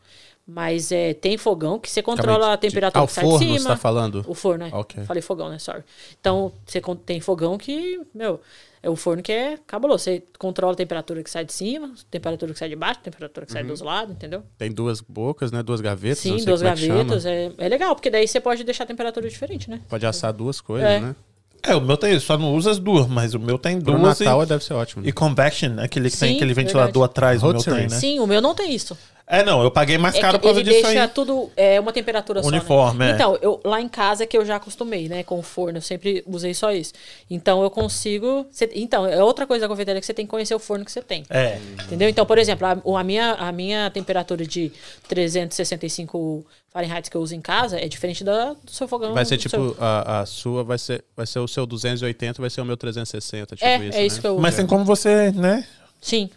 Mas 0.48 0.94
é, 0.94 1.14
tem 1.14 1.38
fogão 1.38 1.78
que 1.78 1.90
você 1.92 2.02
controla 2.02 2.54
a 2.54 2.58
temperatura 2.58 3.02
ah, 3.02 3.04
o 3.04 3.08
que 3.08 3.14
sai 3.14 3.24
forno 3.26 3.40
de 3.40 3.46
você 3.52 3.58
cima. 3.60 3.70
tá 3.72 3.76
falando? 3.78 4.24
O 4.28 4.34
forno, 4.34 4.64
né? 4.66 4.72
Ok. 4.74 5.04
Falei 5.04 5.22
fogão, 5.22 5.50
né? 5.50 5.60
Sorry. 5.60 5.84
Então, 6.22 6.54
você 6.66 6.82
tem 7.06 7.20
fogão 7.20 7.58
que, 7.58 8.00
meu, 8.16 8.40
é 8.82 8.90
o 8.90 8.96
forno 8.96 9.22
que 9.22 9.32
é 9.32 9.58
cabuloso. 9.68 10.04
Você 10.06 10.24
controla 10.38 10.74
a 10.74 10.76
temperatura 10.76 11.22
que 11.24 11.30
sai 11.30 11.44
de 11.46 11.54
cima, 11.54 11.88
a 11.88 12.12
temperatura 12.12 12.54
que 12.54 12.60
sai 12.60 12.70
de 12.70 12.76
baixo, 12.76 13.00
a 13.02 13.04
temperatura 13.04 13.46
que 13.46 13.52
sai 13.52 13.62
Uhum. 13.64 13.68
dos 13.70 13.82
lados, 13.82 14.14
entendeu? 14.16 14.44
Tem 14.58 14.72
duas 14.72 15.02
bocas, 15.02 15.52
né? 15.52 15.62
Duas 15.64 15.82
gavetas. 15.82 16.20
Sim, 16.20 16.38
duas 16.46 16.62
é 16.62 16.66
gavetas. 16.66 17.26
É, 17.26 17.52
é 17.58 17.68
legal, 17.70 17.96
porque 17.96 18.10
daí 18.10 18.28
você 18.28 18.40
pode 18.40 18.64
deixar 18.64 18.86
a 18.86 18.88
temperatura 18.88 19.28
diferente, 19.30 19.70
né? 19.70 19.82
Pode 19.90 20.06
assar 20.06 20.32
duas 20.34 20.62
coisas, 20.62 20.88
É. 20.90 21.00
né? 21.00 21.16
É, 21.62 21.76
o 21.76 21.82
meu 21.82 21.98
tem, 21.98 22.18
só 22.22 22.38
não 22.38 22.56
usa 22.56 22.72
as 22.72 22.80
duas, 22.80 23.06
mas 23.06 23.34
o 23.34 23.40
meu 23.40 23.58
tem 23.60 23.82
Pro 23.82 23.98
duas. 23.98 24.18
Natal 24.18 24.44
e, 24.44 24.46
deve 24.46 24.64
ser 24.64 24.74
ótimo. 24.76 25.06
e 25.06 25.12
convection, 25.12 25.78
aquele 25.80 26.10
que 26.10 26.18
tem 26.18 26.30
Sim, 26.30 26.36
aquele 26.38 26.54
ventilador 26.54 26.86
verdade. 26.94 27.12
atrás, 27.12 27.44
o 27.44 27.52
meu 27.52 27.62
tem, 27.62 27.74
né? 27.74 27.90
Sim, 27.90 28.20
o 28.20 28.26
meu 28.26 28.42
não 28.42 28.56
tem 28.56 28.74
isso. 28.74 28.98
É, 29.32 29.44
não, 29.44 29.62
eu 29.62 29.70
paguei 29.70 29.96
mais 30.00 30.16
É 30.16 30.22
caro 30.22 30.34
que 30.34 30.40
por 30.40 30.48
causa 30.48 30.60
ele 30.62 30.72
disso 30.72 30.84
deixa 30.88 31.04
aí. 31.04 31.08
tudo 31.10 31.52
é 31.56 31.80
uma 31.80 31.94
temperatura 31.94 32.44
Uniforme, 32.44 32.94
só, 32.94 32.98
né? 32.98 33.12
é. 33.12 33.14
Então, 33.14 33.38
eu 33.44 33.62
lá 33.64 33.80
em 33.80 33.88
casa 33.88 34.26
que 34.26 34.36
eu 34.36 34.44
já 34.44 34.56
acostumei, 34.56 35.08
né, 35.08 35.22
com 35.22 35.38
o 35.38 35.44
forno, 35.44 35.78
eu 35.78 35.82
sempre 35.84 36.24
usei 36.26 36.52
só 36.56 36.72
isso. 36.72 36.94
Então 37.30 37.62
eu 37.62 37.70
consigo, 37.70 38.48
cê- 38.52 38.72
então, 38.74 39.06
é 39.06 39.24
outra 39.24 39.46
coisa 39.46 39.62
da 39.66 39.70
confeitaria 39.70 40.02
que 40.02 40.06
você 40.08 40.16
tem 40.16 40.26
que 40.26 40.32
conhecer 40.32 40.56
o 40.56 40.60
forno 40.60 40.84
que 40.84 40.92
você 40.92 41.02
tem. 41.04 41.24
É. 41.30 41.60
Entendeu? 41.84 42.10
Então, 42.10 42.26
por 42.26 42.40
exemplo, 42.40 42.66
a, 42.66 43.00
a 43.00 43.04
minha, 43.04 43.34
a 43.34 43.52
minha 43.52 43.88
temperatura 43.92 44.44
de 44.48 44.72
365 45.08 46.46
Fahrenheit 46.72 47.10
que 47.10 47.16
eu 47.18 47.22
uso 47.22 47.36
em 47.36 47.42
casa 47.42 47.80
é 47.80 47.88
diferente 47.88 48.24
da, 48.24 48.54
do 48.54 48.72
seu 48.72 48.88
fogão. 48.88 49.14
Vai 49.14 49.26
ser 49.26 49.38
tipo, 49.38 49.56
seu- 49.56 49.76
a, 49.80 50.22
a 50.22 50.26
sua 50.26 50.64
vai 50.64 50.78
ser, 50.78 51.04
vai 51.16 51.26
ser 51.28 51.40
o 51.40 51.48
seu 51.48 51.66
280, 51.66 52.42
vai 52.42 52.50
ser 52.50 52.62
o 52.62 52.66
meu 52.66 52.78
360, 52.78 53.56
tipo 53.56 53.68
É, 53.68 53.78
isso, 53.88 53.98
é 53.98 54.06
isso 54.06 54.16
né? 54.18 54.22
que 54.22 54.28
eu 54.28 54.32
uso. 54.34 54.42
Mas 54.42 54.56
tem 54.56 54.66
como 54.68 54.84
você, 54.86 55.32
né, 55.32 55.66
Sim. 56.02 56.30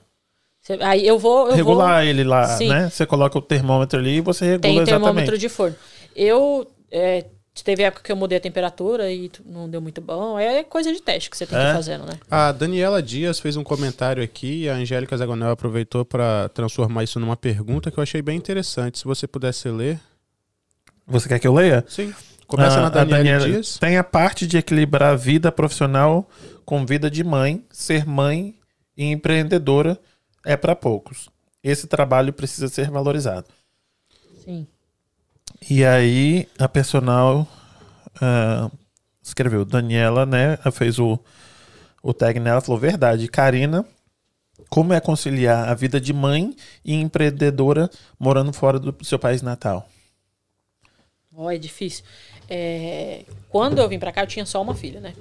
Cê- 0.62 0.78
aí 0.80 1.06
eu 1.06 1.18
vou. 1.18 1.48
Eu 1.48 1.55
regular 1.56 2.01
vou, 2.02 2.09
ele 2.10 2.24
lá, 2.24 2.47
Sim. 2.56 2.68
né? 2.68 2.89
Você 2.89 3.05
coloca 3.05 3.36
o 3.39 3.43
termômetro 3.43 3.98
ali 3.98 4.16
e 4.16 4.20
você 4.20 4.44
regula 4.44 4.60
Tem 4.60 4.76
exatamente. 4.78 5.02
termômetro 5.05 5.39
de 5.39 5.48
forno. 5.48 5.76
Eu. 6.14 6.66
é, 6.90 7.24
teve 7.64 7.82
época 7.82 8.02
que 8.05 8.10
eu 8.10 8.16
mudei 8.16 8.39
a 8.39 8.40
temperatura 8.40 9.10
e 9.12 9.30
não 9.44 9.68
deu 9.68 9.80
muito 9.80 10.01
bom. 10.01 10.39
É 10.39 10.62
coisa 10.64 10.90
de 10.93 11.02
teste 11.02 11.28
que 11.28 11.36
você 11.36 11.47
tem 11.47 11.59
que 11.59 11.64
É? 11.64 11.70
ir 11.70 11.74
fazendo, 11.74 12.06
né? 12.06 12.14
A 12.30 12.51
Daniela 12.52 13.02
Dias 13.02 13.39
fez 13.40 13.56
um 13.59 13.62
comentário 13.64 14.22
aqui 14.22 14.62
e 14.62 14.68
a 14.70 14.74
Angélica 14.74 15.14
Zagonel 15.16 15.51
aproveitou 15.51 16.02
para 16.05 16.48
transformar 16.51 17.05
isso 17.05 17.20
numa 17.20 17.36
pergunta 17.36 17.90
que 17.90 17.98
eu 17.98 18.02
achei 18.02 18.22
bem 18.22 18.39
interessante. 18.39 18.98
Se 19.01 19.05
você 19.05 19.26
pudesse 19.26 19.68
ler. 19.68 20.01
Você 21.06 21.28
quer 21.28 21.39
que 21.39 21.47
eu 21.47 21.52
leia? 21.52 21.84
Sim. 21.89 22.14
Começa 22.47 22.76
Ah, 22.78 22.82
na 22.82 22.86
a 22.86 22.90
Daniela 22.90 23.18
Daniela 23.18 23.47
Dias. 23.47 23.76
Tem 23.78 23.97
a 23.98 24.05
parte 24.05 24.47
de 24.47 24.56
equilibrar 24.59 25.10
a 25.12 25.16
vida 25.16 25.51
profissional 25.51 26.28
com 26.64 26.86
vida 26.86 27.10
de 27.10 27.24
mãe, 27.24 27.64
ser 27.70 28.06
mãe 28.06 28.55
e 28.97 29.05
empreendedora 29.10 29.98
é 30.44 30.56
para 30.56 30.74
poucos. 30.77 31.28
Esse 31.62 31.86
trabalho 31.86 32.32
precisa 32.32 32.69
ser 32.69 32.90
valorizado. 32.90 33.47
Sim. 34.44 34.66
E 35.70 35.85
aí 35.85 36.48
a 36.59 36.69
personal 36.69 37.47
ah, 38.20 38.70
escreveu, 39.23 39.64
Daniela, 39.64 40.27
né, 40.27 40.59
fez 40.73 40.98
o, 40.98 41.19
o 42.02 42.12
tag 42.12 42.40
nela, 42.40 42.60
falou, 42.60 42.81
verdade, 42.81 43.28
Karina, 43.28 43.86
como 44.69 44.93
é 44.93 45.01
conciliar 45.01 45.69
a 45.69 45.74
vida 45.74 46.01
de 46.01 46.12
mãe 46.12 46.55
e 46.85 46.94
empreendedora 46.94 47.90
morando 48.19 48.52
fora 48.52 48.78
do 48.78 49.05
seu 49.05 49.19
país 49.19 49.43
natal? 49.43 49.89
Ó, 51.35 51.51
é 51.51 51.56
difícil. 51.56 52.05
É, 52.48 53.24
quando 53.48 53.78
eu 53.78 53.89
vim 53.89 53.98
pra 53.98 54.12
cá, 54.12 54.23
eu 54.23 54.27
tinha 54.27 54.44
só 54.44 54.60
uma 54.60 54.74
filha, 54.74 55.01
né? 55.01 55.14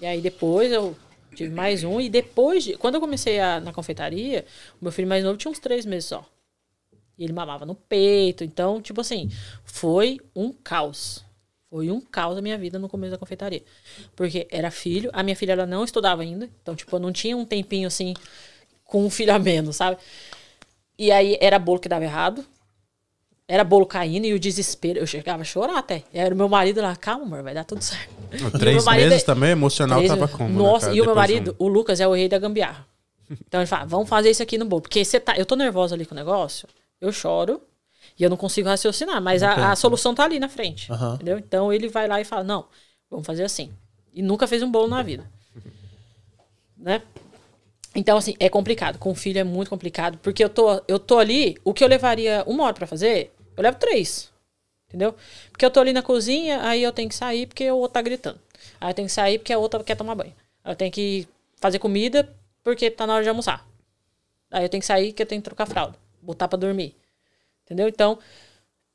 E 0.00 0.06
aí 0.06 0.20
depois 0.20 0.70
eu 0.70 0.96
tive 1.38 1.54
mais 1.54 1.84
um. 1.84 2.00
E 2.00 2.08
depois, 2.08 2.64
de, 2.64 2.76
quando 2.76 2.96
eu 2.96 3.00
comecei 3.00 3.38
a- 3.40 3.60
na 3.60 3.72
confeitaria, 3.72 4.44
o 4.80 4.84
meu 4.84 4.92
filho 4.92 5.08
mais 5.08 5.24
novo 5.24 5.36
tinha 5.38 5.50
uns 5.50 5.58
três 5.58 5.86
meses 5.86 6.08
só. 6.08 6.24
E 7.18 7.24
ele 7.24 7.32
mamava 7.32 7.66
no 7.66 7.74
peito. 7.74 8.44
Então, 8.44 8.80
tipo 8.80 9.00
assim, 9.00 9.30
foi 9.64 10.20
um 10.34 10.52
caos. 10.52 11.24
Foi 11.70 11.90
um 11.90 12.00
caos 12.00 12.38
a 12.38 12.42
minha 12.42 12.56
vida 12.56 12.78
no 12.78 12.88
começo 12.88 13.12
da 13.12 13.18
confeitaria. 13.18 13.62
Porque 14.16 14.46
era 14.50 14.70
filho, 14.70 15.10
a 15.12 15.22
minha 15.22 15.36
filha 15.36 15.52
ela 15.52 15.66
não 15.66 15.84
estudava 15.84 16.22
ainda. 16.22 16.48
Então, 16.62 16.74
tipo, 16.76 16.94
eu 16.96 17.00
não 17.00 17.12
tinha 17.12 17.36
um 17.36 17.44
tempinho 17.44 17.86
assim 17.88 18.14
com 18.84 19.04
um 19.04 19.10
filho 19.10 19.34
a 19.34 19.38
menos, 19.38 19.76
sabe? 19.76 19.98
E 20.98 21.10
aí 21.12 21.36
era 21.40 21.58
bolo 21.58 21.78
que 21.80 21.88
dava 21.88 22.04
errado. 22.04 22.44
Era 23.50 23.64
bolo 23.64 23.86
caindo 23.86 24.26
e 24.26 24.34
o 24.34 24.38
desespero. 24.38 24.98
Eu 24.98 25.06
chegava 25.06 25.40
a 25.40 25.44
chorar 25.44 25.78
até. 25.78 26.04
Era 26.12 26.34
o 26.34 26.36
meu 26.36 26.50
marido 26.50 26.82
lá, 26.82 26.94
calma, 26.94 27.24
amor, 27.24 27.42
vai 27.42 27.54
dar 27.54 27.64
tudo 27.64 27.80
certo. 27.82 28.10
O 28.54 28.58
Três 28.58 28.84
marido 28.84 29.08
meses 29.08 29.22
é- 29.22 29.26
também, 29.26 29.50
emocional 29.50 29.98
Três 30.00 30.10
tava 30.12 30.28
como? 30.28 30.50
né, 30.50 30.54
Nossa, 30.56 30.86
cara? 30.86 30.96
e 30.96 31.00
o 31.00 31.04
meu 31.06 31.14
marido, 31.14 31.56
um- 31.58 31.64
o 31.64 31.68
Lucas, 31.68 31.98
é 31.98 32.06
o 32.06 32.12
rei 32.12 32.28
da 32.28 32.38
gambiarra. 32.38 32.86
Então 33.46 33.60
ele 33.60 33.66
fala, 33.66 33.86
vamos 33.86 34.06
fazer 34.08 34.30
isso 34.30 34.42
aqui 34.42 34.58
no 34.58 34.66
bolo. 34.66 34.82
Porque 34.82 35.02
você 35.02 35.18
tá, 35.18 35.34
eu 35.36 35.46
tô 35.46 35.56
nervosa 35.56 35.94
ali 35.94 36.04
com 36.04 36.14
o 36.14 36.16
negócio, 36.16 36.68
eu 37.00 37.10
choro 37.10 37.60
e 38.18 38.22
eu 38.22 38.28
não 38.28 38.36
consigo 38.36 38.68
raciocinar. 38.68 39.20
Mas 39.22 39.42
a, 39.42 39.72
a 39.72 39.76
solução 39.76 40.14
tá 40.14 40.24
ali 40.24 40.38
na 40.38 40.48
frente. 40.50 40.90
Entendeu? 41.14 41.38
Então 41.38 41.72
ele 41.72 41.88
vai 41.88 42.06
lá 42.06 42.20
e 42.20 42.24
fala, 42.26 42.44
não, 42.44 42.66
vamos 43.10 43.26
fazer 43.26 43.44
assim. 43.44 43.72
E 44.12 44.20
nunca 44.22 44.46
fez 44.46 44.62
um 44.62 44.70
bolo 44.70 44.88
na 44.88 45.02
vida. 45.02 45.24
né? 46.76 47.00
Então, 47.94 48.18
assim, 48.18 48.34
é 48.38 48.48
complicado. 48.48 48.98
Com 48.98 49.14
filho 49.14 49.38
é 49.38 49.44
muito 49.44 49.70
complicado. 49.70 50.18
Porque 50.18 50.44
eu 50.44 50.48
tô, 50.48 50.82
eu 50.86 50.98
tô 50.98 51.18
ali, 51.18 51.56
o 51.64 51.72
que 51.72 51.82
eu 51.82 51.88
levaria 51.88 52.44
uma 52.46 52.64
hora 52.64 52.74
pra 52.74 52.86
fazer, 52.86 53.32
eu 53.58 53.62
levo 53.62 53.78
três. 53.78 54.30
Entendeu? 54.88 55.14
Porque 55.50 55.64
eu 55.64 55.70
tô 55.70 55.80
ali 55.80 55.92
na 55.92 56.02
cozinha, 56.02 56.62
aí 56.62 56.82
eu 56.82 56.92
tenho 56.92 57.08
que 57.08 57.14
sair 57.14 57.46
porque 57.46 57.70
o 57.70 57.76
outro 57.76 57.94
tá 57.94 58.02
gritando. 58.02 58.40
Aí 58.80 58.90
eu 58.90 58.94
tenho 58.94 59.06
que 59.06 59.12
sair 59.12 59.38
porque 59.38 59.52
a 59.52 59.58
outra 59.58 59.82
quer 59.84 59.96
tomar 59.96 60.14
banho. 60.14 60.34
Aí 60.64 60.72
eu 60.72 60.76
tenho 60.76 60.90
que 60.90 61.28
fazer 61.56 61.78
comida 61.78 62.34
porque 62.64 62.90
tá 62.90 63.06
na 63.06 63.14
hora 63.14 63.22
de 63.22 63.28
almoçar. 63.28 63.66
Aí 64.50 64.64
eu 64.64 64.68
tenho 64.68 64.80
que 64.80 64.86
sair 64.86 65.08
porque 65.08 65.22
eu 65.22 65.26
tenho 65.26 65.42
que 65.42 65.44
trocar 65.44 65.66
fralda, 65.66 65.98
botar 66.22 66.48
pra 66.48 66.58
dormir. 66.58 66.96
Entendeu? 67.64 67.86
Então, 67.86 68.18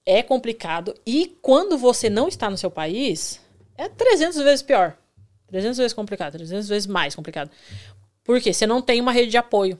é 0.05 0.23
complicado. 0.23 0.95
E 1.05 1.37
quando 1.41 1.77
você 1.77 2.09
não 2.09 2.27
está 2.27 2.49
no 2.49 2.57
seu 2.57 2.71
país, 2.71 3.39
é 3.77 3.87
300 3.87 4.41
vezes 4.41 4.61
pior. 4.63 4.97
300 5.47 5.77
vezes 5.77 5.93
complicado, 5.93 6.33
300 6.33 6.67
vezes 6.67 6.87
mais 6.87 7.13
complicado. 7.13 7.51
Por 8.23 8.41
quê? 8.41 8.51
Você 8.51 8.65
não 8.65 8.81
tem 8.81 8.99
uma 8.99 9.11
rede 9.11 9.29
de 9.29 9.37
apoio. 9.37 9.79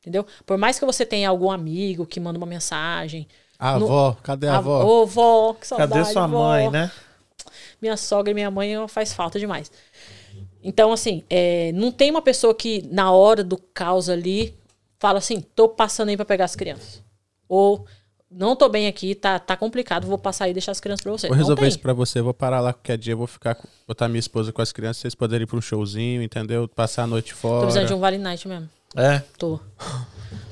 Entendeu? 0.00 0.26
Por 0.44 0.58
mais 0.58 0.78
que 0.78 0.84
você 0.84 1.06
tenha 1.06 1.28
algum 1.28 1.50
amigo 1.50 2.04
que 2.04 2.18
manda 2.18 2.36
uma 2.36 2.46
mensagem. 2.46 3.28
A 3.64 3.78
no- 3.78 3.84
avó, 3.86 4.16
cadê 4.22 4.48
a, 4.48 4.56
avó? 4.58 4.84
Ô, 4.84 5.06
vó, 5.06 5.54
que 5.54 5.66
saudade, 5.66 5.92
Cadê 5.92 6.04
sua 6.12 6.26
vó. 6.26 6.38
mãe, 6.48 6.68
né? 6.70 6.90
Minha 7.80 7.96
sogra 7.96 8.30
e 8.30 8.34
minha 8.34 8.50
mãe 8.50 8.72
faz 8.88 9.12
falta 9.12 9.38
demais. 9.38 9.70
Então, 10.64 10.92
assim, 10.92 11.22
é, 11.30 11.70
não 11.72 11.90
tem 11.92 12.10
uma 12.10 12.22
pessoa 12.22 12.54
que, 12.54 12.82
na 12.90 13.12
hora 13.12 13.42
do 13.44 13.56
caos 13.56 14.08
ali, 14.08 14.54
fala 14.98 15.18
assim, 15.18 15.40
tô 15.40 15.68
passando 15.68 16.08
aí 16.08 16.16
pra 16.16 16.24
pegar 16.24 16.44
as 16.44 16.56
crianças. 16.56 17.02
Ou, 17.48 17.84
não 18.30 18.56
tô 18.56 18.68
bem 18.68 18.86
aqui, 18.88 19.14
tá, 19.14 19.38
tá 19.38 19.56
complicado, 19.56 20.06
vou 20.06 20.18
passar 20.18 20.44
aí 20.46 20.50
e 20.50 20.54
deixar 20.54 20.72
as 20.72 20.80
crianças 20.80 21.02
pra 21.02 21.12
você. 21.12 21.28
Vou 21.28 21.36
resolver 21.36 21.66
isso 21.68 21.78
pra 21.80 21.92
você, 21.92 22.20
vou 22.20 22.32
parar 22.34 22.60
lá 22.60 22.72
qualquer 22.72 22.96
dia, 22.98 23.14
vou 23.14 23.26
ficar, 23.26 23.54
com- 23.56 23.68
botar 23.86 24.08
minha 24.08 24.20
esposa 24.20 24.52
com 24.52 24.62
as 24.62 24.72
crianças, 24.72 24.98
vocês 25.02 25.14
poderem 25.14 25.44
ir 25.44 25.46
pra 25.46 25.56
um 25.56 25.60
showzinho, 25.60 26.22
entendeu? 26.22 26.66
Passar 26.68 27.02
a 27.04 27.06
noite 27.06 27.32
Tô 27.32 27.38
fora. 27.40 27.60
precisando 27.62 27.86
de 27.88 27.94
um 27.94 27.98
Vale 28.00 28.18
Night 28.18 28.46
mesmo. 28.48 28.68
É. 28.96 29.20
Tô. 29.38 29.58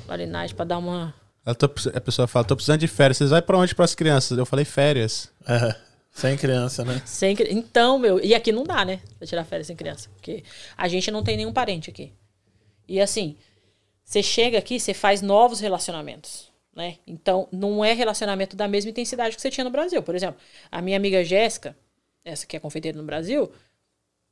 Vale 0.07 0.27
Night 0.27 0.55
pra 0.55 0.65
dar 0.65 0.79
uma... 0.79 1.15
Precis- 1.45 1.95
a 1.95 2.01
pessoa 2.01 2.29
fala, 2.29 2.45
tô 2.45 2.55
precisando 2.55 2.81
de 2.81 2.89
férias, 2.89 3.17
vocês 3.19 3.31
vai 3.31 3.41
pra 3.43 3.57
onde 3.59 3.75
pras 3.75 3.95
crianças? 3.95 4.37
Eu 4.39 4.47
falei, 4.47 4.65
férias. 4.65 5.31
é. 5.47 5.75
Sem 6.13 6.37
criança, 6.37 6.85
né? 6.85 7.01
Sem 7.07 7.37
Então, 7.51 7.97
meu, 7.97 8.19
e 8.23 8.35
aqui 8.35 8.51
não 8.51 8.65
dá, 8.65 8.85
né? 8.85 9.01
Pra 9.17 9.27
tirar 9.27 9.45
férias 9.45 9.69
sem 9.69 9.77
criança. 9.77 10.09
Porque 10.11 10.43
a 10.77 10.89
gente 10.89 11.09
não 11.11 11.23
tem 11.23 11.37
nenhum 11.37 11.53
parente 11.53 11.89
aqui. 11.89 12.13
E 12.89 13.01
assim, 13.01 13.37
você 14.05 14.21
chega 14.23 14.59
aqui, 14.59 14.81
você 14.81 14.93
faz 14.93 15.23
novos 15.23 15.61
relacionamentos, 15.61 16.51
né? 16.75 16.97
Então, 17.07 17.49
não 17.53 17.85
é 17.85 17.93
relacionamento 17.93 18.57
da 18.57 18.67
mesma 18.67 18.91
intensidade 18.91 19.37
que 19.37 19.41
você 19.41 19.51
tinha 19.51 19.63
no 19.65 19.71
Brasil. 19.71 20.03
Por 20.03 20.17
exemplo, 20.17 20.41
a 20.71 20.83
minha 20.83 20.97
amiga 20.97 21.23
Jéssica, 21.25 21.77
essa 22.25 22.45
que 22.45 22.57
é 22.57 22.61
confeiteira 22.61 22.99
no 22.99 23.05
Brasil, 23.05 23.51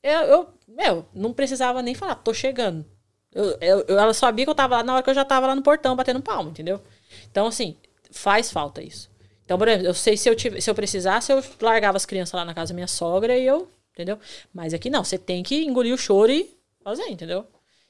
eu, 0.02 0.20
eu 0.22 0.48
meu, 0.66 1.06
não 1.14 1.32
precisava 1.32 1.80
nem 1.80 1.94
falar, 1.94 2.16
tô 2.16 2.34
chegando. 2.34 2.84
Eu, 3.32 3.56
eu- 3.60 3.84
ela 3.98 4.12
sabia 4.12 4.44
que 4.44 4.50
eu 4.50 4.54
tava 4.54 4.78
lá 4.78 4.82
na 4.82 4.94
hora 4.94 5.02
que 5.02 5.10
eu 5.10 5.14
já 5.14 5.24
tava 5.24 5.46
lá 5.46 5.54
no 5.54 5.62
portão 5.62 5.94
batendo 5.94 6.20
palmo, 6.20 6.50
entendeu? 6.50 6.82
Então, 7.30 7.46
assim, 7.46 7.76
faz 8.10 8.50
falta 8.50 8.82
isso. 8.82 9.10
Então, 9.44 9.56
por 9.56 9.66
exemplo, 9.68 9.86
eu 9.86 9.94
sei 9.94 10.16
se 10.16 10.28
eu, 10.28 10.36
tive, 10.36 10.60
se 10.60 10.68
eu 10.68 10.74
precisasse, 10.74 11.32
eu 11.32 11.42
largava 11.60 11.96
as 11.96 12.04
crianças 12.04 12.34
lá 12.34 12.44
na 12.44 12.52
casa 12.52 12.72
da 12.72 12.74
minha 12.74 12.86
sogra 12.86 13.36
e 13.36 13.46
eu, 13.46 13.68
entendeu? 13.94 14.18
Mas 14.52 14.74
aqui 14.74 14.90
não, 14.90 15.02
você 15.02 15.16
tem 15.16 15.42
que 15.42 15.64
engolir 15.64 15.94
o 15.94 15.98
choro 15.98 16.30
e 16.30 16.50
fazer, 16.84 17.08
entendeu? 17.08 17.46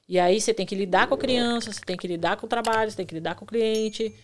E 0.09 0.19
aí 0.19 0.41
você 0.41 0.55
tem 0.55 0.65
que 0.65 0.75
lidar 0.75 1.07
com 1.07 1.15
a 1.15 1.19
criança, 1.19 1.73
você 1.73 1.81
tem 1.81 1.97
que 1.97 2.07
lidar 2.07 2.37
com 2.37 2.47
o 2.47 2.49
trabalho, 2.49 2.91
você 2.91 2.97
tem 2.97 3.07
que 3.07 3.15
lidar 3.15 3.35
com 3.35 3.45
o 3.45 3.49
cliente. 3.49 4.15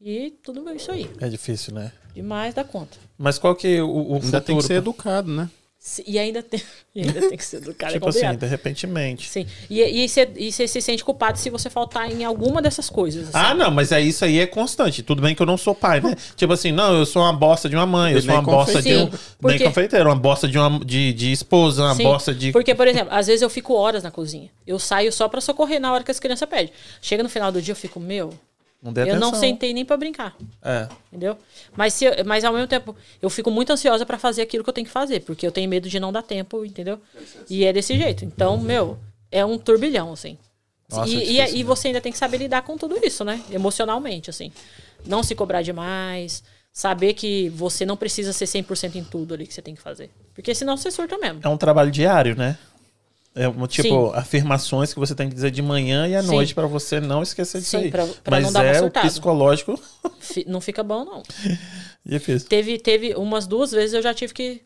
E 0.00 0.32
tudo 0.42 0.68
isso 0.74 0.92
aí. 0.92 1.08
É 1.20 1.28
difícil, 1.28 1.74
né? 1.74 1.92
Demais 2.14 2.54
da 2.54 2.62
conta. 2.62 2.98
Mas 3.16 3.38
qual 3.38 3.54
que 3.56 3.76
é 3.76 3.82
o, 3.82 3.88
o 3.88 4.14
Ainda 4.14 4.20
futuro? 4.20 4.40
tem 4.42 4.56
que 4.58 4.62
ser 4.64 4.74
educado, 4.74 5.30
né? 5.30 5.48
E 6.06 6.16
ainda 6.16 6.40
tem, 6.44 6.62
e 6.94 7.00
ainda 7.00 7.20
tem 7.28 7.36
que 7.36 7.44
ser 7.44 7.60
do 7.60 7.74
cara. 7.74 7.92
tipo 7.92 8.06
é 8.06 8.08
assim, 8.10 8.36
de 8.36 8.46
repentemente. 8.46 9.28
Sim. 9.28 9.46
E, 9.68 9.80
e, 9.82 10.08
você, 10.08 10.28
e 10.36 10.52
você 10.52 10.68
se 10.68 10.80
sente 10.80 11.02
culpado 11.04 11.36
se 11.38 11.50
você 11.50 11.68
faltar 11.68 12.08
em 12.10 12.24
alguma 12.24 12.62
dessas 12.62 12.88
coisas. 12.88 13.28
assim. 13.28 13.32
Ah, 13.46 13.52
não, 13.52 13.68
mas 13.68 13.90
é 13.90 14.00
isso 14.00 14.24
aí 14.24 14.38
é 14.38 14.46
constante. 14.46 15.02
Tudo 15.02 15.20
bem 15.20 15.34
que 15.34 15.42
eu 15.42 15.46
não 15.46 15.56
sou 15.56 15.74
pai, 15.74 16.00
né? 16.00 16.14
tipo 16.36 16.52
assim, 16.52 16.70
não, 16.70 16.94
eu 16.96 17.04
sou 17.04 17.20
uma 17.22 17.32
bosta 17.32 17.68
de 17.68 17.74
uma 17.74 17.84
mãe, 17.84 18.12
eu 18.12 18.18
E 18.20 18.22
sou 18.22 18.32
uma 18.32 18.42
bosta 18.42 18.80
de 18.80 18.94
um. 18.94 19.06
confeiteiro. 19.06 19.16
Sim, 19.16 19.34
Nem 19.42 19.52
porque- 19.52 19.64
confeiteiro, 19.64 20.08
uma 20.08 20.16
bosta 20.16 20.46
de, 20.46 20.56
uma, 20.56 20.78
de, 20.84 21.12
de 21.12 21.32
esposa, 21.32 21.82
uma 21.82 21.94
Sim, 21.96 22.04
bosta 22.04 22.32
de. 22.32 22.52
Porque, 22.52 22.74
por 22.76 22.86
exemplo, 22.86 23.12
às 23.12 23.26
vezes 23.26 23.42
eu 23.42 23.50
fico 23.50 23.74
horas 23.74 24.04
na 24.04 24.10
cozinha. 24.12 24.50
Eu 24.64 24.78
saio 24.78 25.12
só 25.12 25.28
pra 25.28 25.40
socorrer 25.40 25.80
na 25.80 25.92
hora 25.92 26.04
que 26.04 26.12
as 26.12 26.20
crianças 26.20 26.48
pedem. 26.48 26.70
Chega 27.00 27.24
no 27.24 27.28
final 27.28 27.50
do 27.50 27.60
dia, 27.60 27.72
eu 27.72 27.76
fico, 27.76 27.98
meu, 27.98 28.32
Não 28.82 28.92
dê 28.92 29.02
eu 29.08 29.18
não 29.20 29.32
sentei 29.34 29.72
nem 29.72 29.84
pra 29.84 29.96
brincar. 29.96 30.34
É. 30.60 30.88
Entendeu? 31.08 31.38
Mas, 31.76 31.94
se 31.94 32.04
eu- 32.04 32.24
mas 32.26 32.42
ao 32.44 32.52
mesmo 32.52 32.66
tempo, 32.66 32.96
eu 33.20 33.30
fico 33.30 33.50
muito 33.50 33.72
ansiosa 33.72 34.04
pra 34.04 34.18
fazer 34.18 34.42
aquilo 34.42 34.64
que 34.64 34.70
eu 34.70 34.74
tenho 34.74 34.86
que 34.86 34.92
fazer, 34.92 35.20
porque 35.20 35.46
eu 35.46 35.52
tenho 35.52 35.68
medo 35.68 35.88
de 35.88 36.00
não 36.00 36.10
dar 36.12 36.22
tempo, 36.22 36.64
entendeu? 36.64 36.98
E 37.48 37.64
é 37.64 37.72
desse 37.72 37.96
jeito. 37.96 38.24
Então, 38.24 38.58
meu, 38.58 38.98
é 39.30 39.44
um 39.44 39.56
turbilhão, 39.56 40.12
assim. 40.12 40.36
Nossa, 40.90 41.08
e, 41.08 41.14
é 41.14 41.18
e- 41.22 41.26
difícil, 41.36 41.58
e 41.58 41.62
você 41.62 41.88
ainda 41.88 42.00
tem 42.00 42.10
que 42.12 42.18
saber 42.18 42.38
lidar 42.38 42.62
com 42.62 42.76
tudo 42.76 42.98
isso, 43.02 43.24
né? 43.24 43.40
Emocionalmente, 43.50 44.28
assim. 44.28 44.50
Não 45.06 45.22
se 45.22 45.34
cobrar 45.34 45.62
demais. 45.62 46.42
Saber 46.72 47.12
que 47.14 47.50
você 47.50 47.84
não 47.86 47.96
precisa 47.96 48.32
ser 48.32 48.46
100% 48.46 48.96
em 48.96 49.04
tudo 49.04 49.34
ali 49.34 49.46
que 49.46 49.52
você 49.54 49.62
tem 49.62 49.74
que 49.74 49.80
fazer. 49.82 50.10
Porque 50.34 50.54
senão 50.54 50.76
você 50.76 50.90
surta 50.90 51.18
mesmo. 51.18 51.40
É 51.42 51.48
um 51.48 51.56
trabalho 51.56 51.90
diário, 51.90 52.34
né? 52.34 52.58
É 53.34 53.66
tipo, 53.66 54.12
afirmações 54.12 54.92
que 54.92 55.00
você 55.00 55.14
tem 55.14 55.28
que 55.28 55.34
dizer 55.34 55.50
de 55.50 55.62
manhã 55.62 56.06
e 56.06 56.14
à 56.14 56.22
Sim. 56.22 56.28
noite 56.28 56.54
pra 56.54 56.66
você 56.66 57.00
não 57.00 57.22
esquecer 57.22 57.58
disso 57.60 57.70
Sim, 57.70 57.84
aí. 57.84 57.90
pra- 57.90 58.06
pra 58.06 58.36
Mas 58.36 58.44
não 58.44 58.52
dar 58.52 58.60
uma 58.60 58.70
é 58.76 58.80
o 58.82 58.90
psicológico 58.90 59.80
Não 60.46 60.60
fica 60.60 60.82
bom, 60.82 61.04
não. 61.04 61.22
difícil. 62.04 62.48
Teve, 62.48 62.78
teve 62.78 63.14
umas 63.14 63.46
duas 63.46 63.72
vezes 63.72 63.94
eu 63.94 64.02
já 64.02 64.12
tive 64.12 64.34
que. 64.34 64.62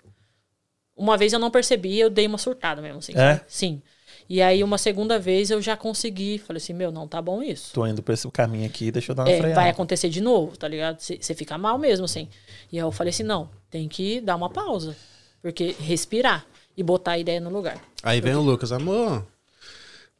Uma 0.96 1.16
vez 1.16 1.32
eu 1.32 1.38
não 1.38 1.50
percebi, 1.50 1.98
eu 1.98 2.08
dei 2.10 2.26
uma 2.26 2.38
surtada 2.38 2.80
mesmo, 2.82 2.98
assim. 2.98 3.12
É? 3.14 3.40
Sim. 3.46 3.82
E 4.28 4.42
aí, 4.42 4.64
uma 4.64 4.78
segunda 4.78 5.18
vez 5.18 5.50
eu 5.50 5.62
já 5.62 5.76
consegui. 5.76 6.38
Falei 6.38 6.58
assim, 6.58 6.72
meu, 6.72 6.90
não 6.90 7.06
tá 7.06 7.22
bom 7.22 7.42
isso. 7.42 7.72
Tô 7.72 7.86
indo 7.86 8.02
pra 8.02 8.14
esse 8.14 8.28
caminho 8.30 8.66
aqui, 8.66 8.90
deixa 8.90 9.12
eu 9.12 9.16
dar 9.16 9.22
uma 9.24 9.30
É, 9.30 9.36
freada. 9.38 9.54
vai 9.54 9.68
acontecer 9.68 10.08
de 10.08 10.20
novo, 10.20 10.56
tá 10.56 10.66
ligado? 10.66 10.98
Você 11.00 11.34
fica 11.34 11.56
mal 11.56 11.78
mesmo, 11.78 12.04
assim. 12.06 12.28
E 12.72 12.78
aí 12.78 12.82
eu 12.84 12.90
falei 12.90 13.10
assim, 13.10 13.22
não, 13.22 13.48
tem 13.70 13.86
que 13.88 14.20
dar 14.20 14.34
uma 14.34 14.50
pausa. 14.50 14.96
Porque 15.40 15.76
respirar 15.78 16.44
e 16.76 16.82
botar 16.82 17.12
a 17.12 17.18
ideia 17.18 17.40
no 17.40 17.50
lugar. 17.50 17.78
Aí 18.02 18.20
vem 18.20 18.34
o 18.34 18.40
Lucas, 18.40 18.72
amor. 18.72 19.24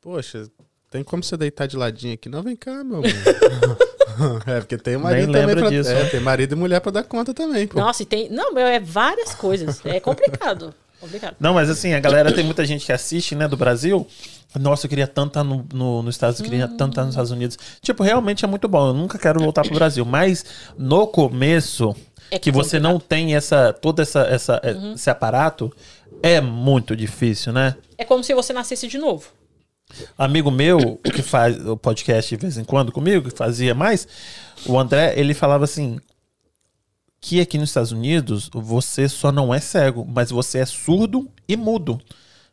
Poxa, 0.01 0.49
tem 0.91 1.03
como 1.03 1.23
você 1.23 1.37
deitar 1.37 1.67
de 1.67 1.77
ladinho 1.77 2.15
aqui? 2.15 2.29
Não, 2.29 2.43
vem 2.43 2.57
cá, 2.57 2.83
meu 2.83 2.99
amor. 2.99 3.07
é, 4.47 4.61
porque 4.61 4.79
tem 4.79 4.97
marido 4.97 5.33
Nem 5.33 5.33
também 5.33 5.47
lembro 5.47 5.61
pra, 5.63 5.71
disso, 5.71 5.91
é, 5.91 6.05
né? 6.05 6.09
tem 6.09 6.21
marido 6.21 6.53
e 6.53 6.57
mulher 6.57 6.81
pra 6.81 6.93
dar 6.93 7.03
conta 7.03 7.35
também, 7.35 7.67
pô. 7.67 7.79
Nossa, 7.79 8.03
e 8.03 8.07
tem. 8.07 8.31
Não, 8.31 8.53
meu, 8.53 8.67
é 8.67 8.81
várias 8.81 9.35
coisas. 9.35 9.85
É 9.85 10.01
complicado. 10.01 10.75
Complicado. 11.01 11.37
Não, 11.39 11.55
mas 11.55 11.69
assim, 11.71 11.93
a 11.95 12.01
galera 12.01 12.33
tem 12.33 12.45
muita 12.45 12.65
gente 12.65 12.85
que 12.87 12.93
assiste, 12.93 13.35
né, 13.35 13.47
do 13.49 13.57
Brasil. 13.57 14.07
Nossa, 14.59 14.87
eu 14.87 14.89
queria 14.89 15.07
tanto 15.07 15.29
estar 15.29 15.45
no, 15.45 15.67
no, 15.73 16.03
nos 16.03 16.15
Estados 16.15 16.41
Unidos, 16.41 16.53
eu 16.55 16.61
queria 16.61 16.79
tanto 16.79 16.93
estar 16.93 17.03
nos 17.03 17.15
Estados 17.15 17.31
Unidos. 17.31 17.59
Tipo, 17.83 18.03
realmente 18.03 18.45
é 18.45 18.49
muito 18.49 18.67
bom. 18.69 18.89
Eu 18.89 18.95
nunca 18.95 19.19
quero 19.19 19.41
voltar 19.41 19.63
pro 19.63 19.75
Brasil. 19.75 20.05
Mas 20.05 20.45
no 20.79 21.07
começo, 21.07 21.95
É 22.31 22.39
que 22.39 22.51
você 22.51 22.79
não 22.81 22.99
tem 22.99 23.35
essa, 23.35 23.73
todo 23.73 24.01
essa, 24.01 24.21
essa, 24.23 24.61
esse 24.95 25.11
aparato, 25.11 25.71
é 26.23 26.41
muito 26.41 26.97
difícil, 26.97 27.53
né? 27.53 27.77
É 27.99 28.05
como 28.05 28.25
se 28.25 28.33
você 28.35 28.53
nascesse 28.53 28.89
de 28.89 28.99
novo. 28.99 29.27
amigo 30.17 30.51
meu 30.51 30.97
que 31.05 31.23
faz 31.23 31.65
o 31.67 31.77
podcast 31.77 32.35
de 32.35 32.41
vez 32.41 32.57
em 32.59 32.65
quando 32.65 32.91
comigo, 32.91 33.31
que 33.31 33.37
fazia 33.37 33.75
mais, 33.75 34.09
o 34.67 34.79
André, 34.79 35.15
ele 35.17 35.35
falava 35.35 35.65
assim 35.65 35.99
que 37.27 37.41
aqui 37.41 37.59
nos 37.59 37.71
Estados 37.71 37.91
Unidos 37.91 38.49
você 38.55 39.09
só 39.09 39.33
não 39.33 39.53
é 39.53 39.59
cego, 39.59 40.07
mas 40.09 40.31
você 40.31 40.61
é 40.61 40.65
surdo 40.65 41.29
e 41.49 41.57
mudo. 41.57 42.01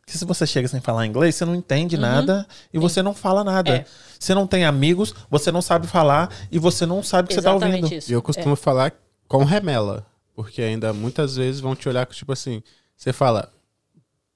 Que 0.03 0.17
se 0.17 0.25
você 0.25 0.47
chega 0.47 0.67
sem 0.67 0.81
falar 0.81 1.05
inglês, 1.05 1.35
você 1.35 1.45
não 1.45 1.53
entende 1.53 1.95
nada 1.95 2.47
e 2.73 2.79
você 2.79 3.03
não 3.03 3.13
fala 3.13 3.43
nada. 3.43 3.69
Uhum. 3.69 3.77
É. 3.77 3.85
Você 4.19 4.33
não 4.33 4.47
tem 4.47 4.65
amigos, 4.65 5.13
você 5.29 5.51
não 5.51 5.61
sabe 5.61 5.85
falar 5.85 6.27
e 6.51 6.57
você 6.57 6.87
não 6.87 7.03
sabe 7.03 7.27
o 7.27 7.29
que 7.29 7.35
você 7.35 7.41
tá 7.43 7.53
ouvindo. 7.53 7.69
Exatamente 7.69 7.97
isso. 7.97 8.11
E 8.11 8.13
eu 8.13 8.21
costumo 8.23 8.55
falar 8.55 8.91
com 9.27 9.43
remela. 9.43 10.07
Porque 10.35 10.63
ainda 10.63 10.91
muitas 10.91 11.35
vezes 11.35 11.61
vão 11.61 11.75
te 11.75 11.87
olhar 11.87 12.07
tipo 12.07 12.33
assim, 12.33 12.63
você 12.97 13.13
fala 13.13 13.53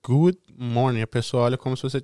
good 0.05 0.37
morning, 0.55 1.01
a 1.01 1.07
pessoa 1.07 1.45
olha 1.45 1.57
como 1.57 1.75
se 1.75 1.81
você. 1.81 2.03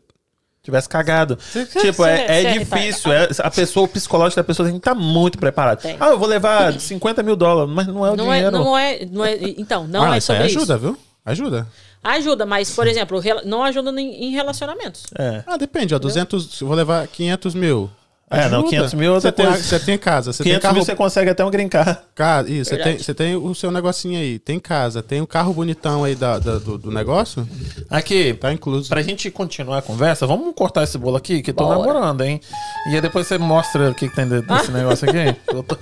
Tivesse 0.64 0.88
cagado. 0.88 1.38
tipo, 1.82 2.06
é, 2.06 2.26
é 2.26 2.44
é 2.46 2.54
difícil. 2.58 3.12
é- 3.12 3.28
a 3.40 3.52
pessoa, 3.52 3.84
o 3.86 3.88
psicológico 3.88 4.38
da 4.40 4.46
pessoa 4.46 4.66
tem 4.66 4.74
que 4.74 4.80
estar 4.80 4.96
muito 4.96 5.38
preparado. 5.38 5.82
Tem. 5.82 5.98
Ah, 6.00 6.08
eu 6.08 6.18
vou 6.18 6.26
levar 6.28 6.80
50 6.80 7.22
mil 7.22 7.36
dólares, 7.36 7.70
mas 7.74 7.86
não 7.86 8.06
é 8.06 8.12
o 8.12 8.16
Não 8.16 8.32
é, 8.32 8.38
dinheiro. 8.38 8.58
não 8.58 8.78
é, 8.78 9.06
não 9.12 9.26
é. 9.26 9.38
Então, 9.58 9.86
não 9.86 10.04
ah, 10.04 10.16
é 10.16 10.20
isso 10.20 10.32
aí 10.32 10.38
sobre 10.38 10.46
ajuda, 10.58 10.74
isso. 10.76 10.82
viu? 10.84 10.98
Ajuda. 11.26 11.68
Ajuda, 12.02 12.46
mas, 12.46 12.74
por 12.74 12.88
exemplo, 12.88 13.22
não 13.44 13.62
ajuda 13.62 13.92
em, 14.00 14.26
em 14.26 14.32
relacionamentos. 14.32 15.04
É. 15.20 15.44
Ah, 15.46 15.58
depende, 15.58 15.94
ó. 15.94 16.00
200, 16.00 16.62
eu 16.62 16.68
vou 16.68 16.76
levar 16.78 17.06
500 17.08 17.54
mil. 17.54 17.90
É, 18.34 18.50
não, 18.50 18.64
500 18.64 18.94
mil 18.96 19.14
você 19.14 19.32
tem, 19.32 19.46
você 19.46 19.80
tem 19.80 19.98
casa, 19.98 20.34
você 20.34 20.44
500 20.44 20.54
tem 20.56 20.62
carro. 20.62 20.76
mil 20.76 20.84
você 20.86 20.96
consegue 20.96 21.30
até 21.30 21.46
um 21.46 21.52
green 21.52 21.68
card. 21.70 21.98
Ca- 22.16 22.44
Isso, 22.48 22.70
você 22.70 22.76
tem, 22.76 22.84
Verdade. 22.86 23.04
você 23.04 23.14
tem 23.14 23.36
o 23.36 23.54
seu 23.56 23.72
negocinho 23.72 24.20
aí, 24.20 24.40
tem 24.40 24.60
casa, 24.60 25.02
tem 25.04 25.22
o 25.22 25.28
carro 25.28 25.54
bonitão 25.54 26.04
aí 26.04 26.16
da, 26.16 26.40
da- 26.40 26.58
do, 26.58 26.78
do 26.78 26.92
negócio, 26.92 27.48
Aqui, 27.90 28.34
tá 28.34 28.52
incluso. 28.52 28.90
pra 28.90 29.02
gente 29.02 29.30
continuar 29.32 29.78
a 29.78 29.82
conversa, 29.82 30.26
vamos 30.26 30.54
cortar 30.56 30.84
esse 30.84 30.98
bolo 30.98 31.18
aqui, 31.18 31.42
que 31.42 31.54
tô 31.54 31.64
Bora. 31.66 31.80
namorando, 31.80 32.22
hein? 32.22 32.42
E 32.90 32.96
aí 32.96 33.02
depois 33.02 33.28
você 33.28 33.38
mostra 33.38 33.92
o 33.92 33.94
que, 33.96 34.10
que 34.10 34.16
tem 34.16 34.28
dentro 34.28 34.48
desse 34.54 34.72
negócio 34.74 35.08
aqui. 35.10 35.36
Eu 35.48 35.62
tô- 35.64 35.78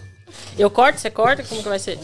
Eu 0.58 0.70
corto, 0.70 1.00
você 1.00 1.10
corta? 1.10 1.44
Como 1.44 1.64
que 1.64 1.70
vai 1.70 1.80
ser? 1.80 1.98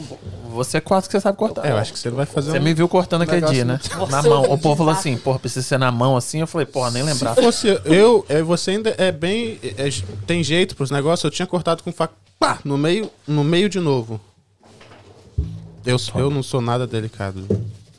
Você 0.49 0.80
quase 0.82 1.07
que 1.07 1.11
você 1.11 1.19
sabe 1.19 1.38
cortar. 1.38 1.65
É, 1.65 1.72
eu 1.72 1.78
acho 1.78 1.94
que 1.94 1.99
você 1.99 2.10
não 2.10 2.18
vai 2.18 2.26
fazer 2.26 2.52
Você 2.52 2.60
um... 2.60 2.61
me 2.61 2.74
viu 2.74 2.88
cortando 2.88 3.22
aquele 3.24 3.45
dia, 3.45 3.65
né? 3.65 3.80
Nossa, 3.98 4.11
na 4.11 4.24
mão. 4.24 4.44
O 4.44 4.57
povo 4.57 4.76
falou 4.78 4.94
assim, 4.94 5.18
porra, 5.18 5.38
precisa 5.40 5.65
ser 5.65 5.78
na 5.78 5.91
mão 5.91 6.15
assim. 6.18 6.40
Eu 6.40 6.48
falei, 6.48 6.65
porra, 6.65 6.91
nem 6.91 7.03
lembrava. 7.03 7.36
Se 7.36 7.41
fosse 7.41 7.82
eu, 7.86 8.26
é, 8.30 8.41
você 8.41 8.72
ainda 8.72 8.95
é 8.98 9.11
bem. 9.11 9.60
é- 9.64 9.90
tem 10.26 10.44
jeito 10.44 10.76
pros 10.76 10.90
negócios, 10.90 11.24
eu 11.24 11.32
tinha 11.32 11.45
cortado 11.45 11.84
com 11.84 11.91
faca. 11.91 12.14
Pá! 12.40 12.60
No 12.64 12.78
meio, 12.78 13.10
no 13.28 13.44
meio 13.44 13.68
de 13.69 13.80
novo. 13.80 14.19
Eu, 15.86 15.98
eu 16.15 16.30
não 16.30 16.44
sou 16.44 16.61
nada 16.61 16.86
delicado. 16.86 17.48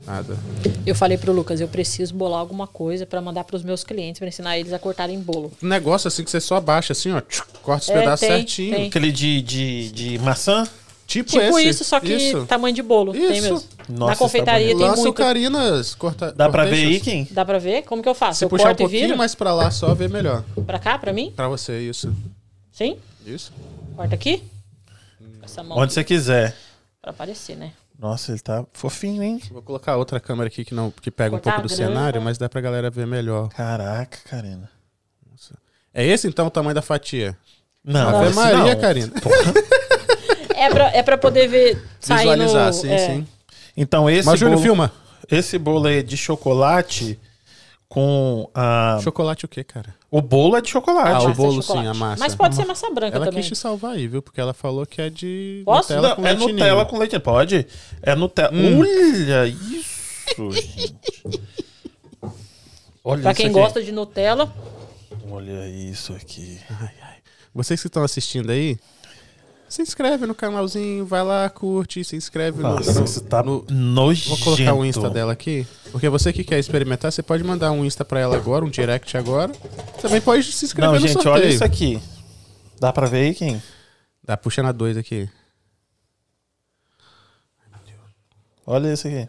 Nada. 0.09 0.39
Eu 0.87 0.95
falei 0.95 1.19
pro 1.19 1.33
Lucas, 1.33 1.61
eu 1.61 1.69
preciso 1.69 2.15
bolar 2.15 2.41
alguma 2.41 2.67
coisa 2.67 3.05
pra 3.05 3.21
mandar 3.21 3.45
pros 3.45 3.63
meus 3.63 3.85
clientes, 3.85 4.19
pra 4.19 4.27
ensinar 4.27 4.59
eles 4.59 4.73
a 4.73 4.79
cortarem 4.79 5.21
bolo. 5.21 5.53
Um 5.63 5.67
negócio 5.69 6.09
assim 6.09 6.25
que 6.25 6.31
você 6.31 6.41
só 6.41 6.57
abaixa 6.57 6.95
assim, 6.95 7.13
ó. 7.13 7.21
tchuc, 7.21 7.47
corta 7.63 7.83
os 7.83 7.89
É, 7.91 7.99
pedaços 8.01 8.21
tem, 8.27 8.37
certinho. 8.37 8.75
tem. 8.75 8.87
Aquele 8.89 9.13
de, 9.13 9.43
de, 9.43 9.91
de 9.93 10.19
maçã. 10.21 10.67
Tipo, 11.07 11.31
Tipo 11.31 11.59
esse. 11.59 11.69
isso, 11.71 11.85
só 11.85 12.01
que 12.01 12.13
Isso. 12.15 12.45
tamanho 12.47 12.75
de 12.75 12.83
bolo. 12.83 13.13
Tem 13.13 13.23
Isso. 13.39 13.43
mesmo. 13.55 13.63
Nossa, 13.89 14.11
Na 14.13 14.17
confeitaria 14.17 14.73
tá 14.77 14.79
tem 14.95 15.03
muito. 15.03 15.13
Carinas. 15.15 15.95
Corta, 15.95 16.33
Dá 16.33 16.49
pra 16.51 16.65
ver 16.67 16.87
aí, 16.87 17.01
quem? 17.01 17.27
Dá 17.31 17.45
pra 17.47 17.59
ver? 17.59 17.83
Como 17.83 18.03
que 18.03 18.09
eu 18.09 18.15
faço? 18.15 18.39
Se 18.41 18.45
eu 18.45 18.49
puxar 18.51 18.65
um 18.65 18.67
corto 18.69 18.81
e 18.83 18.85
pouquinho 18.85 19.07
viro? 19.07 19.17
mais 19.19 19.35
pra 19.35 19.55
lá, 19.55 19.71
só 19.71 19.95
ver 19.95 20.11
melhor. 20.11 20.45
Pra 20.67 20.79
cá, 20.79 20.99
pra 20.99 21.11
mim? 21.13 21.33
Pra 21.35 21.49
você, 21.49 21.81
isso. 21.81 22.15
Sim? 22.71 22.99
Isso. 23.27 23.53
Corta 23.97 24.15
aqui? 24.15 24.43
Com 25.39 25.45
essa 25.45 25.63
mão 25.63 25.79
Onde 25.79 25.95
você 25.95 26.05
quiser. 26.05 26.55
pra 27.01 27.11
aparecer, 27.11 27.57
né? 27.57 27.73
Nossa, 27.99 28.31
ele 28.31 28.39
tá 28.41 28.65
fofinho, 28.73 29.23
hein? 29.23 29.41
Vou 29.51 29.61
colocar 29.61 29.97
outra 29.97 30.21
câmera 30.21 30.47
aqui 30.47 30.65
que, 30.65 30.73
não, 30.73 30.91
que 30.91 31.11
pega 31.11 31.35
um 31.35 31.39
Cortar 31.39 31.55
pouco 31.55 31.69
do 31.69 31.75
a 31.75 31.77
grama. 31.77 31.95
cenário, 31.95 32.23
mas 32.23 32.39
dá 32.39 32.49
pra 32.49 32.61
galera 32.61 32.91
ver 32.91 33.07
melhor. 33.07 33.49
Caraca, 33.49 34.19
Karina. 34.29 34.71
É 35.93 36.07
esse 36.07 36.29
então 36.29 36.47
o 36.47 36.51
tamanho 36.51 36.75
da 36.77 36.83
fatia? 36.83 37.37
Não, 37.83 38.21
Ave 38.21 38.35
Maria, 38.35 38.75
não. 38.75 38.81
Karina. 38.81 39.13
É 40.55 40.69
pra, 40.71 40.85
é 40.91 41.03
pra 41.03 41.19
poder 41.19 41.49
ver. 41.49 41.83
Visualizar, 42.01 42.73
sim, 42.73 42.91
é, 42.91 42.99
sim. 42.99 43.27
Então 43.77 44.09
esse 44.09 44.27
Mas, 44.27 44.41
bolo, 44.41 44.59
filma. 44.59 44.93
esse 45.31 45.59
bolo 45.59 45.87
aí 45.87 45.99
é 45.99 46.03
de 46.03 46.17
chocolate 46.17 47.19
com 47.89 48.49
a... 48.55 48.99
Chocolate 49.03 49.45
o 49.45 49.49
quê, 49.49 49.65
cara? 49.65 49.95
O 50.11 50.23
bolo 50.23 50.57
é 50.57 50.63
de 50.63 50.71
chocolate. 50.71 51.11
Ah, 51.11 51.21
o 51.21 51.25
massa 51.25 51.35
bolo, 51.35 51.61
de 51.61 51.67
chocolate. 51.67 51.87
sim, 51.87 51.91
a 51.91 51.95
massa. 51.95 52.21
Mas 52.25 52.35
pode 52.35 52.55
ser 52.57 52.65
massa 52.65 52.91
branca 52.91 53.17
Ela 53.17 53.27
também. 53.27 53.41
quis 53.41 53.49
te 53.49 53.57
salvar 53.57 53.93
aí, 53.93 54.09
viu? 54.09 54.23
Porque 54.23 54.41
ela 54.41 54.55
falou 54.55 54.87
que 54.87 55.03
é 55.03 55.11
de 55.11 55.61
Posso? 55.67 55.93
Nutella 55.95 56.09
Não, 56.09 56.17
com 56.17 56.27
é 56.27 56.33
leite 56.33 56.53
Nutella 56.53 56.87
com 56.87 56.99
leite. 56.99 57.19
Pode? 57.19 57.67
É 58.03 58.15
Nutella. 58.15 58.51
Hum. 58.55 58.81
Olha 58.81 59.47
isso, 59.47 60.51
gente. 60.53 60.97
Olha 63.05 63.23
Pra 63.23 63.35
quem 63.35 63.53
gosta 63.53 63.83
de 63.83 63.93
Nutella, 63.93 64.53
Olha 65.31 65.69
isso 65.69 66.15
aqui. 66.15 66.59
Vocês 67.55 67.81
que 67.81 67.87
estão 67.87 68.03
assistindo 68.03 68.51
aí, 68.51 68.79
se 69.69 69.83
inscreve 69.83 70.27
no 70.27 70.35
canalzinho, 70.35 71.05
vai 71.05 71.23
lá, 71.23 71.49
curte, 71.51 72.03
se 72.05 72.17
inscreve 72.17 72.63
no- 72.63 72.71
Nossa, 72.77 72.93
no, 72.99 73.05
isso 73.05 73.21
tá 73.23 73.43
no- 73.43 73.65
nojento. 73.69 74.29
Vou 74.31 74.39
colocar 74.57 74.75
o 74.75 74.85
Insta 74.85 75.11
dela 75.11 75.33
aqui. 75.33 75.67
Porque 75.93 76.09
você 76.09 76.33
que 76.33 76.43
quer 76.45 76.59
experimentar, 76.59 77.13
você 77.13 77.23
pode 77.23 77.45
mandar 77.45 77.71
um 77.73 77.85
Insta 77.85 78.05
pra 78.05 78.19
ela 78.21 78.37
agora, 78.37 78.65
um 78.65 78.71
direct 78.71 79.17
agora. 79.17 79.53
Também 80.01 80.21
pode 80.21 80.43
se 80.45 80.65
inscrever 80.65 80.89
Não, 80.95 81.01
no 81.01 81.07
gente, 81.07 81.13
sorteio. 81.15 81.35
olha 81.35 81.47
isso 81.49 81.65
aqui. 81.65 82.01
Dá 82.81 82.93
pra 82.93 83.07
ver 83.07 83.27
aí 83.27 83.35
quem? 83.35 83.63
Dá 84.25 84.37
puxando 84.37 84.67
a 84.67 84.73
dois 84.73 84.97
aqui. 84.97 85.29
Olha 88.67 88.93
isso 88.93 89.09
aqui. 89.09 89.29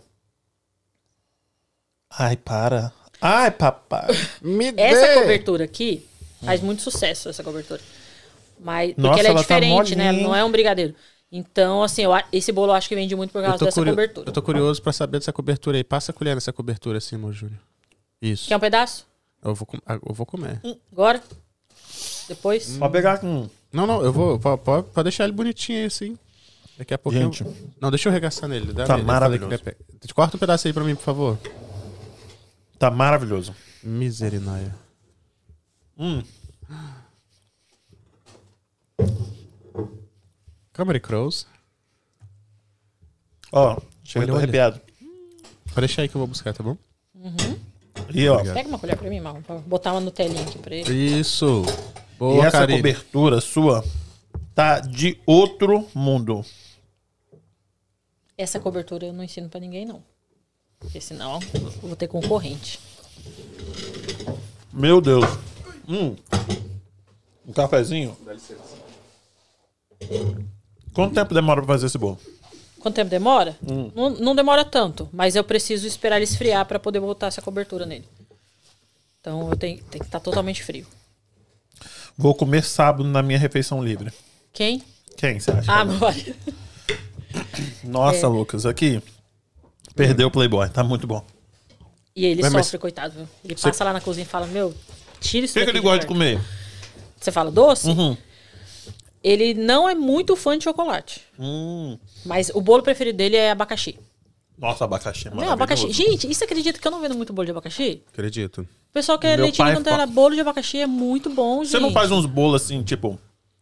Ai, 2.17 2.35
para. 2.35 2.91
Ai, 3.21 3.51
papai. 3.51 4.07
Me 4.41 4.73
essa 4.75 5.21
cobertura 5.21 5.63
aqui 5.63 6.05
faz 6.43 6.61
muito 6.61 6.81
sucesso, 6.81 7.29
essa 7.29 7.43
cobertura. 7.43 7.81
Mas, 8.59 8.89
porque 8.93 9.01
Nossa, 9.01 9.19
ela 9.19 9.27
é 9.27 9.31
ela 9.31 9.35
tá 9.39 9.41
diferente, 9.41 9.95
né? 9.95 10.05
molinha, 10.11 10.27
Não 10.27 10.35
é 10.35 10.43
um 10.43 10.51
brigadeiro. 10.51 10.93
Então, 11.31 11.83
assim, 11.83 12.01
eu 12.03 12.11
esse 12.31 12.51
bolo 12.51 12.71
eu 12.71 12.75
acho 12.75 12.89
que 12.89 12.95
vende 12.95 13.15
muito 13.15 13.31
por 13.31 13.41
causa 13.43 13.63
dessa 13.63 13.79
curio- 13.79 13.93
cobertura. 13.93 14.27
eu 14.29 14.33
tô 14.33 14.41
curioso 14.41 14.81
pra 14.81 14.91
saber 14.91 15.19
dessa 15.19 15.31
cobertura 15.31 15.77
aí. 15.77 15.83
Passa 15.83 16.11
a 16.11 16.13
colher 16.13 16.33
nessa 16.35 16.51
cobertura 16.51 16.97
assim, 16.97 17.17
meu 17.17 17.31
Júnior. 17.31 17.59
Isso. 18.21 18.47
Quer 18.47 18.57
um 18.57 18.59
pedaço? 18.59 19.05
Eu 19.43 19.53
vou, 19.55 19.67
ah, 19.85 19.93
eu 20.05 20.13
vou 20.13 20.25
comer. 20.25 20.59
Agora? 20.91 21.21
Depois? 22.27 22.75
Pode 22.77 22.91
pegar 22.93 23.19
com. 23.19 23.47
Não, 23.71 23.85
não, 23.87 24.01
eu 24.03 24.11
vou. 24.11 24.39
Pode, 24.39 24.61
pode- 24.63 25.03
deixar 25.03 25.23
ele 25.23 25.33
bonitinho 25.33 25.79
aí 25.79 25.85
assim. 25.85 26.17
Daqui 26.77 26.93
a 26.93 26.97
pouco. 26.97 27.17
Gente. 27.17 27.43
Eu... 27.43 27.55
Não, 27.79 27.89
deixa 27.91 28.09
eu 28.09 28.13
regaçar 28.13 28.49
nele. 28.49 28.73
Dá 28.73 28.85
Tá 28.85 28.97
maravilhoso. 28.97 29.53
ele 29.53 29.57
pe- 29.59 29.77
Corta 30.13 30.35
um 30.35 30.39
pedaço 30.39 30.67
aí 30.67 30.73
pra 30.73 30.83
mim, 30.83 30.95
por 30.95 31.03
favor. 31.03 31.37
Tá 32.77 32.89
maravilhoso. 32.89 33.53
Miserinoia. 33.83 34.75
Hum. 35.97 36.23
Câmara 40.73 40.99
Crows. 40.99 41.45
Ó, 43.51 43.77
chega 44.03 44.25
Olha, 44.25 44.33
olha. 44.33 44.43
arrepiado. 44.43 44.81
Pode 45.73 45.87
deixar 45.87 46.01
aí 46.03 46.09
que 46.09 46.15
eu 46.15 46.19
vou 46.19 46.27
buscar, 46.27 46.53
tá 46.53 46.63
bom? 46.63 46.77
E 48.13 48.27
ó. 48.27 48.41
Pega 48.43 48.67
uma 48.69 48.79
colher 48.79 48.97
pra 48.97 49.09
mim, 49.09 49.19
Marlon, 49.19 49.41
pra 49.41 49.55
botar 49.57 49.91
uma 49.91 49.99
Nutelinha 50.01 50.41
aqui 50.43 50.57
pra 50.59 50.75
ele. 50.75 50.91
Isso. 51.19 51.63
e 51.65 52.17
Boa, 52.17 52.45
essa 52.45 52.59
Karine. 52.59 52.77
cobertura 52.79 53.41
sua 53.41 53.83
tá 54.55 54.79
de 54.79 55.19
outro 55.25 55.87
mundo. 55.93 56.43
Essa 58.37 58.59
cobertura 58.59 59.05
eu 59.07 59.13
não 59.13 59.23
ensino 59.23 59.49
pra 59.49 59.59
ninguém, 59.59 59.85
não. 59.85 60.01
Porque 60.79 61.01
senão 61.01 61.39
eu 61.53 61.71
vou 61.89 61.95
ter 61.95 62.07
concorrente. 62.07 62.79
Meu 64.71 65.01
Deus. 65.01 65.25
Hum. 65.87 66.15
Um 67.45 67.51
cafezinho. 67.51 68.15
Quanto 70.93 71.13
tempo 71.13 71.33
demora 71.33 71.61
pra 71.61 71.73
fazer 71.73 71.85
esse 71.87 71.97
bolo? 71.97 72.19
Quanto 72.79 72.95
tempo 72.95 73.09
demora? 73.09 73.57
Hum. 73.67 73.91
Não, 73.93 74.09
não 74.09 74.35
demora 74.35 74.63
tanto, 74.63 75.09
mas 75.11 75.35
eu 75.35 75.43
preciso 75.43 75.85
esperar 75.85 76.15
ele 76.15 76.23
esfriar 76.23 76.65
para 76.65 76.79
poder 76.79 76.99
botar 76.99 77.27
essa 77.27 77.41
cobertura 77.41 77.85
nele. 77.85 78.05
Então 79.19 79.49
eu 79.49 79.55
tenho, 79.57 79.83
tem 79.83 79.99
que 79.99 80.07
estar 80.07 80.19
totalmente 80.19 80.63
frio. 80.63 80.87
Vou 82.17 82.33
comer 82.33 82.63
sábado 82.63 83.03
na 83.03 83.21
minha 83.21 83.37
refeição 83.39 83.83
livre. 83.83 84.11
Quem? 84.53 84.81
Quem 85.17 85.39
você 85.39 85.51
acha? 85.51 85.71
Ah, 85.71 85.85
meu. 85.85 85.97
Nossa, 87.83 88.25
é. 88.25 88.29
Lucas, 88.29 88.65
aqui. 88.65 89.01
Perdeu 89.95 90.27
o 90.27 90.31
Playboy, 90.31 90.69
tá 90.69 90.83
muito 90.83 91.05
bom. 91.05 91.23
E 92.15 92.25
ele 92.25 92.41
Mas- 92.41 92.51
sofre, 92.65 92.77
coitado. 92.79 93.13
viu? 93.13 93.27
Ele 93.43 93.55
passa 93.55 93.83
lá 93.83 93.93
na 93.93 94.01
cozinha 94.01 94.23
e 94.23 94.27
fala: 94.27 94.47
Meu, 94.47 94.73
tira 95.19 95.45
isso 95.45 95.57
O 95.57 95.59
que, 95.59 95.65
que 95.65 95.71
ele 95.71 95.81
gosta 95.81 95.99
de 95.99 96.05
perto." 96.07 96.13
comer? 96.13 96.39
Você 97.19 97.31
fala 97.31 97.51
doce? 97.51 97.89
Uhum. 97.89 98.17
Ele 99.23 99.53
não 99.53 99.87
é 99.89 99.93
muito 99.95 100.35
fã 100.35 100.57
de 100.57 100.63
chocolate. 100.63 101.21
Hum. 101.37 101.97
Mas 102.25 102.49
o 102.53 102.61
bolo 102.61 102.81
preferido 102.83 103.17
dele 103.17 103.35
é 103.35 103.51
abacaxi. 103.51 103.99
Nossa, 104.57 104.83
abacaxi 104.85 105.27
é 105.27 105.31
Não, 105.31 105.37
maravilhoso. 105.37 105.63
abacaxi. 105.63 105.91
Gente, 105.93 106.29
isso 106.29 106.43
acredita 106.43 106.79
que 106.79 106.87
eu 106.87 106.91
não 106.91 107.01
vendo 107.01 107.15
muito 107.15 107.31
bolo 107.33 107.45
de 107.45 107.51
abacaxi? 107.51 108.01
Acredito. 108.11 108.61
O 108.61 108.93
pessoal 108.93 109.17
quer 109.19 109.35
Meu 109.37 109.43
leitinho 109.45 109.73
Nutella. 109.73 109.99
fa- 109.99 110.05
Bolo 110.07 110.35
de 110.35 110.41
abacaxi 110.41 110.79
é 110.79 110.87
muito 110.87 111.29
bom, 111.29 111.63
gente. 111.63 111.71
Você 111.71 111.79
não 111.79 111.91
faz 111.91 112.11
uns 112.11 112.25
bolos 112.25 112.63
assim, 112.63 112.81
tipo, 112.83 113.19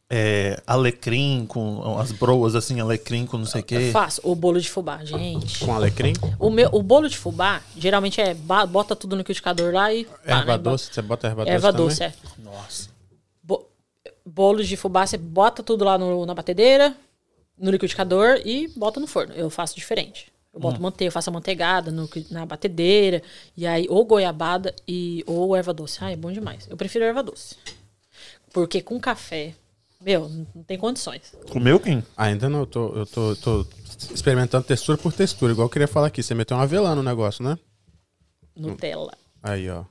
é, 0.09 0.61
alecrim 0.65 1.45
com 1.47 1.99
as 1.99 2.11
broas 2.13 2.55
assim, 2.55 2.79
alecrim 2.79 3.25
com 3.25 3.37
não 3.37 3.45
sei 3.45 3.61
o 3.61 3.63
quê? 3.63 3.75
Eu 3.75 3.91
faço 3.91 4.21
o 4.23 4.33
bolo 4.33 4.59
de 4.61 4.69
fubá, 4.69 5.03
gente. 5.03 5.59
Com 5.65 5.73
alecrim? 5.73 6.13
O, 6.39 6.49
meu, 6.49 6.69
o 6.71 6.81
bolo 6.81 7.09
de 7.09 7.17
fubá, 7.17 7.61
geralmente 7.75 8.21
é 8.21 8.33
bota 8.33 8.95
tudo 8.95 9.11
no 9.15 9.17
liquidificador 9.19 9.73
lá 9.73 9.93
e. 9.93 10.05
pá, 10.05 10.13
Erva 10.25 10.51
né? 10.53 10.57
doce, 10.59 10.89
você 10.93 11.01
bota 11.01 11.27
erva 11.27 11.43
doce 11.43 11.53
Erva 11.53 11.71
também? 11.73 11.87
doce, 11.87 12.03
é. 12.03 12.13
Nossa. 12.43 12.89
Bo 14.27 14.31
bolo 14.33 14.63
de 14.63 14.75
fubá, 14.75 15.07
você 15.07 15.17
bota 15.17 15.63
tudo 15.63 15.85
lá 15.85 15.97
no- 15.97 16.25
na 16.25 16.33
batedeira, 16.33 16.95
no 17.57 17.71
liquidificador 17.71 18.41
e 18.45 18.67
bota 18.75 18.99
no 18.99 19.07
forno. 19.07 19.33
Eu 19.33 19.49
faço 19.49 19.73
diferente. 19.75 20.31
Eu 20.53 20.59
Hum. 20.59 20.61
boto 20.63 20.81
manteiga, 20.81 21.07
eu 21.07 21.13
faço 21.13 21.29
a 21.29 21.33
manteigada 21.33 21.91
no 21.91 22.09
na 22.29 22.45
batedeira, 22.45 23.23
e 23.55 23.65
aí 23.65 23.85
ou 23.89 24.03
goiabada 24.05 24.75
e 24.87 25.23
ou 25.25 25.55
erva 25.55 25.73
doce. 25.73 25.99
Ai, 26.01 26.13
é 26.13 26.15
bom 26.17 26.31
demais. 26.31 26.67
Eu 26.69 26.75
prefiro 26.75 27.05
erva 27.05 27.23
doce. 27.23 27.55
Porque 28.51 28.81
com 28.81 28.99
café, 28.99 29.53
meu, 30.01 30.27
não 30.53 30.63
tem 30.63 30.77
condições. 30.77 31.33
Comeu, 31.49 31.79
Kim? 31.79 32.03
Ainda 32.17 32.49
não, 32.49 32.59
eu 32.59 32.65
tô, 32.65 32.89
eu 32.95 33.05
tô, 33.05 33.35
tô 33.35 33.65
experimentando 34.13 34.65
textura 34.65 34.97
por 34.97 35.13
textura, 35.13 35.51
igual 35.53 35.65
eu 35.67 35.69
queria 35.71 35.87
falar 35.87 36.07
aqui. 36.07 36.21
Você 36.21 36.33
meteu 36.35 36.57
um 36.57 36.59
avelã 36.59 36.95
no 36.95 37.03
negócio, 37.03 37.43
né? 37.43 37.57
Nutella. 38.55 39.13
Aí, 39.41 39.69
ó. 39.69 39.83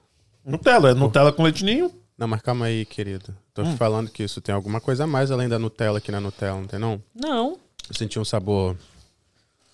Nutella, 0.45 0.91
é 0.91 0.95
Nutella 0.95 1.33
com 1.33 1.43
leitinho? 1.43 1.91
Não, 2.19 2.27
mas 2.27 2.41
calma 2.41 2.67
aí, 2.67 2.85
querido. 2.87 3.37
Tô 3.53 3.63
Hum. 3.63 3.73
te 3.73 3.77
falando 3.77 4.11
que 4.11 4.23
isso 4.23 4.41
tem 4.41 4.55
alguma 4.55 4.81
coisa 4.81 5.05
a 5.05 5.07
mais 5.07 5.31
além 5.31 5.49
da 5.49 5.59
Nutella 5.59 5.99
aqui 5.99 6.11
na 6.11 6.21
Nutella, 6.21 6.59
não 6.61 6.67
tem 6.67 6.79
não? 6.79 7.03
Não. 7.15 7.59
Eu 7.89 7.95
senti 7.95 8.19
um 8.19 8.25
sabor. 8.25 8.77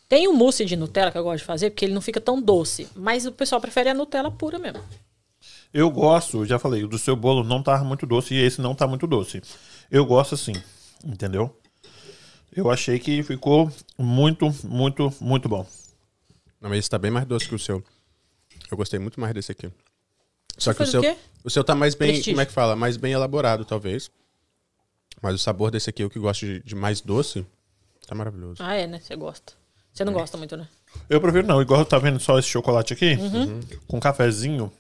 Tem 0.09 0.27
o 0.29 0.33
mousse 0.35 0.65
de 0.65 0.77
Nutella 0.77 1.11
que 1.11 1.17
eu 1.19 1.23
gosto 1.23 1.39
de 1.39 1.45
fazer, 1.45 1.71
porque 1.71 1.85
ele 1.85 1.95
não 1.95 2.03
fica 2.03 2.21
tão 2.21 2.41
doce. 2.43 2.89
Mas 2.95 3.25
o 3.27 3.33
pessoal 3.33 3.61
prefere 3.61 3.89
a 3.91 3.95
Nutella 3.95 4.31
pura 4.31 4.59
mesmo. 4.59 4.83
Eu 5.73 5.89
gosto, 5.91 6.45
já 6.45 6.59
falei, 6.59 6.85
o 6.85 6.89
do 6.89 6.99
seu 6.99 7.17
bolo 7.17 7.43
não 7.43 7.63
tá 7.63 7.83
muito 7.83 8.05
doce 8.07 8.35
e 8.35 8.39
esse 8.43 8.61
não 8.61 8.75
tá 8.75 8.87
muito 8.87 9.07
doce. 9.07 9.41
Eu 9.91 10.05
gosto 10.05 10.35
assim, 10.35 10.53
entendeu? 11.05 11.57
Eu 12.55 12.71
achei 12.71 12.99
que 12.99 13.23
ficou 13.23 13.73
muito, 13.99 14.55
muito, 14.65 15.11
muito 15.19 15.49
bom. 15.49 15.67
Não, 16.61 16.69
mas 16.69 16.81
esse 16.81 16.91
tá 16.91 16.99
bem 16.99 17.11
mais 17.11 17.25
doce 17.27 17.49
que 17.49 17.55
o 17.55 17.59
seu. 17.59 17.83
Eu 18.71 18.77
gostei 18.77 18.99
muito 18.99 19.19
mais 19.19 19.33
desse 19.33 19.51
aqui. 19.53 19.71
Só 20.59 20.73
que 20.75 20.83
o 20.83 20.87
seu, 20.87 21.01
quê? 21.01 21.17
o 21.45 21.51
seu 21.51 21.65
tá 21.65 21.75
mais 21.75 21.95
bem, 21.95 22.09
Prestígio. 22.09 22.33
como 22.35 22.41
é 22.43 22.47
que 22.47 22.53
fala? 22.53 22.77
Mais 22.77 22.97
bem 22.97 23.13
elaborado, 23.13 23.65
talvez. 23.65 24.11
Mas 25.21 25.35
o 25.35 25.39
sabor 25.39 25.71
desse 25.71 25.89
aqui, 25.91 26.03
eu 26.03 26.11
que 26.11 26.19
gosto 26.19 26.45
de, 26.47 26.61
de 26.63 26.75
mais 26.75 27.01
doce, 27.01 27.47
tá 28.07 28.15
maravilhoso. 28.15 28.57
Ah, 28.63 28.75
é, 28.75 28.87
né? 28.87 29.01
Você 29.03 29.15
gosta. 29.17 29.53
Você 29.93 30.05
não 30.05 30.13
gosta 30.13 30.37
muito, 30.39 30.57
né? 30.57 30.67
Eu 31.09 31.21
prefiro 31.21 31.47
não, 31.47 31.61
igual 31.61 31.85
tá 31.85 31.99
vendo 31.99 32.19
só 32.19 32.39
esse 32.39 32.49
chocolate 32.49 32.93
aqui, 32.95 33.15
Uhum. 33.15 33.61
com 33.87 34.01
cafezinho. 34.01 34.73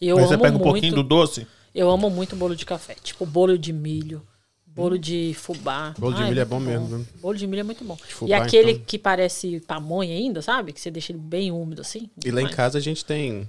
E 0.00 0.08
eu 0.08 0.16
Aí 0.16 0.22
amo 0.24 0.28
você 0.28 0.36
pega 0.38 0.48
um 0.56 0.58
muito. 0.58 0.62
pouquinho 0.72 0.94
do 0.94 1.02
doce. 1.02 1.46
Eu 1.74 1.90
amo 1.90 2.08
muito 2.10 2.34
bolo 2.36 2.54
de 2.56 2.64
café. 2.64 2.94
Tipo, 3.02 3.26
bolo 3.26 3.58
de 3.58 3.72
milho, 3.72 4.26
bolo 4.66 4.98
de 4.98 5.34
fubá. 5.34 5.94
Bolo 5.98 6.14
de 6.14 6.22
Ai, 6.22 6.28
milho 6.30 6.40
é 6.40 6.44
muito 6.44 6.50
bom 6.50 6.60
mesmo? 6.60 7.06
Bolo 7.20 7.36
de 7.36 7.46
milho 7.46 7.60
é 7.60 7.64
muito 7.64 7.84
bom. 7.84 7.96
fubá, 7.96 8.28
e 8.30 8.32
aquele 8.34 8.72
então? 8.72 8.84
que 8.86 8.98
parece 8.98 9.60
pamonha 9.60 10.14
ainda, 10.14 10.40
sabe? 10.40 10.72
Que 10.72 10.80
você 10.80 10.90
deixa 10.90 11.12
ele 11.12 11.18
bem 11.20 11.50
úmido 11.52 11.80
assim. 11.82 12.08
E 12.24 12.30
lá 12.30 12.40
em 12.42 12.48
casa 12.48 12.78
a 12.78 12.80
gente 12.80 13.04
tem 13.04 13.48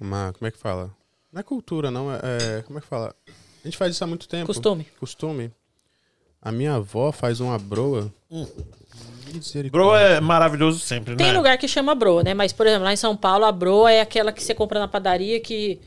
uma. 0.00 0.32
Como 0.32 0.46
é 0.46 0.50
que 0.50 0.58
fala? 0.58 0.94
Não 1.32 1.40
é 1.40 1.42
cultura, 1.42 1.90
não. 1.90 2.12
É, 2.12 2.18
é- 2.58 2.62
como 2.62 2.78
é 2.78 2.82
que 2.82 2.88
fala? 2.88 3.14
A 3.28 3.66
gente 3.68 3.76
faz 3.76 3.94
isso 3.94 4.02
há 4.02 4.06
muito 4.06 4.28
tempo. 4.28 4.46
Costume. 4.46 4.86
Costume. 4.98 5.52
A 6.40 6.50
minha 6.50 6.74
avó 6.74 7.12
faz 7.12 7.40
uma 7.40 7.58
broa. 7.58 8.12
Hum. 8.30 8.46
Misericórdia. 9.32 9.70
Bro 9.70 9.94
é 9.94 10.20
maravilhoso 10.20 10.80
sempre, 10.80 11.14
Tem 11.14 11.28
né? 11.28 11.32
lugar 11.32 11.56
que 11.56 11.68
chama 11.68 11.94
broa, 11.94 12.22
né? 12.24 12.34
Mas, 12.34 12.52
por 12.52 12.66
exemplo, 12.66 12.84
lá 12.84 12.92
em 12.92 12.96
São 12.96 13.16
Paulo, 13.16 13.44
a 13.44 13.52
broa 13.52 13.92
é 13.92 14.00
aquela 14.00 14.32
que 14.32 14.42
você 14.42 14.54
compra 14.54 14.80
na 14.80 14.88
padaria 14.88 15.38
que, 15.38 15.80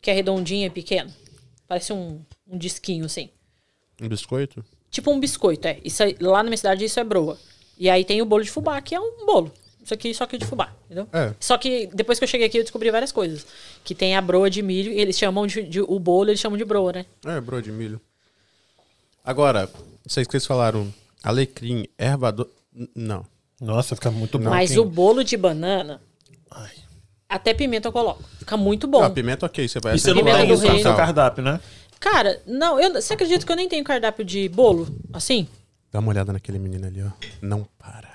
que 0.00 0.10
é 0.10 0.14
redondinha 0.14 0.66
e 0.66 0.70
pequena. 0.70 1.10
Parece 1.66 1.92
um, 1.92 2.20
um 2.46 2.58
disquinho, 2.58 3.06
assim. 3.06 3.30
Um 4.00 4.08
biscoito? 4.08 4.62
Tipo 4.90 5.10
um 5.10 5.18
biscoito, 5.18 5.66
é. 5.68 5.78
Isso 5.82 6.02
lá 6.20 6.38
na 6.42 6.50
minha 6.50 6.56
cidade 6.56 6.84
isso 6.84 7.00
é 7.00 7.04
broa. 7.04 7.38
E 7.78 7.88
aí 7.88 8.04
tem 8.04 8.20
o 8.20 8.26
bolo 8.26 8.44
de 8.44 8.50
fubá, 8.50 8.78
que 8.82 8.94
é 8.94 9.00
um 9.00 9.24
bolo. 9.24 9.50
Isso 9.82 9.92
aqui 9.94 10.14
só 10.14 10.26
que 10.26 10.38
de 10.38 10.46
fubá, 10.46 10.72
entendeu? 10.84 11.08
É. 11.12 11.34
Só 11.40 11.58
que 11.58 11.88
depois 11.92 12.18
que 12.18 12.24
eu 12.24 12.28
cheguei 12.28 12.46
aqui 12.46 12.58
eu 12.58 12.62
descobri 12.62 12.90
várias 12.90 13.10
coisas. 13.10 13.44
Que 13.82 13.94
tem 13.94 14.14
a 14.16 14.20
broa 14.20 14.48
de 14.48 14.62
milho, 14.62 14.92
eles 14.92 15.18
chamam 15.18 15.46
de, 15.46 15.62
de- 15.62 15.80
o 15.80 15.98
bolo, 15.98 16.30
eles 16.30 16.40
chamam 16.40 16.56
de 16.56 16.64
broa, 16.64 16.92
né? 16.92 17.06
É, 17.26 17.40
broa 17.40 17.60
de 17.60 17.72
milho. 17.72 18.00
Agora, 19.24 19.68
vocês 20.06 20.26
que 20.26 20.32
vocês 20.32 20.46
falaram 20.46 20.92
alecrim, 21.22 21.86
erva 21.98 22.30
do... 22.32 22.48
Não. 22.94 23.24
Nossa, 23.60 23.94
fica 23.94 24.10
muito 24.10 24.38
bom. 24.38 24.50
Mas 24.50 24.76
o 24.76 24.84
bolo 24.84 25.22
de 25.22 25.36
banana, 25.36 26.00
Ai. 26.50 26.72
até 27.28 27.54
pimenta 27.54 27.88
eu 27.88 27.92
coloco. 27.92 28.22
Fica 28.38 28.56
muito 28.56 28.86
bom. 28.88 29.02
Ah, 29.02 29.10
pimenta 29.10 29.46
ok, 29.46 29.68
você 29.68 29.78
vai 29.78 29.94
E 29.94 29.98
você 30.00 30.08
não 30.10 30.16
Pimenta 30.18 30.38
tem 30.38 30.52
isso 30.52 30.66
no 30.66 30.80
seu 30.80 30.96
cardápio, 30.96 31.44
né? 31.44 31.60
Cara, 32.00 32.42
não, 32.44 32.80
eu, 32.80 32.92
você 32.94 33.14
acredita 33.14 33.46
que 33.46 33.52
eu 33.52 33.56
nem 33.56 33.68
tenho 33.68 33.84
cardápio 33.84 34.24
de 34.24 34.48
bolo? 34.48 34.88
Assim? 35.12 35.46
Dá 35.92 36.00
uma 36.00 36.08
olhada 36.10 36.32
naquele 36.32 36.58
menino 36.58 36.86
ali, 36.86 37.00
ó. 37.02 37.10
Não 37.40 37.64
para. 37.78 38.11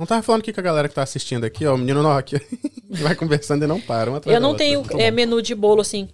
Não 0.00 0.06
tava 0.06 0.22
falando 0.22 0.40
aqui 0.40 0.50
com 0.50 0.60
a 0.60 0.62
galera 0.62 0.88
que 0.88 0.94
tá 0.94 1.02
assistindo 1.02 1.44
aqui, 1.44 1.66
ó. 1.66 1.74
O 1.74 1.78
menino 1.78 2.02
não 2.02 2.16
aqui. 2.16 2.40
vai 2.88 3.14
conversando 3.14 3.64
e 3.64 3.66
não 3.66 3.78
para. 3.78 4.10
uma 4.10 4.16
atrás 4.16 4.34
Eu 4.34 4.40
não 4.40 4.56
tenho 4.56 4.82
é, 4.98 5.10
menu 5.10 5.42
de 5.42 5.54
bolo 5.54 5.82
assim. 5.82 6.08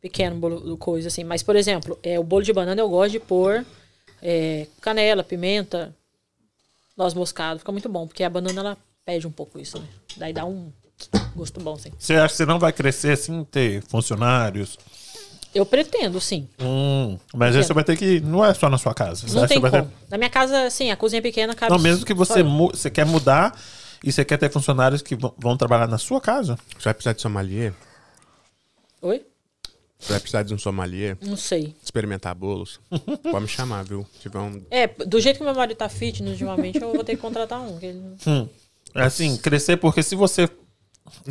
Pequeno, 0.00 0.34
bolo, 0.34 0.76
coisa 0.76 1.06
assim. 1.06 1.22
Mas, 1.22 1.40
por 1.40 1.54
exemplo, 1.54 1.96
é, 2.02 2.18
o 2.18 2.24
bolo 2.24 2.42
de 2.42 2.52
banana 2.52 2.80
eu 2.80 2.88
gosto 2.88 3.12
de 3.12 3.20
pôr 3.20 3.64
é, 4.20 4.66
canela, 4.80 5.22
pimenta, 5.22 5.94
noz 6.96 7.14
moscada. 7.14 7.60
Fica 7.60 7.70
muito 7.70 7.88
bom, 7.88 8.08
porque 8.08 8.24
a 8.24 8.28
banana 8.28 8.58
ela 8.58 8.78
pede 9.04 9.24
um 9.24 9.30
pouco 9.30 9.56
isso, 9.56 9.78
né? 9.78 9.86
Daí 10.16 10.32
dá 10.32 10.44
um 10.44 10.72
gosto 11.36 11.60
bom, 11.60 11.74
assim. 11.74 11.92
Você 11.96 12.14
acha 12.14 12.32
que 12.32 12.38
você 12.38 12.44
não 12.44 12.58
vai 12.58 12.72
crescer 12.72 13.12
assim, 13.12 13.44
ter 13.44 13.82
funcionários? 13.82 14.76
Eu 15.54 15.66
pretendo, 15.66 16.20
sim. 16.20 16.48
Hum, 16.60 17.18
mas 17.34 17.54
aí 17.54 17.62
você 17.62 17.74
vai 17.74 17.84
ter 17.84 17.96
que. 17.96 18.20
Não 18.20 18.44
é 18.44 18.54
só 18.54 18.68
na 18.70 18.78
sua 18.78 18.94
casa. 18.94 19.26
Não 19.34 19.46
tem 19.46 19.60
como. 19.60 19.70
ter- 19.70 19.86
Na 20.10 20.16
minha 20.16 20.30
casa, 20.30 20.64
assim, 20.64 20.90
a 20.90 20.96
cozinha 20.96 21.18
é 21.18 21.22
pequena, 21.22 21.54
cabe 21.54 21.70
Não, 21.72 21.78
mesmo 21.78 22.06
que 22.06 22.14
você, 22.14 22.42
mu- 22.42 22.70
você 22.70 22.90
quer 22.90 23.04
mudar 23.04 23.58
e 24.02 24.10
você 24.10 24.24
quer 24.24 24.38
ter 24.38 24.50
funcionários 24.50 25.02
que 25.02 25.14
vão- 25.14 25.34
vão 25.36 25.56
trabalhar 25.56 25.86
na 25.86 25.98
sua 25.98 26.20
casa. 26.20 26.58
Você 26.78 26.84
vai 26.84 26.94
precisar 26.94 27.12
de 27.12 27.20
sommelier? 27.22 27.74
Oi? 29.02 29.24
Você 29.98 30.12
vai 30.14 30.20
precisar 30.20 30.42
de 30.42 30.52
um 30.54 30.58
sommelier? 30.58 31.16
Não 31.20 31.36
sei. 31.36 31.76
Experimentar 31.82 32.34
bolos? 32.34 32.80
Pode 33.30 33.42
me 33.42 33.48
chamar, 33.48 33.84
viu? 33.84 34.04
Se 34.14 34.20
tiver 34.20 34.38
um... 34.38 34.60
É, 34.70 34.88
do 34.88 35.20
jeito 35.20 35.38
que 35.38 35.44
meu 35.44 35.54
marido 35.54 35.76
tá 35.76 35.88
fitness 35.88 36.32
ultimamente, 36.32 36.80
eu 36.80 36.92
vou 36.92 37.04
ter 37.04 37.14
que 37.14 37.22
contratar 37.22 37.60
um. 37.60 37.78
que 37.78 37.86
ele- 37.86 38.02
Hum. 38.26 38.48
É 38.94 39.02
assim, 39.02 39.36
crescer, 39.36 39.76
porque 39.76 40.02
se 40.02 40.14
você 40.16 40.48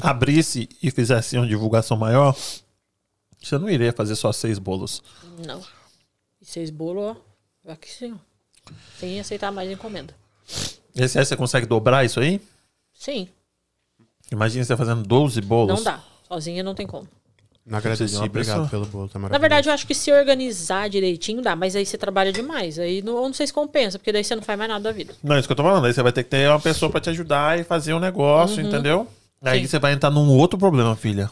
abrisse 0.02 0.70
e 0.82 0.90
fizesse 0.92 1.38
uma 1.38 1.48
divulgação 1.48 1.98
maior, 1.98 2.36
você 3.42 3.58
não 3.58 3.70
iria 3.70 3.92
fazer 3.94 4.16
só 4.16 4.32
seis 4.32 4.58
bolos. 4.60 5.02
Não. 5.46 5.62
E 6.42 6.46
seis 6.46 6.70
bolos, 6.70 7.16
ó. 7.66 7.72
Aqui 7.72 7.90
sim, 7.92 8.14
ó. 8.14 8.72
Sem 9.00 9.20
aceitar 9.20 9.52
mais 9.52 9.70
encomenda. 9.72 10.16
Esse 10.96 11.18
aí 11.20 11.26
você 11.26 11.36
consegue 11.36 11.66
dobrar 11.66 12.04
isso 12.06 12.20
aí? 12.20 12.42
Sim, 12.94 13.28
Imagina 14.32 14.64
você 14.64 14.78
fazendo 14.78 15.04
12 15.04 15.42
bolos. 15.42 15.76
não 15.76 15.84
dá. 15.84 16.02
Sozinha 16.28 16.64
não 16.64 16.74
tem 16.74 16.88
como. 16.88 17.06
Não 17.66 17.78
uma 17.78 18.26
obrigado 18.26 18.32
pessoa. 18.32 18.68
pelo 18.68 18.86
bolo, 18.86 19.08
tá 19.08 19.20
Na 19.20 19.38
verdade, 19.38 19.70
eu 19.70 19.74
acho 19.74 19.86
que 19.86 19.94
se 19.94 20.12
organizar 20.12 20.90
direitinho 20.90 21.42
dá, 21.44 21.56
mas 21.56 21.76
aí 21.76 21.86
você 21.86 21.98
trabalha 21.98 22.32
demais. 22.32 22.80
Aí 22.80 23.02
não, 23.04 23.14
não 23.22 23.34
sei 23.34 23.46
se 23.46 23.54
compensa, 23.54 24.00
porque 24.00 24.12
daí 24.12 24.24
você 24.24 24.36
não 24.36 24.42
faz 24.42 24.58
mais 24.58 24.70
nada 24.70 24.84
da 24.84 24.92
vida. 24.92 25.14
Não, 25.22 25.36
é 25.36 25.40
isso 25.40 25.48
que 25.48 25.52
eu 25.52 25.56
tô 25.56 25.64
falando. 25.64 25.86
Aí 25.86 25.94
você 25.94 26.02
vai 26.02 26.12
ter 26.12 26.24
que 26.24 26.30
ter 26.32 26.50
uma 26.50 26.60
pessoa 26.60 26.90
pra 26.90 27.00
te 27.00 27.10
ajudar 27.12 27.60
e 27.60 27.64
fazer 27.64 27.94
um 27.94 28.00
negócio, 28.00 28.62
entendeu? 28.62 29.08
Aí 29.42 29.60
Uhum. 29.60 29.64
Sim. 29.66 29.70
você 29.70 29.80
vai 29.80 29.94
entrar 29.94 30.10
num 30.10 30.30
outro 30.38 30.58
problema, 30.58 30.96
filha. 30.96 31.30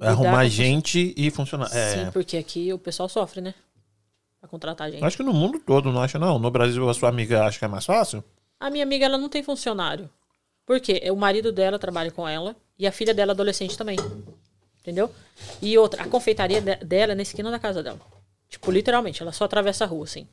Arrumar 0.00 0.46
gente 0.48 1.14
e 1.16 1.30
funcionar. 1.30 1.74
É, 1.74 2.04
Sim, 2.04 2.10
porque 2.12 2.36
aqui 2.36 2.72
o 2.72 2.78
pessoal 2.78 3.08
sofre, 3.08 3.40
né? 3.40 3.54
Pra 4.40 4.48
contratar 4.48 4.90
gente. 4.90 5.04
acho 5.04 5.16
que 5.16 5.22
no 5.22 5.32
mundo 5.32 5.58
todo, 5.58 5.90
não 5.92 6.00
acha 6.00 6.18
não? 6.18 6.38
No 6.38 6.50
Brasil, 6.50 6.88
a 6.88 6.94
sua 6.94 7.08
amiga 7.08 7.44
acha 7.44 7.58
que 7.58 7.64
é 7.64 7.68
mais 7.68 7.84
fácil? 7.84 8.22
A 8.60 8.70
minha 8.70 8.84
amiga, 8.84 9.04
ela 9.04 9.18
não 9.18 9.28
tem 9.28 9.42
funcionário. 9.42 10.08
Por 10.64 10.80
quê? 10.80 11.02
O 11.10 11.16
marido 11.16 11.50
dela 11.50 11.78
trabalha 11.78 12.10
com 12.10 12.28
ela 12.28 12.54
e 12.78 12.86
a 12.86 12.92
filha 12.92 13.12
dela 13.14 13.32
adolescente 13.32 13.76
também. 13.76 13.96
Entendeu? 14.80 15.10
E 15.60 15.76
outra, 15.76 16.02
a 16.02 16.06
confeitaria 16.08 16.60
de- 16.60 16.76
dela 16.76 17.12
é 17.12 17.14
na 17.14 17.22
esquina 17.22 17.50
da 17.50 17.58
casa 17.58 17.82
dela. 17.82 18.00
Tipo, 18.48 18.70
literalmente, 18.70 19.22
ela 19.22 19.32
só 19.32 19.44
atravessa 19.44 19.84
a 19.84 19.86
rua, 19.86 20.04
assim. 20.04 20.26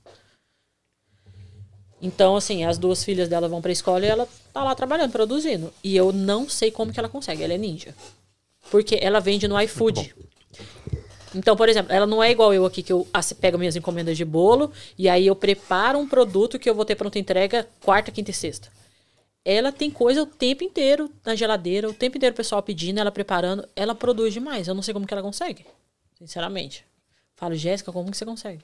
Então, 2.02 2.36
assim, 2.36 2.64
as 2.64 2.78
duas 2.78 3.04
filhas 3.04 3.28
dela 3.28 3.48
vão 3.48 3.62
pra 3.62 3.72
escola 3.72 4.06
e 4.06 4.10
ela 4.10 4.28
tá 4.54 4.64
lá 4.64 4.76
trabalhando, 4.76 5.12
produzindo. 5.12 5.74
E 5.84 5.96
eu 5.96 6.12
não 6.12 6.48
sei 6.48 6.70
como 6.70 6.92
que 6.94 7.00
ela 7.00 7.10
consegue, 7.10 7.44
ela 7.44 7.54
é 7.54 7.58
ninja. 7.58 7.96
Porque 8.70 8.98
ela 9.02 9.20
vende 9.20 9.48
no 9.48 9.60
iFood. 9.62 10.14
Então, 11.36 11.56
por 11.56 11.68
exemplo, 11.68 11.92
ela 11.92 12.08
não 12.08 12.24
é 12.24 12.32
igual 12.32 12.54
eu 12.54 12.66
aqui, 12.66 12.82
que 12.82 12.94
eu 12.94 13.06
pego 13.40 13.58
minhas 13.58 13.76
encomendas 13.76 14.16
de 14.16 14.24
bolo 14.24 14.72
e 14.98 15.10
aí 15.10 15.28
eu 15.28 15.36
preparo 15.36 16.00
um 16.00 16.08
produto 16.08 16.58
que 16.58 16.70
eu 16.70 16.74
vou 16.74 16.86
ter 16.86 16.96
pronta 16.96 17.20
entrega 17.20 17.68
quarta, 17.82 18.10
quinta 18.10 18.32
e 18.32 18.34
sexta. 18.34 18.70
Ela 19.44 19.72
tem 19.72 19.92
coisa 19.92 20.24
o 20.24 20.26
tempo 20.26 20.64
inteiro 20.64 21.12
na 21.26 21.36
geladeira, 21.36 21.90
o 21.90 21.94
tempo 21.94 22.18
inteiro 22.18 22.34
o 22.34 22.38
pessoal 22.38 22.64
pedindo, 22.64 23.00
ela 23.00 23.12
preparando. 23.12 23.68
Ela 23.76 23.94
produz 23.94 24.34
demais. 24.34 24.68
Eu 24.68 24.74
não 24.74 24.82
sei 24.82 24.94
como 24.94 25.06
que 25.06 25.14
ela 25.14 25.22
consegue, 25.22 25.66
sinceramente. 26.18 26.86
Falo, 27.36 27.54
Jéssica, 27.54 27.92
como 27.92 28.10
que 28.10 28.18
você 28.18 28.26
consegue? 28.26 28.62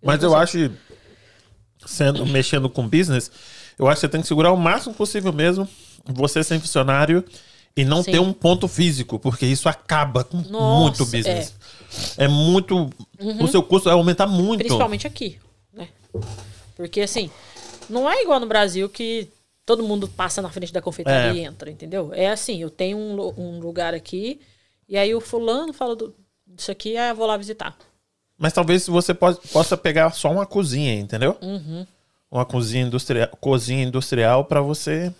Mas 0.00 0.22
não 0.22 0.30
eu 0.30 0.36
acho, 0.36 0.70
sendo, 1.84 2.24
mexendo 2.24 2.70
com 2.70 2.88
business, 2.88 3.30
eu 3.76 3.88
acho 3.88 3.96
que 3.96 4.00
você 4.02 4.08
tem 4.08 4.22
que 4.22 4.28
segurar 4.28 4.52
o 4.52 4.56
máximo 4.56 4.94
possível 4.94 5.32
mesmo, 5.32 5.68
você 6.06 6.44
sem 6.44 6.60
funcionário 6.60 7.24
e 7.76 7.84
não 7.84 8.02
Sim. 8.02 8.12
ter 8.12 8.18
um 8.18 8.32
ponto 8.32 8.66
físico, 8.68 9.18
porque 9.18 9.46
isso 9.46 9.68
acaba 9.68 10.24
com 10.24 10.38
Nossa, 10.38 10.80
muito 10.80 11.04
business. 11.06 11.54
É, 12.16 12.26
muito. 12.28 12.90
O 13.40 13.46
seu 13.48 13.62
custo 13.62 13.84
vai 13.88 13.94
aumentar 13.94 14.26
muito. 14.26 14.58
Principalmente 14.60 15.06
aqui, 15.06 15.38
né? 15.72 15.88
Porque 16.76 17.00
assim, 17.00 17.30
não 17.88 18.10
é 18.10 18.22
igual 18.22 18.38
no 18.40 18.46
Brasil 18.46 18.88
que 18.88 19.28
todo 19.64 19.82
mundo 19.82 20.08
passa 20.08 20.40
na 20.42 20.50
frente 20.50 20.72
da 20.72 20.80
confeitaria 20.82 21.30
É. 21.40 21.42
e 21.42 21.44
entra, 21.46 21.70
entendeu? 21.70 22.10
É 22.14 22.30
assim, 22.30 22.60
eu 22.60 22.70
tenho 22.70 22.96
um, 22.96 23.32
um 23.36 23.60
lugar 23.60 23.94
aqui 23.94 24.40
e 24.88 24.96
aí 24.96 25.14
o 25.14 25.20
fulano 25.20 25.72
fala 25.72 25.94
do, 25.94 26.14
disso 26.46 26.70
aqui, 26.70 26.96
aí 26.96 27.10
eu 27.10 27.14
vou 27.16 27.26
lá 27.26 27.36
visitar. 27.36 27.76
Mas 28.36 28.52
talvez 28.52 28.86
você 28.86 29.12
po- 29.12 29.34
possa 29.52 29.76
pegar 29.76 30.10
só 30.12 30.30
uma 30.30 30.46
cozinha, 30.46 30.94
entendeu? 30.94 31.36
Uhum. 31.42 31.86
Uma 32.30 32.44
cozinha 32.44 32.84
industrial, 32.84 33.28
cozinha 33.40 33.82
industrial 33.82 34.44
para 34.44 34.60
você 34.60 35.12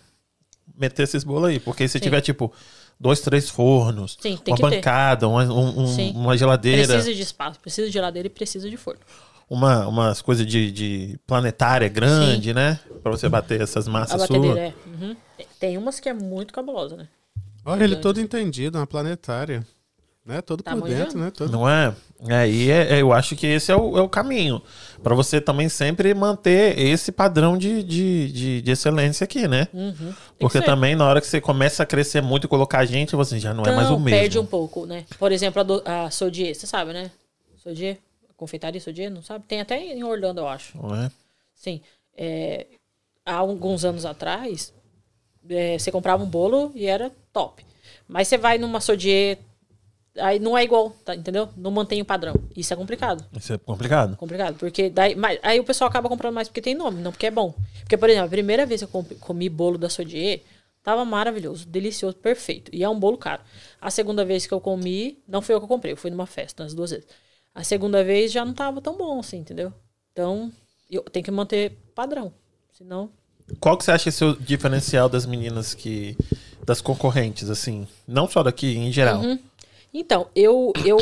meter 0.78 1.02
esses 1.02 1.24
bolos 1.24 1.48
aí. 1.50 1.58
Porque 1.60 1.86
se 1.88 1.98
Sim. 1.98 2.04
tiver, 2.04 2.20
tipo, 2.20 2.52
dois, 2.98 3.20
três 3.20 3.48
fornos, 3.48 4.16
Sim, 4.20 4.36
tem 4.36 4.52
uma 4.52 4.56
que 4.56 4.62
ter. 4.70 4.76
bancada, 4.76 5.28
uma, 5.28 5.44
um- 5.44 5.82
um- 5.82 5.86
Sim. 5.86 6.12
uma 6.14 6.36
geladeira, 6.36 6.86
Precisa 6.86 7.14
de 7.14 7.22
espaço, 7.22 7.58
precisa 7.60 7.86
de 7.86 7.92
geladeira 7.92 8.26
e 8.26 8.30
precisa 8.30 8.68
de 8.70 8.76
forno. 8.76 9.00
uma, 9.50 9.86
umas 9.88 10.20
coisas 10.22 10.46
de, 10.46 10.70
de 10.70 11.18
planetária 11.26 11.88
grande, 11.88 12.52
né? 12.52 12.78
Pra 13.02 13.10
você 13.10 13.28
bater 13.28 13.60
essas 13.60 13.88
massas 13.88 14.22
suas. 14.22 14.56
é. 14.58 14.74
uhum. 14.86 15.16
Tem 15.58 15.76
umas 15.78 15.98
que 16.00 16.08
é 16.08 16.12
muito 16.14 16.52
cabulosa, 16.52 16.96
né? 16.96 17.08
Olha, 17.64 17.84
ele 17.84 17.96
todo 17.96 18.20
entendido, 18.20 18.78
uma 18.78 18.86
planetária. 18.86 19.66
Né? 20.28 20.42
Todo 20.42 20.62
Tá 20.62 20.76
por 20.76 20.86
dentro, 20.86 21.18
né? 21.18 21.30
Todo... 21.30 21.50
Não 21.50 21.66
é? 21.66 21.94
Aí 22.28 22.70
é, 22.70 22.96
é- 22.96 23.00
eu 23.00 23.14
acho 23.14 23.34
que 23.34 23.46
esse 23.46 23.72
é 23.72 23.76
o, 23.76 23.96
é 23.96 24.02
o 24.02 24.08
caminho. 24.10 24.60
Pra 25.02 25.14
você 25.14 25.40
também 25.40 25.70
sempre 25.70 26.12
manter 26.12 26.78
esse 26.78 27.10
padrão 27.10 27.56
de, 27.56 27.82
de, 27.82 28.30
de, 28.30 28.62
de 28.62 28.70
excelência 28.70 29.24
aqui, 29.24 29.48
né? 29.48 29.68
Uhum. 29.72 30.12
Porque 30.38 30.60
também 30.60 30.94
na 30.94 31.06
hora 31.08 31.20
que 31.22 31.26
você 31.26 31.40
começa 31.40 31.82
a 31.82 31.86
crescer 31.86 32.20
muito 32.20 32.44
e 32.44 32.48
colocar 32.48 32.84
gente, 32.84 33.16
você 33.16 33.38
já 33.38 33.54
não 33.54 33.64
é 33.64 33.68
mais 33.74 33.88
o 33.88 33.92
Então, 33.92 34.00
mesmo. 34.00 34.20
perde 34.20 34.38
um 34.38 34.44
pouco, 34.44 34.84
né? 34.84 35.06
Por 35.18 35.32
exemplo, 35.32 35.60
a, 35.60 35.62
do, 35.62 35.82
a 35.82 36.10
Sodier, 36.10 36.54
você 36.54 36.66
sabe, 36.66 36.92
né? 36.92 37.10
Sodier, 37.62 37.96
confeitaria 38.36 38.80
Sodier, 38.82 39.10
não 39.10 39.22
sabe? 39.22 39.46
Tem 39.48 39.62
até 39.62 39.78
em 39.80 40.04
Orlando, 40.04 40.40
eu 40.42 40.48
acho. 40.48 40.76
Não 40.76 40.94
é? 40.94 41.10
Sim. 41.54 41.80
É, 42.14 42.66
há 43.24 43.36
alguns 43.36 43.82
anos 43.82 44.04
atrás, 44.04 44.74
é, 45.48 45.78
você 45.78 45.90
comprava 45.90 46.22
um 46.22 46.26
bolo 46.28 46.70
e 46.74 46.84
era 46.84 47.10
top. 47.32 47.64
Mas 48.06 48.28
você 48.28 48.36
vai 48.36 48.58
numa 48.58 48.80
Sodier, 48.80 49.38
aí 50.20 50.38
não 50.38 50.56
é 50.56 50.64
igual, 50.64 50.90
tá, 51.04 51.14
entendeu? 51.14 51.48
Não 51.56 51.70
mantém 51.70 52.00
o 52.00 52.04
padrão. 52.04 52.34
Isso 52.56 52.72
é 52.72 52.76
complicado. 52.76 53.24
Isso 53.36 53.52
é 53.52 53.58
complicado. 53.58 54.16
Complicado, 54.16 54.56
porque 54.58 54.90
daí, 54.90 55.14
mas, 55.14 55.38
aí 55.42 55.58
o 55.60 55.64
pessoal 55.64 55.88
acaba 55.88 56.08
comprando 56.08 56.34
mais 56.34 56.48
porque 56.48 56.60
tem 56.60 56.74
nome, 56.74 57.00
não 57.00 57.12
porque 57.12 57.26
é 57.26 57.30
bom. 57.30 57.54
Porque, 57.80 57.96
por 57.96 58.08
exemplo, 58.08 58.26
a 58.26 58.30
primeira 58.30 58.66
vez 58.66 58.82
que 58.82 58.94
eu 58.94 59.04
comi 59.20 59.48
bolo 59.48 59.78
da 59.78 59.88
Sodier, 59.88 60.42
tava 60.82 61.04
maravilhoso, 61.04 61.66
delicioso, 61.66 62.16
perfeito. 62.16 62.70
E 62.74 62.82
é 62.82 62.88
um 62.88 62.98
bolo 62.98 63.18
caro. 63.18 63.42
A 63.80 63.90
segunda 63.90 64.24
vez 64.24 64.46
que 64.46 64.54
eu 64.54 64.60
comi, 64.60 65.18
não 65.26 65.42
foi 65.42 65.54
eu 65.54 65.60
que 65.60 65.64
eu 65.64 65.68
comprei, 65.68 65.92
eu 65.92 65.96
fui 65.96 66.10
numa 66.10 66.26
festa, 66.26 66.62
nas 66.62 66.74
duas 66.74 66.90
vezes. 66.90 67.06
A 67.54 67.64
segunda 67.64 68.04
vez 68.04 68.30
já 68.32 68.44
não 68.44 68.54
tava 68.54 68.80
tão 68.80 68.96
bom 68.96 69.18
assim, 69.18 69.38
entendeu? 69.38 69.72
Então, 70.12 70.52
eu 70.90 71.02
tenho 71.02 71.24
que 71.24 71.30
manter 71.30 71.76
padrão. 71.94 72.32
Senão, 72.72 73.10
Qual 73.60 73.76
que 73.76 73.84
você 73.84 73.92
acha 73.92 74.10
que 74.10 74.24
é 74.24 74.26
o 74.26 74.36
diferencial 74.36 75.08
das 75.08 75.24
meninas 75.24 75.74
que. 75.74 76.16
das 76.64 76.80
concorrentes, 76.80 77.48
assim? 77.48 77.86
Não 78.06 78.28
só 78.28 78.42
daqui, 78.42 78.76
em 78.76 78.92
geral. 78.92 79.22
Uhum. 79.22 79.38
Então, 79.92 80.28
eu, 80.34 80.72
eu, 80.84 80.98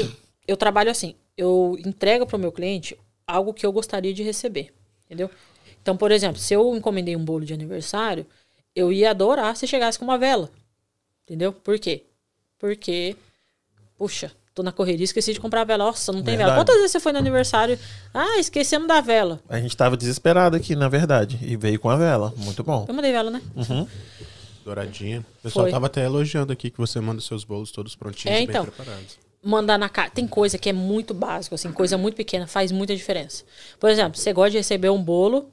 eu 0.46 0.56
trabalho 0.56 0.90
assim. 0.90 1.14
Eu 1.36 1.76
entrego 1.84 2.26
para 2.26 2.36
o 2.36 2.40
meu 2.40 2.52
cliente 2.52 2.96
algo 3.26 3.52
que 3.52 3.66
eu 3.66 3.72
gostaria 3.72 4.14
de 4.14 4.22
receber. 4.22 4.72
Entendeu? 5.04 5.30
Então, 5.82 5.96
por 5.96 6.10
exemplo, 6.10 6.38
se 6.38 6.54
eu 6.54 6.74
encomendei 6.76 7.14
um 7.14 7.24
bolo 7.24 7.44
de 7.44 7.54
aniversário, 7.54 8.26
eu 8.74 8.92
ia 8.92 9.10
adorar 9.10 9.56
se 9.56 9.66
chegasse 9.66 9.98
com 9.98 10.04
uma 10.04 10.18
vela. 10.18 10.50
Entendeu? 11.24 11.52
Por 11.52 11.78
quê? 11.78 12.04
Porque, 12.58 13.16
puxa, 13.96 14.32
tô 14.54 14.62
na 14.62 14.72
correria, 14.72 15.04
esqueci 15.04 15.32
de 15.32 15.40
comprar 15.40 15.60
a 15.60 15.64
vela. 15.64 15.84
Nossa, 15.84 16.12
não 16.12 16.22
tem 16.22 16.36
vela. 16.36 16.50
Verdade. 16.50 16.60
Quantas 16.60 16.76
vezes 16.76 16.92
você 16.92 17.00
foi 17.00 17.12
no 17.12 17.18
aniversário? 17.18 17.78
Ah, 18.12 18.38
esquecemos 18.38 18.88
da 18.88 19.00
vela. 19.00 19.40
A 19.48 19.60
gente 19.60 19.76
tava 19.76 19.96
desesperado 19.96 20.56
aqui, 20.56 20.74
na 20.74 20.88
verdade. 20.88 21.38
E 21.42 21.56
veio 21.56 21.78
com 21.78 21.90
a 21.90 21.96
vela. 21.96 22.32
Muito 22.36 22.64
bom. 22.64 22.84
Eu 22.88 22.94
mandei 22.94 23.12
vela, 23.12 23.30
né? 23.30 23.42
Uhum. 23.54 23.86
Douradinha. 24.66 25.20
O 25.38 25.42
pessoal 25.44 25.64
Foi. 25.66 25.70
tava 25.70 25.86
até 25.86 26.04
elogiando 26.04 26.52
aqui 26.52 26.70
que 26.70 26.78
você 26.78 27.00
manda 27.00 27.20
seus 27.20 27.44
bolos 27.44 27.70
todos 27.70 27.94
prontinhos 27.94 28.36
É, 28.36 28.40
então. 28.42 28.64
bem 28.64 28.72
preparados. 28.72 29.16
mandar 29.40 29.78
na 29.78 29.88
casa. 29.88 30.10
Tem 30.10 30.26
coisa 30.26 30.58
que 30.58 30.68
é 30.68 30.72
muito 30.72 31.14
básico, 31.14 31.54
assim, 31.54 31.70
coisa 31.70 31.96
muito 31.96 32.16
pequena, 32.16 32.48
faz 32.48 32.72
muita 32.72 32.94
diferença. 32.96 33.44
Por 33.78 33.88
exemplo, 33.88 34.18
você 34.18 34.32
gosta 34.32 34.50
de 34.50 34.56
receber 34.56 34.90
um 34.90 35.00
bolo 35.00 35.48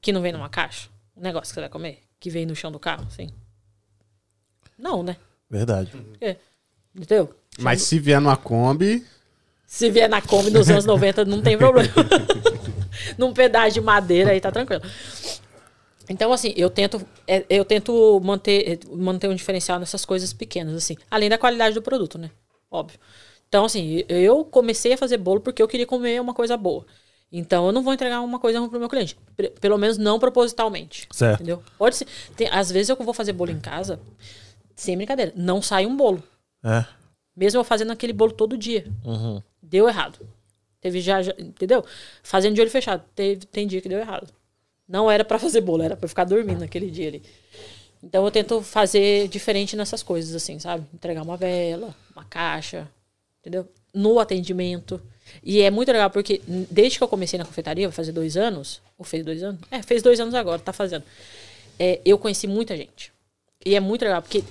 que 0.00 0.12
não 0.12 0.22
vem 0.22 0.30
numa 0.32 0.48
caixa? 0.48 0.88
Um 1.16 1.22
negócio 1.22 1.48
que 1.48 1.54
você 1.54 1.60
vai 1.60 1.68
comer? 1.68 1.98
Que 2.20 2.30
vem 2.30 2.46
no 2.46 2.54
chão 2.54 2.70
do 2.70 2.78
carro, 2.78 3.04
assim? 3.08 3.30
Não, 4.78 5.02
né? 5.02 5.16
Verdade. 5.50 5.90
É. 6.20 6.36
Entendeu? 6.94 7.34
Mas 7.58 7.82
se 7.82 7.98
vier 7.98 8.20
numa 8.20 8.36
Kombi, 8.36 9.04
Se 9.66 9.90
vier 9.90 10.08
na 10.08 10.22
Kombi 10.22 10.50
dos 10.50 10.70
anos 10.70 10.84
90, 10.84 11.24
não 11.24 11.42
tem 11.42 11.58
problema. 11.58 11.92
Num 13.18 13.32
pedaço 13.32 13.74
de 13.74 13.80
madeira 13.80 14.30
aí 14.30 14.40
tá 14.40 14.52
tranquilo. 14.52 14.82
Então, 16.08 16.32
assim, 16.32 16.52
eu 16.56 16.68
tento, 16.68 17.00
é, 17.26 17.44
eu 17.48 17.64
tento 17.64 18.20
manter, 18.22 18.72
é, 18.72 18.78
manter 18.94 19.28
um 19.28 19.34
diferencial 19.34 19.78
nessas 19.78 20.04
coisas 20.04 20.32
pequenas, 20.32 20.74
assim. 20.74 20.96
Além 21.10 21.28
da 21.28 21.38
qualidade 21.38 21.74
do 21.74 21.82
produto, 21.82 22.18
né? 22.18 22.30
Óbvio. 22.70 22.98
Então, 23.48 23.64
assim, 23.64 24.02
eu 24.08 24.44
comecei 24.44 24.94
a 24.94 24.98
fazer 24.98 25.18
bolo 25.18 25.40
porque 25.40 25.62
eu 25.62 25.68
queria 25.68 25.86
comer 25.86 26.20
uma 26.20 26.34
coisa 26.34 26.56
boa. 26.56 26.84
Então, 27.30 27.66
eu 27.66 27.72
não 27.72 27.82
vou 27.82 27.94
entregar 27.94 28.20
uma 28.20 28.38
coisa 28.38 28.58
ruim 28.58 28.68
pro 28.68 28.78
meu 28.78 28.88
cliente. 28.88 29.16
Pelo 29.60 29.78
menos 29.78 29.96
não 29.96 30.18
propositalmente. 30.18 31.06
Certo. 31.10 31.36
Entendeu? 31.36 31.62
Pode 31.78 31.96
ser. 31.96 32.06
Tem, 32.36 32.48
às 32.50 32.70
vezes 32.70 32.88
eu 32.88 32.96
vou 32.96 33.14
fazer 33.14 33.32
bolo 33.32 33.50
em 33.50 33.60
casa, 33.60 34.00
sem 34.76 34.96
brincadeira, 34.96 35.32
não 35.36 35.62
sai 35.62 35.86
um 35.86 35.96
bolo. 35.96 36.22
É. 36.64 36.84
Mesmo 37.36 37.60
eu 37.60 37.64
fazendo 37.64 37.90
aquele 37.92 38.12
bolo 38.12 38.32
todo 38.32 38.56
dia. 38.58 38.86
Uhum. 39.04 39.42
Deu 39.62 39.88
errado. 39.88 40.18
Teve 40.80 41.00
já, 41.00 41.22
já- 41.22 41.34
entendeu? 41.38 41.84
Fazendo 42.22 42.54
de 42.54 42.60
olho 42.60 42.70
fechado. 42.70 43.02
Teve, 43.14 43.46
tem 43.46 43.66
dia 43.66 43.80
que 43.80 43.88
deu 43.88 43.98
errado. 43.98 44.28
Não 44.88 45.10
era 45.10 45.24
pra 45.24 45.38
fazer 45.38 45.60
bolo, 45.60 45.82
era 45.82 45.96
pra 45.96 46.08
ficar 46.08 46.24
dormindo 46.24 46.60
naquele 46.60 46.90
dia 46.90 47.08
ali. 47.08 47.22
Então 48.02 48.24
eu 48.24 48.30
tento 48.30 48.60
fazer 48.62 49.28
diferente 49.28 49.76
nessas 49.76 50.02
coisas, 50.02 50.34
assim, 50.34 50.58
sabe? 50.58 50.84
Entregar 50.92 51.22
uma 51.22 51.36
vela, 51.36 51.94
uma 52.14 52.24
caixa, 52.24 52.88
entendeu? 53.40 53.68
No 53.94 54.18
atendimento. 54.18 55.00
E 55.42 55.60
é 55.60 55.70
muito 55.70 55.92
legal 55.92 56.10
porque 56.10 56.42
desde 56.46 56.98
que 56.98 57.04
eu 57.04 57.08
comecei 57.08 57.38
na 57.38 57.44
confeitaria, 57.44 57.86
vai 57.86 57.94
fazer 57.94 58.12
dois 58.12 58.36
anos, 58.36 58.82
ou 58.98 59.04
fez 59.04 59.24
dois 59.24 59.42
anos? 59.42 59.60
É, 59.70 59.82
fez 59.82 60.02
dois 60.02 60.18
anos 60.18 60.34
agora, 60.34 60.58
tá 60.58 60.72
fazendo. 60.72 61.04
É, 61.78 62.00
eu 62.04 62.18
conheci 62.18 62.46
muita 62.46 62.76
gente. 62.76 63.12
E 63.64 63.76
é 63.76 63.80
muito 63.80 64.02
legal, 64.02 64.20
porque 64.20 64.42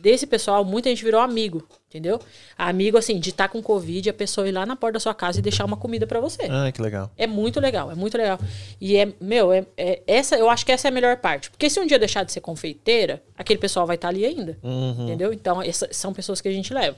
desse 0.00 0.26
pessoal, 0.26 0.64
muita 0.64 0.88
gente 0.88 1.04
virou 1.04 1.20
amigo, 1.20 1.66
entendeu? 1.88 2.20
Amigo, 2.56 2.96
assim, 2.98 3.18
de 3.20 3.30
estar 3.30 3.48
com 3.48 3.62
Covid, 3.62 4.08
a 4.10 4.12
pessoa 4.14 4.48
ir 4.48 4.52
lá 4.52 4.64
na 4.66 4.74
porta 4.76 4.94
da 4.94 5.00
sua 5.00 5.14
casa 5.14 5.38
e 5.38 5.42
deixar 5.42 5.64
uma 5.64 5.76
comida 5.76 6.06
pra 6.06 6.20
você. 6.20 6.42
Ah, 6.50 6.70
que 6.72 6.80
legal. 6.80 7.10
É 7.16 7.26
muito 7.26 7.60
legal, 7.60 7.90
é 7.90 7.94
muito 7.94 8.16
legal. 8.16 8.38
E 8.80 8.96
é, 8.96 9.12
meu, 9.20 9.52
é, 9.52 9.64
é- 9.76 10.02
essa, 10.06 10.36
eu 10.36 10.48
acho 10.48 10.64
que 10.64 10.72
essa 10.72 10.88
é 10.88 10.90
a 10.90 10.92
melhor 10.92 11.16
parte. 11.18 11.50
Porque 11.50 11.68
se 11.68 11.78
um 11.78 11.86
dia 11.86 11.98
deixar 11.98 12.24
de 12.24 12.32
ser 12.32 12.40
confeiteira, 12.40 13.22
aquele 13.36 13.58
pessoal 13.58 13.86
vai 13.86 13.96
estar 13.96 14.08
ali 14.08 14.24
ainda. 14.24 14.58
Uhum. 14.62 15.04
Entendeu? 15.04 15.32
Então, 15.32 15.60
essas 15.62 15.96
são 15.96 16.12
pessoas 16.12 16.40
que 16.40 16.48
a 16.48 16.52
gente 16.52 16.72
leva. 16.72 16.96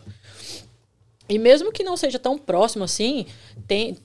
E 1.28 1.38
mesmo 1.38 1.72
que 1.72 1.82
não 1.84 1.96
seja 1.96 2.18
tão 2.18 2.36
próximo 2.36 2.84
assim, 2.84 3.26
tem. 3.66 3.96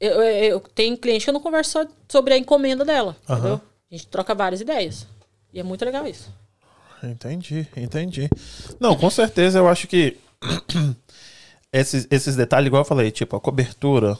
Eu, 0.00 0.12
eu, 0.22 0.44
eu- 0.44 0.60
tem 0.60 0.96
cliente 0.96 1.24
que 1.24 1.30
eu 1.30 1.34
não 1.34 1.40
converso 1.40 1.72
só 1.72 1.86
sobre 2.08 2.32
a 2.34 2.38
encomenda 2.38 2.84
dela. 2.84 3.16
Aham. 3.28 3.38
Entendeu? 3.38 3.60
A 3.90 3.94
gente 3.94 4.06
troca 4.06 4.34
várias 4.34 4.60
ideias. 4.60 5.06
E 5.52 5.58
é 5.60 5.62
muito 5.62 5.84
legal 5.84 6.06
isso. 6.06 6.32
Entendi, 7.02 7.66
entendi. 7.76 8.28
Não, 8.78 8.96
com 8.96 9.08
certeza 9.10 9.58
eu 9.58 9.68
acho 9.68 9.86
que 9.86 10.16
esses, 11.72 12.06
esses 12.10 12.36
detalhes, 12.36 12.66
igual 12.66 12.82
eu 12.82 12.86
falei, 12.86 13.10
tipo, 13.10 13.36
a 13.36 13.40
cobertura, 13.40 14.18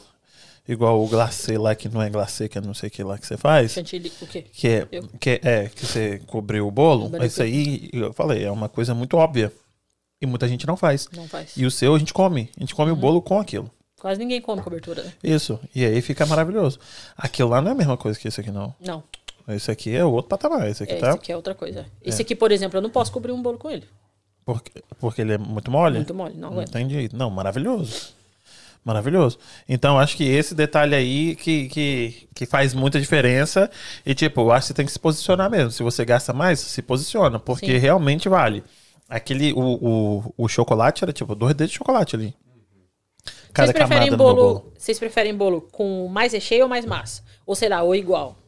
igual 0.67 1.03
o 1.03 1.07
glacê 1.07 1.57
lá, 1.57 1.75
que 1.75 1.89
não 1.89 2.01
é 2.01 2.09
glacê, 2.09 2.47
que 2.47 2.57
é 2.57 2.61
não 2.61 2.73
sei 2.73 2.87
o 2.87 2.91
que 2.91 3.03
lá 3.03 3.17
que 3.17 3.27
você 3.27 3.37
faz. 3.37 3.71
Chantilly, 3.71 4.11
o 4.21 4.27
quê? 4.27 4.45
Que 4.51 4.67
é, 4.67 4.87
Eu. 4.91 5.07
que 5.19 5.41
é, 5.43 5.69
que 5.69 5.85
você 5.85 6.21
cobriu 6.27 6.67
o 6.67 6.71
bolo. 6.71 7.11
Isso 7.23 7.43
aí, 7.43 7.89
eu 7.93 8.13
falei, 8.13 8.43
é 8.43 8.51
uma 8.51 8.69
coisa 8.69 8.93
muito 8.93 9.17
óbvia. 9.17 9.51
E 10.21 10.25
muita 10.25 10.47
gente 10.47 10.67
não 10.67 10.77
faz. 10.77 11.09
Não 11.15 11.27
faz. 11.27 11.53
E 11.57 11.65
o 11.65 11.71
seu 11.71 11.95
a 11.95 11.99
gente 11.99 12.13
come. 12.13 12.49
A 12.55 12.59
gente 12.59 12.75
come 12.75 12.91
o 12.91 12.95
bolo 12.95 13.21
com 13.21 13.39
aquilo. 13.39 13.71
Quase 13.99 14.19
ninguém 14.19 14.41
come 14.41 14.61
cobertura, 14.61 15.03
né? 15.03 15.13
Isso. 15.23 15.59
E 15.75 15.83
aí 15.85 16.01
fica 16.01 16.25
maravilhoso. 16.25 16.79
Aquilo 17.17 17.49
lá 17.49 17.61
não 17.61 17.69
é 17.69 17.71
a 17.71 17.77
mesma 17.77 17.97
coisa 17.97 18.19
que 18.19 18.27
isso 18.27 18.39
aqui, 18.41 18.51
não. 18.51 18.73
Não. 18.79 19.03
Esse 19.47 19.71
aqui 19.71 19.95
é 19.95 20.03
outro 20.03 20.29
patamar. 20.29 20.67
Esse 20.69 20.83
aqui 20.83 20.93
É, 20.93 20.97
tá. 20.97 21.09
Esse 21.09 21.17
aqui 21.17 21.31
é 21.31 21.35
outra 21.35 21.55
coisa. 21.55 21.85
Esse 22.01 22.21
aqui, 22.21 22.35
por 22.35 22.51
exemplo, 22.51 22.77
eu 22.77 22.81
não 22.81 22.89
posso 22.89 23.11
cobrir 23.11 23.31
um 23.31 23.41
bolo 23.41 23.57
com 23.57 23.69
ele. 23.69 23.87
Porque, 24.45 24.71
porque 24.99 25.21
ele 25.21 25.33
é 25.33 25.37
muito 25.37 25.69
mole? 25.69 25.97
Muito 25.97 26.13
mole, 26.13 26.35
não 26.35 26.49
aguento. 26.49 26.69
Entendi. 26.69 27.09
Não, 27.13 27.29
maravilhoso. 27.29 28.13
Maravilhoso. 28.83 29.37
Então, 29.69 29.99
acho 29.99 30.17
que 30.17 30.23
esse 30.23 30.55
detalhe 30.55 30.95
aí 30.95 31.35
que, 31.35 31.69
que, 31.69 32.27
que 32.33 32.45
faz 32.47 32.73
muita 32.73 32.99
diferença. 32.99 33.69
E, 34.03 34.15
tipo, 34.15 34.41
eu 34.41 34.51
acho 34.51 34.61
que 34.61 34.67
você 34.69 34.73
tem 34.73 34.85
que 34.85 34.91
se 34.91 34.99
posicionar 34.99 35.49
mesmo. 35.51 35.71
Se 35.71 35.83
você 35.83 36.03
gasta 36.03 36.33
mais, 36.33 36.59
se 36.59 36.81
posiciona. 36.81 37.39
Porque 37.39 37.67
Sim. 37.67 37.77
realmente 37.77 38.27
vale. 38.27 38.63
Aquele, 39.07 39.53
o, 39.53 39.59
o, 39.59 40.33
o 40.37 40.47
chocolate 40.47 41.03
era, 41.03 41.13
tipo, 41.13 41.35
dois 41.35 41.53
dedos 41.53 41.71
de 41.71 41.77
chocolate 41.77 42.15
ali. 42.15 42.33
Vocês 43.53 43.71
preferem 43.71 44.15
bolo, 44.15 44.35
bolo. 44.35 44.73
Vocês 44.77 44.97
preferem 44.99 45.35
bolo 45.35 45.61
com 45.61 46.07
mais 46.07 46.33
recheio 46.33 46.63
ou 46.63 46.69
mais 46.69 46.85
massa? 46.85 47.21
Ou 47.45 47.53
sei 47.53 47.69
lá, 47.69 47.83
ou 47.83 47.93
igual? 47.93 48.40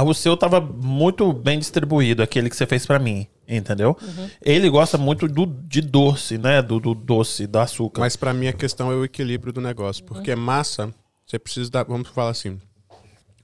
O 0.00 0.14
seu 0.14 0.36
tava 0.36 0.60
muito 0.60 1.32
bem 1.32 1.58
distribuído, 1.58 2.22
aquele 2.22 2.48
que 2.48 2.56
você 2.56 2.66
fez 2.66 2.86
pra 2.86 2.98
mim, 2.98 3.26
entendeu? 3.46 3.96
Uhum. 4.00 4.30
Ele 4.40 4.70
gosta 4.70 4.96
muito 4.96 5.28
do, 5.28 5.44
de 5.44 5.82
doce, 5.82 6.38
né? 6.38 6.62
Do, 6.62 6.80
do 6.80 6.94
doce, 6.94 7.46
do 7.46 7.58
açúcar. 7.58 8.00
Mas 8.00 8.16
pra 8.16 8.32
mim 8.32 8.46
a 8.46 8.52
questão 8.52 8.90
é 8.90 8.94
o 8.94 9.04
equilíbrio 9.04 9.52
do 9.52 9.60
negócio. 9.60 10.02
Porque 10.04 10.34
massa, 10.34 10.92
você 11.26 11.38
precisa 11.38 11.70
dar. 11.70 11.84
Vamos 11.84 12.08
falar 12.08 12.30
assim. 12.30 12.58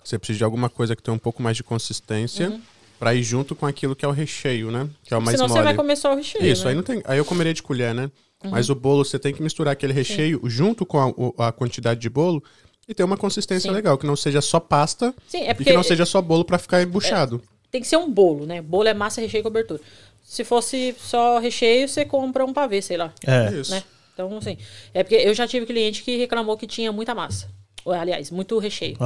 Você 0.02 0.18
precisa 0.18 0.38
de 0.38 0.44
alguma 0.44 0.70
coisa 0.70 0.96
que 0.96 1.02
tenha 1.02 1.14
um 1.14 1.18
pouco 1.18 1.42
mais 1.42 1.54
de 1.54 1.62
consistência 1.62 2.58
pra 2.98 3.14
ir 3.14 3.22
junto 3.22 3.54
com 3.54 3.66
aquilo 3.66 3.94
que 3.94 4.04
é 4.04 4.08
o 4.08 4.12
recheio, 4.12 4.70
né? 4.70 4.88
Que 5.04 5.12
é 5.12 5.16
o 5.18 5.20
mais 5.20 5.36
Senão 5.36 5.48
mole. 5.48 5.60
você 5.60 5.64
vai 5.64 5.74
comer 5.74 5.96
só 5.96 6.12
o 6.14 6.16
recheio. 6.16 6.46
Isso, 6.46 6.64
né? 6.64 6.70
aí 6.70 6.76
não 6.76 6.82
tem. 6.82 7.02
Aí 7.04 7.18
eu 7.18 7.26
comeria 7.26 7.52
de 7.52 7.62
colher, 7.62 7.94
né? 7.94 8.10
Mas 8.50 8.70
o 8.70 8.74
bolo, 8.74 9.04
você 9.04 9.18
tem 9.18 9.34
que 9.34 9.42
misturar 9.42 9.72
aquele 9.72 9.92
recheio 9.92 10.40
junto 10.44 10.86
com 10.86 11.34
a, 11.38 11.48
a 11.48 11.52
quantidade 11.52 12.00
de 12.00 12.08
bolo 12.08 12.42
e 12.88 12.94
ter 12.94 13.04
uma 13.04 13.16
consistência 13.16 13.68
Sim. 13.68 13.74
legal, 13.74 13.98
que 13.98 14.06
não 14.06 14.16
seja 14.16 14.40
só 14.40 14.58
pasta 14.58 15.14
Sim, 15.28 15.42
é 15.42 15.50
e 15.50 15.54
que 15.64 15.72
não 15.72 15.82
seja 15.82 16.06
só 16.06 16.22
bolo 16.22 16.44
pra 16.44 16.58
ficar 16.58 16.82
embuchado. 16.82 17.42
tem 17.70 17.82
que 17.82 17.86
ser 17.86 17.98
um 17.98 18.10
bolo, 18.10 18.46
né? 18.46 18.62
Bolo 18.62 18.88
é 18.88 18.94
massa, 18.94 19.20
recheio 19.20 19.40
e 19.40 19.42
cobertura. 19.42 19.80
Se 20.22 20.42
fosse 20.44 20.94
só 20.98 21.38
recheio, 21.38 21.88
você 21.88 22.04
compra 22.04 22.44
um 22.44 22.52
pavê, 22.52 22.80
sei 22.80 22.96
lá. 22.96 23.12
É. 23.26 23.52
Isso. 23.52 23.70
Né? 23.70 23.82
Então, 24.14 24.36
assim. 24.38 24.56
É 24.92 25.02
porque 25.02 25.14
eu 25.16 25.32
já 25.34 25.46
tive 25.46 25.64
cliente 25.66 26.02
que 26.02 26.16
reclamou 26.16 26.56
que 26.56 26.66
tinha 26.66 26.90
muita 26.90 27.14
massa. 27.14 27.48
Ou, 27.84 27.92
aliás, 27.92 28.30
muito 28.30 28.58
recheio. 28.58 28.96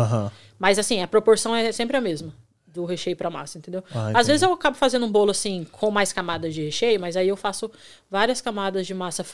Mas 0.58 0.78
assim, 0.78 1.02
a 1.02 1.06
proporção 1.08 1.54
é 1.54 1.70
sempre 1.72 1.96
a 1.96 2.00
mesma. 2.00 2.32
Do 2.66 2.84
recheio 2.86 3.14
pra 3.14 3.28
massa, 3.28 3.58
entendeu? 3.58 3.84
Ah, 3.94 4.12
Às 4.14 4.26
vezes 4.28 4.42
eu 4.42 4.50
acabo 4.52 4.76
fazendo 4.76 5.04
um 5.04 5.10
bolo 5.12 5.30
assim, 5.30 5.66
com 5.70 5.90
mais 5.90 6.10
camadas 6.12 6.54
de 6.54 6.62
recheio, 6.64 6.98
mas 6.98 7.16
aí 7.18 7.28
eu 7.28 7.36
faço 7.36 7.70
várias 8.10 8.40
camadas 8.40 8.86
de 8.86 8.94
massa 8.94 9.24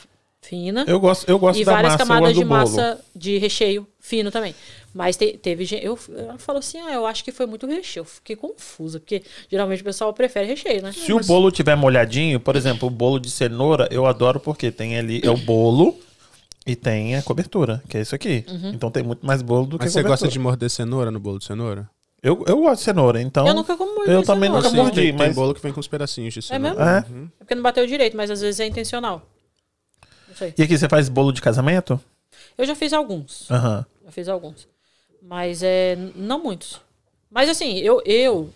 fina. 0.41 0.83
Eu 0.87 0.99
gosto, 0.99 1.29
eu 1.29 1.37
gosto 1.37 1.59
e 1.59 1.65
da 1.65 1.71
várias 1.73 1.93
massa, 1.93 2.05
camadas 2.05 2.33
de 2.33 2.41
do 2.43 2.47
bolo. 2.47 2.59
massa 2.61 2.99
de 3.15 3.37
recheio 3.37 3.87
fino 3.99 4.31
também. 4.31 4.55
Mas 4.93 5.15
te- 5.15 5.37
teve 5.37 5.65
gente. 5.65 5.85
Eu, 5.85 5.97
ela 6.17 6.37
falou 6.37 6.59
assim: 6.59 6.79
ah, 6.79 6.91
eu 6.93 7.05
acho 7.05 7.23
que 7.23 7.31
foi 7.31 7.45
muito 7.45 7.67
recheio. 7.67 8.01
Eu 8.01 8.05
fiquei 8.05 8.35
confusa, 8.35 8.99
porque 8.99 9.21
geralmente 9.49 9.81
o 9.81 9.85
pessoal 9.85 10.11
prefere 10.13 10.47
recheio, 10.47 10.81
né? 10.81 10.91
Se 10.91 11.13
o 11.13 11.19
bolo 11.19 11.51
tiver 11.51 11.75
molhadinho, 11.75 12.39
por 12.39 12.55
exemplo, 12.55 12.87
o 12.87 12.91
bolo 12.91 13.19
de 13.19 13.29
cenoura, 13.29 13.87
eu 13.91 14.05
adoro 14.05 14.39
porque 14.39 14.71
tem 14.71 14.97
ali 14.97 15.21
é 15.23 15.29
o 15.29 15.37
bolo 15.37 15.95
e 16.65 16.75
tem 16.75 17.15
a 17.15 17.21
cobertura, 17.21 17.83
que 17.87 17.97
é 17.97 18.01
isso 18.01 18.15
aqui. 18.15 18.43
Uhum. 18.47 18.71
Então 18.73 18.89
tem 18.89 19.03
muito 19.03 19.25
mais 19.25 19.41
bolo 19.41 19.65
do 19.67 19.77
que 19.77 19.85
Mas 19.85 19.93
você 19.93 20.01
gosta 20.03 20.27
de 20.27 20.39
morder 20.39 20.69
cenoura 20.69 21.11
no 21.11 21.19
bolo 21.19 21.37
de 21.39 21.45
cenoura? 21.45 21.87
Eu, 22.21 22.43
eu 22.47 22.57
gosto 22.57 22.79
de 22.79 22.83
cenoura, 22.85 23.21
então. 23.21 23.47
Eu 23.47 23.53
nunca 23.53 23.77
como 23.77 24.03
Eu 24.05 24.23
também 24.23 24.49
cenoura, 24.49 24.69
nunca 24.69 24.83
mordi, 24.83 25.01
tem, 25.01 25.11
mas. 25.13 25.21
tem 25.27 25.33
bolo 25.35 25.53
que 25.53 25.61
vem 25.61 25.71
com 25.71 25.79
os 25.79 25.87
pedacinhos 25.87 26.33
de 26.33 26.39
É 26.39 26.41
cenoura. 26.41 26.75
mesmo? 26.75 26.89
É. 26.89 27.05
Uhum. 27.19 27.29
É 27.39 27.43
porque 27.43 27.55
não 27.55 27.61
bateu 27.63 27.85
direito, 27.85 28.17
mas 28.17 28.29
às 28.31 28.41
vezes 28.41 28.59
é 28.59 28.65
intencional. 28.65 29.21
Sei. 30.39 30.53
E 30.57 30.63
aqui 30.63 30.77
você 30.77 30.89
faz 30.89 31.07
bolo 31.09 31.31
de 31.31 31.41
casamento? 31.41 31.99
Eu 32.57 32.65
já 32.65 32.73
fiz 32.75 32.93
alguns. 32.93 33.49
Aham. 33.51 33.85
Já 34.05 34.11
fiz 34.11 34.27
alguns. 34.27 34.67
Mas 35.21 35.61
é. 35.61 35.95
Não 36.15 36.41
muitos. 36.41 36.79
Mas 37.29 37.49
assim, 37.49 37.77
eu, 37.77 38.01
eu. 38.05 38.51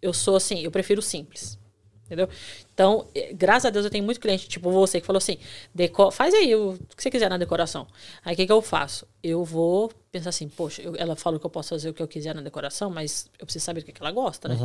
Eu 0.00 0.14
sou 0.14 0.36
assim, 0.36 0.60
eu 0.60 0.70
prefiro 0.70 1.02
simples. 1.02 1.58
Entendeu? 2.06 2.28
Então, 2.74 3.06
eh, 3.14 3.32
graças 3.32 3.66
a 3.66 3.70
Deus 3.70 3.84
eu 3.84 3.90
tenho 3.90 4.02
muito 4.02 4.18
cliente, 4.18 4.48
tipo 4.48 4.68
você, 4.72 5.00
que 5.00 5.06
falou 5.06 5.18
assim: 5.18 5.36
deco 5.72 6.10
faz 6.10 6.34
aí 6.34 6.52
o 6.56 6.76
que 6.96 7.00
você 7.02 7.08
quiser 7.10 7.30
na 7.30 7.36
decoração. 7.36 7.86
Aí 8.24 8.32
o 8.34 8.36
que, 8.36 8.46
que 8.46 8.50
eu 8.52 8.60
faço? 8.60 9.06
Eu 9.22 9.44
vou 9.44 9.92
pensar 10.10 10.30
assim, 10.30 10.48
poxa, 10.48 10.82
eu- 10.82 10.96
ela 10.96 11.14
falou 11.14 11.38
que 11.38 11.46
eu 11.46 11.50
posso 11.50 11.68
fazer 11.68 11.88
o 11.90 11.94
que 11.94 12.02
eu 12.02 12.08
quiser 12.08 12.34
na 12.34 12.40
decoração, 12.40 12.90
mas 12.90 13.30
eu 13.38 13.46
preciso 13.46 13.64
saber 13.64 13.80
o 13.80 13.84
que, 13.84 13.92
que 13.92 14.02
ela 14.02 14.10
gosta, 14.10 14.48
né? 14.48 14.56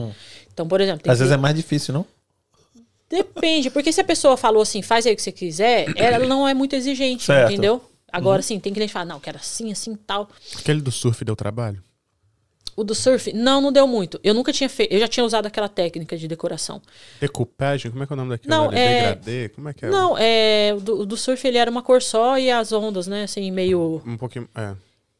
Então, 0.52 0.68
por 0.68 0.82
exemplo, 0.82 1.12
Às 1.12 1.20
vezes 1.20 1.32
é 1.34 1.38
mais 1.38 1.56
difícil, 1.56 1.94
não? 1.94 2.06
Depende, 3.10 3.70
porque 3.70 3.92
se 3.94 4.02
a 4.02 4.04
pessoa 4.04 4.36
falou 4.36 4.62
assim, 4.62 4.82
faz 4.82 5.06
aí 5.06 5.14
o 5.14 5.16
que 5.16 5.22
você 5.22 5.32
quiser, 5.32 5.86
ela 5.96 6.26
não 6.26 6.48
é 6.48 6.54
muito 6.54 6.76
exigente, 6.76 7.24
Certo. 7.24 7.52
entendeu? 7.52 7.82
Agora, 8.12 8.42
sim, 8.42 8.60
tem 8.60 8.74
cliente 8.74 8.90
que 8.90 8.94
fala, 8.94 9.06
não, 9.06 9.20
quero 9.20 9.38
assim, 9.38 9.72
assim, 9.72 9.96
tal. 9.96 10.30
Aquele 10.58 10.82
do 10.82 10.92
surf 10.92 11.24
deu 11.24 11.36
trabalho? 11.36 11.84
O 12.78 12.84
do 12.84 12.94
surf, 12.96 13.32
não, 13.32 13.62
não 13.62 13.72
deu 13.72 13.88
muito. 13.88 14.20
Eu 14.24 14.34
nunca 14.34 14.52
tinha 14.52 14.68
feito, 14.70 14.92
eu 14.92 15.00
já 15.00 15.08
tinha 15.08 15.24
usado 15.26 15.46
aquela 15.46 15.70
técnica 15.70 16.18
de 16.18 16.28
decoração. 16.28 16.82
Decoupagem? 17.22 17.90
Como 17.92 18.04
é 18.04 18.08
que 18.08 18.12
é 18.12 18.16
o 18.16 18.18
nome 18.18 18.30
daquilo? 18.32 18.50
Não, 18.54 18.68
ali? 18.70 18.78
é- 18.78 18.94
Degradê? 19.16 19.50
Como 19.50 19.70
é 19.70 19.74
que 19.74 19.86
é? 19.86 19.90
Não, 19.90 20.18
é, 20.18 20.74
o 20.76 20.82
do, 20.82 21.06
do 21.06 21.16
surf 21.18 21.48
ele 21.48 21.58
era 21.58 21.70
uma 21.72 21.82
cor 21.82 22.02
só 22.02 22.38
e 22.38 22.50
as 22.52 22.72
ondas, 22.74 23.08
né, 23.08 23.24
assim, 23.24 23.50
meio... 23.52 24.02
Um 24.06 24.18
pouquinho. 24.18 24.50
É. 24.56 24.76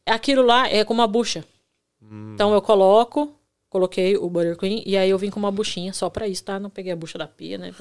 Aquilo 0.06 0.42
lá 0.42 0.68
é 0.68 0.84
com 0.84 0.92
uma 0.92 1.06
bucha. 1.06 1.44
Então 2.34 2.52
eu 2.54 2.62
coloco, 2.62 3.34
coloquei 3.76 4.16
o 4.16 4.30
buttercream 4.30 4.82
e 4.86 4.96
aí 4.96 5.10
eu 5.10 5.18
vim 5.18 5.28
com 5.28 5.38
uma 5.38 5.52
buchinha 5.52 5.92
só 5.92 6.08
pra 6.08 6.26
isso, 6.26 6.42
tá? 6.42 6.58
Não 6.58 6.70
peguei 6.70 6.92
a 6.92 6.96
bucha 6.96 7.18
da 7.18 7.26
pia, 7.26 7.58
né? 7.58 7.74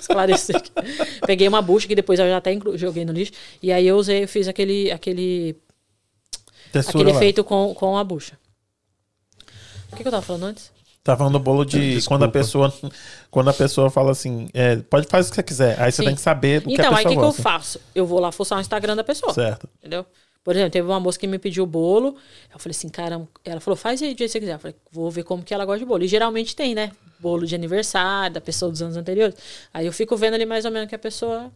Esclarecer. 0.00 0.56
aqui. 0.56 0.70
peguei 1.26 1.46
uma 1.46 1.60
bucha 1.60 1.86
que 1.86 1.94
depois 1.94 2.18
eu 2.18 2.26
já 2.26 2.38
até 2.38 2.58
joguei 2.74 3.04
no 3.04 3.12
lixo. 3.12 3.32
E 3.62 3.70
aí 3.70 3.86
eu 3.86 3.96
usei, 3.96 4.24
eu 4.24 4.28
fiz 4.28 4.48
aquele, 4.48 4.90
aquele, 4.90 5.56
Textura 6.72 7.02
aquele 7.02 7.12
lá. 7.12 7.16
efeito 7.18 7.44
com, 7.44 7.74
com 7.74 7.98
a 7.98 8.02
bucha. 8.02 8.38
O 9.92 9.96
que, 9.96 10.02
que 10.02 10.08
eu 10.08 10.12
tava 10.12 10.22
falando 10.22 10.44
antes? 10.44 10.72
Tá 11.04 11.16
falando 11.16 11.34
do 11.34 11.40
bolo 11.40 11.64
de 11.64 11.96
Desculpa. 11.96 12.08
quando 12.08 12.22
a 12.22 12.32
pessoa 12.32 12.72
quando 13.30 13.50
a 13.50 13.52
pessoa 13.52 13.90
fala 13.90 14.12
assim, 14.12 14.48
é, 14.54 14.76
pode 14.76 15.06
fazer 15.08 15.28
o 15.28 15.30
que 15.30 15.36
você 15.36 15.42
quiser. 15.42 15.80
Aí 15.80 15.92
você 15.92 16.00
Sim. 16.00 16.06
tem 16.06 16.14
que 16.14 16.20
saber 16.20 16.62
o 16.62 16.62
que 16.62 16.72
Então, 16.74 16.94
a 16.94 16.98
aí 16.98 17.04
o 17.04 17.08
que, 17.08 17.16
que 17.16 17.22
eu 17.22 17.32
faço? 17.32 17.78
Eu 17.94 18.06
vou 18.06 18.20
lá 18.20 18.32
fuçar 18.32 18.56
o 18.56 18.60
Instagram 18.60 18.96
da 18.96 19.04
pessoa. 19.04 19.34
Certo. 19.34 19.68
Entendeu? 19.80 20.06
Por 20.44 20.54
exemplo, 20.54 20.70
teve 20.70 20.86
uma 20.86 20.98
moça 20.98 21.18
que 21.18 21.26
me 21.26 21.38
pediu 21.38 21.64
bolo. 21.64 22.16
Eu 22.52 22.58
falei 22.58 22.76
assim, 22.76 22.88
cara, 22.88 23.26
ela 23.44 23.60
falou, 23.60 23.76
faz 23.76 24.02
aí 24.02 24.12
do 24.12 24.18
jeito 24.18 24.28
que 24.28 24.32
você 24.32 24.40
quiser. 24.40 24.54
Eu 24.54 24.58
falei, 24.58 24.76
vou 24.90 25.10
ver 25.10 25.22
como 25.22 25.42
que 25.42 25.54
ela 25.54 25.64
gosta 25.64 25.78
de 25.78 25.84
bolo. 25.84 26.02
E 26.02 26.08
geralmente 26.08 26.56
tem, 26.56 26.74
né? 26.74 26.90
Bolo 27.20 27.46
de 27.46 27.54
aniversário, 27.54 28.34
da 28.34 28.40
pessoa 28.40 28.70
dos 28.70 28.82
anos 28.82 28.96
anteriores. 28.96 29.36
Aí 29.72 29.86
eu 29.86 29.92
fico 29.92 30.16
vendo 30.16 30.34
ali 30.34 30.44
mais 30.44 30.64
ou 30.64 30.70
menos 30.70 30.86
o 30.86 30.88
que 30.88 30.94
a 30.96 30.98
pessoa 30.98 31.52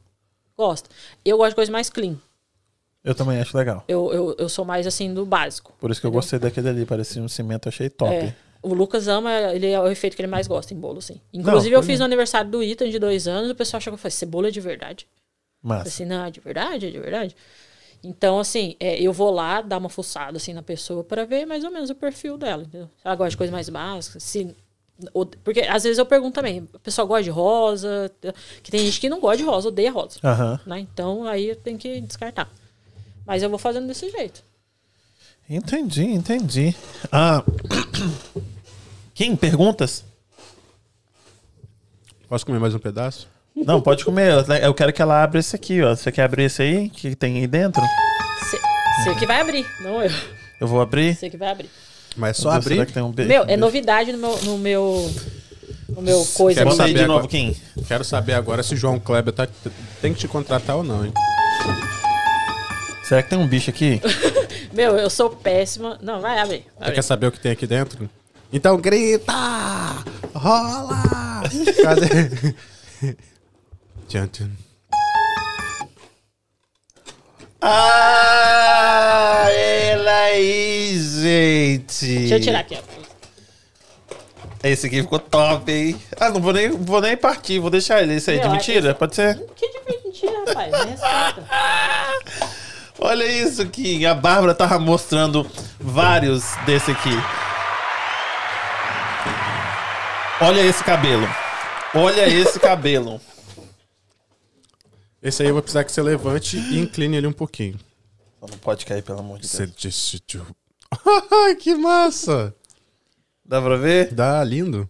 gosta. 0.56 0.88
Eu 1.24 1.36
gosto 1.36 1.50
de 1.50 1.56
coisa 1.56 1.72
mais 1.72 1.90
clean. 1.90 2.16
Eu 3.02 3.14
também 3.14 3.40
acho 3.40 3.56
legal. 3.56 3.84
Eu, 3.86 4.12
eu, 4.12 4.36
eu 4.38 4.48
sou 4.48 4.64
mais 4.64 4.86
assim 4.86 5.12
do 5.12 5.24
básico. 5.26 5.72
Por 5.78 5.90
isso 5.90 6.00
que 6.00 6.06
eu 6.06 6.10
gostei 6.10 6.38
daquele 6.38 6.68
ali, 6.68 6.86
parecia 6.86 7.22
um 7.22 7.28
cimento, 7.28 7.68
achei 7.68 7.88
top. 7.88 8.12
É. 8.12 8.34
O 8.62 8.74
Lucas 8.74 9.06
ama, 9.06 9.32
ele 9.52 9.68
é 9.68 9.80
o 9.80 9.86
efeito 9.86 10.16
que 10.16 10.22
ele 10.22 10.26
mais 10.28 10.48
gosta 10.48 10.74
em 10.74 10.76
bolo, 10.76 10.98
assim. 10.98 11.20
Inclusive, 11.32 11.70
Não, 11.70 11.80
eu 11.80 11.84
fiz 11.84 12.00
no 12.00 12.04
aniversário 12.04 12.50
do 12.50 12.62
Ethan 12.62 12.90
de 12.90 12.98
dois 12.98 13.28
anos, 13.28 13.48
o 13.50 13.54
pessoal 13.54 13.78
achou 13.78 13.92
que 13.92 13.94
eu 13.94 13.98
falei, 13.98 14.10
cebola 14.10 14.48
é 14.48 14.50
de 14.50 14.60
verdade. 14.60 15.06
Eu 15.62 15.68
falei 15.68 15.82
assim, 15.86 16.04
não, 16.04 16.24
é 16.24 16.30
de 16.32 16.40
verdade, 16.40 16.86
é 16.86 16.90
de 16.90 16.98
verdade. 16.98 17.36
Então, 18.02 18.39
assim, 18.39 18.77
é, 18.78 19.01
eu 19.01 19.12
vou 19.12 19.31
lá 19.31 19.60
dar 19.60 19.78
uma 19.78 19.89
fuçada 19.89 20.36
assim 20.36 20.52
na 20.52 20.62
pessoa 20.62 21.02
para 21.02 21.24
ver 21.24 21.44
mais 21.44 21.64
ou 21.64 21.70
menos 21.70 21.90
o 21.90 21.94
perfil 21.94 22.39
dela, 22.39 22.62
entendeu? 22.62 22.89
Se 22.98 23.06
ela 23.06 23.16
gosta 23.16 23.31
de 23.31 23.36
coisas 23.36 23.52
mais 23.52 23.68
básicas, 23.68 24.23
se 24.23 24.55
porque 25.44 25.60
às 25.60 25.82
vezes 25.82 25.98
eu 25.98 26.06
pergunto 26.06 26.35
também, 26.36 26.66
a 26.73 26.78
pessoa 26.78 27.06
gosta 27.06 27.24
de 27.24 27.31
rosa, 27.31 28.10
que 28.62 28.70
tem 28.70 28.81
gente 28.81 28.98
que 28.98 29.10
não 29.10 29.20
gosta 29.20 29.36
de 29.39 29.43
rosa, 29.43 29.68
odeia 29.68 29.93
rosa, 29.93 30.18
Aham. 30.24 30.59
né? 30.66 30.81
Então 30.81 31.24
aí 31.27 31.51
eu 31.51 31.56
tenho 31.56 31.77
que 31.78 32.01
descartar. 32.01 32.51
Mas 33.27 33.43
eu 33.43 33.51
vou 33.51 33.59
fazendo 33.59 33.86
desse 33.86 34.09
jeito. 34.10 34.43
Entendi, 35.51 36.05
entendi. 36.05 36.74
Ah, 37.12 37.44
Kim, 39.14 39.36
perguntas? 39.36 40.05
Posso 42.28 42.44
comer 42.47 42.59
mais 42.59 42.74
um 42.74 42.78
pedaço? 42.78 43.28
Não, 43.56 43.80
pode 43.80 44.04
comer. 44.04 44.32
Eu- 44.62 44.74
quero 44.74 44.92
que 44.92 45.00
ela 45.00 45.22
abra 45.22 45.40
esse 45.40 45.56
aqui, 45.56 45.82
ó. 45.82 45.94
Você 45.94 46.12
quer 46.12 46.22
abrir 46.24 46.44
esse 46.44 46.62
aí 46.62 46.88
que 46.90 47.14
tem 47.16 47.38
aí 47.38 47.46
dentro? 47.46 47.82
Você 49.02 49.14
que 49.14 49.26
vai 49.26 49.40
abrir, 49.40 49.66
não 49.80 50.02
eu. 50.02 50.10
Eu 50.60 50.66
vou 50.66 50.80
abrir. 50.80 51.14
Você 51.14 51.28
que 51.30 51.36
vai 51.36 51.50
abrir. 51.50 51.70
Mas 52.16 52.38
é 52.38 52.42
só 52.42 52.52
Deus, 52.52 52.64
será 52.64 52.74
abrir. 52.76 52.86
que 52.86 52.92
tem 52.92 53.02
um 53.02 53.12
beijo? 53.12 53.28
Meu, 53.28 53.44
é 53.46 53.56
novidade 53.56 54.10
no 54.12 54.18
meu, 54.18 54.38
no 54.42 54.58
meu, 54.58 55.14
no 55.90 56.02
meu 56.02 56.24
coisa. 56.34 56.60
Quero 56.62 56.74
saber 56.74 56.94
de 56.94 57.00
agora. 57.04 57.16
novo, 57.18 57.28
Kim. 57.28 57.54
Quero 57.86 58.04
saber 58.04 58.32
agora 58.34 58.62
se 58.62 58.74
João 58.76 58.98
Kleber 58.98 59.32
tá, 59.34 59.46
tem 60.00 60.12
que 60.14 60.20
te 60.20 60.28
contratar 60.28 60.76
ou 60.76 60.82
não, 60.82 61.04
hein? 61.04 61.12
Será 63.04 63.22
que 63.22 63.30
tem 63.30 63.38
um 63.38 63.46
bicho 63.46 63.70
aqui? 63.70 64.00
Meu, 64.72 64.96
eu 64.96 65.08
sou 65.10 65.30
péssima. 65.30 65.98
Não, 66.02 66.20
vai 66.20 66.38
abrir. 66.38 66.58
vai 66.58 66.64
Você 66.64 66.82
abrir. 66.84 66.94
quer 66.94 67.02
saber 67.02 67.26
o 67.28 67.32
que 67.32 67.38
tem 67.40 67.52
aqui 67.52 67.66
dentro? 67.66 68.08
Então 68.52 68.78
grita! 68.78 69.32
Rola! 70.34 71.42
Cadê? 71.82 72.54
Tchan, 74.08 74.28
tchan. 74.28 74.50
Ah, 77.60 79.46
ela 79.50 80.10
aí, 80.12 80.96
gente. 80.98 82.18
Deixa 82.20 82.34
eu 82.36 82.40
tirar 82.40 82.60
aqui, 82.60 82.78
ó. 82.80 82.96
Esse 84.62 84.86
aqui 84.86 85.02
ficou 85.02 85.18
top, 85.18 85.70
hein? 85.70 86.00
Ah, 86.18 86.30
não 86.30 86.40
vou 86.40 86.52
nem, 86.52 86.70
vou 86.70 87.00
nem 87.00 87.16
partir, 87.16 87.58
vou 87.58 87.70
deixar 87.70 88.02
ele. 88.02 88.14
Esse 88.14 88.30
aí 88.32 88.40
de 88.40 88.48
mentira? 88.48 88.90
esse- 88.90 88.98
Pode 88.98 89.14
ser? 89.14 89.36
Que 89.54 89.66
de 89.68 90.52
pai. 90.54 90.70
Me 90.70 90.76
respeita. 90.90 91.44
Olha 92.98 93.24
isso 93.24 93.62
aqui. 93.62 94.04
A 94.06 94.14
Bárbara 94.14 94.54
tava 94.54 94.78
mostrando 94.78 95.48
vários 95.78 96.54
desse 96.64 96.90
aqui. 96.92 97.10
Olha 100.40 100.60
esse 100.62 100.82
cabelo. 100.82 101.28
Olha 101.94 102.26
esse 102.28 102.58
cabelo. 102.58 103.20
Esse 105.26 105.42
aí 105.42 105.48
eu 105.48 105.54
vou 105.54 105.62
precisar 105.62 105.82
que 105.82 105.90
você 105.90 106.00
levante 106.00 106.56
e 106.56 106.78
incline 106.78 107.16
ele 107.16 107.26
um 107.26 107.32
pouquinho. 107.32 107.76
Só 108.38 108.46
Não 108.46 108.58
pode 108.58 108.86
cair, 108.86 109.02
pelo 109.02 109.18
amor 109.18 109.40
de 109.40 109.48
Você 109.48 109.66
Deus. 109.66 109.76
disse... 109.76 110.22
que 111.58 111.74
massa! 111.74 112.54
Dá 113.44 113.60
pra 113.60 113.76
ver? 113.76 114.14
Dá 114.14 114.44
lindo. 114.44 114.88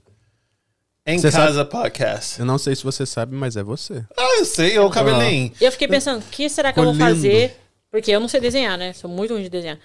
Em 1.07 1.19
Você 1.19 1.31
Casa 1.31 1.65
Podcast. 1.65 2.39
Eu 2.39 2.45
não 2.45 2.59
sei 2.59 2.77
se 2.77 2.85
você 2.85 3.07
sabe, 3.07 3.35
mas 3.35 3.57
é 3.57 3.63
você. 3.63 4.05
Ah, 4.15 4.37
eu 4.39 4.45
sei, 4.45 4.79
o 4.79 4.91
cabelinho. 4.91 5.55
Eu 5.59 5.73
fiquei 5.73 5.89
pensando, 5.89 6.21
o 6.21 6.27
que 6.31 6.51
será 6.51 6.71
que 6.71 6.81
eu 6.81 6.85
vou 6.85 6.93
lindo. 6.93 7.03
fazer? 7.07 7.57
Porque 7.91 8.11
eu 8.11 8.21
não 8.21 8.29
sei 8.29 8.39
desenhar, 8.39 8.77
né? 8.77 8.93
Sou 8.93 9.09
muito 9.09 9.33
ruim 9.33 9.43
de 9.43 9.49
desenhar. 9.49 9.79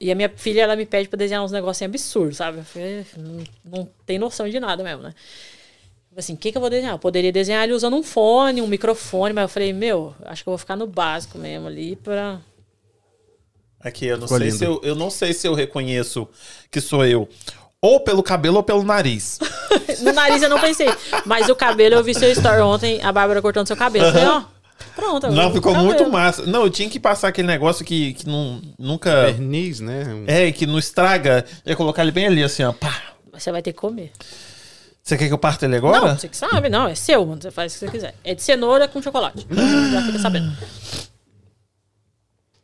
E 0.00 0.10
a 0.10 0.16
minha 0.16 0.28
filha, 0.30 0.62
ela 0.62 0.74
me 0.74 0.84
pede 0.84 1.08
pra 1.08 1.16
desenhar 1.16 1.44
uns 1.44 1.52
negocinhos 1.52 1.90
absurdos, 1.92 2.38
sabe? 2.38 2.58
Eu 2.58 2.64
falei, 2.64 3.06
não, 3.16 3.44
não 3.64 3.88
tem 4.04 4.18
noção 4.18 4.48
de 4.48 4.58
nada 4.58 4.82
mesmo, 4.82 5.04
né? 5.04 5.14
Assim, 6.16 6.32
o 6.32 6.36
que, 6.36 6.50
que 6.50 6.56
eu 6.56 6.60
vou 6.60 6.70
desenhar? 6.70 6.94
Eu 6.94 6.98
poderia 6.98 7.30
desenhar 7.30 7.62
ele 7.64 7.74
usando 7.74 7.94
um 7.94 8.02
fone, 8.02 8.62
um 8.62 8.66
microfone, 8.66 9.34
mas 9.34 9.42
eu 9.42 9.48
falei, 9.48 9.72
meu, 9.72 10.14
acho 10.24 10.42
que 10.42 10.48
eu 10.48 10.52
vou 10.52 10.58
ficar 10.58 10.74
no 10.74 10.86
básico 10.86 11.36
mesmo 11.36 11.66
ali 11.66 11.94
pra. 11.96 12.40
Aqui, 13.80 14.06
eu 14.06 14.16
não 14.16 14.26
Ficou 14.26 14.38
sei 14.38 14.46
lindo. 14.46 14.58
se 14.58 14.64
eu, 14.64 14.80
eu 14.82 14.94
não 14.94 15.10
sei 15.10 15.34
se 15.34 15.46
eu 15.46 15.52
reconheço 15.52 16.26
que 16.70 16.80
sou 16.80 17.04
eu. 17.04 17.28
Ou 17.82 18.00
pelo 18.00 18.22
cabelo 18.22 18.56
ou 18.56 18.62
pelo 18.62 18.82
nariz. 18.82 19.38
No 20.00 20.12
nariz 20.12 20.42
eu 20.42 20.50
não 20.50 20.60
pensei. 20.60 20.88
Mas 21.24 21.48
o 21.48 21.54
cabelo, 21.54 21.94
eu 21.94 22.04
vi 22.04 22.12
seu 22.14 22.30
story 22.32 22.60
ontem, 22.60 23.00
a 23.02 23.10
Bárbara 23.12 23.40
cortando 23.40 23.66
seu 23.66 23.76
cabelo. 23.76 24.06
Eu 24.06 24.12
falei, 24.12 24.26
ó, 24.26 24.42
pronto. 24.94 25.28
Não, 25.28 25.52
ficou 25.52 25.72
cabelo. 25.72 25.86
muito 25.86 26.10
massa. 26.10 26.44
Não, 26.44 26.64
eu 26.64 26.70
tinha 26.70 26.90
que 26.90 27.00
passar 27.00 27.28
aquele 27.28 27.46
negócio 27.46 27.84
que, 27.84 28.12
que 28.12 28.26
não, 28.26 28.60
nunca. 28.78 29.26
Verniz, 29.26 29.80
né? 29.80 30.04
É, 30.26 30.52
que 30.52 30.66
não 30.66 30.78
estraga. 30.78 31.46
Eu 31.64 31.70
ia 31.70 31.76
colocar 31.76 32.02
ele 32.02 32.10
bem 32.10 32.26
ali, 32.26 32.42
assim, 32.42 32.62
ó. 32.62 32.72
Pá. 32.72 32.94
Você 33.32 33.50
vai 33.52 33.62
ter 33.62 33.72
que 33.72 33.78
comer. 33.78 34.12
Você 35.06 35.16
quer 35.16 35.28
que 35.28 35.32
eu 35.32 35.38
parta 35.38 35.66
ele 35.66 35.76
agora? 35.76 36.00
Não, 36.00 36.18
você 36.18 36.26
que 36.26 36.36
sabe, 36.36 36.68
não, 36.68 36.88
é 36.88 36.96
seu, 36.96 37.24
mano. 37.24 37.40
Você 37.40 37.52
faz 37.52 37.70
o 37.70 37.78
que 37.78 37.84
você 37.86 37.90
quiser. 37.92 38.14
É 38.24 38.34
de 38.34 38.42
cenoura 38.42 38.88
com 38.88 39.00
chocolate. 39.00 39.46
Já 39.92 40.02
fica 40.02 40.18
sabendo. 40.18 40.52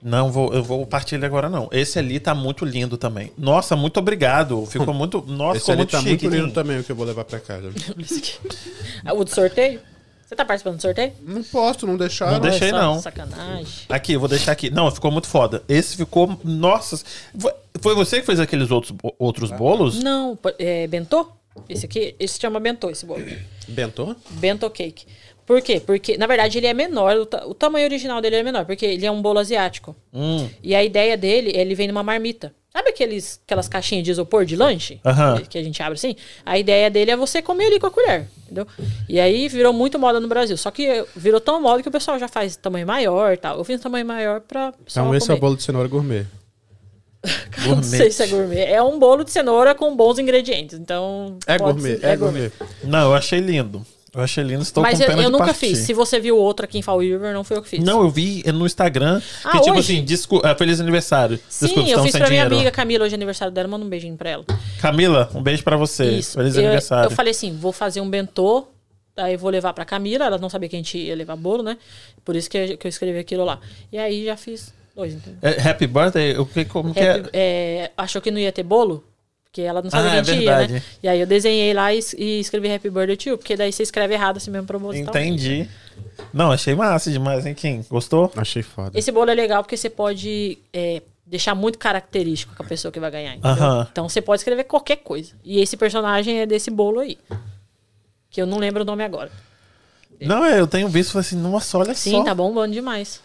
Não, 0.02 0.32
vou, 0.32 0.52
eu 0.52 0.60
vou 0.60 0.84
partir 0.84 1.14
ele 1.14 1.24
agora, 1.24 1.48
não. 1.48 1.68
Esse 1.70 2.00
ali 2.00 2.18
tá 2.18 2.34
muito 2.34 2.64
lindo 2.64 2.96
também. 2.96 3.32
Nossa, 3.38 3.76
muito 3.76 3.98
obrigado. 3.98 4.66
Ficou 4.66 4.92
muito. 4.92 5.22
Nossa, 5.30 5.58
Esse 5.58 5.60
ficou 5.66 5.72
ali 5.74 5.78
muito 5.82 5.90
tá 5.92 5.98
chique. 6.00 6.24
muito 6.26 6.36
lindo 6.42 6.52
também, 6.52 6.80
o 6.80 6.82
que 6.82 6.90
eu 6.90 6.96
vou 6.96 7.06
levar 7.06 7.24
pra 7.24 7.38
casa. 7.38 7.70
Esse 7.96 8.18
aqui. 8.42 8.58
Ah, 9.04 9.14
O 9.14 9.22
do 9.22 9.30
sorteio? 9.30 9.80
Você 10.26 10.34
tá 10.34 10.44
participando 10.44 10.76
do 10.78 10.82
sorteio? 10.82 11.12
Não 11.22 11.44
posso, 11.44 11.86
não 11.86 11.96
deixaram. 11.96 12.32
Não 12.32 12.40
deixei, 12.40 12.72
Olha 12.72 12.80
só, 12.80 12.86
não. 12.86 13.00
Sacanagem. 13.00 13.66
Aqui, 13.88 14.14
eu 14.14 14.18
vou 14.18 14.28
deixar 14.28 14.50
aqui. 14.50 14.68
Não, 14.68 14.90
ficou 14.90 15.12
muito 15.12 15.28
foda. 15.28 15.62
Esse 15.68 15.96
ficou. 15.96 16.36
Nossa. 16.42 17.00
Foi, 17.80 17.94
você 17.94 18.18
que 18.18 18.26
fez 18.26 18.40
aqueles 18.40 18.72
outros, 18.72 18.92
outros 19.16 19.52
bolos? 19.52 20.02
Não, 20.02 20.36
é 20.58 20.88
bentô? 20.88 21.30
Esse 21.68 21.86
aqui, 21.86 22.14
esse 22.18 22.34
se 22.34 22.40
chama 22.40 22.58
bentô, 22.60 22.90
esse 22.90 23.04
bolo. 23.06 23.24
Bentô? 23.68 24.14
Bento 24.30 24.68
cake. 24.70 25.06
Por 25.46 25.60
quê? 25.60 25.80
Porque, 25.84 26.16
na 26.16 26.26
verdade, 26.26 26.58
ele 26.58 26.66
é 26.66 26.74
menor, 26.74 27.16
o, 27.16 27.50
o 27.50 27.54
tamanho 27.54 27.84
original 27.84 28.20
dele 28.20 28.36
é 28.36 28.42
menor, 28.42 28.64
porque 28.64 28.86
ele 28.86 29.04
é 29.04 29.10
um 29.10 29.20
bolo 29.20 29.38
asiático. 29.38 29.94
Hum. 30.12 30.48
E 30.62 30.74
a 30.74 30.82
ideia 30.84 31.16
dele, 31.16 31.52
ele 31.54 31.74
vem 31.74 31.88
numa 31.88 32.02
marmita. 32.02 32.54
Sabe 32.72 32.88
aqueles, 32.88 33.38
aquelas 33.44 33.68
caixinhas 33.68 34.02
de 34.02 34.10
isopor 34.12 34.46
de 34.46 34.56
lanche? 34.56 34.98
Que, 35.50 35.58
a 35.58 35.62
gente 35.62 35.82
abre 35.82 35.94
assim? 35.94 36.16
A 36.46 36.58
ideia 36.58 36.88
dele 36.88 37.10
é 37.10 37.16
você 37.16 37.42
comer 37.42 37.66
ali 37.66 37.78
com 37.78 37.86
a 37.86 37.90
colher, 37.90 38.26
entendeu? 38.44 38.66
E 39.06 39.20
aí 39.20 39.46
virou 39.46 39.74
muito 39.74 39.98
moda 39.98 40.18
no 40.18 40.26
Brasil. 40.26 40.56
Só 40.56 40.70
que 40.70 41.04
virou 41.14 41.38
tão 41.38 41.60
moda 41.60 41.82
que 41.82 41.88
o 41.88 41.92
pessoal 41.92 42.18
já 42.18 42.28
faz 42.28 42.56
tamanho 42.56 42.86
maior 42.86 43.34
e 43.34 43.36
tal. 43.36 43.58
Eu 43.58 43.64
fiz 43.64 43.78
um 43.78 43.82
tamanho 43.82 44.06
maior 44.06 44.40
pra 44.40 44.72
Então 44.90 45.14
esse 45.14 45.30
é 45.30 45.34
o 45.34 45.36
comer. 45.36 45.40
bolo 45.40 45.56
de 45.56 45.64
cenoura 45.64 45.86
gourmet. 45.86 46.24
Não 47.66 47.82
sei 47.82 48.10
se 48.10 48.22
é 48.22 48.26
gourmet. 48.26 48.64
É 48.64 48.82
um 48.82 48.98
bolo 48.98 49.24
de 49.24 49.30
cenoura 49.30 49.74
com 49.74 49.94
bons 49.96 50.18
ingredientes. 50.18 50.78
Então. 50.78 51.38
É 51.46 51.56
gourmet, 51.58 51.98
ser- 51.98 52.04
é 52.06 52.16
gourmet. 52.16 52.52
Não, 52.84 53.10
eu 53.10 53.14
achei 53.14 53.38
lindo. 53.40 53.84
Eu 54.14 54.20
achei 54.20 54.44
lindo. 54.44 54.60
Estou 54.62 54.82
Mas 54.82 54.98
com 54.98 55.04
eu, 55.04 55.08
pena 55.08 55.22
eu 55.22 55.26
de 55.26 55.32
nunca 55.32 55.44
partir. 55.46 55.60
fiz. 55.68 55.78
Se 55.78 55.94
você 55.94 56.20
viu 56.20 56.36
outro 56.36 56.64
aqui 56.66 56.78
em 56.78 56.82
Fall 56.82 56.98
River, 57.00 57.32
não 57.32 57.42
foi 57.44 57.56
eu 57.56 57.62
que 57.62 57.68
fiz. 57.70 57.82
Não, 57.82 58.02
eu 58.02 58.10
vi 58.10 58.42
no 58.52 58.66
Instagram 58.66 59.22
Ah, 59.42 59.52
que, 59.52 59.60
tipo 59.60 59.78
hoje? 59.78 59.94
assim, 59.94 60.04
descu- 60.04 60.42
ah, 60.44 60.54
feliz 60.54 60.80
aniversário. 60.80 61.38
Sim, 61.48 61.66
Desculpa, 61.66 61.88
eu 61.88 62.02
fiz 62.02 62.10
pra 62.12 62.20
minha 62.28 62.28
dinheiro. 62.42 62.54
amiga 62.56 62.70
Camila 62.70 63.04
hoje 63.06 63.14
é 63.14 63.16
aniversário 63.16 63.54
dela, 63.54 63.68
manda 63.68 63.86
um 63.86 63.88
beijinho 63.88 64.14
pra 64.16 64.28
ela. 64.28 64.44
Camila, 64.82 65.30
um 65.34 65.42
beijo 65.42 65.62
pra 65.64 65.78
você. 65.78 66.04
Isso. 66.10 66.36
Feliz 66.36 66.54
eu, 66.56 66.60
aniversário. 66.62 67.06
Eu 67.06 67.10
falei 67.16 67.30
assim, 67.30 67.56
vou 67.56 67.72
fazer 67.72 68.02
um 68.02 68.10
bentô, 68.10 68.66
aí 69.16 69.34
vou 69.38 69.48
levar 69.48 69.72
pra 69.72 69.86
Camila, 69.86 70.26
ela 70.26 70.36
não 70.36 70.50
sabia 70.50 70.68
que 70.68 70.76
a 70.76 70.78
gente 70.78 70.98
ia 70.98 71.14
levar 71.16 71.36
bolo, 71.36 71.62
né? 71.62 71.78
Por 72.22 72.36
isso 72.36 72.50
que 72.50 72.58
eu, 72.58 72.76
que 72.76 72.86
eu 72.86 72.90
escrevi 72.90 73.18
aquilo 73.18 73.44
lá. 73.46 73.60
E 73.90 73.96
aí 73.96 74.26
já 74.26 74.36
fiz 74.36 74.74
dois, 74.94 75.14
entendeu? 75.14 75.38
É, 75.42 75.68
happy 75.68 75.86
birthday? 75.86 76.36
O 76.38 76.46
que, 76.46 76.64
como 76.64 76.92
que 76.92 77.00
é? 77.00 77.10
Happy- 77.12 77.30
é, 77.32 77.90
achou 77.96 78.20
que 78.22 78.30
não 78.30 78.38
ia 78.38 78.52
ter 78.52 78.62
bolo? 78.62 79.04
Porque 79.44 79.60
ela 79.62 79.82
não 79.82 79.90
sabia 79.90 80.06
Ah, 80.06 80.10
que 80.12 80.16
é 80.16 80.20
a 80.20 80.22
gente 80.24 80.44
ia, 80.44 80.50
né? 80.50 80.66
verdade. 80.66 80.84
E 81.02 81.08
aí 81.08 81.20
eu 81.20 81.26
desenhei 81.26 81.74
lá 81.74 81.92
e, 81.92 82.00
e 82.16 82.40
escrevi 82.40 82.72
Happy 82.72 82.88
Birthday 82.88 83.16
to 83.16 83.28
you, 83.30 83.38
porque 83.38 83.54
daí 83.54 83.70
você 83.70 83.82
escreve 83.82 84.14
errado 84.14 84.38
assim 84.38 84.50
mesmo 84.50 84.66
propositalmente. 84.66 85.28
Entendi. 85.46 85.68
Não, 86.32 86.50
achei 86.50 86.74
massa 86.74 87.10
demais, 87.10 87.44
hein, 87.44 87.54
Kim? 87.54 87.84
Gostou? 87.90 88.32
Achei 88.34 88.62
foda. 88.62 88.98
Esse 88.98 89.12
bolo 89.12 89.30
é 89.30 89.34
legal 89.34 89.62
porque 89.62 89.76
você 89.76 89.90
pode 89.90 90.56
é, 90.72 91.02
deixar 91.26 91.54
muito 91.54 91.78
característico 91.78 92.54
com 92.56 92.62
a 92.62 92.66
pessoa 92.66 92.90
que 92.90 92.98
vai 92.98 93.10
ganhar. 93.10 93.32
entendeu? 93.34 93.50
Aham. 93.50 93.88
Então 93.92 94.08
você 94.08 94.22
pode 94.22 94.40
escrever 94.40 94.64
qualquer 94.64 94.96
coisa. 94.96 95.32
E 95.44 95.60
esse 95.60 95.76
personagem 95.76 96.40
é 96.40 96.46
desse 96.46 96.70
bolo 96.70 97.00
aí. 97.00 97.18
Que 98.30 98.40
eu 98.40 98.46
não 98.46 98.56
lembro 98.58 98.82
o 98.82 98.86
nome 98.86 99.04
agora. 99.04 99.30
Não, 100.18 100.42
é, 100.44 100.58
eu 100.60 100.66
tenho 100.66 100.88
visto 100.88 101.10
e 101.10 101.12
falei 101.12 101.26
assim, 101.26 101.36
nossa, 101.36 101.76
olha 101.76 101.94
Sim, 101.94 102.12
só. 102.12 102.24
tá 102.24 102.34
bombando 102.34 102.72
demais. 102.72 103.20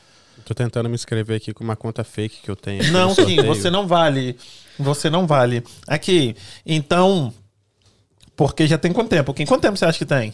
Tô 0.47 0.53
tentando 0.53 0.87
me 0.87 0.95
inscrever 0.95 1.35
aqui 1.35 1.53
com 1.53 1.61
uma 1.61 1.75
conta 1.75 2.05
fake 2.05 2.37
que 2.41 2.49
eu 2.49 2.55
tenho. 2.55 2.89
Não, 2.89 3.13
Kim, 3.13 3.43
você 3.43 3.69
não 3.69 3.85
vale. 3.85 4.37
Você 4.79 5.09
não 5.09 5.27
vale. 5.27 5.61
Aqui, 5.85 6.37
então. 6.65 7.33
Porque 8.33 8.65
já 8.65 8.77
tem 8.77 8.93
quanto 8.93 9.09
tempo? 9.09 9.33
Kim, 9.33 9.45
quanto 9.45 9.63
tempo 9.63 9.75
você 9.75 9.83
acha 9.83 9.97
que 9.97 10.05
tem? 10.05 10.33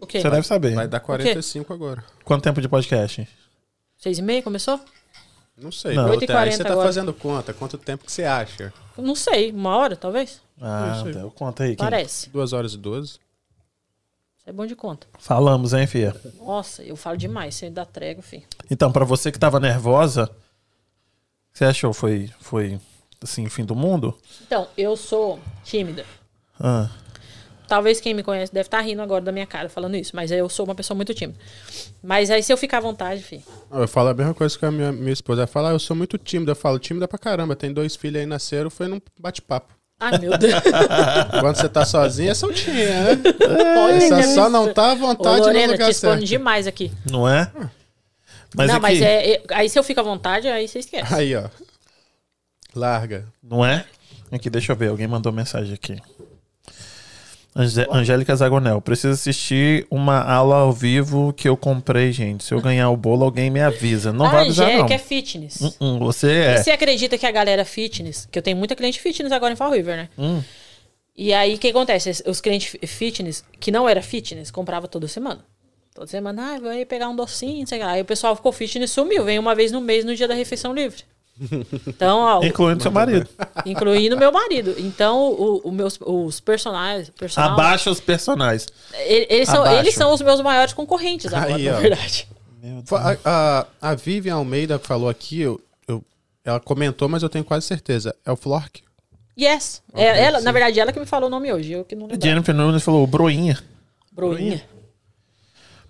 O 0.00 0.06
quê? 0.06 0.20
Você 0.20 0.30
deve 0.30 0.46
saber. 0.46 0.76
Vai 0.76 0.86
dar 0.86 1.00
45 1.00 1.72
agora. 1.72 2.04
Quanto 2.22 2.44
tempo 2.44 2.60
de 2.60 2.68
podcast? 2.68 3.26
Seis 3.96 4.20
e 4.20 4.22
meio 4.22 4.44
começou? 4.44 4.78
Não 5.60 5.72
sei. 5.72 5.96
Não. 5.96 6.06
Não. 6.06 6.14
8h40 6.16 6.36
Aí 6.36 6.52
você 6.52 6.62
tá 6.62 6.70
agora. 6.70 6.86
fazendo 6.86 7.12
conta. 7.12 7.52
Quanto 7.52 7.76
tempo 7.76 8.04
que 8.04 8.12
você 8.12 8.22
acha? 8.22 8.72
Não 8.96 9.16
sei, 9.16 9.50
uma 9.50 9.76
hora 9.76 9.96
talvez? 9.96 10.40
Ah, 10.60 11.00
sei. 11.02 11.14
deu 11.14 11.32
conta 11.32 11.64
aí, 11.64 11.70
Kim. 11.70 11.82
Parece. 11.82 12.30
2 12.30 12.52
horas 12.52 12.74
e 12.74 12.78
12. 12.78 13.18
É 14.48 14.52
bom 14.52 14.64
de 14.64 14.74
conta. 14.74 15.06
Falamos, 15.18 15.74
hein, 15.74 15.86
Fia? 15.86 16.16
Nossa, 16.38 16.82
eu 16.82 16.96
falo 16.96 17.18
demais, 17.18 17.54
você 17.54 17.68
dá 17.68 17.84
trégua, 17.84 18.22
filho. 18.22 18.44
Então, 18.70 18.90
pra 18.90 19.04
você 19.04 19.30
que 19.30 19.38
tava 19.38 19.60
nervosa, 19.60 20.30
você 21.52 21.66
achou? 21.66 21.92
Foi, 21.92 22.30
foi 22.40 22.80
assim, 23.22 23.46
fim 23.50 23.62
do 23.62 23.76
mundo? 23.76 24.16
Então, 24.46 24.66
eu 24.74 24.96
sou 24.96 25.38
tímida. 25.62 26.06
Ah, 26.58 26.88
Talvez 27.66 28.00
quem 28.00 28.14
me 28.14 28.22
conhece 28.22 28.50
deve 28.50 28.68
estar 28.68 28.80
rindo 28.80 29.02
agora 29.02 29.22
da 29.22 29.30
minha 29.30 29.46
cara 29.46 29.68
falando 29.68 29.94
isso, 29.96 30.16
mas 30.16 30.30
eu 30.30 30.48
sou 30.48 30.64
uma 30.64 30.74
pessoa 30.74 30.96
muito 30.96 31.12
tímida. 31.12 31.38
Mas 32.02 32.30
aí 32.30 32.42
se 32.42 32.50
eu 32.50 32.56
ficar 32.56 32.78
à 32.78 32.80
vontade, 32.80 33.22
filho. 33.22 33.42
Eu 33.70 33.86
falo 33.86 34.08
a 34.08 34.14
mesma 34.14 34.32
coisa 34.32 34.58
que 34.58 34.64
a 34.64 34.70
minha, 34.70 34.90
minha 34.90 35.12
esposa. 35.12 35.42
Ela 35.42 35.46
fala, 35.46 35.68
ah, 35.68 35.72
eu 35.72 35.78
sou 35.78 35.94
muito 35.94 36.16
tímida. 36.16 36.52
Eu 36.52 36.56
falo, 36.56 36.78
tímida 36.78 37.06
pra 37.06 37.18
caramba. 37.18 37.54
Tem 37.54 37.70
dois 37.70 37.94
filhos 37.94 38.18
aí, 38.18 38.24
nasceram, 38.26 38.70
foi 38.70 38.88
num 38.88 38.98
bate-papo. 39.20 39.77
Ai, 40.00 40.16
meu 40.18 40.36
Deus. 40.38 40.54
Quando 41.40 41.56
você 41.56 41.68
tá 41.68 41.84
sozinha, 41.84 42.30
é 42.30 42.34
soltinha, 42.34 42.86
né? 43.14 43.22
Olha, 43.78 44.00
Você 44.00 44.34
só 44.34 44.48
não 44.48 44.72
tá 44.72 44.90
à 44.90 44.92
Ô, 44.92 44.96
vontade 44.96 45.40
no 45.40 45.46
Lorena, 45.46 45.66
te 45.68 45.72
lugar 45.72 45.90
expondo 45.90 46.12
certo. 46.18 46.26
demais 46.28 46.66
aqui. 46.66 46.92
não 47.10 47.28
é? 47.28 47.50
Mas 48.54 48.68
não, 48.68 48.74
aqui, 48.76 48.82
mas 48.82 49.02
é, 49.02 49.32
é- 49.32 49.42
Aí 49.52 49.68
se 49.68 49.78
eu 49.78 49.82
fico 49.82 50.00
à 50.00 50.02
vontade, 50.02 50.46
aí 50.48 50.66
você 50.68 50.78
esquece. 50.78 51.12
Aí, 51.12 51.34
ó. 51.34 51.44
Larga. 52.74 53.26
não 53.42 53.64
é? 53.64 53.84
Aqui, 54.30 54.48
deixa 54.48 54.72
eu 54.72 54.76
ver, 54.76 54.88
alguém 54.88 55.06
mandou 55.08 55.32
mensagem 55.32 55.74
aqui. 55.74 55.96
Angé- 57.60 57.88
Angélica 57.90 58.36
Zagonel, 58.36 58.80
preciso 58.80 59.14
assistir 59.14 59.84
uma 59.90 60.22
aula 60.22 60.56
ao 60.58 60.72
vivo 60.72 61.32
que 61.32 61.48
eu 61.48 61.56
comprei, 61.56 62.12
gente. 62.12 62.44
Se 62.44 62.54
eu 62.54 62.60
ganhar 62.60 62.88
o 62.90 62.96
bolo, 62.96 63.24
alguém 63.24 63.50
me 63.50 63.60
avisa. 63.60 64.12
Não 64.12 64.26
a 64.26 64.28
vai 64.28 64.40
avisar, 64.44 64.66
não. 64.68 64.74
Angélica 64.74 64.94
é 64.94 64.98
fitness. 64.98 65.60
Hum, 65.60 65.72
hum, 65.80 65.98
você 65.98 66.30
é. 66.32 66.56
Você 66.56 66.70
acredita 66.70 67.18
que 67.18 67.26
a 67.26 67.30
galera 67.32 67.64
fitness, 67.64 68.28
que 68.30 68.38
eu 68.38 68.42
tenho 68.42 68.56
muita 68.56 68.76
cliente 68.76 69.00
fitness 69.00 69.32
agora 69.32 69.52
em 69.52 69.56
Fall 69.56 69.72
River, 69.72 69.96
né? 69.96 70.08
Hum. 70.16 70.40
E 71.16 71.34
aí 71.34 71.56
o 71.56 71.58
que 71.58 71.66
acontece? 71.68 72.22
Os 72.26 72.40
clientes 72.40 72.68
fi- 72.68 72.86
fitness, 72.86 73.42
que 73.58 73.72
não 73.72 73.88
era 73.88 74.00
fitness, 74.00 74.52
comprava 74.52 74.86
toda 74.86 75.08
semana. 75.08 75.44
Toda 75.92 76.06
semana, 76.06 76.54
ah, 76.54 76.60
vou 76.60 76.70
aí 76.70 76.84
pegar 76.86 77.08
um 77.08 77.16
docinho, 77.16 77.58
não 77.58 77.66
sei 77.66 77.80
lá. 77.80 77.90
Aí 77.90 78.00
o 78.02 78.04
pessoal 78.04 78.36
ficou 78.36 78.52
fitness 78.52 78.92
sumiu, 78.92 79.24
vem 79.24 79.36
uma 79.36 79.52
vez 79.56 79.72
no 79.72 79.80
mês 79.80 80.04
no 80.04 80.14
dia 80.14 80.28
da 80.28 80.34
refeição 80.34 80.72
livre. 80.72 81.02
Então, 81.86 82.18
ó, 82.18 82.44
Incluindo 82.44 82.82
seu 82.82 82.90
marido. 82.92 83.28
incluindo 83.64 84.16
meu 84.16 84.32
marido. 84.32 84.74
Então, 84.78 85.30
o, 85.32 85.58
o 85.64 85.70
meus, 85.72 85.98
os 86.00 86.40
personagens. 86.40 87.10
Personal, 87.10 87.52
Abaixa 87.52 87.90
os 87.90 88.00
personagens. 88.00 88.66
ele- 89.06 89.26
Eles 89.30 89.48
são, 89.48 89.66
eles 89.66 89.94
são 89.94 90.12
os 90.12 90.20
meus 90.20 90.40
maiores 90.40 90.72
concorrentes 90.72 91.32
agora, 91.32 91.54
Aí, 91.54 91.64
na 91.70 91.76
ó. 91.76 91.80
verdade. 91.80 92.28
A, 92.92 93.16
a, 93.80 93.90
a 93.90 93.94
Vivian 93.94 94.34
Almeida 94.34 94.78
falou 94.78 95.08
aqui, 95.08 95.40
eu, 95.40 95.60
eu- 95.86 96.02
ela 96.44 96.58
comentou, 96.58 97.08
mas 97.08 97.22
eu 97.22 97.28
tenho 97.28 97.44
quase 97.44 97.66
certeza. 97.66 98.14
É 98.26 98.32
o 98.32 98.36
Flork? 98.36 98.82
Yes. 99.40 99.80
É, 99.94 100.24
ela, 100.24 100.40
na 100.40 100.50
verdade, 100.50 100.80
ela 100.80 100.92
que 100.92 100.98
me 100.98 101.06
falou 101.06 101.28
o 101.28 101.30
nome 101.30 101.52
hoje, 101.52 101.70
eu 101.72 101.84
que 101.84 101.94
não 101.94 102.06
lembro. 102.08 102.20
Jennifer 102.26 102.52
Nunes 102.54 102.82
falou, 102.82 103.06
broinha. 103.06 103.56
Broinha. 104.10 104.64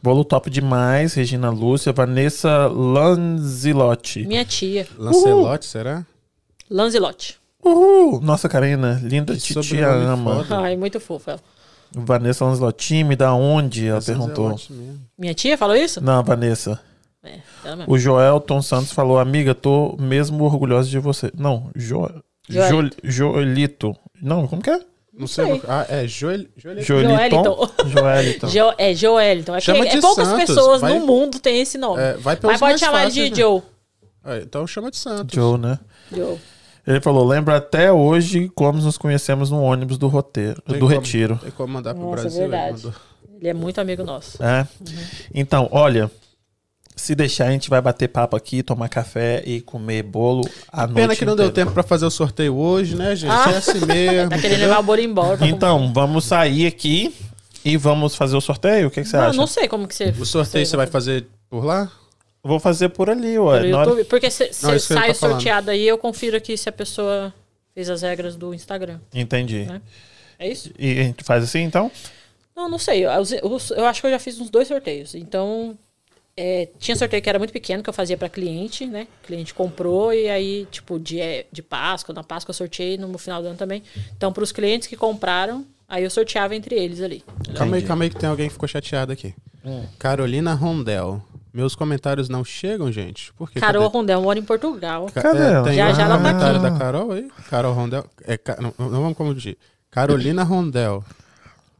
Bolo 0.03 0.25
top 0.25 0.49
demais, 0.49 1.15
Regina 1.15 1.51
Lúcia, 1.51 1.93
Vanessa 1.93 2.67
Lanzilotti. 2.69 4.27
Minha 4.27 4.45
tia. 4.45 4.87
Lancelote, 4.97 5.67
será? 5.67 6.07
Lanzilotti. 6.71 7.37
Uhul! 7.65 8.21
Nossa, 8.21 8.49
Karina, 8.49 9.01
linda 9.03 9.35
Que 9.35 9.41
titia 9.41 9.89
ama. 9.91 10.37
foda. 10.37 10.61
Ai, 10.61 10.77
muito 10.77 11.01
fofa. 11.01 11.33
ela. 11.33 11.41
Vanessa 11.93 12.45
Lanzilotti, 12.45 12.87
time 12.87 13.17
da 13.17 13.35
onde? 13.35 13.89
Ela 13.89 14.01
perguntou. 14.01 14.49
Lancelote 14.49 14.73
mesmo. 14.73 15.01
Minha 15.19 15.35
tia 15.35 15.59
falou 15.59 15.75
isso? 15.75 16.01
Não, 16.03 16.23
Vanessa. 16.23 16.81
É. 17.25 17.41
O 17.87 17.99
Joelton 17.99 18.63
Santos 18.63 18.93
falou, 18.93 19.19
amiga, 19.19 19.55
tô 19.55 19.97
mesmo 19.99 20.45
orgulhosa 20.45 20.89
de 20.89 20.99
você. 20.99 21.31
Não, 21.37 21.71
jo... 21.75 22.09
Joelito. 22.49 22.97
Jo... 23.03 23.11
Joelito. 23.33 23.97
Não, 24.23 24.47
como 24.47 24.63
que 24.63 24.71
é? 24.71 24.81
Não 25.19 25.27
sei. 25.27 25.45
sei. 25.47 25.63
Ah, 25.69 25.87
é 25.89 26.07
Joel... 26.07 26.47
Joel... 26.57 26.81
Joeliton. 26.83 27.69
Joeliton. 27.87 28.49
Jo, 28.49 28.73
é 28.79 28.95
Joeliton. 28.95 29.57
É, 29.57 29.61
Chama 29.61 29.83
que, 29.85 29.89
é 29.89 29.95
de 29.97 30.01
poucas 30.01 30.29
Santos, 30.29 30.45
pessoas 30.47 30.81
vai- 30.81 30.99
no 30.99 31.07
mundo 31.07 31.39
têm 31.41 31.61
esse 31.61 31.77
nome. 31.77 32.01
É, 32.01 32.15
vai 32.15 32.37
pelos 32.37 32.53
Mas 32.53 32.61
pode 32.61 32.71
mais 32.73 32.81
chamar 32.81 33.05
fáceis, 33.05 33.15
de 33.15 33.31
né? 33.31 33.37
Joe. 33.37 33.63
Ah, 34.25 34.39
então 34.39 34.67
chama 34.67 34.91
de 34.91 34.97
Santos. 34.97 35.35
Joe, 35.35 35.59
né? 35.59 35.79
Joe. 36.15 36.39
Ele 36.87 37.01
falou, 37.01 37.27
lembra 37.27 37.57
até 37.57 37.93
hoje 37.93 38.51
como 38.55 38.81
nos 38.81 38.97
conhecemos 38.97 39.51
no 39.51 39.61
ônibus 39.61 39.99
do 39.99 40.09
roteiro, 40.09 40.63
Tem 40.63 40.79
do 40.79 40.87
como- 40.87 40.91
retiro. 41.01 41.37
Tem 41.43 41.51
como 41.51 41.73
mandar 41.75 41.95
pro 41.95 42.03
Nossa, 42.05 42.23
Brasil. 42.23 42.41
ele 42.43 42.51
verdade. 42.51 42.73
mandou. 42.85 42.95
Ele 43.41 43.49
é 43.49 43.55
muito 43.55 43.81
amigo 43.81 44.03
nosso. 44.05 44.43
É. 44.43 44.67
Então, 45.35 45.69
olha, 45.71 46.11
se 46.99 47.15
deixar, 47.15 47.47
a 47.47 47.51
gente 47.51 47.71
vai 47.71 47.81
bater 47.81 48.09
papo 48.09 48.37
aqui, 48.37 48.63
tomar 48.63 48.89
café 48.89 49.43
e 49.47 49.61
comer 49.61 50.03
bolo 50.03 50.43
à 50.71 50.87
noite. 50.87 50.95
Pena 50.97 51.17
que 51.17 51.25
não 51.25 51.37
deu 51.37 51.47
inteira. 51.47 51.67
tempo 51.67 51.73
pra 51.75 51.83
fazer 51.83 52.05
o 52.07 52.11
sorteio 52.11 52.55
hoje, 52.57 52.95
né, 52.97 53.15
gente? 53.17 53.31
Ah. 53.31 53.51
É 53.53 53.57
assim 53.57 53.85
mesmo. 53.87 54.29
Tá 54.31 54.39
querendo 54.39 54.61
levar 54.61 54.81
o 54.81 54.83
bolo 54.83 55.01
embora. 55.01 55.37
pra 55.39 55.47
Então, 55.47 55.93
vamos 55.93 56.25
sair 56.25 56.67
aqui 56.67 57.15
e 57.65 57.77
vamos 57.77 58.15
fazer 58.15 58.37
o 58.37 58.41
sorteio? 58.41 58.89
O 58.89 58.91
que, 58.91 59.01
que 59.03 59.07
você 59.09 59.13
comer. 59.13 59.23
não, 59.23 59.31
acha? 59.31 59.39
não 59.39 59.47
sei 59.47 59.69
como 59.69 59.87
que 59.89 59.95
você. 59.95 60.15
O 60.19 60.25
sorteio 60.27 60.67
você 60.67 60.77
vai 60.77 60.87
fazer 60.87 61.27
por 61.49 61.65
lá? 61.65 61.91
Vou 62.43 62.61
fazer 62.61 62.89
por 62.91 63.11
ali, 63.11 63.39
ué. 63.39 63.61
Pelo 63.61 63.71
Na 63.73 63.79
hora- 63.79 63.91
YouTube, 63.91 64.05
porque 64.09 64.31
se, 64.31 64.45
Não, 64.45 64.51
se 64.53 64.67
ele 64.71 64.79
sai 64.81 65.09
tá 65.09 65.15
falando. 65.15 65.35
sorteado 65.37 65.71
aí, 65.71 65.87
eu 65.87 65.99
confiro 65.99 66.37
aqui 66.37 66.57
se 66.57 66.69
a 66.69 66.73
pessoa 66.73 67.33
fez 67.75 67.91
as 67.91 68.03
regras 68.03 68.37
do 68.37 68.55
Instagram. 68.55 68.99
Entendi. 69.13 69.65
Né? 69.65 69.81
É 70.39 70.49
isso? 70.49 70.71
E 70.79 70.93
a 71.01 71.03
gente 71.03 71.25
faz 71.25 71.43
assim, 71.45 71.61
então? 71.63 71.91
Não, 72.57 72.69
não 72.69 72.79
sei. 72.79 73.05
Eu, 73.05 73.11
os- 73.51 73.71
eu 73.73 73.85
acho 73.87 74.01
que 74.01 74.07
eu 74.07 74.11
já 74.13 74.19
fiz 74.19 74.41
uns 74.41 74.51
dois 74.51 74.67
sorteios. 74.69 75.15
Então, 75.15 75.77
é, 76.41 76.69
tinha 76.79 76.97
sorteio 76.97 77.21
que 77.21 77.29
era 77.29 77.39
muito 77.39 77.53
pequeno, 77.53 77.83
que 77.83 77.89
eu 77.91 77.95
fazia 77.95 78.17
para 78.17 78.29
cliente, 78.29 78.87
né? 78.87 79.09
O 79.25 79.27
cliente 79.27 79.53
comprou 79.53 80.13
e 80.13 80.29
aí, 80.31 80.67
tipo, 80.71 80.99
de, 81.01 81.19
de 81.51 81.63
Páscoa, 81.63 82.15
na 82.15 82.23
Páscoa 82.23 82.51
eu 82.53 82.55
sorteei, 82.55 82.97
no 82.97 83.19
final 83.19 83.43
do 83.43 83.49
ano 83.49 83.57
também. 83.57 83.83
Então, 84.17 84.33
para 84.33 84.45
os 84.45 84.53
clientes 84.53 84.87
que 84.87 84.97
compraram, 84.97 85.65
aí 85.89 86.05
eu 86.05 86.11
sorteava 86.11 86.55
entre 86.55 86.77
eles 86.77 87.03
ali. 87.03 87.25
Calma 87.57 87.75
aí, 87.77 87.83
calma 87.83 88.05
aí 88.05 88.11
que 88.11 88.17
tem 88.17 88.29
alguém 88.29 88.47
que 88.47 88.53
ficou 88.53 88.69
chateado 88.69 89.11
aqui. 89.13 89.35
Carolina 89.99 90.55
Rondel. 90.55 91.23
Meus 91.53 91.75
comentários 91.75 92.29
não 92.29 92.45
chegam, 92.45 92.93
gente? 92.93 93.33
Por 93.33 93.51
quê? 93.51 93.59
Carol 93.59 93.83
Cadê? 93.85 93.97
Rondel 93.99 94.23
mora 94.23 94.39
em 94.39 94.43
Portugal. 94.43 95.07
Ca- 95.13 95.23
Cadê 95.23 95.43
é, 95.43 95.63
tem 95.63 95.75
Já, 95.75 95.93
já 95.93 96.03
ela 96.05 96.17
tá 96.19 96.23
comentário 96.23 96.61
aqui. 96.61 96.71
da 96.71 96.79
Carol 96.79 97.13
aí? 97.13 97.29
Carol 97.51 97.73
Rondel. 97.75 98.05
É, 98.25 98.39
não, 98.61 98.73
não 98.79 98.91
vamos 99.03 99.17
confundir. 99.17 99.57
Carolina 99.91 100.45
Rondel. 100.45 101.03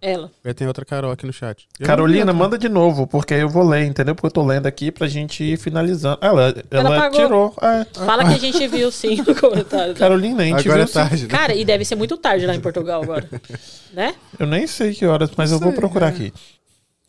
Ela. 0.01 0.31
Aí 0.45 0.55
tem 0.55 0.67
outra 0.67 0.85
Carol 0.85 1.11
aqui 1.11 1.27
no 1.27 1.33
chat. 1.33 1.67
Eu 1.79 1.87
Carolina, 1.87 2.33
manda 2.33 2.57
de 2.57 2.69
novo, 2.69 3.07
porque 3.07 3.35
aí 3.35 3.41
eu 3.41 3.49
vou 3.49 3.67
ler, 3.67 3.85
entendeu? 3.85 4.15
Porque 4.15 4.29
eu 4.29 4.31
tô 4.31 4.45
lendo 4.45 4.67
aqui 4.67 4.93
pra 4.93 5.09
gente 5.09 5.43
ir 5.43 5.59
finalizando. 5.59 6.19
Ela, 6.21 6.55
ela, 6.71 6.95
Ela 6.95 7.11
tirou. 7.11 7.55
É. 7.61 7.85
Fala 8.05 8.25
que 8.25 8.35
a 8.35 8.39
gente 8.39 8.67
viu 8.69 8.91
sim 8.93 9.17
no 9.17 9.35
comentário. 9.39 9.95
Carolina, 9.97 10.43
a 10.43 10.47
gente 10.47 10.61
Agora 10.61 10.75
viu 10.77 10.85
é 10.85 10.87
sim. 10.87 10.93
tarde, 10.93 11.23
né? 11.25 11.29
Cara, 11.29 11.55
e 11.55 11.65
deve 11.65 11.85
ser 11.85 11.97
muito 11.97 12.17
tarde 12.17 12.47
lá 12.47 12.55
em 12.55 12.61
Portugal 12.61 13.03
agora. 13.03 13.29
né? 13.93 14.15
Eu 14.39 14.47
nem 14.47 14.67
sei 14.69 14.95
que 14.95 15.05
horas, 15.05 15.31
mas 15.37 15.51
eu 15.51 15.59
vou 15.59 15.73
procurar 15.73 16.09
aqui. 16.09 16.33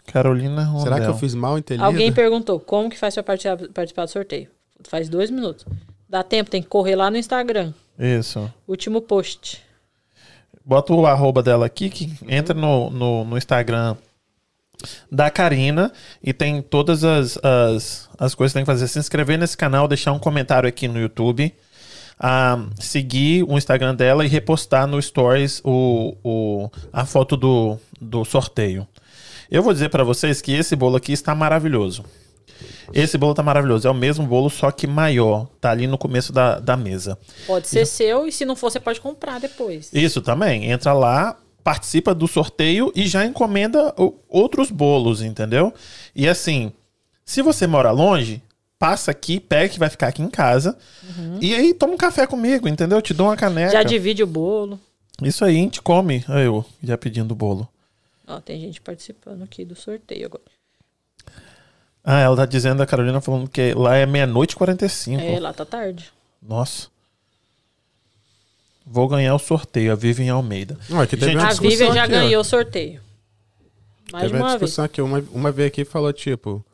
Carolina 0.08 0.64
Rondel. 0.64 0.84
Será 0.84 1.00
que 1.00 1.08
eu 1.08 1.18
fiz 1.18 1.36
mal 1.36 1.60
entendido? 1.60 1.86
Alguém 1.86 2.12
perguntou 2.12 2.60
como 2.60 2.90
que 2.90 2.98
faz 2.98 3.14
pra 3.14 3.22
participar, 3.24 3.68
participar 3.72 4.06
do 4.06 4.12
sorteio. 4.12 4.48
Faz 4.88 5.08
dois 5.08 5.30
minutos. 5.30 5.64
Dá 6.10 6.24
tempo, 6.24 6.50
tem 6.50 6.64
que 6.64 6.68
correr 6.68 6.96
lá 6.96 7.12
no 7.12 7.18
Instagram. 7.18 7.72
Isso. 8.00 8.52
Último 8.68 9.00
post. 9.00 9.62
Bota 10.70 10.94
o 10.94 11.08
arroba 11.08 11.42
dela 11.42 11.66
aqui, 11.66 11.90
que 11.90 12.16
entra 12.28 12.54
no, 12.54 12.92
no, 12.92 13.26
no 13.26 13.38
Instagram 13.40 13.98
da 15.12 15.32
Karina 15.32 15.92
e 16.22 16.32
tem 16.32 16.62
todas 16.62 17.04
as, 17.04 17.40
as, 17.44 18.08
as 18.20 18.36
coisas 18.36 18.54
que 18.54 18.60
tem 18.60 18.64
que 18.64 18.72
fazer. 18.72 18.88
Se 18.88 19.00
inscrever 19.00 19.40
nesse 19.40 19.58
canal, 19.58 19.88
deixar 19.88 20.12
um 20.12 20.20
comentário 20.20 20.70
aqui 20.70 20.88
no 20.88 21.02
YouTube, 21.02 21.52
ah, 22.20 22.68
seguir 22.80 23.46
o 23.46 23.58
Instagram 23.58 23.96
dela 23.96 24.24
e 24.24 24.28
repostar 24.28 24.86
no 24.86 25.02
Stories 25.02 25.60
o, 25.66 26.16
o, 26.24 26.70
a 26.94 27.04
foto 27.04 27.36
do, 27.36 27.76
do 28.00 28.24
sorteio. 28.24 28.88
Eu 29.50 29.64
vou 29.64 29.74
dizer 29.74 29.90
para 29.90 30.04
vocês 30.04 30.40
que 30.40 30.52
esse 30.52 30.76
bolo 30.76 30.98
aqui 30.98 31.14
está 31.14 31.34
maravilhoso. 31.34 32.06
Esse 32.94 33.18
bolo 33.18 33.34
tá 33.34 33.44
maravilhoso. 33.44 33.88
É 33.88 33.92
o 33.92 33.96
mesmo 33.96 34.26
bolo, 34.26 34.50
só 34.50 34.72
que 34.72 34.88
maior. 34.88 35.48
Tá 35.62 35.72
ali 35.72 35.88
no 35.88 35.98
começo 35.98 36.32
da, 36.34 36.60
da 36.60 36.76
mesa. 36.78 37.18
Pode 37.48 37.68
ser 37.68 37.86
seu 37.86 38.26
e 38.28 38.32
se 38.32 38.46
não 38.46 38.56
for, 38.56 38.72
você 38.72 38.80
pode 38.80 39.00
comprar 39.02 39.40
depois. 39.40 39.90
Isso 39.94 40.22
também. 40.22 40.72
Entra 40.72 40.94
lá, 40.94 41.38
participa 41.64 42.14
do 42.16 42.28
sorteio 42.28 42.92
e 42.96 43.08
já 43.08 43.26
encomenda 43.26 43.94
o- 43.98 44.16
outros 44.28 44.72
bolos, 44.72 45.22
entendeu? 45.22 45.74
E 46.16 46.28
assim, 46.28 46.72
se 47.26 47.42
você 47.42 47.68
mora 47.68 47.92
longe, 47.92 48.42
passa 48.80 49.12
aqui, 49.12 49.40
pega 49.40 49.70
que 49.70 49.78
vai 49.80 49.90
ficar 49.90 50.08
aqui 50.08 50.22
em 50.22 50.30
casa. 50.30 50.78
E 51.42 51.54
aí 51.54 51.74
toma 51.74 51.94
um 51.94 51.98
café 51.98 52.26
comigo, 52.26 52.68
entendeu? 52.68 53.02
Te 53.02 53.14
dou 53.14 53.28
uma 53.28 53.36
caneca. 53.38 53.72
Já 53.72 53.84
divide 53.84 54.24
o 54.24 54.28
bolo. 54.28 54.80
Isso 55.22 55.44
aí, 55.44 55.56
a 55.58 55.60
gente 55.60 55.82
come. 55.82 56.24
Eu 56.30 56.64
já 56.82 56.98
pedindo 56.98 57.32
o 57.34 57.36
bolo. 57.36 57.68
Ó, 58.26 58.40
tem 58.40 58.60
gente 58.62 58.80
participando 58.80 59.44
aqui 59.44 59.66
do 59.66 59.76
sorteio 59.76 60.28
agora. 60.28 60.44
Ah, 62.04 62.20
ela 62.20 62.36
tá 62.36 62.46
dizendo, 62.46 62.82
a 62.82 62.86
Carolina 62.86 63.22
falando 63.22 63.50
que 63.50 63.74
lá 63.74 63.96
é 63.96 64.06
meia-noite 64.06 64.54
e 64.54 64.58
45. 64.58 65.22
É, 65.22 65.40
lá 65.40 65.54
tá 65.54 65.66
tarde. 65.66 66.12
Nossa. 66.42 66.88
Vou 68.86 69.08
ganhar 69.08 69.36
o 69.36 69.40
sorteio, 69.40 69.92
a 69.92 69.96
Vivian 69.96 70.34
Almeida. 70.34 70.78
Não, 70.90 71.02
aqui 71.02 71.16
teve 71.16 71.32
Gente, 71.34 71.42
uma 71.42 71.48
A 71.48 71.50
discussão 71.50 71.70
Vivian 71.72 71.94
já 71.94 72.04
aqui, 72.06 72.14
ó. 72.16 72.20
ganhou 72.20 72.42
o 72.42 72.46
sorteio. 72.46 73.02
Mais 74.12 74.24
Teve 74.24 74.36
uma 74.38 74.44
uma 74.44 74.50
vez. 74.50 74.62
discussão 74.62 74.86
aqui. 74.86 75.02
Uma, 75.02 75.24
uma 75.32 75.52
veio 75.52 75.68
aqui 75.68 75.82
e 75.82 75.86
falou, 75.86 76.12
tipo... 76.12 76.66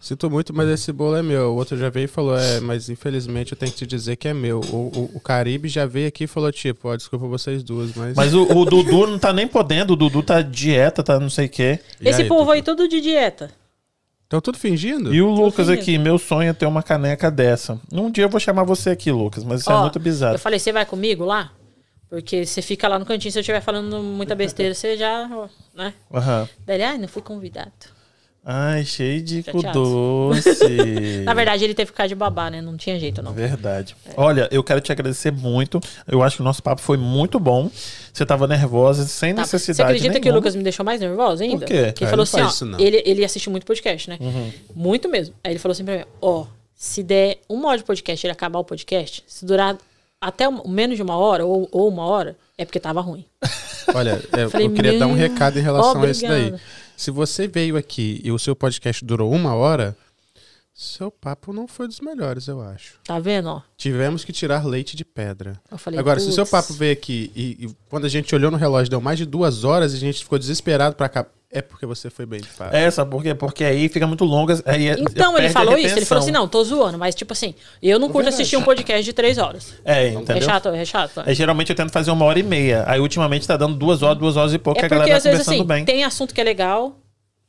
Sinto 0.00 0.28
muito, 0.28 0.52
mas 0.52 0.68
esse 0.68 0.92
bolo 0.92 1.16
é 1.16 1.22
meu. 1.22 1.52
O 1.52 1.56
outro 1.56 1.76
já 1.78 1.88
veio 1.88 2.04
e 2.06 2.08
falou, 2.08 2.36
é, 2.36 2.58
mas 2.58 2.88
infelizmente 2.88 3.52
eu 3.52 3.58
tenho 3.58 3.70
que 3.70 3.78
te 3.78 3.86
dizer 3.86 4.16
que 4.16 4.26
é 4.26 4.34
meu. 4.34 4.60
O, 4.60 4.76
o, 4.76 5.10
o 5.14 5.20
Caribe 5.20 5.68
já 5.68 5.86
veio 5.86 6.08
aqui 6.08 6.24
e 6.24 6.26
falou, 6.26 6.50
tipo, 6.50 6.88
ó, 6.88 6.96
desculpa 6.96 7.24
vocês 7.28 7.62
duas, 7.62 7.94
mas... 7.94 8.16
Mas 8.16 8.34
o, 8.34 8.42
o 8.42 8.64
Dudu 8.64 9.06
não 9.06 9.16
tá 9.18 9.32
nem 9.32 9.46
podendo, 9.46 9.92
o 9.92 9.96
Dudu 9.96 10.20
tá 10.20 10.42
dieta, 10.42 11.04
tá 11.04 11.20
não 11.20 11.30
sei 11.30 11.46
o 11.46 11.48
quê. 11.48 11.78
E 12.00 12.08
Esse 12.08 12.22
aí, 12.22 12.28
povo 12.28 12.50
aí 12.50 12.62
tudo 12.62 12.88
de 12.88 13.00
dieta. 13.00 13.50
Estão 14.32 14.40
tudo 14.40 14.56
fingindo? 14.56 15.14
E 15.14 15.20
o 15.20 15.28
Lucas 15.28 15.66
fingindo. 15.66 15.82
aqui, 15.82 15.98
meu 15.98 16.16
sonho 16.16 16.48
é 16.48 16.52
ter 16.54 16.64
uma 16.64 16.82
caneca 16.82 17.30
dessa. 17.30 17.78
Um 17.92 18.10
dia 18.10 18.24
eu 18.24 18.30
vou 18.30 18.40
chamar 18.40 18.64
você 18.64 18.88
aqui, 18.88 19.12
Lucas, 19.12 19.44
mas 19.44 19.60
isso 19.60 19.70
é 19.70 19.74
Ó, 19.74 19.82
muito 19.82 20.00
bizarro. 20.00 20.36
Eu 20.36 20.38
falei, 20.38 20.58
você 20.58 20.72
vai 20.72 20.86
comigo 20.86 21.22
lá? 21.22 21.52
Porque 22.08 22.46
você 22.46 22.62
fica 22.62 22.88
lá 22.88 22.98
no 22.98 23.04
cantinho, 23.04 23.30
se 23.30 23.38
eu 23.38 23.42
estiver 23.42 23.60
falando 23.60 24.02
muita 24.02 24.34
besteira, 24.34 24.74
você 24.74 24.96
já, 24.96 25.28
né? 25.74 25.92
Aham. 26.10 26.48
Daí 26.64 26.76
ele, 26.76 26.82
ai, 26.82 26.96
não 26.96 27.08
fui 27.08 27.20
convidado. 27.20 27.70
Ai, 28.44 28.84
cheio 28.84 29.22
de 29.22 29.42
cu 29.44 29.62
doce. 29.62 30.66
Na 31.24 31.32
verdade, 31.32 31.62
ele 31.62 31.74
teve 31.74 31.86
que 31.90 31.92
ficar 31.92 32.08
de 32.08 32.14
babá, 32.16 32.50
né? 32.50 32.60
Não 32.60 32.76
tinha 32.76 32.98
jeito, 32.98 33.22
não. 33.22 33.32
Verdade. 33.32 33.94
Olha, 34.16 34.48
eu 34.50 34.64
quero 34.64 34.80
te 34.80 34.90
agradecer 34.90 35.30
muito. 35.30 35.80
Eu 36.08 36.22
acho 36.24 36.36
que 36.36 36.42
o 36.42 36.44
nosso 36.44 36.60
papo 36.60 36.80
foi 36.80 36.96
muito 36.96 37.38
bom. 37.38 37.70
Você 38.12 38.26
tava 38.26 38.48
nervosa, 38.48 39.06
sem 39.06 39.32
Tá. 39.32 39.42
necessidade 39.42 39.76
Você 39.76 39.82
acredita 39.82 40.14
que 40.14 40.18
o 40.18 40.22
nenhuma. 40.32 40.38
Lucas 40.38 40.56
me 40.56 40.62
deixou 40.64 40.84
mais 40.84 41.00
nervosa 41.00 41.44
ainda? 41.44 41.58
Por 41.58 41.66
quê? 41.66 41.84
Porque 41.86 42.04
Ah, 42.04 42.06
ele 42.06 42.10
falou 42.10 42.16
não 42.16 42.22
assim, 42.24 42.32
faz 42.32 42.46
ó, 42.46 42.50
isso, 42.50 42.64
não. 42.66 42.80
ele, 42.80 43.00
ele 43.06 43.24
assiste 43.24 43.48
muito 43.48 43.64
podcast, 43.64 44.10
né? 44.10 44.18
Uhum. 44.20 44.50
Muito 44.74 45.08
mesmo. 45.08 45.34
Aí 45.44 45.52
ele 45.52 45.60
falou 45.60 45.72
assim 45.72 45.84
pra 45.84 45.98
mim, 45.98 46.04
ó, 46.20 46.44
se 46.74 47.02
der 47.04 47.38
uma 47.48 47.68
hora 47.68 47.78
de 47.78 47.84
podcast, 47.84 48.26
ele 48.26 48.32
acabar 48.32 48.58
o 48.58 48.64
podcast, 48.64 49.22
se 49.26 49.46
durar 49.46 49.78
até 50.20 50.48
um- 50.48 50.66
menos 50.68 50.96
de 50.96 51.02
uma 51.02 51.16
hora 51.16 51.46
ou, 51.46 51.68
ou 51.70 51.88
uma 51.88 52.04
hora, 52.06 52.36
é 52.58 52.64
porque 52.64 52.80
tava 52.80 53.00
ruim. 53.00 53.24
Olha, 53.94 54.20
é, 54.32 54.48
Falei, 54.48 54.66
eu 54.66 54.70
queria 54.72 54.98
dar 54.98 55.06
um 55.06 55.12
"Meu, 55.14 55.18
recado 55.28 55.58
em 55.58 55.62
relação 55.62 56.02
a 56.02 56.10
isso 56.10 56.22
daí. 56.26 56.54
Obrigada." 57.10 57.26
Se 57.26 57.36
você 57.36 57.48
veio 57.48 57.76
aqui 57.76 58.20
e 58.22 58.30
o 58.30 58.38
seu 58.38 58.54
podcast 58.54 59.04
durou 59.04 59.32
uma 59.32 59.54
hora, 59.54 59.96
seu 60.74 61.10
papo 61.10 61.52
não 61.52 61.68
foi 61.68 61.86
dos 61.86 62.00
melhores, 62.00 62.48
eu 62.48 62.60
acho. 62.60 62.98
Tá 63.04 63.18
vendo, 63.18 63.48
ó? 63.48 63.62
Tivemos 63.76 64.24
que 64.24 64.32
tirar 64.32 64.66
leite 64.66 64.96
de 64.96 65.04
pedra. 65.04 65.60
Eu 65.70 65.76
falei, 65.76 66.00
Agora, 66.00 66.18
se 66.18 66.28
o 66.28 66.32
seu 66.32 66.46
papo 66.46 66.72
veio 66.72 66.94
aqui 66.94 67.30
e, 67.36 67.66
e 67.66 67.76
quando 67.90 68.06
a 68.06 68.08
gente 68.08 68.34
olhou 68.34 68.50
no 68.50 68.56
relógio 68.56 68.90
deu 68.90 69.00
mais 69.00 69.18
de 69.18 69.26
duas 69.26 69.64
horas 69.64 69.92
e 69.92 69.96
a 69.96 70.00
gente 70.00 70.22
ficou 70.24 70.38
desesperado 70.38 70.96
pra 70.96 71.08
cá, 71.08 71.26
é 71.52 71.60
porque 71.62 71.84
você 71.84 72.08
foi 72.08 72.24
bem 72.24 72.40
de 72.40 72.48
fato. 72.48 72.74
É, 72.74 72.90
sabe 72.90 73.10
por 73.10 73.22
quê? 73.22 73.34
Porque 73.34 73.62
aí 73.62 73.88
fica 73.88 74.06
muito 74.06 74.24
longas. 74.24 74.62
Aí 74.64 74.88
é- 74.88 74.96
Então, 74.98 75.36
ele 75.36 75.50
falou 75.50 75.76
isso. 75.76 75.96
Ele 75.96 76.06
falou 76.06 76.22
assim, 76.22 76.30
não, 76.32 76.48
tô 76.48 76.64
zoando. 76.64 76.98
Mas, 76.98 77.14
tipo 77.14 77.32
assim, 77.34 77.54
eu 77.82 77.98
não 77.98 78.08
curto 78.08 78.24
verdade. 78.24 78.34
assistir 78.42 78.56
um 78.56 78.62
podcast 78.62 79.04
de 79.04 79.12
três 79.12 79.36
horas. 79.38 79.74
É, 79.84 80.06
É 80.06 80.12
entendeu? 80.14 80.42
chato, 80.42 80.68
é 80.70 80.84
chato. 80.84 81.22
É, 81.26 81.34
geralmente 81.34 81.68
eu 81.70 81.76
tento 81.76 81.92
fazer 81.92 82.10
uma 82.10 82.24
hora 82.24 82.38
e 82.38 82.42
meia. 82.42 82.84
Aí 82.86 82.98
ultimamente 82.98 83.46
tá 83.46 83.56
dando 83.56 83.74
duas 83.76 84.02
horas, 84.02 84.18
duas 84.18 84.36
horas 84.36 84.54
e 84.54 84.58
pouco, 84.58 84.78
É 84.78 84.80
que 84.80 84.86
a 84.86 84.88
porque, 84.88 84.98
galera 85.00 85.16
às 85.18 85.22
vai 85.24 85.32
vezes, 85.32 85.46
conversando 85.46 85.70
assim, 85.70 85.84
bem. 85.84 85.84
tem 85.84 86.04
assunto 86.04 86.34
que 86.34 86.40
é 86.40 86.44
legal, 86.44 86.96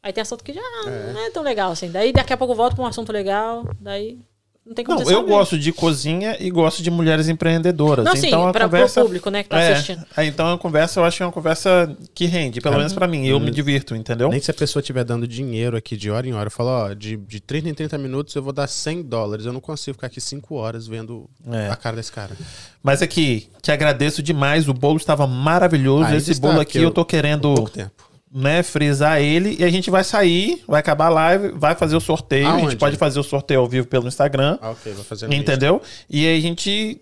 aí 0.04 0.12
tem 0.12 0.22
assunto 0.22 0.44
que 0.44 0.52
já 0.54 0.62
não 0.62 1.26
é 1.26 1.30
tão 1.30 1.42
legal, 1.42 1.72
assim. 1.72 1.90
Daí, 1.90 2.12
daqui 2.12 2.34
a 2.34 2.38
pouco 2.38 2.52
eu 2.54 2.58
volto 2.58 2.76
pra 2.76 2.84
um 2.84 2.88
assunto 2.88 3.12
legal, 3.12 3.66
daí... 3.80 4.18
não 4.66 4.74
tem 4.74 4.86
como 4.86 5.00
Não, 5.02 5.10
eu 5.12 5.18
saber. 5.18 5.30
gosto 5.30 5.58
de 5.60 5.72
cozinha 5.74 6.38
e 6.40 6.50
gosto 6.50 6.82
de 6.82 6.90
mulheres 6.90 7.28
empreendedoras. 7.28 8.06
Não, 8.06 8.16
sim, 8.16 8.28
então 8.28 8.48
a 8.48 8.52
pra- 8.52 8.62
pro 8.62 8.70
conversa 8.70 9.02
público, 9.02 9.30
né, 9.30 9.44
que 9.44 9.50
tá 9.50 9.60
é, 9.60 9.74
assistindo. 9.74 10.06
é, 10.16 10.26
então 10.26 10.54
a 10.54 10.58
conversa 10.58 11.00
eu 11.00 11.04
acho 11.04 11.18
que 11.18 11.24
é 11.24 11.26
uma 11.26 11.32
conversa 11.32 11.96
que 12.16 12.26
rende, 12.26 12.62
pelo 12.62 12.78
menos 12.78 12.94
pra 12.94 13.08
mim. 13.08 13.26
Eu 13.28 13.40
me 13.40 13.52
divirto, 13.52 13.96
entendeu? 13.96 14.30
Nem 14.30 14.40
se 14.40 14.50
a 14.50 14.54
pessoa 14.54 14.80
estiver 14.82 15.04
dando 15.04 15.28
dinheiro 15.28 15.76
aqui 15.76 15.98
de 15.98 16.10
hora 16.10 16.26
em 16.28 16.34
hora. 16.34 16.48
Eu 16.48 16.52
falo, 16.52 16.70
ó, 16.70 16.94
de, 16.94 17.18
de 17.18 17.40
30 17.42 17.70
em 17.70 17.74
30 17.74 17.98
minutos 17.98 18.34
eu 18.36 18.42
vou 18.42 18.54
dar 18.54 18.68
100 18.68 19.04
dólares. 19.04 19.46
Eu 19.46 19.52
não 19.54 19.60
consigo 19.62 19.96
ficar 19.96 20.08
aqui 20.08 20.22
5 20.22 20.56
horas 20.56 20.88
vendo 20.88 21.30
É. 21.52 21.70
a 21.70 21.76
cara 21.76 21.96
desse 21.98 22.12
cara. 22.12 22.32
Mas 22.82 23.02
aqui, 23.02 23.50
te 23.62 23.72
agradeço 23.72 24.24
demais. 24.24 24.68
O 24.70 24.74
bolo 24.74 24.98
estava 24.98 25.28
maravilhoso. 25.28 26.06
Ainda 26.06 26.18
Esse 26.18 26.40
bolo 26.40 26.60
aqui 26.60 26.74
porque 26.74 26.86
eu 26.86 26.92
tô 26.92 27.04
querendo, 27.04 27.54
Pouco 27.54 27.70
tempo. 27.70 27.92
Né, 28.34 28.64
frisar 28.64 29.22
ele 29.22 29.56
e 29.60 29.64
a 29.64 29.70
gente 29.70 29.92
vai 29.92 30.04
sair, 30.04 30.64
vai 30.68 30.80
acabar 30.80 31.06
a 31.06 31.10
live, 31.10 31.50
vai 31.50 31.76
fazer 31.76 31.96
o 31.96 32.00
sorteio. 32.02 32.48
A 32.48 32.52
gente 32.54 32.62
Aonde? 32.64 32.76
pode 32.78 32.98
fazer 32.98 33.20
o 33.20 33.24
sorteio 33.24 33.60
ao 33.60 33.68
vivo 33.68 33.88
pelo 33.88 34.08
Instagram. 34.08 34.58
Ah, 34.62 34.72
ok, 34.72 34.92
vou 34.94 35.04
fazer 35.04 35.28
no 35.28 35.34
Insta. 35.34 35.52
Entendeu? 35.52 35.82
E 36.10 36.26
aí 36.28 36.38
a 36.38 36.42
gente. 36.42 37.00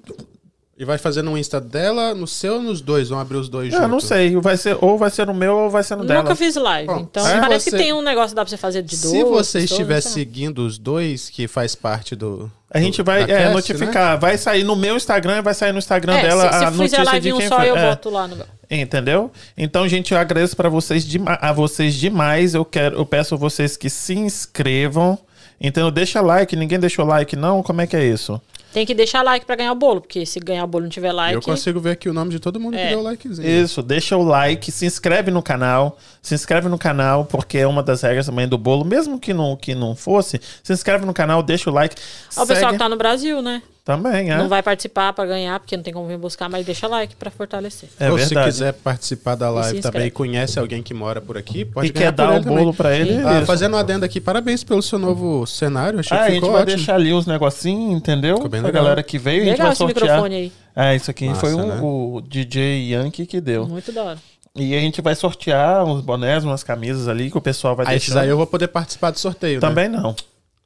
E 0.78 0.84
vai 0.86 0.98
fazer 0.98 1.22
no 1.22 1.38
Insta 1.38 1.62
dela, 1.62 2.16
no 2.16 2.26
seu 2.26 2.56
ou 2.56 2.62
nos 2.62 2.82
dois? 2.82 3.10
Vão 3.10 3.20
abrir 3.20 3.38
os 3.38 3.48
dois 3.48 3.72
Eu 3.72 3.78
juntos? 3.82 3.92
não 3.92 4.00
sei. 4.00 4.36
Vai 4.38 4.58
ser, 4.58 4.76
ou 4.82 4.98
vai 4.98 5.12
ser 5.12 5.28
no 5.28 5.34
meu 5.34 5.56
ou 5.56 5.70
vai 5.70 5.84
ser 5.84 5.96
no 5.96 6.04
dela. 6.04 6.24
Nunca 6.24 6.36
fiz 6.36 6.56
live, 6.56 6.88
Bom, 6.88 7.02
então 7.02 7.24
parece 7.24 7.66
você- 7.70 7.78
que 7.78 7.84
tem 7.84 7.94
um 7.94 8.02
negócio 8.02 8.30
que 8.30 8.36
dá 8.36 8.42
pra 8.44 8.50
você 8.50 8.58
fazer 8.58 8.82
de 8.82 8.98
dois. 8.98 9.12
Se 9.12 9.24
você 9.24 9.60
estiver 9.60 10.02
seguindo 10.02 10.66
os 10.66 10.80
dois, 10.80 11.30
que 11.30 11.48
faz 11.48 11.76
parte 11.76 12.16
do. 12.16 12.52
A 12.74 12.80
gente 12.80 13.04
vai 13.04 13.22
é, 13.24 13.28
cast, 13.28 13.54
notificar. 13.54 14.20
Vai 14.20 14.38
sair 14.40 14.64
no 14.64 14.76
meu 14.76 14.96
Instagram 14.98 15.38
e 15.38 15.42
vai 15.42 15.54
sair 15.54 15.72
no 15.72 15.78
Instagram 15.78 16.16
É, 16.18 16.22
dela 16.24 16.42
se, 16.42 16.48
a 16.48 16.72
se 16.72 16.78
notícia 16.78 17.00
fizer 17.00 17.04
live 17.04 17.22
de 17.22 17.30
em 17.30 17.34
um 17.34 17.38
quem 17.38 17.48
só, 17.48 17.58
foi. 17.58 17.70
eu 17.70 17.76
é. 17.78 17.90
boto 17.90 18.10
lá 18.10 18.28
no 18.28 18.36
meu. 18.38 18.46
Entendeu? 18.72 19.30
Então, 19.58 19.86
gente, 19.86 20.14
eu 20.14 20.18
agradeço 20.18 20.56
para 20.56 20.70
vocês 20.70 21.06
a 21.26 21.52
vocês 21.52 21.94
demais. 21.94 22.54
Eu 22.56 22.64
quero, 22.64 22.96
eu 22.98 23.06
peço 23.06 23.36
a 23.36 23.38
vocês 23.38 23.76
que 23.76 23.90
se 23.90 24.14
inscrevam. 24.14 25.20
Então, 25.60 25.92
deixa 25.92 26.22
like. 26.22 26.56
Ninguém 26.56 26.80
deixou 26.80 27.06
like, 27.06 27.36
não? 27.36 27.62
Como 27.62 27.82
é 27.82 27.88
que 27.88 27.98
é 27.98 28.06
isso? 28.06 28.42
Tem 28.74 28.86
que 28.86 28.94
deixar 28.94 29.22
like 29.22 29.46
pra 29.46 29.58
ganhar 29.58 29.74
o 29.74 29.76
bolo, 29.76 30.00
porque 30.00 30.26
se 30.26 30.40
ganhar 30.40 30.64
o 30.64 30.68
bolo 30.68 30.84
e 30.84 30.86
não 30.86 30.90
tiver 30.90 31.12
like. 31.12 31.36
Eu 31.36 31.42
consigo 31.42 31.82
ver 31.82 31.92
aqui 31.92 32.08
o 32.08 32.14
nome 32.14 32.32
de 32.32 32.40
todo 32.40 32.58
mundo 32.58 32.76
que 32.76 32.80
É. 32.80 32.90
deu 32.92 33.00
o 33.00 33.04
likezinho. 33.04 33.46
Isso, 33.46 33.84
deixa 33.84 34.16
o 34.16 34.24
like, 34.24 34.72
se 34.72 34.86
inscreve 34.86 35.30
no 35.30 35.44
canal, 35.44 35.98
se 36.22 36.34
inscreve 36.34 36.70
no 36.70 36.78
canal, 36.78 37.26
porque 37.26 37.58
é 37.58 37.68
uma 37.68 37.84
das 37.84 38.02
regras 38.02 38.28
também 38.28 38.48
do 38.48 38.58
bolo, 38.58 38.86
mesmo 38.86 39.20
que 39.20 39.34
não, 39.34 39.58
que 39.58 39.76
não 39.76 39.94
fosse, 39.94 40.40
se 40.64 40.72
inscreve 40.72 41.06
no 41.06 41.14
canal, 41.14 41.44
deixa 41.44 41.70
o 41.70 41.74
like. 41.74 41.98
Ó, 42.38 42.44
o 42.44 42.48
pessoal 42.48 42.72
que 42.72 42.78
tá 42.78 42.88
no 42.88 42.96
Brasil, 42.96 43.42
né? 43.42 43.62
Também, 43.84 44.30
é. 44.32 44.38
Não 44.38 44.48
vai 44.48 44.62
participar 44.62 45.12
pra 45.12 45.26
ganhar, 45.26 45.60
porque 45.60 45.76
não 45.76 45.84
tem 45.84 45.92
como 45.92 46.08
vir 46.08 46.18
buscar, 46.18 46.48
mas 46.48 46.64
deixa 46.64 46.88
like 46.88 47.16
pra 47.16 47.32
fortalecer. 47.32 47.90
É 48.00 48.12
Ou 48.12 48.16
verdade. 48.18 48.52
se 48.52 48.52
quiser 48.60 48.74
participar 48.74 49.34
da 49.34 49.50
live 49.50 49.78
se 49.78 49.82
também 49.82 50.06
e 50.08 50.12
conhece 50.12 50.60
alguém 50.60 50.84
que 50.84 50.94
mora 50.94 51.20
por 51.20 51.36
aqui, 51.36 51.66
pode 51.66 51.88
E 51.88 51.92
quer 51.92 52.12
dar 52.12 52.40
o 52.40 52.42
bolo 52.44 52.74
pra 52.76 52.96
ele. 52.96 53.18
Ah, 53.24 53.44
fazendo 53.44 53.76
um 53.76 53.80
adendo 53.80 54.06
aqui, 54.06 54.22
parabéns 54.22 54.64
pelo 54.64 54.84
seu 54.84 55.00
novo 55.00 55.48
cenário. 55.48 56.00
Achei 56.00 56.16
Ah, 56.16 56.22
a 56.22 56.26
que 56.26 56.32
gente 56.34 56.40
ficou 56.42 56.52
vai 56.54 56.62
ótimo. 56.62 56.78
deixar 56.78 56.94
ali 56.96 57.12
uns 57.12 57.26
negocinhos, 57.26 57.98
entendeu? 57.98 58.36
Ficou 58.36 58.50
bem 58.52 58.62
Pra 58.62 58.68
legal. 58.70 58.84
galera 58.84 59.02
que 59.04 59.18
veio, 59.18 59.42
a 59.42 59.46
gente 59.46 59.52
Legal 59.54 59.66
vai 59.66 59.72
esse 59.74 59.78
sortear. 59.80 60.04
microfone 60.04 60.36
aí. 60.36 60.52
É, 60.76 60.96
isso 60.96 61.10
aqui 61.10 61.26
Massa, 61.28 61.40
foi 61.42 61.56
um- 61.56 61.68
né? 61.68 61.80
o 61.82 62.22
DJ 62.26 62.92
Yankee 62.94 63.26
que 63.26 63.42
deu. 63.42 63.68
Muito 63.68 63.92
da 63.92 64.04
hora. 64.04 64.18
E 64.56 64.76
a 64.76 64.80
gente 64.80 65.02
vai 65.02 65.16
sortear 65.16 65.84
uns 65.86 66.02
bonés, 66.02 66.44
umas 66.44 66.62
camisas 66.64 67.08
ali 67.08 67.32
que 67.32 67.38
o 67.38 67.42
pessoal 67.42 67.76
vai 67.76 67.88
Aí 67.88 67.96
esses 67.98 68.10
deixar. 68.10 68.22
aí 68.22 68.30
eu 68.30 68.38
vou 68.38 68.46
poder 68.46 68.68
participar 68.68 69.10
do 69.10 69.18
sorteio, 69.18 69.56
né? 69.56 69.68
Também 69.68 69.90
não. 69.90 70.16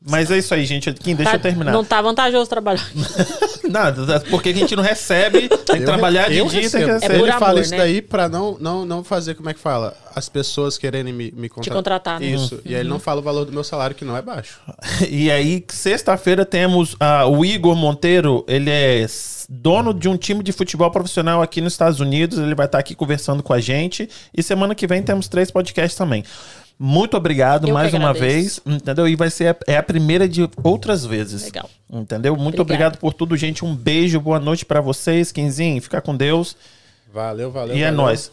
Mas 0.07 0.29
é 0.29 0.37
isso 0.37 0.53
aí, 0.53 0.65
gente. 0.65 0.93
Kim, 0.93 1.15
deixa 1.15 1.31
Tá- 1.31 1.37
eu 1.37 1.41
terminar. 1.41 1.71
Não 1.71 1.83
tá 1.83 1.99
vantajoso 2.01 2.47
trabalhar. 2.47 2.87
Nada, 3.67 4.19
porque 4.29 4.49
a 4.49 4.53
gente 4.53 4.75
não 4.75 4.83
recebe, 4.83 5.49
tem 5.49 5.77
que 5.77 5.81
Eu 5.81 5.85
trabalhar 5.85 6.29
de 6.29 6.37
eu 6.37 6.45
dia, 6.45 6.61
tem 6.69 6.69
que 6.69 6.77
receber. 6.91 7.05
É 7.15 7.19
por 7.19 7.27
Ele 7.27 7.31
fala 7.31 7.51
amor, 7.53 7.61
isso 7.61 7.71
né? 7.71 7.77
daí 7.77 8.01
pra 8.01 8.29
não, 8.29 8.55
não, 8.59 8.85
não 8.85 9.03
fazer, 9.03 9.33
como 9.33 9.49
é 9.49 9.53
que 9.55 9.59
fala? 9.59 9.97
As 10.15 10.29
pessoas 10.29 10.77
quererem 10.77 11.11
me, 11.11 11.31
me 11.35 11.49
Te 11.49 11.71
contratar. 11.71 12.19
né? 12.19 12.27
Isso. 12.27 12.61
E 12.63 12.75
aí 12.75 12.81
ele 12.81 12.89
não 12.89 12.99
fala 12.99 13.19
o 13.19 13.23
valor 13.23 13.45
do 13.45 13.51
meu 13.51 13.63
salário, 13.63 13.95
que 13.95 14.05
não 14.05 14.15
é 14.15 14.21
baixo. 14.21 14.59
E 15.09 15.31
aí, 15.31 15.63
sexta-feira 15.69 16.45
temos 16.45 16.95
ah, 16.99 17.25
o 17.25 17.43
Igor 17.43 17.75
Monteiro, 17.75 18.45
ele 18.47 18.69
é 18.69 19.05
dono 19.49 19.93
de 19.93 20.07
um 20.07 20.17
time 20.17 20.43
de 20.43 20.51
futebol 20.51 20.89
profissional 20.91 21.41
aqui 21.41 21.61
nos 21.61 21.73
Estados 21.73 21.99
Unidos, 21.99 22.37
ele 22.37 22.55
vai 22.55 22.65
estar 22.65 22.77
aqui 22.79 22.93
conversando 22.95 23.41
com 23.41 23.53
a 23.53 23.59
gente. 23.59 24.07
E 24.35 24.43
semana 24.43 24.75
que 24.75 24.85
vem 24.87 25.01
temos 25.01 25.27
três 25.27 25.49
podcasts 25.51 25.97
também. 25.97 26.23
Muito 26.77 27.15
obrigado 27.15 27.67
Eu 27.69 27.73
mais 27.73 27.93
uma 27.93 28.13
vez, 28.13 28.59
entendeu? 28.65 29.07
E 29.07 29.15
vai 29.15 29.29
ser 29.29 29.47
a, 29.47 29.55
é 29.67 29.77
a 29.77 29.83
primeira 29.83 30.27
de 30.27 30.49
outras 30.61 31.05
vezes. 31.05 31.43
Legal. 31.43 31.69
Entendeu? 31.89 32.35
Muito 32.35 32.61
Obrigada. 32.61 32.87
obrigado 32.87 32.97
por 32.99 33.13
tudo, 33.13 33.37
gente. 33.37 33.63
Um 33.63 33.73
beijo, 33.73 34.19
boa 34.19 34.39
noite 34.39 34.65
pra 34.65 34.81
vocês. 34.81 35.31
Quinzinho, 35.31 35.81
fica 35.81 36.01
com 36.01 36.15
Deus. 36.15 36.55
Valeu, 37.13 37.49
valeu. 37.49 37.75
e 37.75 37.79
é 37.81 37.85
valeu. 37.85 37.97
nóis. 37.97 38.31